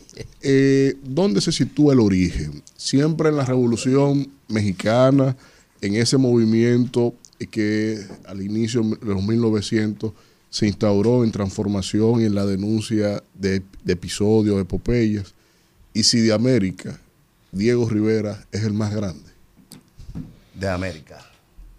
eh, 0.41 0.95
¿dónde 1.03 1.41
se 1.41 1.51
sitúa 1.51 1.93
el 1.93 1.99
origen? 2.01 2.61
Siempre 2.78 3.30
en 3.30 3.36
la 3.38 3.44
Revolución 3.45 4.30
Mexicana, 4.48 5.36
en 5.82 5.95
ese 5.95 6.18
movimiento 6.18 7.14
que 7.52 7.99
al 8.26 8.41
inicio 8.41 8.82
de 8.84 9.14
los 9.14 9.24
1900 9.24 10.12
se 10.49 10.68
instauró 10.68 11.24
en 11.24 11.32
transformación 11.32 12.22
y 12.22 12.26
en 12.26 12.34
la 12.36 12.45
denuncia 12.45 13.22
de, 13.34 13.62
de 13.84 13.94
episodios, 13.94 14.60
epopeyas. 14.62 15.34
Y 15.94 16.04
si 16.04 16.20
de 16.22 16.34
América, 16.34 16.99
Diego 17.52 17.90
Rivera 17.90 18.45
es 18.52 18.64
el 18.64 18.74
más 18.74 18.94
grande. 18.95 19.30
De 20.56 20.70
América. 20.70 21.20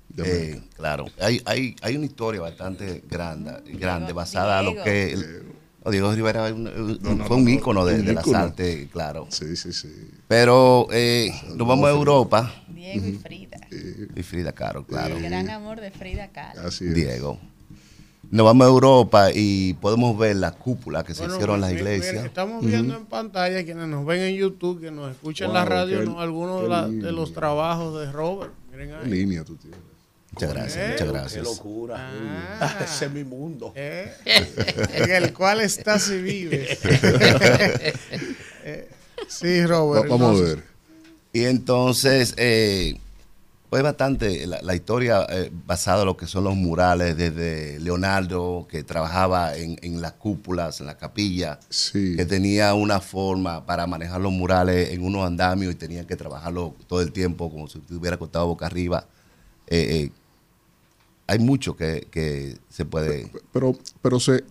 De 0.09 0.23
Eh, 0.23 0.43
América. 0.53 0.67
claro. 0.77 1.07
Hay, 1.21 1.41
hay, 1.45 1.75
hay 1.81 1.97
una 1.97 2.07
historia 2.07 2.41
bastante 2.41 3.03
grande, 3.09 3.53
grande 3.79 4.13
basada 4.13 4.59
a 4.59 4.63
lo 4.63 4.75
que... 4.85 5.43
el- 5.89 5.93
Diego 5.93 6.13
Rivera 6.13 6.47
es 6.49 6.55
un- 6.55 6.67
un- 6.69 6.99
No, 7.03 7.15
no, 7.15 7.25
fue 7.27 7.37
un 7.37 7.45
no, 7.45 7.51
ícono 7.51 7.85
de, 7.85 8.03
de 8.03 8.13
las 8.13 8.29
artes, 8.33 8.89
claro. 8.91 9.27
Sí, 9.31 9.57
sí, 9.57 9.73
sí. 9.73 9.89
Pero 10.29 10.87
eh, 10.93 11.31
nos 11.57 11.67
vamos 11.67 11.87
a 11.87 11.91
Europa. 11.91 12.55
Diego 12.69 13.07
y 13.07 13.13
Frida. 13.15 13.59
Y 14.17 14.23
Frida 14.23 14.53
Caro, 14.53 14.85
claro. 14.87 15.17
El 15.17 15.23
gran 15.25 15.51
amor 15.51 15.81
de 15.81 15.91
Frida 15.91 16.29
Kahlo. 16.29 16.63
Así 16.69 16.87
es. 16.87 16.95
Diego. 16.95 17.39
nos 18.31 18.45
vamos 18.45 18.67
a 18.67 18.69
Europa 18.71 19.29
y 19.35 19.73
podemos 19.75 20.17
ver 20.19 20.37
las 20.37 20.53
cúpulas 20.53 21.03
que 21.05 21.15
se 21.15 21.21
Bueno, 21.23 21.35
hicieron 21.37 21.55
en 21.57 21.61
las 21.63 21.73
iglesias. 21.73 22.13
mira, 22.15 22.27
estamos 22.27 22.63
viendo 22.65 22.95
en 22.95 23.07
pantalla, 23.07 23.65
quienes 23.65 23.89
nos 23.89 24.05
ven 24.05 24.21
en 24.21 24.35
YouTube, 24.37 24.81
que 24.81 24.91
nos 24.91 25.11
escuchan 25.13 25.49
en 25.49 25.55
la 25.55 25.65
radio, 25.65 26.01
qué- 26.01 26.05
¿no? 26.07 26.21
algunos 26.21 26.63
de, 26.63 26.69
la- 26.69 26.87
los 27.13 27.33
trabajos 27.33 27.99
de 28.01 28.13
Robert. 28.13 28.53
Miren 28.71 28.91
¿Qué 28.91 28.95
ahí. 28.97 29.11
línea 29.11 29.45
tú 29.45 29.57
tienes? 29.57 29.79
Muchas 30.33 30.53
gracias, 30.53 30.89
muchas 30.91 31.07
Qué 31.07 31.13
gracias. 31.13 31.45
locura. 31.45 32.11
Ah. 32.61 32.77
Ese 32.85 33.07
es 33.07 33.13
mi 33.13 33.25
mundo. 33.25 33.73
Eh, 33.75 34.13
en 34.95 35.11
el 35.11 35.33
cual 35.33 35.61
estás 35.61 36.09
y 36.11 36.21
vives. 36.21 36.79
Eh, 38.65 38.87
sí, 39.29 39.65
Robert. 39.65 40.05
Va- 40.05 40.09
vamos 40.17 40.41
a 40.41 40.45
ver. 40.45 40.65
Y 41.33 41.45
entonces, 41.45 42.35
eh, 42.37 42.99
pues 43.71 43.83
bastante 43.83 44.47
la, 44.47 44.61
la 44.61 44.75
historia 44.75 45.27
eh, 45.31 45.51
basada 45.67 46.01
en 46.01 46.07
lo 46.07 46.17
que 46.19 46.27
son 46.27 46.45
los 46.45 46.55
murales, 46.55 47.17
desde 47.17 47.81
Leonardo, 47.81 48.67
que 48.71 48.83
trabajaba 48.83 49.57
en, 49.57 49.79
en 49.83 50.03
las 50.03 50.13
cúpulas, 50.13 50.81
en 50.81 50.87
la 50.87 50.99
capilla, 50.99 51.59
Sí. 51.71 52.15
que 52.17 52.27
tenía 52.27 52.75
una 52.75 53.01
forma 53.01 53.65
para 53.65 53.87
manejar 53.87 54.21
los 54.21 54.33
murales 54.33 54.91
en 54.91 55.03
unos 55.03 55.27
andamios 55.27 55.73
y 55.73 55.77
tenía 55.77 56.07
que 56.07 56.17
trabajarlo 56.17 56.75
todo 56.87 57.01
el 57.01 57.13
tiempo 57.13 57.51
como 57.51 57.69
si 57.69 57.79
estuviera 57.79 58.17
acostado 58.17 58.47
boca 58.49 58.67
arriba. 58.67 59.07
Eh, 59.69 60.05
eh, 60.05 60.11
hay 61.27 61.39
mucho 61.39 61.77
que, 61.77 62.09
que 62.11 62.57
se 62.69 62.85
puede... 62.85 63.31
Pero, 63.53 63.77
pero 64.03 64.19
se, 64.19 64.45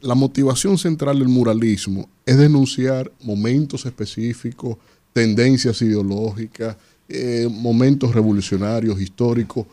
la 0.00 0.14
motivación 0.14 0.78
central 0.78 1.18
del 1.18 1.28
muralismo 1.28 2.08
es 2.24 2.38
denunciar 2.38 3.10
momentos 3.22 3.86
específicos, 3.86 4.76
tendencias 5.12 5.80
ideológicas, 5.82 6.76
eh, 7.08 7.48
momentos 7.50 8.14
revolucionarios, 8.14 9.00
históricos, 9.00 9.66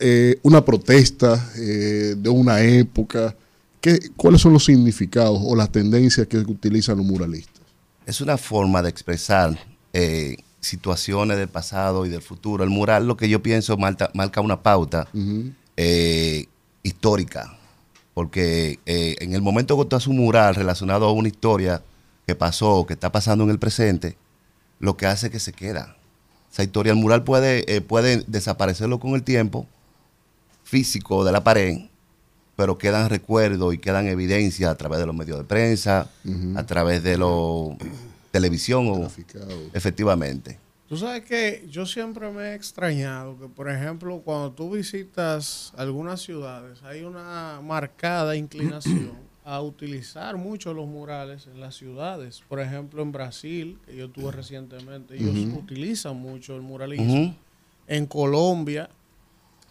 eh, 0.00 0.38
una 0.42 0.64
protesta 0.64 1.52
eh, 1.56 2.14
de 2.16 2.28
una 2.28 2.60
época. 2.60 3.34
¿Qué, 3.80 4.10
¿Cuáles 4.16 4.40
son 4.40 4.52
los 4.52 4.64
significados 4.64 5.40
o 5.42 5.54
las 5.54 5.70
tendencias 5.70 6.26
que 6.26 6.38
utilizan 6.38 6.98
los 6.98 7.06
muralistas? 7.06 7.62
Es 8.06 8.20
una 8.20 8.36
forma 8.36 8.82
de 8.82 8.88
expresar 8.88 9.58
situaciones 10.60 11.36
del 11.36 11.48
pasado 11.48 12.06
y 12.06 12.08
del 12.08 12.22
futuro. 12.22 12.64
El 12.64 12.70
mural, 12.70 13.06
lo 13.06 13.16
que 13.16 13.28
yo 13.28 13.42
pienso, 13.42 13.76
marca, 13.76 14.10
marca 14.14 14.40
una 14.40 14.62
pauta 14.62 15.08
eh, 15.76 16.46
histórica. 16.82 17.56
Porque 18.14 18.80
eh, 18.86 19.16
en 19.20 19.34
el 19.34 19.42
momento 19.42 19.78
que 19.78 19.84
tú 19.84 19.96
haces 19.96 20.08
un 20.08 20.16
mural 20.16 20.54
relacionado 20.54 21.06
a 21.06 21.12
una 21.12 21.28
historia 21.28 21.82
que 22.26 22.34
pasó, 22.34 22.84
que 22.86 22.94
está 22.94 23.12
pasando 23.12 23.44
en 23.44 23.50
el 23.50 23.58
presente, 23.58 24.16
lo 24.80 24.96
que 24.96 25.06
hace 25.06 25.26
es 25.26 25.32
que 25.32 25.40
se 25.40 25.52
queda. 25.52 25.96
Esa 26.52 26.64
historia, 26.64 26.92
el 26.92 26.98
mural 26.98 27.24
puede, 27.24 27.74
eh, 27.74 27.80
puede 27.80 28.24
desaparecerlo 28.26 28.98
con 28.98 29.14
el 29.14 29.22
tiempo 29.22 29.66
físico 30.64 31.24
de 31.24 31.32
la 31.32 31.44
pared, 31.44 31.78
pero 32.56 32.76
quedan 32.76 33.08
recuerdos 33.08 33.72
y 33.72 33.78
quedan 33.78 34.08
evidencias 34.08 34.70
a 34.70 34.76
través 34.76 34.98
de 34.98 35.06
los 35.06 35.14
medios 35.14 35.38
de 35.38 35.44
prensa, 35.44 36.10
a 36.56 36.66
través 36.66 37.02
de 37.02 37.16
la 37.16 37.26
televisión, 38.38 38.86
o, 38.88 39.08
efectivamente. 39.72 40.58
Tú 40.88 40.96
sabes 40.96 41.24
que 41.24 41.66
yo 41.68 41.84
siempre 41.84 42.30
me 42.30 42.50
he 42.50 42.54
extrañado 42.54 43.38
que, 43.38 43.46
por 43.46 43.68
ejemplo, 43.70 44.22
cuando 44.24 44.52
tú 44.52 44.70
visitas 44.70 45.72
algunas 45.76 46.22
ciudades, 46.22 46.82
hay 46.82 47.02
una 47.02 47.60
marcada 47.62 48.36
inclinación 48.36 49.12
a 49.44 49.60
utilizar 49.60 50.36
mucho 50.36 50.72
los 50.72 50.86
murales 50.86 51.46
en 51.46 51.60
las 51.60 51.74
ciudades. 51.74 52.42
Por 52.48 52.60
ejemplo, 52.60 53.02
en 53.02 53.12
Brasil, 53.12 53.78
que 53.84 53.96
yo 53.96 54.06
estuve 54.06 54.30
recientemente, 54.30 55.16
ellos 55.16 55.36
utilizan 55.58 56.16
mucho 56.16 56.54
el 56.54 56.62
muralismo. 56.62 57.36
En 57.86 58.06
Colombia 58.06 58.88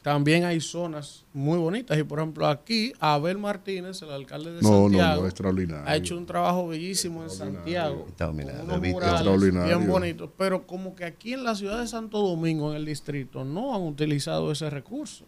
también 0.08 0.46
hay 0.46 0.62
zonas 0.62 1.26
muy 1.34 1.58
bonitas. 1.60 1.98
Y, 1.98 2.04
por 2.04 2.20
ejemplo, 2.20 2.48
aquí, 2.48 2.94
Abel 3.02 3.38
Martínez, 3.38 4.02
el 4.04 4.12
alcalde 4.12 4.54
de 4.54 4.62
No, 4.62 4.70
no, 4.70 4.82
Santiago, 4.84 5.22
no, 5.24 5.28
extraordinario. 5.28 5.84
ha 5.86 5.96
hecho 5.98 6.16
un 6.18 6.26
trabajo 6.26 6.66
bellísimo 6.70 7.24
en 7.24 7.30
Santiago 7.30 8.06
Está, 8.08 8.32
mira, 8.32 8.54
con 8.54 8.56
lo 8.56 8.62
he 8.62 8.66
unos 8.68 8.82
visto. 8.82 8.96
murales 8.96 9.16
Extraordinario. 9.20 9.78
bien 9.80 9.90
bonitos, 9.92 10.30
pero 10.38 10.66
como 10.66 10.96
que 10.96 11.04
aquí 11.04 11.34
en 11.34 11.44
la 11.44 11.56
ciudad 11.56 11.80
de 11.82 11.88
Santo 11.88 12.20
Domingo, 12.20 12.72
en 12.72 12.78
el 12.78 12.86
distrito, 12.86 13.44
no 13.44 13.76
han 13.76 13.82
utilizado 13.82 14.50
ese 14.50 14.70
recurso, 14.70 15.26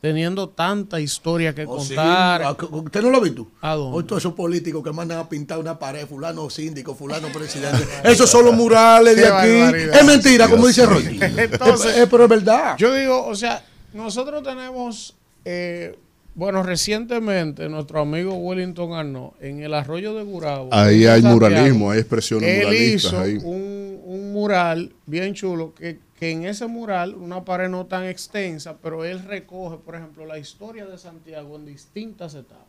teniendo 0.00 0.48
tanta 0.48 1.00
historia 1.00 1.54
que 1.54 1.66
Oh, 1.68 1.78
sí. 1.80 1.88
contar. 1.94 2.42
Ah, 2.44 2.56
que- 2.58 2.64
¿Usted 2.64 3.02
no 3.02 3.10
lo 3.10 3.18
ha 3.18 3.20
visto? 3.20 3.46
¿A 3.60 3.74
dónde? 3.74 3.98
Hoy 3.98 4.04
todos 4.04 4.22
esos 4.22 4.32
políticos 4.32 4.82
que 4.82 4.90
mandan 4.92 5.18
a 5.18 5.28
pintar 5.28 5.58
una 5.58 5.78
pared, 5.78 6.06
fulano 6.06 6.48
síndico, 6.48 6.94
fulano 6.94 7.28
presidente. 7.32 7.86
Esos 8.04 8.30
son 8.30 8.46
los 8.46 8.54
murales 8.54 9.16
de 9.16 9.26
aquí. 9.26 9.60
barbaridad. 9.60 9.96
Es 10.00 10.04
mentira, 10.06 10.48
como 10.48 10.66
dice 10.66 10.86
Roy. 10.86 11.20
Entonces, 11.20 11.96
Eh, 11.98 12.06
pero 12.10 12.24
es 12.24 12.30
verdad. 12.30 12.74
Yo 12.78 12.94
digo, 12.94 13.26
o 13.26 13.34
sea, 13.34 13.62
nosotros 13.94 14.42
tenemos, 14.42 15.16
eh, 15.44 15.96
bueno, 16.34 16.62
recientemente 16.62 17.68
nuestro 17.68 18.00
amigo 18.00 18.34
Wellington 18.34 18.92
Arnaud, 18.92 19.32
en 19.40 19.60
el 19.62 19.72
arroyo 19.72 20.14
de 20.14 20.24
Gurabo. 20.24 20.68
Ahí 20.72 21.06
hay 21.06 21.22
Santiago, 21.22 21.34
muralismo, 21.34 21.90
hay 21.92 22.00
expresiones 22.00 22.48
él 22.50 22.64
muralistas 22.64 23.12
hizo 23.12 23.20
ahí. 23.20 23.36
Un, 23.36 24.00
un 24.04 24.32
mural 24.32 24.92
bien 25.06 25.32
chulo 25.32 25.72
que, 25.74 26.00
que 26.18 26.32
en 26.32 26.44
ese 26.44 26.66
mural, 26.66 27.14
una 27.14 27.44
pared 27.44 27.68
no 27.68 27.86
tan 27.86 28.04
extensa, 28.04 28.76
pero 28.82 29.04
él 29.04 29.22
recoge, 29.22 29.76
por 29.78 29.94
ejemplo, 29.94 30.26
la 30.26 30.38
historia 30.38 30.86
de 30.86 30.98
Santiago 30.98 31.54
en 31.54 31.64
distintas 31.64 32.34
etapas. 32.34 32.66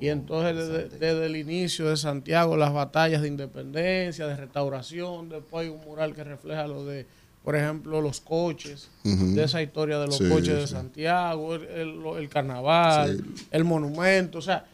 Y 0.00 0.08
entonces 0.08 0.56
desde, 0.56 0.98
desde 0.98 1.26
el 1.26 1.36
inicio 1.36 1.88
de 1.88 1.96
Santiago, 1.96 2.56
las 2.56 2.72
batallas 2.72 3.22
de 3.22 3.28
independencia, 3.28 4.26
de 4.26 4.36
restauración, 4.36 5.28
después 5.28 5.66
hay 5.66 5.72
un 5.72 5.80
mural 5.84 6.12
que 6.12 6.24
refleja 6.24 6.66
lo 6.66 6.84
de, 6.84 7.06
por 7.44 7.54
ejemplo, 7.56 8.00
los 8.00 8.20
coches, 8.22 8.88
de 9.02 9.44
esa 9.44 9.60
historia 9.62 9.98
de 9.98 10.06
los 10.06 10.16
Sí, 10.16 10.28
coches 10.28 10.54
de 10.54 10.66
sí. 10.66 10.72
Santiago, 10.72 11.54
el, 11.54 12.02
el- 12.18 12.28
carnaval, 12.30 13.22
el 13.50 13.64
monumento, 13.64 14.38
o 14.38 14.42
sea, 14.42 14.64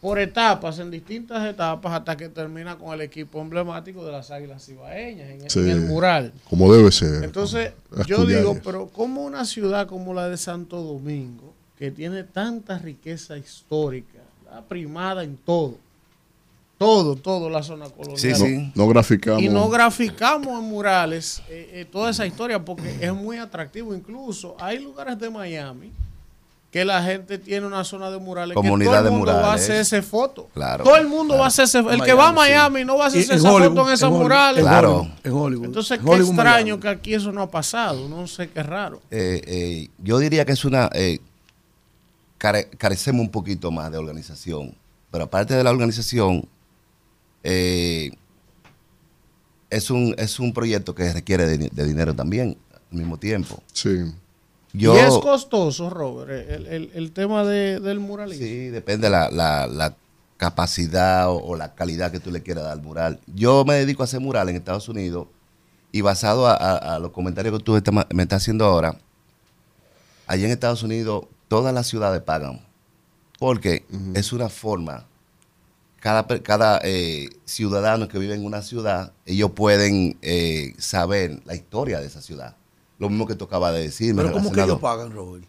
por 0.00 0.18
etapas, 0.18 0.78
en 0.78 0.90
distintas 0.90 1.46
etapas, 1.46 1.92
hasta 1.92 2.16
que 2.16 2.30
termina 2.30 2.76
con 2.76 2.94
el 2.94 3.02
equipo 3.02 3.40
emblemático 3.40 4.04
de 4.04 4.12
las 4.12 4.30
Águilas 4.30 4.64
Cibaeñas 4.64 5.56
en, 5.56 5.68
el 5.68 5.80
mural. 5.82 6.32
Como 6.48 6.72
debe 6.72 6.90
ser. 6.92 7.24
Entonces, 7.24 7.72
yo 8.06 8.24
digo, 8.24 8.58
pero 8.64 8.88
como 8.88 9.22
una 9.22 9.44
ciudad 9.44 9.86
como 9.86 10.14
la 10.14 10.28
de 10.28 10.36
Santo 10.38 10.80
Domingo, 10.82 11.52
que 11.78 11.90
tiene 11.90 12.24
tanta 12.24 12.78
riqueza 12.78 13.36
histórica, 13.36 14.20
la 14.50 14.62
primada 14.62 15.24
en 15.24 15.36
todo, 15.36 15.76
todo, 16.78 17.16
todo 17.16 17.48
la 17.50 17.62
zona 17.62 17.88
colonial. 17.90 18.72
No, 18.74 18.84
no 18.84 18.88
graficamos. 18.88 19.42
Y 19.42 19.48
no 19.48 19.68
graficamos 19.68 20.48
en 20.48 20.68
murales 20.68 21.42
eh, 21.48 21.70
eh, 21.72 21.84
toda 21.90 22.10
esa 22.10 22.26
historia 22.26 22.64
porque 22.64 22.96
es 23.00 23.12
muy 23.12 23.36
atractivo. 23.38 23.94
Incluso 23.94 24.56
hay 24.58 24.78
lugares 24.80 25.18
de 25.18 25.30
Miami 25.30 25.90
que 26.70 26.84
la 26.84 27.00
gente 27.04 27.38
tiene 27.38 27.64
una 27.68 27.84
zona 27.84 28.10
de 28.10 28.18
murales 28.18 28.56
Comunidad 28.56 28.90
que 28.90 28.96
todo 28.98 29.06
el 29.06 29.12
mundo 29.12 29.26
va 29.32 29.32
a 29.38 29.40
murales. 29.42 29.62
hacer 29.62 29.76
ese 29.76 30.02
foto. 30.02 30.48
Claro, 30.52 30.82
todo 30.82 30.96
el 30.96 31.06
mundo 31.06 31.26
claro. 31.34 31.38
va 31.38 31.44
a 31.44 31.48
hacer 31.48 31.64
ese 31.66 31.78
El 31.78 32.02
que 32.02 32.12
va 32.14 32.30
a 32.30 32.32
Miami, 32.32 32.84
no 32.84 32.96
va 32.98 33.04
a 33.04 33.06
hacer 33.06 33.20
esa 33.20 33.34
Hollywood, 33.34 33.76
foto 33.76 33.90
en 33.92 33.94
Hollywood, 34.02 34.22
murales. 34.22 34.58
en 34.58 34.64
Claro. 34.64 34.90
Hollywood, 34.98 35.10
en 35.22 35.32
Hollywood. 35.32 35.64
Entonces, 35.66 35.98
En 35.98 36.04
qué 36.04 36.10
Hollywood, 36.10 36.28
extraño 36.30 36.64
Miami. 36.64 36.80
que 36.82 36.88
aquí 36.88 37.14
eso 37.14 37.30
no 37.30 37.42
ha 37.42 37.50
pasado. 37.50 38.08
No 38.08 38.26
sé 38.26 38.50
qué 38.50 38.62
raro. 38.64 39.00
Eh, 39.12 39.40
eh, 39.46 39.88
yo 39.98 40.18
diría 40.18 40.44
que 40.44 40.50
es 40.52 40.64
una... 40.64 40.90
eh, 40.92 41.20
care- 42.38 42.68
carecemos 42.76 43.20
un 43.20 43.30
poquito 43.30 43.70
más 43.70 43.92
de 43.92 43.98
organización. 43.98 44.74
Pero 45.12 45.24
aparte 45.24 45.54
de 45.54 45.62
la 45.62 45.70
organización, 45.70 46.44
eh, 47.44 48.10
es, 49.70 49.90
un, 49.90 50.14
es 50.18 50.38
un 50.40 50.52
proyecto 50.52 50.94
que 50.94 51.12
requiere 51.12 51.46
de, 51.46 51.68
de 51.70 51.84
dinero 51.86 52.14
también 52.14 52.56
al 52.72 52.98
mismo 52.98 53.18
tiempo. 53.18 53.62
Sí. 53.72 54.12
Yo, 54.72 54.94
y 54.94 54.98
es 54.98 55.14
costoso, 55.18 55.88
Robert, 55.90 56.30
el, 56.50 56.66
el- 56.66 56.90
el 56.94 57.12
tema 57.12 57.44
de- 57.44 57.78
del 57.78 58.00
muralismo. 58.00 58.44
Sí, 58.44 58.68
depende 58.70 59.08
la, 59.08 59.30
la, 59.30 59.66
la 59.68 59.94
capacidad 60.36 61.30
o, 61.30 61.36
o 61.36 61.56
la 61.56 61.74
calidad 61.76 62.10
que 62.10 62.18
tú 62.18 62.32
le 62.32 62.42
quieras 62.42 62.64
dar 62.64 62.72
al 62.72 62.82
mural. 62.82 63.20
Yo 63.34 63.64
me 63.64 63.74
dedico 63.74 64.02
a 64.02 64.06
hacer 64.06 64.18
mural 64.20 64.48
en 64.48 64.56
Estados 64.56 64.88
Unidos 64.88 65.28
y 65.92 66.00
basado 66.00 66.48
a, 66.48 66.54
a- 66.54 66.96
a 66.96 66.98
los 66.98 67.12
comentarios 67.12 67.56
que 67.56 67.62
tú 67.64 67.80
me 68.12 68.22
estás 68.24 68.42
haciendo 68.42 68.64
ahora, 68.64 68.98
allá 70.26 70.46
en 70.46 70.50
Estados 70.50 70.82
Unidos 70.82 71.26
todas 71.46 71.72
las 71.72 71.86
ciudades 71.86 72.20
pagan 72.22 72.60
porque 73.38 73.84
es 74.14 74.32
una 74.32 74.48
forma. 74.48 75.06
Cada, 76.04 76.26
cada 76.42 76.82
eh, 76.84 77.30
ciudadano 77.46 78.08
que 78.08 78.18
vive 78.18 78.34
en 78.34 78.44
una 78.44 78.60
ciudad, 78.60 79.14
ellos 79.24 79.52
pueden 79.52 80.18
eh, 80.20 80.74
saber 80.76 81.40
la 81.46 81.54
historia 81.54 81.98
de 81.98 82.08
esa 82.08 82.20
ciudad. 82.20 82.56
Lo 82.98 83.08
mismo 83.08 83.26
que 83.26 83.34
tú 83.36 83.46
acabas 83.46 83.72
de 83.72 83.84
decirme. 83.84 84.20
Pero 84.20 84.34
¿cómo 84.34 84.52
que 84.52 84.60
ellos 84.60 84.80
pagan, 84.80 85.12
Robert? 85.12 85.46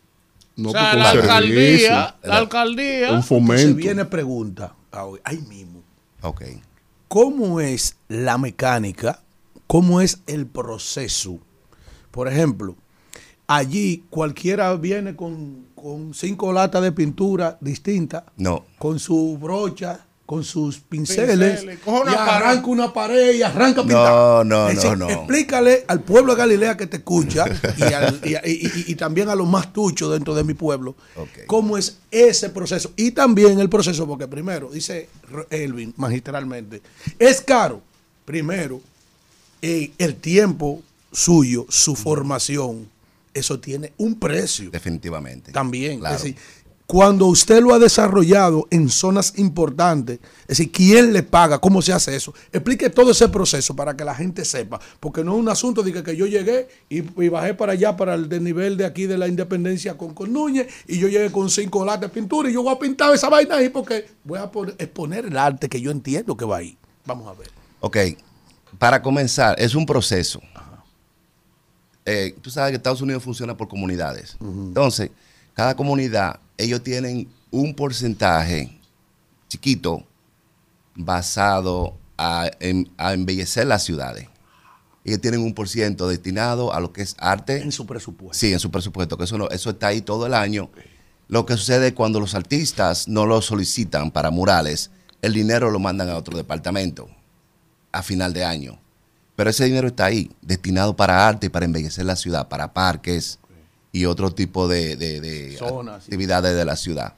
No, 0.55 0.69
o 0.69 0.71
sea, 0.71 0.95
la 0.95 1.09
alcaldía, 1.09 2.15
la 2.23 2.37
alcaldía. 2.37 3.11
Un 3.11 3.21
fomento. 3.21 3.75
viene 3.75 4.05
pregunta, 4.05 4.73
ah, 4.93 5.03
hoy, 5.03 5.19
ahí 5.25 5.39
mismo. 5.39 5.83
Ok. 6.21 6.43
¿Cómo 7.09 7.59
es 7.59 7.97
la 8.07 8.37
mecánica? 8.37 9.19
¿Cómo 9.67 9.99
es 9.99 10.19
el 10.25 10.45
proceso? 10.45 11.37
Por 12.11 12.29
ejemplo, 12.29 12.77
allí 13.45 14.05
cualquiera 14.09 14.73
viene 14.77 15.17
con, 15.17 15.65
con 15.75 16.13
cinco 16.13 16.53
latas 16.53 16.81
de 16.81 16.93
pintura 16.93 17.57
distintas, 17.59 18.23
No. 18.37 18.63
con 18.79 18.99
su 18.99 19.37
brocha 19.37 20.04
con 20.25 20.43
sus 20.43 20.79
pinceles, 20.79 21.37
Pinceles, 21.59 21.79
coge 21.85 22.01
una 22.01 22.11
y 22.11 22.15
pared. 22.15 22.31
arranca 22.31 22.67
una 22.67 22.91
pared 22.93 23.35
y 23.35 23.43
arranca 23.43 23.81
a 23.81 23.83
No, 23.83 23.87
pintar. 23.87 24.45
no, 24.45 24.67
decir, 24.67 24.89
no, 24.91 24.95
no. 24.95 25.09
Explícale 25.09 25.85
al 25.87 26.01
pueblo 26.01 26.33
de 26.33 26.39
Galilea 26.39 26.75
que 26.77 26.87
te 26.87 26.97
escucha 26.97 27.45
y, 27.77 27.83
al- 27.93 28.19
y- 28.23 28.33
y- 28.33 28.65
y- 28.65 28.83
y 28.91 28.95
también 28.95 29.29
a 29.29 29.35
los 29.35 29.47
más 29.47 29.71
tuchos 29.71 30.11
dentro 30.11 30.33
de 30.33 30.43
mi 30.43 30.55
pueblo 30.55 30.95
cómo 31.45 31.77
es 31.77 31.97
ese 32.09 32.49
proceso. 32.49 32.91
Y 32.95 33.11
también 33.11 33.59
el 33.59 33.69
proceso, 33.69 34.07
porque 34.07 34.27
primero, 34.27 34.71
dice 34.71 35.09
Elvin 35.51 35.93
magistralmente, 35.97 36.81
es 37.19 37.41
caro, 37.41 37.81
primero, 38.25 38.81
eh, 39.61 39.91
el 39.99 40.15
tiempo 40.15 40.81
suyo, 41.11 41.67
su 41.69 41.95
formación, 41.95 42.89
eso 43.33 43.59
tiene 43.59 43.93
un 43.97 44.17
precio. 44.19 44.71
Definitivamente. 44.71 45.51
También. 45.51 45.99
Claro. 45.99 46.15
Es 46.15 46.23
decir, 46.23 46.37
cuando 46.87 47.25
usted 47.25 47.61
lo 47.63 47.73
ha 47.73 47.79
desarrollado 47.79 48.67
en 48.69 48.89
zonas 48.89 49.33
importantes, 49.37 50.19
es 50.41 50.47
decir, 50.59 50.71
¿quién 50.71 51.13
le 51.13 51.23
paga? 51.23 51.57
¿Cómo 51.57 51.81
se 51.81 51.91
hace 51.91 52.15
eso? 52.15 52.31
Explique 52.53 52.91
todo 52.91 53.09
ese 53.09 53.27
proceso 53.27 53.75
para 53.75 53.97
que 53.97 54.05
la 54.05 54.13
gente 54.13 54.45
sepa, 54.45 54.79
porque 54.99 55.23
no 55.23 55.33
es 55.33 55.39
un 55.39 55.49
asunto 55.49 55.81
de 55.81 55.91
que, 55.91 56.03
que 56.03 56.15
yo 56.15 56.27
llegué 56.27 56.67
y, 56.87 56.97
y 57.23 57.29
bajé 57.29 57.55
para 57.55 57.71
allá, 57.71 57.97
para 57.97 58.13
el 58.13 58.29
desnivel 58.29 58.77
de 58.77 58.85
aquí 58.85 59.07
de 59.07 59.17
la 59.17 59.27
independencia 59.27 59.97
con, 59.97 60.13
con 60.13 60.31
Núñez, 60.31 60.67
y 60.87 60.99
yo 60.99 61.07
llegué 61.07 61.31
con 61.31 61.49
cinco 61.49 61.83
latas 61.83 62.01
de 62.01 62.09
pintura 62.09 62.49
y 62.49 62.53
yo 62.53 62.61
voy 62.61 62.75
a 62.75 62.77
pintar 62.77 63.13
esa 63.15 63.29
vaina 63.29 63.55
ahí 63.55 63.69
porque 63.69 64.07
voy 64.23 64.37
a 64.37 64.51
poner- 64.51 64.75
exponer 64.77 65.25
el 65.25 65.37
arte 65.37 65.67
que 65.67 65.81
yo 65.81 65.89
entiendo 65.89 66.37
que 66.37 66.45
va 66.45 66.57
ahí. 66.57 66.77
Vamos 67.05 67.27
a 67.27 67.33
ver. 67.33 67.49
Ok, 67.79 67.97
para 68.77 69.01
comenzar, 69.01 69.55
es 69.59 69.73
un 69.73 69.87
proceso. 69.87 70.39
Eh, 72.05 72.35
tú 72.41 72.51
sabes 72.51 72.69
que 72.71 72.77
Estados 72.77 73.01
Unidos 73.01 73.23
funciona 73.23 73.57
por 73.57 73.67
comunidades. 73.67 74.37
Entonces, 74.39 75.09
cada 75.55 75.75
comunidad, 75.75 76.39
ellos 76.57 76.83
tienen 76.83 77.29
un 77.51 77.73
porcentaje 77.75 78.79
chiquito 79.47 80.03
basado 80.95 81.97
a, 82.17 82.49
en- 82.59 82.89
a 82.97 83.13
embellecer 83.13 83.67
las 83.67 83.83
ciudades. 83.83 84.27
Ellos 85.03 85.21
tienen 85.21 85.41
un 85.41 85.53
por 85.53 85.69
ciento 85.69 86.07
destinado 86.07 86.73
a 86.73 86.79
lo 86.79 86.91
que 86.91 87.01
es 87.03 87.15
arte. 87.19 87.61
En 87.61 87.71
su 87.71 87.85
presupuesto. 87.85 88.37
Sí, 88.37 88.53
en 88.53 88.59
su 88.59 88.71
presupuesto, 88.71 89.17
que 89.17 89.25
eso, 89.25 89.37
no- 89.37 89.49
eso 89.49 89.69
está 89.71 89.87
ahí 89.87 90.01
todo 90.01 90.25
el 90.25 90.33
año. 90.33 90.69
Lo 91.27 91.45
que 91.45 91.57
sucede 91.57 91.93
cuando 91.93 92.19
los 92.19 92.33
artistas 92.35 93.07
no 93.07 93.25
lo 93.25 93.41
solicitan 93.41 94.11
para 94.11 94.31
murales, 94.31 94.91
el 95.21 95.33
dinero 95.33 95.69
lo 95.71 95.79
mandan 95.79 96.09
a 96.09 96.17
otro 96.17 96.37
departamento 96.37 97.07
a 97.91 98.01
final 98.03 98.33
de 98.33 98.45
año. 98.45 98.79
Pero 99.35 99.49
ese 99.49 99.65
dinero 99.65 99.87
está 99.87 100.05
ahí, 100.05 100.31
destinado 100.41 100.95
para 100.95 101.27
arte 101.27 101.47
y 101.47 101.49
para 101.49 101.65
embellecer 101.65 102.05
la 102.05 102.15
ciudad, 102.15 102.47
para 102.47 102.73
parques 102.73 103.39
y 103.97 104.05
otro 104.05 104.33
tipo 104.33 104.67
de, 104.67 104.95
de- 104.97 105.21
de 105.21 105.57
Zonas, 105.57 106.03
sí. 106.03 106.07
actividades 106.07 106.55
de 106.55 106.65
la 106.65 106.75
ciudad. 106.75 107.13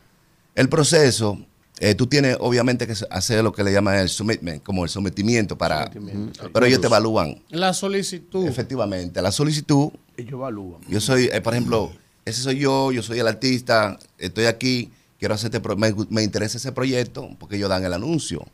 El 0.54 0.70
proceso, 0.70 1.40
eh, 1.80 1.96
tú 1.96 2.06
tienes 2.08 2.38
obviamente 2.40 2.86
que 2.86 2.94
hacer 3.10 3.44
lo 3.44 3.52
que 3.52 3.64
le 3.64 3.72
llaman 3.72 3.96
el 3.98 4.10
submitment, 4.10 4.62
como 4.64 4.84
el 4.84 4.90
sometimiento 4.90 5.58
para... 5.58 5.84
Sometimiento. 5.88 6.50
Pero 6.54 6.66
ellos 6.68 6.80
te 6.82 6.88
evalúan. 6.88 7.42
La 7.50 7.74
solicitud. 7.74 8.46
Efectivamente, 8.48 9.22
la 9.22 9.32
solicitud 9.32 9.90
Ellos 10.18 10.34
evalúan. 10.34 10.82
yo 10.88 11.02
soy, 11.02 11.30
eh, 11.34 11.42
por 11.42 11.54
ejemplo, 11.54 11.92
ese 12.26 12.42
soy 12.42 12.60
yo, 12.60 12.92
yo 12.92 13.02
soy 13.02 13.20
el 13.20 13.28
artista, 13.28 13.98
estoy 14.20 14.46
aquí, 14.46 14.92
quiero 15.18 15.34
hacer 15.34 15.48
este 15.48 15.60
pro- 15.60 15.78
me, 15.78 15.94
me 16.10 16.22
interesa 16.24 16.58
ese 16.58 16.72
proyecto 16.72 17.30
porque 17.40 17.56
ellos 17.56 17.70
dan 17.70 17.84
el 17.86 17.94
anuncio. 17.94 18.46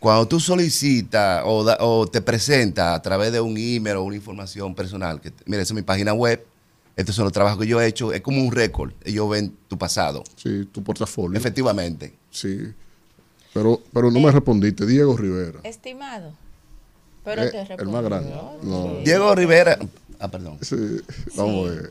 Cuando 0.00 0.26
tú 0.26 0.40
solicitas 0.40 1.42
o, 1.46 1.62
da- 1.64 1.78
o 1.80 2.06
te 2.06 2.20
presentas 2.20 2.96
a 2.96 3.00
través 3.02 3.30
de 3.32 3.40
un 3.40 3.56
email 3.56 3.96
o 3.96 4.02
una 4.02 4.16
información 4.16 4.74
personal, 4.74 5.20
que 5.20 5.32
mira, 5.46 5.62
esa 5.62 5.72
es 5.72 5.76
mi 5.76 5.82
página 5.82 6.12
web, 6.12 6.44
estos 6.96 7.14
son 7.14 7.24
los 7.24 7.32
trabajos 7.32 7.58
que 7.60 7.66
yo 7.66 7.80
he 7.80 7.86
hecho, 7.86 8.12
es 8.12 8.20
como 8.20 8.42
un 8.42 8.52
récord, 8.52 8.92
ellos 9.04 9.28
ven 9.30 9.56
tu 9.68 9.78
pasado. 9.78 10.22
Sí, 10.36 10.68
tu 10.70 10.82
portafolio. 10.82 11.38
Efectivamente. 11.38 12.14
Sí. 12.30 12.72
Pero, 13.54 13.80
pero 13.92 14.10
no 14.10 14.20
me 14.20 14.30
respondiste. 14.30 14.86
Diego 14.86 15.16
Rivera. 15.16 15.60
Estimado. 15.62 16.32
Pero 17.24 17.42
Eh, 17.42 17.50
te 17.50 17.74
el 17.74 17.88
más 17.88 18.02
grande. 18.02 18.30
No. 18.62 18.96
Diego 19.04 19.34
Rivera, 19.34 19.78
ah, 20.18 20.28
perdón. 20.28 20.58
Sí, 20.60 20.76
vamos 21.36 21.68
a 21.68 21.72
ver. 21.72 21.90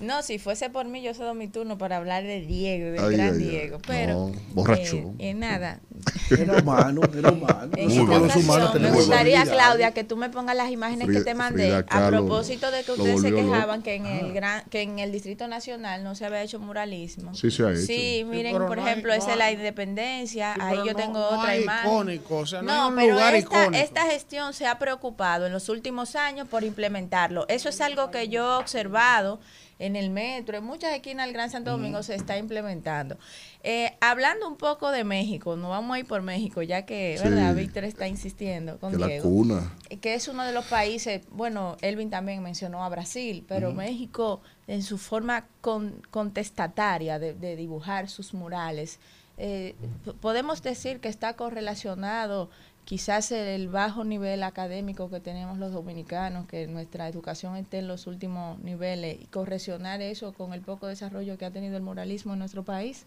No, 0.00 0.22
si 0.22 0.38
fuese 0.38 0.70
por 0.70 0.86
mí, 0.86 1.02
yo 1.02 1.12
cedo 1.12 1.34
mi 1.34 1.48
turno 1.48 1.76
para 1.76 1.96
hablar 1.96 2.22
de 2.22 2.40
Diego, 2.40 2.92
del 2.92 3.00
Ay, 3.04 3.16
gran 3.16 3.34
ay, 3.34 3.42
ay. 3.42 3.48
Diego. 3.48 3.78
Pero, 3.86 4.12
No, 4.28 4.32
borracho. 4.54 4.96
eh, 4.96 5.12
eh, 5.18 5.34
nada. 5.34 5.80
Era 6.30 6.58
humano, 6.58 7.00
era 7.16 7.32
humano. 7.32 7.72
En 7.76 7.90
esta 7.90 8.02
ocasión, 8.18 8.82
me 8.82 8.90
gustaría. 8.92 9.42
Claudia, 9.44 9.92
que 9.92 10.04
tú 10.04 10.16
me 10.16 10.28
pongas 10.30 10.54
las 10.56 10.70
imágenes 10.70 11.08
que 11.08 11.22
te 11.22 11.34
mandé 11.34 11.64
Frida 11.64 11.84
a 11.88 12.08
propósito 12.08 12.70
de 12.70 12.84
que 12.84 12.92
ustedes 12.92 13.20
se 13.22 13.30
loco. 13.30 13.42
quejaban 13.50 13.82
que 13.82 13.94
en 13.94 14.06
el 14.06 14.32
gran, 14.32 14.62
que 14.70 14.82
en 14.82 14.98
el 15.00 15.10
Distrito 15.10 15.48
Nacional 15.48 16.04
no 16.04 16.14
se 16.14 16.26
había 16.26 16.42
hecho 16.42 16.60
muralismo. 16.60 17.34
Sí, 17.34 17.50
se 17.50 17.64
ha 17.64 17.70
hecho. 17.72 17.80
Sí, 17.80 18.24
miren, 18.28 18.52
por 18.56 18.76
no 18.76 18.82
hay- 18.84 18.90
ejemplo, 18.90 19.12
no 19.12 19.18
esa 19.18 19.26
es 19.26 19.32
hay- 19.32 19.38
la 19.38 19.52
independencia. 19.52 20.54
Sí, 20.54 20.60
Ahí 20.62 20.76
yo 20.78 20.92
no- 20.92 20.94
tengo 20.96 21.18
no 21.18 21.28
otra 21.40 21.50
hay 21.50 21.62
imagen. 21.62 21.90
icónico, 21.90 22.36
o 22.36 22.46
sea, 22.46 22.62
no 22.62 22.68
no, 22.72 22.82
hay 22.84 22.88
un 22.90 22.94
pero 22.96 23.12
lugar 23.14 23.34
esta, 23.34 23.62
icónico. 23.62 23.84
esta 23.84 24.02
gestión 24.06 24.52
se 24.54 24.66
ha 24.66 24.78
preocupado 24.78 25.46
en 25.46 25.52
los 25.52 25.68
últimos 25.68 26.14
años 26.14 26.46
por 26.46 26.62
implementarlo. 26.62 27.46
Eso 27.48 27.68
es 27.70 27.80
algo 27.80 28.10
que 28.10 28.28
yo 28.28 28.44
he 28.44 28.56
observado 28.58 29.40
en 29.78 29.96
el 29.96 30.10
metro, 30.10 30.58
en 30.58 30.64
muchas 30.64 30.92
esquinas 30.92 31.26
del 31.26 31.34
Gran 31.34 31.50
Santo 31.50 31.70
Domingo 31.70 32.02
se 32.02 32.14
está 32.14 32.36
implementando. 32.36 33.16
Eh, 33.62 33.96
hablando 34.00 34.48
un 34.48 34.56
poco 34.56 34.90
de 34.90 35.04
México, 35.04 35.56
nos 35.56 35.70
vamos 35.70 35.94
a 35.94 35.98
ir 36.00 36.06
por 36.06 36.22
México, 36.22 36.62
ya 36.62 36.84
que, 36.84 37.16
Sí. 37.16 37.24
¿verdad? 37.28 37.54
Víctor 37.54 37.84
está 37.84 38.08
insistiendo 38.08 38.78
con 38.78 38.92
Que 38.92 38.98
la 38.98 39.06
Diego. 39.06 39.28
cuna. 39.28 39.72
Que 40.00 40.14
es 40.14 40.26
uno 40.28 40.44
de 40.44 40.52
los 40.52 40.64
países, 40.66 41.22
bueno, 41.30 41.76
Elvin 41.80 42.10
también 42.10 42.42
mencionó 42.42 42.84
a 42.84 42.88
Brasil, 42.88 43.44
pero. 43.46 43.72
México 43.72 44.40
en 44.66 44.82
su 44.82 44.98
forma 44.98 45.46
con- 45.60 46.02
contestataria 46.10 47.18
de, 47.18 47.32
de 47.34 47.54
dibujar 47.56 48.08
sus 48.08 48.34
murales, 48.34 48.98
eh, 49.36 49.76
podemos 50.20 50.62
decir 50.62 50.98
que 51.00 51.08
está 51.08 51.34
correlacionado 51.36 52.50
quizás 52.88 53.32
el 53.32 53.68
bajo 53.68 54.02
nivel 54.02 54.42
académico 54.42 55.10
que 55.10 55.20
tenemos 55.20 55.58
los 55.58 55.72
dominicanos, 55.72 56.46
que 56.46 56.66
nuestra 56.66 57.06
educación 57.06 57.54
esté 57.56 57.80
en 57.80 57.86
los 57.86 58.06
últimos 58.06 58.58
niveles 58.60 59.18
y 59.20 59.26
correlacionar 59.26 60.00
eso 60.00 60.32
con 60.32 60.54
el 60.54 60.62
poco 60.62 60.86
desarrollo 60.86 61.36
que 61.36 61.44
ha 61.44 61.50
tenido 61.50 61.76
el 61.76 61.82
muralismo 61.82 62.32
en 62.32 62.38
nuestro 62.38 62.62
país. 62.62 63.04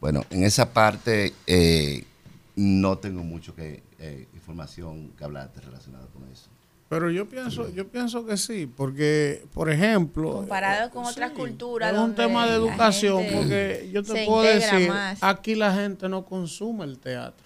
Bueno, 0.00 0.22
en 0.30 0.44
esa 0.44 0.72
parte 0.72 1.32
eh, 1.48 2.04
no 2.54 2.96
tengo 2.98 3.24
mucho 3.24 3.56
que 3.56 3.82
eh, 3.98 4.28
información 4.34 5.10
que 5.18 5.24
hablarte 5.24 5.60
relacionada 5.62 6.06
con 6.06 6.30
eso. 6.30 6.48
Pero 6.88 7.10
yo 7.10 7.28
pienso, 7.28 7.68
yo 7.70 7.88
pienso 7.88 8.24
que 8.24 8.36
sí, 8.36 8.68
porque, 8.68 9.44
por 9.52 9.68
ejemplo, 9.68 10.32
Comparado 10.32 10.90
con 10.90 11.06
otras 11.06 11.32
culturas. 11.32 11.92
es 11.92 11.98
un 11.98 12.14
tema 12.14 12.46
de 12.46 12.54
educación, 12.54 13.24
porque 13.34 13.90
yo 13.92 14.04
te 14.04 14.24
puedo 14.24 14.42
decir, 14.42 14.90
más. 14.90 15.20
aquí 15.20 15.56
la 15.56 15.74
gente 15.74 16.08
no 16.08 16.24
consume 16.24 16.84
el 16.84 17.00
teatro. 17.00 17.45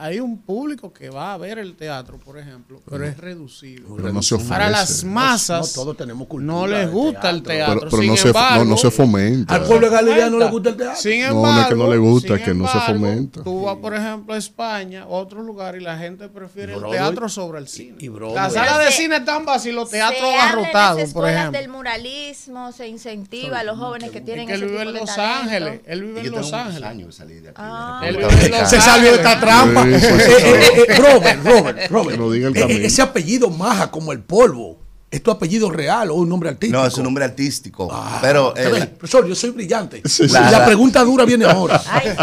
Hay 0.00 0.20
un 0.20 0.38
público 0.38 0.92
que 0.92 1.10
va 1.10 1.34
a 1.34 1.38
ver 1.38 1.58
el 1.58 1.74
teatro, 1.74 2.18
por 2.18 2.38
ejemplo, 2.38 2.80
pero 2.88 3.04
es 3.04 3.18
reducido. 3.18 3.96
Pero 3.96 4.12
no 4.12 4.22
se 4.22 4.36
Para 4.38 4.66
ofrece. 4.66 4.70
las 4.70 5.04
masas, 5.04 5.76
No, 5.76 5.82
todos 5.82 5.96
tenemos 5.96 6.28
cultura 6.28 6.52
no 6.54 6.66
les 6.68 6.88
gusta 6.88 7.30
el 7.30 7.42
teatro. 7.42 7.80
Pero, 7.80 7.90
pero 7.90 8.02
Sin 8.02 8.10
no, 8.12 8.16
se, 8.16 8.28
embargo, 8.28 8.64
no, 8.64 8.70
no 8.70 8.76
se 8.76 8.90
fomenta. 8.92 9.54
Al 9.56 9.64
pueblo 9.64 9.90
de 9.90 9.96
Galilea 9.96 10.30
no 10.30 10.38
le 10.38 10.50
gusta 10.50 10.68
el 10.70 10.76
teatro. 10.76 10.96
Sin 11.02 11.22
embargo, 11.24 11.46
no 11.52 11.60
es 11.62 11.66
que 11.66 11.74
no 11.74 11.90
le 11.90 11.96
gusta, 11.96 12.38
que 12.40 12.54
no 12.54 12.68
se 12.68 12.78
fomenta. 12.78 13.42
Tú 13.42 13.62
vas, 13.62 13.76
por 13.78 13.92
ejemplo, 13.92 14.34
a 14.34 14.36
España, 14.36 15.02
a 15.02 15.06
otro 15.08 15.42
lugar, 15.42 15.74
y 15.74 15.80
la 15.80 15.98
gente 15.98 16.28
prefiere 16.28 16.74
el 16.74 16.82
teatro 16.90 17.28
sobre 17.28 17.58
el 17.58 17.66
cine. 17.66 18.08
Broadway. 18.08 18.36
Las 18.36 18.52
salas 18.52 18.78
de 18.78 18.92
cine 18.92 19.16
están 19.16 19.44
vacías, 19.44 19.74
los 19.74 19.90
teatros 19.90 20.32
abarrotados, 20.32 20.98
por 21.00 21.08
escuelas 21.28 21.40
ejemplo. 21.40 21.60
del 21.60 21.68
muralismo, 21.70 22.70
se 22.70 22.86
incentiva 22.86 23.58
a 23.58 23.64
los 23.64 23.76
jóvenes 23.76 24.12
que 24.12 24.20
tienen 24.20 24.46
que 24.46 24.54
él 24.54 24.62
ese 24.62 24.70
vive 24.70 24.82
en 24.82 24.94
Los. 24.94 25.18
Ángeles. 25.18 25.80
Él 25.86 26.02
vive 26.04 26.22
Y 26.22 26.26
en 26.28 26.32
Los 26.32 26.52
Ángeles. 26.52 26.88
Él 26.88 28.16
vive 28.16 28.58
en 28.58 28.66
Se 28.68 28.80
salió 28.80 29.10
de 29.10 29.16
esta 29.16 29.40
trampa. 29.40 29.87
Eh, 29.94 30.00
sí. 30.00 30.06
eh, 30.08 30.84
eh, 30.88 30.94
Robert, 30.96 31.44
Robert, 31.44 31.90
Robert. 31.90 32.10
Que 32.12 32.16
no 32.18 32.30
diga 32.30 32.48
el 32.48 32.54
camino. 32.54 32.84
Ese 32.86 33.02
apellido 33.02 33.50
maja 33.50 33.90
como 33.90 34.12
el 34.12 34.20
polvo. 34.20 34.78
¿Es 35.10 35.22
tu 35.22 35.30
apellido 35.30 35.70
real 35.70 36.10
o 36.10 36.16
un 36.16 36.28
nombre 36.28 36.50
artístico? 36.50 36.78
No, 36.78 36.86
es 36.86 36.94
un 36.98 37.04
nombre 37.04 37.24
artístico. 37.24 37.88
Ah, 37.90 38.18
pero 38.20 38.52
¿te 38.52 38.60
eh, 38.64 38.86
profesor, 38.88 39.26
yo 39.26 39.34
soy 39.34 39.48
brillante. 39.50 40.02
Sí, 40.04 40.24
Y 40.24 40.28
sí. 40.28 40.34
la, 40.34 40.42
La- 40.42 40.50
la- 40.58 40.66
pregunta 40.66 41.02
dura 41.02 41.24
viene 41.24 41.46
ahora. 41.46 41.80
Ay, 41.90 42.14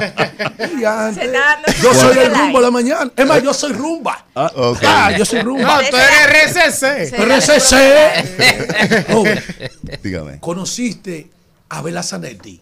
Brillante. 0.71 1.31
Yo 1.81 1.91
soy 1.95 2.15
el 2.19 2.31
rumbo 2.35 2.59
de 2.59 2.65
la 2.65 2.69
mañana. 2.69 3.11
Es 3.15 3.25
más, 3.25 3.41
yo 3.41 3.55
soy 3.55 3.73
rumba. 3.73 4.27
Ah, 4.35 4.51
ok. 4.55 4.77
Ah, 4.85 5.11
yo 5.17 5.25
soy 5.25 5.41
rumba. 5.41 5.81
No, 5.81 5.89
tú 5.89 5.95
eres 5.97 6.55
RCC. 6.55 7.15
RCC. 7.17 9.07
Robert, 9.09 9.43
dígame. 10.03 10.39
¿conociste 10.39 11.31
a 11.69 11.81
Bela 11.81 12.03
Zanetti? 12.03 12.61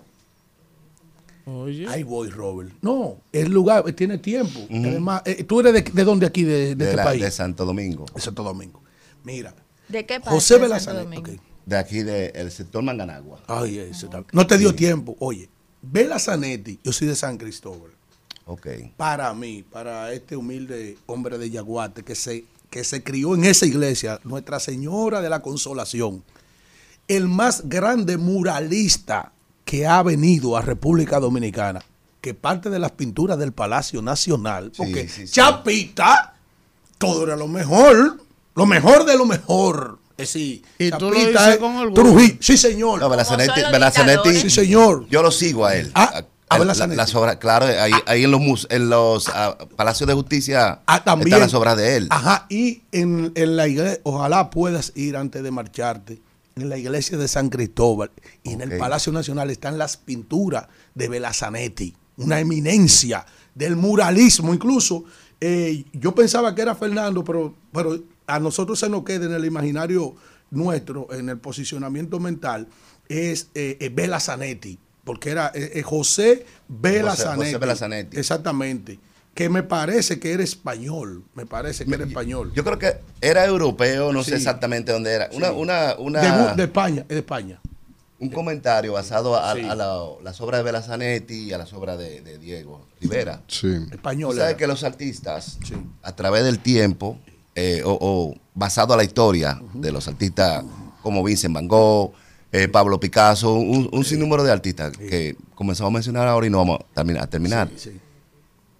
Oye. 1.45 1.87
Ahí 1.87 2.03
voy, 2.03 2.29
Robert. 2.29 2.71
No, 2.81 3.17
el 3.31 3.51
lugar 3.51 3.83
eh, 3.87 3.93
tiene 3.93 4.17
tiempo. 4.17 4.59
Además, 4.69 5.21
eh, 5.25 5.43
¿tú 5.43 5.59
eres 5.59 5.73
de, 5.73 5.81
de 5.81 6.03
dónde 6.03 6.25
aquí, 6.25 6.43
de, 6.43 6.53
de 6.69 6.75
De, 6.75 6.85
este 6.85 6.95
la- 6.97 7.03
país? 7.03 7.21
de 7.21 7.31
Santo 7.31 7.65
Domingo. 7.65 8.05
De 8.15 8.21
Santo 8.21 8.43
Domingo. 8.43 8.81
Mira, 9.23 9.53
¿De 9.89 10.05
qué 10.05 10.19
parte 10.19 10.29
José 10.31 10.55
ok. 10.55 11.29
De 11.65 11.77
aquí, 11.77 12.03
del 12.03 12.51
sector 12.51 12.81
Manganagua. 12.83 13.41
Ay, 13.47 13.77
ese 13.79 14.07
tal- 14.07 14.25
No 14.31 14.47
te 14.47 14.57
dio 14.57 14.73
tiempo. 14.73 15.15
Oye, 15.19 15.49
Bela 15.81 16.17
Zanetti, 16.19 16.79
yo 16.83 16.91
soy 16.93 17.07
de 17.07 17.15
San 17.15 17.37
Cristóbal. 17.37 17.91
Ok. 18.45 18.67
Para 18.97 19.33
mí, 19.33 19.63
para 19.69 20.11
este 20.13 20.35
humilde 20.35 20.97
hombre 21.05 21.37
de 21.37 21.49
Yaguate 21.49 22.03
que 22.03 22.15
se, 22.15 22.45
que 22.69 22.83
se 22.83 23.03
crió 23.03 23.35
en 23.35 23.43
esa 23.45 23.65
iglesia, 23.65 24.19
Nuestra 24.23 24.59
Señora 24.59 25.21
de 25.21 25.29
la 25.29 25.41
Consolación, 25.41 26.23
el 27.07 27.27
más 27.27 27.67
grande 27.69 28.17
muralista 28.17 29.31
que 29.65 29.87
ha 29.87 30.01
venido 30.03 30.57
a 30.57 30.61
República 30.61 31.19
Dominicana, 31.19 31.81
que 32.21 32.33
parte 32.33 32.69
de 32.69 32.79
las 32.79 32.91
pinturas 32.91 33.37
del 33.37 33.51
Palacio 33.53 34.01
Nacional, 34.01 34.71
porque 34.75 35.07
sí, 35.07 35.27
sí. 35.27 35.33
Chapita, 35.33 36.33
todo 36.97 37.23
era 37.23 37.35
lo 37.35 37.47
mejor, 37.47 38.17
lo 38.55 38.65
mejor 38.65 39.05
de 39.05 39.17
lo 39.17 39.25
mejor. 39.25 39.99
Es 40.17 40.29
decir, 40.33 40.61
Y 40.77 40.91
tú 40.91 41.09
lo 41.09 41.15
Chapita 41.15 41.27
dices 41.29 41.47
es 41.55 41.57
con 41.57 41.75
orgullo. 41.75 41.93
Trujillo. 42.03 42.37
Sí, 42.39 42.57
señor. 42.57 42.99
No, 42.99 43.09
Belazanetti. 43.09 44.35
Sí, 44.41 44.49
señor. 44.49 45.07
yo 45.09 45.21
lo 45.23 45.31
sigo 45.31 45.65
a 45.65 45.75
él. 45.75 45.91
Ah, 45.95 46.23
a 46.49 46.55
A- 46.55 46.59
la- 46.59 46.87
las 46.87 47.15
obras, 47.15 47.37
claro, 47.37 47.65
ahí, 47.65 47.91
ahí 48.05 48.23
en 48.25 48.29
los 48.31 48.39
mus- 48.39 48.67
en 48.69 48.87
los 48.89 49.27
ah, 49.29 49.57
palacios 49.75 50.07
de 50.07 50.13
justicia 50.13 50.81
Ah, 50.85 51.03
también. 51.03 51.29
están 51.29 51.39
las 51.39 51.53
obras 51.55 51.75
de 51.77 51.95
él. 51.97 52.07
Ajá, 52.11 52.45
y 52.47 52.83
en, 52.91 53.31
en 53.33 53.55
la 53.55 53.67
iglesia, 53.67 53.99
ojalá 54.03 54.51
puedas 54.51 54.91
ir 54.95 55.17
antes 55.17 55.41
de 55.41 55.49
marcharte, 55.49 56.21
en 56.55 56.69
la 56.69 56.77
iglesia 56.77 57.17
de 57.17 57.27
San 57.27 57.49
Cristóbal 57.49 58.11
y 58.43 58.53
en 58.53 58.61
el. 58.61 58.77
Palacio 58.77 59.11
Nacional 59.11 59.49
están 59.49 59.77
las 59.77 59.97
pinturas 59.97 60.67
de 60.95 61.07
Belazanetti, 61.09 61.95
una 62.17 62.39
eminencia 62.39 63.25
del 63.55 63.75
muralismo. 63.75 64.53
Incluso 64.53 65.05
eh, 65.41 65.85
yo 65.93 66.13
pensaba 66.15 66.53
que 66.55 66.61
era 66.61 66.75
Fernando, 66.75 67.23
pero, 67.23 67.55
pero 67.71 67.99
a 68.27 68.39
nosotros 68.39 68.79
se 68.79 68.89
nos 68.89 69.03
queda 69.03 69.25
en 69.25 69.33
el 69.33 69.45
imaginario 69.45 70.15
nuestro, 70.51 71.11
en 71.13 71.29
el 71.29 71.39
posicionamiento 71.39 72.19
mental, 72.19 72.67
es 73.09 73.49
eh, 73.55 73.77
eh, 73.79 73.89
Bela 73.89 74.19
Zanetti, 74.19 74.77
porque 75.03 75.31
era 75.31 75.51
eh, 75.55 75.71
eh, 75.75 75.81
José 75.81 76.45
Bela 76.67 77.11
José- 77.11 77.23
José 77.23 77.35
Zanetti. 77.35 77.57
Bela 77.59 77.75
Zanetti. 77.75 78.17
Exactamente. 78.17 78.99
Que 79.33 79.49
me 79.49 79.63
parece 79.63 80.19
que 80.19 80.31
era 80.31 80.43
español. 80.43 81.23
Me 81.33 81.45
parece 81.47 81.85
que 81.85 81.93
era 81.95 82.05
español. 82.05 82.51
Yo 82.55 82.63
creo 82.63 82.77
que 82.77 82.97
era 83.19 83.45
europeo, 83.45 84.13
no 84.13 84.23
Sí. 84.23 84.29
sé 84.31 84.35
exactamente 84.37 84.91
dónde 84.91 85.11
era. 85.11 85.29
Una, 85.33 85.47
Sí. 85.49 85.53
una, 85.57 85.95
una, 85.97 86.49
de, 86.51 86.55
de 86.55 86.63
España, 86.63 87.01
es 87.01 87.07
de 87.09 87.17
España. 87.19 87.59
un 88.19 88.29
comentario 88.29 88.93
basado 88.93 89.35
a, 89.35 89.53
Sí. 89.55 89.61
a 89.67 89.75
la- 89.75 90.01
las 90.23 90.39
obras 90.39 90.59
de 90.59 90.63
Belazanetti 90.63 91.33
y 91.45 91.51
a 91.53 91.57
las 91.57 91.73
obras 91.73 91.97
de, 91.97 92.21
de 92.21 92.37
Diego 92.37 92.85
Rivera. 93.01 93.41
Sí. 93.47 93.67
Español. 93.91 94.35
Sabes 94.37 94.55
que 94.55 94.65
los 94.67 94.83
artistas, 94.85 95.57
Sí. 95.65 95.73
a 96.03 96.15
través 96.15 96.43
del 96.45 96.59
tiempo, 96.59 97.17
eh, 97.55 97.81
o, 97.83 97.97
o 97.99 98.35
basado 98.53 98.93
a 98.93 98.97
la 98.97 99.03
historia 99.03 99.59
de 99.73 99.91
los 99.91 100.07
artistas 100.07 100.63
como 101.01 101.21
Vincent 101.23 101.53
Van 101.53 101.67
Gogh, 101.67 102.13
eh, 102.53 102.67
Pablo 102.69 102.99
Picasso, 102.99 103.55
un, 103.55 103.89
un 103.91 104.05
sinnúmero 104.05 104.43
de 104.43 104.51
artistas 104.51 104.95
que 104.95 105.35
comenzamos 105.55 105.89
a 105.89 105.93
mencionar 105.93 106.27
ahora 106.27 106.45
y 106.47 106.49
no 106.51 106.59
vamos 106.59 106.79
a 106.79 106.93
terminar. 106.93 107.23
A 107.23 107.27
terminar. 107.27 107.69
Sí, 107.75 107.89
sí. 107.91 107.99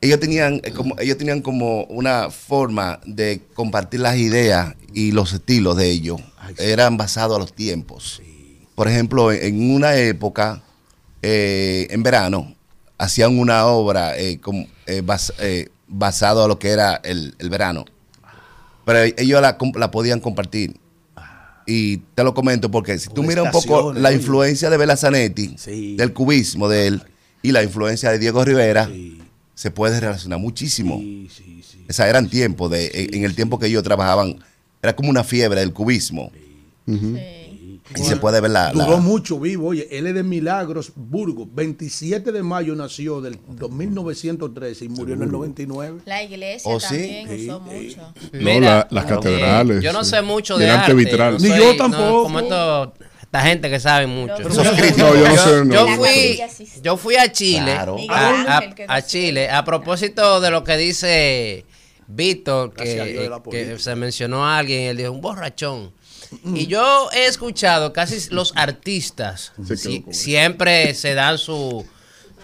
Ellos 0.04 0.20
tenían, 0.20 0.60
eh, 0.66 0.72
como, 0.72 0.96
ellos 1.00 1.18
tenían 1.18 1.42
como 1.42 1.86
una 1.86 2.30
forma 2.30 3.00
de 3.06 3.42
compartir 3.54 4.02
las 4.02 4.18
ideas 4.18 4.76
y 4.94 5.14
los 5.14 5.32
estilos 5.32 5.78
de 5.78 5.90
ellos. 5.90 6.20
Eran 6.58 6.98
basados 6.98 7.38
a 7.38 7.40
los 7.40 7.54
tiempos. 7.54 8.22
Por 8.76 8.90
ejemplo, 8.90 9.32
en- 9.32 9.72
una 9.72 9.96
época, 9.96 10.62
eh, 11.22 11.88
en 11.90 12.04
verano, 12.04 12.54
hacían 12.98 13.40
una 13.40 13.66
obra 13.68 14.18
eh, 14.18 14.40
como, 14.42 14.68
eh, 14.88 15.02
bas- 15.02 15.34
eh, 15.40 15.70
basado 15.88 16.44
a 16.44 16.48
lo 16.50 16.60
que 16.60 16.70
era 16.72 16.96
el, 17.06 17.36
el 17.40 17.50
verano. 17.50 17.86
Pero 18.86 19.00
ellos 19.16 19.42
la, 19.42 19.58
podían 19.90 20.20
compartir. 20.20 20.76
Y 21.66 21.98
te 22.14 22.26
lo 22.26 22.34
comento 22.34 22.70
porque 22.70 23.00
si 23.00 23.08
tú 23.08 23.16
Con 23.16 23.28
miras 23.28 23.46
un 23.46 23.52
poco 23.52 23.94
la 23.94 24.12
influencia 24.12 24.70
de 24.70 24.76
Bela 24.76 24.98
Zanetti, 24.98 25.56
Sí. 25.58 25.96
del 25.96 26.12
cubismo 26.12 26.68
de 26.68 26.88
él, 26.88 27.04
y 27.42 27.54
la 27.54 27.64
influencia 27.64 28.12
de 28.12 28.20
Diego 28.20 28.44
Rivera, 28.44 28.88
Sí. 28.88 29.23
Se 29.56 29.72
puede 29.72 30.00
relacionar 30.00 30.40
muchísimo. 30.40 30.98
Sí, 31.00 31.30
sí, 31.36 31.64
sí. 31.68 31.86
O 31.90 31.94
sea, 31.94 32.08
eran 32.10 32.30
tiempos, 32.30 32.72
de, 32.72 33.10
en, 33.14 33.24
el 33.24 33.36
tiempo 33.36 33.60
que 33.60 33.68
ellos 33.68 33.84
trabajaban, 33.84 34.44
era 34.82 34.96
como 34.96 35.10
una 35.10 35.24
fiebre 35.24 35.60
del 35.60 35.74
cubismo. 35.74 36.32
Y 37.96 38.02
se 38.04 38.16
puede 38.18 38.40
ver 38.42 38.50
la... 38.52 38.74
la- 38.74 38.86
Duró 38.86 38.98
mucho 39.00 39.40
vivo. 39.40 39.68
Oye, 39.68 39.88
él 39.92 40.08
es 40.08 40.16
de 40.16 40.24
Milagros, 40.24 40.94
Burgos. 40.96 41.48
27 41.54 42.32
de 42.32 42.42
mayo 42.42 42.76
nació 42.76 43.22
del 43.22 43.38
1913 43.70 44.86
y 44.86 44.90
murió 44.90 45.14
en 45.16 45.24
el 45.24 45.32
99. 45.32 46.00
La 46.06 46.24
iglesia 46.24 46.72
¿Oh, 46.72 46.80
sí? 46.80 46.88
también 46.88 47.28
Sí, 47.30 47.50
usó 47.50 47.62
sí. 47.70 47.76
mucho. 47.86 48.14
No, 48.34 48.40
Mira, 48.40 48.60
la- 48.60 48.88
las 48.90 49.06
eh, 49.06 49.08
catedrales. 49.10 49.84
yo 49.84 49.94
no 49.94 50.04
sé 50.04 50.22
mucho 50.22 50.58
de 50.58 50.70
arte. 50.70 50.94
vitral. 50.94 51.34
no 51.34 51.40
Ni 51.40 51.50
soy- 51.50 51.58
yo 51.60 51.72
no, 51.74 51.76
tampoco. 51.78 52.24
como 52.24 52.40
esto- 52.40 52.94
esta 53.34 53.42
gente 53.50 53.68
que 53.72 53.80
sabe 53.80 54.06
mucho. 54.06 54.38
No, 54.38 54.50
yo 54.50 54.64
no 55.28 55.38
sé. 55.44 55.66
no. 55.66 55.74
Yo 55.74 55.86
La 55.88 55.96
fui, 55.98 56.40
yo 56.84 56.98
fui 56.98 57.16
a 57.16 57.32
Chile, 57.32 57.74
Claro. 57.74 57.98
A. 58.88 59.02
Chile, 59.02 59.50
a 59.50 59.66
propósito 59.66 60.40
de 60.40 60.52
lo 60.52 60.64
que 60.64 60.78
dice 60.78 61.66
Víctor, 62.06 62.74
que, 62.76 62.96
la 63.28 63.38
que 63.38 63.42
política. 63.42 63.80
se 63.80 63.96
mencionó 63.96 64.46
a 64.46 64.60
alguien, 64.60 64.84
él 64.84 64.98
dijo, 64.98 65.12
un 65.12 65.22
borrachón. 65.22 65.92
Y 66.54 66.68
yo 66.68 67.10
he 67.12 67.26
escuchado 67.26 67.92
casi 67.92 68.30
los 68.30 68.54
artistas 68.56 69.52
si- 69.78 70.04
siempre 70.12 70.94
se 70.94 71.16
dan 71.16 71.38
su, 71.40 71.86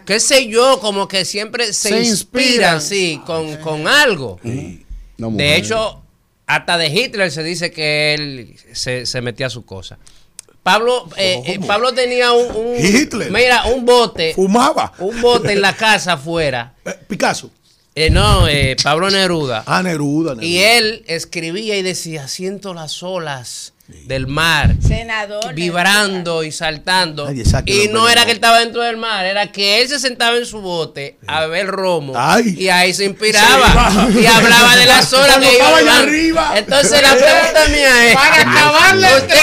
qué 0.07 0.19
sé 0.19 0.47
yo, 0.47 0.79
como 0.79 1.07
que 1.07 1.23
siempre 1.23 1.67
se, 1.73 1.89
Se 1.89 1.99
inspiran, 2.01 2.77
inspiran. 2.77 2.81
sí, 2.81 3.21
con, 3.27 3.57
con 3.57 3.87
algo. 3.87 4.39
De 4.43 5.55
hecho, 5.55 6.01
hasta 6.47 6.77
de 6.79 6.87
Hitler 6.87 7.31
se 7.31 7.43
dice 7.43 7.69
que 7.71 8.13
él 8.15 8.55
se, 8.73 9.05
se 9.05 9.21
metía 9.21 9.47
a 9.47 9.49
su 9.51 9.65
cosa. 9.65 9.99
Pablo, 10.73 11.09
eh, 11.17 11.41
eh, 11.45 11.59
Pablo 11.65 11.93
tenía 11.93 12.31
un, 12.31 12.55
un- 12.55 12.75
Hitler. 12.77 13.31
mira, 13.31 13.63
un 13.65 13.85
bote, 13.85 14.33
Fumaba. 14.35 14.93
un 14.99 15.19
bote 15.21 15.53
en 15.53 15.61
la 15.61 15.75
casa 15.75 16.13
afuera. 16.13 16.73
Eh, 16.85 16.95
Picasso. 17.07 17.49
Eh, 17.95 18.09
no, 18.11 18.47
eh, 18.47 18.75
Pablo 18.83 19.09
Neruda. 19.09 19.63
Ah, 19.65 19.81
Neruda. 19.81 20.35
Neruda. 20.35 20.45
Y 20.45 20.59
él 20.59 21.03
escribía 21.07 21.75
y 21.75 21.81
decía, 21.81 22.27
siento 22.27 22.73
las 22.75 23.01
olas 23.03 23.73
del 24.05 24.27
mar 24.27 24.75
Senador. 24.85 25.53
vibrando 25.53 26.43
y 26.43 26.51
saltando. 26.51 27.29
Y 27.65 27.87
no 27.89 28.07
era 28.09 28.25
que 28.25 28.31
él 28.31 28.37
estaba 28.37 28.59
dentro 28.59 28.81
del 28.83 28.97
mar, 28.97 29.25
era 29.25 29.51
que 29.51 29.81
él 29.81 29.87
se 29.87 29.99
sentaba 29.99 30.37
en 30.37 30.45
su 30.45 30.61
bote 30.61 31.17
a 31.27 31.41
beber 31.41 31.67
romo 31.67 32.13
Ay. 32.15 32.55
y 32.57 32.69
ahí 32.69 32.93
se 32.93 33.05
inspiraba 33.05 34.07
y 34.19 34.25
hablaba 34.25 34.75
de 34.75 34.85
las 34.85 35.11
olas 35.13 35.27
Cuando 35.37 35.47
que 35.49 35.55
iban. 35.81 35.87
arriba. 36.03 36.51
Entonces 36.55 37.01
la 37.01 37.09
pregunta 37.15 37.67
mía 37.71 38.07
es 38.07 38.15
Para 38.15 38.41
acabar 38.41 38.95
la 38.95 39.07
Usted- 39.17 39.35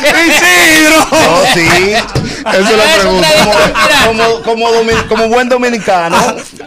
Isidro. 0.26 1.06
No, 1.10 1.42
sí. 1.54 1.94
Esa 2.40 2.58
es 2.58 2.76
la 2.76 2.84
Eso 2.84 3.00
pregunta. 3.00 3.28
Como, 4.06 4.24
como, 4.24 4.42
como, 4.42 4.68
domi- 4.72 5.08
como 5.08 5.28
buen 5.28 5.48
dominicano, 5.48 6.16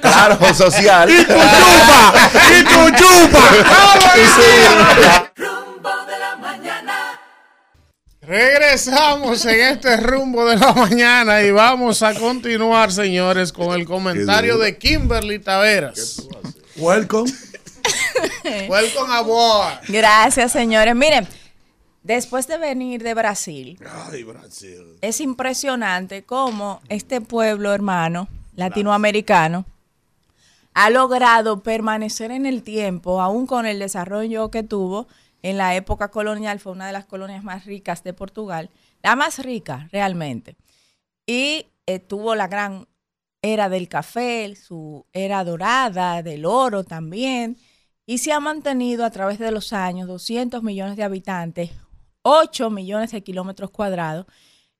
claro, 0.02 0.54
social. 0.54 1.10
¡Chupa! 1.10 2.14
¡Y 2.60 2.64
tu 2.64 2.90
chupa! 2.98 3.40
Rumbo 5.36 5.90
de 6.06 6.20
la 6.20 6.36
mañana. 6.38 7.20
Regresamos 8.22 9.46
en 9.46 9.60
este 9.60 9.98
rumbo 9.98 10.46
de 10.46 10.56
la 10.58 10.74
mañana 10.74 11.42
y 11.42 11.52
vamos 11.52 12.02
a 12.04 12.14
continuar, 12.14 12.92
señores, 12.92 13.52
con 13.52 13.74
el 13.80 13.86
comentario 13.86 14.58
de 14.58 14.78
Kimberly 14.78 15.40
Taveras. 15.40 16.22
Welcome. 16.78 17.32
Welcome 18.70 19.14
aboard. 19.14 19.80
Gracias, 19.90 20.52
señores. 20.54 20.96
Miren, 20.96 21.28
después 22.04 22.48
de 22.48 22.58
venir 22.58 23.02
de 23.02 23.14
Brasil, 23.14 23.80
Ay, 24.12 24.24
Brasil. 24.24 24.98
es 25.02 25.22
impresionante 25.22 26.24
cómo 26.24 26.82
este 26.90 27.22
pueblo 27.22 27.74
hermano 27.74 28.28
latinoamericano 28.56 29.66
ha 30.74 30.90
logrado 30.90 31.62
permanecer 31.62 32.32
en 32.32 32.46
el 32.46 32.64
tiempo, 32.64 33.22
aún 33.22 33.48
con 33.48 33.66
el 33.66 33.80
desarrollo 33.80 34.50
que 34.52 34.64
tuvo 34.64 35.08
en 35.44 35.58
la 35.58 35.76
época 35.76 36.10
colonial, 36.10 36.60
fue 36.60 36.72
una 36.72 36.88
de 36.88 36.94
las 36.94 37.06
colonias 37.06 37.44
más 37.44 37.66
ricas 37.66 38.04
de 38.04 38.14
Portugal, 38.14 38.70
la 39.02 39.16
más 39.16 39.40
rica 39.40 39.88
realmente. 39.92 40.56
Y 41.28 41.68
eh, 41.86 42.00
tuvo 42.00 42.36
la 42.36 42.48
gran 42.48 42.88
era 43.42 43.68
del 43.68 43.90
café, 43.90 44.56
su 44.56 45.06
era 45.12 45.44
dorada, 45.44 46.24
del 46.24 46.46
oro 46.46 46.86
también, 46.86 47.58
y 48.06 48.20
se 48.20 48.32
ha 48.32 48.40
mantenido 48.40 49.06
a 49.06 49.12
través 49.12 49.38
de 49.38 49.52
los 49.52 49.74
años 49.74 50.08
200 50.08 50.64
millones 50.64 50.96
de 50.96 51.04
habitantes, 51.04 51.72
8 52.24 52.70
millones 52.70 53.12
de 53.12 53.22
kilómetros 53.24 53.70
cuadrados, 53.70 54.26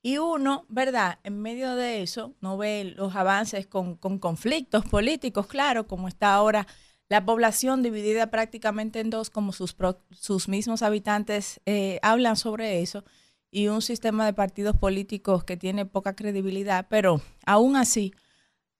y 0.02 0.18
uno, 0.18 0.66
¿verdad? 0.68 1.20
En 1.24 1.42
medio 1.42 1.76
de 1.76 2.02
eso, 2.02 2.34
no 2.42 2.58
ve 2.58 2.94
los 2.98 3.16
avances 3.16 3.68
con, 3.68 3.96
con 3.96 4.20
conflictos 4.20 4.84
políticos, 4.86 5.48
claro, 5.48 5.88
como 5.88 6.10
está 6.10 6.34
ahora 6.34 6.68
la 7.08 7.24
población 7.24 7.84
dividida 7.84 8.28
prácticamente 8.28 9.00
en 9.00 9.10
dos, 9.10 9.30
como 9.30 9.54
sus, 9.54 9.74
pro- 9.74 10.00
sus 10.12 10.50
mismos 10.50 10.82
habitantes 10.82 11.62
eh, 11.66 12.00
hablan 12.02 12.36
sobre 12.36 12.82
eso, 12.82 13.06
y 13.50 13.68
un 13.68 13.82
sistema 13.82 14.26
de 14.26 14.34
partidos 14.34 14.76
políticos 14.76 15.44
que 15.44 15.56
tiene 15.58 15.86
poca 15.86 16.16
credibilidad, 16.16 16.88
pero 16.90 17.22
aún 17.46 17.76
así 17.76 18.14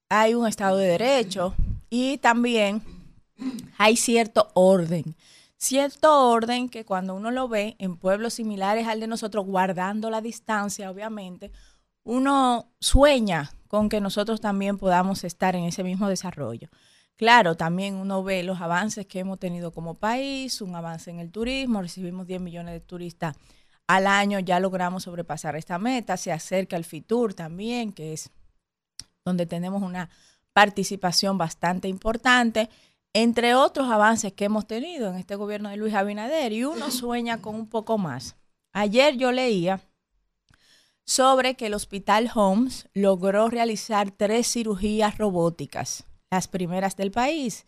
hay 0.10 0.34
un 0.34 0.48
Estado 0.48 0.78
de 0.78 0.88
Derecho 0.88 1.54
y 1.90 2.18
también 2.18 2.82
hay 3.78 3.96
cierto 3.96 4.50
orden. 4.56 5.16
Cierto 5.64 6.28
orden 6.30 6.68
que 6.68 6.84
cuando 6.84 7.16
uno 7.16 7.32
lo 7.32 7.48
ve 7.48 7.78
en 7.80 7.96
pueblos 7.96 8.34
similares 8.34 8.86
al 8.86 9.00
de 9.00 9.08
nosotros, 9.08 9.46
guardando 9.46 10.10
la 10.10 10.20
distancia, 10.20 10.92
obviamente, 10.92 11.54
uno 12.04 12.74
sueña 12.82 13.50
con 13.70 13.88
que 13.88 14.02
nosotros 14.02 14.42
también 14.42 14.78
podamos 14.78 15.24
estar 15.24 15.56
en 15.56 15.64
ese 15.64 15.86
mismo 15.86 16.10
desarrollo. 16.10 16.68
Claro, 17.16 17.56
también 17.56 17.96
uno 17.96 18.26
ve 18.26 18.44
los 18.44 18.60
avances 18.60 19.06
que 19.06 19.20
hemos 19.20 19.40
tenido 19.40 19.72
como 19.72 19.94
país, 19.94 20.60
un 20.60 20.76
avance 20.76 21.10
en 21.12 21.20
el 21.20 21.32
turismo, 21.32 21.82
recibimos 21.82 22.28
10 22.28 22.42
millones 22.42 22.74
de 22.74 22.82
turistas 22.82 23.38
al 23.88 24.06
año 24.06 24.40
ya 24.40 24.60
logramos 24.60 25.04
sobrepasar 25.04 25.56
esta 25.56 25.80
meta. 25.80 26.18
Se 26.18 26.34
acerca 26.34 26.76
el 26.76 26.84
FITUR 26.84 27.36
también, 27.36 27.94
que 27.94 28.12
es 28.12 28.32
donde 29.24 29.46
tenemos 29.46 29.82
una 29.82 30.10
participación 30.52 31.38
bastante 31.38 31.88
importante, 31.88 32.70
entre 33.14 33.54
otros 33.54 33.90
avances 33.92 34.34
que 34.34 34.46
hemos 34.46 34.66
tenido 34.66 35.10
en 35.10 35.16
este 35.16 35.36
gobierno 35.36 35.70
de 35.70 35.78
Luis 35.78 35.94
Abinader, 35.94 36.52
y 36.52 36.66
uno 36.66 36.90
sueña 36.90 37.42
con 37.42 37.56
un 37.56 37.68
poco 37.68 37.98
más. 37.98 38.36
Ayer 38.74 39.16
yo 39.18 39.32
leía 39.32 39.82
sobre 41.06 41.56
que 41.56 41.68
el 41.68 41.76
Hospital 41.76 42.32
Homes 42.34 42.88
logró 42.94 43.50
realizar 43.50 44.10
tres 44.10 44.52
cirugías 44.52 45.18
robóticas, 45.18 46.06
las 46.32 46.48
primeras 46.48 46.98
del 46.98 47.12
país, 47.12 47.66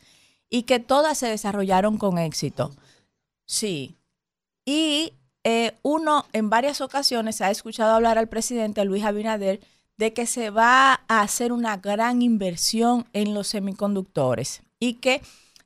y 0.50 0.64
que 0.64 0.80
todas 0.80 1.20
se 1.20 1.28
desarrollaron 1.28 1.98
con 1.98 2.18
éxito. 2.18 2.72
Sí. 3.46 3.98
Y 4.66 5.14
eh, 5.44 5.74
uno 5.84 6.26
en 6.34 6.50
varias 6.50 6.82
ocasiones 6.82 7.42
ha 7.42 7.52
escuchado 7.52 7.94
hablar 7.94 8.18
al 8.18 8.30
presidente 8.30 8.84
Luis 8.84 9.04
Abinader 9.04 9.60
de 9.98 10.12
que 10.14 10.26
se 10.26 10.50
va 10.50 11.02
a 11.08 11.22
hacer 11.22 11.52
una 11.52 11.78
gran 11.78 12.24
inversión 12.24 13.06
en 13.14 13.34
los 13.34 13.48
semiconductores 13.48 14.65
y 14.86 14.94
que 14.96 15.22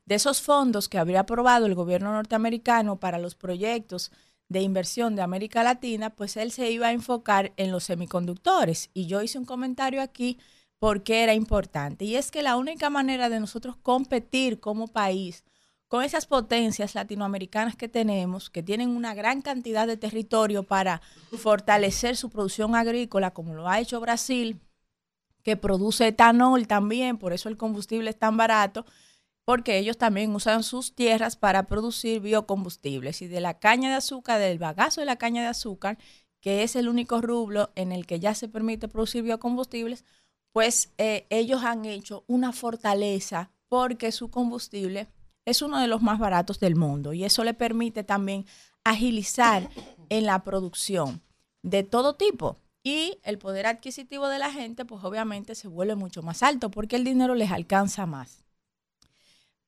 de 0.06 0.16
esos 0.16 0.42
fondos 0.42 0.88
que 0.88 0.98
habría 0.98 1.22
aprobado 1.22 1.66
el 1.66 1.76
gobierno 1.76 2.14
norteamericano 2.14 3.00
para 3.00 3.20
los 3.20 3.36
proyectos 3.36 4.12
de 4.48 4.62
inversión 4.62 5.16
de 5.16 5.22
América 5.22 5.62
Latina, 5.62 6.10
pues 6.10 6.38
él 6.38 6.52
se 6.52 6.72
iba 6.72 6.88
a 6.88 6.94
enfocar 6.94 7.52
en 7.58 7.72
los 7.72 7.84
semiconductores. 7.84 8.90
Y 8.94 9.06
yo 9.08 9.22
hice 9.22 9.38
un 9.38 9.46
comentario 9.46 10.02
aquí 10.02 10.40
porque 10.80 11.22
era 11.22 11.34
importante. 11.34 12.06
Y 12.06 12.16
es 12.16 12.32
que 12.32 12.42
la 12.42 12.56
única 12.56 12.90
manera 12.90 13.30
de 13.30 13.40
nosotros 13.40 13.76
competir 13.76 14.60
como 14.60 14.88
país 14.88 15.44
con 15.90 16.04
esas 16.04 16.26
potencias 16.26 16.96
latinoamericanas 16.96 17.76
que 17.76 17.90
tenemos, 17.90 18.50
que 18.50 18.64
tienen 18.64 18.90
una 18.90 19.14
gran 19.14 19.42
cantidad 19.42 19.86
de 19.86 19.98
territorio 19.98 20.64
para 20.64 21.02
fortalecer 21.38 22.16
su 22.16 22.30
producción 22.30 22.74
agrícola, 22.76 23.32
como 23.32 23.54
lo 23.54 23.68
ha 23.68 23.80
hecho 23.80 24.00
Brasil, 24.00 24.62
que 25.44 25.58
produce 25.58 26.08
etanol 26.08 26.68
también, 26.68 27.18
por 27.18 27.34
eso 27.34 27.50
el 27.50 27.58
combustible 27.58 28.10
es 28.12 28.20
tan 28.20 28.38
barato, 28.38 28.86
porque 29.50 29.80
ellos 29.80 29.98
también 29.98 30.36
usan 30.36 30.62
sus 30.62 30.94
tierras 30.94 31.36
para 31.36 31.66
producir 31.66 32.22
biocombustibles. 32.22 33.24
Y 33.24 33.28
de 33.28 33.42
la 33.42 33.58
caña 33.58 33.90
de 33.90 33.96
azúcar, 33.96 34.40
del 34.40 34.60
bagazo 34.60 35.02
de 35.02 35.08
la 35.08 35.16
caña 35.16 35.42
de 35.42 35.48
azúcar, 35.48 35.98
que 36.40 36.62
es 36.62 36.76
el 36.76 36.88
único 36.88 37.20
rublo 37.20 37.72
en 37.74 37.92
el 37.92 38.06
que 38.06 38.20
ya 38.20 38.36
se 38.36 38.48
permite 38.48 38.88
producir 38.88 39.24
biocombustibles, 39.24 40.06
pues 40.52 40.92
eh, 41.00 41.26
ellos 41.32 41.64
han 41.64 41.86
hecho 41.86 42.26
una 42.28 42.52
fortaleza 42.52 43.50
porque 43.70 44.12
su 44.12 44.30
combustible 44.30 45.08
es 45.46 45.64
uno 45.64 45.80
de 45.80 45.88
los 45.88 46.04
más 46.04 46.20
baratos 46.20 46.60
del 46.60 46.76
mundo 46.76 47.14
y 47.14 47.24
eso 47.24 47.44
le 47.44 47.56
permite 47.56 48.04
también 48.04 48.46
agilizar 48.84 49.68
en 50.10 50.28
la 50.28 50.44
producción 50.44 51.24
de 51.64 51.82
todo 51.82 52.14
tipo. 52.14 52.58
Y 52.84 53.18
el 53.24 53.40
poder 53.40 53.66
adquisitivo 53.66 54.28
de 54.28 54.38
la 54.38 54.52
gente, 54.52 54.86
pues 54.86 55.04
obviamente 55.04 55.56
se 55.56 55.68
vuelve 55.68 55.96
mucho 55.96 56.22
más 56.22 56.44
alto 56.44 56.70
porque 56.70 56.98
el 56.98 57.04
dinero 57.04 57.34
les 57.34 57.50
alcanza 57.50 58.06
más. 58.06 58.46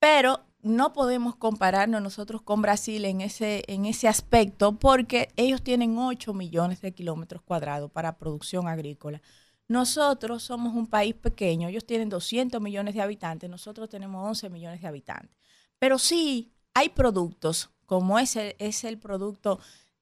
Pero 0.02 0.40
no 0.64 0.94
podemos 0.94 1.36
compararnos 1.36 2.02
nosotros 2.02 2.42
con 2.42 2.64
Brasil 2.64 3.06
en 3.06 3.22
ese, 3.22 3.64
en 3.68 3.86
ese 3.86 4.08
aspecto 4.08 4.80
porque 4.80 5.30
ellos 5.36 5.62
tienen 5.62 5.96
8 5.96 6.34
millones 6.34 6.82
de 6.82 6.92
kilómetros 6.92 7.44
cuadrados 7.44 7.92
para 7.92 8.18
producción 8.18 8.68
agrícola. 8.68 9.22
Nosotros 9.68 10.42
somos 10.42 10.74
un 10.74 10.88
país 10.88 11.14
pequeño, 11.14 11.68
ellos 11.68 11.86
tienen 11.86 12.10
200 12.10 12.60
millones 12.60 12.96
de 12.96 13.02
habitantes, 13.02 13.48
nosotros 13.48 13.90
tenemos 13.90 14.28
11 14.28 14.50
millones 14.50 14.82
de 14.82 14.88
habitantes. 14.88 15.38
Pero 15.78 16.00
sí 16.00 16.52
hay 16.74 16.90
productos, 16.90 17.70
como 17.86 18.18
es 18.18 18.36
el, 18.36 18.56
es 18.58 18.84
el 18.84 18.98
producto, 18.98 19.60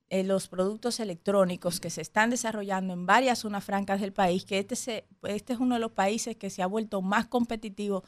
eh, 0.07 0.23
los 0.23 0.47
productos 0.47 1.01
electrónicos 1.01 1.81
que 1.81 1.89
se 1.89 1.99
están 1.99 2.29
desarrollando 2.29 2.93
en 2.93 3.05
varias 3.05 3.39
zonas 3.39 3.65
francas 3.65 3.99
del 3.99 4.13
país, 4.13 4.45
que 4.45 4.59
este, 4.59 4.77
se, 4.77 5.09
este 5.23 5.51
es 5.51 5.59
uno 5.59 5.75
de 5.75 5.81
los 5.81 5.91
países 5.91 6.37
que 6.37 6.49
se 6.49 6.63
ha 6.63 6.67
vuelto 6.67 7.01
más 7.01 7.25
competitivo 7.25 8.05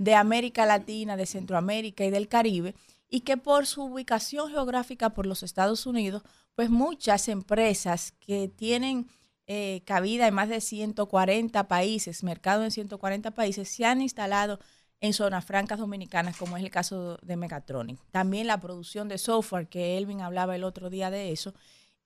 de 0.00 0.14
América 0.14 0.64
Latina, 0.64 1.14
de 1.18 1.26
Centroamérica 1.26 2.06
y 2.06 2.10
del 2.10 2.26
Caribe, 2.26 2.74
y 3.10 3.20
que 3.20 3.36
por 3.36 3.66
su 3.66 3.82
ubicación 3.82 4.50
geográfica 4.50 5.10
por 5.10 5.26
los 5.26 5.42
Estados 5.42 5.84
Unidos, 5.84 6.22
pues 6.54 6.70
muchas 6.70 7.28
empresas 7.28 8.12
que 8.12 8.48
tienen 8.48 9.08
eh, 9.46 9.82
cabida 9.84 10.26
en 10.26 10.32
más 10.32 10.48
de 10.48 10.62
140 10.62 11.68
países, 11.68 12.24
mercado 12.24 12.64
en 12.64 12.70
140 12.70 13.32
países, 13.32 13.68
se 13.68 13.84
han 13.84 14.00
instalado 14.00 14.58
en 15.02 15.12
zonas 15.12 15.44
francas 15.44 15.78
dominicanas, 15.78 16.34
como 16.38 16.56
es 16.56 16.62
el 16.62 16.70
caso 16.70 17.18
de 17.20 17.36
Megatronic. 17.36 18.00
También 18.10 18.46
la 18.46 18.58
producción 18.58 19.06
de 19.06 19.18
software, 19.18 19.68
que 19.68 19.98
Elvin 19.98 20.22
hablaba 20.22 20.56
el 20.56 20.64
otro 20.64 20.88
día 20.88 21.10
de 21.10 21.30
eso, 21.30 21.52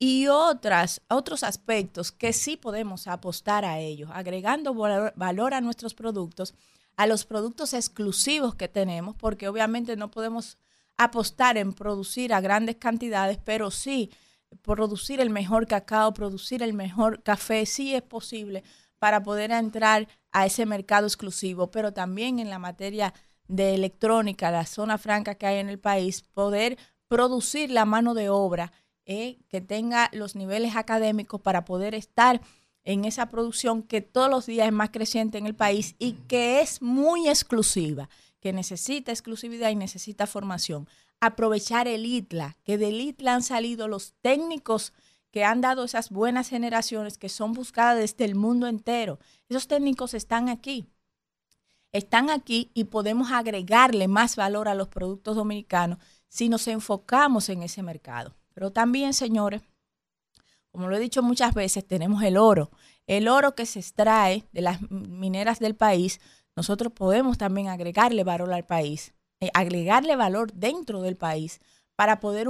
y 0.00 0.26
otras, 0.26 1.00
otros 1.08 1.44
aspectos 1.44 2.10
que 2.10 2.32
sí 2.32 2.56
podemos 2.56 3.06
apostar 3.06 3.64
a 3.64 3.78
ellos, 3.78 4.10
agregando 4.12 4.74
valor 4.74 5.54
a 5.54 5.60
nuestros 5.60 5.94
productos 5.94 6.54
a 6.96 7.06
los 7.06 7.24
productos 7.24 7.74
exclusivos 7.74 8.54
que 8.54 8.68
tenemos, 8.68 9.16
porque 9.16 9.48
obviamente 9.48 9.96
no 9.96 10.10
podemos 10.10 10.58
apostar 10.96 11.56
en 11.56 11.72
producir 11.72 12.32
a 12.32 12.40
grandes 12.40 12.76
cantidades, 12.76 13.38
pero 13.44 13.70
sí 13.70 14.10
producir 14.62 15.20
el 15.20 15.30
mejor 15.30 15.66
cacao, 15.66 16.14
producir 16.14 16.62
el 16.62 16.72
mejor 16.72 17.22
café, 17.22 17.66
sí 17.66 17.94
es 17.94 18.02
posible 18.02 18.62
para 18.98 19.22
poder 19.22 19.50
entrar 19.50 20.08
a 20.32 20.46
ese 20.46 20.66
mercado 20.66 21.06
exclusivo, 21.06 21.70
pero 21.70 21.92
también 21.92 22.38
en 22.38 22.50
la 22.50 22.58
materia 22.58 23.12
de 23.48 23.74
electrónica, 23.74 24.50
la 24.50 24.64
zona 24.64 24.98
franca 24.98 25.34
que 25.34 25.46
hay 25.46 25.58
en 25.58 25.68
el 25.68 25.78
país, 25.78 26.22
poder 26.22 26.78
producir 27.08 27.70
la 27.70 27.84
mano 27.84 28.14
de 28.14 28.30
obra 28.30 28.72
eh, 29.04 29.38
que 29.48 29.60
tenga 29.60 30.08
los 30.12 30.34
niveles 30.34 30.76
académicos 30.76 31.40
para 31.40 31.64
poder 31.64 31.94
estar 31.94 32.40
en 32.84 33.04
esa 33.04 33.28
producción 33.28 33.82
que 33.82 34.00
todos 34.00 34.30
los 34.30 34.46
días 34.46 34.66
es 34.66 34.72
más 34.72 34.90
creciente 34.90 35.38
en 35.38 35.46
el 35.46 35.54
país 35.54 35.96
y 35.98 36.12
que 36.28 36.60
es 36.60 36.82
muy 36.82 37.28
exclusiva, 37.28 38.08
que 38.40 38.52
necesita 38.52 39.10
exclusividad 39.10 39.70
y 39.70 39.76
necesita 39.76 40.26
formación. 40.26 40.88
Aprovechar 41.20 41.88
el 41.88 42.04
ITLA, 42.04 42.56
que 42.62 42.76
del 42.76 43.00
ITLA 43.00 43.34
han 43.34 43.42
salido 43.42 43.88
los 43.88 44.14
técnicos 44.20 44.92
que 45.30 45.44
han 45.44 45.60
dado 45.60 45.82
esas 45.82 46.10
buenas 46.10 46.48
generaciones 46.48 47.18
que 47.18 47.28
son 47.28 47.54
buscadas 47.54 47.98
desde 47.98 48.24
el 48.24 48.36
mundo 48.36 48.68
entero. 48.68 49.18
Esos 49.48 49.66
técnicos 49.66 50.14
están 50.14 50.48
aquí. 50.48 50.86
Están 51.90 52.30
aquí 52.30 52.70
y 52.74 52.84
podemos 52.84 53.32
agregarle 53.32 54.06
más 54.06 54.36
valor 54.36 54.68
a 54.68 54.74
los 54.74 54.88
productos 54.88 55.36
dominicanos 55.36 55.98
si 56.28 56.48
nos 56.48 56.68
enfocamos 56.68 57.48
en 57.48 57.62
ese 57.62 57.82
mercado. 57.82 58.36
Pero 58.52 58.72
también, 58.72 59.14
señores, 59.14 59.62
como 60.74 60.88
lo 60.88 60.96
he 60.96 61.00
dicho 61.00 61.22
muchas 61.22 61.54
veces, 61.54 61.86
tenemos 61.86 62.20
el 62.24 62.36
oro. 62.36 62.72
El 63.06 63.28
oro 63.28 63.54
que 63.54 63.64
se 63.64 63.78
extrae 63.78 64.44
de 64.50 64.60
las 64.60 64.80
mineras 64.90 65.60
del 65.60 65.76
país, 65.76 66.20
nosotros 66.56 66.92
podemos 66.92 67.38
también 67.38 67.68
agregarle 67.68 68.24
valor 68.24 68.52
al 68.52 68.66
país, 68.66 69.14
eh, 69.38 69.50
agregarle 69.54 70.16
valor 70.16 70.52
dentro 70.52 71.00
del 71.00 71.14
país 71.14 71.60
para 71.94 72.18
poder 72.18 72.48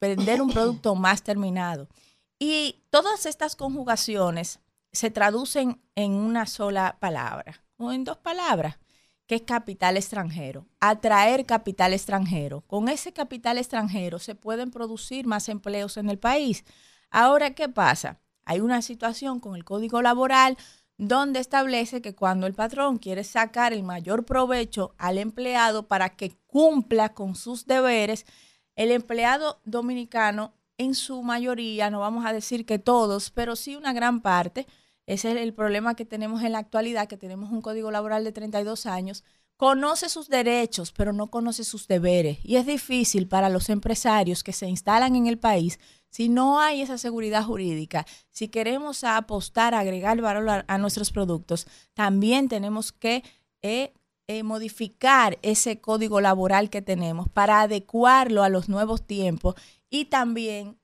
vender 0.00 0.40
un 0.40 0.50
producto 0.50 0.94
más 0.94 1.22
terminado. 1.22 1.90
Y 2.38 2.84
todas 2.88 3.26
estas 3.26 3.54
conjugaciones 3.54 4.60
se 4.90 5.10
traducen 5.10 5.82
en 5.94 6.12
una 6.12 6.46
sola 6.46 6.96
palabra 6.98 7.62
o 7.76 7.92
en 7.92 8.04
dos 8.04 8.16
palabras, 8.16 8.78
que 9.26 9.34
es 9.34 9.42
capital 9.42 9.98
extranjero. 9.98 10.66
Atraer 10.80 11.44
capital 11.44 11.92
extranjero. 11.92 12.62
Con 12.62 12.88
ese 12.88 13.12
capital 13.12 13.58
extranjero 13.58 14.18
se 14.20 14.34
pueden 14.34 14.70
producir 14.70 15.26
más 15.26 15.50
empleos 15.50 15.98
en 15.98 16.08
el 16.08 16.18
país. 16.18 16.64
Ahora, 17.10 17.54
¿qué 17.54 17.68
pasa? 17.68 18.20
Hay 18.44 18.60
una 18.60 18.82
situación 18.82 19.40
con 19.40 19.56
el 19.56 19.64
Código 19.64 20.02
Laboral 20.02 20.56
donde 20.96 21.38
establece 21.38 22.02
que 22.02 22.14
cuando 22.14 22.46
el 22.46 22.54
patrón 22.54 22.98
quiere 22.98 23.22
sacar 23.22 23.72
el 23.72 23.84
mayor 23.84 24.24
provecho 24.24 24.94
al 24.98 25.18
empleado 25.18 25.86
para 25.86 26.16
que 26.16 26.32
cumpla 26.46 27.14
con 27.14 27.36
sus 27.36 27.66
deberes, 27.66 28.26
el 28.74 28.90
empleado 28.90 29.60
dominicano 29.64 30.54
en 30.76 30.94
su 30.94 31.22
mayoría, 31.22 31.90
no 31.90 32.00
vamos 32.00 32.26
a 32.26 32.32
decir 32.32 32.66
que 32.66 32.78
todos, 32.78 33.30
pero 33.30 33.54
sí 33.56 33.76
una 33.76 33.92
gran 33.92 34.20
parte, 34.20 34.66
ese 35.06 35.32
es 35.32 35.38
el 35.38 35.54
problema 35.54 35.94
que 35.94 36.04
tenemos 36.04 36.42
en 36.42 36.52
la 36.52 36.58
actualidad, 36.58 37.08
que 37.08 37.16
tenemos 37.16 37.50
un 37.50 37.62
código 37.62 37.90
laboral 37.90 38.24
de 38.24 38.32
32 38.32 38.86
años, 38.86 39.24
conoce 39.56 40.08
sus 40.08 40.28
derechos, 40.28 40.92
pero 40.92 41.12
no 41.12 41.30
conoce 41.30 41.64
sus 41.64 41.88
deberes. 41.88 42.38
Y 42.44 42.56
es 42.56 42.66
difícil 42.66 43.26
para 43.26 43.48
los 43.48 43.68
empresarios 43.70 44.44
que 44.44 44.52
se 44.52 44.68
instalan 44.68 45.16
en 45.16 45.26
el 45.26 45.38
país 45.38 45.80
si 46.10 46.28
no 46.28 46.60
hay 46.60 46.82
esa 46.82 46.98
seguridad 46.98 47.44
jurídica, 47.44 48.06
si 48.30 48.48
queremos 48.48 49.04
apostar, 49.04 49.74
agregar 49.74 50.20
valor 50.20 50.64
a, 50.66 50.78
nuestros 50.78 51.12
productos, 51.12 51.66
también 51.94 52.48
tenemos 52.48 52.92
que 52.92 53.22
eh, 53.62 53.92
eh, 54.26 54.42
modificar 54.42 55.38
ese 55.42 55.80
código 55.80 56.20
laboral 56.20 56.70
que 56.70 56.82
tenemos 56.82 57.28
para 57.28 57.62
adecuarlo 57.62 58.42
a 58.42 58.48
los 58.48 58.68
nuevos 58.68 59.06
tiempos 59.06 59.54
y 59.90 60.06
también 60.06 60.78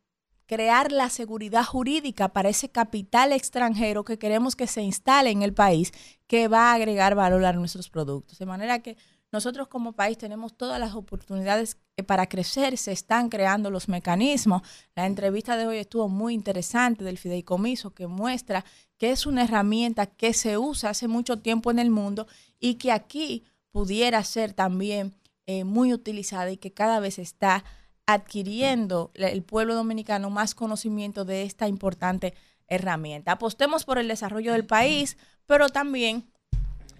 crear 0.46 0.92
la 0.92 1.08
seguridad 1.08 1.64
jurídica 1.64 2.28
para 2.28 2.48
ese 2.48 2.68
capital 2.68 3.32
extranjero 3.32 4.04
que 4.04 4.18
queremos 4.18 4.56
que 4.56 4.66
se 4.66 4.82
instale 4.82 5.30
en 5.30 5.42
el 5.42 5.54
país, 5.54 5.92
que 6.26 6.48
va 6.48 6.70
a 6.70 6.74
agregar 6.74 7.14
valor 7.14 7.44
a 7.44 7.52
nuestros 7.52 7.88
productos. 7.88 8.38
De 8.38 8.46
manera 8.46 8.80
que 8.80 8.96
nosotros 9.34 9.66
como 9.66 9.94
país 9.94 10.16
tenemos 10.16 10.56
todas 10.56 10.78
las 10.78 10.94
oportunidades 10.94 11.76
eh, 11.96 12.04
para 12.04 12.28
crecer, 12.28 12.78
se 12.78 12.92
están 12.92 13.28
creando 13.28 13.68
los 13.68 13.88
mecanismos. 13.88 14.62
La 14.94 15.06
entrevista 15.06 15.56
de 15.56 15.66
hoy 15.66 15.78
estuvo 15.78 16.08
muy 16.08 16.34
interesante 16.34 17.02
del 17.02 17.18
fideicomiso 17.18 17.92
que 17.92 18.06
muestra 18.06 18.64
que 18.96 19.10
es 19.10 19.26
una 19.26 19.42
herramienta 19.42 20.06
que 20.06 20.34
se 20.34 20.56
usa 20.56 20.90
hace 20.90 21.08
mucho 21.08 21.40
tiempo 21.40 21.72
en 21.72 21.80
el 21.80 21.90
mundo 21.90 22.28
y 22.60 22.76
que 22.76 22.92
aquí 22.92 23.42
pudiera 23.72 24.22
ser 24.22 24.52
también 24.52 25.16
eh, 25.46 25.64
muy 25.64 25.92
utilizada 25.92 26.52
y 26.52 26.56
que 26.56 26.72
cada 26.72 27.00
vez 27.00 27.18
está 27.18 27.64
adquiriendo 28.06 29.10
el 29.14 29.42
pueblo 29.42 29.74
dominicano 29.74 30.30
más 30.30 30.54
conocimiento 30.54 31.24
de 31.24 31.42
esta 31.42 31.66
importante 31.66 32.34
herramienta. 32.68 33.32
Apostemos 33.32 33.84
por 33.84 33.98
el 33.98 34.06
desarrollo 34.06 34.52
del 34.52 34.64
país, 34.64 35.16
pero 35.44 35.70
también 35.70 36.24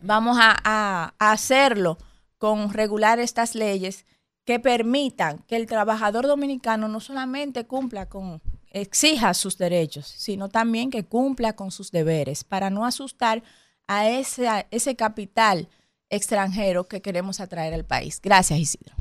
vamos 0.02 0.36
a, 0.40 0.60
a 0.64 1.30
hacerlo 1.30 1.96
con 2.44 2.74
regular 2.74 3.20
estas 3.20 3.54
leyes 3.54 4.04
que 4.44 4.60
permitan 4.60 5.38
que 5.48 5.56
el 5.56 5.64
trabajador 5.64 6.26
dominicano 6.26 6.88
no 6.88 7.00
solamente 7.00 7.64
cumpla 7.64 8.10
con, 8.10 8.42
exija 8.70 9.32
sus 9.32 9.56
derechos, 9.56 10.06
sino 10.06 10.50
también 10.50 10.90
que 10.90 11.06
cumpla 11.06 11.54
con 11.54 11.70
sus 11.70 11.90
deberes, 11.90 12.44
para 12.44 12.68
no 12.68 12.84
asustar 12.84 13.42
a 13.86 14.10
ese, 14.10 14.46
a 14.46 14.66
ese 14.70 14.94
capital 14.94 15.70
extranjero 16.10 16.84
que 16.84 17.00
queremos 17.00 17.40
atraer 17.40 17.72
al 17.72 17.86
país. 17.86 18.20
Gracias, 18.22 18.58
Isidro. 18.58 18.94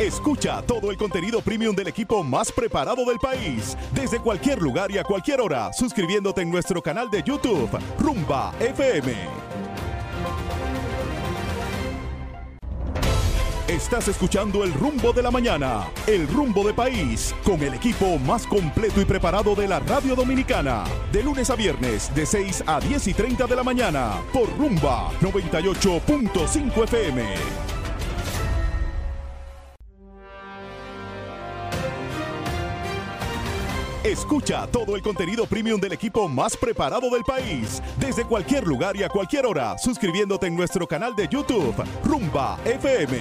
Escucha 0.00 0.62
todo 0.62 0.90
el 0.90 0.96
contenido 0.96 1.42
premium 1.42 1.76
del 1.76 1.88
equipo 1.88 2.24
más 2.24 2.50
preparado 2.50 3.04
del 3.04 3.18
país, 3.18 3.76
desde 3.92 4.18
cualquier 4.18 4.62
lugar 4.62 4.90
y 4.90 4.96
a 4.96 5.04
cualquier 5.04 5.42
hora, 5.42 5.74
suscribiéndote 5.74 6.40
en 6.40 6.50
nuestro 6.50 6.80
canal 6.80 7.10
de 7.10 7.22
YouTube, 7.22 7.68
Rumba 7.98 8.54
FM. 8.60 9.12
Estás 13.68 14.08
escuchando 14.08 14.64
el 14.64 14.72
rumbo 14.72 15.12
de 15.12 15.22
la 15.22 15.30
mañana, 15.30 15.90
el 16.06 16.26
rumbo 16.28 16.66
de 16.66 16.72
país, 16.72 17.34
con 17.44 17.60
el 17.60 17.74
equipo 17.74 18.18
más 18.20 18.46
completo 18.46 19.02
y 19.02 19.04
preparado 19.04 19.54
de 19.54 19.68
la 19.68 19.80
radio 19.80 20.16
dominicana. 20.16 20.84
De 21.12 21.22
lunes 21.22 21.50
a 21.50 21.56
viernes, 21.56 22.10
de 22.14 22.24
6 22.24 22.64
a 22.66 22.80
10 22.80 23.06
y 23.06 23.12
30 23.12 23.46
de 23.46 23.54
la 23.54 23.62
mañana, 23.62 24.14
por 24.32 24.48
Rumba 24.56 25.12
98.5 25.20 26.84
FM. 26.84 27.79
Escucha 34.04 34.66
todo 34.66 34.96
el 34.96 35.02
contenido 35.02 35.44
premium 35.44 35.78
del 35.78 35.92
equipo 35.92 36.26
más 36.26 36.56
preparado 36.56 37.10
del 37.10 37.22
país, 37.22 37.82
desde 37.98 38.24
cualquier 38.24 38.66
lugar 38.66 38.96
y 38.96 39.02
a 39.02 39.10
cualquier 39.10 39.44
hora, 39.44 39.76
suscribiéndote 39.76 40.46
en 40.46 40.56
nuestro 40.56 40.86
canal 40.86 41.14
de 41.14 41.28
YouTube, 41.28 41.74
Rumba 42.02 42.58
FM. 42.64 43.18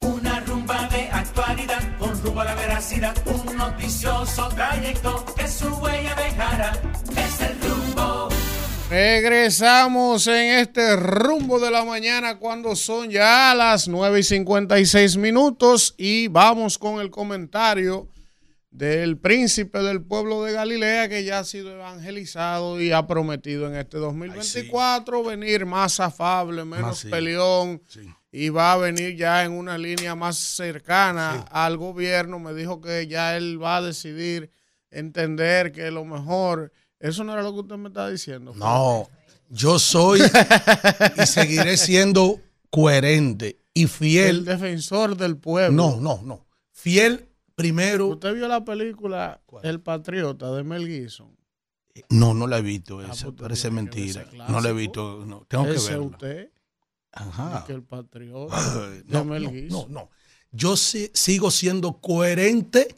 Una 0.00 0.40
rumba 0.40 0.88
de 0.88 1.08
actualidad 1.12 1.96
con 1.96 2.20
rumbo 2.20 2.40
a 2.40 2.44
la 2.44 2.54
veracidad, 2.56 3.14
un 3.24 3.56
noticioso 3.56 4.48
trayecto 4.48 5.24
que 5.36 5.46
su 5.46 5.68
huella 5.76 6.16
dejará. 6.16 6.72
Es 7.16 7.40
el 7.40 7.60
rumbo. 7.60 8.33
Regresamos 8.90 10.26
en 10.26 10.58
este 10.58 10.94
rumbo 10.94 11.58
de 11.58 11.70
la 11.70 11.84
mañana 11.84 12.38
cuando 12.38 12.76
son 12.76 13.10
ya 13.10 13.54
las 13.54 13.88
9 13.88 14.20
y 14.20 14.22
56 14.22 15.16
minutos 15.16 15.94
y 15.96 16.28
vamos 16.28 16.78
con 16.78 17.00
el 17.00 17.10
comentario 17.10 18.08
del 18.70 19.16
príncipe 19.16 19.78
del 19.78 20.02
pueblo 20.02 20.42
de 20.44 20.52
Galilea 20.52 21.08
que 21.08 21.24
ya 21.24 21.38
ha 21.38 21.44
sido 21.44 21.72
evangelizado 21.72 22.78
y 22.80 22.92
ha 22.92 23.06
prometido 23.06 23.66
en 23.68 23.76
este 23.76 23.96
2024 23.96 25.24
venir 25.24 25.64
más 25.64 25.98
afable, 25.98 26.64
menos 26.64 26.86
Más 26.86 26.98
sí. 26.98 27.08
peleón 27.08 27.82
y 28.30 28.50
va 28.50 28.74
a 28.74 28.76
venir 28.76 29.16
ya 29.16 29.44
en 29.44 29.52
una 29.52 29.78
línea 29.78 30.14
más 30.14 30.36
cercana 30.36 31.46
al 31.50 31.78
gobierno. 31.78 32.38
Me 32.38 32.52
dijo 32.52 32.82
que 32.82 33.06
ya 33.06 33.34
él 33.36 33.62
va 33.62 33.78
a 33.78 33.82
decidir 33.82 34.50
entender 34.90 35.72
que 35.72 35.90
lo 35.90 36.04
mejor... 36.04 36.70
Eso 37.04 37.22
no 37.24 37.32
era 37.34 37.42
lo 37.42 37.52
que 37.52 37.60
usted 37.60 37.76
me 37.76 37.88
estaba 37.88 38.10
diciendo. 38.10 38.52
No, 38.56 39.08
yo 39.50 39.78
soy 39.78 40.20
y 41.22 41.26
seguiré 41.26 41.76
siendo 41.76 42.40
coherente 42.70 43.60
y 43.74 43.86
fiel. 43.86 44.38
El 44.38 44.44
defensor 44.44 45.16
del 45.16 45.36
pueblo. 45.36 45.76
No, 45.76 46.00
no, 46.00 46.20
no. 46.22 46.46
Fiel 46.72 47.28
primero. 47.54 48.06
¿Usted 48.08 48.34
vio 48.34 48.48
la 48.48 48.64
película 48.64 49.40
El 49.62 49.80
Patriota 49.80 50.50
de 50.52 50.64
Mel 50.64 50.86
Gibson? 50.88 51.36
No, 52.08 52.34
no 52.34 52.46
la 52.46 52.58
he 52.58 52.62
visto 52.62 53.00
esa. 53.02 53.26
pues 53.26 53.40
Parece 53.42 53.68
ver 53.68 53.74
mentira. 53.74 54.26
No 54.48 54.60
la 54.60 54.70
he 54.70 54.72
visto. 54.72 55.24
No, 55.26 55.44
tengo 55.46 55.64
que 55.64 55.72
verla. 55.72 55.98
usted. 56.00 56.50
Ajá. 57.12 57.64
Que 57.66 57.74
el 57.74 57.82
Patriota 57.82 58.56
Ay, 58.56 59.02
de 59.02 59.12
no, 59.12 59.24
Mel 59.24 59.42
no, 59.44 59.50
Gibson. 59.50 59.92
no, 59.92 60.00
no. 60.00 60.10
Yo 60.52 60.76
si- 60.76 61.10
sigo 61.14 61.50
siendo 61.50 62.00
coherente 62.00 62.96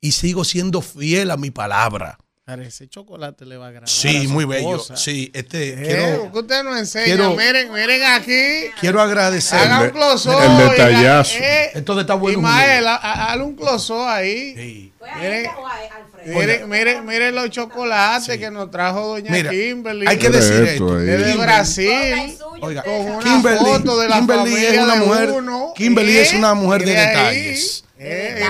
y 0.00 0.12
sigo 0.12 0.44
siendo 0.44 0.82
fiel 0.82 1.30
a 1.30 1.36
mi 1.36 1.50
palabra. 1.50 2.18
Ese 2.46 2.86
chocolate 2.88 3.44
le 3.44 3.56
va 3.56 3.64
a 3.64 3.68
agradar. 3.70 3.88
Sí, 3.88 4.28
muy 4.28 4.44
bello. 4.44 4.78
Sí, 4.94 5.32
este 5.34 5.70
Eh, 5.70 5.76
quiero, 5.84 6.30
que 6.32 6.38
usted 6.38 6.62
nos 6.62 6.78
enseña. 6.78 7.04
quiero- 7.06 7.34
miren, 7.34 7.72
miren 7.72 8.04
aquí. 8.04 8.70
quiero 8.80 9.02
agradecer. 9.02 9.58
Haga 9.58 9.80
un 9.82 9.90
close-up. 9.90 10.38
el 10.40 10.68
detallazo. 10.70 11.38
eh, 11.40 11.70
Esto 11.74 12.00
está 12.00 12.14
bueno. 12.14 12.38
Ismael, 12.38 12.86
ha- 12.86 12.94
ha- 12.94 13.32
hazle 13.32 13.42
un 13.42 13.56
close-up 13.56 13.98
ahí. 14.06 14.92
Miren, 15.16 15.50
miren, 16.24 16.68
miren, 16.68 17.04
miren 17.04 17.34
los 17.34 17.50
chocolates 17.50 18.38
que 18.38 18.48
nos 18.52 18.70
trajo 18.70 19.08
doña 19.08 19.28
Mira, 19.32 19.50
Kimberly. 19.50 20.06
hay 20.06 20.16
que 20.16 20.30
decir 20.30 20.62
Esto. 20.68 20.98
Desde 20.98 21.36
Brasil. 21.36 22.38
Oiga, 22.60 22.84
con 22.84 22.94
una 22.94 23.18
Kimberly, 23.24 23.58
foto 23.58 23.98
de 23.98 24.08
la 24.08 24.18
Kimberly 24.18 24.54
es 24.54 24.62
familia 24.66 24.84
una 24.84 24.94
de 24.94 25.00
mujer. 25.00 25.30
uno. 25.32 25.72
Kimberly 25.74 26.16
¿Eh? 26.16 26.22
es 26.22 26.32
una 26.32 26.54
mujer 26.54 26.84
de 26.84 26.92
detalles. 26.92 27.82
Eh, 27.98 28.40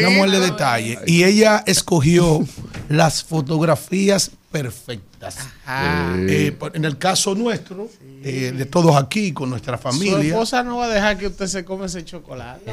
Una 0.00 0.10
mujer 0.10 0.30
de 0.30 0.40
detalle. 0.40 0.98
Y 1.06 1.22
ella 1.22 1.62
escogió 1.66 2.40
las 2.88 3.24
fotografías 3.24 4.30
perfectas. 4.54 5.36
Eh, 5.66 6.56
en 6.74 6.84
el 6.84 6.96
caso 6.96 7.34
nuestro, 7.34 7.88
eh, 8.22 8.52
de 8.56 8.64
todos 8.66 8.94
aquí, 8.96 9.32
con 9.32 9.50
nuestra 9.50 9.76
Su 9.76 9.82
familia, 9.82 10.28
esposa 10.28 10.62
no 10.62 10.76
va 10.76 10.86
a 10.86 10.90
dejar 10.90 11.18
que 11.18 11.26
usted 11.26 11.48
se 11.48 11.64
come 11.64 11.86
ese 11.86 12.04
chocolate. 12.04 12.72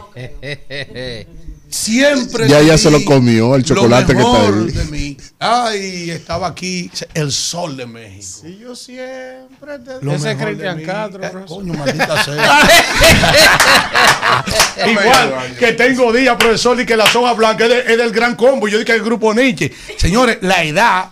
siempre. 1.69 2.47
Ya 2.47 2.59
ella 2.59 2.77
se 2.77 2.91
lo 2.91 3.03
comió, 3.03 3.55
el 3.55 3.63
chocolate 3.63 4.13
lo 4.13 4.19
que 4.19 4.25
está 4.25 4.47
ahí. 4.47 4.71
de 4.85 4.91
mí. 4.91 5.17
Ay, 5.39 6.11
estaba 6.11 6.47
aquí 6.47 6.91
el 7.15 7.31
sol 7.31 7.75
de 7.77 7.87
México. 7.87 8.47
Y 8.47 8.59
yo 8.59 8.75
siempre 8.75 9.79
te 9.79 10.05
Lo 10.05 10.13
Ese 10.13 10.31
es 10.31 10.37
mejor 10.37 10.39
de 10.39 10.45
Cristian 10.51 10.77
mí. 10.77 10.83
Castro. 10.83 11.23
Eh, 11.23 11.29
profesor. 11.29 11.57
coño, 11.57 11.73
maldita 11.73 12.23
sea. 12.23 12.59
Igual 14.87 15.55
que 15.57 15.71
tengo 15.73 16.13
días, 16.13 16.35
profesor, 16.37 16.79
y 16.79 16.85
que 16.85 16.95
la 16.97 17.07
soja 17.07 17.33
blanca 17.33 17.63
es, 17.65 17.69
de- 17.71 17.91
es 17.93 17.97
del 17.97 18.11
gran 18.11 18.35
combo. 18.35 18.67
Yo 18.67 18.77
dije 18.77 18.85
que 18.91 18.97
el 18.97 19.03
grupo 19.03 19.33
Nietzsche. 19.33 19.71
Señores, 19.97 20.37
la 20.41 20.63
edad, 20.63 21.09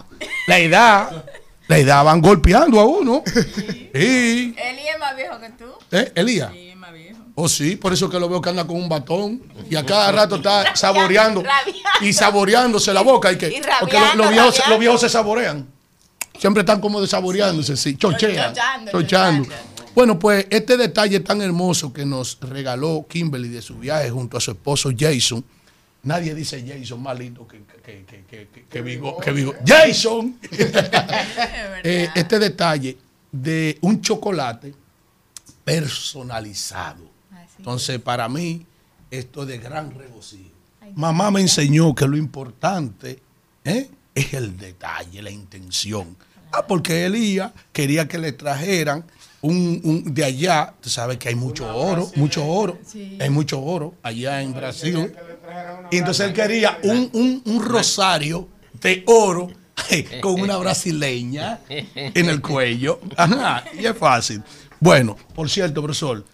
la 0.47 0.59
edad, 0.59 1.25
la 1.67 1.77
edad 1.77 2.03
van 2.03 2.21
golpeando 2.21 2.79
a 2.79 2.85
uno. 2.85 3.23
Sí. 3.25 4.55
Eli 4.57 4.87
es 4.87 4.99
más 4.99 5.15
viejo 5.15 5.39
que 5.39 5.49
tú. 5.51 5.65
¿Eh, 5.91 6.11
Elías? 6.15 6.51
Sí, 6.51 6.69
es 6.69 6.75
más 6.75 6.93
viejo. 6.93 7.19
Oh, 7.35 7.47
sí, 7.47 7.75
por 7.75 7.93
eso 7.93 8.09
que 8.09 8.19
lo 8.19 8.27
veo 8.27 8.41
que 8.41 8.49
anda 8.49 8.65
con 8.67 8.75
un 8.75 8.89
batón 8.89 9.41
y 9.69 9.75
a 9.75 9.85
cada 9.85 10.11
rato 10.11 10.35
está 10.37 10.75
saboreando 10.75 11.43
y 12.01 12.11
saboreándose 12.13 12.93
la 12.93 13.01
boca. 13.01 13.31
Y 13.31 13.37
que, 13.37 13.47
Y 13.47 13.61
porque 13.79 13.97
los, 14.15 14.29
viejos, 14.29 14.61
los 14.67 14.79
viejos 14.79 15.01
se 15.01 15.09
saborean. 15.09 15.67
Siempre 16.37 16.61
están 16.61 16.79
como 16.79 17.01
desaboreándose, 17.01 17.75
sí, 17.75 17.97
chochean, 17.97 18.53
Chochando, 18.53 18.91
chochando. 18.91 19.49
chochando. 19.49 19.49
Bueno, 19.95 20.17
pues 20.19 20.45
este 20.49 20.77
detalle 20.77 21.19
tan 21.19 21.41
hermoso 21.41 21.91
que 21.91 22.05
nos 22.05 22.37
regaló 22.41 23.05
Kimberly 23.09 23.49
de 23.49 23.61
su 23.61 23.75
viaje 23.77 24.09
junto 24.09 24.37
a 24.37 24.39
su 24.39 24.51
esposo 24.51 24.91
Jason. 24.97 25.43
Nadie 26.03 26.33
dice 26.33 26.63
Jason 26.65 27.01
más 27.03 27.17
lindo 27.19 27.45
que, 27.47 27.61
que, 27.83 28.05
que, 28.05 28.23
que, 28.25 28.65
que, 28.69 28.81
Vigo- 28.81 29.19
que 29.19 29.31
Vigo. 29.31 29.53
Jason. 29.65 30.37
Eh, 31.83 32.09
este 32.15 32.39
detalle 32.39 32.97
de 33.31 33.77
un 33.81 34.01
chocolate 34.01 34.73
personalizado. 35.63 37.03
Entonces, 37.57 37.99
para 37.99 38.27
mí, 38.29 38.65
esto 39.11 39.43
es 39.43 39.47
de 39.49 39.57
gran 39.57 39.91
regocijo. 39.91 40.49
Mamá 40.95 41.29
me 41.31 41.41
enseñó 41.41 41.93
que 41.93 42.07
lo 42.07 42.17
importante 42.17 43.19
¿eh? 43.63 43.89
es 44.15 44.33
el 44.33 44.57
detalle, 44.57 45.21
la 45.21 45.29
intención. 45.31 46.15
Ah, 46.51 46.65
porque 46.65 47.05
Elías 47.05 47.51
quería 47.71 48.07
que 48.07 48.17
le 48.17 48.31
trajeran 48.31 49.05
un, 49.41 49.79
un- 49.83 50.13
de 50.13 50.23
allá, 50.25 50.73
tú 50.81 50.89
sabes 50.89 51.17
que 51.19 51.29
hay 51.29 51.35
mucho 51.35 51.65
oro, 51.73 52.09
mucho 52.15 52.45
oro, 52.45 52.79
hay 53.19 53.29
mucho 53.29 53.61
oro 53.61 53.93
allá 54.01 54.41
en 54.41 54.53
Brasil. 54.53 55.13
Y 55.91 55.97
entonces 55.97 56.27
él 56.27 56.33
quería 56.33 56.77
un, 56.83 57.09
un- 57.13 57.41
un 57.45 57.63
rosario 57.63 58.47
de 58.81 59.03
oro 59.07 59.49
con 60.21 60.39
una 60.41 60.57
brasileña 60.57 61.59
en 61.69 62.29
el 62.29 62.41
cuello. 62.41 62.99
Ajá, 63.15 63.63
y 63.79 63.85
es 63.85 63.97
fácil. 63.97 64.41
Bueno, 64.79 65.17
por 65.35 65.49
cierto, 65.49 65.81
profesor, 65.81 66.25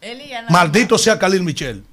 maldito 0.49 0.97
sea 0.97 1.17
Khalil 1.17 1.43
Michel. 1.43 1.83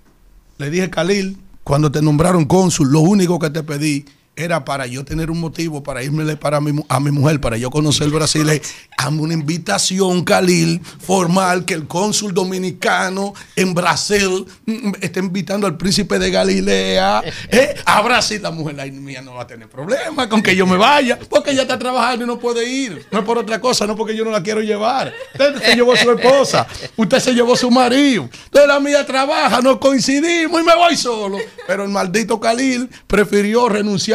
Le 0.58 0.70
dije 0.70 0.90
Khalil, 0.90 1.36
cuando 1.64 1.90
te 1.90 2.02
nombraron 2.02 2.44
cónsul, 2.44 2.90
lo 2.92 3.00
único 3.00 3.38
que 3.38 3.50
te 3.50 3.62
pedí 3.62 4.04
era 4.34 4.64
para 4.64 4.86
yo 4.86 5.04
tener 5.04 5.30
un 5.30 5.40
motivo 5.40 5.82
para 5.82 6.02
irme 6.02 6.36
para 6.36 6.60
mi, 6.60 6.82
a 6.88 7.00
mi 7.00 7.10
mujer, 7.10 7.40
para 7.40 7.58
yo 7.58 7.70
conocer 7.70 8.08
Brasil. 8.08 8.48
Hazme 8.96 9.20
una 9.20 9.34
invitación, 9.34 10.24
Khalil, 10.24 10.80
formal, 11.00 11.64
que 11.64 11.74
el 11.74 11.86
cónsul 11.86 12.32
dominicano 12.32 13.34
en 13.56 13.74
Brasil 13.74 14.46
mm, 14.64 14.92
esté 15.00 15.20
invitando 15.20 15.66
al 15.66 15.76
príncipe 15.76 16.18
de 16.18 16.30
Galilea 16.30 17.22
eh, 17.50 17.74
a 17.84 18.00
Brasil. 18.00 18.40
La 18.40 18.50
mujer 18.50 18.76
la 18.76 18.86
mía 18.86 19.20
no 19.20 19.34
va 19.34 19.42
a 19.42 19.46
tener 19.46 19.68
problema 19.68 20.28
con 20.28 20.42
que 20.42 20.56
yo 20.56 20.66
me 20.66 20.76
vaya, 20.76 21.18
porque 21.28 21.50
ella 21.50 21.62
está 21.62 21.78
trabajando 21.78 22.24
y 22.24 22.28
no 22.28 22.38
puede 22.38 22.66
ir. 22.66 23.06
No 23.10 23.18
es 23.18 23.24
por 23.24 23.36
otra 23.36 23.60
cosa, 23.60 23.86
no 23.86 23.96
porque 23.96 24.16
yo 24.16 24.24
no 24.24 24.30
la 24.30 24.42
quiero 24.42 24.62
llevar. 24.62 25.12
Usted 25.32 25.62
se 25.62 25.74
llevó 25.74 25.94
su 25.94 26.10
esposa, 26.10 26.66
usted 26.96 27.18
se 27.18 27.34
llevó 27.34 27.54
su 27.54 27.70
marido. 27.70 28.30
Entonces 28.44 28.68
la 28.68 28.80
mía 28.80 29.04
trabaja, 29.04 29.60
no 29.60 29.78
coincidimos 29.78 30.60
y 30.60 30.64
me 30.64 30.74
voy 30.74 30.96
solo. 30.96 31.38
Pero 31.66 31.84
el 31.84 31.90
maldito 31.90 32.40
Khalil 32.40 32.88
prefirió 33.06 33.68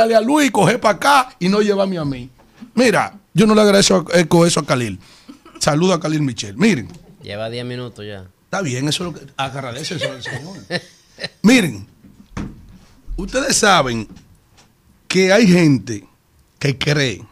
renunciarle 0.07 0.15
a 0.15 0.21
Luis, 0.21 0.51
coger 0.51 0.79
para 0.79 0.95
acá 0.95 1.35
y 1.39 1.49
no 1.49 1.61
llevarme 1.61 1.97
a 1.97 2.05
mí. 2.05 2.29
Mira, 2.73 3.17
yo 3.33 3.45
no 3.45 3.55
le 3.55 3.61
agradezco 3.61 4.45
eso 4.45 4.59
a 4.59 4.65
Khalil. 4.65 4.99
Saludo 5.59 5.93
a 5.93 5.99
Khalil 5.99 6.21
Michel. 6.21 6.55
Miren. 6.57 6.87
Lleva 7.21 7.49
10 7.49 7.65
minutos 7.65 8.05
ya. 8.05 8.27
Está 8.45 8.61
bien, 8.61 8.87
eso 8.87 9.07
es 9.07 9.13
lo 9.13 9.19
que 9.19 9.31
agradece 9.35 9.95
eso 9.95 10.11
al 10.11 10.23
Señor. 10.23 10.57
Miren, 11.41 11.85
ustedes 13.17 13.57
saben 13.57 14.07
que 15.07 15.33
hay 15.33 15.47
gente 15.47 16.05
que 16.59 16.77
cree 16.77 17.23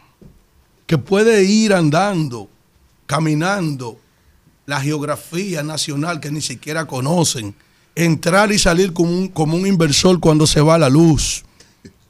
que 0.86 0.98
puede 0.98 1.44
ir 1.44 1.72
andando, 1.72 2.48
caminando 3.06 3.98
la 4.66 4.80
geografía 4.80 5.62
nacional 5.62 6.20
que 6.20 6.30
ni 6.30 6.42
siquiera 6.42 6.86
conocen, 6.86 7.54
entrar 7.94 8.52
y 8.52 8.58
salir 8.58 8.92
como 8.92 9.10
un, 9.10 9.28
como 9.28 9.56
un 9.56 9.66
inversor 9.66 10.20
cuando 10.20 10.46
se 10.46 10.60
va 10.60 10.78
la 10.78 10.88
luz 10.88 11.45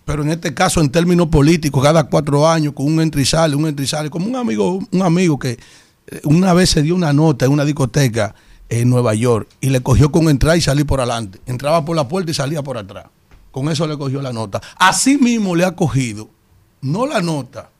pero 0.06 0.22
en 0.22 0.30
este 0.30 0.54
caso 0.54 0.80
en 0.80 0.88
términos 0.88 1.26
políticos, 1.26 1.82
cada 1.82 2.04
cuatro 2.04 2.48
años 2.48 2.74
con 2.74 2.86
un 2.86 3.00
entrizale, 3.00 3.56
un 3.56 3.66
entrizale, 3.66 4.08
como 4.08 4.26
un 4.26 4.36
amigo, 4.36 4.78
un 4.92 5.02
amigo 5.02 5.36
que 5.36 5.58
eh, 6.06 6.20
una 6.22 6.54
vez 6.54 6.70
se 6.70 6.80
dio 6.80 6.94
una 6.94 7.12
nota 7.12 7.44
en 7.44 7.50
una 7.50 7.64
discoteca 7.64 8.32
en 8.68 8.88
Nueva 8.88 9.14
York 9.14 9.48
y 9.60 9.70
le 9.70 9.82
cogió 9.82 10.12
con 10.12 10.28
entrar 10.28 10.56
y 10.56 10.60
salir 10.60 10.86
por 10.86 11.00
adelante. 11.00 11.40
Entraba 11.44 11.84
por 11.84 11.96
la 11.96 12.06
puerta 12.06 12.30
y 12.30 12.34
salía 12.34 12.62
por 12.62 12.78
atrás. 12.78 13.06
Con 13.50 13.68
eso 13.68 13.84
le 13.88 13.98
cogió 13.98 14.22
la 14.22 14.32
nota. 14.32 14.62
Así 14.76 15.18
mismo 15.18 15.56
le 15.56 15.64
ha 15.64 15.74
cogido, 15.74 16.30
no 16.82 17.04
la 17.04 17.20
nota, 17.20 17.70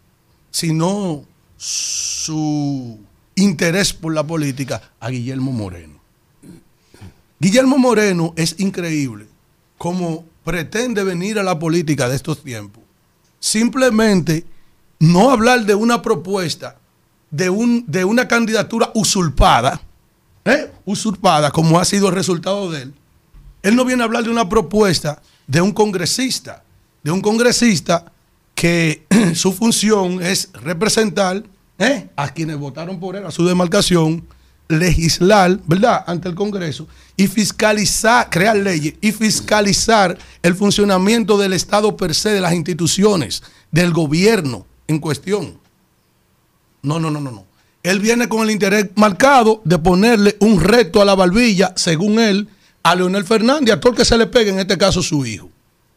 sino 0.51 1.23
su 1.57 2.99
interés 3.37 3.93
por 3.93 4.13
la 4.13 4.27
política 4.27 4.83
a 4.99 5.11
Guillermo 5.11 5.53
Moreno. 5.53 6.01
Guillermo 7.39 7.79
Moreno 7.79 8.33
es 8.35 8.59
increíble 8.59 9.29
como 9.79 10.25
pretende 10.47 11.03
venir 11.03 11.41
a 11.41 11.43
la 11.43 11.59
política 11.59 12.09
de 12.09 12.15
estos 12.15 12.45
tiempos. 12.45 12.85
Simplemente 13.41 14.47
no 15.01 15.33
hablar 15.33 15.67
de 15.67 15.75
una 15.75 16.01
propuesta, 16.03 16.77
de, 17.33 17.51
un, 17.51 17.85
de 17.89 18.05
una 18.05 18.29
candidatura 18.29 18.93
usurpada, 18.95 19.81
¿eh? 20.45 20.71
usurpada, 20.85 21.51
como 21.51 21.81
ha 21.81 21.85
sido 21.85 22.11
el 22.11 22.15
resultado 22.15 22.71
de 22.71 22.83
él. 22.83 22.95
Él 23.65 23.75
no 23.75 23.85
viene 23.85 24.03
a 24.03 24.07
hablar 24.07 24.23
de 24.23 24.31
una 24.31 24.49
propuesta 24.49 25.21
de 25.49 25.61
un 25.61 25.73
congresista, 25.73 26.63
de 27.03 27.11
un 27.11 27.21
congresista 27.21 28.13
que 28.55 29.05
su 29.35 29.53
función 29.53 30.23
es 30.23 30.51
representar 30.53 31.43
¿eh? 31.77 32.09
a 32.15 32.29
quienes 32.29 32.57
votaron 32.57 33.01
por 33.01 33.17
él, 33.17 33.27
a 33.27 33.33
su 33.33 33.45
demarcación, 33.45 34.25
legislar, 34.69 35.59
¿verdad?, 35.67 36.05
ante 36.07 36.29
el 36.29 36.35
Congreso 36.35 36.87
y 37.17 37.29
fiscalizar, 37.29 38.29
crear 38.31 38.57
leyes 38.57 38.95
y 39.01 39.13
fiscalizar 39.13 40.19
el 40.43 40.55
funcionamiento 40.55 41.39
del 41.39 41.53
Estado 41.53 41.97
per 41.97 42.15
se, 42.15 42.31
de 42.31 42.41
las 42.41 42.55
instituciones, 42.55 43.43
del 43.71 43.93
gobierno 43.93 44.67
en 44.89 44.99
cuestión. 44.99 45.59
No, 46.83 47.01
no, 47.01 47.11
no, 47.11 47.21
no, 47.21 47.31
no. 47.31 47.45
Él 47.83 48.01
viene 48.01 48.29
con 48.29 48.43
el 48.43 48.51
interés 48.51 48.91
marcado 48.97 49.63
de 49.65 49.79
ponerle 49.79 50.37
un 50.41 50.61
reto 50.61 51.01
a 51.01 51.05
la 51.05 51.15
barbilla, 51.15 51.73
según 51.77 52.19
él, 52.19 52.49
a 52.83 52.95
Leonel 52.95 53.25
Fernández, 53.25 53.75
a 53.75 53.81
todo 53.81 53.93
el 53.93 53.99
que 53.99 54.05
se 54.05 54.19
le 54.19 54.27
pegue, 54.27 54.51
en 54.51 54.59
este 54.59 54.77
caso 54.77 55.03
su 55.03 55.25
hijo, 55.25 55.51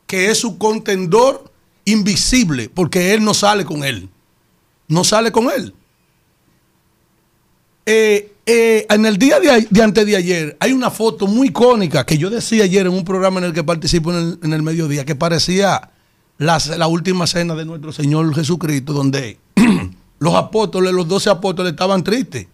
que 0.05 0.29
es 0.29 0.39
su 0.39 0.57
contendor 0.57 1.51
invisible, 1.85 2.69
porque 2.69 3.13
él 3.13 3.23
no 3.23 3.33
sale 3.33 3.65
con 3.65 3.83
él. 3.83 4.09
No 4.87 5.03
sale 5.03 5.31
con 5.31 5.49
él. 5.51 5.73
Eh, 7.85 8.33
eh, 8.45 8.87
en 8.89 9.05
el 9.05 9.17
día 9.17 9.39
de, 9.39 9.81
antes 9.81 10.05
de 10.05 10.15
ayer 10.15 10.57
hay 10.59 10.73
una 10.73 10.89
foto 10.89 11.27
muy 11.27 11.49
icónica 11.49 12.05
que 12.05 12.17
yo 12.17 12.29
decía 12.29 12.63
ayer 12.63 12.87
en 12.87 12.93
un 12.93 13.03
programa 13.03 13.39
en 13.39 13.45
el 13.45 13.53
que 13.53 13.63
participo 13.63 14.11
en 14.11 14.53
el, 14.53 14.63
mediodía 14.63 15.05
que 15.05 15.15
parecía 15.15 15.91
la, 16.37 16.87
última 16.87 17.27
cena 17.27 17.53
de 17.55 17.65
nuestro 17.65 17.91
Señor 17.91 18.33
Jesucristo 18.33 18.93
donde 18.93 19.37
los 20.19 20.35
apóstoles, 20.35 20.93
los 20.93 21.07
doce 21.07 21.29
apóstoles 21.29 21.73
estaban 21.73 22.03
tristes 22.03 22.47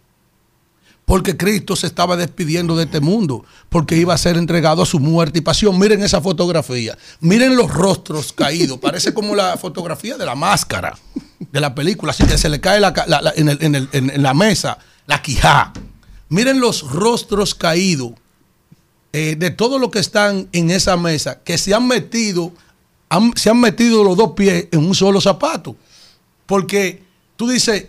porque 1.06 1.38
Cristo 1.38 1.76
se 1.76 1.88
estaba 1.88 2.18
despidiendo 2.18 2.76
de 2.76 2.86
este 2.86 3.00
mundo, 3.00 3.46
porque 3.70 3.96
iba 3.96 4.14
a 4.14 4.18
ser 4.18 4.38
entregado 4.38 4.82
a 4.82 4.86
su 4.88 5.00
muerte 5.00 5.38
y 5.38 5.42
pasión. 5.42 5.78
Miren 5.78 6.02
esa 6.02 6.20
fotografía, 6.20 6.98
miren 7.20 7.56
los 7.56 7.72
rostros 7.72 8.34
caídos, 8.34 8.80
parece 8.80 9.14
como 9.14 9.36
la 9.36 9.56
fotografía 9.56 10.18
de 10.18 10.26
la 10.26 10.34
máscara 10.34 10.98
de 11.40 11.62
la 11.62 11.76
película, 11.76 12.12
así 12.12 12.26
que 12.26 12.38
se 12.38 12.50
le 12.50 12.60
cae 12.60 12.82
en 12.82 14.24
la 14.24 14.34
mesa 14.34 14.78
la 15.08 15.22
quijá. 15.22 15.74
Miren 16.30 16.60
los 16.60 16.92
rostros 16.92 17.56
caídos 17.56 18.12
eh, 19.14 19.36
de 19.38 19.52
todos 19.52 19.80
los 19.80 19.92
que 19.92 20.00
están 20.00 20.50
en 20.52 20.72
esa 20.72 20.98
mesa, 20.98 21.42
que 21.44 21.58
se 21.58 21.74
han 21.74 21.88
metido, 21.88 22.52
se 23.36 23.50
han 23.50 23.60
metido 23.60 24.04
los 24.04 24.18
dos 24.18 24.32
pies 24.32 24.68
en 24.72 24.80
un 24.80 24.96
solo 24.96 25.22
zapato. 25.22 25.76
Porque 26.46 27.04
tú 27.36 27.48
dices, 27.48 27.88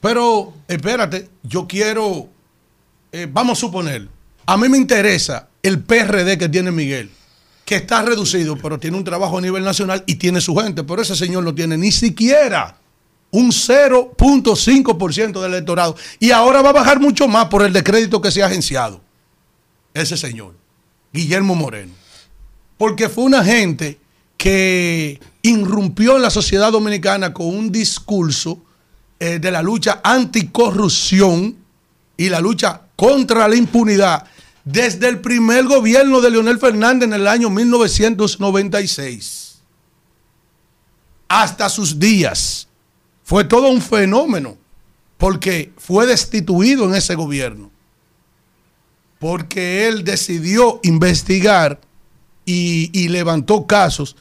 pero 0.00 0.54
espérate, 0.68 1.28
yo 1.42 1.66
quiero, 1.66 2.28
eh, 3.12 3.28
vamos 3.30 3.58
a 3.58 3.60
suponer, 3.60 4.08
a 4.46 4.56
mí 4.56 4.68
me 4.68 4.78
interesa 4.78 5.48
el 5.62 5.80
PRD 5.80 6.38
que 6.38 6.48
tiene 6.48 6.70
Miguel, 6.70 7.10
que 7.64 7.76
está 7.76 8.02
reducido, 8.02 8.56
pero 8.56 8.78
tiene 8.78 8.96
un 8.96 9.04
trabajo 9.04 9.38
a 9.38 9.40
nivel 9.40 9.64
nacional 9.64 10.02
y 10.06 10.16
tiene 10.16 10.40
su 10.40 10.56
gente, 10.56 10.84
pero 10.84 11.02
ese 11.02 11.16
señor 11.16 11.44
no 11.44 11.54
tiene 11.54 11.76
ni 11.76 11.92
siquiera 11.92 12.78
un 13.32 13.50
0.5% 13.50 15.40
del 15.40 15.54
electorado. 15.54 15.96
Y 16.20 16.30
ahora 16.30 16.62
va 16.62 16.68
a 16.70 16.74
bajar 16.74 17.00
mucho 17.00 17.26
más 17.26 17.46
por 17.46 17.62
el 17.62 17.72
decrédito 17.72 18.20
que 18.20 18.30
se 18.30 18.42
ha 18.42 18.46
agenciado. 18.46 19.00
Ese 19.92 20.16
señor, 20.16 20.54
Guillermo 21.12 21.56
Moreno. 21.56 21.92
Porque 22.78 23.08
fue 23.08 23.24
una 23.24 23.42
gente 23.42 23.98
que 24.36 25.18
irrumpió 25.42 26.16
en 26.16 26.22
la 26.22 26.30
sociedad 26.30 26.70
dominicana 26.70 27.32
con 27.32 27.46
un 27.46 27.72
discurso 27.72 28.62
eh, 29.18 29.38
de 29.38 29.50
la 29.50 29.62
lucha 29.62 30.00
anticorrupción 30.04 31.56
y 32.16 32.28
la 32.28 32.40
lucha 32.40 32.82
contra 32.96 33.48
la 33.48 33.56
impunidad 33.56 34.26
desde 34.64 35.08
el 35.08 35.20
primer 35.20 35.64
gobierno 35.64 36.20
de 36.20 36.30
Leonel 36.30 36.58
Fernández 36.58 37.08
en 37.08 37.14
el 37.14 37.26
año 37.26 37.50
1996 37.50 39.42
hasta 41.28 41.68
sus 41.70 41.98
días. 41.98 42.68
Fue 43.22 43.44
todo 43.44 43.68
un 43.68 43.80
fenómeno 43.80 44.56
porque 45.22 45.72
fue 45.76 46.04
destituido 46.04 46.84
en 46.84 46.96
ese 46.96 47.14
gobierno. 47.14 47.70
Porque 49.20 49.86
él 49.86 50.02
decidió 50.02 50.80
investigar 50.82 51.80
y, 52.44 53.08
levantó 53.08 53.68
casos 53.68 54.16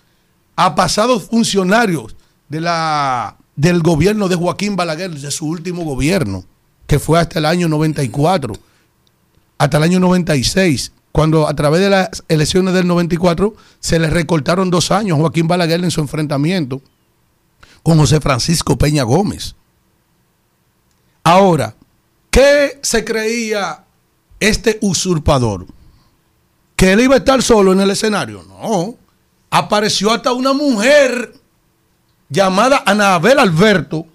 a 0.55 0.75
pasados 0.75 1.23
funcionarios 1.23 2.15
de 2.49 2.61
la, 2.61 3.35
del 3.55 3.81
gobierno 3.81 4.27
de 4.27 4.35
Joaquín 4.35 4.75
Balaguer, 4.75 5.09
de 5.09 5.31
su 5.31 5.47
último 5.47 5.83
gobierno, 5.83 6.45
que 6.85 6.99
fue 6.99 7.19
hasta 7.19 7.39
el 7.39 7.45
año 7.45 7.67
94, 7.67 8.53
hasta 9.57 9.77
el 9.77 9.83
año 9.83 9.99
96, 9.99 10.91
cuando 11.11 11.47
a 11.47 11.55
través 11.55 11.81
de 11.81 11.89
las 11.89 12.23
elecciones 12.27 12.75
del 12.75 12.85
94 12.85 13.55
se 13.79 13.97
le 13.97 14.07
recortaron 14.07 14.69
dos 14.69 14.91
años 14.91 15.17
a 15.17 15.21
Joaquín 15.21 15.47
Balaguer 15.47 15.83
en 15.83 15.89
su 15.89 16.01
enfrentamiento 16.01 16.79
con 17.83 17.97
José 17.97 18.19
Francisco 18.19 18.77
Peña 18.77 19.03
Gómez. 19.03 19.55
Ahora, 21.23 21.75
¿qué 22.29 22.79
se 22.81 23.03
creía 23.03 23.83
este 24.39 24.77
usurpador? 24.81 25.67
¿Que 26.75 26.93
él 26.93 27.01
iba 27.01 27.15
a 27.15 27.19
estar 27.19 27.43
solo 27.43 27.73
en 27.73 27.81
el 27.81 27.91
escenario? 27.91 28.43
No. 28.43 28.95
Apareció 29.49 30.11
hasta 30.11 30.33
una 30.33 30.53
mujer 30.53 31.33
llamada 32.29 32.83
Anabel 32.85 33.37
Alberto 33.39 34.05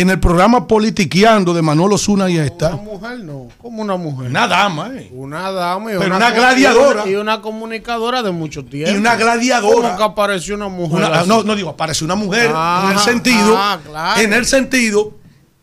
en 0.00 0.10
el 0.10 0.20
programa 0.20 0.64
Politiqueando 0.64 1.52
de 1.52 1.60
Manolo 1.60 1.98
Zuna 1.98 2.30
y 2.30 2.38
esta. 2.38 2.68
Una 2.74 2.82
mujer 2.82 3.18
no, 3.18 3.48
como 3.60 3.82
una 3.82 3.96
mujer. 3.96 4.30
Una 4.30 4.46
dama, 4.46 4.92
eh. 4.94 5.10
Una 5.12 5.50
dama 5.50 5.92
y 5.92 5.98
Pero 5.98 6.14
una, 6.14 6.30
gladiadora. 6.30 7.08
Y 7.08 7.16
una 7.16 7.42
comunicadora 7.42 8.22
de 8.22 8.30
mucho 8.30 8.64
tiempo. 8.64 8.92
Y 8.92 8.96
una 8.96 9.16
gladiadora. 9.16 9.88
¿Cómo 9.88 9.96
que 9.96 10.04
apareció 10.04 10.54
una 10.54 10.68
mujer? 10.68 11.10
no, 11.26 11.42
no 11.42 11.56
digo, 11.56 11.70
apareció 11.70 12.04
una 12.04 12.14
mujer 12.14 12.46
en 12.46 12.92
el 12.92 12.98
sentido, 13.00 13.56
ah, 13.58 14.14
en 14.18 14.32
el 14.32 14.46
sentido 14.46 15.14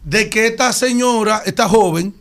de 0.03 0.29
que 0.29 0.47
esta 0.47 0.73
señora, 0.73 1.41
esta 1.45 1.69
joven, 1.69 2.13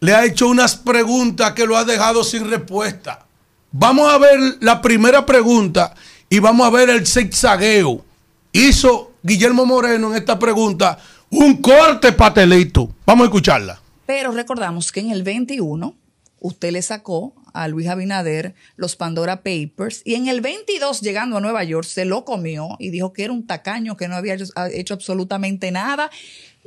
le 0.00 0.14
ha 0.14 0.26
hecho 0.26 0.48
unas 0.48 0.76
preguntas 0.76 1.52
que 1.52 1.64
lo 1.64 1.78
ha 1.78 1.84
dejado 1.86 2.24
sin 2.24 2.50
respuesta. 2.50 3.24
Vamos 3.72 4.12
a 4.12 4.18
ver 4.18 4.38
la 4.60 4.82
primera 4.82 5.24
pregunta 5.24 5.94
y 6.28 6.40
vamos 6.40 6.66
a 6.66 6.70
ver 6.70 6.90
el 6.90 7.06
zigzagueo. 7.06 8.04
Hizo 8.52 9.12
Guillermo 9.22 9.64
Moreno 9.64 10.10
en 10.10 10.16
esta 10.16 10.38
pregunta 10.38 10.98
un 11.36 11.56
corte 11.56 12.12
patelito. 12.12 12.94
Vamos 13.04 13.24
a 13.24 13.26
escucharla. 13.26 13.80
Pero 14.06 14.30
recordamos 14.30 14.92
que 14.92 15.00
en 15.00 15.10
el 15.10 15.24
21 15.24 15.96
usted 16.38 16.70
le 16.70 16.80
sacó 16.80 17.34
a 17.52 17.66
Luis 17.66 17.88
Abinader 17.88 18.54
los 18.76 18.94
Pandora 18.94 19.42
Papers 19.42 20.02
y 20.04 20.14
en 20.14 20.28
el 20.28 20.40
22 20.40 21.00
llegando 21.00 21.36
a 21.36 21.40
Nueva 21.40 21.64
York 21.64 21.86
se 21.86 22.04
lo 22.04 22.24
comió 22.24 22.76
y 22.78 22.90
dijo 22.90 23.12
que 23.12 23.24
era 23.24 23.32
un 23.32 23.46
tacaño 23.46 23.96
que 23.96 24.06
no 24.06 24.14
había 24.14 24.36
hecho, 24.72 24.94
absolutamente 24.94 25.72
nada 25.72 26.10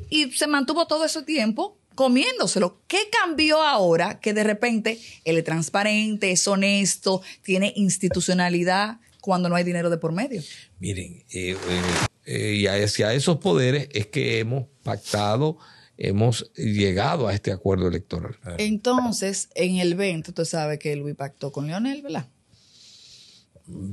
y 0.10 0.32
se 0.32 0.48
mantuvo 0.48 0.86
todo 0.86 1.06
ese 1.06 1.24
tiempo 1.24 1.78
comiéndoselo. 1.96 2.82
¿Qué 2.88 3.10
cambió 3.10 3.64
ahora 3.64 4.20
que 4.20 4.34
de 4.34 4.44
repente 4.44 5.00
él 5.24 5.38
es 5.38 5.44
transparente, 5.46 6.32
es 6.32 6.46
honesto, 6.48 7.22
tiene 7.42 7.72
institucionalidad 7.76 9.00
cuando 9.28 9.50
no 9.50 9.56
hay 9.56 9.66
dinero 9.66 9.90
de 9.90 9.98
por 9.98 10.14
medio? 10.14 10.42
Miren, 10.80 11.24
eh, 11.34 11.58
eh, 11.70 11.82
eh, 12.26 12.54
y 12.56 12.68
hacia 12.68 13.14
esos 13.14 13.38
poderes 13.40 13.90
es 13.92 14.08
que 14.08 14.40
hemos 14.40 14.68
pactado, 14.84 15.58
hemos 15.98 16.50
llegado 16.56 17.28
a 17.28 17.34
este 17.34 17.52
acuerdo 17.52 17.90
electoral. 17.90 18.38
Entonces, 18.58 19.50
en 19.56 19.78
el 19.80 19.96
20, 19.96 20.32
usted 20.32 20.46
sabe 20.46 20.80
que 20.80 20.96
Luis 20.96 21.16
pactó 21.16 21.52
con 21.52 21.68
Leonel, 21.68 22.02
¿verdad? 22.02 22.28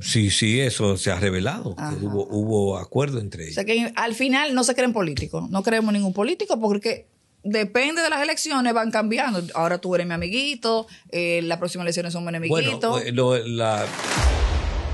Sí, 0.01 0.31
sí, 0.31 0.61
eso 0.61 0.97
se 0.97 1.11
ha 1.11 1.19
revelado. 1.19 1.75
que 1.75 2.07
hubo, 2.07 2.29
hubo 2.29 2.79
acuerdo 2.79 3.19
entre 3.19 3.43
O 3.43 3.45
ellos. 3.47 3.55
sea 3.57 3.65
que 3.65 3.93
al 3.97 4.15
final 4.15 4.55
no 4.55 4.63
se 4.63 4.77
creen 4.77 4.93
políticos, 4.93 5.51
no 5.51 5.65
creemos 5.65 5.93
ningún 5.93 6.13
político 6.13 6.61
porque 6.61 7.09
depende 7.43 8.01
de 8.01 8.09
las 8.09 8.23
elecciones, 8.23 8.73
van 8.73 8.93
cambiando. 8.93 9.43
Ahora 9.55 9.79
tú 9.79 9.95
eres 9.97 10.07
mi 10.07 10.15
amiguito, 10.15 10.87
eh, 11.11 11.41
las 11.43 11.59
próximas 11.59 11.87
elecciones 11.87 12.13
son 12.13 12.23
mi 12.25 12.37
amiguito. 12.37 12.91
Bueno, 12.91 12.99
eh, 13.01 13.11
lo- 13.13 13.37
la, 13.37 13.85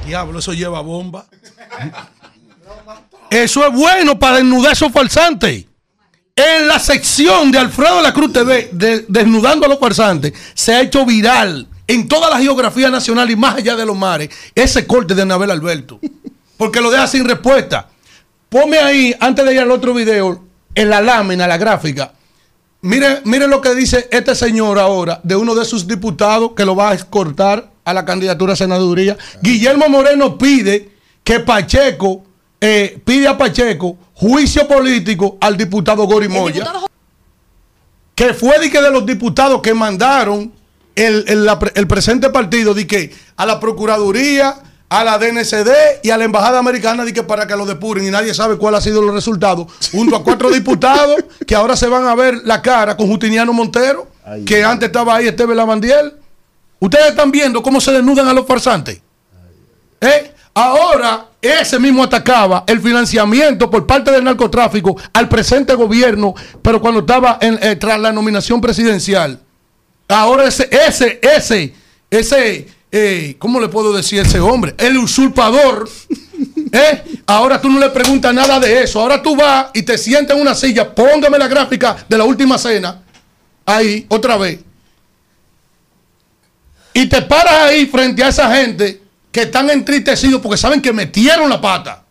Diablo, 0.06 0.38
eso 0.38 0.52
lleva 0.52 0.80
bomba. 0.80 1.26
Eso 3.30 3.66
es 3.66 3.72
bueno 3.72 4.18
para 4.18 4.36
desnudar 4.36 4.72
esos 4.72 4.92
farsantes. 4.92 5.64
En 6.34 6.66
la 6.66 6.78
sección 6.78 7.50
de 7.52 7.58
Alfredo 7.58 8.00
la 8.00 8.12
Cruz 8.12 8.32
TV, 8.32 8.70
de- 8.72 9.04
desnudando 9.08 9.66
a 9.66 9.68
los 9.68 9.78
farsantes, 9.78 10.32
se 10.54 10.74
ha 10.74 10.80
hecho 10.80 11.04
viral 11.04 11.68
en 11.86 12.08
toda 12.08 12.30
la 12.30 12.38
geografía 12.38 12.90
nacional 12.90 13.30
y 13.30 13.36
más 13.36 13.56
allá 13.56 13.76
de 13.76 13.84
los 13.84 13.96
mares 13.96 14.30
ese 14.54 14.86
corte 14.86 15.14
de 15.14 15.22
Anabel 15.22 15.50
Alberto. 15.50 16.00
Porque 16.56 16.80
lo 16.80 16.90
deja 16.90 17.06
sin 17.06 17.24
respuesta. 17.28 17.88
Ponme 18.48 18.78
ahí, 18.78 19.14
antes 19.20 19.44
de 19.44 19.52
ir 19.54 19.60
al 19.60 19.70
otro 19.70 19.94
video, 19.94 20.44
en 20.74 20.90
la 20.90 21.00
lámina, 21.00 21.46
la 21.46 21.56
gráfica. 21.56 22.12
Mire, 22.82 23.20
mire 23.24 23.46
lo 23.46 23.60
que 23.60 23.74
dice 23.74 24.08
este 24.10 24.34
señor 24.34 24.78
ahora 24.78 25.20
de 25.22 25.36
uno 25.36 25.54
de 25.54 25.64
sus 25.64 25.86
diputados 25.86 26.52
que 26.56 26.64
lo 26.64 26.74
va 26.74 26.90
a 26.90 26.94
escortar 26.94 27.69
a 27.84 27.92
la 27.94 28.04
candidatura 28.04 28.52
a 28.52 28.56
senaduría. 28.56 29.16
Guillermo 29.42 29.88
Moreno 29.88 30.36
pide 30.38 30.90
que 31.24 31.40
Pacheco, 31.40 32.22
eh, 32.60 32.98
pide 33.04 33.28
a 33.28 33.36
Pacheco 33.38 33.96
juicio 34.14 34.68
político 34.68 35.38
al 35.40 35.56
diputado 35.56 36.04
Gori 36.04 36.28
Moya. 36.28 36.64
Que 38.14 38.34
fue 38.34 38.58
de, 38.58 38.70
que 38.70 38.82
de 38.82 38.90
los 38.90 39.06
diputados 39.06 39.62
que 39.62 39.72
mandaron 39.72 40.52
el, 40.94 41.24
el- 41.26 41.44
la 41.46 41.58
el 41.74 41.86
presente 41.86 42.28
partido 42.30 42.74
de 42.74 42.86
que 42.86 43.14
a 43.36 43.46
la 43.46 43.58
Procuraduría, 43.58 44.56
a 44.90 45.04
la 45.04 45.16
DNCD 45.18 45.70
y 46.02 46.10
a 46.10 46.18
la 46.18 46.24
Embajada 46.24 46.58
Americana 46.58 47.04
de 47.06 47.12
que 47.14 47.22
para 47.22 47.46
que 47.46 47.56
lo 47.56 47.64
depuren 47.64 48.04
y 48.06 48.10
nadie 48.10 48.34
sabe 48.34 48.56
cuál 48.58 48.74
ha 48.74 48.80
sido 48.82 49.00
los 49.00 49.14
resultados, 49.14 49.68
junto 49.90 50.16
a 50.16 50.22
cuatro 50.24 50.50
diputados 50.50 51.16
que 51.46 51.54
ahora 51.54 51.76
se 51.76 51.86
van 51.86 52.06
a 52.06 52.14
ver 52.14 52.42
la 52.44 52.60
cara 52.60 52.94
con 52.96 53.06
Justiniano 53.06 53.52
Montero, 53.54 54.08
que 54.44 54.62
antes 54.64 54.88
estaba 54.88 55.16
ahí 55.16 55.26
Esteve 55.28 55.54
Lavandiel. 55.54 56.14
Ustedes 56.80 57.10
están 57.10 57.30
viendo 57.30 57.62
cómo 57.62 57.80
se 57.80 57.92
desnudan 57.92 58.26
a 58.26 58.32
los 58.32 58.46
farsantes. 58.46 59.00
¿Eh? 60.00 60.34
Ahora, 60.54 61.26
ese 61.40 61.78
mismo 61.78 62.02
atacaba 62.02 62.64
el 62.66 62.80
financiamiento 62.80 63.70
por 63.70 63.86
parte 63.86 64.10
del 64.10 64.24
narcotráfico 64.24 64.96
al 65.12 65.28
presente 65.28 65.74
gobierno, 65.74 66.34
pero 66.62 66.80
cuando 66.80 67.00
estaba 67.00 67.38
eh, 67.40 67.76
tras 67.76 68.00
la 68.00 68.12
nominación 68.12 68.60
presidencial. 68.60 69.40
Ahora 70.08 70.48
ese, 70.48 70.68
ese, 70.70 71.20
ese, 71.22 71.72
ese, 72.10 72.68
eh, 72.90 73.36
¿cómo 73.38 73.60
le 73.60 73.68
puedo 73.68 73.92
decir 73.92 74.20
ese 74.20 74.40
hombre? 74.40 74.74
El 74.76 74.98
usurpador. 74.98 75.88
¿eh? 76.72 77.04
Ahora 77.26 77.60
tú 77.60 77.68
no 77.70 77.78
le 77.78 77.90
preguntas 77.90 78.34
nada 78.34 78.58
de 78.58 78.82
eso. 78.82 79.00
Ahora 79.00 79.22
tú 79.22 79.36
vas 79.36 79.66
y 79.72 79.82
te 79.82 79.96
sientas 79.96 80.36
en 80.36 80.42
una 80.42 80.54
silla. 80.54 80.94
Póngame 80.94 81.38
la 81.38 81.46
gráfica 81.46 82.04
de 82.08 82.18
la 82.18 82.24
última 82.24 82.58
cena. 82.58 83.02
Ahí, 83.64 84.06
otra 84.08 84.36
vez. 84.36 84.58
Y 86.92 87.06
te 87.06 87.22
paras 87.22 87.52
ahí 87.70 87.86
frente 87.86 88.22
a 88.24 88.28
esa 88.28 88.54
gente 88.54 89.00
que 89.30 89.42
están 89.42 89.70
entristecidos 89.70 90.40
porque 90.40 90.56
saben 90.58 90.82
que 90.82 90.92
metieron 90.92 91.48
la 91.48 91.60
pata. 91.60 92.02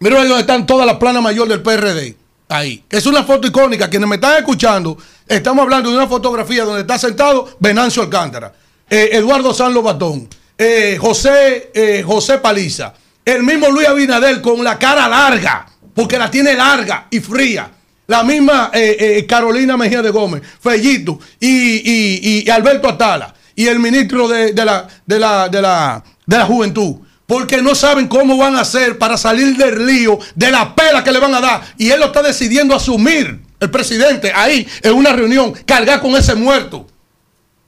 Mira 0.00 0.20
ahí 0.20 0.28
donde 0.28 0.42
están 0.42 0.66
todas 0.66 0.86
las 0.86 0.96
planas 0.96 1.22
mayor 1.22 1.48
del 1.48 1.62
PRD. 1.62 2.16
Ahí. 2.48 2.84
Es 2.90 3.06
una 3.06 3.24
foto 3.24 3.46
icónica. 3.48 3.88
Quienes 3.88 4.08
me 4.08 4.16
están 4.16 4.36
escuchando, 4.36 4.98
estamos 5.26 5.62
hablando 5.62 5.90
de 5.90 5.96
una 5.96 6.06
fotografía 6.06 6.64
donde 6.64 6.82
está 6.82 6.98
sentado 6.98 7.56
Venancio 7.58 8.02
Alcántara, 8.02 8.52
eh, 8.90 9.08
Eduardo 9.12 9.54
San 9.54 9.72
Lobatón, 9.72 10.28
eh, 10.58 10.98
José, 11.00 11.70
eh, 11.74 12.02
José 12.06 12.38
Paliza, 12.38 12.92
el 13.24 13.42
mismo 13.42 13.68
Luis 13.70 13.88
Abinader 13.88 14.42
con 14.42 14.62
la 14.62 14.78
cara 14.78 15.08
larga, 15.08 15.66
porque 15.94 16.18
la 16.18 16.30
tiene 16.30 16.52
larga 16.54 17.06
y 17.10 17.20
fría. 17.20 17.70
La 18.06 18.22
misma 18.22 18.70
eh, 18.74 19.24
Carolina 19.26 19.78
Mejía 19.78 20.02
de 20.02 20.10
Gómez, 20.10 20.42
Fellito 20.60 21.18
y, 21.40 21.48
y- 21.48 22.42
y 22.46 22.50
Alberto 22.50 22.86
Atala 22.90 23.34
y 23.56 23.66
el 23.66 23.78
ministro 23.78 24.28
de, 24.28 24.52
de 24.52 24.64
la, 24.64 24.88
de, 25.06 25.18
la, 25.18 25.48
de, 25.48 25.62
la, 25.62 26.04
de 26.26 26.38
la 26.38 26.46
Juventud. 26.46 26.96
Porque 27.26 27.62
no 27.62 27.74
saben 27.74 28.06
cómo 28.06 28.36
van 28.36 28.54
a 28.54 28.60
hacer 28.60 28.98
para 28.98 29.16
salir 29.16 29.56
del 29.56 29.86
lío, 29.86 30.18
de 30.34 30.50
la 30.50 30.74
pela 30.74 31.02
que 31.02 31.10
le 31.10 31.18
van 31.18 31.34
a 31.34 31.40
dar. 31.40 31.62
Y 31.78 31.90
él 31.90 32.00
lo 32.00 32.06
está 32.06 32.22
decidiendo 32.22 32.74
asumir, 32.74 33.40
el 33.60 33.70
presidente, 33.70 34.30
ahí 34.34 34.66
en 34.82 34.92
una 34.92 35.12
reunión, 35.12 35.52
cargar 35.64 36.00
con 36.00 36.14
ese 36.16 36.34
muerto. 36.34 36.86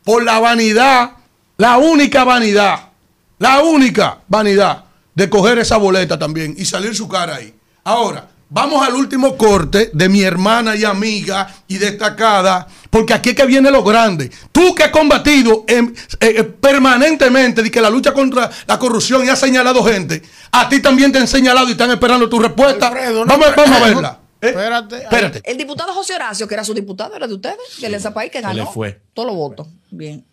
Por 0.04 0.22
la 0.24 0.38
vanidad, 0.38 1.12
la 1.56 1.78
única 1.78 2.22
vanidad, 2.24 2.90
la 3.38 3.62
única 3.62 4.18
vanidad 4.28 4.84
de 5.14 5.30
coger 5.30 5.58
esa 5.58 5.78
boleta 5.78 6.18
también 6.18 6.54
y 6.56 6.66
salir 6.66 6.94
su 6.94 7.08
cara 7.08 7.36
ahí. 7.36 7.54
Ahora, 7.82 8.28
vamos 8.50 8.86
al 8.86 8.94
último 8.94 9.36
corte 9.36 9.90
de 9.92 10.08
mi 10.08 10.22
hermana 10.22 10.76
y 10.76 10.84
amiga 10.84 11.48
y 11.66 11.78
destacada, 11.78 12.68
porque 12.96 13.12
aquí 13.12 13.28
es 13.30 13.36
que 13.36 13.44
viene 13.44 13.70
lo 13.70 13.84
grande. 13.84 14.30
Tú 14.52 14.74
que 14.74 14.84
has 14.84 14.90
combatido 14.90 15.64
eh, 15.68 15.82
eh, 16.18 16.42
permanentemente 16.44 17.62
de 17.62 17.70
que 17.70 17.78
la 17.78 17.90
lucha 17.90 18.14
contra 18.14 18.50
la 18.66 18.78
corrupción 18.78 19.22
y 19.22 19.28
has 19.28 19.38
señalado 19.38 19.84
gente, 19.84 20.22
a 20.50 20.66
ti 20.66 20.80
también 20.80 21.12
te 21.12 21.18
han 21.18 21.28
señalado 21.28 21.68
y 21.68 21.72
están 21.72 21.90
esperando 21.90 22.26
tu 22.26 22.38
respuesta. 22.38 22.88
vamos, 22.88 23.46
vamos 23.54 23.76
a 23.82 23.84
verla. 23.84 24.20
¿Eh? 24.40 24.46
Espérate. 24.48 24.96
Espérate. 25.02 25.42
El 25.44 25.58
diputado 25.58 25.92
José 25.92 26.14
Horacio, 26.14 26.48
que 26.48 26.54
era 26.54 26.64
su 26.64 26.72
diputado, 26.72 27.14
era 27.14 27.26
de 27.26 27.34
ustedes, 27.34 27.58
del 27.82 27.94
ese 27.94 28.10
país 28.12 28.30
que 28.30 28.38
le 28.38 28.46
ganó. 28.46 28.66
fue. 28.72 28.98
Todos 29.12 29.26
los 29.28 29.36
votos. 29.36 29.66
Bien. 29.90 30.24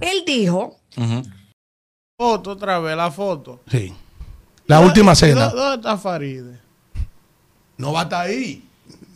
Él 0.00 0.24
dijo 0.26 0.78
Foto 2.18 2.50
otra 2.50 2.80
vez, 2.80 2.96
la 2.96 3.10
foto. 3.12 3.60
Sí. 3.70 3.94
La 4.66 4.80
última 4.80 5.12
¿Y 5.12 5.16
cena. 5.16 5.48
dó- 5.48 5.54
¿Dónde 5.56 5.76
está 5.76 5.96
Faride? 5.96 6.58
No 7.76 7.92
va 7.92 8.00
a 8.00 8.02
estar 8.02 8.26
ahí. 8.26 8.68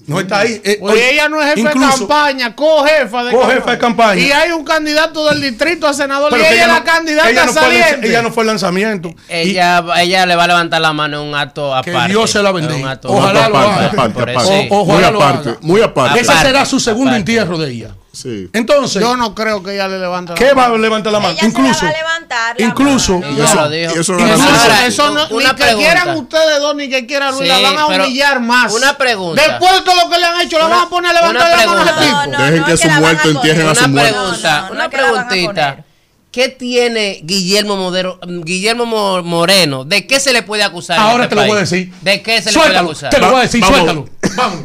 No 0.06 0.20
está 0.20 0.40
ahí. 0.40 0.60
Eh, 0.64 0.76
Pues 0.80 0.94
oye, 0.94 1.12
ella 1.12 1.28
no 1.28 1.40
es 1.40 1.54
jefe 1.54 1.68
de 1.68 1.74
campaña, 1.74 2.54
co-jefa 2.54 3.24
de 3.24 3.32
Co-jefa 3.32 3.70
de 3.70 3.78
campaña. 3.78 4.20
Y 4.20 4.32
hay 4.32 4.52
un 4.52 4.64
candidato 4.64 5.28
del 5.30 5.40
distrito 5.40 5.86
a 5.86 5.94
senador 5.94 6.30
Pero 6.30 6.42
y 6.42 6.46
que 6.46 6.52
ella 6.54 6.62
es 6.62 6.68
no- 6.68 6.74
la 6.74 6.84
candidata 6.84 7.30
ella 7.30 7.44
no 7.46 7.52
fue 7.52 7.62
saliente. 7.62 8.08
ella 8.08 8.22
no 8.22 8.30
fue 8.32 8.42
al 8.42 8.46
lanzamiento. 8.48 9.14
Ella, 9.28 9.82
ella 9.98 10.26
le 10.26 10.36
va 10.36 10.44
a 10.44 10.48
levantar 10.48 10.80
la 10.80 10.92
mano 10.92 11.22
en 11.22 11.28
un 11.28 11.34
acto 11.34 11.74
aparte. 11.74 12.08
Dios 12.12 12.30
se 12.30 12.42
la 12.42 12.50
En 12.50 12.56
bendiga. 12.56 12.76
un 12.76 12.86
acto 12.88 13.08
Ojalá 13.08 13.48
lo 13.48 13.58
aparte, 13.58 13.80
haga. 13.84 13.90
por 13.90 13.98
Aparte, 14.00 14.30
eso. 14.32 14.40
aparte. 14.40 14.62
Sí. 14.62 14.68
O- 14.70 14.80
ojalá 14.82 15.10
lo 15.10 15.22
aparte, 15.22 15.48
haga. 15.50 15.58
muy 15.62 15.80
aparte. 15.80 16.20
Ese 16.20 16.32
será 16.38 16.64
su 16.66 16.80
segundo 16.80 17.14
entierro 17.16 17.56
de 17.58 17.70
ella. 17.70 17.90
Sí. 18.14 18.48
Entonces, 18.52 19.02
Yo 19.02 19.16
no 19.16 19.34
creo 19.34 19.62
que 19.62 19.74
ella 19.74 19.88
le 19.88 19.98
levante 19.98 20.32
la 20.32 20.38
¿qué 20.38 20.54
va 20.54 20.66
a 20.66 20.68
mano. 20.68 20.78
levantar 20.78 21.12
la 21.12 21.20
mano? 21.20 21.32
Ella 21.32 21.40
se 21.40 21.46
la 21.46 21.50
Incluso, 21.58 21.84
va 21.84 21.90
a 21.90 21.92
levantar. 21.92 22.56
la 22.60 22.66
incluso, 22.66 23.18
mano. 23.18 23.32
Y 23.32 23.40
eso- 23.40 23.70
y 23.74 23.82
eso 23.82 24.00
Eso. 24.00 24.14
Ahora, 24.14 24.86
eso 24.86 25.10
no, 25.10 25.28
una 25.30 25.48
ni 25.50 25.54
que 25.56 25.64
pregunta. 25.64 25.76
quieran 25.92 26.16
ustedes 26.16 26.60
dos, 26.60 26.76
ni 26.76 26.88
que 26.88 27.06
quiera 27.06 27.30
Luis, 27.32 27.42
Sí, 27.42 27.48
la 27.48 27.58
van 27.60 27.78
a 27.78 27.86
humillar 27.86 28.40
más. 28.40 28.72
una 28.72 28.96
pregunta. 28.96 29.42
Después 29.42 29.72
de 29.72 29.80
todo 29.82 29.94
lo 30.04 30.10
que 30.10 30.18
le 30.18 30.24
han 30.26 30.40
hecho, 30.40 30.58
la 30.58 30.66
Una- 30.66 30.76
van 30.76 30.86
a 30.86 30.88
poner 30.88 31.10
a 31.10 31.14
levantar 31.14 31.50
la 31.50 31.56
mano 31.66 31.80
a 31.80 31.84
ese 31.84 31.92
pregunta. 31.92 32.00
tipo. 32.00 32.26
No, 32.38 32.44
Dejen 32.44 32.60
no 32.60 32.66
que 32.66 32.76
su 32.76 32.88
muerto 32.90 33.28
entierren 33.30 33.68
a 33.68 33.74
su 33.74 33.78
Una 33.84 33.88
muerto. 33.88 34.12
pregunta, 34.14 34.60
No, 34.60 34.66
no, 34.68 34.72
una 34.74 34.90
preguntita. 34.90 35.84
¿Qué 36.30 36.48
tiene 36.48 37.20
Guillermo, 37.22 37.76
Modero- 37.76 38.18
Guillermo 38.26 38.86
Mo- 38.86 39.22
Moreno? 39.22 39.84
¿De 39.84 40.04
qué 40.06 40.18
se 40.18 40.32
le 40.32 40.42
puede 40.42 40.64
acusar? 40.64 40.96
en 40.98 41.02
ahora 41.04 41.24
este 41.24 41.36
te 41.36 41.40
lo 41.42 41.46
voy 41.46 41.56
a 41.58 41.60
decir. 41.60 41.92
¿De 42.00 42.22
qué 42.22 42.42
se 42.42 42.50
le 42.50 42.58
puede 42.58 42.76
acusar? 42.76 43.10
te 43.10 43.18
lo 43.20 43.30
voy 43.30 43.38
a 43.38 43.42
decir, 43.42 43.60
Vamos. 43.60 43.76
suéltalo. 43.78 44.08
Vamos. 44.34 44.60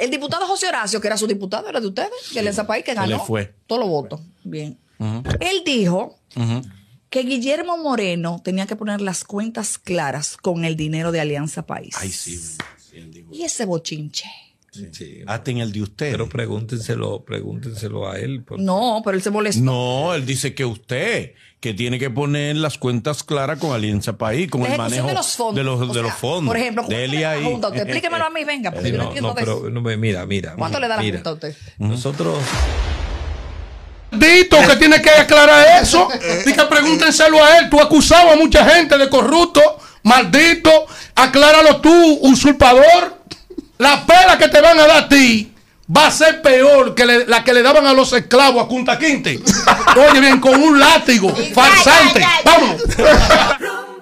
El 0.00 0.10
diputado 0.10 0.46
José 0.46 0.66
Horacio, 0.68 1.00
que 1.00 1.06
era 1.06 1.16
su 1.16 1.26
diputado, 1.26 1.68
era 1.68 1.80
de 1.80 1.86
ustedes, 1.86 2.10
del 2.34 2.48
ese 2.48 2.64
país 2.64 2.84
que 2.84 2.94
ganó. 2.94 3.06
le 3.06 3.18
fue. 3.18 3.54
Todos 3.66 3.80
los 3.80 3.88
votos. 3.88 4.20
Bien. 4.44 4.78
Él 5.40 5.62
dijo 5.64 6.18
que 7.08 7.22
Guillermo 7.22 7.76
Moreno 7.78 8.40
tenía 8.44 8.66
que 8.66 8.76
poner 8.76 9.00
las 9.00 9.24
cuentas 9.24 9.78
claras 9.78 10.36
con 10.36 10.64
el 10.64 10.76
dinero 10.76 11.10
de 11.12 11.20
Alianza 11.20 11.66
País. 11.66 11.94
Ay, 11.98 12.10
sí. 12.10 12.38
Y 13.32 13.42
ese 13.42 13.64
bochinche. 13.66 14.26
Hasta 15.26 15.50
en 15.50 15.58
el 15.58 15.72
de 15.72 15.82
usted. 15.82 16.12
Pero 16.12 16.28
pregúntenselo, 16.28 17.24
pregúntenselo 17.24 18.08
a 18.08 18.18
él. 18.20 18.42
porque- 18.44 18.62
No, 18.62 19.00
pero 19.04 19.16
él 19.16 19.22
se 19.22 19.30
molestó. 19.30 19.62
No, 19.64 20.14
él 20.14 20.24
dice 20.24 20.54
que 20.54 20.64
usted, 20.64 21.32
que 21.60 21.74
tiene 21.74 21.98
que 21.98 22.08
poner 22.08 22.56
las 22.56 22.78
cuentas 22.78 23.22
claras 23.22 23.58
con 23.58 23.72
Alianza 23.72 24.14
País, 24.14 24.50
con 24.50 24.62
La 24.62 24.68
el 24.72 24.78
manejo 24.78 25.06
de 25.08 25.12
los 25.14 25.36
fondos. 25.36 25.54
de 25.56 25.62
los, 25.64 25.80
O 25.80 25.86
de 25.86 25.92
sea, 25.92 26.02
los 26.02 26.14
fondos. 26.14 26.46
Por 26.46 26.56
ejemplo, 26.56 26.84
¿cuánto 26.84 27.06
le 27.06 27.20
da 27.20 27.30
ahí. 27.32 27.42
la 27.42 27.48
Junta 27.50 27.66
a 27.66 27.70
usted? 27.70 27.82
Explíquemelo 27.82 28.24
a 28.24 28.30
mí, 28.30 28.44
venga, 28.44 28.70
porque 28.70 28.86
Sí, 28.86 28.92
yo 28.92 28.96
no 28.98 29.02
no, 29.04 29.08
entiendo 29.10 29.28
no, 29.28 29.34
de 29.34 29.40
pero 29.42 29.70
no 29.70 29.80
me- 29.82 29.96
mira, 29.98 30.24
mira. 30.26 30.54
¿Cuánto 30.56 30.80
le 30.80 30.88
da 30.88 30.96
la 30.96 31.02
mira. 31.02 31.18
Junta 31.18 31.30
a 31.30 31.32
usted? 31.34 31.54
Nosotros 31.78 32.38
Dito 34.12 34.56
que 34.66 34.76
tiene 34.76 35.00
que 35.00 35.10
aclarar 35.10 35.82
eso. 35.82 36.08
Y 36.46 36.52
que 36.52 36.62
pregúntenselo 36.64 37.44
a 37.44 37.58
él. 37.58 37.70
Tú 37.70 37.80
acusabas 37.80 38.34
a 38.34 38.36
mucha 38.36 38.64
gente 38.68 38.98
de 38.98 39.08
corrupto, 39.08 39.60
maldito. 40.02 40.86
Acláralo 41.14 41.80
tú, 41.80 42.18
usurpador. 42.22 43.20
La 43.78 44.04
pela 44.04 44.36
que 44.36 44.48
te 44.48 44.60
van 44.60 44.78
a 44.80 44.86
dar 44.86 45.04
a 45.04 45.08
ti 45.08 45.49
va 45.96 46.06
a 46.06 46.10
ser 46.10 46.40
peor 46.42 46.94
que 46.94 47.04
le- 47.06 47.26
la 47.26 47.42
que 47.42 47.52
le 47.52 47.62
daban 47.62 47.86
a 47.86 47.92
los 47.92 48.12
esclavos 48.12 48.64
a 48.64 48.68
Punta 48.68 48.98
Quinte. 48.98 49.40
Oye, 50.10 50.20
bien, 50.20 50.40
con 50.40 50.60
un 50.62 50.78
látigo, 50.78 51.28
farsante. 51.30 52.22
Vámonos. 52.44 52.82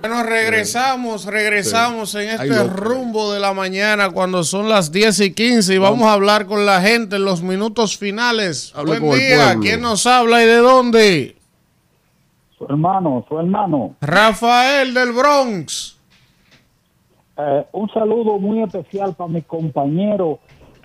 Bueno, 0.01 0.23
regresamos, 0.23 1.25
regresamos 1.25 2.15
en 2.15 2.29
este 2.31 2.65
rumbo 2.65 3.33
de 3.33 3.41
la 3.41 3.53
mañana 3.53 4.11
cuando 4.11 4.45
son 4.45 4.69
las 4.69 4.93
10 4.93 5.19
y 5.21 5.33
15 5.33 5.75
y 5.75 5.79
vamos 5.79 6.07
a 6.07 6.13
hablar 6.13 6.47
con 6.47 6.65
la 6.65 6.81
gente 6.81 7.17
en 7.17 7.25
los 7.25 7.43
minutos 7.43 7.97
finales. 7.99 8.73
Buen 8.87 9.11
día. 9.19 9.57
¿quién 9.61 9.81
nos 9.81 10.07
habla 10.07 10.43
y 10.43 10.47
de 10.47 10.57
dónde? 10.59 11.37
Su 12.57 12.65
hermano, 12.67 13.25
su 13.29 13.39
hermano. 13.41 13.97
Rafael 14.01 14.95
del 14.95 15.11
Bronx. 15.13 15.97
Eh, 17.37 17.65
un 17.73 17.89
saludo 17.93 18.39
muy 18.39 18.63
especial 18.63 19.15
para 19.15 19.29
mi 19.29 19.43
compañero 19.43 20.39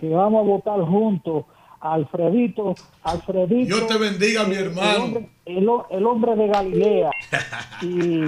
que 0.10 0.14
vamos 0.16 0.40
a 0.46 0.48
votar 0.48 0.80
juntos. 0.82 1.46
Alfredito, 1.80 2.76
Alfredito. 3.04 3.76
Dios 3.76 3.88
te 3.88 3.98
bendiga, 3.98 4.46
mi 4.46 4.56
el 4.56 4.68
hermano. 4.68 5.04
hombre- 5.04 5.30
El, 5.46 5.68
ho- 5.68 5.86
el 5.92 6.06
hombre 6.06 6.36
de 6.36 6.48
Galilea. 6.48 7.10
Y, 7.82 8.24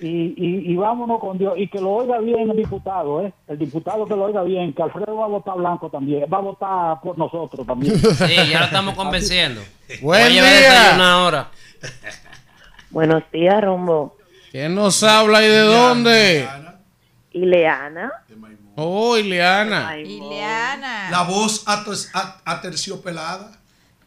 y, 0.00 0.34
y, 0.36 0.72
y 0.72 0.76
vámonos 0.76 1.20
con 1.20 1.38
Dios. 1.38 1.54
Y 1.56 1.68
que 1.68 1.78
lo 1.80 1.90
oiga 1.92 2.18
bien 2.18 2.50
el 2.50 2.56
diputado, 2.56 3.24
¿eh? 3.24 3.32
El 3.46 3.58
diputado 3.58 4.04
que 4.06 4.16
lo 4.16 4.24
oiga 4.24 4.42
bien, 4.42 4.72
que 4.72 4.82
Alfredo 4.82 5.14
va 5.16 5.26
a 5.26 5.28
votar 5.28 5.56
blanco 5.56 5.88
también. 5.88 6.24
Va 6.32 6.38
a 6.38 6.40
votar 6.40 7.00
por 7.00 7.16
nosotros 7.16 7.64
también. 7.66 7.96
Sí, 8.00 8.34
ya 8.50 8.58
lo 8.60 8.64
estamos 8.66 8.94
convenciendo. 8.94 9.60
Buen 10.02 10.28
día. 10.30 10.42
desayuno 10.42 11.04
ahora. 11.04 11.50
Buenos 12.90 13.22
días, 13.32 13.62
Rumbo. 13.62 14.16
¿Quién 14.50 14.74
nos 14.74 15.02
habla 15.04 15.44
y 15.44 15.48
de 15.48 15.60
dónde? 15.60 16.48
Ileana. 17.32 18.10
Oh, 18.76 19.16
Ileana. 19.16 19.96
Ileana. 19.98 21.10
La 21.10 21.22
voz 21.22 21.64
aterciopelada. 22.44 23.50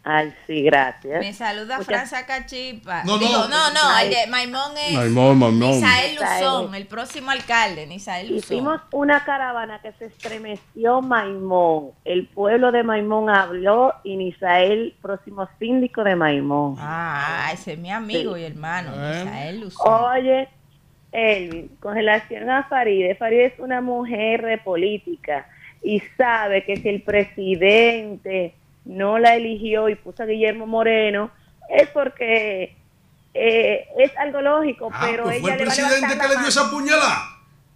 Ay, 0.01 0.33
sí, 0.47 0.63
gracias. 0.63 1.19
Me 1.19 1.33
saluda 1.33 1.77
Muchas- 1.77 1.85
Francia 1.85 2.25
Cachipa. 2.25 3.03
No, 3.03 3.13
no. 3.13 3.19
Digo, 3.19 3.47
no, 3.49 3.71
no, 3.71 3.79
Ay. 3.91 4.07
el 4.07 4.13
de 4.13 4.27
Maimón 4.27 4.71
es 4.77 4.93
Maimón, 4.95 5.37
Maimón. 5.37 5.59
Nisael. 5.71 6.15
Luzón, 6.15 6.73
el 6.75 6.87
próximo 6.87 7.31
alcalde, 7.31 7.85
Nisael 7.85 8.27
Luzón. 8.29 8.37
Hicimos 8.39 8.81
una 8.93 9.23
caravana 9.25 9.81
que 9.81 9.91
se 9.93 10.05
estremeció 10.05 11.01
Maimón. 11.01 11.91
El 12.05 12.27
pueblo 12.27 12.71
de 12.71 12.81
Maimón 12.83 13.29
habló 13.29 13.93
y 14.05 14.15
Nisael, 14.15 14.95
próximo 15.01 15.47
síndico 15.59 16.03
de 16.03 16.15
Maimón. 16.15 16.77
Ah, 16.79 17.49
ese 17.53 17.73
es 17.73 17.79
mi 17.79 17.91
amigo 17.91 18.35
Sí. 18.35 18.41
y 18.41 18.45
hermano, 18.45 18.91
Nisael 18.91 19.59
Luzón. 19.59 19.93
Oye, 20.15 20.47
Elvin, 21.11 21.69
con 21.79 21.95
relación 21.95 22.49
a 22.49 22.63
Faride, 22.63 23.15
Faride 23.15 23.45
es 23.45 23.59
una 23.59 23.81
mujer 23.81 24.45
de 24.45 24.57
política 24.57 25.47
y 25.81 26.01
sabe 26.17 26.63
que 26.65 26.77
si 26.77 26.89
el 26.89 27.01
presidente 27.01 28.53
no 28.85 29.17
la 29.17 29.35
eligió 29.35 29.89
y 29.89 29.95
puso 29.95 30.23
a 30.23 30.25
Guillermo 30.25 30.67
Moreno, 30.67 31.31
es 31.69 31.87
porque 31.89 32.75
eh, 33.33 33.87
es 33.97 34.15
algo 34.17 34.41
lógico, 34.41 34.89
Ah, 34.91 35.07
pero 35.09 35.23
pues 35.23 35.37
ella 35.37 35.43
fue 35.43 35.51
el 35.53 35.59
le 35.59 35.65
va 35.65 35.71
a 35.71 35.75
presidente 35.75 36.19
que 36.19 36.27
le 36.27 36.39
dio 36.39 36.47
esa 36.47 36.69
puñalada. 36.69 37.23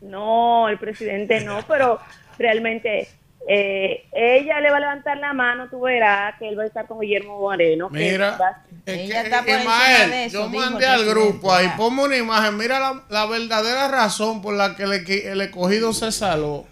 No, 0.01 0.67
el 0.69 0.77
presidente 0.77 1.41
no, 1.41 1.59
pero 1.67 1.99
realmente 2.37 3.07
eh, 3.47 4.05
ella 4.13 4.61
le 4.61 4.69
va 4.69 4.77
a 4.77 4.79
levantar 4.79 5.17
la 5.17 5.33
mano, 5.33 5.67
tú 5.69 5.81
verás 5.81 6.35
que 6.39 6.47
él 6.47 6.57
va 6.57 6.63
a 6.63 6.67
estar 6.67 6.87
con 6.87 6.99
Guillermo 6.99 7.39
Moreno. 7.39 7.89
que 7.89 7.97
Mira, 7.97 8.63
Ella 8.85 9.21
está 9.21 9.41
por 9.41 9.49
encima 9.49 9.73
Ismael, 9.73 10.11
de 10.11 10.25
eso, 10.25 10.43
yo 10.43 10.49
mandé 10.49 10.85
al 10.85 11.05
grupo 11.05 11.53
ahí, 11.53 11.69
ponme 11.75 12.03
una 12.03 12.17
imagen, 12.17 12.57
mira 12.57 12.79
la, 12.79 13.03
la 13.09 13.25
verdadera 13.25 13.87
razón 13.89 14.41
por 14.41 14.53
la 14.53 14.75
que 14.75 14.83
el, 14.83 14.93
el 14.93 15.41
escogido 15.41 15.93
se 15.93 16.11
saló. 16.11 16.65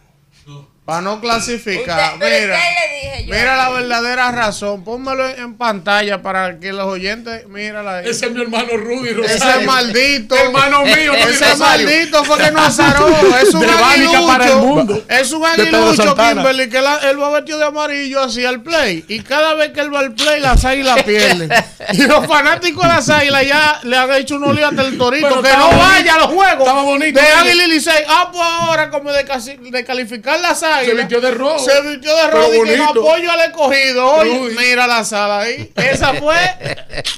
Para 0.84 1.02
no 1.02 1.22
clasificar. 1.22 2.16
Usted- 2.16 2.42
mira, 2.42 2.56
usted 2.56 2.70
le 2.74 2.96
dije 2.96 3.26
yo. 3.28 3.34
mira 3.36 3.56
la 3.56 3.70
verdadera 3.70 4.32
razón. 4.32 4.84
Pónmelo 4.84 5.30
en, 5.30 5.40
en 5.40 5.54
pantalla 5.56 6.22
para 6.24 6.60
que 6.60 6.74
los 6.74 6.86
oyentes. 6.88 7.48
Mírala 7.48 7.98
ahí. 7.98 8.10
Ese 8.10 8.26
es 8.26 8.32
mi 8.32 8.42
hermano 8.42 8.76
Rudy 8.76 9.10
Ese 9.10 9.34
Rosario. 9.38 9.68
maldito. 9.68 10.36
Hermano 10.36 10.84
mío, 10.84 11.12
Rudy 11.14 11.22
Ese 11.34 11.50
Rosario. 11.52 11.58
maldito 11.86 12.24
fue 12.26 12.38
que 12.40 12.52
no 12.52 12.62
azaró. 12.64 13.08
Es 13.42 13.54
un 13.54 13.62
De 13.62 13.68
aguilucho. 13.68 14.28
para 14.28 14.48
el 14.48 14.56
mundo. 14.56 15.04
Es 15.08 15.32
un 15.32 15.46
aguilucho. 15.46 16.16
Kimberly, 16.16 16.68
que 16.70 16.82
la- 16.82 16.98
él 17.10 17.22
va 17.22 17.30
vestido 17.30 17.60
de 17.60 17.66
amarillo 17.66 18.24
hacia 18.24 18.50
el 18.50 18.62
play. 18.62 19.06
Y 19.08 19.20
cada 19.22 19.54
vez 19.54 19.72
que 19.72 19.82
él 19.82 19.94
va 19.94 20.00
al 20.00 20.14
play, 20.14 20.42
las 20.42 20.66
águilas 20.66 21.04
pierden. 21.06 21.50
Y 21.94 22.02
los 22.04 22.26
fanáticos 22.26 22.82
de 22.84 22.90
las 22.90 23.08
águilas 23.10 23.46
ya 23.46 23.80
le 23.84 23.98
han 23.98 24.12
hecho 24.14 24.36
unos 24.36 24.56
líos 24.56 24.70
hasta 24.72 24.82
el 24.82 24.98
torito. 24.98 25.28
Pero 25.30 25.42
que 25.44 25.50
no 25.58 25.68
bonito. 25.68 25.86
vaya 25.88 26.16
a 26.16 26.18
los 26.18 26.28
juegos. 26.28 26.60
Estaba 26.60 26.82
bonito, 26.82 27.20
De. 27.22 27.28
Águila 27.28 27.66
y 27.66 27.68
Licey. 27.70 28.04
Ah, 28.10 28.30
pues 28.32 28.44
ahora, 28.44 28.90
como 28.90 29.12
de, 29.12 29.24
casi- 29.26 29.58
de 29.58 29.86
calificar 29.86 30.40
las 30.40 30.62
águilas. 30.64 30.81
Vistió 30.94 31.22
de 31.22 31.32
rojo. 31.32 31.60
Se 31.60 31.82
vistió 31.82 32.16
de 32.16 32.24
Pero 32.28 32.38
rojo 32.42 32.54
y 32.66 32.68
que 32.70 32.78
apoyo 32.84 33.32
al 33.32 33.40
escogido. 33.42 34.14
Oye, 34.16 34.40
Uy. 34.40 34.56
mira 34.58 34.88
la 34.88 35.04
sala 35.04 35.40
ahí. 35.42 35.72
Esa 35.76 36.14
fue. 36.16 36.38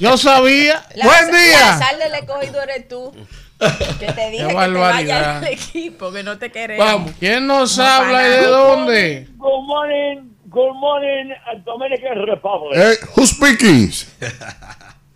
Yo 0.00 0.16
sabía. 0.16 0.84
La- 0.94 1.04
Buen 1.06 1.30
día. 1.30 1.60
La 1.60 1.78
sal 1.78 1.98
del 1.98 2.14
escogido 2.14 2.62
eres 2.62 2.88
tú. 2.88 3.12
Que 3.98 4.12
te 4.12 4.30
dije 4.30 4.46
que 4.48 4.54
te 4.54 4.54
vayas 4.72 5.26
al 5.42 5.46
equipo, 5.46 6.12
que 6.12 6.22
no 6.22 6.36
te 6.38 6.50
queremos. 6.52 6.84
Vamos. 6.84 7.12
¿Quién 7.18 7.46
nos 7.46 7.78
No, 7.78 7.84
habla 7.84 8.26
y 8.26 8.30
de 8.30 8.46
dónde? 8.46 9.28
Good 9.36 9.64
morning, 9.66 10.16
good 10.48 10.74
morning, 10.74 11.30
Dominican 11.64 12.26
Republic. 12.26 12.76
Hey, 12.76 12.96
who's 13.16 13.30
speaking? 13.30 13.90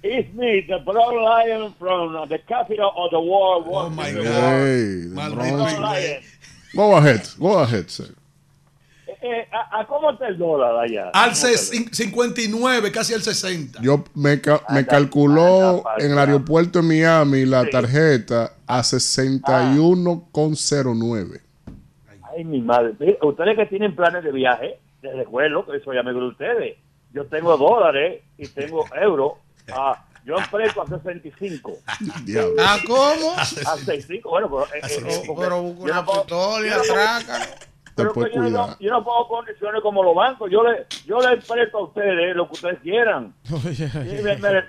It's 0.02 0.33
me, 0.35 0.62
the 0.67 0.78
Brown 0.86 1.17
Lion 1.23 1.75
from 1.78 2.28
the 2.28 2.39
capital 2.49 2.93
of 2.97 3.10
the 3.10 3.18
world. 3.20 3.67
Oh 3.68 3.91
my 3.91 4.05
Hey, 4.05 4.12
the 4.15 5.10
Brown 5.12 5.35
Bronx. 5.35 5.78
Lion. 5.81 6.23
Go 6.77 6.97
ahead, 6.97 7.28
go 7.39 7.59
ahead, 7.59 7.91
sir. 7.91 8.15
Eh, 9.21 9.49
¿a, 9.53 9.81
a 9.81 9.87
cómo 9.87 10.11
está 10.13 10.29
el 10.29 10.39
dólar 10.39 10.77
allá? 10.77 11.11
Al 11.13 11.33
ses- 11.33 11.73
59, 11.93 12.93
casi 12.93 13.13
al 13.15 13.23
60. 13.23 13.81
Yo 13.83 14.05
me, 14.15 14.41
ca- 14.41 14.63
me 14.71 14.87
calculó 14.87 15.83
en 15.99 16.13
el 16.13 16.19
aeropuerto 16.19 16.81
de 16.81 16.87
Miami 16.89 17.45
la 17.45 17.69
tarjeta 17.69 18.53
a 18.67 18.81
61,09. 18.83 21.41
Ay, 22.37 22.45
mi 22.45 22.61
madre. 22.61 22.95
Ustedes 23.23 23.57
que 23.57 23.67
tienen 23.67 23.95
planes 23.97 24.23
de 24.25 24.31
viaje, 24.33 24.79
les 25.03 25.17
recuerdo 25.17 25.65
que 25.67 25.77
eso 25.79 25.93
ya 25.93 26.03
me 26.03 26.13
de 26.13 26.27
ustedes. 26.29 26.77
Yo 27.13 27.25
tengo 27.27 27.57
dólares 27.57 28.23
y 28.37 28.47
tengo 28.49 28.85
euros. 29.01 29.33
Ah, 29.73 30.05
yo 30.25 30.37
empresto 30.37 30.83
a 30.83 30.87
65. 30.87 31.73
¿Ah, 32.61 32.77
cómo? 32.87 33.33
A 33.37 33.45
65, 33.45 34.29
bueno, 34.29 34.49
pero... 34.51 34.65
eh, 34.67 34.81
eh, 34.83 35.03
eh, 35.09 35.23
porque 35.27 35.43
Pero 35.43 35.63
una 35.63 36.05
pistola 36.07 36.67
y 36.67 36.71
yo 37.99 38.05
no 38.05 38.12
puedo- 38.15 38.27
atraca. 38.27 38.35
Pero 38.35 38.44
que 38.47 38.51
yo, 38.51 38.67
no, 38.67 38.77
yo 38.81 38.91
no 38.91 39.05
pongo 39.05 39.28
condiciones 39.28 39.83
como 39.83 40.02
los 40.02 40.15
bancos. 40.15 40.51
Yo 40.51 40.62
le, 40.62 40.86
yo 41.07 41.18
le 41.20 41.36
presto 41.39 41.78
a 41.78 41.83
ustedes 41.85 42.35
lo 42.36 42.47
que 42.47 42.52
ustedes 42.55 42.78
quieran. 42.81 43.35
Y 43.51 44.23
me- 44.23 44.36
me- 44.36 44.62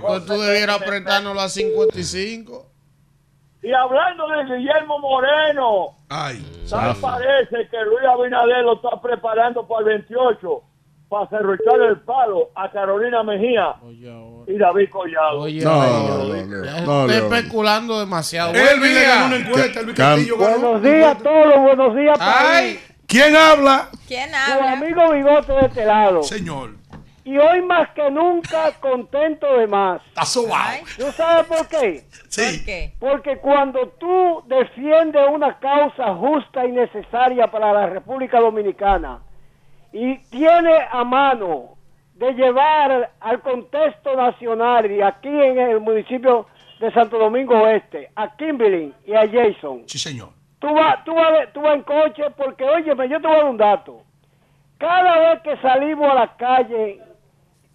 Pues 0.00 0.26
tú 0.26 0.32
debieras 0.40 0.80
apretárnoslo 0.80 1.40
a 1.40 1.48
55. 1.48 2.66
Y 3.64 3.72
hablando 3.72 4.26
de 4.28 4.56
Guillermo 4.56 4.98
Moreno, 4.98 5.96
Ay. 6.08 6.44
¿sabes? 6.64 6.96
parece 6.98 7.68
que 7.70 7.76
Luis 7.84 8.04
Abinader 8.04 8.64
lo 8.64 8.74
está 8.74 9.00
preparando 9.00 9.66
para 9.68 9.80
el 9.80 9.84
28 10.00 10.62
para 11.12 11.26
cerruchar 11.28 11.78
el 11.90 12.00
palo 12.00 12.48
a 12.54 12.70
Carolina 12.70 13.22
Mejía 13.22 13.74
y 14.46 14.56
David 14.56 14.88
Collado. 14.90 15.40
Oye, 15.40 15.62
No, 15.62 15.78
oye, 15.78 16.08
no, 16.08 16.08
no, 16.08 16.24
oye. 16.24 16.44
no, 16.46 16.64
Ya 16.64 16.80
no, 16.80 17.06
estoy 17.06 17.20
no. 17.28 17.36
especulando 17.36 18.00
demasiado. 18.00 18.52
Buen 18.52 18.80
le 18.80 19.02
ganó 19.02 19.26
una 19.26 19.36
encuesta. 19.36 19.80
Castillo 19.94 20.38
ganó 20.38 20.58
Buenos 20.58 20.82
días 20.82 21.14
a 21.14 21.18
todos, 21.18 21.60
buenos 21.60 21.96
días, 21.96 22.16
Ay. 22.18 22.80
¿Quién 23.06 23.36
habla? 23.36 23.90
¿Quién 24.08 24.34
habla? 24.34 24.72
amigo 24.72 25.12
Bigote 25.12 25.52
de 25.52 25.66
este 25.66 25.84
lado. 25.84 26.22
Señor. 26.22 26.70
Y 27.24 27.36
hoy 27.36 27.60
más 27.60 27.90
que 27.90 28.10
nunca 28.10 28.72
contento 28.80 29.58
de 29.58 29.66
más. 29.66 30.00
Está 30.08 30.24
sobado. 30.24 30.78
¿Tú 30.98 31.12
sabes 31.12 31.46
por 31.46 31.68
qué? 31.68 32.04
Sí. 32.28 32.42
¿Por 32.56 32.64
qué? 32.64 32.94
Porque 32.98 33.36
cuando 33.36 33.88
tú 34.00 34.42
defiendes 34.46 35.22
una 35.30 35.58
causa 35.58 36.14
justa 36.14 36.64
y 36.64 36.72
necesaria 36.72 37.48
para 37.50 37.70
la 37.74 37.86
República 37.86 38.40
Dominicana 38.40 39.20
y 39.92 40.18
tienes 40.30 40.80
a 40.90 41.04
mano 41.04 41.76
de 42.14 42.32
llevar 42.34 43.10
al 43.20 43.40
contexto 43.40 44.14
nacional 44.16 44.90
y 44.90 45.02
aquí 45.02 45.28
en 45.28 45.58
el 45.58 45.80
municipio 45.80 46.46
de 46.80 46.90
Santo 46.92 47.18
Domingo 47.18 47.54
Oeste 47.62 48.10
a 48.16 48.34
Kimberly 48.36 48.92
y 49.06 49.14
a 49.14 49.28
Jason, 49.28 49.82
Sí, 49.86 49.98
señor. 49.98 50.28
tú 50.58 50.72
vas, 50.72 51.02
tú 51.04 51.14
vas, 51.14 51.52
tú 51.52 51.60
vas 51.60 51.74
en 51.76 51.82
coche 51.82 52.24
porque, 52.36 52.64
óyeme, 52.64 53.08
yo 53.08 53.20
te 53.20 53.26
voy 53.26 53.36
a 53.36 53.38
dar 53.40 53.50
un 53.50 53.56
dato. 53.56 54.02
cada 54.78 55.18
vez 55.34 55.42
que 55.42 55.56
salimos 55.58 56.10
a 56.10 56.14
la 56.14 56.36
calle, 56.36 57.00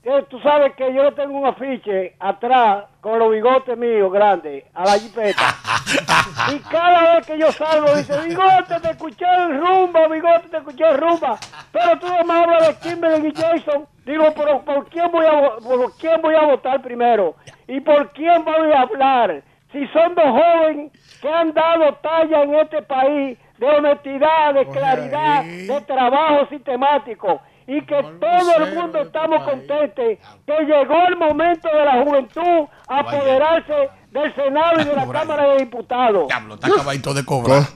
que 0.08 0.22
tú 0.30 0.40
sabes 0.40 0.74
que 0.76 0.94
yo 0.94 1.12
tengo 1.12 1.38
un 1.38 1.46
afiche 1.46 2.16
atrás 2.18 2.86
con 3.02 3.20
los 3.20 3.30
bigotes 3.30 3.78
míos 3.78 4.10
grandes 4.10 4.64
a 4.74 4.86
la 4.86 4.94
jipeta. 4.94 5.54
y 6.56 6.60
cada 6.60 7.16
vez 7.16 7.28
que 7.28 7.38
yo 7.38 7.52
salgo 7.52 7.94
dice, 7.94 8.18
bigote, 8.22 8.80
te 8.82 8.92
escuché 8.92 9.26
en 9.26 9.60
rumba, 9.60 10.08
bigote, 10.08 10.48
te 10.48 10.58
escuché 10.58 10.88
en 10.90 10.98
rumba. 10.98 11.38
Pero 11.74 12.00
tú 12.00 12.08
no 12.08 12.24
me 12.24 12.34
hablas 12.42 12.68
de 12.68 12.90
Kimberly 12.90 13.28
y 13.28 13.34
Jason. 13.36 13.86
Digo, 14.06 14.34
pero 14.34 14.62
¿por 14.62 14.88
quién 14.88 15.12
voy 15.12 15.26
a, 15.26 15.58
por 15.62 15.98
quién 15.98 16.22
voy 16.22 16.36
a 16.36 16.46
votar 16.46 16.82
primero? 16.82 17.36
¿Y 17.68 17.82
por 17.82 18.10
quién 18.14 18.46
voy 18.46 18.72
a 18.72 18.84
hablar? 18.84 19.44
Si 19.74 19.86
son 19.88 20.16
dos 20.16 20.26
jóvenes 20.26 21.20
que 21.22 21.28
han 21.28 21.54
dado 21.54 21.94
talla 21.96 22.44
en 22.44 22.56
este 22.56 22.82
país 22.82 23.38
de 23.58 23.66
honestidad, 23.68 24.54
de 24.54 24.68
claridad, 24.68 25.44
de 25.44 25.82
trabajo 25.82 26.48
sistemático 26.48 27.42
y 27.68 27.82
que 27.82 28.02
todo 28.20 28.56
el 28.64 28.76
mundo 28.76 29.02
estamos 29.02 29.44
contentos 29.44 30.06
que 30.46 30.54
llegó 30.66 31.08
el 31.10 31.18
momento 31.18 31.68
de 31.68 31.86
la 31.86 32.04
juventud 32.04 32.68
a 32.88 33.00
apoderarse 33.00 33.90
del 34.12 34.34
Senado 34.36 34.82
y 34.82 34.86
de 34.86 34.96
la 34.96 35.08
Cámara 35.08 35.50
de 35.50 35.58
Diputados. 35.60 36.30
Está 36.54 36.68
acabadito 36.68 37.14
de 37.14 37.26
cobrar. 37.26 37.68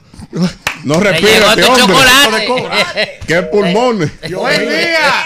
No 0.84 0.98
respira 0.98 1.50
este 1.50 1.62
tu 1.62 1.72
hombre. 1.72 3.20
Qué 3.26 3.42
pulmones. 3.42 4.10
Buen 4.30 4.68
día. 4.68 5.24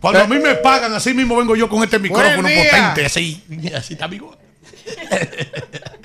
Cuando 0.00 0.20
a 0.20 0.26
mí 0.28 0.38
me 0.38 0.54
pagan, 0.54 0.94
así 0.94 1.12
mismo 1.12 1.36
vengo 1.36 1.56
yo 1.56 1.68
con 1.68 1.82
este 1.82 1.98
micrófono 1.98 2.48
potente, 2.48 3.04
así, 3.04 3.44
así 3.76 3.94
está 3.94 4.04
amigo. 4.04 4.36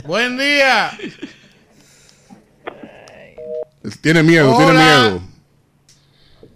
Buen 0.06 0.38
día. 0.38 0.92
Tiene 4.02 4.24
miedo, 4.24 4.58
tiene 4.58 4.74
miedo. 4.74 5.35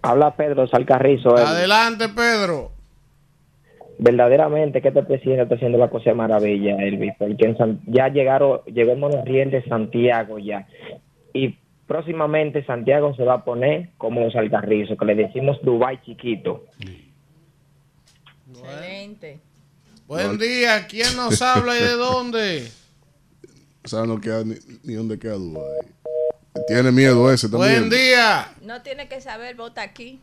Habla 0.02 0.36
Pedro 0.36 0.66
Salcarrizo. 0.66 1.36
eh. 1.36 1.42
Adelante, 1.44 2.08
Pedro. 2.08 2.72
Verdaderamente 3.98 4.80
que 4.80 4.88
este 4.88 5.02
presidente 5.02 5.42
está 5.42 5.54
haciendo 5.56 5.76
la 5.76 5.90
cosa 5.90 6.10
de 6.10 6.16
maravilla, 6.16 6.76
Elvis, 6.76 7.12
porque 7.18 7.44
en 7.44 7.56
San- 7.58 7.80
ya 7.86 8.08
llegaron, 8.08 8.60
llegó 8.64 8.92
el 8.92 8.98
monorriel 8.98 9.50
de 9.50 9.62
Santiago 9.64 10.38
ya. 10.38 10.66
Y 11.34 11.58
próximamente 11.86 12.64
Santiago 12.64 13.14
se 13.14 13.24
va 13.24 13.34
a 13.34 13.44
poner 13.44 13.90
como 13.98 14.20
los 14.22 14.34
Alcarrizos, 14.36 14.96
que 14.98 15.04
le 15.04 15.14
decimos 15.16 15.58
Dubai 15.62 16.00
chiquito. 16.02 16.64
Excelente. 18.50 19.38
Buen 20.06 20.38
día. 20.38 20.86
¿Quién 20.88 21.14
nos 21.16 21.40
habla 21.42 21.76
y 21.78 21.82
de 21.82 21.92
dónde? 21.92 22.68
O 23.84 23.88
sea, 23.88 24.04
no 24.04 24.20
queda 24.20 24.44
ni, 24.44 24.54
ni 24.82 24.94
dónde 24.94 25.18
queda 25.18 25.34
Dubái. 25.34 25.86
Tiene 26.66 26.90
miedo 26.92 27.32
ese 27.32 27.48
también. 27.48 27.88
Buen 27.88 27.90
día. 27.90 28.52
No 28.62 28.82
tiene 28.82 29.08
que 29.08 29.20
saber, 29.20 29.54
vota 29.56 29.82
aquí. 29.82 30.20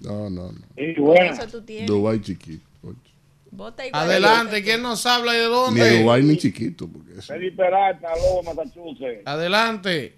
No, 0.00 0.30
no, 0.30 0.52
no. 0.52 0.60
Eso 0.76 1.46
tú 1.50 1.62
tienes. 1.62 1.86
Dubái 1.88 2.20
chiquito. 2.20 2.64
Vota 3.50 3.86
igual. 3.86 4.02
Adelante. 4.02 4.62
¿Quién 4.62 4.82
nos 4.82 5.06
habla 5.06 5.32
y 5.34 5.38
de 5.38 5.44
Ni 5.44 5.50
dónde? 5.50 6.02
Dubái 6.02 6.22
ni 6.22 6.36
chiquito. 6.36 6.86
Porque 6.88 7.12
eso- 7.18 7.32
Felipe 7.32 7.56
Peralta, 7.56 8.08
Lobo, 8.16 8.42
Massachusetts. 8.42 9.22
Adelante. 9.24 10.14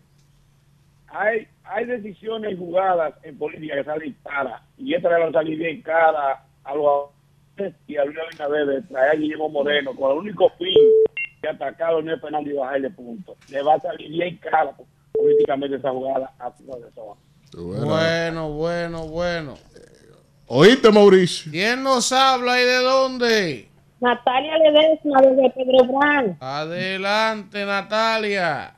Hay, 1.06 1.46
hay 1.64 1.84
decisiones 1.86 2.52
y 2.52 2.56
jugadas 2.56 3.14
en 3.22 3.38
política 3.38 3.76
que 3.76 3.84
salen 3.84 4.16
cara 4.24 4.62
y 4.76 4.92
esta 4.94 5.08
le 5.08 5.20
va 5.24 5.28
a 5.28 5.32
salir 5.32 5.58
bien 5.58 5.80
cara 5.82 6.44
a 6.64 6.74
los 6.74 7.10
y 7.86 7.96
a 7.96 8.04
Luis 8.04 8.18
Abinader 8.18 8.66
de 8.66 8.82
traer 8.82 9.12
a 9.12 9.14
Guillermo 9.14 9.48
Moreno 9.48 9.94
con 9.96 10.12
el 10.12 10.18
único 10.18 10.50
fin 10.58 10.74
de 11.42 11.48
atacar 11.48 11.88
a 11.88 11.92
Leonel 11.92 12.20
Fernández 12.20 12.52
y 12.52 12.56
bajarle 12.56 12.90
puntos. 12.90 13.36
Le 13.48 13.62
va 13.62 13.74
a 13.76 13.80
salir 13.80 14.10
bien 14.10 14.36
cara 14.36 14.76
políticamente 15.18 15.76
esa 15.76 15.90
jugada 15.90 16.32
a 16.38 16.52
su 16.56 16.64
de 16.64 17.84
Bueno, 17.84 18.50
bueno, 18.52 19.06
bueno. 19.08 19.54
¿Oíste, 20.46 20.90
Mauricio? 20.90 21.52
¿Quién 21.52 21.82
nos 21.82 22.10
habla 22.12 22.60
y 22.60 22.64
de 22.64 22.76
dónde? 22.76 23.68
Natalia 24.00 24.56
Ledesma 24.58 25.20
desde 25.20 25.50
Pedro 25.50 25.84
Brán. 25.92 26.36
Adelante, 26.40 27.64
Natalia. 27.66 28.74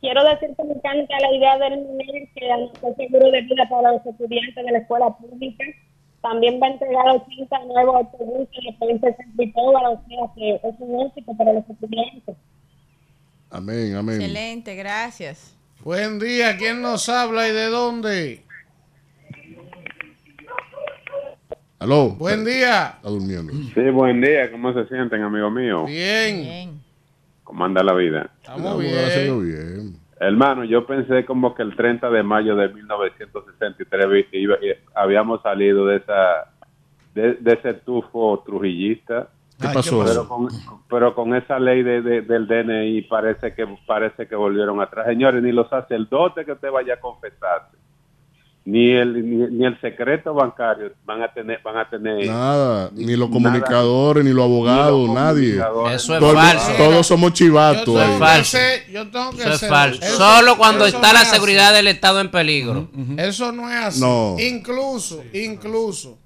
Quiero 0.00 0.24
decir 0.24 0.50
que 0.56 0.64
me 0.64 0.74
encanta 0.74 1.14
la 1.20 1.34
idea 1.34 1.58
del 1.58 1.78
MINER 1.86 2.28
que 2.34 2.52
anunció 2.52 2.94
seguro 2.96 3.30
de 3.30 3.42
vida 3.42 3.66
para 3.68 3.92
los 3.92 4.04
estudiantes 4.04 4.54
de 4.54 4.72
la 4.72 4.78
escuela 4.78 5.16
pública. 5.16 5.64
También 6.20 6.60
va 6.60 6.66
a 6.66 6.70
entregar 6.70 7.08
80 7.08 7.64
nuevos 7.64 7.96
autobuses 7.96 8.48
en 8.58 8.64
la 8.64 8.78
provincia 8.78 9.08
de 9.08 9.16
San 9.16 9.32
Cristóbal, 9.36 9.86
o 9.86 10.02
sea 10.08 10.34
que 10.34 10.54
es 10.54 10.74
un 10.80 11.06
éxito 11.06 11.32
para 11.36 11.52
los 11.52 11.70
estudiantes. 11.70 12.36
Amén, 13.50 13.94
amén. 13.94 14.20
Excelente, 14.20 14.74
gracias. 14.74 15.55
Buen 15.86 16.18
día. 16.18 16.56
¿Quién 16.56 16.82
nos 16.82 17.08
habla 17.08 17.46
y 17.48 17.52
de 17.52 17.66
dónde? 17.66 18.42
Aló. 21.78 22.08
Buen 22.08 22.44
día. 22.44 22.94
Está 22.96 23.08
durmiendo. 23.08 23.52
Sí, 23.72 23.90
buen 23.92 24.20
día, 24.20 24.50
¿cómo 24.50 24.72
se 24.74 24.84
sienten, 24.88 25.22
amigo 25.22 25.48
mío? 25.48 25.84
Bien. 25.86 26.80
¿Cómo 27.44 27.64
anda 27.64 27.84
la 27.84 27.92
vida? 27.94 28.28
Estamos 28.42 28.80
bien. 28.80 29.44
bien. 29.44 29.96
Hermano, 30.18 30.64
yo 30.64 30.84
pensé 30.88 31.24
como 31.24 31.54
que 31.54 31.62
el 31.62 31.76
30 31.76 32.10
de 32.10 32.24
mayo 32.24 32.56
de 32.56 32.66
1963 32.68 34.10
vi 34.10 34.24
que 34.24 34.38
iba- 34.40 34.58
habíamos 34.92 35.40
salido 35.42 35.86
de 35.86 35.98
esa 35.98 36.50
de, 37.14 37.34
de 37.34 37.52
ese 37.52 37.74
tufo 37.74 38.42
trujillista. 38.44 39.28
¿Qué 39.60 39.68
pasó? 39.72 40.04
Pero 40.04 40.28
con, 40.28 40.48
pero 40.88 41.14
con 41.14 41.34
esa 41.34 41.58
ley 41.58 41.82
de, 41.82 42.02
de- 42.02 42.20
del 42.22 42.46
DNI 42.46 43.02
parece 43.02 43.54
que 43.54 43.66
parece 43.86 44.26
que 44.28 44.36
volvieron 44.36 44.80
atrás. 44.80 45.06
Señores, 45.06 45.42
ni 45.42 45.50
los 45.52 45.68
sacerdotes 45.70 46.44
que 46.44 46.52
usted 46.52 46.70
vaya 46.70 46.94
a 46.94 47.00
confesarse, 47.00 47.74
ni 48.66 48.90
el 48.92 49.14
ni, 49.14 49.46
ni 49.56 49.64
el 49.64 49.80
secreto 49.80 50.34
bancario 50.34 50.90
van 51.06 51.22
a 51.22 51.32
tener 51.32 51.60
van 51.62 51.78
a 51.78 51.88
tener 51.88 52.26
Nada, 52.26 52.90
ni 52.92 53.16
los 53.16 53.30
comunicadores, 53.30 54.24
ni 54.24 54.32
los 54.32 54.44
abogados, 54.44 55.08
nadie. 55.08 55.54
Eso 55.94 56.14
es 56.14 56.20
Todo- 56.20 56.34
falso. 56.34 56.72
Todos 56.76 57.06
somos 57.06 57.32
chivatos. 57.32 57.86
Yo 57.94 57.98
ahí. 58.00 58.08
tengo 58.18 58.26
que 58.38 58.44
ser- 58.44 58.90
yo 58.90 59.08
tengo 59.10 59.30
que 59.30 59.40
Eso 59.42 59.52
es 59.52 59.68
falso. 59.68 60.02
eso- 60.02 60.16
Solo 60.18 60.58
cuando 60.58 60.84
está 60.84 61.06
no 61.06 61.12
la 61.14 61.22
es 61.22 61.28
seguridad 61.28 61.68
así. 61.68 61.76
del 61.76 61.86
Estado 61.86 62.20
en 62.20 62.30
peligro. 62.30 62.88
Eso 63.16 63.52
no 63.52 63.70
es 63.70 63.76
así. 63.76 64.00
No. 64.00 64.36
Incluso, 64.38 65.22
incluso, 65.32 66.18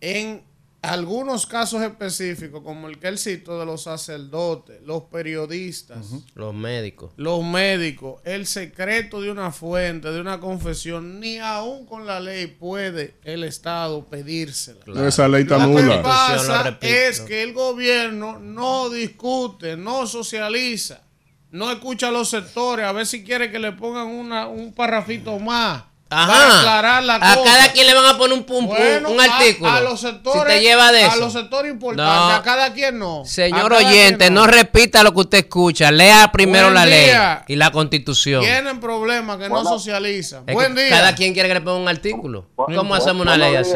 en 0.00 0.42
algunos 0.88 1.46
casos 1.46 1.82
específicos, 1.82 2.62
como 2.62 2.88
el 2.88 2.98
que 2.98 3.08
él 3.08 3.18
citó 3.18 3.58
de 3.58 3.66
los 3.66 3.82
sacerdotes, 3.82 4.80
los 4.84 5.04
periodistas, 5.04 6.06
Los 6.34 6.54
médicos. 6.54 7.12
los 7.16 7.44
médicos, 7.44 8.20
el 8.24 8.46
secreto 8.46 9.20
de 9.20 9.30
una 9.30 9.50
fuente, 9.52 10.10
de 10.10 10.20
una 10.20 10.40
confesión, 10.40 11.20
ni 11.20 11.38
aún 11.38 11.86
con 11.86 12.06
la 12.06 12.20
ley 12.20 12.46
puede 12.46 13.16
el 13.24 13.44
Estado 13.44 14.04
pedírsela. 14.06 15.06
Esa 15.06 15.28
ley 15.28 15.42
está 15.42 15.58
Lo 15.66 15.74
que 15.76 15.82
nula. 15.82 16.02
pasa 16.02 16.78
es 16.80 17.20
que 17.20 17.42
el 17.42 17.52
gobierno 17.52 18.38
no 18.38 18.88
discute, 18.90 19.76
no 19.76 20.06
socializa, 20.06 21.02
no 21.50 21.70
escucha 21.70 22.08
a 22.08 22.10
los 22.10 22.28
sectores, 22.28 22.84
a 22.86 22.92
ver 22.92 23.06
si 23.06 23.24
quiere 23.24 23.50
que 23.50 23.58
le 23.58 23.72
pongan 23.72 24.06
una, 24.08 24.46
un 24.48 24.72
parrafito 24.72 25.38
más. 25.38 25.84
Ajá. 26.10 26.32
Para 26.32 26.58
aclarar 26.58 27.02
la 27.04 27.14
a 27.16 27.34
cosa. 27.36 27.44
cada 27.52 27.72
quien 27.72 27.86
le 27.86 27.94
van 27.94 28.06
a 28.06 28.16
poner 28.16 28.38
un, 28.38 28.44
pum, 28.44 28.66
pum, 28.66 28.74
Bueno, 28.76 29.10
un 29.10 29.20
a- 29.20 29.24
artículo. 29.24 29.70
A, 29.70 29.80
los 29.82 30.00
sectores. 30.00 30.42
si 30.54 30.58
te 30.60 30.64
lleva 30.64 30.90
de 30.90 31.04
A 31.04 31.16
los 31.16 31.32
sectores 31.34 31.70
importantes. 31.70 32.14
No. 32.14 32.30
A 32.34 32.42
cada 32.42 32.72
quien 32.72 32.98
no. 32.98 33.24
Señor 33.26 33.72
oyente, 33.74 34.30
no. 34.30 34.46
repita 34.46 35.02
lo 35.02 35.12
que 35.12 35.20
usted 35.20 35.38
escucha. 35.38 35.90
Lea 35.90 36.30
primero 36.32 36.64
Buen 36.66 36.74
la 36.74 36.86
día. 36.86 37.34
ley 37.46 37.54
y 37.54 37.56
la 37.56 37.70
constitución. 37.70 38.40
Tienen 38.42 38.80
problemas 38.80 39.36
que 39.36 39.48
no 39.50 39.62
socializan. 39.64 40.44
Es 40.46 40.54
Buen 40.54 40.74
que 40.74 40.84
día. 40.84 40.90
Cada 40.96 41.14
quien 41.14 41.34
quiere 41.34 41.48
que 41.48 41.54
le 41.56 41.60
ponga 41.60 41.76
un 41.78 41.88
artículo. 41.88 42.46
¿Cómo 42.56 42.66
Bueno, 42.68 42.94
hacemos 42.94 43.22
una 43.22 43.36
ley 43.36 43.56
así? 43.56 43.74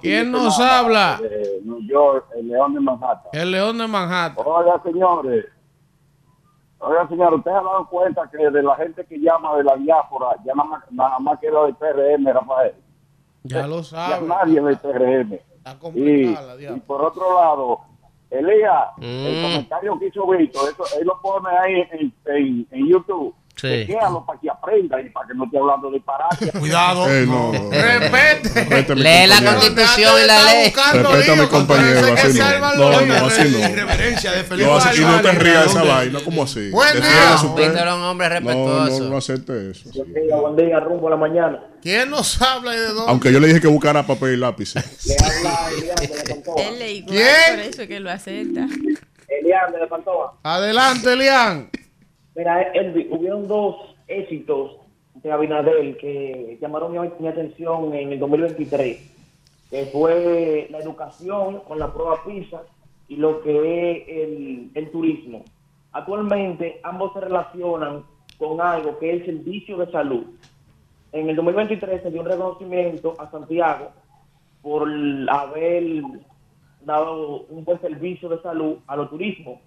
¿Quién 0.00 0.30
nos 0.30 0.58
habla? 0.60 1.18
De 1.20 1.60
New 1.64 1.80
York, 1.88 2.26
el 2.38 2.48
León 2.48 2.74
de 2.74 2.80
Manhattan. 2.80 3.30
El 3.32 3.50
León 3.50 3.78
de 3.78 3.86
Manhattan. 3.86 4.44
Oiga, 4.46 4.80
señores. 4.84 5.44
Oiga, 6.78 7.08
señor, 7.08 7.34
¿ustedes 7.34 7.56
han 7.56 7.64
dado 7.64 7.88
cuenta 7.88 8.28
que 8.30 8.36
de 8.50 8.62
la 8.62 8.76
gente 8.76 9.04
que 9.06 9.18
llama 9.18 9.56
de 9.56 9.64
la 9.64 9.76
diáspora, 9.76 10.36
ya 10.44 10.54
nada 10.54 10.68
más, 10.68 10.84
nada 10.92 11.18
más 11.18 11.38
queda 11.40 11.64
del 11.64 11.74
PRM, 11.74 12.26
Rafael? 12.32 12.74
Ya 13.44 13.66
lo 13.66 13.78
Ya 13.78 13.84
saben. 13.84 14.28
nadie 14.28 14.60
del 14.60 14.78
PRM. 14.78 15.32
Está 15.34 15.72
Y, 15.72 15.78
complicada 15.78 16.46
la 16.48 16.54
y 16.54 16.58
diabla. 16.58 16.82
por 16.86 17.02
otro 17.02 17.34
lado, 17.34 17.80
Elías, 18.30 18.84
el 19.00 19.38
Mm. 19.38 19.42
comentario 19.42 19.98
que 19.98 20.06
hizo 20.08 20.26
Víctor, 20.26 20.68
eso, 20.70 20.84
él 21.00 21.06
lo 21.06 21.20
pone 21.22 21.48
ahí 21.56 21.86
en, 21.92 22.12
en, 22.26 22.66
en 22.70 22.86
YouTube. 22.88 23.34
Sí. 23.56 23.86
Para 24.26 24.38
que 24.38 24.50
aprenda 24.50 25.00
y 25.00 25.08
para 25.08 25.28
que 25.28 25.34
no 25.34 25.44
esté 25.46 25.58
hablando 25.58 25.88
de 25.90 25.96
disparate. 25.96 26.52
Cuidado. 26.58 27.08
Eh, 27.08 27.24
no. 27.26 27.52
Respete. 27.70 28.48
Respete 28.64 28.94
Lee 28.96 29.26
la 29.26 29.36
compañero. 29.36 29.60
constitución 29.60 30.12
y 30.22 30.26
la 30.26 30.42
ley. 30.44 30.64
Respeta 30.74 31.32
a 31.32 31.36
mi 31.36 31.46
compañero, 31.48 32.12
así 32.12 32.38
no. 32.38 32.74
No, 32.76 33.00
no, 33.00 33.14
así 33.26 33.48
no. 33.48 33.58
Irreverencia 33.70 34.32
de 34.32 34.44
Felipe 34.44 34.68
No, 34.68 34.76
así- 34.76 35.00
y 35.00 35.04
no 35.06 35.20
te 35.22 35.32
rías 35.32 35.64
de 35.64 35.70
esa 35.70 35.82
vaina, 35.84 36.18
¿cómo 36.22 36.42
así? 36.42 36.70
Buen 36.70 36.94
día. 37.00 37.36
Víctor 37.56 37.88
un 37.88 38.02
hombre 38.04 38.28
No, 38.28 38.34
respetuoso. 38.34 39.04
no, 39.04 39.08
no 39.10 39.16
acepte 39.16 39.70
eso. 39.70 39.90
Buen 39.94 40.12
día, 40.12 40.36
buen 40.36 40.56
día, 40.56 40.80
rumbo 40.80 41.08
a 41.08 41.10
la 41.12 41.16
mañana. 41.16 41.62
¿Quién 41.80 42.10
nos 42.10 42.42
habla 42.42 42.74
y 42.74 42.78
de 42.78 42.88
dónde? 42.88 43.04
Aunque 43.10 43.32
yo 43.32 43.40
le 43.40 43.46
dije 43.48 43.60
que 43.62 43.68
buscara 43.68 44.06
papel 44.06 44.34
y 44.34 44.36
lápiz. 44.36 44.74
Le 44.74 45.16
habla 45.24 45.68
Elian 45.78 45.96
de 45.96 46.08
Pantoja. 46.34 46.62
Él 46.62 46.78
le 46.78 47.02
por 47.04 47.60
eso 47.60 47.82
es 47.82 47.88
que 47.88 48.00
lo 48.00 48.10
acepta. 48.10 48.66
Elian 49.28 49.72
de 49.72 49.86
Pantoja. 49.88 50.32
Adelante, 50.42 51.12
Elian. 51.14 51.70
Mira, 52.36 52.60
Elvi, 52.60 53.08
hubieron 53.10 53.48
dos 53.48 53.76
éxitos 54.06 54.76
de 55.14 55.32
Abinader 55.32 55.96
que 55.96 56.58
llamaron 56.60 56.92
mi, 56.92 56.98
mi 57.18 57.28
atención 57.28 57.94
en 57.94 58.12
el 58.12 58.18
2023, 58.18 59.70
que 59.70 59.86
fue 59.86 60.68
la 60.70 60.78
educación 60.78 61.60
con 61.60 61.78
la 61.78 61.90
prueba 61.90 62.22
PISA 62.26 62.60
y 63.08 63.16
lo 63.16 63.40
que 63.40 63.90
es 63.90 64.08
el, 64.08 64.70
el 64.74 64.90
turismo. 64.90 65.44
Actualmente 65.92 66.78
ambos 66.82 67.14
se 67.14 67.20
relacionan 67.20 68.04
con 68.36 68.60
algo 68.60 68.98
que 68.98 69.14
es 69.14 69.20
el 69.20 69.38
servicio 69.38 69.78
de 69.78 69.90
salud. 69.90 70.26
En 71.12 71.30
el 71.30 71.36
2023 71.36 72.02
se 72.02 72.10
dio 72.10 72.20
un 72.20 72.26
reconocimiento 72.26 73.14
a 73.18 73.30
Santiago 73.30 73.92
por 74.60 74.86
haber 75.30 76.02
dado 76.82 77.46
un 77.48 77.64
buen 77.64 77.80
servicio 77.80 78.28
de 78.28 78.42
salud 78.42 78.76
a 78.86 78.94
los 78.94 79.08
turismos. 79.08 79.58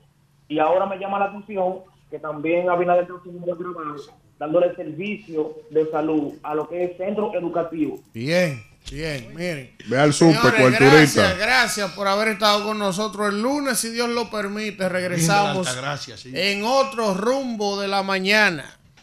Y 0.48 0.60
ahora 0.60 0.86
me 0.86 1.00
llama 1.00 1.18
la 1.18 1.26
atención 1.26 1.80
que 2.10 2.20
también 2.20 2.70
Abinader 2.70 3.04
está 3.04 3.16
haciendo 3.16 3.40
un 3.40 3.46
buen 3.46 3.58
trabajo 3.74 4.20
dándole 4.40 4.74
servicio 4.76 5.54
de 5.70 5.90
salud 5.92 6.34
a 6.44 6.56
lo 6.56 6.68
que 6.70 6.86
es 6.86 6.98
centro 6.98 7.34
educativo. 7.36 8.00
Bien, 8.14 8.64
bien, 8.90 9.36
miren. 9.36 9.76
Ve 9.88 10.00
al 10.00 10.14
súper, 10.14 10.36
Señores, 10.38 10.62
culturista. 10.62 11.22
gracias, 11.22 11.38
gracias 11.38 11.92
por 11.92 12.08
haber 12.08 12.30
estado 12.30 12.64
con 12.64 12.80
nosotros 12.80 13.34
el 13.34 13.42
lunes, 13.42 13.78
si 13.78 13.90
Dios 13.90 14.10
lo 14.10 14.30
permite, 14.30 14.88
regresamos 14.88 15.68
Altagracia, 15.68 16.16
sí. 16.16 16.32
en 16.34 16.64
otro 16.64 17.14
rumbo 17.14 17.80
de 17.82 17.90
la 17.90 18.02
mañana. 18.02 18.79